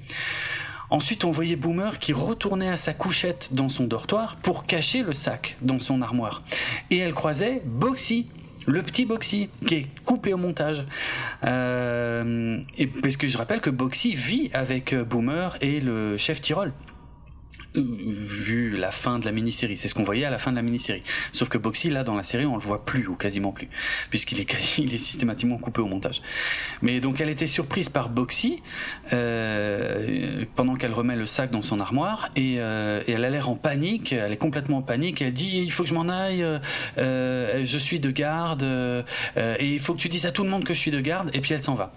Ensuite, 0.92 1.24
on 1.24 1.30
voyait 1.30 1.56
Boomer 1.56 1.98
qui 1.98 2.12
retournait 2.12 2.68
à 2.68 2.76
sa 2.76 2.92
couchette 2.92 3.54
dans 3.54 3.70
son 3.70 3.84
dortoir 3.84 4.36
pour 4.42 4.66
cacher 4.66 5.02
le 5.02 5.14
sac 5.14 5.56
dans 5.62 5.78
son 5.78 6.02
armoire. 6.02 6.42
Et 6.90 6.98
elle 6.98 7.14
croisait 7.14 7.62
Boxy, 7.64 8.26
le 8.66 8.82
petit 8.82 9.06
Boxy 9.06 9.48
qui 9.66 9.74
est 9.74 9.86
coupé 10.04 10.34
au 10.34 10.36
montage. 10.36 10.84
Euh, 11.44 12.58
et 12.76 12.88
parce 12.88 13.16
que 13.16 13.26
je 13.26 13.38
rappelle 13.38 13.62
que 13.62 13.70
Boxy 13.70 14.14
vit 14.14 14.50
avec 14.52 14.94
Boomer 14.94 15.56
et 15.62 15.80
le 15.80 16.18
chef 16.18 16.42
Tyrol 16.42 16.74
vu 17.74 18.76
la 18.76 18.90
fin 18.90 19.18
de 19.18 19.24
la 19.24 19.32
mini-série. 19.32 19.76
C'est 19.76 19.88
ce 19.88 19.94
qu'on 19.94 20.04
voyait 20.04 20.24
à 20.24 20.30
la 20.30 20.38
fin 20.38 20.50
de 20.50 20.56
la 20.56 20.62
mini-série. 20.62 21.02
Sauf 21.32 21.48
que 21.48 21.58
Boxy, 21.58 21.90
là, 21.90 22.04
dans 22.04 22.14
la 22.14 22.22
série, 22.22 22.46
on 22.46 22.56
le 22.56 22.62
voit 22.62 22.84
plus, 22.84 23.06
ou 23.06 23.14
quasiment 23.14 23.52
plus, 23.52 23.68
puisqu'il 24.10 24.40
est, 24.40 24.78
il 24.78 24.92
est 24.92 24.98
systématiquement 24.98 25.58
coupé 25.58 25.80
au 25.80 25.86
montage. 25.86 26.22
Mais 26.82 27.00
donc, 27.00 27.20
elle 27.20 27.30
était 27.30 27.46
surprise 27.46 27.88
par 27.88 28.08
Boxy, 28.08 28.62
euh, 29.12 30.44
pendant 30.54 30.76
qu'elle 30.76 30.92
remet 30.92 31.16
le 31.16 31.26
sac 31.26 31.50
dans 31.50 31.62
son 31.62 31.80
armoire, 31.80 32.30
et, 32.36 32.56
euh, 32.58 33.02
et 33.06 33.12
elle 33.12 33.24
a 33.24 33.30
l'air 33.30 33.48
en 33.48 33.56
panique, 33.56 34.12
elle 34.12 34.32
est 34.32 34.36
complètement 34.36 34.78
en 34.78 34.82
panique, 34.82 35.22
elle 35.22 35.32
dit, 35.32 35.58
il 35.58 35.72
faut 35.72 35.82
que 35.82 35.88
je 35.88 35.94
m'en 35.94 36.08
aille, 36.08 36.44
euh, 36.98 37.64
je 37.64 37.78
suis 37.78 38.00
de 38.00 38.10
garde, 38.10 38.62
euh, 38.62 39.02
et 39.36 39.72
il 39.72 39.80
faut 39.80 39.94
que 39.94 40.00
tu 40.00 40.08
dises 40.08 40.26
à 40.26 40.32
tout 40.32 40.44
le 40.44 40.50
monde 40.50 40.64
que 40.64 40.74
je 40.74 40.78
suis 40.78 40.90
de 40.90 41.00
garde, 41.00 41.30
et 41.32 41.40
puis 41.40 41.54
elle 41.54 41.62
s'en 41.62 41.74
va. 41.74 41.92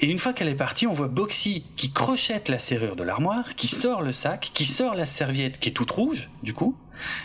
Et 0.00 0.06
une 0.06 0.18
fois 0.18 0.32
qu'elle 0.32 0.48
est 0.48 0.54
partie, 0.54 0.86
on 0.86 0.94
voit 0.94 1.08
Boxy 1.08 1.64
qui 1.76 1.92
crochette 1.92 2.48
la 2.48 2.58
serrure 2.58 2.96
de 2.96 3.02
l'armoire, 3.02 3.54
qui 3.54 3.68
sort 3.68 4.00
le 4.00 4.12
sac, 4.12 4.50
qui 4.54 4.64
sort 4.64 4.94
la 4.94 5.04
serviette 5.04 5.60
qui 5.60 5.68
est 5.68 5.72
toute 5.72 5.90
rouge, 5.90 6.30
du 6.42 6.54
coup, 6.54 6.74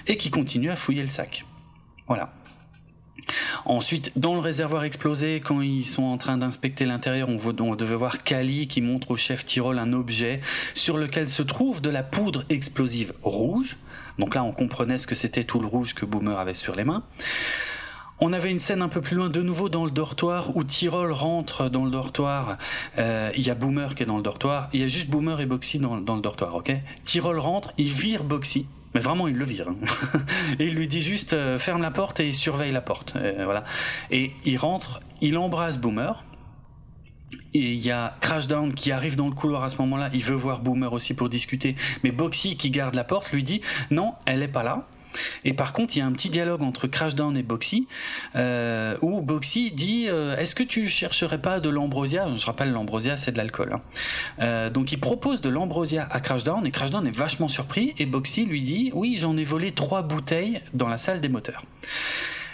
et 0.07 0.17
qui 0.17 0.29
continue 0.29 0.69
à 0.69 0.75
fouiller 0.75 1.03
le 1.03 1.09
sac. 1.09 1.45
Voilà. 2.07 2.33
Ensuite, 3.63 4.11
dans 4.17 4.35
le 4.35 4.41
réservoir 4.41 4.83
explosé, 4.83 5.39
quand 5.39 5.61
ils 5.61 5.85
sont 5.85 6.03
en 6.03 6.17
train 6.17 6.37
d'inspecter 6.37 6.85
l'intérieur, 6.85 7.29
on, 7.29 7.75
devait 7.75 7.95
voir 7.95 8.23
Kali 8.23 8.67
qui 8.67 8.81
montre 8.81 9.11
au 9.11 9.15
chef 9.15 9.45
Tyrol 9.45 9.79
un 9.79 9.93
objet 9.93 10.41
sur 10.73 10.97
lequel 10.97 11.29
se 11.29 11.41
trouve 11.41 11.81
de 11.81 11.89
la 11.89 12.03
poudre 12.03 12.43
explosive 12.49 13.13
rouge. 13.23 13.77
Donc 14.19 14.35
là, 14.35 14.43
on 14.43 14.51
comprenait 14.51 14.97
ce 14.97 15.07
que 15.07 15.15
c'était 15.15 15.45
tout 15.45 15.59
le 15.59 15.67
rouge 15.67 15.95
que 15.95 16.05
Boomer 16.05 16.37
avait 16.37 16.53
sur 16.53 16.75
les 16.75 16.83
mains. 16.83 17.03
On 18.19 18.31
avait 18.31 18.49
une 18.49 18.59
scène 18.59 18.81
un 18.81 18.87
peu 18.87 19.01
plus 19.01 19.15
loin, 19.17 19.29
de 19.29 19.41
nouveau 19.41 19.67
dans 19.67 19.83
le 19.83 19.91
dortoir, 19.91 20.55
où 20.55 20.63
Tyrol 20.63 21.11
rentre 21.11 21.69
dans 21.69 21.83
le 21.83 21.91
dortoir. 21.91 22.57
Euh, 22.97 23.29
il 23.35 23.45
y 23.45 23.49
a 23.49 23.55
Boomer 23.55 23.93
qui 23.93 24.03
est 24.03 24.05
dans 24.05 24.15
le 24.15 24.23
dortoir. 24.23 24.69
Il 24.71 24.79
y 24.79 24.83
a 24.83 24.87
juste 24.87 25.09
Boomer 25.09 25.41
et 25.41 25.45
Boxy 25.45 25.79
dans, 25.79 25.95
le 25.97 26.21
dortoir, 26.21 26.55
ok? 26.55 26.71
Tyrol 27.03 27.39
rentre, 27.39 27.73
il 27.77 27.91
vire 27.91 28.23
Boxy. 28.23 28.67
Mais 28.93 29.01
vraiment, 29.01 29.27
il 29.27 29.35
le 29.35 29.43
vire. 29.43 29.67
Hein. 29.67 30.19
et 30.59 30.67
il 30.67 30.75
lui 30.75 30.87
dit 30.87 31.01
juste 31.01 31.33
euh, 31.33 31.59
ferme 31.59 31.81
la 31.81 31.91
porte 31.91 32.21
et 32.21 32.27
il 32.27 32.33
surveille 32.33 32.71
la 32.71 32.79
porte. 32.79 33.17
Euh, 33.17 33.43
voilà. 33.43 33.65
Et 34.11 34.31
il 34.45 34.57
rentre, 34.57 35.01
il 35.19 35.37
embrasse 35.37 35.77
Boomer. 35.77 36.23
Et 37.53 37.73
il 37.73 37.85
y 37.85 37.91
a 37.91 38.15
Crashdown 38.21 38.73
qui 38.73 38.93
arrive 38.93 39.17
dans 39.17 39.27
le 39.27 39.35
couloir 39.35 39.63
à 39.63 39.69
ce 39.69 39.75
moment-là. 39.79 40.09
Il 40.13 40.23
veut 40.23 40.35
voir 40.35 40.59
Boomer 40.59 40.93
aussi 40.93 41.13
pour 41.13 41.27
discuter. 41.27 41.75
Mais 42.03 42.11
Boxy, 42.11 42.55
qui 42.55 42.69
garde 42.69 42.95
la 42.95 43.03
porte, 43.03 43.33
lui 43.33 43.43
dit 43.43 43.59
non, 43.91 44.13
elle 44.25 44.41
est 44.41 44.47
pas 44.47 44.63
là. 44.63 44.87
Et 45.43 45.53
par 45.53 45.73
contre, 45.73 45.95
il 45.95 45.99
y 45.99 46.01
a 46.01 46.05
un 46.05 46.11
petit 46.11 46.29
dialogue 46.29 46.61
entre 46.61 46.87
Crashdown 46.87 47.35
et 47.37 47.43
Boxy, 47.43 47.87
euh, 48.35 48.97
où 49.01 49.21
Boxy 49.21 49.71
dit 49.71 50.05
euh, 50.07 50.37
Est-ce 50.37 50.55
que 50.55 50.63
tu 50.63 50.87
chercherais 50.87 51.39
pas 51.39 51.59
de 51.59 51.69
l'ambrosia? 51.69 52.27
Je 52.35 52.45
rappelle, 52.45 52.71
l'ambrosia, 52.71 53.17
c'est 53.17 53.31
de 53.31 53.37
l'alcool. 53.37 53.73
Hein. 53.73 53.81
Euh, 54.39 54.69
donc 54.69 54.91
il 54.91 54.99
propose 54.99 55.41
de 55.41 55.49
l'ambrosia 55.49 56.07
à 56.09 56.19
Crashdown, 56.19 56.65
et 56.65 56.71
Crashdown 56.71 57.05
est 57.07 57.15
vachement 57.15 57.47
surpris, 57.47 57.93
et 57.97 58.05
Boxy 58.05 58.45
lui 58.45 58.61
dit 58.61 58.91
Oui, 58.93 59.17
j'en 59.19 59.37
ai 59.37 59.43
volé 59.43 59.71
trois 59.71 60.01
bouteilles 60.01 60.61
dans 60.73 60.87
la 60.87 60.97
salle 60.97 61.21
des 61.21 61.29
moteurs. 61.29 61.63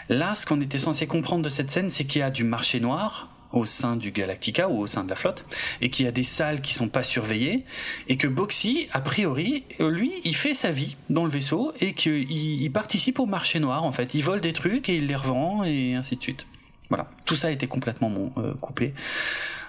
Là, 0.10 0.36
ce 0.36 0.46
qu'on 0.46 0.60
était 0.60 0.80
censé 0.80 1.08
comprendre 1.08 1.44
de 1.44 1.50
cette 1.50 1.72
scène, 1.72 1.90
c'est 1.90 2.04
qu'il 2.04 2.20
y 2.20 2.24
a 2.24 2.32
du 2.32 2.44
marché 2.44 2.82
noir, 2.82 3.31
au 3.54 3.66
sein 3.66 3.96
du 3.96 4.12
Galactica 4.12 4.70
ou 4.70 4.80
au 4.80 4.88
sein 4.88 5.04
de 5.04 5.10
la 5.10 5.16
flotte 5.16 5.46
et 5.82 5.90
qu'il 5.90 6.06
y 6.06 6.08
a 6.10 6.12
des 6.12 6.24
salles 6.24 6.62
qui 6.62 6.74
sont 6.74 6.90
pas 6.90 7.04
surveillées 7.04 7.66
et 8.08 8.18
que 8.18 8.28
Boxy 8.28 8.88
a 8.92 9.02
priori 9.02 9.64
lui 9.80 10.14
il 10.24 10.36
fait 10.36 10.54
sa 10.54 10.72
vie 10.72 10.96
dans 11.10 11.26
le 11.26 11.32
vaisseau 11.32 11.74
et 11.80 11.94
qu'il 11.94 12.32
il 12.32 12.72
participe 12.72 13.20
au 13.20 13.26
marché 13.26 13.60
noir 13.60 13.84
en 13.84 13.92
fait. 13.92 14.14
Il 14.14 14.24
vole 14.24 14.42
des 14.42 14.54
trucs 14.54 14.90
et 14.90 14.96
il 14.96 15.08
les 15.08 15.16
revend 15.16 15.64
et 15.64 15.96
ainsi 15.96 16.16
de 16.16 16.22
suite. 16.22 16.46
Voilà. 16.90 17.10
Tout 17.26 17.36
ça 17.36 17.48
a 17.48 17.52
été 17.52 17.68
complètement 17.68 18.12
coupé 18.60 18.94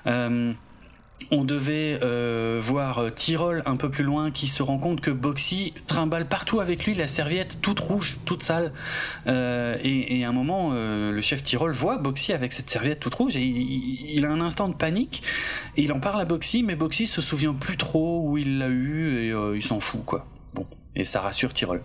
euh, 0.07 0.53
on 1.31 1.45
devait 1.45 1.99
euh, 2.03 2.61
voir 2.63 2.99
euh, 2.99 3.11
Tyrol 3.11 3.63
un 3.67 3.77
peu 3.77 3.91
plus 3.91 4.05
loin 4.05 4.31
qui 4.31 4.47
se 4.47 4.63
rend 4.63 4.79
compte 4.79 5.01
que 5.01 5.11
Boxy 5.11 5.75
trimballe 5.87 6.27
partout 6.27 6.61
avec 6.61 6.85
lui 6.85 6.95
la 6.95 7.07
serviette 7.07 7.61
toute 7.61 7.81
rouge, 7.81 8.19
toute 8.25 8.43
sale. 8.43 8.73
Euh, 9.27 9.79
et, 9.83 10.25
à 10.25 10.29
un 10.29 10.33
moment, 10.33 10.73
le 10.73 11.21
chef 11.21 11.43
Tyrol 11.43 11.73
voit 11.73 11.99
Boxy 11.99 12.33
avec 12.33 12.53
cette 12.53 12.71
serviette 12.71 13.01
toute 13.01 13.15
rouge 13.15 13.37
et 13.37 13.43
il, 13.43 14.25
a 14.25 14.31
un 14.31 14.41
instant 14.41 14.69
de 14.69 14.75
panique. 14.75 15.23
Il 15.77 15.93
en 15.93 16.01
parle 16.01 16.21
à 16.21 16.25
Boxy, 16.25 16.63
mais 16.63 16.77
Boxy 16.77 17.07
se 17.07 17.21
souvient 17.21 17.55
plus 17.55 17.77
trop 17.77 18.23
où 18.25 18.39
il 18.39 18.59
l'a 18.59 18.69
eu 18.69 19.17
et 19.17 19.35
il 19.55 19.63
s'en 19.63 19.81
fout 19.81 20.05
quoi. 20.05 20.27
Bon, 20.55 20.67
et 20.95 21.05
ça 21.05 21.21
rassure 21.21 21.53
Tyrol. 21.53 21.83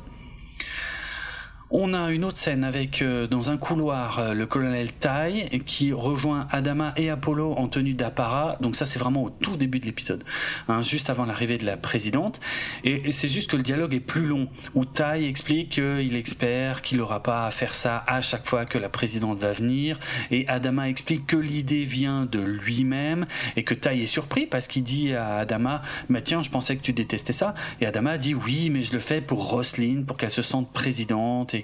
On 1.69 1.93
a 1.93 2.11
une 2.11 2.23
autre 2.23 2.37
scène 2.37 2.63
avec 2.63 3.01
euh, 3.01 3.27
dans 3.27 3.49
un 3.49 3.57
couloir 3.57 4.19
euh, 4.19 4.33
le 4.33 4.45
colonel 4.45 4.93
Tai 4.93 5.49
qui 5.65 5.91
rejoint 5.91 6.47
Adama 6.49 6.93
et 6.95 7.09
Apollo 7.09 7.55
en 7.57 7.67
tenue 7.67 7.93
d'apparat. 7.93 8.55
Donc 8.61 8.77
ça 8.77 8.85
c'est 8.85 8.99
vraiment 8.99 9.23
au 9.23 9.29
tout 9.29 9.57
début 9.57 9.81
de 9.81 9.85
l'épisode, 9.85 10.23
hein, 10.69 10.81
juste 10.81 11.09
avant 11.09 11.25
l'arrivée 11.25 11.57
de 11.57 11.65
la 11.65 11.75
présidente. 11.75 12.39
Et, 12.85 13.11
c'est 13.11 13.27
juste 13.27 13.49
que 13.49 13.57
le 13.57 13.63
dialogue 13.63 13.93
est 13.93 13.99
plus 13.99 14.25
long 14.25 14.47
où 14.75 14.85
Tai 14.85 15.27
explique 15.27 15.71
qu'il 15.71 16.15
espère 16.15 16.81
qu'il 16.81 16.99
n'aura 16.99 17.21
pas 17.21 17.45
à 17.45 17.51
faire 17.51 17.73
ça 17.73 18.01
à 18.07 18.21
chaque 18.21 18.47
fois 18.47 18.65
que 18.65 18.77
la 18.77 18.87
présidente 18.87 19.37
va 19.37 19.51
venir. 19.51 19.99
Et 20.31 20.47
Adama 20.47 20.87
explique 20.87 21.27
que 21.27 21.35
l'idée 21.35 21.83
vient 21.83 22.25
de 22.25 22.39
lui-même 22.39 23.25
et 23.57 23.63
que 23.63 23.73
Tai 23.73 24.01
est 24.01 24.05
surpris 24.05 24.45
parce 24.45 24.67
qu'il 24.67 24.83
dit 24.83 25.11
à 25.11 25.39
Adama 25.39 25.81
"Mais 26.07 26.21
tiens, 26.21 26.43
je 26.43 26.49
pensais 26.49 26.77
que 26.77 26.81
tu 26.81 26.93
détestais 26.93 27.33
ça." 27.33 27.55
Et 27.81 27.85
Adama 27.85 28.17
dit 28.17 28.35
"Oui, 28.35 28.69
mais 28.69 28.83
je 28.83 28.93
le 28.93 28.99
fais 28.99 29.19
pour 29.19 29.49
Roslyn, 29.49 30.03
pour 30.03 30.15
qu'elle 30.15 30.31
se 30.31 30.41
sente 30.41 30.71
présidente." 30.71 31.56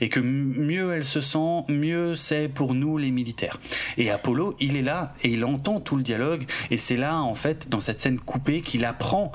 Et 0.00 0.08
que 0.08 0.20
mieux 0.20 0.92
elle 0.94 1.04
se 1.04 1.20
sent, 1.20 1.64
mieux 1.68 2.16
c'est 2.16 2.48
pour 2.48 2.74
nous 2.74 2.98
les 2.98 3.10
militaires. 3.10 3.60
Et 3.98 4.10
Apollo, 4.10 4.56
il 4.60 4.76
est 4.76 4.82
là 4.82 5.14
et 5.22 5.30
il 5.30 5.44
entend 5.44 5.80
tout 5.80 5.96
le 5.96 6.02
dialogue 6.02 6.46
et 6.70 6.76
c'est 6.76 6.96
là 6.96 7.20
en 7.20 7.34
fait 7.34 7.68
dans 7.68 7.80
cette 7.80 8.00
scène 8.00 8.18
coupée 8.18 8.60
qu'il 8.62 8.84
apprend 8.84 9.32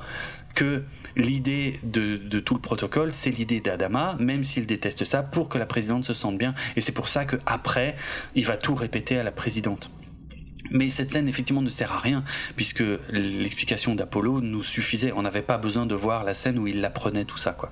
que 0.53 0.83
l'idée 1.15 1.79
de, 1.83 2.17
de, 2.17 2.39
tout 2.39 2.55
le 2.55 2.61
protocole, 2.61 3.11
c'est 3.11 3.29
l'idée 3.29 3.59
d'Adama, 3.59 4.15
même 4.19 4.43
s'il 4.43 4.65
déteste 4.65 5.03
ça, 5.03 5.21
pour 5.21 5.49
que 5.49 5.57
la 5.57 5.65
présidente 5.65 6.05
se 6.05 6.13
sente 6.13 6.37
bien. 6.37 6.55
Et 6.75 6.81
c'est 6.81 6.93
pour 6.93 7.09
ça 7.09 7.25
que 7.25 7.35
après, 7.45 7.95
il 8.35 8.45
va 8.45 8.57
tout 8.57 8.73
répéter 8.73 9.19
à 9.19 9.23
la 9.23 9.31
présidente. 9.31 9.91
Mais 10.71 10.89
cette 10.89 11.11
scène 11.11 11.27
effectivement 11.27 11.61
ne 11.61 11.69
sert 11.69 11.91
à 11.91 11.99
rien 11.99 12.23
puisque 12.55 12.83
l'explication 13.11 13.95
d'Apollo 13.95 14.41
nous 14.41 14.63
suffisait. 14.63 15.11
On 15.11 15.21
n'avait 15.21 15.41
pas 15.41 15.57
besoin 15.57 15.85
de 15.85 15.95
voir 15.95 16.23
la 16.23 16.33
scène 16.33 16.57
où 16.57 16.67
il 16.67 16.83
apprenait 16.83 17.25
tout 17.25 17.37
ça 17.37 17.53
quoi. 17.53 17.71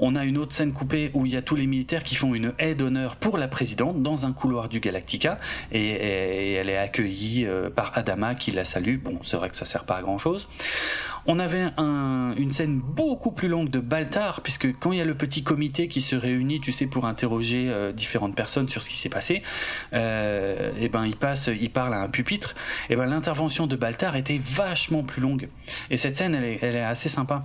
On 0.00 0.16
a 0.16 0.24
une 0.24 0.38
autre 0.38 0.54
scène 0.54 0.72
coupée 0.72 1.10
où 1.14 1.26
il 1.26 1.32
y 1.32 1.36
a 1.36 1.42
tous 1.42 1.56
les 1.56 1.66
militaires 1.66 2.02
qui 2.02 2.14
font 2.14 2.34
une 2.34 2.54
haie 2.58 2.74
d'honneur 2.74 3.16
pour 3.16 3.36
la 3.36 3.48
présidente 3.48 4.02
dans 4.02 4.24
un 4.24 4.32
couloir 4.32 4.68
du 4.68 4.80
Galactica 4.80 5.38
et, 5.72 6.54
elle 6.54 6.70
est 6.70 6.78
accueillie 6.78 7.44
euh, 7.46 7.68
par 7.70 7.92
Adama 7.96 8.34
qui 8.34 8.50
la 8.50 8.64
salue. 8.64 8.98
Bon, 8.98 9.18
c'est 9.24 9.36
vrai 9.36 9.50
que 9.50 9.56
ça 9.56 9.66
sert 9.66 9.84
pas 9.84 9.96
à 9.96 10.02
grand 10.02 10.18
chose. 10.18 10.48
On 11.26 11.38
avait 11.38 11.66
une 11.76 12.50
scène 12.50 12.80
beaucoup 12.80 13.30
plus 13.30 13.48
longue 13.48 13.68
de 13.68 13.78
Baltar, 13.78 14.40
puisque 14.40 14.78
quand 14.78 14.92
il 14.92 14.98
y 14.98 15.02
a 15.02 15.04
le 15.04 15.14
petit 15.14 15.42
comité 15.42 15.86
qui 15.86 16.00
se 16.00 16.16
réunit, 16.16 16.60
tu 16.60 16.72
sais, 16.72 16.86
pour 16.86 17.04
interroger 17.04 17.68
euh, 17.68 17.92
différentes 17.92 18.34
personnes 18.34 18.68
sur 18.70 18.82
ce 18.82 18.88
qui 18.88 18.96
s'est 18.96 19.10
passé, 19.10 19.42
euh, 19.92 20.72
et 20.80 20.88
ben 20.88 21.04
il 21.04 21.16
passe, 21.16 21.48
il 21.48 21.70
parle 21.70 21.92
à 21.92 22.00
un 22.00 22.08
pupitre. 22.08 22.54
Et 22.88 22.96
ben 22.96 23.04
l'intervention 23.04 23.66
de 23.66 23.76
Baltar 23.76 24.16
était 24.16 24.40
vachement 24.42 25.02
plus 25.02 25.20
longue. 25.20 25.48
Et 25.90 25.98
cette 25.98 26.16
scène, 26.16 26.34
elle 26.34 26.44
est, 26.44 26.58
elle 26.62 26.76
est 26.76 26.82
assez 26.82 27.10
sympa. 27.10 27.44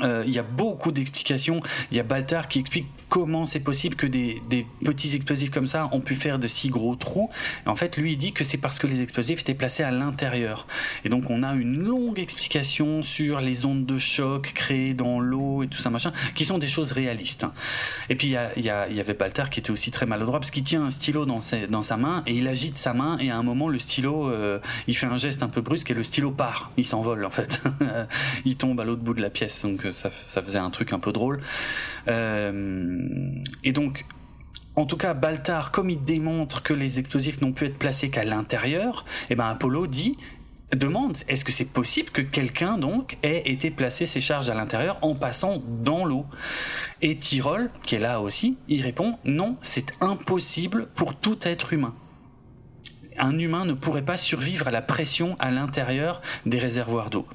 Euh, 0.00 0.22
il 0.26 0.32
y 0.32 0.38
a 0.38 0.42
beaucoup 0.42 0.92
d'explications. 0.92 1.60
Il 1.90 1.96
y 1.96 2.00
a 2.00 2.02
Baltar 2.02 2.48
qui 2.48 2.58
explique 2.60 2.86
comment 3.08 3.46
c'est 3.46 3.60
possible 3.60 3.96
que 3.96 4.06
des, 4.06 4.42
petits 4.84 5.14
explosifs 5.14 5.50
comme 5.50 5.66
ça 5.66 5.88
ont 5.92 6.00
pu 6.00 6.14
faire 6.14 6.38
de 6.38 6.46
si 6.46 6.68
gros 6.68 6.94
trous. 6.94 7.30
en 7.66 7.76
fait, 7.76 7.96
lui, 7.96 8.12
il 8.12 8.18
dit 8.18 8.32
que 8.32 8.44
c'est 8.44 8.58
parce 8.58 8.78
que 8.78 8.86
les 8.86 9.00
explosifs 9.00 9.40
étaient 9.40 9.54
placés 9.54 9.82
à 9.82 9.90
l'intérieur. 9.90 10.66
Et 11.04 11.08
donc, 11.08 11.30
on 11.30 11.42
a 11.42 11.54
une 11.54 11.82
longue 11.82 12.18
explication 12.18 13.02
sur 13.02 13.40
les 13.40 13.64
ondes 13.64 13.86
de 13.86 13.98
choc 13.98 14.52
créées 14.54 14.94
dans 14.94 15.20
l'eau 15.20 15.62
et 15.62 15.68
tout 15.68 15.78
ça, 15.78 15.90
machin, 15.90 16.12
qui 16.34 16.44
sont 16.44 16.58
des 16.58 16.66
choses 16.66 16.92
réalistes. 16.92 17.46
Et 18.10 18.14
puis, 18.14 18.34
il 18.56 18.64
y, 18.64 18.68
avait 18.70 19.14
Baltar 19.14 19.50
qui 19.50 19.60
était 19.60 19.70
aussi 19.70 19.90
très 19.90 20.06
maladroit 20.06 20.38
parce 20.38 20.50
qu'il 20.50 20.64
tient 20.64 20.84
un 20.84 20.90
stylo 20.90 21.24
dans, 21.24 21.40
sa 21.40 21.96
main 21.96 22.22
et 22.26 22.34
il 22.34 22.46
agite 22.46 22.76
sa 22.76 22.92
main 22.92 23.18
et 23.18 23.30
à 23.30 23.36
un 23.36 23.42
moment, 23.42 23.68
le 23.68 23.78
stylo, 23.78 24.28
euh, 24.28 24.58
il 24.86 24.96
fait 24.96 25.06
un 25.06 25.18
geste 25.18 25.42
un 25.42 25.48
peu 25.48 25.60
brusque 25.60 25.90
et 25.90 25.94
le 25.94 26.04
stylo 26.04 26.30
part. 26.30 26.70
Il 26.76 26.84
s'envole, 26.84 27.24
en 27.24 27.30
fait. 27.30 27.60
il 28.44 28.56
tombe 28.56 28.78
à 28.80 28.84
l'autre 28.84 29.02
bout 29.02 29.14
de 29.14 29.22
la 29.22 29.30
pièce. 29.30 29.64
Ça, 29.92 30.10
ça 30.22 30.42
faisait 30.42 30.58
un 30.58 30.70
truc 30.70 30.92
un 30.92 30.98
peu 30.98 31.12
drôle. 31.12 31.40
Euh, 32.08 33.32
et 33.64 33.72
donc, 33.72 34.04
en 34.76 34.86
tout 34.86 34.96
cas, 34.96 35.12
Baltar, 35.12 35.72
comme 35.72 35.90
il 35.90 36.04
démontre 36.04 36.62
que 36.62 36.72
les 36.72 36.98
explosifs 36.98 37.40
n'ont 37.40 37.52
pu 37.52 37.66
être 37.66 37.78
placés 37.78 38.10
qu'à 38.10 38.24
l'intérieur, 38.24 39.04
et 39.22 39.32
eh 39.32 39.34
ben 39.34 39.46
Apollo 39.46 39.88
dit 39.88 40.16
demande 40.76 41.16
est-ce 41.28 41.44
que 41.44 41.52
c'est 41.52 41.64
possible 41.64 42.10
que 42.10 42.20
quelqu'un 42.20 42.78
donc 42.78 43.16
ait 43.22 43.50
été 43.50 43.70
placé 43.70 44.06
ses 44.06 44.20
charges 44.20 44.50
à 44.50 44.54
l'intérieur 44.54 44.98
en 45.02 45.14
passant 45.14 45.62
dans 45.66 46.04
l'eau? 46.04 46.26
Et 47.02 47.16
Tyrol, 47.16 47.70
qui 47.82 47.96
est 47.96 48.00
là 48.00 48.20
aussi, 48.20 48.58
il 48.68 48.82
répond 48.82 49.18
non, 49.24 49.56
c'est 49.62 49.94
impossible 50.00 50.86
pour 50.94 51.16
tout 51.16 51.38
être 51.42 51.72
humain. 51.72 51.94
Un 53.18 53.36
humain 53.38 53.64
ne 53.64 53.72
pourrait 53.72 54.04
pas 54.04 54.16
survivre 54.16 54.68
à 54.68 54.70
la 54.70 54.82
pression 54.82 55.36
à 55.40 55.50
l'intérieur 55.50 56.22
des 56.46 56.58
réservoirs 56.58 57.10
d'eau. 57.10 57.26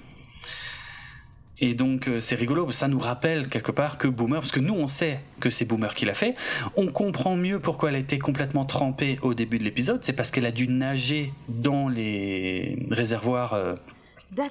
Et 1.66 1.76
donc 1.76 2.10
euh, 2.10 2.20
c'est 2.20 2.36
rigolo, 2.36 2.70
ça 2.74 2.90
nous 2.90 3.00
rappelle 3.00 3.48
quelque 3.48 3.72
part 3.72 3.98
que 3.98 4.10
Boomer, 4.10 4.42
parce 4.42 4.52
que 4.52 4.60
nous 4.60 4.74
on 4.74 4.90
sait 4.90 5.22
que 5.40 5.50
c'est 5.50 5.64
Boomer 5.64 5.96
qui 5.96 6.04
l'a 6.04 6.14
fait, 6.14 6.36
on 6.76 6.88
comprend 6.88 7.38
mieux 7.38 7.62
pourquoi 7.62 7.88
elle 7.88 7.96
a 7.96 8.00
été 8.00 8.20
complètement 8.20 8.66
trempée 8.66 9.18
au 9.22 9.34
début 9.34 9.60
de 9.60 9.64
l'épisode, 9.64 10.04
c'est 10.04 10.12
parce 10.12 10.30
qu'elle 10.30 10.46
a 10.46 10.52
dû 10.52 10.68
nager 10.68 11.32
dans 11.48 11.88
les 11.88 12.86
réservoirs 12.92 13.54
euh, 13.54 13.76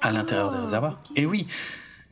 à 0.01 0.11
l'intérieur 0.11 0.51
des 0.53 0.57
réservoirs. 0.57 1.03
Et 1.15 1.27
oui, 1.27 1.45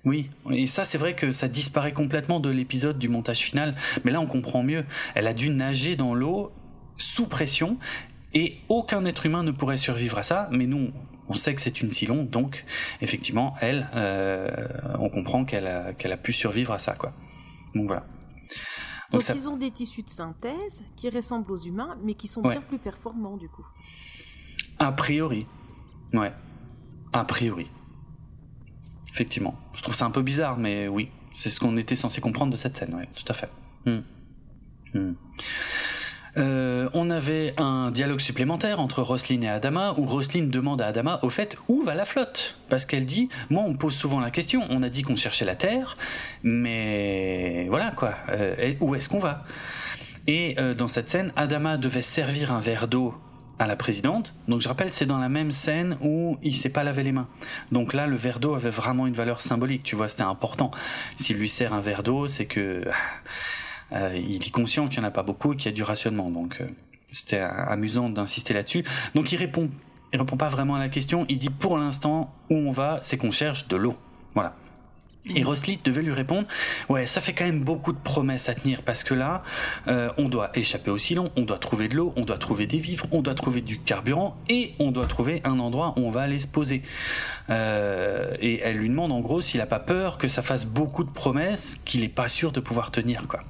oui, 0.06 0.30
et 0.52 0.68
ça 0.68 0.84
c'est 0.84 1.00
vrai 1.00 1.16
que 1.16 1.32
ça 1.32 1.48
disparaît 1.48 1.94
complètement 1.94 2.40
de 2.40 2.52
l'épisode 2.52 3.00
du 3.00 3.10
montage 3.10 3.40
final, 3.40 3.74
mais 4.04 4.12
là 4.12 4.22
on 4.22 4.28
comprend 4.28 4.62
mieux. 4.62 4.86
Elle 5.16 5.26
a 5.26 5.34
dû 5.34 5.50
nager 5.50 5.96
dans 5.96 6.14
l'eau 6.14 6.52
sous 6.98 7.26
pression 7.26 7.80
et 8.36 8.58
aucun 8.70 9.04
être 9.06 9.26
humain 9.26 9.42
ne 9.42 9.50
pourrait 9.50 9.78
survivre 9.78 10.20
à 10.20 10.24
ça, 10.24 10.48
mais 10.52 10.68
nous 10.68 10.92
on 11.32 11.36
sait 11.36 11.56
que 11.56 11.62
c'est 11.62 11.82
une 11.82 11.92
Cylon, 11.92 12.24
donc 12.24 12.66
effectivement, 13.00 13.56
elle, 13.62 13.90
euh, 13.96 14.50
on 15.00 15.10
comprend 15.10 15.46
qu'elle 15.46 15.66
a, 15.66 15.94
qu'elle 15.94 16.12
a 16.12 16.18
pu 16.18 16.34
survivre 16.34 16.74
à 16.74 16.80
ça, 16.80 16.94
quoi. 16.94 17.14
Donc 17.74 17.88
voilà. 17.88 18.06
Donc, 19.12 19.24
ils 19.30 19.50
ont 19.50 19.58
des 19.58 19.72
tissus 19.72 20.04
de 20.04 20.10
synthèse 20.10 20.84
qui 20.96 21.10
ressemblent 21.10 21.52
aux 21.52 21.58
humains, 21.58 21.98
mais 22.04 22.16
qui 22.16 22.28
sont 22.28 22.42
bien 22.42 22.62
plus 22.62 22.80
performants 22.80 23.38
du 23.38 23.48
coup. 23.50 23.66
A 24.80 24.92
priori, 24.92 25.48
ouais. 26.14 26.34
A 27.14 27.24
priori. 27.24 27.68
Effectivement. 29.10 29.56
Je 29.74 29.84
trouve 29.84 29.96
ça 29.96 30.06
un 30.06 30.12
peu 30.12 30.22
bizarre, 30.22 30.58
mais 30.58 30.88
oui. 30.88 31.10
C'est 31.34 31.50
ce 31.50 31.60
qu'on 31.62 31.78
était 31.78 31.96
censé 31.96 32.20
comprendre 32.20 32.52
de 32.52 32.58
cette 32.58 32.76
scène, 32.76 32.94
ouais, 32.94 33.08
tout 33.16 33.26
à 33.30 33.34
fait. 33.34 33.50
Hmm. 33.86 34.02
Hmm. 34.94 35.14
Euh, 36.38 36.90
on 36.94 37.10
avait 37.10 37.54
un 37.58 37.92
dialogue 37.92 38.22
supplémentaire 38.22 38.80
entre 38.80 39.02
Roslyn 39.02 39.42
et 39.42 39.50
Adama 39.50 39.96
où 39.98 40.06
Roslyn 40.06 40.48
demande 40.48 40.82
à 40.82 40.88
Adama 40.88 41.20
au 41.24 41.30
fait 41.30 41.58
où 41.68 41.84
va 41.84 41.94
la 41.94 42.06
flotte? 42.06 42.58
Parce 42.70 42.86
qu'elle 42.86 43.06
dit 43.06 43.28
moi 43.50 43.64
on 43.66 43.72
me 43.72 43.78
pose 43.78 43.94
souvent 43.94 44.22
la 44.22 44.32
question 44.32 44.66
on 44.70 44.82
a 44.82 44.90
dit 44.90 45.02
qu'on 45.02 45.18
cherchait 45.18 45.44
la 45.44 45.56
terre 45.56 45.98
mais 46.44 47.66
voilà 47.68 47.92
quoi 47.92 48.14
euh, 48.30 48.74
où 48.80 48.96
est-ce 48.96 49.10
qu'on 49.10 49.20
va? 49.20 49.44
Et 50.28 50.56
euh, 50.58 50.74
dans 50.74 50.88
cette 50.88 51.10
scène 51.10 51.34
Adama 51.36 51.78
devait 51.78 52.02
servir 52.02 52.54
un 52.54 52.62
verre 52.62 52.88
d'eau 52.88 53.14
à 53.62 53.68
la 53.68 53.76
présidente. 53.76 54.34
Donc 54.48 54.62
je 54.62 54.68
rappelle, 54.68 54.92
c'est 54.92 55.06
dans 55.06 55.20
la 55.20 55.30
même 55.30 55.52
scène 55.52 55.96
où 56.02 56.38
il 56.42 56.56
s'est 56.56 56.70
pas 56.70 56.84
lavé 56.84 57.04
les 57.04 57.12
mains. 57.12 57.28
Donc 57.72 57.94
là, 57.94 58.08
le 58.08 58.16
verre 58.16 58.40
d'eau 58.40 58.56
avait 58.56 58.72
vraiment 58.72 59.06
une 59.06 59.14
valeur 59.14 59.40
symbolique. 59.40 59.84
Tu 59.84 59.96
vois, 59.96 60.08
c'était 60.08 60.24
important. 60.24 60.72
S'il 61.18 61.38
lui 61.38 61.48
sert 61.48 61.72
un 61.72 61.80
verre 61.80 62.02
d'eau, 62.02 62.26
c'est 62.26 62.46
que 62.46 62.60
euh, 62.60 62.92
il 63.92 64.46
est 64.46 64.52
conscient 64.52 64.88
qu'il 64.88 65.00
n'y 65.00 65.06
en 65.06 65.08
a 65.08 65.12
pas 65.12 65.24
beaucoup 65.24 65.54
qu'il 65.54 65.66
y 65.66 65.74
a 65.74 65.76
du 65.76 65.84
rationnement. 65.84 66.30
Donc 66.30 66.58
euh, 66.62 66.68
c'était 67.12 67.40
amusant 67.40 68.10
d'insister 68.10 68.54
là-dessus. 68.54 68.86
Donc 69.16 69.32
il 69.32 69.38
répond, 69.38 69.70
il 70.14 70.20
répond 70.20 70.38
pas 70.38 70.50
vraiment 70.50 70.76
à 70.76 70.80
la 70.80 70.90
question. 70.90 71.26
Il 71.30 71.38
dit 71.38 71.50
pour 71.50 71.78
l'instant 71.78 72.34
où 72.50 72.56
on 72.56 72.72
va, 72.72 73.00
c'est 73.02 73.18
qu'on 73.18 73.32
cherche 73.32 73.68
de 73.68 73.76
l'eau. 73.76 73.96
Voilà. 74.34 74.56
Et 75.30 75.44
Roslit 75.44 75.80
devait 75.84 76.02
lui 76.02 76.14
répondre, 76.14 76.48
ouais, 76.90 77.06
ça 77.06 77.22
fait 77.22 77.34
quand 77.34 77.46
même 77.46 77.62
beaucoup 77.62 77.94
de 77.94 78.00
promesses 78.00 78.50
à 78.50 78.56
tenir 78.56 78.82
parce 78.82 79.04
que 79.04 79.14
là, 79.14 79.44
euh, 79.88 80.10
on 80.18 80.28
doit 80.30 80.50
échapper 80.56 80.90
au 80.90 80.98
Silon, 80.98 81.32
on 81.36 81.44
doit 81.44 81.60
trouver 81.60 81.88
de 81.88 81.96
l'eau, 81.96 82.12
on 82.16 82.26
doit 82.26 82.40
trouver 82.40 82.66
des 82.66 82.80
vivres, 82.80 83.06
on 83.12 83.22
doit 83.22 83.36
trouver 83.36 83.62
du 83.62 83.80
carburant 83.80 84.38
et 84.50 84.74
on 84.80 84.90
doit 84.90 85.06
trouver 85.06 85.42
un 85.44 85.60
endroit 85.60 85.94
où 85.96 86.02
on 86.02 86.10
va 86.10 86.22
aller 86.22 86.40
se 86.40 86.48
poser. 86.48 86.82
Euh, 87.52 88.36
et 88.40 88.62
elle 88.62 88.78
lui 88.78 88.90
demande 88.90 89.12
en 89.12 89.20
gros 89.20 89.42
s'il 89.42 89.62
a 89.62 89.68
pas 89.68 89.80
peur 89.80 90.18
que 90.18 90.28
ça 90.28 90.42
fasse 90.42 90.66
beaucoup 90.66 91.04
de 91.04 91.12
promesses 91.12 91.76
qu'il 91.86 92.04
est 92.04 92.10
pas 92.10 92.28
sûr 92.28 92.52
de 92.52 92.60
pouvoir 92.60 92.90
tenir 92.90 93.28
quoi. 93.28 93.42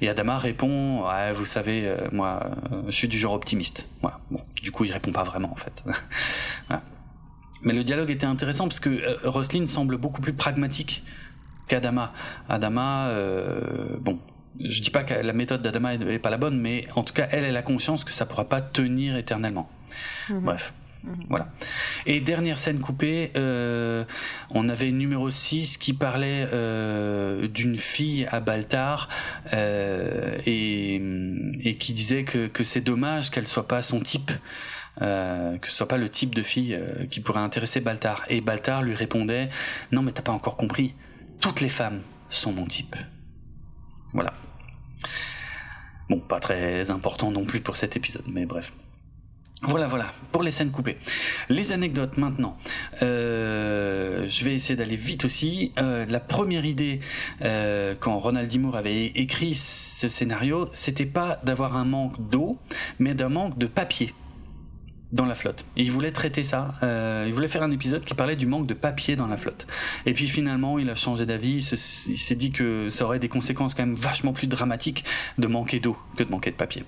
Et 0.00 0.08
Adama 0.08 0.38
répond, 0.38 1.06
ouais, 1.06 1.34
vous 1.34 1.46
savez, 1.46 1.82
euh, 1.84 2.08
moi, 2.10 2.46
je 2.86 2.92
suis 2.92 3.08
du 3.08 3.18
genre 3.18 3.34
optimiste. 3.34 3.86
Voilà. 4.00 4.18
Bon, 4.30 4.40
du 4.62 4.72
coup, 4.72 4.86
il 4.86 4.92
répond 4.92 5.12
pas 5.12 5.24
vraiment 5.24 5.52
en 5.52 5.56
fait. 5.56 5.84
Mais 7.62 7.72
le 7.72 7.84
dialogue 7.84 8.10
était 8.10 8.26
intéressant 8.26 8.68
parce 8.68 8.80
que 8.80 8.90
euh, 8.90 9.16
Roslyn 9.24 9.66
semble 9.66 9.96
beaucoup 9.96 10.20
plus 10.20 10.32
pragmatique 10.32 11.04
qu'Adama. 11.68 12.12
Adama, 12.48 13.08
euh, 13.08 13.96
bon, 14.00 14.18
je 14.60 14.82
dis 14.82 14.90
pas 14.90 15.04
que 15.04 15.14
la 15.14 15.32
méthode 15.32 15.62
d'Adama 15.62 15.94
est 15.94 16.18
pas 16.18 16.30
la 16.30 16.38
bonne, 16.38 16.58
mais 16.60 16.86
en 16.94 17.02
tout 17.02 17.14
cas, 17.14 17.28
elle, 17.30 17.44
elle 17.44 17.56
a 17.56 17.62
conscience 17.62 18.04
que 18.04 18.12
ça 18.12 18.26
pourra 18.26 18.48
pas 18.48 18.60
tenir 18.60 19.16
éternellement. 19.16 19.70
Mhm. 20.28 20.40
Bref. 20.40 20.72
Mhm. 21.04 21.14
Voilà. 21.28 21.48
Et 22.06 22.20
dernière 22.20 22.58
scène 22.58 22.78
coupée, 22.78 23.32
euh, 23.36 24.04
on 24.50 24.68
avait 24.68 24.92
numéro 24.92 25.30
6 25.30 25.76
qui 25.78 25.94
parlait 25.94 26.48
euh, 26.52 27.48
d'une 27.48 27.76
fille 27.76 28.26
à 28.30 28.40
Baltar 28.40 29.08
euh, 29.52 30.38
et, 30.46 31.02
et, 31.64 31.76
qui 31.76 31.92
disait 31.92 32.24
que, 32.24 32.46
que 32.46 32.62
c'est 32.62 32.80
dommage 32.80 33.30
qu'elle 33.30 33.48
soit 33.48 33.66
pas 33.66 33.82
son 33.82 34.00
type. 34.00 34.30
Euh, 35.00 35.56
que 35.56 35.68
ce 35.68 35.74
soit 35.74 35.88
pas 35.88 35.96
le 35.96 36.10
type 36.10 36.34
de 36.34 36.42
fille 36.42 36.74
euh, 36.74 37.06
qui 37.06 37.20
pourrait 37.20 37.40
intéresser 37.40 37.80
Baltar. 37.80 38.24
Et 38.28 38.40
Baltar 38.40 38.82
lui 38.82 38.94
répondait 38.94 39.48
Non, 39.90 40.02
mais 40.02 40.12
t'as 40.12 40.22
pas 40.22 40.32
encore 40.32 40.56
compris. 40.56 40.94
Toutes 41.40 41.60
les 41.60 41.70
femmes 41.70 42.02
sont 42.30 42.52
mon 42.52 42.66
type. 42.66 42.96
Voilà. 44.12 44.34
Bon, 46.10 46.20
pas 46.20 46.40
très 46.40 46.90
important 46.90 47.30
non 47.30 47.44
plus 47.44 47.60
pour 47.60 47.76
cet 47.76 47.96
épisode, 47.96 48.24
mais 48.26 48.44
bref. 48.44 48.72
Voilà, 49.64 49.86
voilà, 49.86 50.12
pour 50.32 50.42
les 50.42 50.50
scènes 50.50 50.72
coupées. 50.72 50.98
Les 51.48 51.72
anecdotes 51.72 52.16
maintenant. 52.18 52.58
Euh, 53.00 54.26
je 54.28 54.44
vais 54.44 54.54
essayer 54.54 54.74
d'aller 54.74 54.96
vite 54.96 55.24
aussi. 55.24 55.72
la 55.76 56.18
première 56.18 56.64
idée, 56.64 56.98
quand 57.40 58.18
Ronald 58.18 58.48
Dimour 58.48 58.76
avait 58.76 59.06
écrit 59.06 59.54
ce 59.54 60.08
scénario, 60.08 60.68
c'était 60.72 61.06
pas 61.06 61.38
d'avoir 61.44 61.76
un 61.76 61.84
manque 61.84 62.28
d'eau, 62.28 62.58
mais 62.98 63.14
d'un 63.14 63.28
manque 63.28 63.56
de 63.56 63.66
papier 63.66 64.12
dans 65.12 65.26
la 65.26 65.34
flotte. 65.34 65.64
Il 65.76 65.92
voulait 65.92 66.10
traiter 66.10 66.42
ça. 66.42 66.74
Euh, 66.82 67.24
il 67.26 67.34
voulait 67.34 67.48
faire 67.48 67.62
un 67.62 67.70
épisode 67.70 68.04
qui 68.04 68.14
parlait 68.14 68.36
du 68.36 68.46
manque 68.46 68.66
de 68.66 68.74
papier 68.74 69.14
dans 69.14 69.26
la 69.26 69.36
flotte. 69.36 69.66
Et 70.06 70.14
puis 70.14 70.26
finalement, 70.26 70.78
il 70.78 70.88
a 70.90 70.94
changé 70.94 71.26
d'avis. 71.26 71.68
Il 72.08 72.18
s'est 72.18 72.34
dit 72.34 72.50
que 72.50 72.88
ça 72.90 73.04
aurait 73.04 73.18
des 73.18 73.28
conséquences 73.28 73.74
quand 73.74 73.84
même 73.84 73.94
vachement 73.94 74.32
plus 74.32 74.46
dramatiques 74.46 75.04
de 75.38 75.46
manquer 75.46 75.80
d'eau 75.80 75.96
que 76.16 76.24
de 76.24 76.30
manquer 76.30 76.50
de 76.50 76.56
papier. 76.56 76.84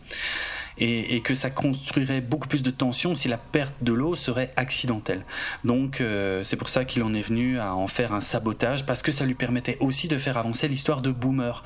Et, 0.77 1.15
et, 1.15 1.21
que 1.21 1.35
ça 1.35 1.51
construirait 1.51 2.21
beaucoup 2.21 2.49
plus 2.49 2.65
de 2.65 2.71
tension 2.73 3.15
si 3.15 3.29
la 3.29 3.39
perte 3.39 3.75
de 3.83 3.93
l'eau 3.93 4.17
serait 4.17 4.53
accidentelle. 4.57 5.25
Donc 5.63 6.01
euh, 6.01 6.43
c'est 6.43 6.57
pour 6.57 6.69
ça 6.69 6.85
qu'il 6.85 7.05
en 7.05 7.15
est 7.15 7.23
venu 7.23 7.61
à 7.61 7.77
en 7.77 7.87
faire 7.87 8.13
un 8.13 8.21
sabotage 8.21 8.85
parce 8.85 9.01
que 9.01 9.13
ça 9.13 9.25
lui 9.25 9.35
permettait 9.35 9.77
aussi 9.79 10.09
de 10.09 10.19
faire 10.19 10.37
avancer 10.37 10.67
l'histoire 10.67 11.01
de 11.01 11.13
Boomer 11.13 11.63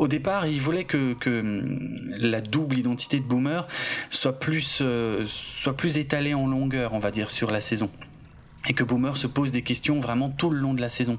au 0.00 0.08
départ, 0.08 0.46
il 0.46 0.60
voulait 0.62 0.84
que, 0.84 1.14
hum, 1.26 1.78
la 2.08 2.40
double 2.40 2.78
identité 2.78 3.20
de 3.20 3.24
Boomer 3.24 3.68
soit 4.08 4.38
plus, 4.38 4.78
euh, 4.80 5.24
soit 5.26 5.76
plus 5.76 5.98
étalée 5.98 6.32
en 6.32 6.46
longueur, 6.46 6.94
on 6.94 6.98
va 6.98 7.10
dire, 7.10 7.30
sur 7.30 7.50
la 7.50 7.60
saison. 7.60 7.90
et 8.68 8.74
que 8.74 8.84
Boomer 8.84 9.16
se 9.16 9.26
pose 9.26 9.52
des 9.52 9.62
questions 9.62 10.00
vraiment 10.00 10.28
tout 10.28 10.50
le 10.50 10.58
long 10.58 10.74
de 10.74 10.82
la 10.82 10.90
saison, 10.90 11.16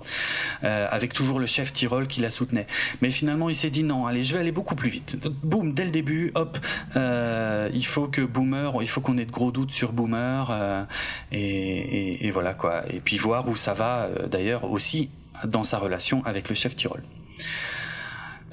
euh, 0.63 0.87
avec 0.91 1.11
toujours 1.11 1.39
le 1.39 1.47
chef 1.47 1.73
Tyrol 1.73 2.05
qui 2.05 2.21
la 2.21 2.29
soutenait. 2.29 2.67
Mais 3.01 3.09
finalement, 3.09 3.49
il 3.49 3.55
s'est 3.55 3.71
dit 3.71 3.81
non, 3.83 4.05
allez, 4.05 4.23
je 4.23 4.35
vais 4.35 4.39
aller 4.41 4.51
beaucoup 4.51 4.75
plus 4.75 4.91
vite. 4.91 5.17
Boum, 5.41 5.73
dès 5.73 5.85
le 5.85 5.89
début, 5.89 6.31
hop, 6.35 6.59
euh, 6.95 7.67
il 7.73 7.83
faut 7.83 8.07
que 8.07 8.21
Boomer, 8.21 8.71
il 8.81 8.87
faut 8.87 9.01
qu'on 9.01 9.17
ait 9.17 9.25
de 9.25 9.31
gros 9.31 9.51
doutes 9.51 9.71
sur 9.71 9.91
Boomer, 9.91 10.87
et, 11.31 12.27
et, 12.27 12.29
voilà 12.29 12.53
quoi. 12.53 12.83
Et 12.93 12.99
puis 12.99 13.17
voir 13.17 13.47
où 13.47 13.55
ça 13.55 13.73
va, 13.73 14.07
d'ailleurs 14.27 14.69
aussi 14.69 15.09
dans 15.43 15.63
sa 15.63 15.79
relation 15.79 16.23
avec 16.25 16.47
le 16.47 16.53
chef 16.53 16.75
Tyrol. 16.75 17.01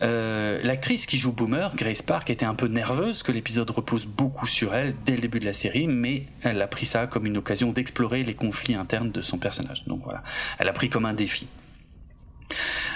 Euh, 0.02 0.60
L'actrice 0.62 1.06
qui 1.06 1.18
joue 1.18 1.32
Boomer, 1.32 1.74
Grace 1.76 2.02
Park, 2.02 2.30
était 2.30 2.46
un 2.46 2.54
peu 2.54 2.66
nerveuse 2.66 3.22
que 3.22 3.32
l'épisode 3.32 3.70
repose 3.70 4.06
beaucoup 4.06 4.46
sur 4.46 4.74
elle 4.74 4.94
dès 5.04 5.14
le 5.14 5.20
début 5.20 5.40
de 5.40 5.44
la 5.44 5.52
série, 5.52 5.86
mais 5.86 6.26
elle 6.42 6.60
a 6.62 6.66
pris 6.66 6.86
ça 6.86 7.06
comme 7.06 7.26
une 7.26 7.36
occasion 7.36 7.72
d'explorer 7.72 8.22
les 8.22 8.34
conflits 8.34 8.74
internes 8.74 9.10
de 9.10 9.22
son 9.22 9.38
personnage. 9.38 9.84
Donc 9.86 10.02
voilà, 10.04 10.22
elle 10.58 10.68
a 10.68 10.72
pris 10.72 10.88
comme 10.88 11.06
un 11.06 11.14
défi. 11.14 11.48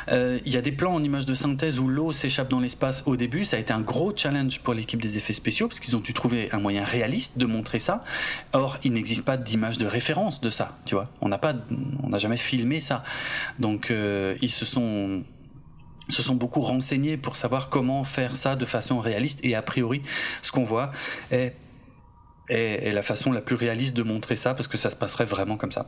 Il 0.08 0.14
euh, 0.14 0.38
y 0.44 0.56
a 0.56 0.62
des 0.62 0.72
plans 0.72 0.94
en 0.94 1.02
images 1.02 1.26
de 1.26 1.34
synthèse 1.34 1.78
où 1.78 1.86
l'eau 1.86 2.12
s'échappe 2.12 2.48
dans 2.48 2.60
l'espace 2.60 3.02
au 3.06 3.16
début. 3.16 3.44
Ça 3.44 3.56
a 3.56 3.60
été 3.60 3.72
un 3.72 3.80
gros 3.80 4.12
challenge 4.16 4.60
pour 4.60 4.74
l'équipe 4.74 5.00
des 5.00 5.16
effets 5.18 5.32
spéciaux 5.32 5.68
parce 5.68 5.78
qu'ils 5.78 5.94
ont 5.94 6.00
dû 6.00 6.12
trouver 6.12 6.50
un 6.52 6.58
moyen 6.58 6.84
réaliste 6.84 7.38
de 7.38 7.46
montrer 7.46 7.78
ça. 7.78 8.02
Or, 8.52 8.78
il 8.82 8.94
n'existe 8.94 9.24
pas 9.24 9.36
d'image 9.36 9.78
de 9.78 9.86
référence 9.86 10.40
de 10.40 10.50
ça. 10.50 10.78
Tu 10.86 10.94
vois, 10.94 11.10
on 11.20 11.28
n'a 11.28 11.38
pas, 11.38 11.54
on 12.02 12.08
n'a 12.08 12.18
jamais 12.18 12.36
filmé 12.36 12.80
ça. 12.80 13.04
Donc, 13.58 13.90
euh, 13.90 14.34
ils 14.40 14.50
se 14.50 14.64
sont 14.64 15.22
se 16.08 16.22
sont 16.22 16.34
beaucoup 16.34 16.60
renseignés 16.60 17.16
pour 17.16 17.36
savoir 17.36 17.68
comment 17.68 18.04
faire 18.04 18.36
ça 18.36 18.56
de 18.56 18.64
façon 18.64 19.00
réaliste 19.00 19.40
et 19.42 19.54
a 19.54 19.62
priori 19.62 20.02
ce 20.42 20.50
qu'on 20.50 20.64
voit 20.64 20.92
est, 21.30 21.54
est, 22.48 22.92
la 22.92 23.02
façon 23.02 23.32
la 23.32 23.40
plus 23.40 23.56
réaliste 23.56 23.94
de 23.94 24.02
montrer 24.02 24.36
ça 24.36 24.54
parce 24.54 24.68
que 24.68 24.78
ça 24.78 24.90
se 24.90 24.96
passerait 24.96 25.24
vraiment 25.24 25.56
comme 25.56 25.72
ça. 25.72 25.86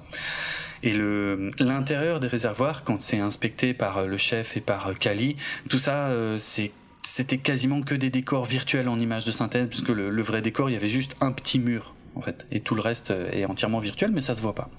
Et 0.83 0.93
le 0.93 1.51
l'intérieur 1.59 2.21
des 2.21 2.29
réservoirs 2.29 2.85
quand 2.85 3.01
c'est 3.01 3.19
inspecté 3.19 3.75
par 3.75 4.07
le 4.07 4.17
chef 4.17 4.57
et 4.57 4.61
par 4.61 4.97
Kali, 4.99 5.37
tout 5.69 5.79
ça 5.79 6.09
euh, 6.09 6.39
c'est 6.39 6.73
c'était 7.03 7.39
quasiment 7.39 7.83
que 7.83 7.95
des 7.95 8.09
décors 8.09 8.45
virtuels 8.45 8.89
en 8.89 8.99
images 8.99 9.25
de 9.27 9.33
synthèse 9.33 9.69
puisque 9.69 9.89
le, 9.89 10.09
le 10.09 10.23
vrai 10.23 10.41
décor 10.41 10.71
il 10.71 10.73
y 10.73 10.77
avait 10.77 10.89
juste 10.89 11.17
un 11.21 11.33
petit 11.33 11.59
mur 11.59 11.95
en 12.15 12.23
fait 12.23 12.47
et 12.51 12.61
tout 12.61 12.75
le 12.75 12.81
reste 12.81 13.11
est 13.11 13.45
entièrement 13.45 13.81
virtuel 13.81 14.11
mais 14.13 14.23
ça 14.23 14.35
se 14.35 14.41
voit 14.41 14.55
pas. 14.55 14.71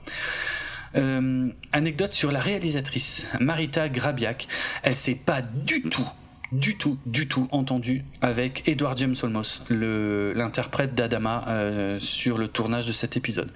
Euh, 0.96 1.50
anecdote 1.74 2.14
sur 2.14 2.32
la 2.32 2.40
réalisatrice, 2.40 3.28
Marita 3.40 3.90
Grabiak. 3.90 4.48
Elle 4.84 4.96
s'est 4.96 5.16
pas 5.16 5.42
du 5.42 5.82
tout 5.82 6.08
du 6.52 6.78
tout, 6.78 6.98
du 7.06 7.28
tout 7.28 7.48
entendu 7.52 8.06
avec 8.22 8.68
Edward 8.68 8.98
James 8.98 9.16
Olmos, 9.24 9.64
l'interprète 9.70 10.96
d'Adama 10.96 11.44
euh, 11.48 12.00
sur 12.00 12.38
le 12.38 12.48
tournage 12.48 12.88
de 12.88 12.94
cet 12.94 13.18
épisode. 13.18 13.52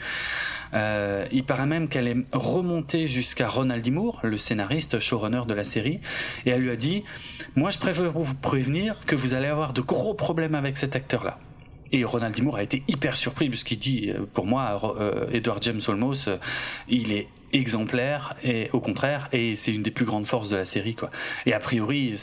Euh, 0.74 1.26
il 1.32 1.44
paraît 1.44 1.66
même 1.66 1.88
qu'elle 1.88 2.08
est 2.08 2.18
remontée 2.32 3.08
jusqu'à 3.08 3.48
Ronald 3.48 3.84
D. 3.84 3.92
Le 4.24 4.38
scénariste, 4.38 5.00
showrunner 5.00 5.42
de 5.48 5.54
la 5.54 5.64
série, 5.64 6.00
et 6.46 6.52
elle 6.52 6.62
lui 6.62 6.72
a 6.72 6.76
dit 6.76 7.04
Moi, 7.56 7.72
je 7.72 7.80
préfère 7.80 8.12
vous 8.12 8.36
prévenir 8.36 8.96
que 9.06 9.16
vous 9.16 9.34
allez 9.34 9.48
avoir 9.48 9.74
de 9.74 9.82
gros 9.82 10.14
problèmes 10.14 10.56
avec 10.56 10.78
cet 10.78 10.96
acteur-là. 10.96 11.40
Et 11.92 12.04
Ronald 12.04 12.36
D. 12.36 12.42
Moore 12.42 12.58
a 12.58 12.64
été 12.64 12.84
hyper 12.88 13.16
surpris 13.16 13.50
puisqu'il 13.50 13.80
dit, 13.80 14.12
euh, 14.12 14.26
pour 14.34 14.46
moi, 14.46 14.96
euh, 15.00 15.30
Edward 15.32 15.62
James 15.64 15.82
Olmos, 15.88 16.28
euh, 16.28 16.38
il 16.88 17.12
est 17.12 17.28
exemplaire 17.52 18.36
et 18.44 18.70
au 18.74 18.80
contraire 18.80 19.28
et 19.32 19.56
c'est 19.56 19.74
une 19.74 19.82
des 19.82 19.90
plus 19.90 20.06
grandes 20.06 20.28
forces 20.28 20.50
de 20.50 20.56
la 20.56 20.66
série 20.66 20.94
quoi 20.94 21.10
et 21.48 21.54
a 21.54 21.60
priori 21.60 22.14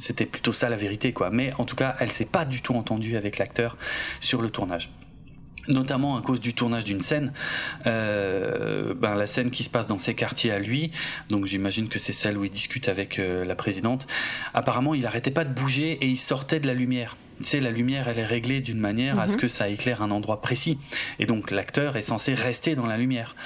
c'était 0.00 0.26
plutôt 0.26 0.52
ça 0.52 0.68
la 0.68 0.76
vérité 0.76 1.12
quoi 1.12 1.30
mais 1.30 1.52
en 1.58 1.64
tout 1.64 1.76
cas 1.76 1.94
elle 2.00 2.10
s'est 2.10 2.24
pas 2.24 2.44
du 2.44 2.60
tout 2.60 2.74
entendue 2.74 3.16
avec 3.16 3.38
l'acteur 3.38 3.76
sur 4.18 4.42
le 4.42 4.50
tournage 4.50 4.90
notamment 5.68 6.16
à 6.16 6.22
cause 6.22 6.40
du 6.40 6.54
tournage 6.54 6.84
d'une 6.84 7.02
scène, 7.02 7.32
euh, 7.86 8.94
ben 8.94 9.14
la 9.14 9.26
scène 9.26 9.50
qui 9.50 9.62
se 9.62 9.70
passe 9.70 9.86
dans 9.86 9.98
ses 9.98 10.14
quartiers 10.14 10.50
à 10.50 10.58
lui, 10.58 10.90
donc 11.28 11.44
j'imagine 11.44 11.88
que 11.88 11.98
c'est 11.98 12.14
celle 12.14 12.38
où 12.38 12.44
il 12.46 12.50
discute 12.50 12.88
avec 12.88 13.18
la 13.18 13.54
présidente. 13.54 14.06
Apparemment, 14.54 14.94
il 14.94 15.04
arrêtait 15.04 15.30
pas 15.30 15.44
de 15.44 15.52
bouger 15.52 15.92
et 16.00 16.06
il 16.06 16.16
sortait 16.16 16.58
de 16.58 16.66
la 16.66 16.72
lumière 16.72 17.18
tu 17.38 17.44
sais, 17.44 17.60
la 17.60 17.70
lumière, 17.70 18.08
elle 18.08 18.18
est 18.18 18.26
réglée 18.26 18.60
d'une 18.60 18.78
manière 18.78 19.18
à 19.18 19.26
ce 19.26 19.34
mhm. 19.34 19.40
que 19.40 19.48
ça 19.48 19.68
éclaire 19.68 20.02
un 20.02 20.10
endroit 20.10 20.40
précis. 20.40 20.78
Et 21.18 21.26
donc, 21.26 21.50
l'acteur 21.50 21.96
est 21.96 22.02
censé 22.02 22.34
rester 22.34 22.74
dans 22.74 22.86
la 22.86 22.96
lumière. 22.96 23.36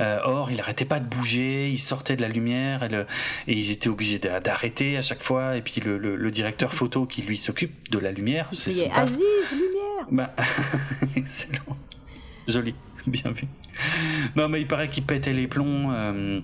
Euh, 0.00 0.20
or, 0.24 0.50
il 0.50 0.60
arrêtait 0.60 0.84
pas 0.84 1.00
de 1.00 1.06
bouger, 1.06 1.70
il 1.70 1.78
sortait 1.78 2.16
de 2.16 2.22
la 2.22 2.28
lumière, 2.28 2.82
et, 2.82 2.88
le, 2.88 3.06
et 3.46 3.52
ils 3.52 3.70
étaient 3.70 3.88
obligés 3.88 4.18
d'arrêter 4.18 4.96
à 4.96 5.02
chaque 5.02 5.22
fois. 5.22 5.56
Et 5.56 5.62
puis, 5.62 5.80
le, 5.80 5.98
le, 5.98 6.30
directeur 6.30 6.72
photo 6.72 7.04
qui 7.04 7.22
lui 7.22 7.36
s'occupe 7.36 7.90
de 7.90 7.98
la 7.98 8.10
lumière. 8.10 8.48
C'est 8.54 8.90
Aziz, 8.90 9.20
lumière 9.52 10.06
bah, 10.10 10.34
Excellent. 11.16 11.76
Joli, 12.48 12.74
bien 13.06 13.30
vu. 13.30 13.46
Non, 14.36 14.48
mais 14.48 14.60
il 14.60 14.66
paraît 14.66 14.88
qu'il 14.88 15.04
pétait 15.04 15.32
les 15.32 15.46
plombs. 15.46 15.92
Euh, 15.92 16.40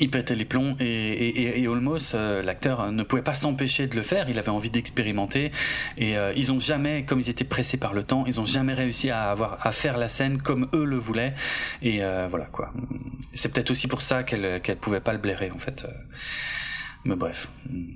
il 0.00 0.10
pétait 0.10 0.34
les 0.34 0.44
plombs 0.44 0.76
et, 0.80 0.84
et, 0.84 1.60
et 1.60 1.68
Olmos, 1.68 2.12
euh, 2.14 2.42
l'acteur, 2.42 2.90
ne 2.92 3.02
pouvait 3.02 3.22
pas 3.22 3.34
s'empêcher 3.34 3.86
de 3.86 3.96
le 3.96 4.02
faire. 4.02 4.28
Il 4.28 4.38
avait 4.38 4.50
envie 4.50 4.70
d'expérimenter 4.70 5.52
et 5.96 6.16
euh, 6.16 6.32
ils 6.36 6.52
ont 6.52 6.60
jamais, 6.60 7.04
comme 7.04 7.20
ils 7.20 7.30
étaient 7.30 7.44
pressés 7.44 7.76
par 7.76 7.92
le 7.92 8.02
temps, 8.02 8.24
ils 8.26 8.40
ont 8.40 8.44
jamais 8.44 8.74
réussi 8.74 9.10
à 9.10 9.30
avoir 9.30 9.66
à 9.66 9.72
faire 9.72 9.98
la 9.98 10.08
scène 10.08 10.40
comme 10.40 10.68
eux 10.72 10.84
le 10.84 10.96
voulaient. 10.96 11.34
Et 11.82 12.02
euh, 12.02 12.28
voilà 12.28 12.46
quoi. 12.46 12.72
C'est 13.34 13.52
peut-être 13.52 13.70
aussi 13.70 13.88
pour 13.88 14.02
ça 14.02 14.22
qu'elle 14.22 14.60
qu'elle 14.62 14.78
pouvait 14.78 15.00
pas 15.00 15.12
le 15.12 15.18
blairer 15.18 15.50
en 15.50 15.58
fait. 15.58 15.84
Mais 17.04 17.16
bref, 17.16 17.48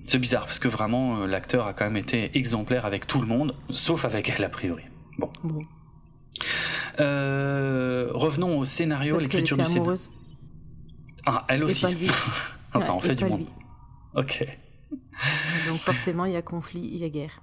c'est 0.07 0.19
bizarre 0.19 0.47
parce 0.47 0.59
que 0.59 0.69
vraiment 0.69 1.27
l'acteur 1.27 1.67
a 1.67 1.73
quand 1.73 1.85
même 1.85 1.97
été 1.97 2.37
exemplaire 2.39 2.87
avec 2.87 3.07
tout 3.07 3.21
le 3.21 3.27
monde, 3.27 3.55
sauf 3.71 4.05
avec 4.05 4.31
elle 4.31 4.45
a 4.45 4.49
priori. 4.49 4.85
Bon. 5.19 5.31
revenons 6.99 8.59
au 8.59 8.65
scénario, 8.65 9.19
l'écriture 9.19 9.57
du 9.57 9.65
scénario. 9.65 9.97
Ah, 11.27 11.45
elle 11.49 11.65
aussi. 11.65 11.87
ah, 12.73 12.81
ça 12.81 12.93
en 12.93 13.01
fait 13.01 13.15
du 13.15 13.25
monde. 13.25 13.47
Ok. 14.15 14.47
Donc 15.69 15.79
forcément, 15.79 16.25
il 16.25 16.33
y 16.33 16.37
a 16.37 16.43
conflit, 16.43 16.89
il 16.93 16.99
y 16.99 17.05
a 17.05 17.09
guerre. 17.09 17.43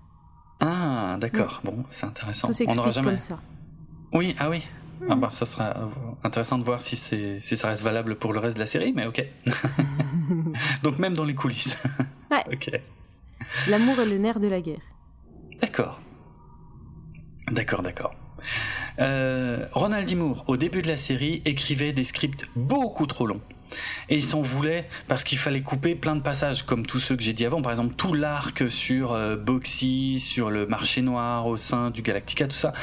Ah, 0.60 1.18
d'accord. 1.20 1.62
Bon, 1.64 1.86
c'est 1.88 2.06
intéressant. 2.06 2.48
Tout 2.48 2.54
s'explique 2.54 2.92
jamais... 2.92 3.08
comme 3.08 3.20
ça. 3.20 3.40
Oui, 4.12 4.36
ah 4.40 4.50
oui. 4.50 4.62
Ah 5.10 5.16
bah, 5.16 5.30
ça 5.30 5.46
sera 5.46 5.90
intéressant 6.24 6.58
de 6.58 6.64
voir 6.64 6.82
si, 6.82 6.98
c'est, 6.98 7.40
si 7.40 7.56
ça 7.56 7.70
reste 7.70 7.82
valable 7.84 8.18
pour 8.18 8.34
le 8.34 8.40
reste 8.40 8.56
de 8.56 8.60
la 8.60 8.68
série, 8.68 8.92
mais 8.92 9.06
ok. 9.06 9.26
Donc 10.84 11.00
même 11.00 11.14
dans 11.14 11.24
les 11.24 11.36
coulisses. 11.36 11.78
Ouais. 12.30 12.44
ok. 12.52 12.72
L'amour 13.70 14.00
est 14.02 14.06
le 14.06 14.18
nerf 14.18 14.40
de 14.40 14.48
la 14.48 14.60
guerre. 14.60 14.82
D'accord. 15.62 16.02
D'accord, 17.50 17.82
d'accord. 17.82 18.14
Euh, 19.00 19.68
Ronald 19.72 20.08
D. 20.08 20.16
Moore, 20.16 20.44
au 20.48 20.58
début 20.58 20.82
de 20.82 20.88
la 20.88 20.98
série, 20.98 21.42
écrivait 21.46 21.94
des 21.94 22.04
scripts 22.04 22.46
beaucoup 22.56 23.08
trop 23.08 23.26
longs. 23.26 23.42
Et 24.10 24.16
il 24.16 24.24
s'en 24.24 24.42
voulait 24.42 24.88
parce 25.08 25.24
qu'il 25.24 25.38
fallait 25.38 25.62
couper 25.62 25.96
plein 25.96 26.16
de 26.16 26.22
passages, 26.22 26.64
comme 26.64 26.86
tous 26.86 27.00
ceux 27.00 27.16
que 27.16 27.24
j'ai 27.24 27.34
dit 27.34 27.46
avant. 27.46 27.62
Par 27.62 27.72
exemple, 27.72 27.96
tout 27.96 28.14
l'arc 28.14 28.70
sur 28.70 29.14
euh, 29.14 29.36
Boxy, 29.36 30.20
sur 30.20 30.50
le 30.50 30.66
marché 30.66 31.02
noir 31.02 31.48
au 31.48 31.58
sein 31.58 31.90
du 31.90 32.02
Galactica, 32.02 32.48
tout 32.48 32.56
ça. 32.56 32.74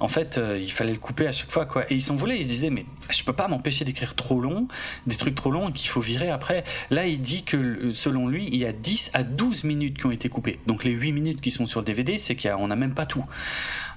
En 0.00 0.08
fait, 0.08 0.38
euh, 0.38 0.58
il 0.60 0.70
fallait 0.70 0.92
le 0.92 0.98
couper 0.98 1.26
à 1.26 1.32
chaque 1.32 1.50
fois, 1.50 1.66
quoi. 1.66 1.90
Et 1.90 1.94
ils 1.94 2.02
s'en 2.02 2.16
voulaient. 2.16 2.38
Ils 2.38 2.44
se 2.44 2.50
disaient, 2.50 2.70
mais 2.70 2.86
je 3.10 3.22
peux 3.24 3.32
pas 3.32 3.48
m'empêcher 3.48 3.84
d'écrire 3.84 4.14
trop 4.14 4.40
long, 4.40 4.68
des 5.06 5.16
trucs 5.16 5.34
trop 5.34 5.50
longs 5.50 5.72
qu'il 5.72 5.88
faut 5.88 6.00
virer 6.00 6.30
après. 6.30 6.64
Là, 6.90 7.06
il 7.06 7.20
dit 7.20 7.44
que 7.44 7.92
selon 7.94 8.28
lui, 8.28 8.48
il 8.50 8.56
y 8.56 8.66
a 8.66 8.72
10 8.72 9.10
à 9.14 9.22
12 9.22 9.64
minutes 9.64 9.98
qui 9.98 10.06
ont 10.06 10.10
été 10.10 10.28
coupées. 10.28 10.58
Donc 10.66 10.84
les 10.84 10.90
8 10.90 11.12
minutes 11.12 11.40
qui 11.40 11.50
sont 11.50 11.66
sur 11.66 11.80
le 11.80 11.86
DVD, 11.86 12.18
c'est 12.18 12.36
qu'on 12.36 12.68
n'a 12.68 12.76
même 12.76 12.94
pas 12.94 13.06
tout. 13.06 13.24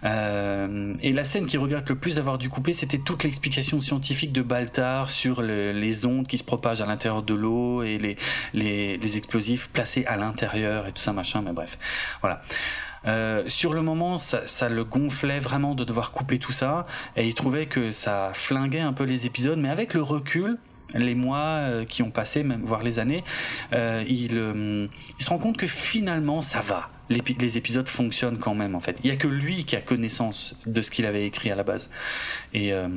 Euh, 0.04 0.94
et 1.02 1.12
la 1.12 1.24
scène 1.24 1.48
qui 1.48 1.58
regrette 1.58 1.90
le 1.90 1.96
plus 1.96 2.16
d'avoir 2.16 2.38
dû 2.38 2.50
couper, 2.50 2.74
c'était 2.74 3.00
toute 3.00 3.24
l'explication 3.24 3.82
scientifique 3.82 4.32
de 4.32 4.42
Baltar 4.42 5.10
sur 5.10 5.42
les 5.42 6.06
ondes 6.06 6.28
qui 6.28 6.38
se 6.38 6.44
propagent 6.44 6.82
à 6.82 6.86
l'intérieur 6.86 7.24
de 7.24 7.34
l'eau 7.34 7.84
et 7.84 7.98
les, 7.98 8.18
les, 8.54 8.98
les, 8.98 9.18
explosifs 9.18 9.70
placés 9.70 10.06
à 10.06 10.18
l'intérieur 10.18 10.88
et 10.88 10.92
tout 10.92 11.02
ça 11.02 11.14
machin. 11.14 11.42
Mais 11.42 11.54
bref, 11.54 11.78
voilà. 12.22 12.44
Euh, 13.08 13.44
sur 13.48 13.74
le 13.74 13.82
moment, 13.82 14.18
ça, 14.18 14.46
ça, 14.46 14.70
le 14.70 14.84
gonflait 14.84 15.40
vraiment 15.40 15.76
de 15.76 15.84
devoir 15.84 16.12
couper 16.12 16.40
tout 16.40 16.52
ça, 16.52 16.86
et 17.16 17.28
il 17.28 17.34
trouvait 17.34 17.66
que 17.66 17.92
ça 17.92 18.32
flinguait 18.34 18.80
un 18.80 18.94
peu 18.94 19.04
les 19.04 19.26
épisodes. 19.26 19.58
Mais 19.58 19.70
avec 19.70 19.94
le 19.94 20.02
recul, 20.02 20.58
les 20.94 21.16
mois 21.16 21.38
euh, 21.40 21.86
qui 21.86 22.04
ont 22.04 22.12
passé, 22.12 22.44
même 22.44 22.62
voire 22.64 22.84
les 22.84 23.00
années, 23.00 23.24
euh, 23.74 24.04
il, 24.08 24.38
euh, 24.38 24.88
il 25.20 25.24
se 25.24 25.30
rend 25.30 25.38
compte 25.38 25.58
que 25.58 25.68
finalement 25.68 26.42
ça 26.42 26.62
va 26.62 26.90
les, 27.10 27.58
épisodes 27.58 27.88
fonctionnent 27.88 28.38
quand 28.38 28.56
même 28.56 28.76
en 28.76 28.80
fait. 28.80 28.98
Il 29.04 29.10
y 29.10 29.14
a 29.14 29.16
que 29.16 29.28
lui 29.28 29.66
qui 29.66 29.76
a 29.76 29.82
connaissance 29.82 30.56
de 30.66 30.82
ce 30.82 30.92
qu'il 30.92 31.06
avait 31.06 31.26
écrit 31.26 31.52
à 31.52 31.56
la 31.56 31.64
base. 31.64 31.90
Et 32.54 32.74
euh, 32.74 32.88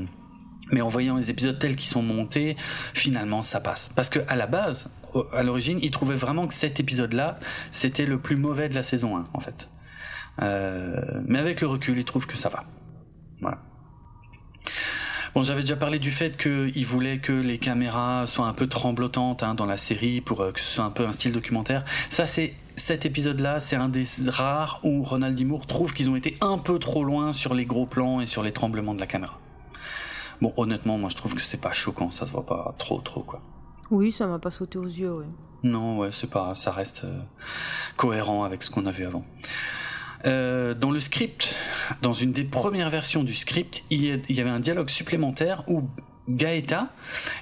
mais 0.73 0.81
en 0.81 0.89
voyant 0.89 1.17
les 1.17 1.31
épisodes 1.31 1.59
tels 1.59 1.75
qu'ils 1.75 1.89
sont 1.89 2.03
montés, 2.03 2.57
finalement 2.95 3.43
ça 3.43 3.61
passe. 3.61 3.91
Parce 3.95 4.09
que 4.09 4.21
à 4.29 4.37
la 4.37 4.47
base, 4.47 4.91
à 5.33 5.43
l'origine, 5.43 5.79
il 5.83 5.91
trouvait 5.91 6.17
vraiment 6.17 6.47
que 6.47 6.55
cet 6.55 6.79
épisode-là, 6.79 7.39
c'était 7.73 8.07
le 8.07 8.19
plus 8.19 8.37
mauvais 8.37 8.69
de 8.69 8.75
la 8.75 8.83
saison 8.83 9.17
1 9.17 9.29
en 9.33 9.41
fait. 9.41 9.69
Euh, 10.41 11.21
mais 11.27 11.39
avec 11.39 11.61
le 11.61 11.67
recul, 11.67 11.99
il 11.99 12.05
trouve 12.05 12.27
que 12.27 12.37
ça 12.37 12.49
va. 12.49 12.65
Voilà. 13.41 13.59
Bon, 15.35 15.45
j'avais 15.45 15.61
déjà 15.61 15.77
parlé 15.77 15.99
du 16.01 16.11
fait 16.11 16.37
qu'il 16.37 16.87
voulait 16.87 17.19
que 17.19 17.33
les 17.33 17.59
caméras 17.59 18.27
soient 18.27 18.47
un 18.47 18.53
peu 18.53 18.67
tremblotantes 18.67 19.45
hein, 19.45 19.55
dans 19.55 19.67
la 19.67 19.77
série 19.77 20.21
pour 20.21 20.41
euh, 20.41 20.51
que 20.51 20.61
ce 20.61 20.67
soit 20.67 20.85
un 20.85 20.91
peu 20.91 21.07
un 21.07 21.13
style 21.13 21.33
documentaire. 21.33 21.85
Ça, 22.11 22.27
c'est 22.27 22.55
cet 22.77 23.07
épisode-là, 23.07 23.61
c'est 23.61 23.77
un 23.77 23.89
des 23.89 24.07
rares 24.27 24.81
où 24.83 25.05
Ronald 25.05 25.37
D. 25.37 25.45
Moore 25.45 25.67
trouve 25.67 25.93
qu'ils 25.93 26.11
ont 26.11 26.17
été 26.17 26.37
un 26.41 26.59
peu 26.59 26.79
trop 26.79 27.05
loin 27.05 27.33
sur 27.33 27.55
les 27.55 27.65
gros 27.65 27.87
plans 27.87 28.21
et 28.21 28.27
sur 28.27 28.43
les 28.43 28.53
tremblements 28.53 28.95
de 28.95 29.01
la 29.01 29.07
caméra. 29.07 29.39
Bon, 30.41 30.53
honnêtement, 30.57 30.97
moi 30.97 31.11
je 31.11 31.17
trouve 31.17 31.35
que 31.35 31.43
c'est 31.43 31.61
pas 31.61 31.73
choquant, 31.73 32.11
ça 32.11 32.27
se 32.27 32.33
voit 32.33 32.47
pas 32.47 32.75
trop, 32.79 33.01
trop 33.01 33.23
quoi. 33.23 33.43
Oui, 33.91 34.11
ça 34.11 34.27
m'a 34.27 34.39
pas 34.39 34.51
sauté 34.51 34.79
aux 34.79 34.85
yeux, 34.85 35.13
ouais. 35.13 35.27
Non, 35.63 35.99
ouais, 35.99 36.11
c'est 36.11 36.31
pas, 36.31 36.55
ça 36.55 36.73
reste 36.73 37.05
euh, 37.05 37.21
cohérent 37.97 38.45
avec 38.45 38.63
ce 38.63 38.71
qu'on 38.71 38.87
a 38.87 38.91
vu 38.91 39.05
avant. 39.05 39.25
Euh, 40.27 40.75
dans 40.75 40.91
le 40.91 41.01
script, 41.01 41.57
dans 42.03 42.13
une 42.13 42.33
des 42.33 42.45
premières 42.45 42.91
versions 42.91 43.25
du 43.25 43.35
script, 43.35 43.85
il 43.91 44.23
y 44.29 44.41
avait 44.41 44.51
un 44.51 44.61
dialogue 44.61 44.91
supplémentaire 44.91 45.65
où 45.67 45.89
Gaëta 46.31 46.89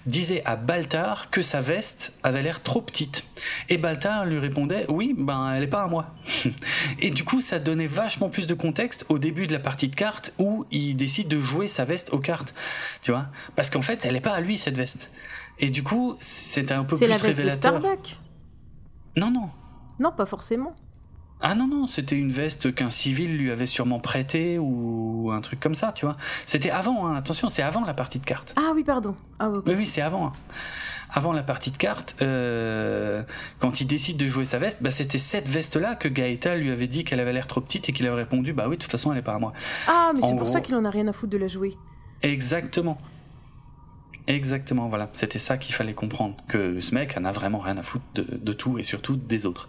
disait 0.07 0.43
à 0.45 0.57
Baltar 0.57 1.31
que 1.31 1.43
sa 1.43 1.61
veste 1.61 2.15
avait 2.23 2.43
l'air 2.43 2.63
trop 2.63 2.81
petite. 2.81 3.25
Et 3.69 3.79
Baltar 3.79 4.25
lui 4.27 4.39
répondait 4.39 4.87
oui, 4.89 5.15
ben 5.17 5.53
elle 5.53 5.65
est 5.65 5.69
pas 5.69 5.83
à 5.83 5.87
moi. 5.89 6.15
et 7.01 7.11
du 7.11 7.25
coup, 7.25 7.41
ça 7.41 7.59
donnait 7.59 7.87
vachement 7.87 8.29
plus 8.29 8.47
de 8.47 8.55
contexte 8.55 9.05
au 9.09 9.19
début 9.19 9.47
de 9.47 9.53
la 9.53 9.59
partie 9.59 9.89
de 9.89 9.95
cartes 9.95 10.33
où 10.39 10.65
il 10.71 10.97
décide 10.97 11.29
de 11.29 11.39
jouer 11.39 11.69
sa 11.69 11.85
veste 11.85 12.11
aux 12.13 12.21
cartes. 12.21 12.55
Tu 13.03 13.11
vois 13.11 13.27
Parce 13.57 13.71
qu'en 13.71 13.83
fait, 13.83 14.05
elle 14.05 14.17
est 14.17 14.21
pas 14.21 14.33
à 14.33 14.41
lui 14.41 14.59
cette 14.59 14.77
veste. 14.77 15.11
Et 15.59 15.71
du 15.71 15.83
coup, 15.83 16.17
c'était 16.21 16.75
un 16.75 16.85
peu 16.85 16.97
plus 16.97 17.07
révélateur. 17.07 17.19
C'est 17.19 17.27
la 17.27 17.33
veste 17.33 17.45
de 17.45 17.51
Starbuck? 17.51 18.19
Non, 19.17 19.31
non. 19.31 19.51
Non, 19.99 20.13
pas 20.13 20.27
forcément. 20.27 20.75
Ah 21.41 21.55
non, 21.55 21.69
non, 21.69 21.87
c'était 21.87 22.17
une 22.17 22.33
veste 22.33 22.75
qu'un 22.75 22.91
civil 22.91 23.37
lui 23.37 23.51
avait 23.53 23.67
sûrement 23.67 24.01
prêtée 24.01 24.59
ou 24.59 25.31
un 25.33 25.41
truc 25.41 25.61
comme 25.61 25.77
ça, 25.77 25.93
tu 25.95 26.05
vois. 26.05 26.17
C'était 26.47 26.71
avant, 26.71 27.07
hein, 27.07 27.15
attention, 27.15 27.49
c'est 27.49 27.63
avant 27.63 27.85
la 27.85 27.95
partie 27.95 28.19
de 28.19 28.25
cartes. 28.25 28.55
Ah 28.57 28.73
oui, 28.75 28.83
pardon. 28.83 29.15
Ah, 29.39 29.49
Oui, 29.49 29.75
oui, 29.77 29.87
c'est 29.87 30.03
avant. 30.03 30.27
Hein. 30.29 30.33
Avant 31.11 31.33
la 31.33 31.43
partie 31.45 31.71
de 31.71 31.77
cartes, 31.77 32.17
euh, 32.23 33.23
quand 33.61 33.81
il 33.81 33.87
décide 33.87 34.17
de 34.17 34.27
jouer 34.27 34.45
sa 34.45 34.59
veste, 34.59 34.83
bah, 34.83 34.91
c'était 34.91 35.17
cette 35.19 35.49
veste-là 35.49 35.95
que 35.95 36.09
Gaëta 36.09 36.57
lui 36.57 36.71
avait 36.71 36.89
dit 36.89 37.05
qu'elle 37.05 37.21
avait 37.21 37.33
l'air 37.33 37.47
trop 37.47 37.61
petite 37.61 37.89
et 37.89 37.93
qu'il 37.93 38.07
avait 38.07 38.17
répondu 38.17 38.53
Bah 38.53 38.67
oui, 38.69 38.77
de 38.77 38.83
toute 38.83 38.91
façon, 38.91 39.13
elle 39.13 39.19
est 39.19 39.23
pas 39.23 39.35
à 39.35 39.39
moi. 39.39 39.53
Ah, 39.87 40.11
mais 40.15 40.21
c'est 40.23 40.37
pour 40.37 40.49
ça 40.49 40.61
qu'il 40.61 40.75
en 40.75 40.85
a 40.85 40.91
rien 40.91 41.07
à 41.09 41.13
foutre 41.13 41.33
de 41.33 41.39
la 41.39 41.49
jouer. 41.49 41.75
Exactement. 42.23 42.99
Exactement, 44.27 44.89
voilà. 44.89 45.09
C'était 45.15 45.39
ça 45.39 45.57
qu'il 45.57 45.75
fallait 45.75 45.95
comprendre. 45.95 46.37
Que 46.49 46.81
ce 46.81 46.95
mec 46.95 47.17
en 47.17 47.25
a 47.25 47.33
vraiment 47.33 47.61
rien 47.61 47.79
à 47.79 47.83
foutre 47.83 48.05
de 48.15 48.53
tout 48.53 48.79
et 48.79 48.83
surtout 48.83 49.17
des 49.17 49.47
autres. 49.47 49.69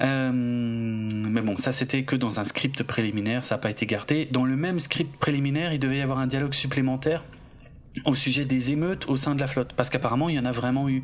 Euh, 0.00 0.30
mais 0.32 1.42
bon, 1.42 1.58
ça 1.58 1.72
c'était 1.72 2.04
que 2.04 2.16
dans 2.16 2.40
un 2.40 2.44
script 2.44 2.82
préliminaire, 2.82 3.44
ça 3.44 3.56
n'a 3.56 3.60
pas 3.60 3.70
été 3.70 3.86
gardé. 3.86 4.28
Dans 4.30 4.44
le 4.44 4.56
même 4.56 4.80
script 4.80 5.16
préliminaire, 5.18 5.72
il 5.72 5.78
devait 5.78 5.98
y 5.98 6.02
avoir 6.02 6.18
un 6.18 6.26
dialogue 6.26 6.54
supplémentaire 6.54 7.22
au 8.04 8.14
sujet 8.14 8.44
des 8.44 8.70
émeutes 8.70 9.08
au 9.08 9.16
sein 9.16 9.34
de 9.34 9.40
la 9.40 9.46
flotte, 9.46 9.72
parce 9.74 9.90
qu'apparemment 9.90 10.28
il 10.28 10.36
y 10.36 10.38
en 10.38 10.44
a 10.44 10.52
vraiment 10.52 10.88
eu. 10.88 11.02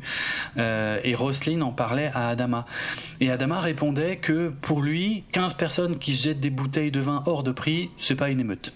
Euh, 0.57 0.99
et 1.03 1.15
Roslin 1.15 1.61
en 1.61 1.71
parlait 1.71 2.11
à 2.13 2.29
Adama. 2.29 2.65
Et 3.19 3.29
Adama 3.29 3.59
répondait 3.59 4.17
que 4.17 4.53
pour 4.61 4.81
lui, 4.81 5.23
15 5.31 5.55
personnes 5.55 5.99
qui 5.99 6.13
jettent 6.13 6.39
des 6.39 6.49
bouteilles 6.49 6.91
de 6.91 6.99
vin 6.99 7.23
hors 7.25 7.43
de 7.43 7.51
prix, 7.51 7.91
c'est 7.97 8.15
pas 8.15 8.29
une 8.29 8.39
émeute. 8.39 8.73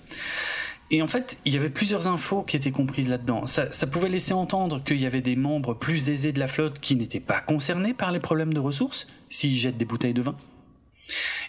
Et 0.94 1.02
en 1.02 1.08
fait, 1.08 1.38
il 1.46 1.54
y 1.54 1.58
avait 1.58 1.70
plusieurs 1.70 2.08
infos 2.08 2.44
qui 2.44 2.58
étaient 2.58 2.72
comprises 2.72 3.08
là-dedans. 3.08 3.48
Ça, 3.48 3.88
pouvait 3.88 4.10
laisser 4.10 4.34
entendre 4.34 4.84
qu'il 4.84 5.00
y 5.00 5.06
avait 5.06 5.22
des 5.22 5.38
membres 5.38 5.74
plus 5.74 6.10
aisés 6.10 6.34
de 6.34 6.40
la 6.40 6.50
flotte 6.50 6.80
qui 6.82 6.98
n'étaient 6.98 7.22
pas 7.22 7.40
concernés 7.40 7.94
par 7.94 8.12
les 8.12 8.20
problèmes 8.20 8.54
de 8.54 8.60
ressources, 8.60 9.08
s'ils 9.30 9.58
jettent 9.58 9.78
des 9.78 9.86
bouteilles 9.86 10.14
de 10.14 10.22
vin. 10.22 10.36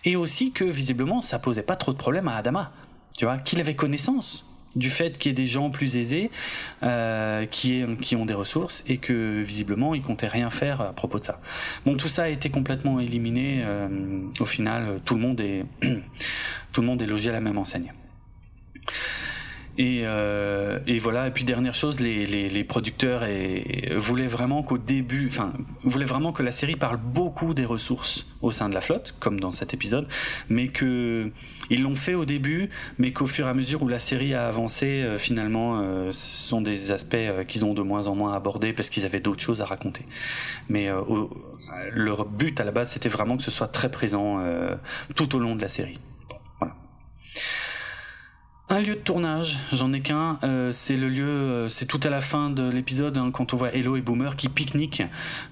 Et 0.04 0.14
aussi 0.14 0.52
que, 0.52 0.64
visiblement, 0.64 1.20
ça 1.20 1.40
posait 1.40 1.64
pas 1.64 1.74
trop 1.74 1.92
de 1.92 1.98
problèmes 1.98 2.28
à 2.28 2.36
Adama. 2.36 2.72
Tu 3.18 3.24
vois, 3.24 3.38
qu'il 3.38 3.60
avait 3.60 3.74
connaissance 3.74 4.46
du 4.76 4.90
fait 4.90 5.18
qu'il 5.18 5.30
y 5.30 5.32
ait 5.32 5.34
des 5.34 5.48
gens 5.48 5.70
plus 5.70 5.96
aisés 5.96 6.30
euh, 6.82 7.44
qui, 7.44 7.84
qui 8.00 8.16
ont 8.16 8.24
des 8.24 8.32
ressources 8.32 8.82
et 8.86 8.96
que 8.96 9.42
visiblement 9.42 9.94
ils 9.94 10.00
comptaient 10.00 10.28
rien 10.28 10.48
faire 10.48 10.80
à 10.80 10.92
propos 10.94 11.18
de 11.18 11.24
ça. 11.24 11.40
Bon, 11.84 11.94
tout 11.94 12.08
ça 12.08 12.22
a 12.22 12.28
été 12.28 12.48
complètement 12.48 12.98
éliminé. 12.98 13.60
Euh, 13.64 13.88
au 14.40 14.46
final, 14.46 15.00
tout 15.04 15.14
le 15.14 15.20
monde 15.20 15.40
est 15.42 15.66
tout 16.72 16.80
le 16.80 16.86
monde 16.86 17.02
est 17.02 17.06
logé 17.06 17.28
à 17.28 17.32
la 17.32 17.40
même 17.40 17.58
enseigne. 17.58 17.92
Et, 19.78 20.02
euh, 20.04 20.78
et, 20.86 20.98
voilà. 20.98 21.28
Et 21.28 21.30
puis 21.30 21.44
dernière 21.44 21.74
chose, 21.74 21.98
les, 22.00 22.64
producteurs 22.64 23.22
voulaient 23.96 24.26
vraiment 24.26 24.62
qu'au 24.62 24.78
début, 24.78 25.26
enfin, 25.28 25.52
voulaient 25.82 26.04
vraiment 26.04 26.32
que 26.32 26.42
la 26.42 26.52
série 26.52 26.76
parle 26.76 26.98
beaucoup 26.98 27.54
des 27.54 27.64
ressources 27.64 28.26
au 28.42 28.50
sein 28.50 28.68
de 28.68 28.74
la 28.74 28.80
flotte, 28.80 29.14
comme 29.18 29.40
dans 29.40 29.52
cet 29.52 29.72
épisode, 29.72 30.06
mais 30.48 30.68
que 30.68 31.30
ils 31.70 31.82
l'ont 31.82 31.94
fait 31.94 32.14
au 32.14 32.24
début, 32.24 32.70
mais 32.98 33.12
qu'au 33.12 33.26
fur 33.26 33.46
et 33.46 33.50
à 33.50 33.54
mesure 33.54 33.82
où 33.82 33.88
la 33.88 33.98
série 33.98 34.34
a 34.34 34.48
avancé, 34.48 34.86
euh, 34.86 35.18
finalement, 35.18 35.80
euh, 35.80 36.12
ce 36.12 36.48
sont 36.48 36.60
des 36.60 36.92
aspects 36.92 37.16
qu'ils 37.48 37.64
ont 37.64 37.74
de 37.74 37.82
moins 37.82 38.06
en 38.06 38.14
moins 38.14 38.34
abordés 38.34 38.72
parce 38.72 38.90
qu'ils 38.90 39.04
avaient 39.04 39.20
d'autres 39.20 39.42
choses 39.42 39.60
à 39.60 39.64
raconter. 39.64 40.04
Mais 40.68 40.88
leur 41.92 42.26
but 42.26 42.60
à 42.60 42.64
la 42.64 42.72
base, 42.72 42.90
c'était 42.90 43.08
vraiment 43.08 43.36
que 43.36 43.42
ce 43.42 43.50
soit 43.50 43.68
très 43.68 43.90
présent 43.90 44.42
tout 45.14 45.34
au 45.36 45.38
long 45.38 45.56
de 45.56 45.62
la 45.62 45.68
série. 45.68 45.98
Un 48.72 48.80
lieu 48.80 48.94
de 48.94 49.00
tournage, 49.00 49.58
j'en 49.70 49.92
ai 49.92 50.00
qu'un. 50.00 50.38
Euh, 50.44 50.72
c'est 50.72 50.96
le 50.96 51.10
lieu, 51.10 51.28
euh, 51.28 51.68
c'est 51.68 51.84
tout 51.84 52.00
à 52.04 52.08
la 52.08 52.22
fin 52.22 52.48
de 52.48 52.70
l'épisode 52.70 53.18
hein, 53.18 53.30
quand 53.30 53.52
on 53.52 53.58
voit 53.58 53.74
Hello 53.74 53.96
et 53.96 54.00
Boomer 54.00 54.34
qui 54.34 54.48
pique-niquent, 54.48 55.02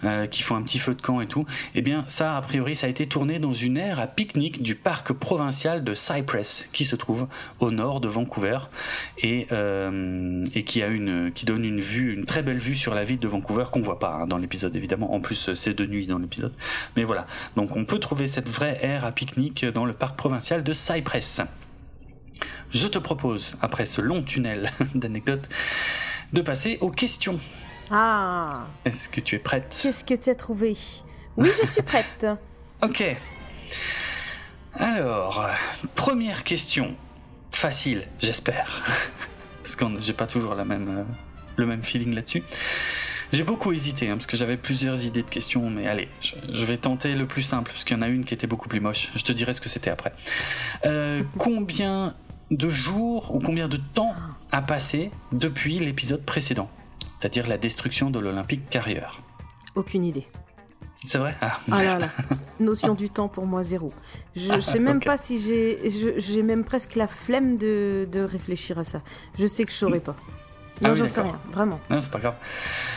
euh, 0.04 0.26
qui 0.26 0.42
font 0.42 0.56
un 0.56 0.62
petit 0.62 0.78
feu 0.78 0.94
de 0.94 1.02
camp 1.02 1.20
et 1.20 1.26
tout. 1.26 1.44
Eh 1.74 1.82
bien, 1.82 2.06
ça, 2.08 2.38
a 2.38 2.40
priori, 2.40 2.74
ça 2.74 2.86
a 2.86 2.88
été 2.88 3.06
tourné 3.06 3.38
dans 3.38 3.52
une 3.52 3.76
aire 3.76 4.00
à 4.00 4.06
pique-nique 4.06 4.62
du 4.62 4.74
parc 4.74 5.12
provincial 5.12 5.84
de 5.84 5.92
Cypress, 5.92 6.66
qui 6.72 6.86
se 6.86 6.96
trouve 6.96 7.28
au 7.58 7.70
nord 7.70 8.00
de 8.00 8.08
Vancouver 8.08 8.58
et 9.18 9.48
et 10.54 10.64
qui 10.64 10.82
a 10.82 10.86
une, 10.86 11.30
qui 11.34 11.44
donne 11.44 11.66
une 11.66 11.80
vue, 11.80 12.14
une 12.14 12.24
très 12.24 12.42
belle 12.42 12.56
vue 12.56 12.74
sur 12.74 12.94
la 12.94 13.04
ville 13.04 13.18
de 13.18 13.28
Vancouver 13.28 13.64
qu'on 13.70 13.82
voit 13.82 13.98
pas 13.98 14.14
hein, 14.14 14.26
dans 14.28 14.38
l'épisode 14.38 14.74
évidemment. 14.74 15.12
En 15.12 15.20
plus, 15.20 15.52
c'est 15.54 15.74
de 15.74 15.84
nuit 15.84 16.06
dans 16.06 16.18
l'épisode. 16.18 16.54
Mais 16.96 17.04
voilà. 17.04 17.26
Donc, 17.54 17.76
on 17.76 17.84
peut 17.84 17.98
trouver 17.98 18.28
cette 18.28 18.48
vraie 18.48 18.78
aire 18.80 19.04
à 19.04 19.12
pique-nique 19.12 19.66
dans 19.66 19.84
le 19.84 19.92
parc 19.92 20.16
provincial 20.16 20.64
de 20.64 20.72
Cypress. 20.72 21.42
Je 22.72 22.86
te 22.86 22.98
propose, 22.98 23.56
après 23.60 23.86
ce 23.86 24.00
long 24.00 24.22
tunnel 24.22 24.72
d'anecdotes, 24.94 25.48
de 26.32 26.42
passer 26.42 26.78
aux 26.80 26.90
questions. 26.90 27.40
Ah 27.90 28.66
Est-ce 28.84 29.08
que 29.08 29.20
tu 29.20 29.34
es 29.36 29.38
prête? 29.38 29.76
Qu'est-ce 29.82 30.04
que 30.04 30.14
tu 30.14 30.30
as 30.30 30.34
trouvé? 30.34 30.76
Oui, 31.36 31.50
je 31.60 31.66
suis 31.66 31.82
prête. 31.82 32.26
ok. 32.82 33.16
Alors, 34.74 35.48
première 35.94 36.44
question. 36.44 36.94
Facile, 37.50 38.06
j'espère. 38.20 38.84
parce 39.62 39.74
que 39.74 39.84
j'ai 40.00 40.12
pas 40.12 40.26
toujours 40.26 40.54
la 40.54 40.64
même, 40.64 40.88
euh, 40.88 41.02
le 41.56 41.66
même 41.66 41.82
feeling 41.82 42.14
là-dessus. 42.14 42.42
J'ai 43.32 43.44
beaucoup 43.44 43.72
hésité, 43.72 44.08
hein, 44.08 44.14
parce 44.14 44.26
que 44.26 44.36
j'avais 44.36 44.56
plusieurs 44.56 45.04
idées 45.04 45.22
de 45.22 45.28
questions, 45.28 45.70
mais 45.70 45.86
allez, 45.86 46.08
je, 46.22 46.64
vais 46.64 46.78
tenter 46.78 47.14
le 47.14 47.26
plus 47.26 47.42
simple, 47.42 47.70
parce 47.70 47.84
qu'il 47.84 47.96
y 47.96 47.98
en 47.98 48.02
a 48.02 48.08
une 48.08 48.24
qui 48.24 48.34
était 48.34 48.48
beaucoup 48.48 48.68
plus 48.68 48.80
moche. 48.80 49.10
Je 49.14 49.22
te 49.22 49.32
dirai 49.32 49.52
ce 49.52 49.60
que 49.60 49.68
c'était 49.68 49.90
après. 49.90 50.12
Euh, 50.84 51.22
combien 51.38 52.14
de 52.50 52.68
jours 52.68 53.34
ou 53.34 53.38
combien 53.38 53.68
de 53.68 53.76
temps 53.76 54.14
a 54.52 54.62
passé 54.62 55.10
depuis 55.32 55.78
l'épisode 55.78 56.24
précédent, 56.24 56.68
c'est-à-dire 57.18 57.46
la 57.46 57.58
destruction 57.58 58.10
de 58.10 58.18
l'Olympique 58.18 58.68
Carrière 58.68 59.20
Aucune 59.74 60.04
idée. 60.04 60.26
C'est 61.06 61.18
vrai? 61.18 61.34
Ah, 61.40 61.58
ah, 61.70 61.82
là 61.82 61.98
là, 61.98 62.08
notion 62.60 62.94
du 62.94 63.08
temps 63.08 63.28
pour 63.28 63.46
moi 63.46 63.62
zéro. 63.62 63.92
Je 64.36 64.52
ne 64.52 64.60
sais 64.60 64.78
même 64.80 65.00
pas 65.00 65.16
si 65.16 65.38
j'ai, 65.38 66.18
j'ai 66.18 66.42
même 66.42 66.64
presque 66.64 66.94
la 66.96 67.06
flemme 67.06 67.56
de, 67.56 68.06
de, 68.10 68.20
réfléchir 68.20 68.78
à 68.78 68.84
ça. 68.84 69.00
Je 69.38 69.46
sais 69.46 69.64
que 69.64 69.70
je 69.70 69.76
saurais 69.76 70.00
pas. 70.00 70.16
Ah 70.82 70.88
non, 70.88 70.94
j'en 70.94 71.06
sais 71.06 71.20
rien, 71.20 71.38
vraiment. 71.52 71.78
Non, 71.90 72.00
c'est 72.00 72.10
pas 72.10 72.18
grave. 72.18 72.36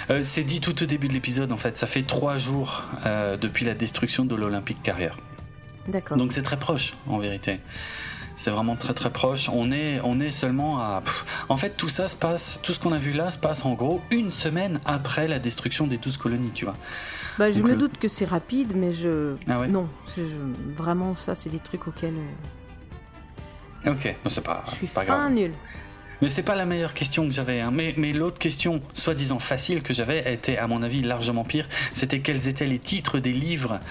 Euh, 0.09 0.21
c'est 0.23 0.43
dit 0.43 0.61
tout 0.61 0.83
au 0.83 0.85
début 0.85 1.07
de 1.07 1.13
l'épisode, 1.13 1.51
en 1.51 1.57
fait. 1.57 1.77
Ça 1.77 1.87
fait 1.87 2.03
trois 2.03 2.37
jours 2.37 2.83
euh, 3.05 3.37
depuis 3.37 3.65
la 3.65 3.73
destruction 3.73 4.25
de 4.25 4.35
l'Olympique 4.35 4.81
Carrière. 4.83 5.17
D'accord. 5.87 6.17
Donc 6.17 6.31
c'est 6.31 6.43
très 6.43 6.57
proche, 6.57 6.93
en 7.07 7.19
vérité. 7.19 7.59
C'est 8.35 8.49
vraiment 8.49 8.75
très 8.75 8.93
très 8.93 9.11
proche. 9.11 9.49
On 9.49 9.71
est, 9.71 9.99
on 10.03 10.19
est 10.19 10.31
seulement 10.31 10.79
à. 10.79 11.03
en 11.49 11.57
fait, 11.57 11.71
tout 11.71 11.89
ça 11.89 12.07
se 12.07 12.15
passe, 12.15 12.59
tout 12.63 12.73
ce 12.73 12.79
qu'on 12.79 12.91
a 12.91 12.97
vu 12.97 13.13
là 13.13 13.31
se 13.31 13.37
passe 13.37 13.65
en 13.65 13.73
gros 13.73 14.01
une 14.11 14.31
semaine 14.31 14.79
après 14.85 15.27
la 15.27 15.39
destruction 15.39 15.87
des 15.87 15.97
douze 15.97 16.17
colonies, 16.17 16.51
tu 16.53 16.65
vois. 16.65 16.75
Bah, 17.37 17.51
je 17.51 17.61
me 17.61 17.75
doute 17.75 17.97
que 17.97 18.07
c'est 18.07 18.25
rapide, 18.25 18.73
mais 18.75 18.93
je. 18.93 19.35
Ah 19.47 19.67
non, 19.67 19.87
vraiment, 20.75 21.15
ça, 21.15 21.35
c'est 21.35 21.49
des 21.49 21.59
trucs 21.59 21.87
auxquels. 21.87 22.15
Euh, 23.85 23.91
ok, 23.91 24.15
non, 24.23 24.29
c'est 24.29 24.43
pas, 24.43 24.63
c'est 24.81 24.93
pas 24.93 25.05
grave. 25.05 25.31
nul. 25.31 25.51
Mais 26.23 26.29
c'est 26.29 26.43
pas 26.43 26.55
la 26.55 26.65
meilleure 26.65 26.93
question 26.93 27.25
que 27.27 27.33
j'avais. 27.33 27.59
Hein. 27.59 27.71
Mais, 27.73 27.93
mais 27.97 28.13
l'autre 28.13 28.39
question, 28.39 28.81
soi-disant 28.93 29.39
facile, 29.39 29.81
que 29.81 29.93
j'avais, 29.93 30.33
était 30.33 30.57
à 30.57 30.67
mon 30.67 30.81
avis 30.81 31.01
largement 31.01 31.43
pire. 31.43 31.67
C'était 31.93 32.21
quels 32.21 32.47
étaient 32.47 32.65
les 32.65 32.79
titres 32.79 33.19
des 33.19 33.33
livres 33.33 33.81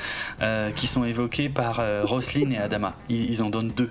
euh, 0.41 0.71
qui 0.71 0.87
sont 0.87 1.05
évoqués 1.05 1.51
par 1.51 1.81
euh, 1.81 2.05
Roslyn 2.05 2.51
et 2.51 2.57
Adama. 2.57 2.97
Ils, 3.11 3.43
en 3.43 3.51
donnent 3.51 3.73
deux 3.77 3.91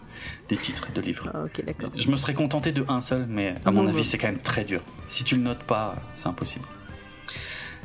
des 0.51 0.57
titres 0.57 0.91
de 0.93 0.99
livres. 0.99 1.31
Ah, 1.33 1.43
ok, 1.45 1.63
d'accord. 1.65 1.91
Je 1.95 2.11
me 2.11 2.17
serais 2.17 2.33
contenté 2.33 2.73
de 2.73 2.83
un 2.89 2.99
seul, 2.99 3.25
mais 3.27 3.55
à 3.65 3.71
mon 3.71 3.87
avis, 3.87 4.03
c'est 4.03 4.17
quand 4.17 4.27
même 4.27 4.37
très 4.37 4.65
dur. 4.65 4.81
Si 5.07 5.23
tu 5.23 5.35
le 5.35 5.41
notes 5.41 5.63
pas, 5.63 5.95
c'est 6.15 6.27
impossible. 6.27 6.65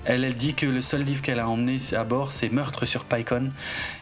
Elle, 0.05 0.25
elle 0.25 0.35
dit 0.35 0.55
que 0.55 0.67
le 0.67 0.81
seul 0.81 1.03
livre 1.03 1.23
qu'elle 1.23 1.39
a 1.39 1.49
emmené 1.49 1.79
à 1.93 2.03
bord, 2.03 2.33
c'est 2.33 2.49
Meurtre 2.49 2.85
sur 2.85 3.05
Pycon. 3.05 3.51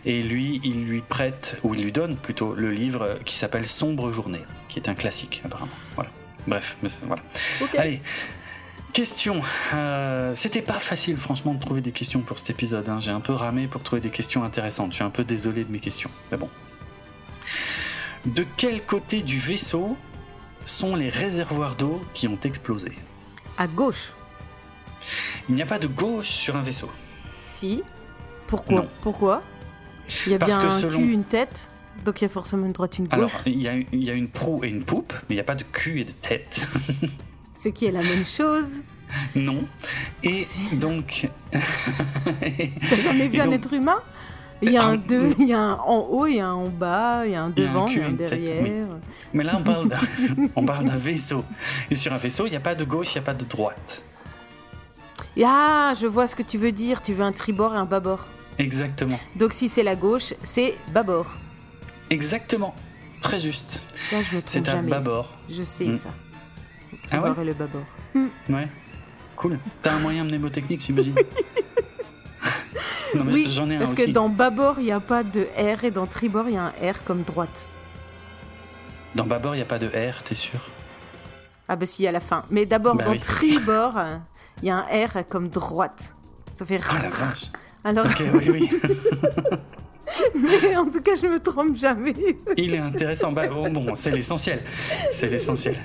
Et 0.07 0.23
lui, 0.23 0.62
il 0.65 0.86
lui 0.86 1.03
prête, 1.03 1.59
ou 1.62 1.74
il 1.74 1.82
lui 1.82 1.93
donne 1.93 2.16
plutôt, 2.16 2.55
le 2.55 2.70
livre 2.70 3.19
qui 3.27 3.36
s'appelle 3.36 3.66
Sombre 3.66 4.12
Journée, 4.12 4.45
qui 4.69 4.78
est 4.78 4.89
un 4.89 4.95
classique, 4.95 5.43
apparemment. 5.45 5.73
Voilà. 5.95 6.11
Bref, 6.47 6.77
mais 6.82 6.89
voilà. 7.07 7.23
Allez. 7.77 8.01
Question. 8.95 9.43
Euh, 9.74 10.32
c'était 10.36 10.62
pas 10.62 10.78
facile, 10.78 11.16
franchement, 11.16 11.53
de 11.53 11.61
trouver 11.61 11.81
des 11.82 11.93
questions 11.93 12.20
pour 12.20 12.39
cet 12.39 12.51
épisode. 12.51 12.89
Hein. 12.89 13.01
J'ai 13.01 13.11
un 13.11 13.20
peu 13.20 13.32
ramé 13.32 13.66
pour 13.66 13.82
trouver 13.82 14.01
des 14.01 14.11
questions 14.11 14.43
intéressantes. 14.43 14.93
Je 14.93 14.97
suis 14.97 15.05
un 15.05 15.11
peu 15.11 15.24
désolé 15.24 15.65
de 15.65 15.73
mes 15.73 15.81
questions. 15.81 16.11
Mais 16.31 16.39
bon. 16.39 16.49
De 18.27 18.45
quel 18.57 18.83
côté 18.85 19.23
du 19.23 19.39
vaisseau 19.39 19.97
sont 20.65 20.97
les 20.97 21.11
réservoirs 21.11 21.77
d'eau 21.77 22.01
qui 22.15 22.27
ont 22.29 22.39
explosé? 22.45 22.93
À 23.59 23.67
gauche. 23.67 24.13
Il 25.49 25.55
n'y 25.55 25.63
a 25.63 25.67
pas 25.67 25.79
de 25.79 25.87
gauche 25.87 26.29
sur 26.29 26.57
un 26.57 26.63
vaisseau. 26.63 26.91
Si. 27.45 27.83
Pourquoi 28.47 28.83
Non. 28.83 28.89
Pourquoi? 29.03 29.43
Il 30.27 30.33
y 30.33 30.35
a 30.35 30.39
Parce 30.39 30.59
bien 30.59 30.61
un 30.69 30.81
selon- 30.81 30.99
cul, 30.99 31.13
une 31.13 31.25
tête. 31.25 31.71
Donc 32.05 32.21
il 32.21 32.25
y 32.25 32.27
a 32.27 32.31
forcément 32.31 32.67
une 32.67 32.73
droite, 32.73 32.99
une 32.99 33.07
Alors, 33.11 33.31
gauche. 33.31 33.41
il 33.47 33.61
y, 33.63 33.69
a, 33.69 33.75
il 33.77 34.03
y 34.05 34.11
a 34.11 34.15
une 34.15 34.29
proue 34.29 34.65
et 34.65 34.69
une 34.69 34.85
poupe, 34.85 35.13
mais 35.29 35.35
il 35.35 35.35
n'y 35.37 35.41
a 35.41 35.45
pas 35.45 35.55
de 35.55 35.65
cul 35.65 36.01
et 36.01 36.05
de 36.05 36.11
tête. 36.11 36.67
Ce 37.53 37.69
qui 37.69 37.87
est 37.87 37.91
la 37.93 38.03
même 38.03 38.27
chose. 38.27 38.83
non. 39.37 39.65
Et 40.23 40.41
Si. 40.41 40.77
donc. 40.77 41.29
T'as 41.53 43.01
jamais 43.03 43.29
vu 43.29 43.41
un 43.41 43.51
être 43.53 43.73
humain 43.73 44.03
Il 44.63 44.71
y 44.71 44.77
a 44.77 44.85
un 44.85 44.93
Ah, 44.95 44.97
deux, 44.97 45.35
il 45.39 45.49
y 45.49 45.53
a 45.53 45.61
un 45.61 45.75
en 45.75 45.99
haut, 46.11 46.27
il 46.27 46.37
y 46.37 46.41
a 46.41 46.47
un 46.47 46.53
en 46.55 46.69
bas, 46.69 47.27
il 47.27 47.33
y 47.33 47.35
a 47.35 47.43
un 47.43 47.53
Il 47.57 47.63
y 47.63 47.67
a 47.67 47.71
un 47.71 47.73
devant, 47.73 47.89
il 47.89 47.99
y 47.99 48.03
a 48.03 48.07
un 48.07 48.11
derrière. 48.11 48.87
Mais 49.33 49.45
là, 49.45 49.55
on 50.57 50.65
parle 50.65 50.85
d'un, 50.85 50.97
vaisseau. 50.97 51.45
Et 51.91 51.95
sur 51.95 52.13
un 52.13 52.19
vaisseau, 52.19 52.47
il 52.47 52.51
n'y 52.51 52.57
a 52.57 52.61
pas 52.61 52.75
de 52.75 52.85
gauche, 52.85 53.09
il 53.15 53.19
n'y 53.19 53.25
a 53.25 53.27
pas 53.27 53.35
de 53.35 53.45
droite. 53.45 54.03
Ah, 55.45 55.93
je 56.01 56.07
vois 56.07 56.27
ce 56.27 56.37
que 56.37 56.43
tu 56.43 56.59
veux 56.59 56.73
dire. 56.73 57.03
Tu 57.03 57.13
veux 57.15 57.25
un 57.25 57.33
tribord 57.33 57.75
et 57.75 57.79
un 57.79 57.85
bâbord. 57.85 58.27
Exactement. 58.59 59.19
Donc 59.37 59.53
si 59.53 59.69
c'est 59.69 59.83
la 59.83 59.97
gauche, 59.97 60.33
c'est 60.43 60.77
bâbord. 60.93 61.35
Exactement. 62.11 62.75
Très 63.21 63.41
juste. 63.41 63.81
Ça, 64.11 64.23
je 64.23 64.37
me 64.37 64.43
trompe 64.43 64.45
C'est 64.47 64.69
un 64.69 64.83
bâbord. 64.83 65.33
Je 65.51 65.63
sais 65.63 65.87
Mm. 65.87 65.95
ça. 65.95 66.09
Le 66.93 66.99
Ah 67.11 67.17
ouais 67.17 67.21
tribord 67.23 67.41
et 67.41 67.45
le 67.47 67.55
bâbord. 67.55 67.85
Ouais. 68.49 68.69
Cool. 69.37 69.59
T'as 69.83 69.95
un 69.95 69.99
moyen 69.99 70.25
mnémotechnique, 70.25 70.83
j'imagine 70.87 71.15
Non, 73.15 73.25
mais 73.25 73.33
Oui, 73.33 73.47
j'en 73.51 73.69
ai 73.71 73.77
un 73.77 73.79
parce 73.81 73.93
aussi. 73.93 74.07
que 74.07 74.11
dans 74.11 74.29
bâbord, 74.29 74.77
il 74.79 74.85
n'y 74.85 74.93
a 74.93 75.01
pas 75.01 75.23
de 75.23 75.47
R 75.57 75.85
et 75.85 75.91
dans 75.91 76.07
tribord, 76.07 76.47
il 76.49 76.55
y 76.55 76.59
a 76.59 76.65
un 76.65 76.71
R 76.93 77.05
comme 77.05 77.23
droite. 77.23 77.69
Dans 79.15 79.25
bâbord, 79.27 79.55
il 79.55 79.59
n'y 79.59 79.62
a 79.62 79.66
pas 79.66 79.79
de 79.79 79.87
R, 79.87 80.23
t'es 80.25 80.35
sûr? 80.35 80.59
Ah 81.69 81.77
bah 81.77 81.87
si, 81.87 82.07
à 82.07 82.12
la 82.12 82.21
fin. 82.21 82.45
Mais 82.51 82.66
d'abord, 82.66 82.97
Bah 82.97 83.05
dans 83.05 83.12
oui. 83.12 83.21
tribord, 83.21 83.95
il 84.62 84.69
y 84.69 84.71
a 84.71 84.77
un 84.77 85.07
R 85.07 85.27
comme 85.29 85.49
droite. 85.49 86.15
Ça 86.53 86.65
fait 86.66 86.81
Ah 86.91 87.03
la 87.03 87.09
vache. 87.09 87.45
Alors, 87.85 88.07
Ok, 88.07 88.23
oui, 88.35 88.51
oui. 88.51 88.71
mais 90.35 90.77
en 90.77 90.87
tout 90.87 91.01
cas, 91.01 91.12
je 91.21 91.27
me 91.27 91.39
trompe 91.41 91.77
jamais. 91.77 92.12
Il 92.57 92.75
est 92.75 92.79
intéressant. 92.79 93.33
Bah, 93.33 93.47
bon, 93.49 93.69
bon, 93.71 93.95
c'est 93.95 94.11
l'essentiel. 94.11 94.62
C'est 95.12 95.29
l'essentiel. 95.29 95.77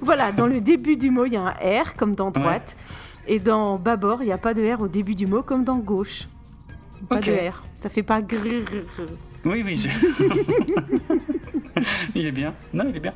voilà, 0.00 0.32
dans 0.32 0.46
le 0.46 0.60
début 0.60 0.96
du 0.96 1.10
mot, 1.10 1.24
il 1.26 1.32
y 1.34 1.36
a 1.36 1.42
un 1.42 1.82
R 1.82 1.94
comme 1.96 2.14
dans 2.14 2.30
droite. 2.30 2.76
Et 3.28 3.38
dans 3.38 3.76
bâbord, 3.76 4.22
il 4.22 4.26
n'y 4.26 4.32
a 4.32 4.38
pas 4.38 4.54
de 4.54 4.62
R 4.74 4.80
au 4.80 4.88
début 4.88 5.14
du 5.14 5.26
mot 5.26 5.42
comme 5.42 5.62
dans 5.64 5.76
gauche. 5.78 6.26
Pas 7.08 7.20
de 7.20 7.30
R. 7.30 7.62
Ça 7.76 7.88
fait 7.88 8.02
pas 8.02 8.22
grrr. 8.22 8.64
Oui, 9.44 9.62
oui. 9.64 9.76
j'ai- 9.76 9.90
il 12.14 12.26
est 12.26 12.32
bien. 12.32 12.54
Non, 12.72 12.84
il 12.88 12.96
est 12.96 13.00
bien. 13.00 13.14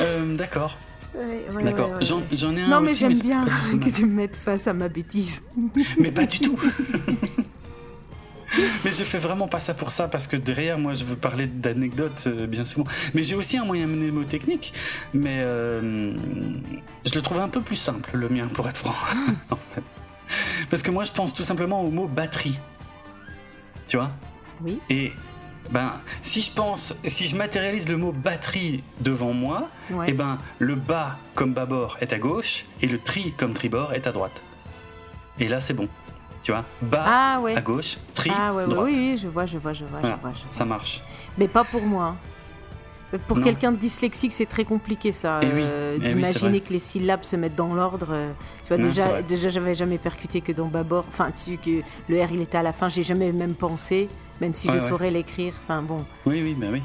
Euh, 0.00 0.36
D'accord. 0.36 0.76
Ouais, 1.16 1.46
ouais, 1.54 1.62
D'accord. 1.64 1.90
ouais, 1.92 2.04
J'en 2.04 2.56
ai 2.56 2.62
un 2.62 2.68
Non, 2.68 2.80
mais 2.80 2.94
j'aime 2.94 3.16
bien 3.18 3.46
que 3.82 3.88
tu 3.88 4.04
me 4.04 4.12
mettes 4.14 4.36
face 4.36 4.66
à 4.66 4.72
ma 4.72 4.88
bêtise. 4.88 5.42
Mais 5.98 6.10
pas 6.10 6.26
du 6.26 6.40
tout. 6.40 6.58
Mais 8.84 8.90
je 8.90 9.02
fais 9.02 9.18
vraiment 9.18 9.48
pas 9.48 9.58
ça 9.58 9.74
pour 9.74 9.90
ça 9.90 10.08
parce 10.08 10.26
que 10.26 10.36
derrière 10.36 10.78
moi 10.78 10.94
je 10.94 11.04
veux 11.04 11.16
parler 11.16 11.46
d'anecdotes 11.46 12.24
euh, 12.26 12.46
bien 12.46 12.64
souvent. 12.64 12.86
Mais 13.14 13.22
j'ai 13.22 13.34
aussi 13.34 13.56
un 13.58 13.64
moyen 13.64 13.86
mnémotechnique, 13.86 14.72
mais 15.12 15.38
euh, 15.40 16.14
je 17.04 17.14
le 17.14 17.22
trouve 17.22 17.40
un 17.40 17.48
peu 17.48 17.60
plus 17.60 17.76
simple 17.76 18.10
le 18.16 18.28
mien 18.28 18.48
pour 18.52 18.68
être 18.68 18.78
franc. 18.78 18.94
en 19.50 19.56
fait. 19.74 19.82
Parce 20.70 20.82
que 20.82 20.90
moi 20.90 21.04
je 21.04 21.12
pense 21.12 21.34
tout 21.34 21.42
simplement 21.42 21.82
au 21.82 21.90
mot 21.90 22.06
batterie. 22.06 22.58
Tu 23.88 23.96
vois? 23.96 24.10
Oui. 24.62 24.78
Et 24.90 25.12
ben 25.70 25.92
si 26.22 26.42
je 26.42 26.50
pense, 26.50 26.94
si 27.06 27.26
je 27.26 27.36
matérialise 27.36 27.88
le 27.88 27.96
mot 27.96 28.12
batterie 28.12 28.82
devant 29.00 29.32
moi, 29.32 29.68
Ouais. 29.90 30.10
et 30.10 30.12
ben 30.12 30.38
le 30.58 30.74
bas 30.74 31.18
comme 31.34 31.52
bâbord 31.52 31.96
est 32.00 32.12
à 32.12 32.18
gauche 32.18 32.64
et 32.80 32.86
le 32.86 32.98
tri 32.98 33.32
comme 33.36 33.52
tribord 33.52 33.92
est 33.92 34.06
à 34.06 34.12
droite. 34.12 34.40
Et 35.38 35.48
là 35.48 35.60
c'est 35.60 35.74
bon. 35.74 35.88
Tu 36.44 36.52
vois 36.52 36.64
Bas 36.82 37.04
Ah 37.06 37.40
ouais. 37.40 37.56
à 37.56 37.60
gauche, 37.62 37.96
tri 38.14 38.30
Ah 38.32 38.52
ouais, 38.52 38.64
ouais, 38.64 38.70
droite. 38.74 38.86
oui, 38.90 38.96
oui, 38.98 39.16
je 39.20 39.26
vois, 39.28 39.46
je 39.46 39.58
vois, 39.58 39.72
je 39.72 39.84
vois, 39.86 39.98
Voilà, 40.00 40.16
je 40.16 40.20
vois. 40.20 40.32
je 40.36 40.42
vois. 40.44 40.50
ça 40.52 40.64
marche. 40.64 41.00
Mais 41.38 41.48
pas 41.48 41.64
pour 41.64 41.82
moi. 41.82 42.04
hein. 43.12 43.18
Pour 43.28 43.38
Non. 43.38 43.44
quelqu'un 43.44 43.70
de 43.72 43.76
dyslexique, 43.76 44.32
c'est 44.32 44.46
très 44.46 44.64
compliqué 44.64 45.12
ça, 45.12 45.38
Eh 45.42 45.46
oui, 45.46 45.52
euh, 45.54 45.96
eh 46.00 46.04
oui, 46.04 46.14
d'imaginer 46.14 46.60
que 46.60 46.72
les 46.72 46.78
syllabes 46.80 47.22
se 47.22 47.36
mettent 47.36 47.54
dans 47.54 47.72
l'ordre. 47.72 48.08
euh, 48.10 48.32
tu 48.62 48.68
vois, 48.68 48.76
Non, 48.78 48.88
déjà, 48.88 49.22
déjà 49.22 49.48
j'avais 49.50 49.74
jamais 49.76 49.98
percuté 49.98 50.40
que 50.40 50.50
dans 50.52 50.66
Babor, 50.66 51.04
enfin, 51.08 51.30
tu, 51.30 51.56
que 51.56 51.82
le 52.08 52.22
R 52.22 52.32
il 52.32 52.40
était 52.40 52.58
à 52.58 52.62
la 52.64 52.72
fin, 52.72 52.88
j'ai 52.88 53.04
jamais 53.04 53.30
même 53.32 53.54
pensé, 53.54 54.08
même 54.40 54.52
si 54.52 54.66
Ouais, 54.68 54.74
je 54.78 54.82
ouais. 54.82 54.88
saurais 54.88 55.10
l'écrire. 55.12 55.54
Enfin 55.64 55.80
bon, 55.82 56.04
Oui, 56.26 56.42
oui, 56.42 56.54
ben 56.58 56.72
oui. 56.72 56.82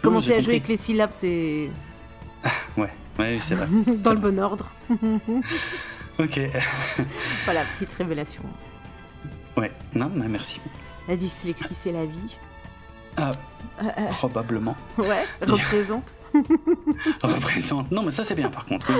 commencer 0.00 0.28
j'ai 0.28 0.32
à 0.32 0.36
compris. 0.36 0.44
jouer 0.44 0.54
avec 0.54 0.68
les 0.68 0.76
syllabes, 0.76 1.10
c'est 1.12 1.68
Ouais, 2.76 2.88
ouais, 3.18 3.34
oui, 3.34 3.40
c'est 3.42 3.54
vrai. 3.56 3.66
dans 3.96 4.12
le 4.12 4.18
bon 4.18 4.38
ordre. 4.38 4.70
ok. 6.20 6.40
Voilà, 7.44 7.62
petite 7.74 7.92
révélation. 7.94 8.42
Ouais, 9.58 9.72
non, 9.94 10.10
mais 10.14 10.28
merci. 10.28 10.60
La 11.08 11.16
dyslexie, 11.16 11.74
c'est 11.74 11.92
la 11.92 12.04
vie. 12.06 12.38
Ah, 13.16 13.30
Euh, 13.80 13.84
euh, 13.86 14.08
probablement. 14.10 14.76
ouais, 14.98 15.24
représente. 15.46 16.14
Représente. 17.22 17.90
Non, 17.90 18.02
mais 18.02 18.10
ça 18.12 18.22
c'est 18.24 18.34
bien 18.34 18.50
par 18.50 18.66
contre. 18.66 18.90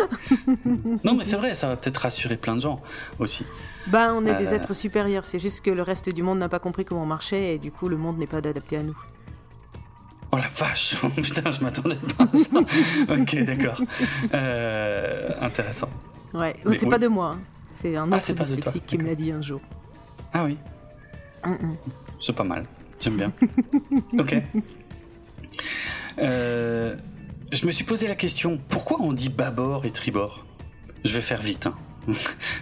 oui. 0.49 0.99
non, 1.05 1.15
mais 1.15 1.25
c'est 1.25 1.37
vrai, 1.37 1.55
ça 1.55 1.69
va 1.69 1.77
peut-être 1.77 1.99
rassurer 1.99 2.37
plein 2.37 2.57
de 2.57 2.61
gens 2.63 2.81
aussi. 3.19 3.45
Ben, 3.89 4.13
on 4.15 4.25
est 4.27 4.35
des 4.37 4.53
Euh. 4.53 4.57
êtres 4.57 4.73
supérieurs, 4.75 5.25
c'est 5.25 5.39
juste 5.39 5.61
que 5.65 5.71
le 5.71 5.83
reste 5.83 6.09
du 6.09 6.23
monde 6.23 6.39
n'a 6.39 6.49
pas 6.49 6.59
compris 6.59 6.85
comment 6.85 7.03
on 7.03 7.07
marchait 7.07 7.55
et 7.55 7.59
du 7.59 7.71
coup, 7.71 7.89
le 7.89 7.97
monde 7.97 8.19
n'est 8.19 8.27
pas 8.27 8.39
adapté 8.39 8.77
à 8.79 8.83
nous. 8.83 8.97
Oh 10.33 10.37
la 10.37 10.49
vache 10.57 10.97
Putain, 11.17 11.51
je 11.53 11.63
m'attendais 11.63 11.97
pas 12.17 12.25
à 12.25 12.37
ça. 12.37 12.59
ok, 13.21 13.45
d'accord. 13.45 13.81
Intéressant. 15.41 15.89
Ouais, 16.35 16.55
Mais 16.65 16.75
c'est 16.75 16.85
oui. 16.87 16.91
pas 16.91 16.99
de 16.99 17.09
moi, 17.09 17.37
hein. 17.37 17.41
c'est 17.73 17.97
un 17.97 18.11
Ah, 18.13 18.17
autre 18.17 18.25
c'est 18.25 18.35
toi, 18.35 18.45
dyslexique 18.45 18.87
qui 18.87 18.99
me 18.99 19.07
l'a 19.07 19.15
dit 19.15 19.33
un 19.33 19.41
jour. 19.43 19.61
Ah 20.33 20.45
oui, 20.45 20.59
c'est 22.21 22.35
pas 22.35 22.45
mal. 22.45 22.65
J'aime 23.01 23.17
bien. 23.17 23.33
ok. 24.19 24.43
Euh, 26.19 26.97
je 27.53 27.67
me 27.67 27.71
suis 27.71 27.85
posé 27.85 28.09
la 28.09 28.17
question, 28.17 28.59
pourquoi 28.69 29.01
on 29.01 29.13
dit 29.13 29.29
bâbord 29.29 29.85
et 29.87 29.91
tribord? 29.91 30.45
Je 31.05 31.15
vais 31.15 31.21
faire 31.21 31.41
vite, 31.41 31.67
hein. 31.67 31.75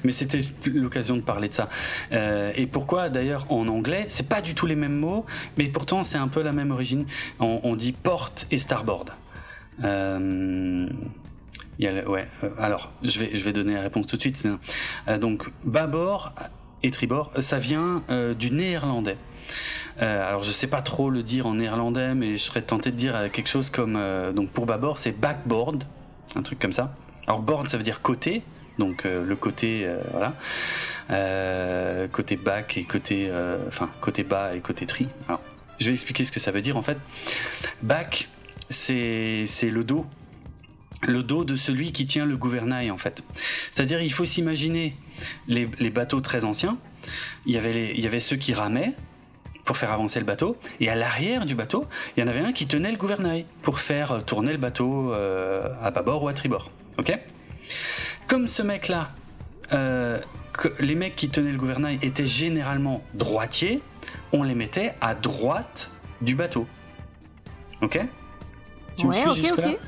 mais 0.05 0.13
c'était 0.13 0.41
l'occasion 0.67 1.17
de 1.17 1.23
parler 1.23 1.49
de 1.49 1.55
ça. 1.55 1.69
Euh, 2.13 2.53
et 2.57 2.67
pourquoi 2.67 3.09
d'ailleurs 3.09 3.47
en 3.51 3.69
anglais, 3.69 4.07
c'est 4.09 4.29
pas 4.29 4.41
du 4.41 4.55
tout 4.55 4.67
les 4.67 4.75
mêmes 4.75 4.97
mots, 4.97 5.25
mais 5.57 5.69
pourtant 5.69 6.03
c'est 6.03 6.19
un 6.19 6.29
peu 6.29 6.43
la 6.43 6.53
même 6.53 6.71
origine. 6.71 7.07
On, 7.39 7.61
on 7.63 7.77
dit 7.77 7.93
porte 7.93 8.47
et 8.51 8.59
starboard. 8.59 9.13
Euh, 9.85 10.89
y 11.79 11.87
a 11.87 12.09
ouais, 12.09 12.27
alors 12.59 12.93
je 13.03 13.21
vais, 13.21 13.37
je 13.37 13.45
vais 13.45 13.53
donner 13.53 13.75
la 13.75 13.83
réponse 13.83 14.07
tout 14.07 14.17
de 14.17 14.23
suite. 14.23 14.47
Donc 15.21 15.49
bâbord 15.65 16.35
et 16.83 16.91
tribord, 16.91 17.33
ça 17.41 17.59
vient 17.59 18.03
euh, 18.11 18.35
du 18.35 18.51
néerlandais. 18.51 19.17
Euh, 20.03 20.29
alors 20.29 20.43
je 20.43 20.53
sais 20.53 20.67
pas 20.67 20.83
trop 20.83 21.09
le 21.09 21.23
dire 21.23 21.47
en 21.47 21.55
néerlandais, 21.55 22.15
mais 22.15 22.37
je 22.37 22.43
serais 22.43 22.63
tenté 22.63 22.91
de 22.91 22.97
dire 22.97 23.17
euh, 23.17 23.29
quelque 23.29 23.49
chose 23.49 23.71
comme 23.71 23.97
euh, 23.97 24.33
donc 24.33 24.51
pour 24.51 24.67
bâbord 24.67 24.99
c'est 24.99 25.13
backboard, 25.13 25.85
un 26.35 26.43
truc 26.43 26.59
comme 26.59 26.75
ça. 26.75 26.95
Alors 27.27 27.41
board 27.41 27.69
ça 27.69 27.77
veut 27.77 27.83
dire 27.83 28.03
côté, 28.03 28.43
donc 28.79 29.07
euh, 29.07 29.25
le 29.25 29.37
côté 29.37 29.83
euh, 29.85 29.99
voilà, 30.13 30.35
Euh, 31.09 32.09
côté 32.09 32.35
back 32.35 32.77
et 32.77 32.83
côté 32.83 33.29
euh, 33.31 33.59
enfin 33.69 33.89
côté 34.01 34.25
bas 34.25 34.57
et 34.57 34.61
côté 34.61 34.87
tri. 34.87 35.07
Alors 35.29 35.41
je 35.79 35.87
vais 35.87 35.93
expliquer 35.93 36.25
ce 36.25 36.33
que 36.33 36.41
ça 36.41 36.51
veut 36.51 36.63
dire 36.63 36.77
en 36.77 36.83
fait. 36.83 36.99
Back 37.81 38.29
c'est 38.71 39.45
c'est 39.47 39.71
le 39.71 39.85
dos 39.85 40.05
le 41.07 41.23
dos 41.23 41.45
de 41.45 41.57
celui 41.57 41.93
qui 41.93 42.07
tient 42.07 42.27
le 42.27 42.37
gouvernail 42.37 42.91
en 42.91 42.99
fait. 42.99 43.23
C'est-à-dire 43.73 44.03
il 44.03 44.13
faut 44.13 44.25
s'imaginer 44.25 44.97
les, 45.49 45.69
les 45.79 45.91
bateaux 45.91 46.21
très 46.21 46.45
anciens. 46.45 46.77
Il 47.47 47.55
y 47.55 47.57
avait 47.57 47.73
les, 47.73 47.93
il 47.97 48.01
y 48.01 48.07
avait 48.07 48.21
ceux 48.21 48.37
qui 48.37 48.53
ramaient 48.53 48.93
pour 49.65 49.77
faire 49.77 49.93
avancer 49.93 50.19
le 50.19 50.27
bateau 50.27 50.57
et 50.81 50.89
à 50.89 50.95
l'arrière 50.95 51.47
du 51.47 51.55
bateau 51.55 51.87
il 52.17 52.21
y 52.21 52.23
en 52.23 52.29
avait 52.29 52.41
un 52.41 52.53
qui 52.53 52.67
tenait 52.67 52.91
le 52.91 52.99
gouvernail 52.99 53.47
pour 53.63 53.81
faire 53.81 54.25
tourner 54.25 54.53
le 54.53 54.59
bateau 54.59 55.13
euh, 55.13 55.69
à 55.83 55.91
bâbord 55.91 56.23
ou 56.23 56.29
à 56.29 56.35
tribord. 56.35 56.71
Ok? 56.99 57.17
Comme 58.27 58.49
ce 58.49 58.63
mec 58.63 58.89
là, 58.89 59.11
les 60.81 60.95
mecs 60.95 61.17
qui 61.17 61.29
tenaient 61.29 61.53
le 61.53 61.59
gouvernail 61.59 61.99
étaient 62.03 62.27
généralement 62.27 63.03
droitiers, 63.15 63.81
on 64.33 64.43
les 64.43 64.55
mettait 64.55 64.95
à 65.01 65.15
droite 65.15 65.91
du 66.21 66.35
bateau. 66.35 66.67
Ok? 67.83 68.01
Tu 68.97 69.07
me 69.07 69.13
ouais, 69.13 69.23
suis 69.33 69.43
jusque-là 69.43 69.69
ok. 69.69 69.79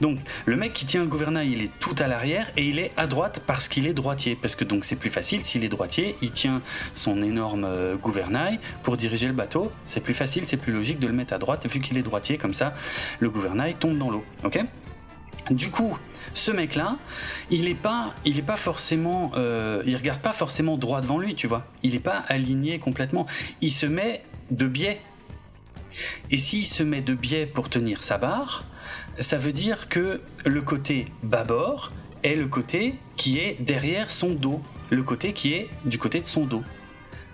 Donc 0.00 0.18
le 0.46 0.56
mec 0.56 0.72
qui 0.72 0.86
tient 0.86 1.02
le 1.02 1.08
gouvernail, 1.08 1.50
il 1.52 1.62
est 1.62 1.70
tout 1.80 1.94
à 1.98 2.06
l'arrière 2.06 2.50
et 2.56 2.64
il 2.64 2.78
est 2.78 2.92
à 2.96 3.06
droite 3.06 3.42
parce 3.46 3.68
qu'il 3.68 3.86
est 3.86 3.94
droitier. 3.94 4.36
Parce 4.40 4.56
que 4.56 4.64
donc 4.64 4.84
c'est 4.84 4.96
plus 4.96 5.10
facile 5.10 5.44
s'il 5.44 5.64
est 5.64 5.68
droitier, 5.68 6.16
il 6.22 6.32
tient 6.32 6.62
son 6.94 7.22
énorme 7.22 7.64
euh, 7.64 7.96
gouvernail 7.96 8.60
pour 8.82 8.96
diriger 8.96 9.26
le 9.26 9.32
bateau. 9.32 9.72
C'est 9.84 10.00
plus 10.00 10.14
facile, 10.14 10.44
c'est 10.46 10.56
plus 10.56 10.72
logique 10.72 10.98
de 10.98 11.06
le 11.06 11.12
mettre 11.12 11.34
à 11.34 11.38
droite 11.38 11.66
vu 11.66 11.80
qu'il 11.80 11.96
est 11.98 12.02
droitier 12.02 12.38
comme 12.38 12.54
ça, 12.54 12.74
le 13.20 13.30
gouvernail 13.30 13.74
tombe 13.74 13.98
dans 13.98 14.10
l'eau. 14.10 14.24
Ok 14.44 14.60
Du 15.50 15.70
coup, 15.70 15.96
ce 16.34 16.50
mec-là, 16.50 16.96
il 17.50 17.68
est 17.68 17.74
pas, 17.74 18.14
il 18.24 18.38
est 18.38 18.42
pas 18.42 18.56
forcément, 18.56 19.32
euh, 19.36 19.82
il 19.86 19.96
regarde 19.96 20.20
pas 20.20 20.32
forcément 20.32 20.76
droit 20.76 21.00
devant 21.00 21.18
lui, 21.18 21.34
tu 21.34 21.46
vois. 21.46 21.66
Il 21.82 21.94
est 21.94 22.00
pas 22.00 22.24
aligné 22.28 22.78
complètement. 22.78 23.26
Il 23.60 23.72
se 23.72 23.86
met 23.86 24.22
de 24.50 24.66
biais. 24.66 25.00
Et 26.30 26.36
s'il 26.36 26.66
se 26.66 26.82
met 26.82 27.00
de 27.00 27.14
biais 27.14 27.46
pour 27.46 27.68
tenir 27.68 28.02
sa 28.02 28.18
barre, 28.18 28.64
ça 29.20 29.36
veut 29.36 29.52
dire 29.52 29.88
que 29.88 30.20
le 30.44 30.60
côté 30.62 31.08
bâbord 31.22 31.92
est 32.22 32.34
le 32.34 32.46
côté 32.46 32.94
qui 33.16 33.38
est 33.38 33.56
derrière 33.60 34.10
son 34.10 34.30
dos, 34.30 34.60
le 34.90 35.02
côté 35.02 35.32
qui 35.32 35.52
est 35.54 35.68
du 35.84 35.98
côté 35.98 36.20
de 36.20 36.26
son 36.26 36.44
dos. 36.44 36.62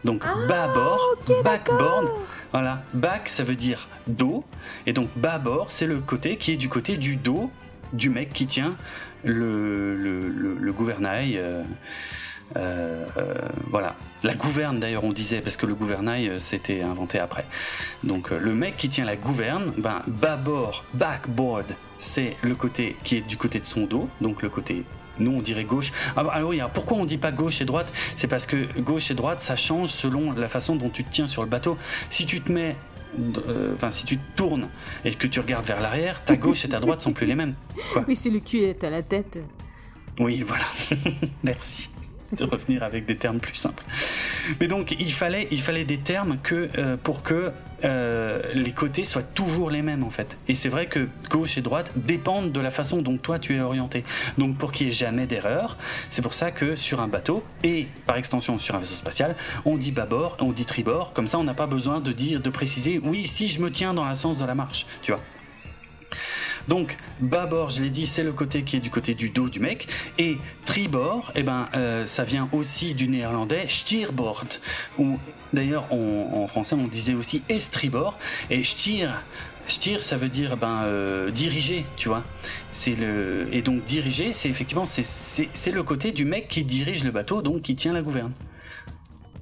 Donc 0.05 0.23
Ah, 0.27 0.35
bâbord, 0.49 1.01
backboard, 1.43 2.09
voilà, 2.53 2.83
back 2.93 3.29
ça 3.29 3.43
veut 3.45 3.55
dire 3.57 3.89
dos, 4.07 4.45
et 4.87 4.93
donc 4.93 5.09
bâbord 5.17 5.69
c'est 5.71 5.87
le 5.87 6.01
côté 6.01 6.37
qui 6.37 6.53
est 6.53 6.57
du 6.57 6.69
côté 6.69 6.97
du 6.97 7.17
dos 7.17 7.51
du 7.95 8.11
mec 8.11 8.33
qui 8.33 8.47
tient 8.47 8.75
le, 9.23 9.97
le, 9.97 10.21
le- 10.29 10.57
le 10.61 10.73
gouvernail. 10.73 11.39
euh, 11.39 11.63
euh, 12.57 13.05
euh, 13.17 13.35
voilà. 13.71 13.95
La 14.23 14.35
gouverne 14.35 14.81
d'ailleurs 14.81 15.05
on 15.05 15.13
disait 15.13 15.41
parce 15.41 15.57
que 15.57 15.67
le 15.67 15.75
gouvernail 15.75 16.29
euh, 16.29 16.39
c'était 16.39 16.83
inventé 16.83 17.19
après. 17.19 17.45
Donc 18.05 18.33
euh, 18.33 18.39
le 18.39 18.55
mec 18.55 18.77
qui 18.77 18.89
tient 18.89 19.05
la 19.05 19.17
gouverne, 19.17 19.73
ben 19.77 20.03
bâbord, 20.07 20.85
backboard, 20.95 21.67
c'est 21.99 22.37
le 22.43 22.55
côté 22.55 22.97
qui 23.05 23.17
est 23.17 23.21
du 23.21 23.37
côté 23.37 23.61
de 23.61 23.67
son 23.67 23.87
dos, 23.87 24.09
donc 24.21 24.43
le 24.43 24.49
côté 24.49 24.85
nous 25.19 25.33
on 25.33 25.43
dirait 25.43 25.65
gauche. 25.65 25.93
Ah, 26.17 26.25
bah, 26.25 26.33
alors 26.33 26.51
oui, 26.51 26.59
alors 26.59 26.71
pourquoi 26.71 26.97
on 26.97 27.05
dit 27.05 27.19
pas 27.19 27.33
gauche 27.33 27.61
et 27.61 27.65
droite? 27.65 27.93
C'est 28.17 28.29
parce 28.29 28.47
que 28.47 28.81
gauche 28.81 29.11
et 29.11 29.15
droite 29.15 29.43
ça 29.43 29.57
change 29.57 29.91
selon 29.91 30.33
la 30.33 30.49
façon 30.49 30.77
dont 30.77 30.91
tu 30.91 31.05
te 31.05 31.13
tiens 31.13 31.27
sur 31.27 31.43
le 31.43 31.49
bateau. 31.49 31.77
Si 32.09 32.27
tu 32.27 32.41
te 32.41 32.51
mets 32.51 32.77
euh, 33.49 33.75
Enfin, 33.75 33.91
si 33.91 34.07
tu 34.07 34.19
te 34.19 34.37
tournes 34.37 34.69
et 35.05 35.15
que 35.15 35.27
tu 35.27 35.39
regardes 35.39 35.67
vers 35.67 35.81
l'arrière, 35.81 36.25
ta 36.25 36.37
gauche 36.37 36.65
et 36.65 36.69
ta 36.69 36.81
droite 36.81 37.01
sont 37.01 37.13
plus 37.13 37.27
les 37.27 37.37
mêmes. 37.37 37.55
Quoi. 37.93 38.05
Oui, 38.09 38.17
si 38.17 38.31
le 38.31 38.41
cul 38.41 38.59
est 38.59 38.83
à 38.83 38.91
la 38.91 39.03
tête. 39.03 39.39
Oui, 40.19 40.45
voilà. 40.47 40.65
Merci 41.45 41.91
de 42.35 42.45
revenir 42.45 42.83
avec 42.83 43.07
des 43.07 43.17
termes 43.17 43.39
plus 43.39 43.57
simples. 43.57 43.85
Mais 44.61 44.69
donc, 44.69 44.95
il 44.99 45.13
fallait, 45.13 45.49
il 45.51 45.61
fallait 45.61 45.85
des 45.85 45.99
termes 45.99 46.39
que, 46.43 46.69
euh, 46.79 46.97
pour 46.97 47.23
que 47.23 47.53
euh, 47.85 48.41
les 48.55 48.73
côtés 48.73 49.05
soient 49.05 49.23
toujours 49.23 49.71
les 49.71 49.83
mêmes, 49.83 50.05
en 50.05 50.11
fait. 50.11 50.37
Et 50.49 50.55
c'est 50.55 50.69
vrai 50.69 50.87
que 50.87 51.09
gauche 51.31 51.59
et 51.59 51.61
droite 51.61 51.91
dépendent 51.97 52.53
de 52.53 52.61
la 52.61 52.71
façon 52.71 53.03
dont 53.03 53.17
toi 53.17 53.39
tu 53.39 53.57
es 53.57 53.61
orienté. 53.61 54.05
Donc, 54.39 54.57
pour 54.57 54.73
qu'il 54.73 54.87
n'y 54.87 54.93
ait 54.93 54.97
jamais 54.97 55.27
d'erreur, 55.27 55.77
c'est 56.11 56.23
pour 56.23 56.35
ça 56.35 56.51
que 56.51 56.77
sur 56.77 57.01
un 57.01 57.09
bateau, 57.09 57.45
et 57.63 57.89
par 58.07 58.17
extension 58.17 58.59
sur 58.59 58.75
un 58.75 58.79
vaisseau 58.79 58.95
spatial, 58.95 59.35
on 59.65 59.77
dit 59.77 59.93
bâbord, 59.93 60.37
on 60.41 60.53
dit 60.53 60.65
tribord. 60.65 61.13
Comme 61.13 61.29
ça, 61.29 61.39
on 61.39 61.45
n'a 61.45 61.55
pas 61.55 61.67
besoin 61.67 62.01
de 62.01 62.13
dire, 62.13 62.41
de 62.41 62.51
préciser, 62.51 63.01
oui, 63.03 63.27
si 63.27 63.49
je 63.49 63.61
me 63.61 63.71
tiens 63.71 63.95
dans 63.95 64.09
le 64.09 64.15
sens 64.15 64.39
de 64.39 64.45
la 64.45 64.55
marche, 64.55 64.87
tu 65.03 65.13
vois. 65.13 65.21
Donc, 66.69 66.97
bâbord, 67.21 67.71
je 67.71 67.83
l'ai 67.83 67.91
dit, 67.91 68.07
c'est 68.07 68.23
le 68.23 68.33
côté 68.33 68.63
qui 68.63 68.77
est 68.77 68.81
du 68.81 68.91
côté 68.91 69.15
du 69.15 69.31
dos 69.31 69.49
du 69.49 69.61
mec. 69.61 69.89
Et 70.19 70.39
tribord, 70.65 71.33
eh 71.35 71.43
ben, 71.43 71.69
euh, 71.75 72.07
ça 72.07 72.25
vient 72.25 72.49
aussi 72.53 72.95
du 72.95 73.09
néerlandais 73.09 73.67
stierbord. 73.69 74.45
Ou 74.99 75.19
d'ailleurs, 75.53 75.93
en 75.93 76.47
français, 76.49 76.75
on 76.75 76.87
disait 76.87 77.15
aussi 77.15 77.43
estribord. 77.49 78.19
Et 78.51 78.65
stier, 78.65 79.09
stier, 79.69 80.01
ça 80.01 80.17
veut 80.17 80.29
dire 80.29 80.57
ben, 80.57 80.83
euh, 80.85 81.31
diriger, 81.31 81.85
tu 81.97 82.09
vois. 82.09 82.25
C'est 82.71 82.95
le 82.95 83.49
et 83.53 83.63
donc 83.63 83.85
diriger, 83.85 84.33
c'est 84.35 84.49
effectivement 84.49 84.87
c'est 84.87 85.05
c'est 85.05 85.49
c'est 85.55 85.71
le 85.71 85.83
côté 85.83 86.13
du 86.13 86.25
mec 86.25 86.49
qui 86.49 86.65
dirige 86.65 87.05
le 87.05 87.11
bateau, 87.11 87.43
donc 87.43 87.63
qui 87.63 87.77
tient 87.77 87.93
la 87.93 88.03
gouverne. 88.03 88.33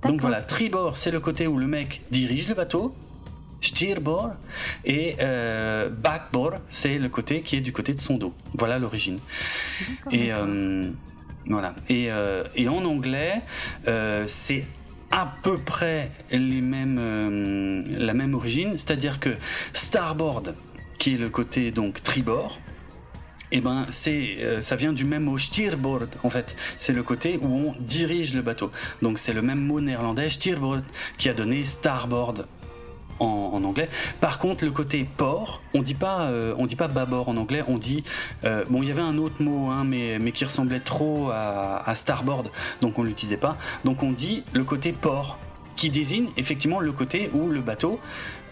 Donc 0.03 0.21
voilà, 0.21 0.43
tribord, 0.43 0.97
c'est 0.97 1.13
le 1.13 1.21
côté 1.21 1.47
où 1.47 1.59
le 1.59 1.67
mec 1.67 2.03
dirige 2.11 2.49
le 2.49 2.55
bateau. 2.55 2.95
Steerbord 3.63 4.33
et 4.85 5.17
euh, 5.21 5.89
backboard, 5.89 6.61
c'est 6.69 6.99
le 6.99 7.09
côté 7.09 7.41
qui 7.41 7.57
est 7.57 7.61
du 7.61 7.73
côté 7.73 7.95
de 7.95 8.01
son 8.01 8.19
dos. 8.19 8.35
Voilà 8.59 8.79
l'origine. 8.79 9.19
Et 10.11 10.33
euh, 10.33 10.91
voilà. 11.47 11.75
Et, 11.89 12.11
euh, 12.11 12.45
et 12.55 12.69
en 12.69 12.85
anglais, 12.85 13.41
euh, 13.89 14.25
c'est 14.29 14.65
à 15.11 15.33
peu 15.43 15.59
près 15.59 16.11
les 16.31 16.61
mêmes, 16.61 17.87
la 17.99 18.15
même 18.15 18.35
origine, 18.35 18.79
c'est-à-dire 18.79 19.21
que 19.21 19.31
starboard, 19.73 20.55
qui 20.99 21.15
est 21.15 21.19
le 21.19 21.29
côté 21.29 21.71
donc 21.71 22.03
tribord, 22.03 22.59
eh 23.53 23.61
ben 23.61 23.87
c'est 23.91 24.39
euh, 24.41 24.63
ça 24.63 24.77
vient 24.77 24.95
du 24.95 25.05
même 25.05 25.25
mot 25.25 25.37
steerboard 25.39 26.09
en 26.23 26.31
fait. 26.31 26.57
C'est 26.79 26.95
le 26.95 27.03
côté 27.03 27.39
où 27.41 27.47
on 27.47 27.75
dirige 27.81 28.35
le 28.35 28.41
bateau. 28.41 28.73
Donc 29.03 29.19
c'est 29.19 29.35
le 29.35 29.43
même 29.43 29.61
mot 29.61 29.81
néerlandais 29.81 30.31
steerboard 30.31 30.83
qui 31.19 31.29
a 31.29 31.35
donné 31.35 31.65
starboard 31.65 32.47
en, 33.19 33.63
anglais. 33.65 33.89
Par 34.21 34.39
contre, 34.39 34.65
le 34.65 34.71
côté 34.71 35.07
port, 35.17 35.63
on 35.75 35.83
dit 35.83 35.95
pas, 35.95 36.23
euh, 36.23 36.55
on 36.59 36.67
dit 36.67 36.77
pas 36.77 36.89
bâbord 36.89 37.29
en 37.29 37.37
anglais, 37.37 37.63
on 37.69 37.79
dit 37.79 38.05
euh, 38.45 38.65
bon, 38.69 38.83
il 38.83 38.89
y 38.89 38.91
avait 38.91 39.03
un 39.03 39.19
autre 39.19 39.43
mot, 39.43 39.71
hein, 39.71 39.85
mais 39.85 40.19
mais 40.19 40.33
qui 40.33 40.45
ressemblait 40.45 40.81
trop 40.81 41.31
à, 41.31 41.95
starboard, 41.95 42.51
donc 42.81 42.99
on 42.99 43.03
l'utilisait 43.03 43.37
pas. 43.37 43.57
Donc 43.85 44.03
on 44.03 44.13
dit 44.13 44.45
le 44.53 44.65
côté 44.65 44.93
port, 44.93 45.39
qui 45.77 45.91
désigne 45.91 46.29
effectivement 46.37 46.81
le 46.81 46.93
côté 46.93 47.31
où 47.33 47.49
le 47.49 47.61
bateau, 47.61 48.01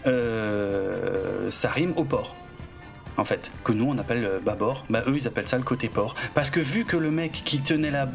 euh, 0.07 1.49
rime 1.63 1.93
au 1.95 2.03
port. 2.03 2.35
En 3.17 3.25
fait, 3.25 3.51
que 3.63 3.71
nous 3.71 3.85
on 3.85 3.97
appelle 3.97 4.23
euh, 4.23 4.39
bâbord, 4.39 4.85
bah 4.89 5.03
eux 5.07 5.15
ils 5.17 5.27
appellent 5.27 5.47
ça 5.47 5.57
le 5.57 5.63
côté 5.63 5.89
port. 5.89 6.15
Parce 6.33 6.49
que 6.49 6.59
vu 6.59 6.85
que 6.85 6.97
le 6.97 7.11
mec 7.11 7.41
qui 7.45 7.59
tenait 7.59 7.91
la, 7.91 8.05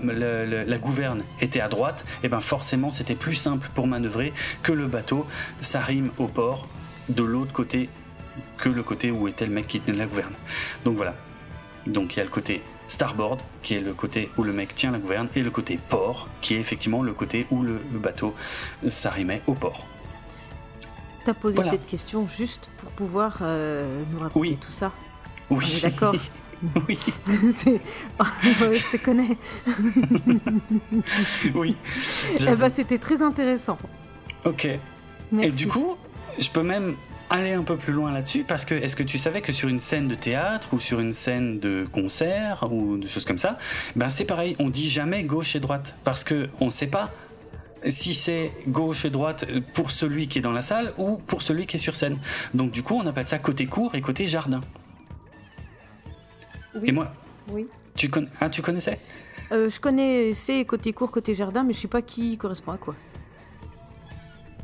gouverne 0.79 1.23
était 1.41 1.61
à 1.61 1.69
droite, 1.69 2.05
et 2.23 2.29
ben 2.29 2.41
forcément 2.41 2.91
c'était 2.91 3.15
plus 3.15 3.35
simple 3.35 3.69
pour 3.75 3.87
manœuvrer 3.87 4.33
que 4.63 4.73
le 4.73 4.87
bateau, 4.87 5.27
ça 5.61 5.81
rime 5.81 6.11
au 6.19 6.27
port 6.27 6.67
de 7.09 7.23
l'autre 7.23 7.53
côté 7.53 7.89
que 8.59 8.69
le 8.69 8.83
côté 8.83 9.11
où 9.11 9.29
était 9.29 9.47
le 9.47 9.53
mec 9.53 9.67
qui 9.67 9.81
tenait 9.81 9.99
la 9.99 10.07
gouverne. 10.07 10.33
Donc 10.85 10.97
voilà. 10.97 11.15
Donc 11.87 12.15
il 12.15 12.19
y 12.19 12.21
a 12.21 12.25
le 12.25 12.31
côté 12.31 12.63
starboard 12.89 13.41
qui 13.63 13.75
est 13.75 13.81
le 13.81 13.93
côté 13.93 14.31
où 14.37 14.45
le 14.45 14.53
mec 14.53 14.75
tient 14.75 14.91
la 14.91 14.99
gouverne 14.99 15.29
et 15.35 15.43
le 15.43 15.51
côté 15.51 15.79
port 15.89 16.29
qui 16.41 16.55
est 16.55 16.61
effectivement 16.61 17.03
le 17.03 17.13
côté 17.13 17.47
où 17.51 17.63
le, 17.63 17.81
le 17.93 17.99
bateau 17.99 18.35
s'arrimait 18.89 19.43
au 19.47 19.55
port. 19.55 19.87
T'as 21.27 21.35
posé 21.35 21.57
voilà. 21.57 21.73
cette 21.73 21.87
question 21.87 22.29
juste 22.29 22.71
pour 22.79 22.93
pouvoir 22.93 23.39
euh, 23.43 24.01
nous 24.13 24.21
raconter 24.21 24.39
Oui. 24.39 24.57
tout 24.61 24.71
ça. 24.71 24.93
Oui. 25.51 25.81
D'accord. 25.83 26.15
oui. 26.89 26.97
Je 27.27 28.93
te 28.93 29.05
connais. 29.05 29.37
Oui. 31.53 31.75
Eh 32.39 32.55
ben, 32.55 32.71
c'était 32.71 32.99
très 32.99 33.23
intéressant. 33.23 33.77
Ok. 34.45 34.69
Merci. 35.33 35.49
Et 35.49 35.65
du 35.65 35.67
coup, 35.67 35.97
je 36.39 36.49
peux 36.49 36.63
même 36.63 36.95
aller 37.29 37.55
un 37.55 37.65
peu 37.65 37.77
plus 37.77 37.93
loin 37.93 38.13
là-dessus 38.13 38.45
parce 38.47 38.65
que 38.65 38.77
est-ce 38.77 38.95
que 38.95 39.03
tu 39.03 39.19
savais 39.19 39.41
que 39.41 39.51
sur 39.51 39.69
une 39.69 39.81
scène 39.81 40.07
de 40.07 40.15
théâtre 40.15 40.69
ou 40.75 40.79
sur 40.79 41.01
une 41.01 41.13
scène 41.13 41.59
de 41.59 41.89
concert 41.91 42.69
ou 42.71 42.99
de 42.99 43.09
choses 43.09 43.25
comme 43.25 43.41
ça, 43.41 43.59
ben 43.97 44.11
c'est 44.11 44.27
pareil, 44.27 44.55
on 44.61 44.69
dit 44.69 44.89
jamais 44.89 45.25
gauche 45.25 45.57
et 45.57 45.61
droite 45.61 45.97
parce 46.05 46.23
que 46.23 46.49
on 46.61 46.71
sait 46.71 46.87
pas 46.87 47.11
si 47.89 48.15
c'est 48.15 48.53
gauche 48.69 49.05
et 49.05 49.11
droite 49.11 49.45
pour 49.75 49.91
celui 49.91 50.29
qui 50.29 50.39
est 50.39 50.43
dans 50.43 50.53
la 50.53 50.63
salle 50.63 50.93
ou 50.99 51.17
pour 51.17 51.43
celui 51.43 51.67
qui 51.67 51.77
est 51.77 51.81
sur 51.81 51.97
scène. 51.97 52.19
Donc 52.55 52.71
du 52.71 52.83
coup, 52.83 52.95
on 52.95 53.07
appelle 53.07 53.27
ça 53.27 53.39
côté 53.39 53.67
court 53.67 53.95
et 53.95 54.01
côté 54.01 54.27
jardin. 54.27 54.61
Oui. 56.75 56.89
Et 56.89 56.93
moi, 56.93 57.13
Oui. 57.51 57.67
tu, 57.95 58.09
con... 58.11 58.27
ah, 58.41 58.51
tu 58.51 58.63
connaissais? 58.63 58.99
Euh, 59.53 59.71
je 59.71 59.79
connais 59.79 60.35
c'est 60.35 60.65
côté 60.65 60.93
court, 60.93 61.11
côté 61.13 61.35
jardin, 61.35 61.63
mais 61.63 61.73
je 61.73 61.79
sais 61.81 61.89
pas 61.89 62.03
qui 62.03 62.37
correspond 62.37 62.73
à 62.73 62.79
quoi. 62.79 62.95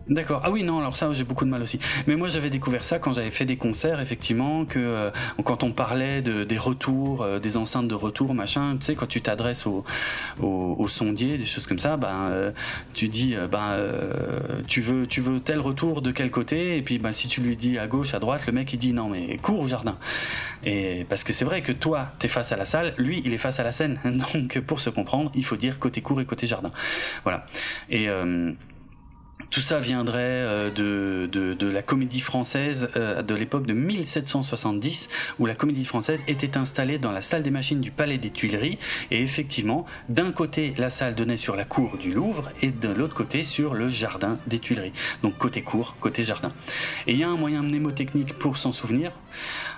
D'accord. 0.08 0.40
Ah 0.44 0.50
oui, 0.50 0.64
non, 0.64 0.80
alors 0.80 0.96
ça, 0.96 1.12
j'ai 1.12 1.22
beaucoup 1.22 1.44
de 1.44 1.50
mal 1.50 1.62
aussi. 1.62 1.78
Mais 2.06 2.16
moi, 2.16 2.28
j'avais 2.28 2.50
découvert 2.50 2.82
ça 2.82 2.98
quand 2.98 3.12
j'avais 3.12 3.30
fait 3.30 3.44
des 3.44 3.56
concerts, 3.56 4.00
effectivement, 4.00 4.64
que 4.64 4.78
euh, 4.78 5.10
quand 5.44 5.62
on 5.62 5.72
parlait 5.72 6.22
de, 6.22 6.42
des 6.42 6.58
retours, 6.58 7.22
euh, 7.22 7.38
des 7.38 7.56
enceintes 7.56 7.86
de 7.86 7.94
retour, 7.94 8.34
machin, 8.34 8.76
tu 8.78 8.86
sais, 8.86 8.94
quand 8.96 9.06
tu 9.06 9.22
t'adresses 9.22 9.66
au, 9.66 9.84
au, 10.40 10.76
au 10.78 10.88
sondier, 10.88 11.38
des 11.38 11.46
choses 11.46 11.66
comme 11.66 11.78
ça, 11.78 11.96
ben, 11.96 12.28
euh, 12.30 12.50
tu 12.94 13.08
dis, 13.08 13.36
euh, 13.36 13.46
ben, 13.46 13.70
euh, 13.72 14.62
tu 14.66 14.80
veux, 14.80 15.06
tu 15.06 15.20
veux 15.20 15.38
tel 15.38 15.60
retour 15.60 16.02
de 16.02 16.10
quel 16.10 16.30
côté, 16.30 16.76
et 16.76 16.82
puis, 16.82 16.98
ben, 16.98 17.12
si 17.12 17.28
tu 17.28 17.40
lui 17.40 17.56
dis 17.56 17.78
à 17.78 17.86
gauche, 17.86 18.12
à 18.14 18.18
droite, 18.18 18.46
le 18.46 18.52
mec, 18.52 18.72
il 18.72 18.78
dit 18.78 18.92
non, 18.92 19.08
mais 19.08 19.36
cours 19.36 19.60
au 19.60 19.68
jardin. 19.68 19.98
Et 20.64 21.06
parce 21.08 21.24
que 21.24 21.32
c'est 21.32 21.44
vrai 21.44 21.62
que 21.62 21.72
toi, 21.72 22.08
t'es 22.18 22.28
face 22.28 22.52
à 22.52 22.56
la 22.56 22.64
salle, 22.64 22.94
lui, 22.98 23.22
il 23.24 23.32
est 23.32 23.38
face 23.38 23.60
à 23.60 23.62
la 23.62 23.72
scène. 23.72 23.98
Donc, 24.34 24.60
pour 24.60 24.80
se 24.80 24.90
comprendre, 24.90 25.30
il 25.34 25.44
faut 25.44 25.56
dire 25.56 25.78
côté 25.78 26.00
court 26.00 26.20
et 26.20 26.24
côté 26.24 26.46
jardin. 26.46 26.70
Voilà. 27.24 27.46
Et 27.90 28.08
euh, 28.08 28.52
tout 29.52 29.60
ça 29.60 29.78
viendrait 29.78 30.18
euh, 30.22 30.70
de, 30.70 31.28
de, 31.30 31.52
de 31.52 31.66
la 31.68 31.82
comédie 31.82 32.20
française 32.20 32.88
euh, 32.96 33.20
de 33.22 33.34
l'époque 33.34 33.66
de 33.66 33.74
1770, 33.74 35.10
où 35.38 35.46
la 35.46 35.54
comédie 35.54 35.84
française 35.84 36.18
était 36.26 36.56
installée 36.56 36.98
dans 36.98 37.12
la 37.12 37.20
salle 37.20 37.42
des 37.42 37.50
machines 37.50 37.80
du 37.80 37.90
Palais 37.90 38.16
des 38.16 38.30
Tuileries, 38.30 38.78
et 39.10 39.22
effectivement, 39.22 39.84
d'un 40.08 40.32
côté, 40.32 40.74
la 40.78 40.88
salle 40.88 41.14
donnait 41.14 41.36
sur 41.36 41.54
la 41.54 41.66
cour 41.66 41.98
du 41.98 42.14
Louvre, 42.14 42.50
et 42.62 42.70
de 42.70 42.88
l'autre 42.88 43.14
côté, 43.14 43.42
sur 43.42 43.74
le 43.74 43.90
jardin 43.90 44.38
des 44.46 44.58
Tuileries. 44.58 44.94
Donc 45.22 45.36
côté 45.36 45.60
cour, 45.60 45.96
côté 46.00 46.24
jardin. 46.24 46.52
Et 47.06 47.12
il 47.12 47.18
y 47.18 47.22
a 47.22 47.28
un 47.28 47.36
moyen 47.36 47.62
mnémotechnique 47.62 48.38
pour 48.38 48.56
s'en 48.56 48.72
souvenir. 48.72 49.12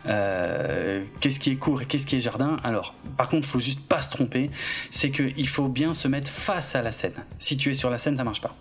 Euh, 0.07 1.03
qu'est-ce 1.21 1.41
qui 1.41 1.51
est 1.51 1.57
court 1.57 1.83
et 1.83 1.87
qu'est-ce 1.87 2.07
qui 2.07 2.15
est 2.15 2.21
jardin? 2.21 2.59
Alors, 2.63 2.95
par 3.17 3.29
contre, 3.29 3.49
faut 3.49 3.61
juste 3.61 3.81
pas 3.81 4.01
se 4.01 4.11
tromper, 4.11 4.51
c'est 4.93 5.11
qu'il 5.11 5.49
faut 5.49 5.69
bien 5.69 5.95
se 5.95 6.07
mettre 6.07 6.31
face 6.31 6.77
à 6.77 6.83
la 6.83 6.93
scène. 6.93 7.25
Si 7.41 7.57
tu 7.57 7.73
es 7.73 7.75
sur 7.75 7.91
la 7.91 7.99
scène, 7.99 8.17
ça 8.17 8.23
marche 8.23 8.41
pas. 8.41 8.55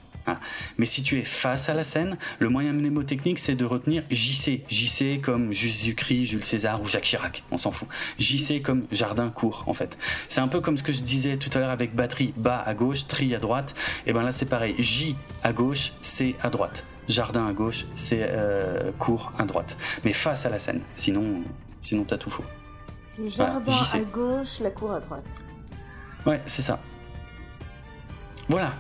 Mais 0.78 0.86
si 0.86 1.04
tu 1.04 1.20
es 1.20 1.24
face 1.24 1.70
à 1.70 1.74
la 1.74 1.84
scène, 1.84 2.18
le 2.40 2.50
moyen 2.50 2.74
mnémotechnique, 2.74 3.40
c'est 3.40 3.56
de 3.56 3.66
retenir 3.66 4.04
JC. 4.10 4.62
JC 4.70 5.22
comme 5.22 5.54
Jésus-Christ, 5.54 6.26
Jules 6.28 6.46
César 6.46 6.82
ou 6.82 6.86
Jacques 6.86 7.04
Chirac. 7.04 7.44
On 7.52 7.58
s'en 7.58 7.72
fout. 7.72 7.88
JC 8.20 8.62
comme 8.62 8.86
jardin 8.92 9.30
court, 9.30 9.64
en 9.68 9.74
fait. 9.74 9.98
C'est 10.30 10.42
un 10.42 10.48
peu 10.48 10.62
comme 10.62 10.78
ce 10.78 10.84
que 10.84 10.94
je 10.94 11.02
disais 11.02 11.38
tout 11.38 11.50
à 11.54 11.60
l'heure 11.60 11.70
avec 11.70 11.96
batterie. 11.96 12.34
Bas 12.38 12.64
à 12.66 12.74
gauche, 12.74 13.08
tri 13.08 13.36
à 13.36 13.40
droite. 13.40 13.76
Et 14.06 14.14
ben 14.14 14.24
là, 14.24 14.32
c'est 14.32 14.46
pareil. 14.46 14.76
J 14.80 15.16
à 15.44 15.54
gauche, 15.54 15.94
C 16.02 16.36
à 16.42 16.50
droite. 16.50 16.86
Jardin 17.10 17.46
à 17.48 17.52
gauche, 17.52 17.86
c'est 17.96 18.22
euh, 18.22 18.92
court 18.98 19.34
à 19.38 19.44
droite. 19.44 19.76
Mais 20.06 20.14
face 20.14 20.46
à 20.46 20.50
la 20.50 20.58
scène. 20.58 20.82
Sinon, 20.96 21.44
Sinon, 21.84 22.06
t'as 22.06 22.18
tout 22.18 22.30
faux. 22.30 22.46
Le 23.20 23.30
jardin 23.30 23.72
à 23.94 24.00
gauche, 24.00 24.60
la 24.62 24.72
cour 24.72 24.94
à 24.94 25.00
droite. 25.00 25.44
Ouais, 26.26 26.42
c'est 26.48 26.62
ça. 26.62 26.80
Voilà. 28.48 28.74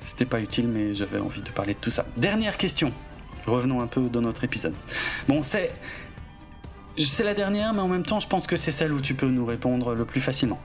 C'était 0.00 0.26
pas 0.26 0.40
utile, 0.40 0.68
mais 0.68 0.94
j'avais 0.94 1.18
envie 1.18 1.42
de 1.42 1.50
parler 1.50 1.74
de 1.74 1.78
tout 1.78 1.90
ça. 1.90 2.04
Dernière 2.16 2.56
question. 2.56 2.92
Revenons 3.46 3.80
un 3.80 3.86
peu 3.86 4.02
dans 4.08 4.20
notre 4.20 4.44
épisode. 4.44 4.74
Bon, 5.28 5.42
c'est. 5.42 5.72
C'est 6.98 7.24
la 7.24 7.34
dernière, 7.34 7.72
mais 7.74 7.80
en 7.80 7.88
même 7.88 8.02
temps, 8.02 8.18
je 8.18 8.26
pense 8.26 8.46
que 8.48 8.56
c'est 8.56 8.72
celle 8.72 8.92
où 8.92 9.00
tu 9.00 9.14
peux 9.14 9.28
nous 9.28 9.46
répondre 9.46 9.94
le 9.94 10.04
plus 10.04 10.20
facilement. 10.20 10.58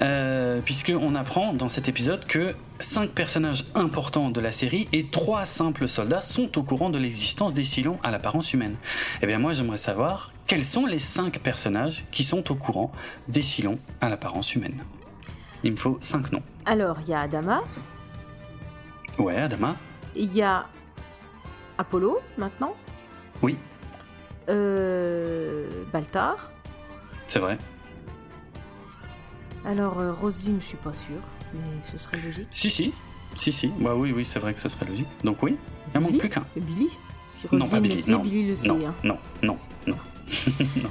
Euh, 0.00 0.60
Puisqu'on 0.60 1.16
apprend 1.16 1.52
dans 1.52 1.68
cet 1.68 1.88
épisode 1.88 2.24
que 2.26 2.54
cinq 2.78 3.10
personnages 3.10 3.64
importants 3.74 4.30
de 4.30 4.40
la 4.40 4.52
série 4.52 4.86
et 4.92 5.06
trois 5.06 5.44
simples 5.44 5.88
soldats 5.88 6.20
sont 6.20 6.56
au 6.56 6.62
courant 6.62 6.90
de 6.90 6.98
l'existence 6.98 7.54
des 7.54 7.64
Silons 7.64 7.98
à 8.04 8.12
l'apparence 8.12 8.52
humaine. 8.52 8.76
Eh 9.20 9.26
bien, 9.26 9.38
moi, 9.38 9.52
j'aimerais 9.52 9.78
savoir 9.78 10.32
quels 10.46 10.64
sont 10.64 10.86
les 10.86 11.00
cinq 11.00 11.40
personnages 11.40 12.04
qui 12.12 12.22
sont 12.22 12.52
au 12.52 12.54
courant 12.54 12.92
des 13.26 13.42
Silons 13.42 13.80
à 14.00 14.08
l'apparence 14.08 14.54
humaine. 14.54 14.84
Il 15.64 15.72
me 15.72 15.76
faut 15.76 15.98
cinq 16.00 16.30
noms. 16.32 16.42
Alors, 16.66 16.98
il 17.02 17.08
y 17.08 17.14
a 17.14 17.20
Adama, 17.22 17.62
Ouais, 19.18 19.36
Adama 19.36 19.74
il 20.14 20.32
y 20.34 20.42
a 20.42 20.66
Apollo 21.76 22.18
maintenant, 22.36 22.74
Oui, 23.42 23.56
euh, 24.48 25.68
Baltar. 25.92 26.50
c'est 27.28 27.38
vrai. 27.38 27.58
Alors, 29.64 29.98
euh, 29.98 30.12
Rosine, 30.12 30.58
je 30.60 30.66
suis 30.66 30.76
pas 30.76 30.92
sûre, 30.92 31.20
mais 31.54 31.60
ce 31.84 31.98
serait 31.98 32.18
logique. 32.20 32.48
Si, 32.50 32.70
si. 32.70 32.92
Si, 33.34 33.52
si. 33.52 33.68
Bah 33.80 33.94
oui, 33.94 34.12
oui, 34.12 34.24
c'est 34.26 34.38
vrai 34.38 34.54
que 34.54 34.60
ce 34.60 34.68
serait 34.68 34.86
logique. 34.86 35.08
Donc 35.24 35.42
oui, 35.42 35.56
il 35.92 35.98
en 35.98 36.00
manque 36.02 36.18
plus 36.18 36.28
qu'un. 36.30 36.44
Et 36.56 36.60
Billy 36.60 36.88
que 37.50 37.56
Non, 37.56 37.68
pas 37.68 37.78
Billy, 37.78 37.96
le 37.96 38.00
sait, 38.02 38.10
non. 38.12 38.18
Billy 38.20 38.48
le 38.48 38.56
sait. 38.56 38.68
Non, 38.68 38.78
hein. 38.88 38.94
non, 39.04 39.18
non, 39.42 39.54
non. 39.86 39.96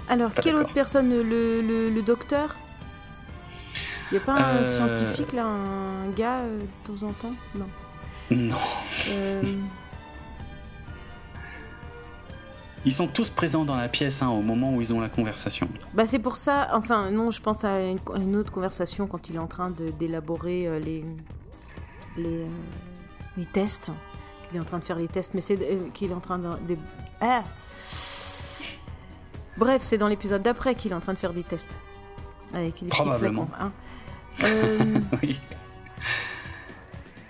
Alors, 0.08 0.32
pas 0.34 0.42
quelle 0.42 0.54
d'accord. 0.54 0.66
autre 0.68 0.74
personne 0.74 1.10
le, 1.10 1.24
le, 1.62 1.90
le 1.90 2.02
docteur? 2.04 2.56
Il 4.12 4.16
n'y 4.16 4.18
a 4.18 4.26
pas 4.26 4.34
un 4.34 4.58
Euh, 4.58 4.64
scientifique 4.64 5.34
là, 5.34 5.46
un 5.46 6.10
gars 6.16 6.40
euh, 6.42 6.60
de 6.60 6.88
temps 6.94 7.08
en 7.08 7.12
temps? 7.14 7.34
Non. 7.56 7.68
Non. 8.32 8.56
Euh, 9.10 9.42
Ils 12.86 12.94
sont 12.94 13.08
tous 13.08 13.30
présents 13.30 13.66
dans 13.66 13.76
la 13.76 13.90
pièce 13.90 14.22
hein, 14.22 14.30
au 14.30 14.42
moment 14.42 14.74
où 14.74 14.82
ils 14.82 14.94
ont 14.94 15.02
la 15.02 15.10
conversation. 15.10 15.68
bah 15.94 16.06
c'est 16.06 16.20
pour 16.20 16.38
ça, 16.38 16.70
enfin 16.74 17.12
non, 17.12 17.32
je 17.32 17.42
pense 17.42 17.66
à 17.66 17.82
une, 17.82 18.36
autre 18.38 18.52
conversation 18.54 19.08
quand 19.08 19.28
il 19.30 19.36
est 19.36 19.40
en 19.40 19.48
train 19.48 19.72
d'élaborer 20.00 20.68
euh, 20.68 20.80
les, 20.80 21.04
les, 22.16 22.44
euh, 22.44 22.48
les 23.36 23.46
tests. 23.46 23.92
Il 24.52 24.58
est 24.58 24.60
en 24.62 24.64
train 24.64 24.80
de 24.80 24.86
faire 24.86 24.96
les 24.98 25.10
tests, 25.10 25.34
mais 25.34 25.42
c'est 25.42 25.60
euh, 25.62 25.90
qu'il 25.94 26.12
est 26.12 26.14
en 26.14 26.22
train 26.22 26.38
de... 26.38 26.48
de- 26.66 26.78
Ah 27.20 27.44
Bref, 29.58 29.82
c'est 29.84 29.98
dans 29.98 30.08
l'épisode 30.08 30.44
d'après 30.44 30.76
qu'il 30.76 30.92
est 30.92 30.96
en 30.96 31.00
train 31.02 31.14
de 31.14 31.18
faire 31.18 31.34
des 31.34 31.44
tests. 31.44 31.78
Avec 32.54 32.82
les 32.82 32.88
Probablement. 32.88 33.48
flacons, 33.48 33.64
hein. 33.66 33.72
Euh, 34.44 35.00
Oui. 35.24 35.40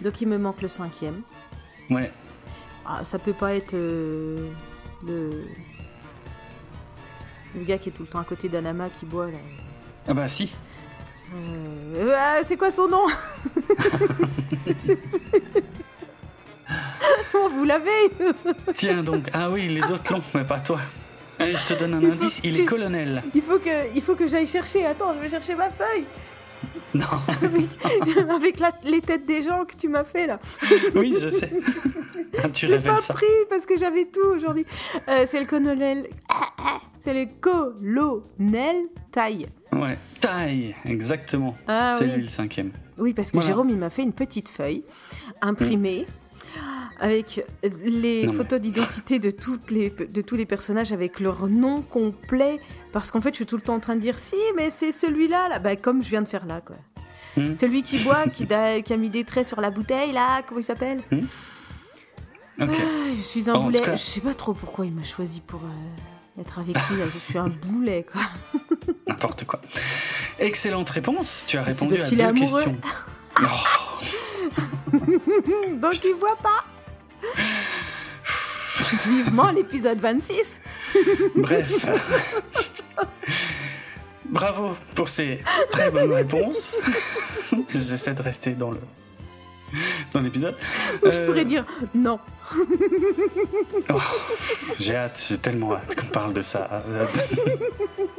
donc 0.01 0.21
il 0.21 0.27
me 0.27 0.37
manque 0.37 0.61
le 0.61 0.67
cinquième. 0.67 1.21
Ouais. 1.89 2.11
Ah, 2.85 3.03
ça 3.03 3.17
peut 3.19 3.33
pas 3.33 3.53
être 3.55 3.73
euh, 3.73 4.49
le... 5.05 5.45
le 7.55 7.63
gars 7.63 7.77
qui 7.77 7.89
est 7.89 7.91
tout 7.91 8.03
le 8.03 8.07
temps 8.09 8.19
à 8.19 8.23
côté 8.23 8.47
d'Anama 8.49 8.89
qui 8.89 9.05
boit 9.05 9.27
là. 9.27 9.37
Ah 10.07 10.13
bah 10.13 10.27
si. 10.27 10.53
Euh, 11.35 12.15
ah, 12.17 12.39
c'est 12.43 12.55
quoi 12.57 12.71
son 12.71 12.87
nom? 12.87 13.05
Vous 17.51 17.63
l'avez? 17.63 18.11
Tiens 18.75 19.03
donc. 19.03 19.29
Ah 19.33 19.49
oui, 19.49 19.67
les 19.69 19.83
autres 19.91 20.11
l'ont, 20.13 20.21
mais 20.33 20.43
pas 20.45 20.59
toi. 20.59 20.79
Allez, 21.39 21.55
je 21.55 21.73
te 21.73 21.79
donne 21.79 21.93
un 21.93 22.03
indice. 22.03 22.39
Il 22.43 22.55
tu- 22.55 22.61
est 22.61 22.65
colonel. 22.65 23.21
Il 23.35 23.41
faut 23.41 23.59
que, 23.59 23.95
il 23.95 24.01
faut 24.01 24.15
que 24.15 24.27
j'aille 24.27 24.47
chercher. 24.47 24.85
Attends, 24.85 25.13
je 25.15 25.19
vais 25.19 25.29
chercher 25.29 25.55
ma 25.55 25.69
feuille 25.69 26.05
Non. 26.93 27.05
avec, 27.43 28.29
avec 28.29 28.59
la- 28.59 28.71
les 28.85 29.01
têtes 29.01 29.25
des 29.25 29.41
gens 29.43 29.65
que 29.65 29.75
tu 29.75 29.87
m'as 29.87 30.03
fait 30.03 30.27
là. 30.27 30.39
Oui, 30.95 31.15
je 31.19 31.29
sais. 31.29 31.51
Ah, 32.43 32.49
tu 32.49 32.65
Je 32.67 32.73
l'ai 32.73 32.79
pas 32.79 33.01
ça. 33.01 33.13
pris 33.15 33.25
parce 33.49 33.65
que 33.65 33.77
j'avais 33.77 34.05
tout 34.05 34.25
aujourd'hui. 34.35 34.65
Euh, 35.09 35.23
c'est 35.25 35.39
le 35.39 35.45
colonel. 35.47 36.07
C'est 36.99 37.13
le 37.13 37.25
colonel 37.39 38.75
Taille. 39.11 39.47
Ouais. 39.71 39.97
Taille, 40.19 40.75
exactement. 40.85 41.55
Ah 41.67 41.95
c'est 41.97 42.05
oui. 42.05 42.11
lui 42.17 42.21
le 42.23 42.27
cinquième. 42.27 42.71
Oui, 42.97 43.13
parce 43.13 43.29
que 43.31 43.37
Voilà. 43.37 43.47
Jérôme, 43.47 43.69
il 43.69 43.77
m'a 43.77 43.89
fait 43.89 44.03
une 44.03 44.13
petite 44.13 44.49
feuille 44.49 44.83
imprimée 45.41 46.05
avec 46.99 47.43
les 47.63 48.23
Non, 48.25 48.31
mais- 48.31 48.37
photos 48.37 48.59
d'identité 48.61 49.19
de, 49.19 49.29
toutes 49.31 49.71
les, 49.71 49.89
de 49.89 50.21
tous 50.21 50.35
les 50.35 50.45
personnages 50.45 50.91
avec 50.91 51.19
leur 51.19 51.47
nom 51.47 51.81
complet. 51.81 52.59
Parce 52.91 53.11
qu'en 53.11 53.21
fait, 53.21 53.29
je 53.29 53.35
suis 53.37 53.45
tout 53.45 53.55
le 53.57 53.61
temps 53.61 53.75
en 53.75 53.79
train 53.79 53.95
de 53.95 54.01
dire 54.01 54.17
si, 54.19 54.35
mais 54.55 54.69
c'est 54.69 54.91
celui-là, 54.91 55.49
là. 55.49 55.59
Bah, 55.59 55.75
comme 55.75 56.03
je 56.03 56.09
viens 56.09 56.21
de 56.21 56.27
faire 56.27 56.45
là, 56.45 56.61
quoi. 56.65 56.75
Hmm. 57.35 57.53
Celui 57.53 57.83
qui 57.83 57.99
boit, 57.99 58.27
qui, 58.27 58.45
da- 58.51 58.81
qui 58.81 58.93
a 58.93 58.97
mis 58.97 59.09
des 59.09 59.23
traits 59.23 59.45
sur 59.47 59.61
la 59.61 59.69
bouteille, 59.69 60.11
là, 60.11 60.41
comment 60.47 60.59
il 60.59 60.63
s'appelle 60.63 61.01
Ok. 61.11 61.19
Ah, 62.59 62.65
Je 63.15 63.21
suis 63.21 63.49
un 63.49 63.59
boulet. 63.59 63.81
cas- 63.81 63.93
Je 63.95 64.01
sais 64.01 64.21
pas 64.21 64.33
trop 64.33 64.53
pourquoi 64.53 64.85
il 64.87 64.91
m'a 64.91 65.03
choisi 65.03 65.41
pour 65.41 65.61
euh, 65.63 66.41
être 66.41 66.57
avec 66.59 66.75
lui. 66.89 66.97
là. 66.97 67.05
Je 67.13 67.19
suis 67.19 67.37
un 67.37 67.49
boulet, 67.49 68.03
quoi. 68.11 68.21
N'importe 69.07 69.45
quoi. 69.45 69.61
Excellente 70.39 70.89
réponse. 70.89 71.43
Tu 71.47 71.57
as 71.57 71.63
répondu 71.63 71.93
parce 71.95 72.05
à 72.05 72.09
qu'il 72.09 72.17
deux 72.17 72.23
est 72.23 72.27
amoureux. 72.27 72.63
questions. 72.63 72.81
Oh, 73.39 74.97
Donc 75.79 76.03
il 76.03 76.15
voit 76.19 76.35
pas. 76.37 76.63
Vivement 79.05 79.51
l'épisode 79.51 79.99
26. 79.99 80.61
bref. 81.35 81.85
Bravo 84.25 84.75
pour 84.95 85.09
ces 85.09 85.41
très 85.71 85.89
bonnes 85.91 86.11
réponses. 86.13 86.75
J'essaie 87.69 88.13
de 88.13 88.21
rester 88.21 88.51
dans 88.51 88.71
le 88.71 88.79
dans 90.13 90.21
l'épisode. 90.21 90.55
Je 91.03 91.09
Euh, 91.09 91.25
pourrais 91.25 91.43
dire 91.45 91.65
non. 91.93 92.19
oh, 93.89 93.99
j'ai 94.79 94.95
hâte, 94.95 95.21
j'ai 95.27 95.37
tellement 95.37 95.73
hâte 95.73 95.95
qu'on 95.99 96.07
parle 96.07 96.33
de 96.33 96.41
ça. 96.41 96.83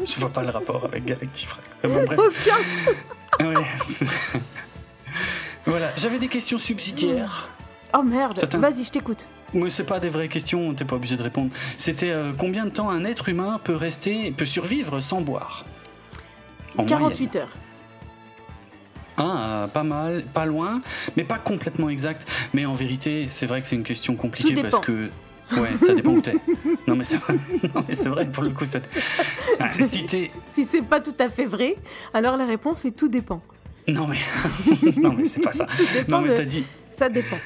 Je 0.04 0.20
vois 0.20 0.28
pas 0.28 0.42
le 0.42 0.50
rapport 0.50 0.84
avec 0.84 1.04
Galactifrac. 1.06 1.62
Euh, 1.84 1.88
Bon, 1.88 2.04
bref. 2.16 2.50
Ouais. 3.40 3.54
voilà, 5.64 5.90
j'avais 5.96 6.18
des 6.18 6.28
questions 6.28 6.58
subsidiaires. 6.58 7.48
Oh 7.97 8.02
merde. 8.02 8.39
Vas-y, 8.55 8.85
je 8.85 8.90
t'écoute. 8.90 9.27
Mais 9.55 9.70
c'est 9.70 9.85
pas 9.85 9.98
des 9.98 10.10
vraies 10.10 10.28
questions, 10.28 10.74
t'es 10.74 10.85
pas 10.85 10.97
obligé 10.97 11.16
de 11.16 11.23
répondre. 11.23 11.51
C'était 11.78 12.10
euh, 12.10 12.32
combien 12.36 12.65
de 12.65 12.70
temps 12.70 12.90
un 12.90 13.05
être 13.05 13.28
humain 13.28 13.60
peut 13.65 13.74
rester, 13.74 14.31
peut 14.31 14.47
survivre 14.47 15.01
sans 15.01 15.23
boire? 15.23 15.65
En 16.77 16.85
48 16.85 17.36
heures. 17.36 17.48
Ah, 19.16 19.69
pas 19.73 19.82
mal, 19.82 20.23
pas 20.32 20.47
loin, 20.47 20.81
mais 21.16 21.24
pas 21.24 21.39
complètement 21.39 21.89
exact. 21.89 22.28
Mais 22.52 22.66
en 22.66 22.74
vérité, 22.74 23.27
c'est 23.31 23.47
vrai 23.47 23.60
que 23.60 23.66
c'est 23.66 23.74
une 23.74 23.82
question 23.82 24.15
compliquée 24.15 24.62
parce 24.62 24.81
que. 24.81 25.09
Ouais, 25.56 25.70
ça 25.81 25.94
dépend 25.94 26.12
où 26.12 26.20
t'es. 26.20 26.35
Non, 26.86 26.94
mais 26.94 27.05
c'est 27.05 27.16
vrai, 27.16 28.27
pour 28.32 28.43
le 28.44 28.51
coup. 28.51 28.66
Ça... 28.66 28.81
Ah, 29.59 29.66
si 30.52 30.65
c'est 30.65 30.82
pas 30.82 31.01
tout 31.01 31.15
à 31.19 31.31
fait 31.31 31.47
vrai, 31.47 31.74
alors 32.12 32.36
la 32.36 32.44
réponse 32.44 32.85
est 32.85 32.93
tout 32.93 33.09
dépend. 33.09 33.40
Non, 33.89 34.06
mais. 34.06 34.19
non, 35.01 35.14
mais 35.14 35.27
c'est 35.27 35.40
pas 35.40 35.54
ça. 35.54 35.66
Non, 36.06 36.21
mais 36.21 36.37
t'as 36.37 36.45
dit. 36.45 36.64
Ça 36.90 37.09
dépend. 37.09 37.38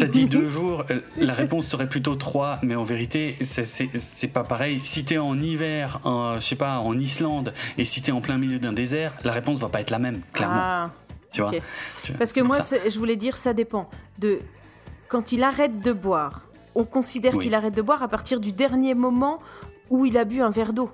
T'as 0.00 0.06
dit 0.06 0.26
deux 0.26 0.48
jours, 0.48 0.84
euh, 0.90 1.00
la 1.16 1.34
réponse 1.34 1.66
serait 1.66 1.88
plutôt 1.88 2.14
trois, 2.14 2.58
mais 2.62 2.74
en 2.74 2.84
vérité, 2.84 3.36
c'est- 3.42 4.28
pas 4.28 4.44
pareil. 4.44 4.80
Si 4.84 5.04
t'es 5.04 5.18
en 5.18 5.38
hiver, 5.38 6.00
en, 6.04 6.36
je 6.36 6.40
sais 6.40 6.56
pas, 6.56 6.78
en 6.78 6.98
Islande, 6.98 7.52
et 7.76 7.84
si 7.84 8.00
t'es 8.02 8.12
en 8.12 8.20
plein 8.20 8.38
milieu 8.38 8.58
d'un 8.58 8.72
désert, 8.72 9.12
la 9.24 9.32
réponse 9.32 9.58
va 9.58 9.68
pas 9.68 9.80
être 9.80 9.90
la 9.90 9.98
même, 9.98 10.20
clairement. 10.32 10.56
Ah, 10.58 10.90
tu 11.32 11.40
vois 11.42 11.50
ok. 11.50 11.62
Tu 12.04 12.12
vois, 12.12 12.18
Parce 12.18 12.32
que 12.32 12.40
moi, 12.40 12.58
je 12.88 12.98
voulais 12.98 13.16
dire 13.16 13.36
ça 13.36 13.52
dépend 13.52 13.88
de 14.18 14.38
quand 15.08 15.32
il 15.32 15.42
arrête 15.42 15.80
de 15.82 15.92
boire. 15.92 16.42
On 16.74 16.84
considère 16.84 17.34
Oui. 17.34 17.44
qu'il 17.44 17.54
arrête 17.54 17.74
de 17.74 17.82
boire 17.82 18.02
à 18.02 18.08
partir 18.08 18.40
du 18.40 18.52
dernier 18.52 18.94
moment 18.94 19.40
où 19.90 20.04
il 20.06 20.16
a 20.16 20.24
bu 20.24 20.40
un 20.42 20.50
verre 20.50 20.72
d'eau. 20.72 20.90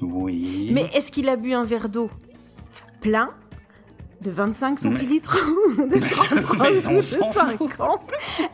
Oui. 0.00 0.70
Mais 0.72 0.86
est-ce 0.94 1.10
qu'il 1.10 1.28
a 1.28 1.36
bu 1.36 1.52
un 1.54 1.64
verre 1.64 1.88
d'eau 1.88 2.10
plein 3.00 3.30
de 4.20 4.30
25 4.30 4.82
Mais- 4.82 4.90
centilitres 4.90 5.36
ou 5.48 5.82
de 5.86 5.98
30 5.98 6.58
Mais 6.60 6.86
on 6.86 6.92
ou 6.94 6.96
de 6.96 7.02
s'en 7.02 7.30
fout. 7.32 7.70
50 7.70 8.00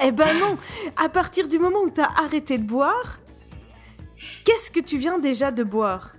Eh 0.04 0.12
ben 0.12 0.38
non 0.38 0.56
À 1.02 1.08
partir 1.08 1.48
du 1.48 1.58
moment 1.58 1.80
où 1.82 1.90
tu 1.90 2.00
as 2.00 2.10
arrêté 2.24 2.58
de 2.58 2.64
boire, 2.64 3.18
qu'est-ce 4.44 4.70
que 4.70 4.80
tu 4.80 4.96
viens 4.98 5.18
déjà 5.18 5.50
de 5.50 5.64
boire? 5.64 6.12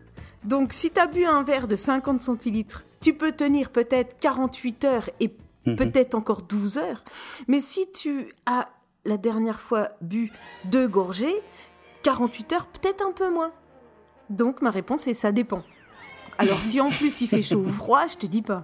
Donc 0.43 0.74
si 0.74 0.92
tu 0.92 1.00
as 1.00 1.08
bu 1.08 1.26
un 1.26 1.43
verre 1.43 1.67
de 1.67 1.76
50 1.76 2.22
centilitres, 2.22 2.84
tu 3.01 3.14
peux 3.14 3.32
tenir 3.32 3.69
peut-être 3.69 4.17
48 4.19 4.84
heures 4.85 5.09
et 5.19 5.35
Mhm. 5.66 5.76
peut-être 5.76 6.16
encore 6.16 6.43
12 6.43 6.77
heures. 6.77 7.03
Mais 7.50 7.59
si 7.59 7.92
tu 7.92 8.34
as 8.45 8.69
la 9.03 9.17
dernière 9.17 9.59
fois 9.59 9.90
bu 10.01 10.32
deux 10.66 10.88
gorgées, 10.88 11.42
48 12.03 12.53
heures, 12.53 12.67
peut-être 12.67 13.06
un 13.06 13.11
peu 13.11 13.30
moins. 13.30 13.51
Donc 14.30 14.61
ma 14.61 14.69
réponse 14.69 15.08
est 15.08 15.14
ça 15.14 15.32
dépend. 15.34 15.64
Alors 16.38 16.61
si 16.61 16.80
en 16.80 16.90
plus 16.90 17.19
il 17.22 17.27
fait 17.27 17.42
chaud 17.42 17.64
ou 17.66 17.67
froid, 17.69 18.08
je 18.08 18.16
te 18.16 18.26
dis 18.27 18.42
pas. 18.42 18.64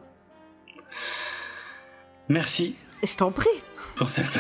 Merci 2.29 2.75
Je 3.03 3.15
t'en 3.15 3.31
prie. 3.31 3.47
pour 3.95 4.09
cette. 4.09 4.39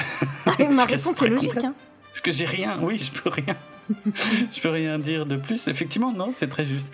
Ma 0.71 0.85
réponse 0.85 1.21
est 1.21 1.27
logique. 1.27 1.53
complète. 1.53 1.65
Hein. 1.65 1.75
Parce 2.09 2.21
que 2.21 2.31
j'ai 2.31 2.45
rien, 2.45 2.79
oui, 2.81 2.99
je 2.99 3.19
peux 3.19 3.29
rien. 3.29 3.55
je 4.55 4.61
peux 4.61 4.69
rien 4.69 4.99
dire 4.99 5.25
de 5.25 5.35
plus. 5.35 5.67
Effectivement, 5.67 6.13
non, 6.13 6.31
c'est 6.31 6.47
très 6.47 6.65
juste. 6.65 6.87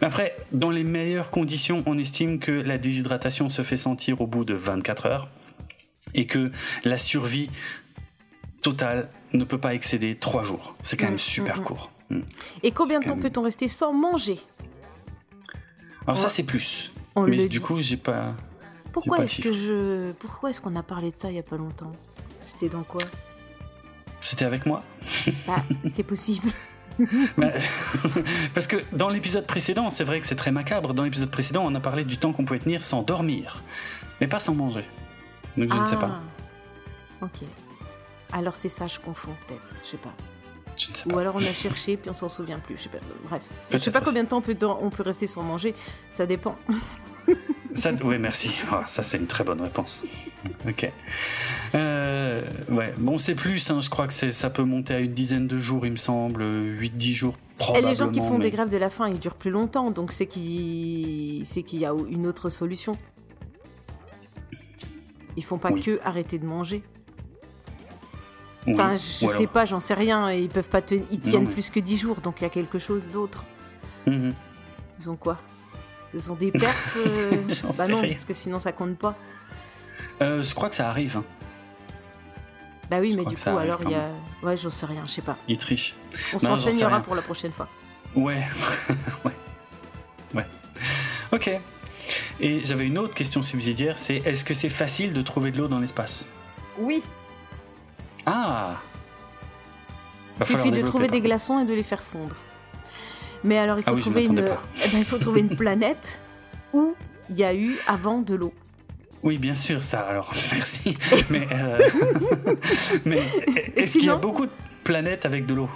Mais 0.00 0.06
après, 0.06 0.36
dans 0.52 0.70
les 0.70 0.84
meilleures 0.84 1.30
conditions, 1.30 1.82
on 1.86 1.98
estime 1.98 2.38
que 2.38 2.52
la 2.52 2.78
déshydratation 2.78 3.48
se 3.48 3.62
fait 3.62 3.76
sentir 3.76 4.20
au 4.20 4.26
bout 4.26 4.44
de 4.44 4.54
24 4.54 5.06
heures 5.06 5.28
et 6.14 6.26
que 6.26 6.52
la 6.84 6.98
survie 6.98 7.50
totale 8.62 9.08
ne 9.32 9.44
peut 9.44 9.58
pas 9.58 9.74
excéder 9.74 10.16
3 10.16 10.44
jours. 10.44 10.76
C'est 10.82 10.96
quand 10.96 11.06
même 11.06 11.14
mm, 11.14 11.18
super 11.18 11.56
mm, 11.56 11.60
mm. 11.60 11.64
court. 11.64 11.90
Et 12.62 12.70
combien 12.70 13.00
de 13.00 13.06
temps 13.06 13.16
peut-on 13.16 13.42
rester 13.42 13.68
sans 13.68 13.92
manger? 13.92 14.38
Alors 16.06 16.16
ça, 16.16 16.28
c'est 16.28 16.44
plus. 16.44 16.92
Mais 17.16 17.48
du 17.48 17.60
coup, 17.60 17.78
j'ai 17.78 17.96
pas. 17.96 18.34
Pourquoi 18.96 19.24
est-ce 19.24 19.42
que 19.42 19.52
je. 19.52 20.12
Pourquoi 20.12 20.48
est-ce 20.48 20.60
qu'on 20.62 20.74
a 20.74 20.82
parlé 20.82 21.10
de 21.10 21.18
ça 21.18 21.28
il 21.28 21.36
y 21.36 21.38
a 21.38 21.42
pas 21.42 21.58
longtemps? 21.58 21.92
C'était 22.40 22.70
dans 22.70 22.82
quoi? 22.82 23.02
C'était 24.22 24.46
avec 24.46 24.64
moi 24.64 24.82
bah, 25.46 25.62
C'est 25.90 26.02
possible. 26.02 26.50
Bah, 27.36 27.48
parce 28.54 28.66
que 28.66 28.78
dans 28.92 29.10
l'épisode 29.10 29.46
précédent, 29.46 29.90
c'est 29.90 30.02
vrai 30.02 30.18
que 30.22 30.26
c'est 30.26 30.34
très 30.34 30.50
macabre. 30.50 30.94
Dans 30.94 31.02
l'épisode 31.02 31.30
précédent, 31.30 31.62
on 31.66 31.74
a 31.74 31.80
parlé 31.80 32.04
du 32.04 32.16
temps 32.16 32.32
qu'on 32.32 32.46
pouvait 32.46 32.58
tenir 32.58 32.82
sans 32.82 33.02
dormir, 33.02 33.62
mais 34.22 34.28
pas 34.28 34.40
sans 34.40 34.54
manger. 34.54 34.86
Donc 35.58 35.70
je 35.70 35.78
ne 35.78 35.86
sais 35.88 35.96
pas. 35.96 36.22
Ah, 37.20 37.24
ok. 37.26 37.46
Alors 38.32 38.56
c'est 38.56 38.70
ça, 38.70 38.86
je 38.86 38.98
confonds 38.98 39.36
peut-être. 39.46 39.76
Je 39.84 39.90
sais 39.90 39.96
pas. 39.98 40.14
Je 40.78 40.90
ne 40.90 40.96
sais 40.96 41.04
pas. 41.06 41.14
Ou 41.14 41.18
alors 41.18 41.36
on 41.36 41.44
a 41.44 41.52
cherché 41.52 41.98
puis 41.98 42.08
on 42.08 42.14
s'en 42.14 42.30
souvient 42.30 42.60
plus. 42.60 42.78
Je 42.78 42.84
sais 42.84 42.88
pas. 42.88 42.98
Bref. 43.28 43.42
Je 43.70 43.76
sais 43.76 43.90
pas 43.90 44.00
combien 44.00 44.24
de 44.24 44.28
temps 44.30 44.38
on 44.38 44.40
peut, 44.40 44.56
on 44.64 44.88
peut 44.88 45.02
rester 45.02 45.26
sans 45.26 45.42
manger. 45.42 45.74
Ça 46.08 46.24
dépend. 46.24 46.56
Ça, 47.74 47.90
oui, 48.04 48.18
merci. 48.18 48.50
Ah, 48.70 48.84
ça, 48.86 49.02
c'est 49.02 49.18
une 49.18 49.26
très 49.26 49.44
bonne 49.44 49.60
réponse. 49.60 50.02
Ok. 50.66 50.90
Euh, 51.74 52.42
ouais, 52.70 52.94
bon, 52.96 53.18
c'est 53.18 53.34
plus, 53.34 53.70
hein, 53.70 53.80
je 53.80 53.90
crois 53.90 54.06
que 54.06 54.14
ça 54.32 54.50
peut 54.50 54.64
monter 54.64 54.94
à 54.94 55.00
une 55.00 55.12
dizaine 55.12 55.46
de 55.46 55.58
jours, 55.58 55.84
il 55.84 55.92
me 55.92 55.98
semble, 55.98 56.42
8-10 56.42 57.12
jours 57.14 57.38
probablement. 57.58 57.88
Et 57.88 57.90
les 57.90 57.96
gens 57.96 58.10
qui 58.10 58.20
font 58.20 58.38
des 58.38 58.50
grèves 58.50 58.70
de 58.70 58.78
la 58.78 58.90
faim, 58.90 59.08
ils 59.08 59.18
durent 59.18 59.34
plus 59.34 59.50
longtemps, 59.50 59.90
donc 59.90 60.12
c'est 60.12 60.26
qu'il 60.26 61.42
y 61.42 61.84
a 61.84 61.92
une 62.08 62.26
autre 62.26 62.48
solution. 62.48 62.96
Ils 65.36 65.44
font 65.44 65.58
pas 65.58 65.72
que 65.72 66.00
arrêter 66.02 66.38
de 66.38 66.46
manger. 66.46 66.82
Enfin, 68.68 68.96
je, 68.96 69.26
sais 69.26 69.46
pas, 69.46 69.64
j'en 69.64 69.80
sais 69.80 69.94
rien. 69.94 70.32
Ils 70.32 70.48
peuvent 70.48 70.68
pas 70.68 70.80
ils 70.90 71.20
tiennent 71.20 71.48
plus 71.48 71.70
que 71.70 71.78
10 71.78 71.98
jours, 71.98 72.20
donc 72.20 72.40
il 72.40 72.44
y 72.44 72.46
a 72.46 72.50
quelque 72.50 72.78
chose 72.78 73.10
d'autre. 73.10 73.44
Mhm. 74.06 74.34
Ils 74.98 75.10
ont 75.10 75.16
quoi? 75.16 75.38
Ils 76.16 76.32
ont 76.32 76.34
des 76.34 76.50
perfs 76.50 76.96
euh, 76.96 77.30
Bah 77.76 77.86
non, 77.86 78.00
parce 78.00 78.24
que 78.24 78.34
sinon 78.34 78.58
ça 78.58 78.72
compte 78.72 78.96
pas. 78.96 79.14
Euh, 80.22 80.42
je 80.42 80.54
crois 80.54 80.70
que 80.70 80.74
ça 80.74 80.88
arrive. 80.88 81.18
Hein. 81.18 81.24
Bah 82.90 82.98
oui, 83.00 83.14
mais 83.16 83.24
du 83.24 83.36
coup, 83.36 83.56
alors 83.56 83.80
il 83.82 83.90
y 83.90 83.94
a. 83.94 84.08
Ouais, 84.42 84.56
j'en 84.56 84.70
sais 84.70 84.86
rien, 84.86 85.02
je 85.04 85.10
sais 85.10 85.22
pas. 85.22 85.36
Il 85.48 85.58
triche. 85.58 85.94
On 86.32 86.38
s'enchaînera 86.38 87.00
pour 87.00 87.14
la 87.14 87.22
prochaine 87.22 87.52
fois. 87.52 87.68
Ouais. 88.14 88.44
ouais. 89.24 89.32
Ouais. 90.34 90.46
Ok. 91.32 91.50
Et 92.40 92.64
j'avais 92.64 92.86
une 92.86 92.98
autre 92.98 93.14
question 93.14 93.42
subsidiaire 93.42 93.98
c'est 93.98 94.16
est-ce 94.18 94.44
que 94.44 94.54
c'est 94.54 94.68
facile 94.68 95.12
de 95.12 95.22
trouver 95.22 95.50
de 95.50 95.58
l'eau 95.58 95.68
dans 95.68 95.80
l'espace? 95.80 96.24
Oui. 96.78 97.02
Ah 98.24 98.80
Il 100.38 100.46
suffit 100.46 100.70
de 100.70 100.82
trouver 100.82 101.08
des 101.08 101.20
glaçons 101.20 101.60
et 101.60 101.66
de 101.66 101.74
les 101.74 101.82
faire 101.82 102.02
fondre. 102.02 102.36
Mais 103.46 103.58
alors, 103.58 103.78
il 103.78 103.84
faut, 103.84 103.92
ah 103.94 104.00
trouver, 104.00 104.24
une... 104.24 104.40
Eh 104.84 104.88
ben, 104.88 104.98
il 104.98 105.04
faut 105.04 105.18
trouver 105.18 105.40
une 105.40 105.56
planète 105.56 106.20
où 106.72 106.94
il 107.30 107.36
y 107.36 107.44
a 107.44 107.54
eu 107.54 107.76
avant 107.86 108.20
de 108.20 108.34
l'eau. 108.34 108.52
Oui, 109.22 109.38
bien 109.38 109.54
sûr, 109.54 109.82
ça. 109.84 110.00
Alors, 110.00 110.34
merci. 110.52 110.96
mais 111.30 111.46
euh, 111.52 111.78
mais 113.04 113.18
est-ce 113.76 113.92
qu'il 113.92 114.06
y 114.06 114.10
a 114.10 114.16
beaucoup 114.16 114.46
de 114.46 114.52
planètes 114.84 115.24
avec 115.24 115.46
de 115.46 115.54
l'eau? 115.54 115.70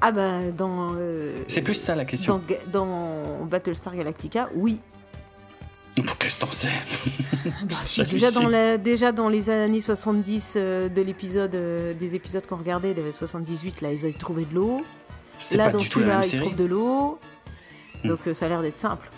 Ah 0.00 0.12
bah 0.12 0.50
dans. 0.56 0.94
Euh, 0.96 1.32
C'est 1.48 1.62
plus 1.62 1.74
ça 1.74 1.94
la 1.94 2.04
question. 2.04 2.40
Dans, 2.72 2.86
dans 2.86 3.44
Battlestar 3.46 3.94
Galactica, 3.94 4.48
oui. 4.54 4.80
Qu'est-ce 5.94 6.36
que 6.36 6.40
t'en 6.40 6.52
sais? 6.52 6.68
Bah, 7.64 7.76
déjà, 8.10 8.30
dans 8.30 8.48
la, 8.48 8.78
déjà 8.78 9.12
dans 9.12 9.28
les 9.28 9.50
années 9.50 9.82
70 9.82 10.54
euh, 10.56 10.88
de 10.88 11.02
l'épisode, 11.02 11.50
des 11.50 12.14
épisodes 12.14 12.46
qu'on 12.46 12.56
regardait, 12.56 12.92
il 12.92 12.96
y 12.96 13.00
avait 13.00 13.12
78, 13.12 13.82
là, 13.82 13.92
ils 13.92 14.04
avaient 14.04 14.12
trouvé 14.12 14.46
de 14.46 14.54
l'eau. 14.54 14.82
Là, 15.52 15.70
dans 15.70 15.80
celui-là, 15.80 16.22
il 16.24 16.40
trouve 16.40 16.56
de 16.56 16.64
l'eau. 16.64 17.18
Hmm. 18.04 18.08
Donc, 18.08 18.26
euh, 18.26 18.34
ça 18.34 18.46
a 18.46 18.48
l'air 18.48 18.62
d'être 18.62 18.76
simple. 18.76 19.08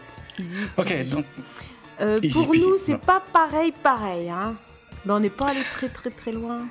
ok, 0.77 1.09
donc. 1.09 1.25
Euh, 2.01 2.21
pour 2.33 2.55
nous, 2.55 2.77
c'est 2.79 2.99
pas 2.99 3.23
pareil, 3.33 3.73
pareil. 3.83 4.29
Hein. 4.29 4.57
Ben, 5.05 5.15
on 5.15 5.21
n'est 5.21 5.31
pas 5.31 5.51
allé 5.51 5.61
très, 5.71 5.89
très, 5.89 6.11
très 6.11 6.33
loin. 6.33 6.67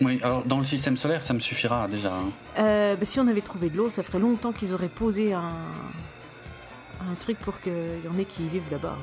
Oui, 0.00 0.18
alors 0.22 0.42
dans 0.44 0.58
le 0.58 0.64
système 0.64 0.96
solaire, 0.96 1.22
ça 1.22 1.34
me 1.34 1.40
suffira 1.40 1.86
déjà. 1.86 2.14
Hein. 2.14 2.30
Euh, 2.58 2.96
ben, 2.96 3.04
si 3.04 3.20
on 3.20 3.28
avait 3.28 3.42
trouvé 3.42 3.68
de 3.68 3.76
l'eau, 3.76 3.90
ça 3.90 4.02
ferait 4.02 4.18
longtemps 4.18 4.52
qu'ils 4.52 4.72
auraient 4.72 4.88
posé 4.88 5.34
un, 5.34 5.52
un 7.00 7.14
truc 7.18 7.38
pour 7.38 7.60
qu'il 7.60 7.72
y 8.04 8.08
en 8.08 8.18
ait 8.18 8.24
qui 8.24 8.48
vivent 8.48 8.70
là-bas. 8.70 8.96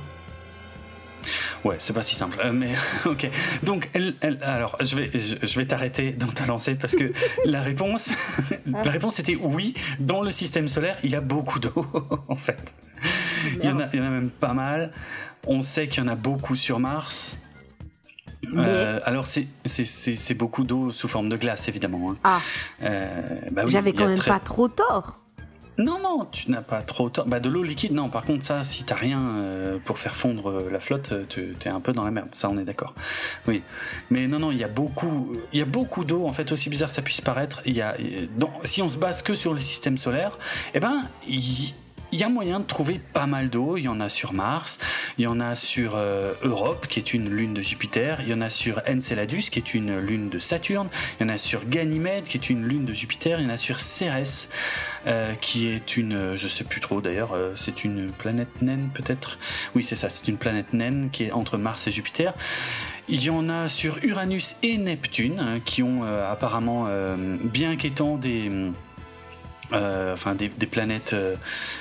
Ouais, 1.64 1.78
c'est 1.80 1.94
pas 1.94 2.04
si 2.04 2.16
simple. 2.16 2.38
Euh, 2.44 2.52
mais 2.52 2.76
ok. 3.06 3.30
Donc, 3.64 3.90
elle, 3.94 4.16
alors, 4.42 4.78
je 4.82 4.96
vais, 4.96 5.12
je, 5.14 5.60
vais 5.60 5.66
t'arrêter 5.66 6.12
dans 6.12 6.28
ta 6.28 6.46
lancée 6.46 6.76
parce 6.76 6.96
que 6.96 7.12
la 7.46 7.62
réponse, 7.62 8.12
la 8.66 8.92
réponse 8.92 9.20
était 9.20 9.38
oui. 9.40 9.74
Dans 10.00 10.22
le 10.22 10.32
système 10.32 10.68
solaire, 10.68 10.98
il 11.04 11.12
y 11.12 11.16
a 11.16 11.22
beaucoup 11.22 11.60
d'eau, 11.60 11.86
en 12.28 12.36
fait. 12.36 12.74
Il 13.62 13.66
y, 13.66 13.70
en 13.70 13.80
a, 13.80 13.88
il 13.94 14.00
y 14.00 14.02
en 14.02 14.06
a 14.06 14.10
même 14.10 14.30
pas 14.30 14.54
mal. 14.54 14.92
On 15.46 15.62
sait 15.62 15.88
qu'il 15.88 16.04
y 16.04 16.06
en 16.06 16.10
a 16.10 16.16
beaucoup 16.16 16.56
sur 16.56 16.80
Mars. 16.80 17.38
Euh, 18.56 19.00
alors 19.04 19.26
c'est 19.28 20.34
beaucoup 20.34 20.64
d'eau 20.64 20.92
sous 20.92 21.08
forme 21.08 21.30
de 21.30 21.38
glace 21.38 21.68
évidemment. 21.68 22.12
Hein. 22.12 22.16
Ah. 22.24 22.42
Euh, 22.84 23.40
bah 23.52 23.64
J'avais 23.68 23.94
quand 23.94 24.08
même 24.08 24.22
pas 24.22 24.40
trop 24.40 24.68
tort. 24.68 25.27
Non, 25.78 26.00
non, 26.00 26.26
tu 26.32 26.50
n'as 26.50 26.64
pas 26.64 26.82
trop. 26.82 27.12
Bah, 27.28 27.40
de 27.40 27.50
l'eau 27.50 27.62
liquide, 27.62 27.92
non. 27.92 28.10
Par 28.10 28.24
contre, 28.24 28.44
ça, 28.44 28.64
si 28.64 28.84
t'as 28.84 28.96
rien 28.96 29.22
euh, 29.22 29.78
pour 29.86 30.00
faire 30.00 30.16
fondre 30.16 30.50
euh, 30.50 30.70
la 30.72 30.80
flotte, 30.80 31.12
euh, 31.12 31.26
tu 31.30 31.54
es 31.64 31.70
un 31.70 31.80
peu 31.80 31.94
dans 31.94 32.04
la 32.04 32.10
merde. 32.10 32.30
Ça, 32.34 32.50
on 32.50 32.58
est 32.58 32.64
d'accord. 32.64 32.96
Oui. 33.48 33.62
Mais 34.10 34.28
non, 34.28 34.40
non, 34.40 34.52
il 34.52 34.58
y 34.58 34.64
a 34.64 34.68
beaucoup, 34.68 35.34
il 35.54 35.60
y 35.60 35.62
a 35.62 35.66
beaucoup 35.66 36.04
d'eau. 36.04 36.26
En 36.26 36.34
fait, 36.34 36.52
aussi 36.52 36.70
bizarre 36.70 36.90
ça 36.90 37.04
puisse 37.04 37.22
paraître, 37.22 37.62
il 37.66 37.76
y 37.76 37.82
a, 37.82 37.96
si 38.64 38.82
on 38.82 38.90
se 38.90 38.98
base 38.98 39.22
que 39.22 39.36
sur 39.36 39.54
le 39.54 39.60
système 39.60 39.98
solaire, 39.98 40.40
eh 40.74 40.80
ben, 40.80 41.04
il 41.28 41.74
il 42.12 42.20
y 42.20 42.24
a 42.24 42.30
moyen 42.30 42.60
de 42.60 42.66
trouver 42.66 43.00
pas 43.14 43.28
mal 43.28 43.50
d'eau. 43.50 43.78
Il 43.78 43.84
y 43.84 43.88
en 43.88 44.00
a 44.00 44.10
sur 44.10 44.34
Mars, 44.34 44.80
il 45.18 45.24
y 45.24 45.28
en 45.28 45.40
a 45.40 45.56
sur 45.56 45.96
euh, 45.96 46.34
Europe, 46.44 46.88
qui 46.88 47.00
est 47.00 47.14
une 47.14 47.30
lune 47.30 47.54
de 47.54 47.62
Jupiter, 47.62 48.20
il 48.22 48.30
y 48.30 48.34
en 48.34 48.42
a 48.42 48.50
sur 48.50 48.82
Enceladus, 48.88 49.50
qui 49.52 49.60
est 49.60 49.74
une 49.74 50.00
lune 50.00 50.30
de 50.30 50.40
Saturne, 50.40 50.88
il 51.20 51.28
y 51.28 51.30
en 51.30 51.34
a 51.34 51.38
sur 51.38 51.66
Ganymède, 51.66 52.26
qui 52.26 52.38
est 52.38 52.50
une 52.50 52.66
lune 52.66 52.86
de 52.86 52.94
Jupiter, 52.94 53.40
il 53.40 53.46
y 53.46 53.50
en 53.50 53.54
a 53.54 53.58
sur 53.58 53.80
Cérès, 53.80 54.50
euh, 55.06 55.34
qui 55.36 55.68
est 55.68 55.98
une, 55.98 56.36
je 56.36 56.48
sais 56.48 56.64
plus 56.64 56.82
trop 56.82 57.02
d'ailleurs, 57.02 57.34
euh, 57.34 57.54
c'est 57.56 57.84
une 57.84 58.12
planète 58.12 58.62
naine 58.62 58.90
peut-être? 58.94 59.38
Oui, 59.76 59.84
c'est 59.84 59.96
ça, 59.96 60.10
c'est 60.10 60.28
une 60.28 60.38
planète 60.38 60.74
naine 60.74 61.10
qui 61.12 61.26
est 61.26 61.32
entre 61.32 61.58
Mars 61.58 61.88
et 61.88 61.92
Jupiter. 61.92 62.34
Il 63.10 63.24
y 63.24 63.30
en 63.30 63.48
a 63.48 63.70
sur 63.70 64.04
Uranus 64.04 64.56
et 64.64 64.78
Neptune, 64.78 65.40
hein, 65.40 65.60
qui 65.64 65.82
ont 65.82 66.04
apparemment, 66.04 66.88
bien 67.42 67.78
qu'étant 67.78 68.18
des 68.18 68.52
euh, 69.74 70.14
enfin 70.14 70.34
des, 70.34 70.50
planètes 70.50 71.12
euh, 71.14 71.36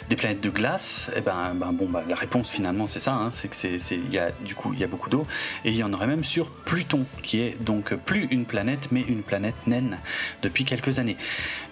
des 0.08 0.16
planètes 0.16 0.40
de 0.40 0.50
glace 0.50 1.08
et 1.14 1.18
eh 1.18 1.20
ben, 1.20 1.54
ben, 1.54 1.72
bon 1.72 1.86
bah, 1.88 2.02
la 2.08 2.16
réponse 2.16 2.50
finalement 2.50 2.88
c'est 2.88 2.98
ça 2.98 3.12
hein, 3.12 3.30
c'est 3.30 3.48
que 3.48 3.56
c'est 3.56 3.96
y 4.10 4.18
a 4.18 4.30
du 4.44 4.56
coup 4.56 4.72
il 4.72 4.80
y 4.80 4.84
a 4.84 4.88
beaucoup 4.88 5.10
d'eau. 5.10 5.26
Et 5.64 5.70
il 5.70 5.76
y 5.76 5.84
en 5.84 5.92
aurait 5.92 6.06
même 6.06 6.24
sur 6.24 6.50
Pluton 6.50 7.04
qui 7.22 7.40
est 7.40 7.56
donc 7.62 7.94
plus 7.94 8.26
une 8.30 8.44
planète 8.44 8.88
mais 8.90 9.02
une 9.02 9.22
planète 9.22 9.54
naine 9.66 9.98
depuis 10.42 10.64
quelques 10.64 10.98
années. 10.98 11.16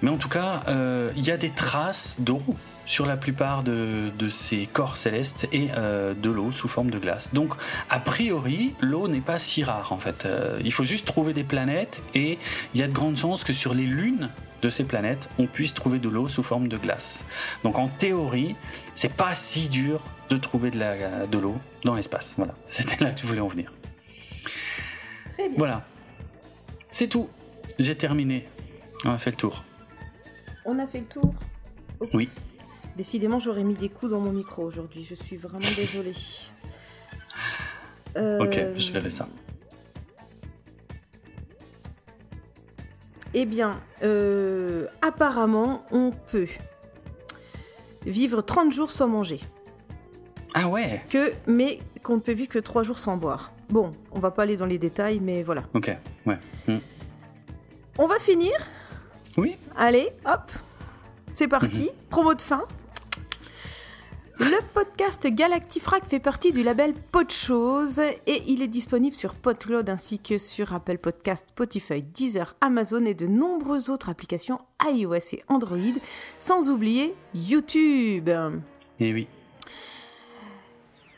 Mais 0.02 0.10
en 0.10 0.16
tout 0.16 0.28
cas 0.28 0.62
euh, 0.68 1.10
il 1.16 1.24
y 1.24 1.30
a 1.30 1.36
des 1.36 1.50
traces 1.50 2.16
d'eau 2.20 2.42
sur 2.86 3.06
la 3.06 3.16
plupart 3.16 3.62
de, 3.62 4.10
ces 4.30 4.66
corps 4.66 4.96
célestes 4.96 5.48
et 5.52 5.68
de 5.68 6.30
l'eau 6.30 6.52
sous 6.52 6.68
forme 6.68 6.90
de 6.90 6.98
glace. 6.98 7.32
Donc, 7.32 7.54
a 7.90 7.98
priori, 7.98 8.74
l'eau 8.80 9.08
n'est 9.08 9.20
pas 9.20 9.38
si 9.38 9.64
rare 9.64 9.92
en 9.92 9.98
fait. 9.98 10.26
il 10.62 10.72
faut 10.72 10.84
juste 10.84 11.06
trouver 11.06 11.32
des 11.32 11.44
planètes 11.44 12.02
et 12.14 12.38
il 12.74 12.80
y 12.80 12.82
a 12.82 12.86
de 12.86 12.92
grandes 12.92 13.16
chances 13.16 13.44
que 13.44 13.52
sur 13.52 13.74
les 13.74 13.86
lunes 13.86 14.28
de 14.64 14.70
ces 14.70 14.84
planètes, 14.84 15.28
on 15.38 15.46
puisse 15.46 15.74
trouver 15.74 15.98
de 15.98 16.08
l'eau 16.08 16.28
sous 16.28 16.42
forme 16.42 16.68
de 16.68 16.78
glace. 16.78 17.24
Donc 17.64 17.78
en 17.78 17.88
théorie, 17.88 18.56
c'est 18.94 19.12
pas 19.12 19.34
si 19.34 19.68
dur 19.68 20.00
de 20.30 20.38
trouver 20.38 20.70
de 20.70 20.78
la 20.78 21.26
de 21.26 21.38
l'eau 21.38 21.56
dans 21.84 21.94
l'espace. 21.94 22.34
Voilà, 22.38 22.54
c'était 22.66 23.02
là 23.04 23.10
que 23.10 23.20
je 23.20 23.26
voulais 23.26 23.40
en 23.40 23.48
venir. 23.48 23.72
Très 25.32 25.48
bien. 25.48 25.58
Voilà. 25.58 25.84
C'est 26.88 27.08
tout. 27.08 27.28
J'ai 27.78 27.96
terminé. 27.96 28.46
On 29.04 29.10
a 29.10 29.18
fait 29.18 29.30
le 29.30 29.36
tour. 29.36 29.64
On 30.64 30.78
a 30.78 30.86
fait 30.86 31.00
le 31.00 31.06
tour 31.06 31.34
Oui. 32.14 32.30
Décidément, 32.96 33.40
j'aurais 33.40 33.64
mis 33.64 33.74
des 33.74 33.88
coups 33.88 34.12
dans 34.12 34.20
mon 34.20 34.32
micro 34.32 34.62
aujourd'hui. 34.62 35.02
Je 35.02 35.14
suis 35.14 35.36
vraiment 35.36 35.58
désolée. 35.76 36.14
Ok, 38.16 38.56
je 38.76 38.92
verrai 38.92 39.10
ça. 39.10 39.26
Eh 43.36 43.46
bien, 43.46 43.80
euh, 44.04 44.86
apparemment, 45.02 45.84
on 45.90 46.12
peut 46.12 46.46
vivre 48.06 48.42
30 48.42 48.72
jours 48.72 48.92
sans 48.92 49.08
manger. 49.08 49.40
Ah 50.54 50.68
ouais 50.68 51.02
que, 51.10 51.32
Mais 51.48 51.80
qu'on 52.04 52.14
ne 52.16 52.20
peut 52.20 52.32
vivre 52.32 52.48
que 52.50 52.60
3 52.60 52.84
jours 52.84 53.00
sans 53.00 53.16
boire. 53.16 53.52
Bon, 53.70 53.90
on 54.12 54.20
va 54.20 54.30
pas 54.30 54.42
aller 54.44 54.56
dans 54.56 54.66
les 54.66 54.78
détails, 54.78 55.18
mais 55.18 55.42
voilà. 55.42 55.64
Ok, 55.74 55.90
ouais. 56.26 56.38
Hmm. 56.68 56.78
On 57.98 58.06
va 58.06 58.20
finir 58.20 58.52
Oui. 59.36 59.56
Allez, 59.76 60.10
hop, 60.26 60.52
c'est 61.30 61.48
parti. 61.48 61.90
Promo 62.10 62.34
de 62.34 62.42
fin. 62.42 62.64
Le 64.38 64.60
podcast 64.72 65.26
Galactifrac 65.26 66.06
fait 66.06 66.18
partie 66.18 66.50
du 66.52 66.62
label 66.64 66.92
Podchose 67.12 68.00
et 68.00 68.42
il 68.48 68.62
est 68.62 68.68
disponible 68.68 69.14
sur 69.14 69.34
Podcloud 69.34 69.88
ainsi 69.88 70.18
que 70.18 70.38
sur 70.38 70.72
Apple 70.74 70.98
Podcast, 70.98 71.50
Spotify, 71.50 72.00
Deezer, 72.00 72.56
Amazon 72.60 73.04
et 73.04 73.14
de 73.14 73.26
nombreuses 73.26 73.90
autres 73.90 74.08
applications 74.08 74.58
iOS 74.90 75.14
et 75.34 75.42
Android, 75.48 75.78
sans 76.38 76.68
oublier 76.70 77.14
YouTube. 77.34 78.28
Et 78.98 79.12
oui. 79.12 79.28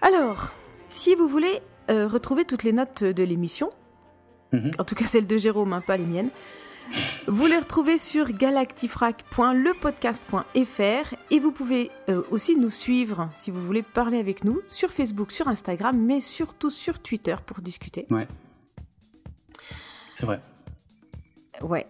Alors, 0.03 0.51
si 0.91 1.15
vous 1.15 1.27
voulez 1.29 1.61
euh, 1.91 2.07
retrouver 2.07 2.45
toutes 2.45 2.65
les 2.65 2.73
notes 2.73 3.03
de 3.05 3.23
l'émission, 3.23 3.71
Mhm. 4.53 4.71
en 4.79 4.85
tout 4.85 4.95
cas 4.95 5.07
celles 5.07 5.27
de 5.27 5.37
Jérôme, 5.39 5.73
hein, 5.73 5.81
pas 5.85 5.97
les 5.97 6.05
miennes, 6.05 6.31
vous 7.27 7.47
les 7.47 7.59
retrouvez 7.59 7.99
sur 7.99 8.33
galactifrac.lepodcast.fr 8.33 11.15
et 11.31 11.41
vous 11.41 11.53
pouvez 11.53 11.91
euh, 12.09 12.23
aussi 12.31 12.57
nous 12.57 12.71
suivre 12.71 13.29
si 13.35 13.51
vous 13.51 13.65
voulez 13.65 13.83
parler 13.83 14.19
avec 14.19 14.45
nous 14.45 14.61
sur 14.69 14.91
Facebook, 14.91 15.33
sur 15.33 15.49
Instagram, 15.49 15.99
mais 15.99 16.21
surtout 16.21 16.71
sur 16.71 17.01
Twitter 17.01 17.37
pour 17.45 17.61
discuter. 17.61 18.07
Ouais. 18.11 18.29
C'est 20.19 20.27
vrai. 20.27 20.41
Ouais. 21.63 21.87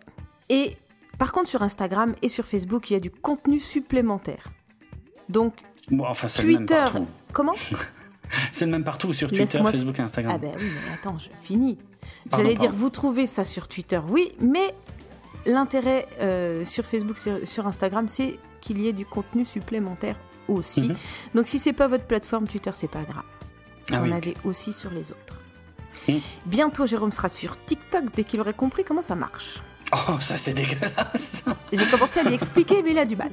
Et 0.49 0.76
par 1.18 1.33
contre 1.33 1.49
sur 1.49 1.62
Instagram 1.62 2.15
et 2.23 2.28
sur 2.28 2.47
Facebook, 2.47 2.91
il 2.91 2.94
y 2.94 2.97
a 2.97 3.00
du 3.00 3.10
contenu 3.10 3.58
supplémentaire. 3.58 4.49
Donc 5.28 5.55
Bon, 5.91 6.05
enfin, 6.05 6.28
c'est 6.28 6.42
le 6.42 6.49
même 6.49 6.66
Twitter, 6.66 6.84
comment 7.33 7.55
C'est 8.52 8.65
le 8.65 8.73
même 8.73 8.84
partout 8.84 9.12
sur 9.12 9.28
Twitter, 9.28 9.62
Facebook 9.62 9.99
et 9.99 10.02
Instagram. 10.02 10.33
Ah 10.34 10.39
ben 10.39 10.52
oui, 10.58 10.65
mais 10.65 10.94
attends, 10.94 11.16
je 11.18 11.28
finis. 11.44 11.78
J'allais 12.33 12.57
dire, 12.57 12.73
vous 12.73 12.91
trouvez 12.91 13.26
ça 13.26 13.44
sur 13.44 13.68
Twitter, 13.68 14.00
oui, 14.08 14.33
mais 14.41 14.75
l'intérêt 15.47 16.07
euh, 16.20 16.65
sur 16.65 16.84
Facebook, 16.84 17.16
sur, 17.44 17.66
Instagram, 17.66 18.08
c'est 18.08 18.39
qu'il 18.60 18.81
y 18.81 18.89
ait 18.89 18.92
du 18.92 19.07
contenu 19.07 19.44
supplémentaire 19.44 20.16
aussi. 20.49 20.89
Mhm. 20.89 20.97
Donc 21.34 21.47
si 21.49 21.58
c'est 21.58 21.73
pas 21.73 21.89
votre 21.89 22.05
plateforme 22.05 22.47
Twitter, 22.47 22.70
c'est 22.75 22.91
pas 22.91 23.02
grave. 23.02 23.25
Vous 23.89 23.94
Ah 23.97 24.00
en 24.00 24.05
oui. 24.05 24.12
avez 24.12 24.34
aussi 24.44 24.73
sur 24.73 24.91
les 24.91 25.12
autres. 25.12 25.41
Mhm. 26.08 26.20
Bientôt, 26.47 26.86
Jérôme 26.86 27.12
sera 27.12 27.28
sur 27.28 27.57
TikTok 27.65 28.05
dès 28.15 28.25
qu'il 28.25 28.41
aurait 28.41 28.55
compris 28.55 28.84
comment 28.84 29.02
ça 29.02 29.15
marche. 29.15 29.60
Oh, 29.92 30.18
ça 30.20 30.36
c'est 30.36 30.52
dégueulasse. 30.52 31.44
J'ai 31.73 31.86
commencé 31.86 32.20
à 32.20 32.25
lui 32.25 32.34
expliquer, 32.34 32.83
mais 32.83 32.91
il 32.91 32.99
a 32.99 33.05
du 33.05 33.15
mal. 33.16 33.31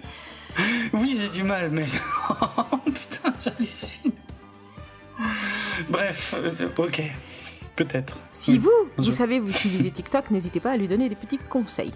Oui, 0.94 1.18
j'ai 1.20 1.30
du 1.30 1.44
mal, 1.44 1.70
mais. 1.72 1.86
Oh, 2.30 2.78
putain, 2.86 3.34
j'hallucine. 3.44 4.12
Bref, 5.90 6.36
euh, 6.38 6.68
ok. 6.78 7.02
Peut-être. 7.76 8.18
Si 8.34 8.52
Oui. 8.54 8.58
vous, 8.60 9.04
vous 9.04 9.12
savez, 9.12 9.40
vous 9.40 9.50
utilisez 9.50 9.92
TikTok, 9.92 10.30
n'hésitez 10.32 10.60
pas 10.60 10.72
à 10.72 10.78
lui 10.78 10.88
donner 10.88 11.10
des 11.10 11.16
petits 11.16 11.38
conseils. 11.40 11.94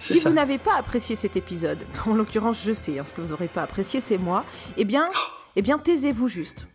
Si 0.00 0.18
ça. 0.20 0.28
vous 0.28 0.34
n'avez 0.34 0.58
pas 0.58 0.74
apprécié 0.76 1.16
cet 1.16 1.36
épisode, 1.36 1.82
en 2.06 2.14
l'occurrence 2.14 2.62
je 2.64 2.72
sais, 2.72 2.98
hein, 2.98 3.04
ce 3.06 3.12
que 3.12 3.20
vous 3.20 3.28
n'aurez 3.28 3.48
pas 3.48 3.62
apprécié 3.62 4.00
c'est 4.00 4.18
moi, 4.18 4.44
eh 4.76 4.84
bien, 4.84 5.08
eh 5.56 5.62
bien 5.62 5.78
taisez-vous 5.78 6.28
juste. 6.28 6.66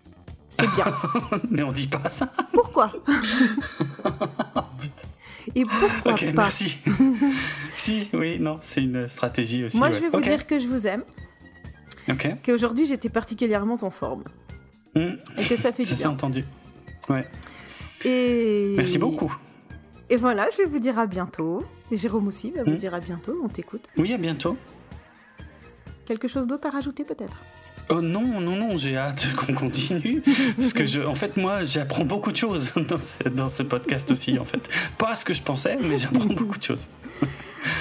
C'est 0.50 0.68
bien. 0.74 0.86
Mais 1.52 1.62
on 1.62 1.72
dit 1.72 1.86
pas 1.88 2.10
ça. 2.10 2.32
Pourquoi? 2.54 2.92
Et 5.56 5.66
pourquoi 5.66 6.14
ok, 6.14 6.34
pas 6.34 6.44
merci. 6.44 6.78
si, 7.72 8.08
oui, 8.14 8.40
non, 8.40 8.60
c'est 8.62 8.82
une 8.84 9.08
stratégie 9.08 9.64
aussi. 9.66 9.78
Moi 9.78 9.90
ouais. 9.90 9.96
je 9.96 10.00
vais 10.02 10.10
vous 10.10 10.22
dire 10.22 10.46
que 10.46 10.60
je 10.60 10.68
vous 10.68 10.88
aime, 10.88 11.04
Ok. 12.10 12.28
qu'aujourd'hui 12.44 12.86
j'étais 12.86 13.10
particulièrement 13.10 13.78
en 13.82 13.90
forme 13.92 14.24
Hmm, 14.96 15.16
et 15.38 15.46
que 15.46 15.56
ça 15.56 15.72
fait 15.72 15.84
du 15.90 15.94
bien. 15.94 16.10
entendu. 16.10 16.44
Ouais. 17.10 17.28
Et... 18.06 18.74
Merci 18.76 18.98
beaucoup. 18.98 19.32
Et 20.10 20.18
voilà, 20.18 20.48
je 20.52 20.58
vais 20.64 20.66
vous 20.66 20.80
dire 20.80 20.98
à 20.98 21.06
bientôt. 21.06 21.64
Et 21.92 21.98
Jérôme 21.98 22.28
aussi 22.28 22.50
va 22.52 22.64
vous 22.64 22.72
Mm. 22.72 22.78
dire 22.78 22.94
à 22.96 23.00
bientôt, 23.00 23.40
on 23.44 23.48
t'écoute. 23.50 23.88
Oui, 23.98 24.12
à 24.14 24.18
bientôt. 24.18 24.58
Quelque 26.06 26.28
chose 26.28 26.48
d'autre 26.48 26.66
à 26.68 26.72
rajouter 26.72 27.04
peut-être? 27.04 27.38
Oh 27.92 28.02
non, 28.02 28.40
non, 28.40 28.56
non, 28.56 28.78
j'ai 28.78 28.96
hâte 28.98 29.26
qu'on 29.36 29.54
continue. 29.54 30.22
Parce 30.58 30.74
que, 30.74 30.86
je, 30.86 31.02
en 31.02 31.16
fait, 31.16 31.38
moi, 31.38 31.66
j'apprends 31.66 32.06
beaucoup 32.06 32.32
de 32.32 32.38
choses 32.38 32.72
dans 32.88 33.00
ce, 33.00 33.28
dans 33.30 33.50
ce 33.50 33.64
podcast 33.64 34.12
aussi, 34.12 34.38
en 34.38 34.46
fait. 34.46 34.62
Pas 34.98 35.16
ce 35.16 35.26
que 35.26 35.34
je 35.34 35.42
pensais, 35.42 35.76
mais 35.82 35.98
j'apprends 35.98 36.26
beaucoup 36.26 36.58
de 36.58 36.64
choses. 36.64 36.88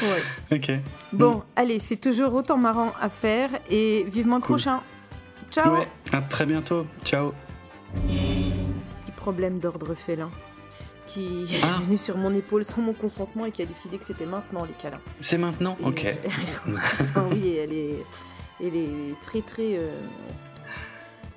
Ouais. 0.02 0.22
Ok. 0.56 0.70
Bon, 1.12 1.42
allez, 1.56 1.78
c'est 1.78 1.96
toujours 1.98 2.34
autant 2.34 2.56
marrant 2.56 2.92
à 3.02 3.10
faire 3.10 3.50
et 3.70 4.04
vivement 4.10 4.36
le 4.36 4.40
Cool. 4.40 4.56
prochain. 4.56 4.80
Ciao 5.50 5.74
Ouais, 5.76 5.88
à 6.12 6.22
très 6.22 6.46
bientôt. 6.46 6.86
Ciao. 7.04 7.32
Petit 8.06 9.12
problème 9.16 9.58
d'ordre 9.58 9.94
félin 9.94 10.30
qui 11.06 11.46
Ah. 11.62 11.78
est 11.80 11.84
venu 11.84 11.96
sur 11.98 12.16
mon 12.16 12.34
épaule 12.34 12.64
sans 12.64 12.80
mon 12.82 12.92
consentement 12.92 13.44
et 13.46 13.50
qui 13.50 13.62
a 13.62 13.66
décidé 13.66 13.98
que 13.98 14.04
c'était 14.04 14.26
maintenant 14.26 14.64
les 14.64 14.72
câlins. 14.82 15.00
C'est 15.20 15.38
maintenant 15.38 15.76
Et- 15.82 15.86
Ok. 15.86 16.06
Putain, 16.98 17.24
oui, 17.30 17.56
elle 17.56 17.72
est, 17.72 18.04
elle 18.60 18.76
est 18.76 19.20
très 19.22 19.40
très... 19.42 19.76
euh, 19.76 19.88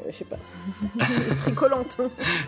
euh, 0.01 0.09
je 0.09 0.15
sais 0.17 0.25
pas. 0.25 0.37
très 1.37 1.51
collante. 1.53 1.97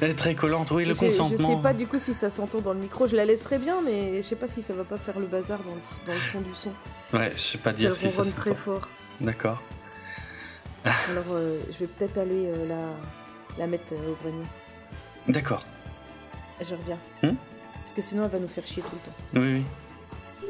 Elle 0.01 0.11
est 0.11 0.15
très 0.15 0.33
collante. 0.35 0.71
Oui, 0.71 0.85
le 0.85 0.93
je, 0.93 0.99
je 0.99 1.05
consentement. 1.05 1.47
sais 1.49 1.61
pas 1.61 1.73
du 1.73 1.85
coup 1.87 1.99
si 1.99 2.13
ça 2.13 2.29
s'entend 2.29 2.61
dans 2.61 2.73
le 2.73 2.79
micro, 2.79 3.07
je 3.07 3.15
la 3.15 3.25
laisserai 3.25 3.59
bien, 3.59 3.81
mais 3.81 4.17
je 4.17 4.21
sais 4.27 4.35
pas 4.35 4.47
si 4.47 4.61
ça 4.61 4.73
va 4.73 4.83
pas 4.83 4.97
faire 4.97 5.19
le 5.19 5.27
bazar 5.27 5.59
dans 5.59 5.75
le, 5.75 5.81
dans 6.07 6.13
le 6.13 6.19
fond 6.19 6.41
du 6.41 6.53
son. 6.53 6.71
Ouais, 7.13 7.31
je 7.35 7.41
sais 7.41 7.57
pas 7.59 7.71
dire 7.73 7.95
si 7.95 8.05
ça 8.09 8.17
ronronne 8.17 8.31
se 8.31 8.35
très 8.35 8.55
fort. 8.55 8.81
D'accord. 9.21 9.61
Alors 10.83 11.25
euh, 11.31 11.59
je 11.71 11.77
vais 11.79 11.87
peut-être 11.87 12.17
aller 12.17 12.47
euh, 12.47 12.67
la, 12.67 13.59
la 13.59 13.67
mettre 13.67 13.93
euh, 13.93 14.11
au 14.11 14.15
grenier. 14.21 14.45
D'accord. 15.27 15.63
Je 16.59 16.73
reviens. 16.75 16.97
Hmm? 17.21 17.35
Parce 17.81 17.91
que 17.95 18.01
sinon 18.01 18.25
elle 18.25 18.31
va 18.31 18.39
nous 18.39 18.47
faire 18.47 18.65
chier 18.67 18.81
tout 18.83 18.89
le 18.93 18.99
temps. 18.99 19.45
Oui, 19.45 19.63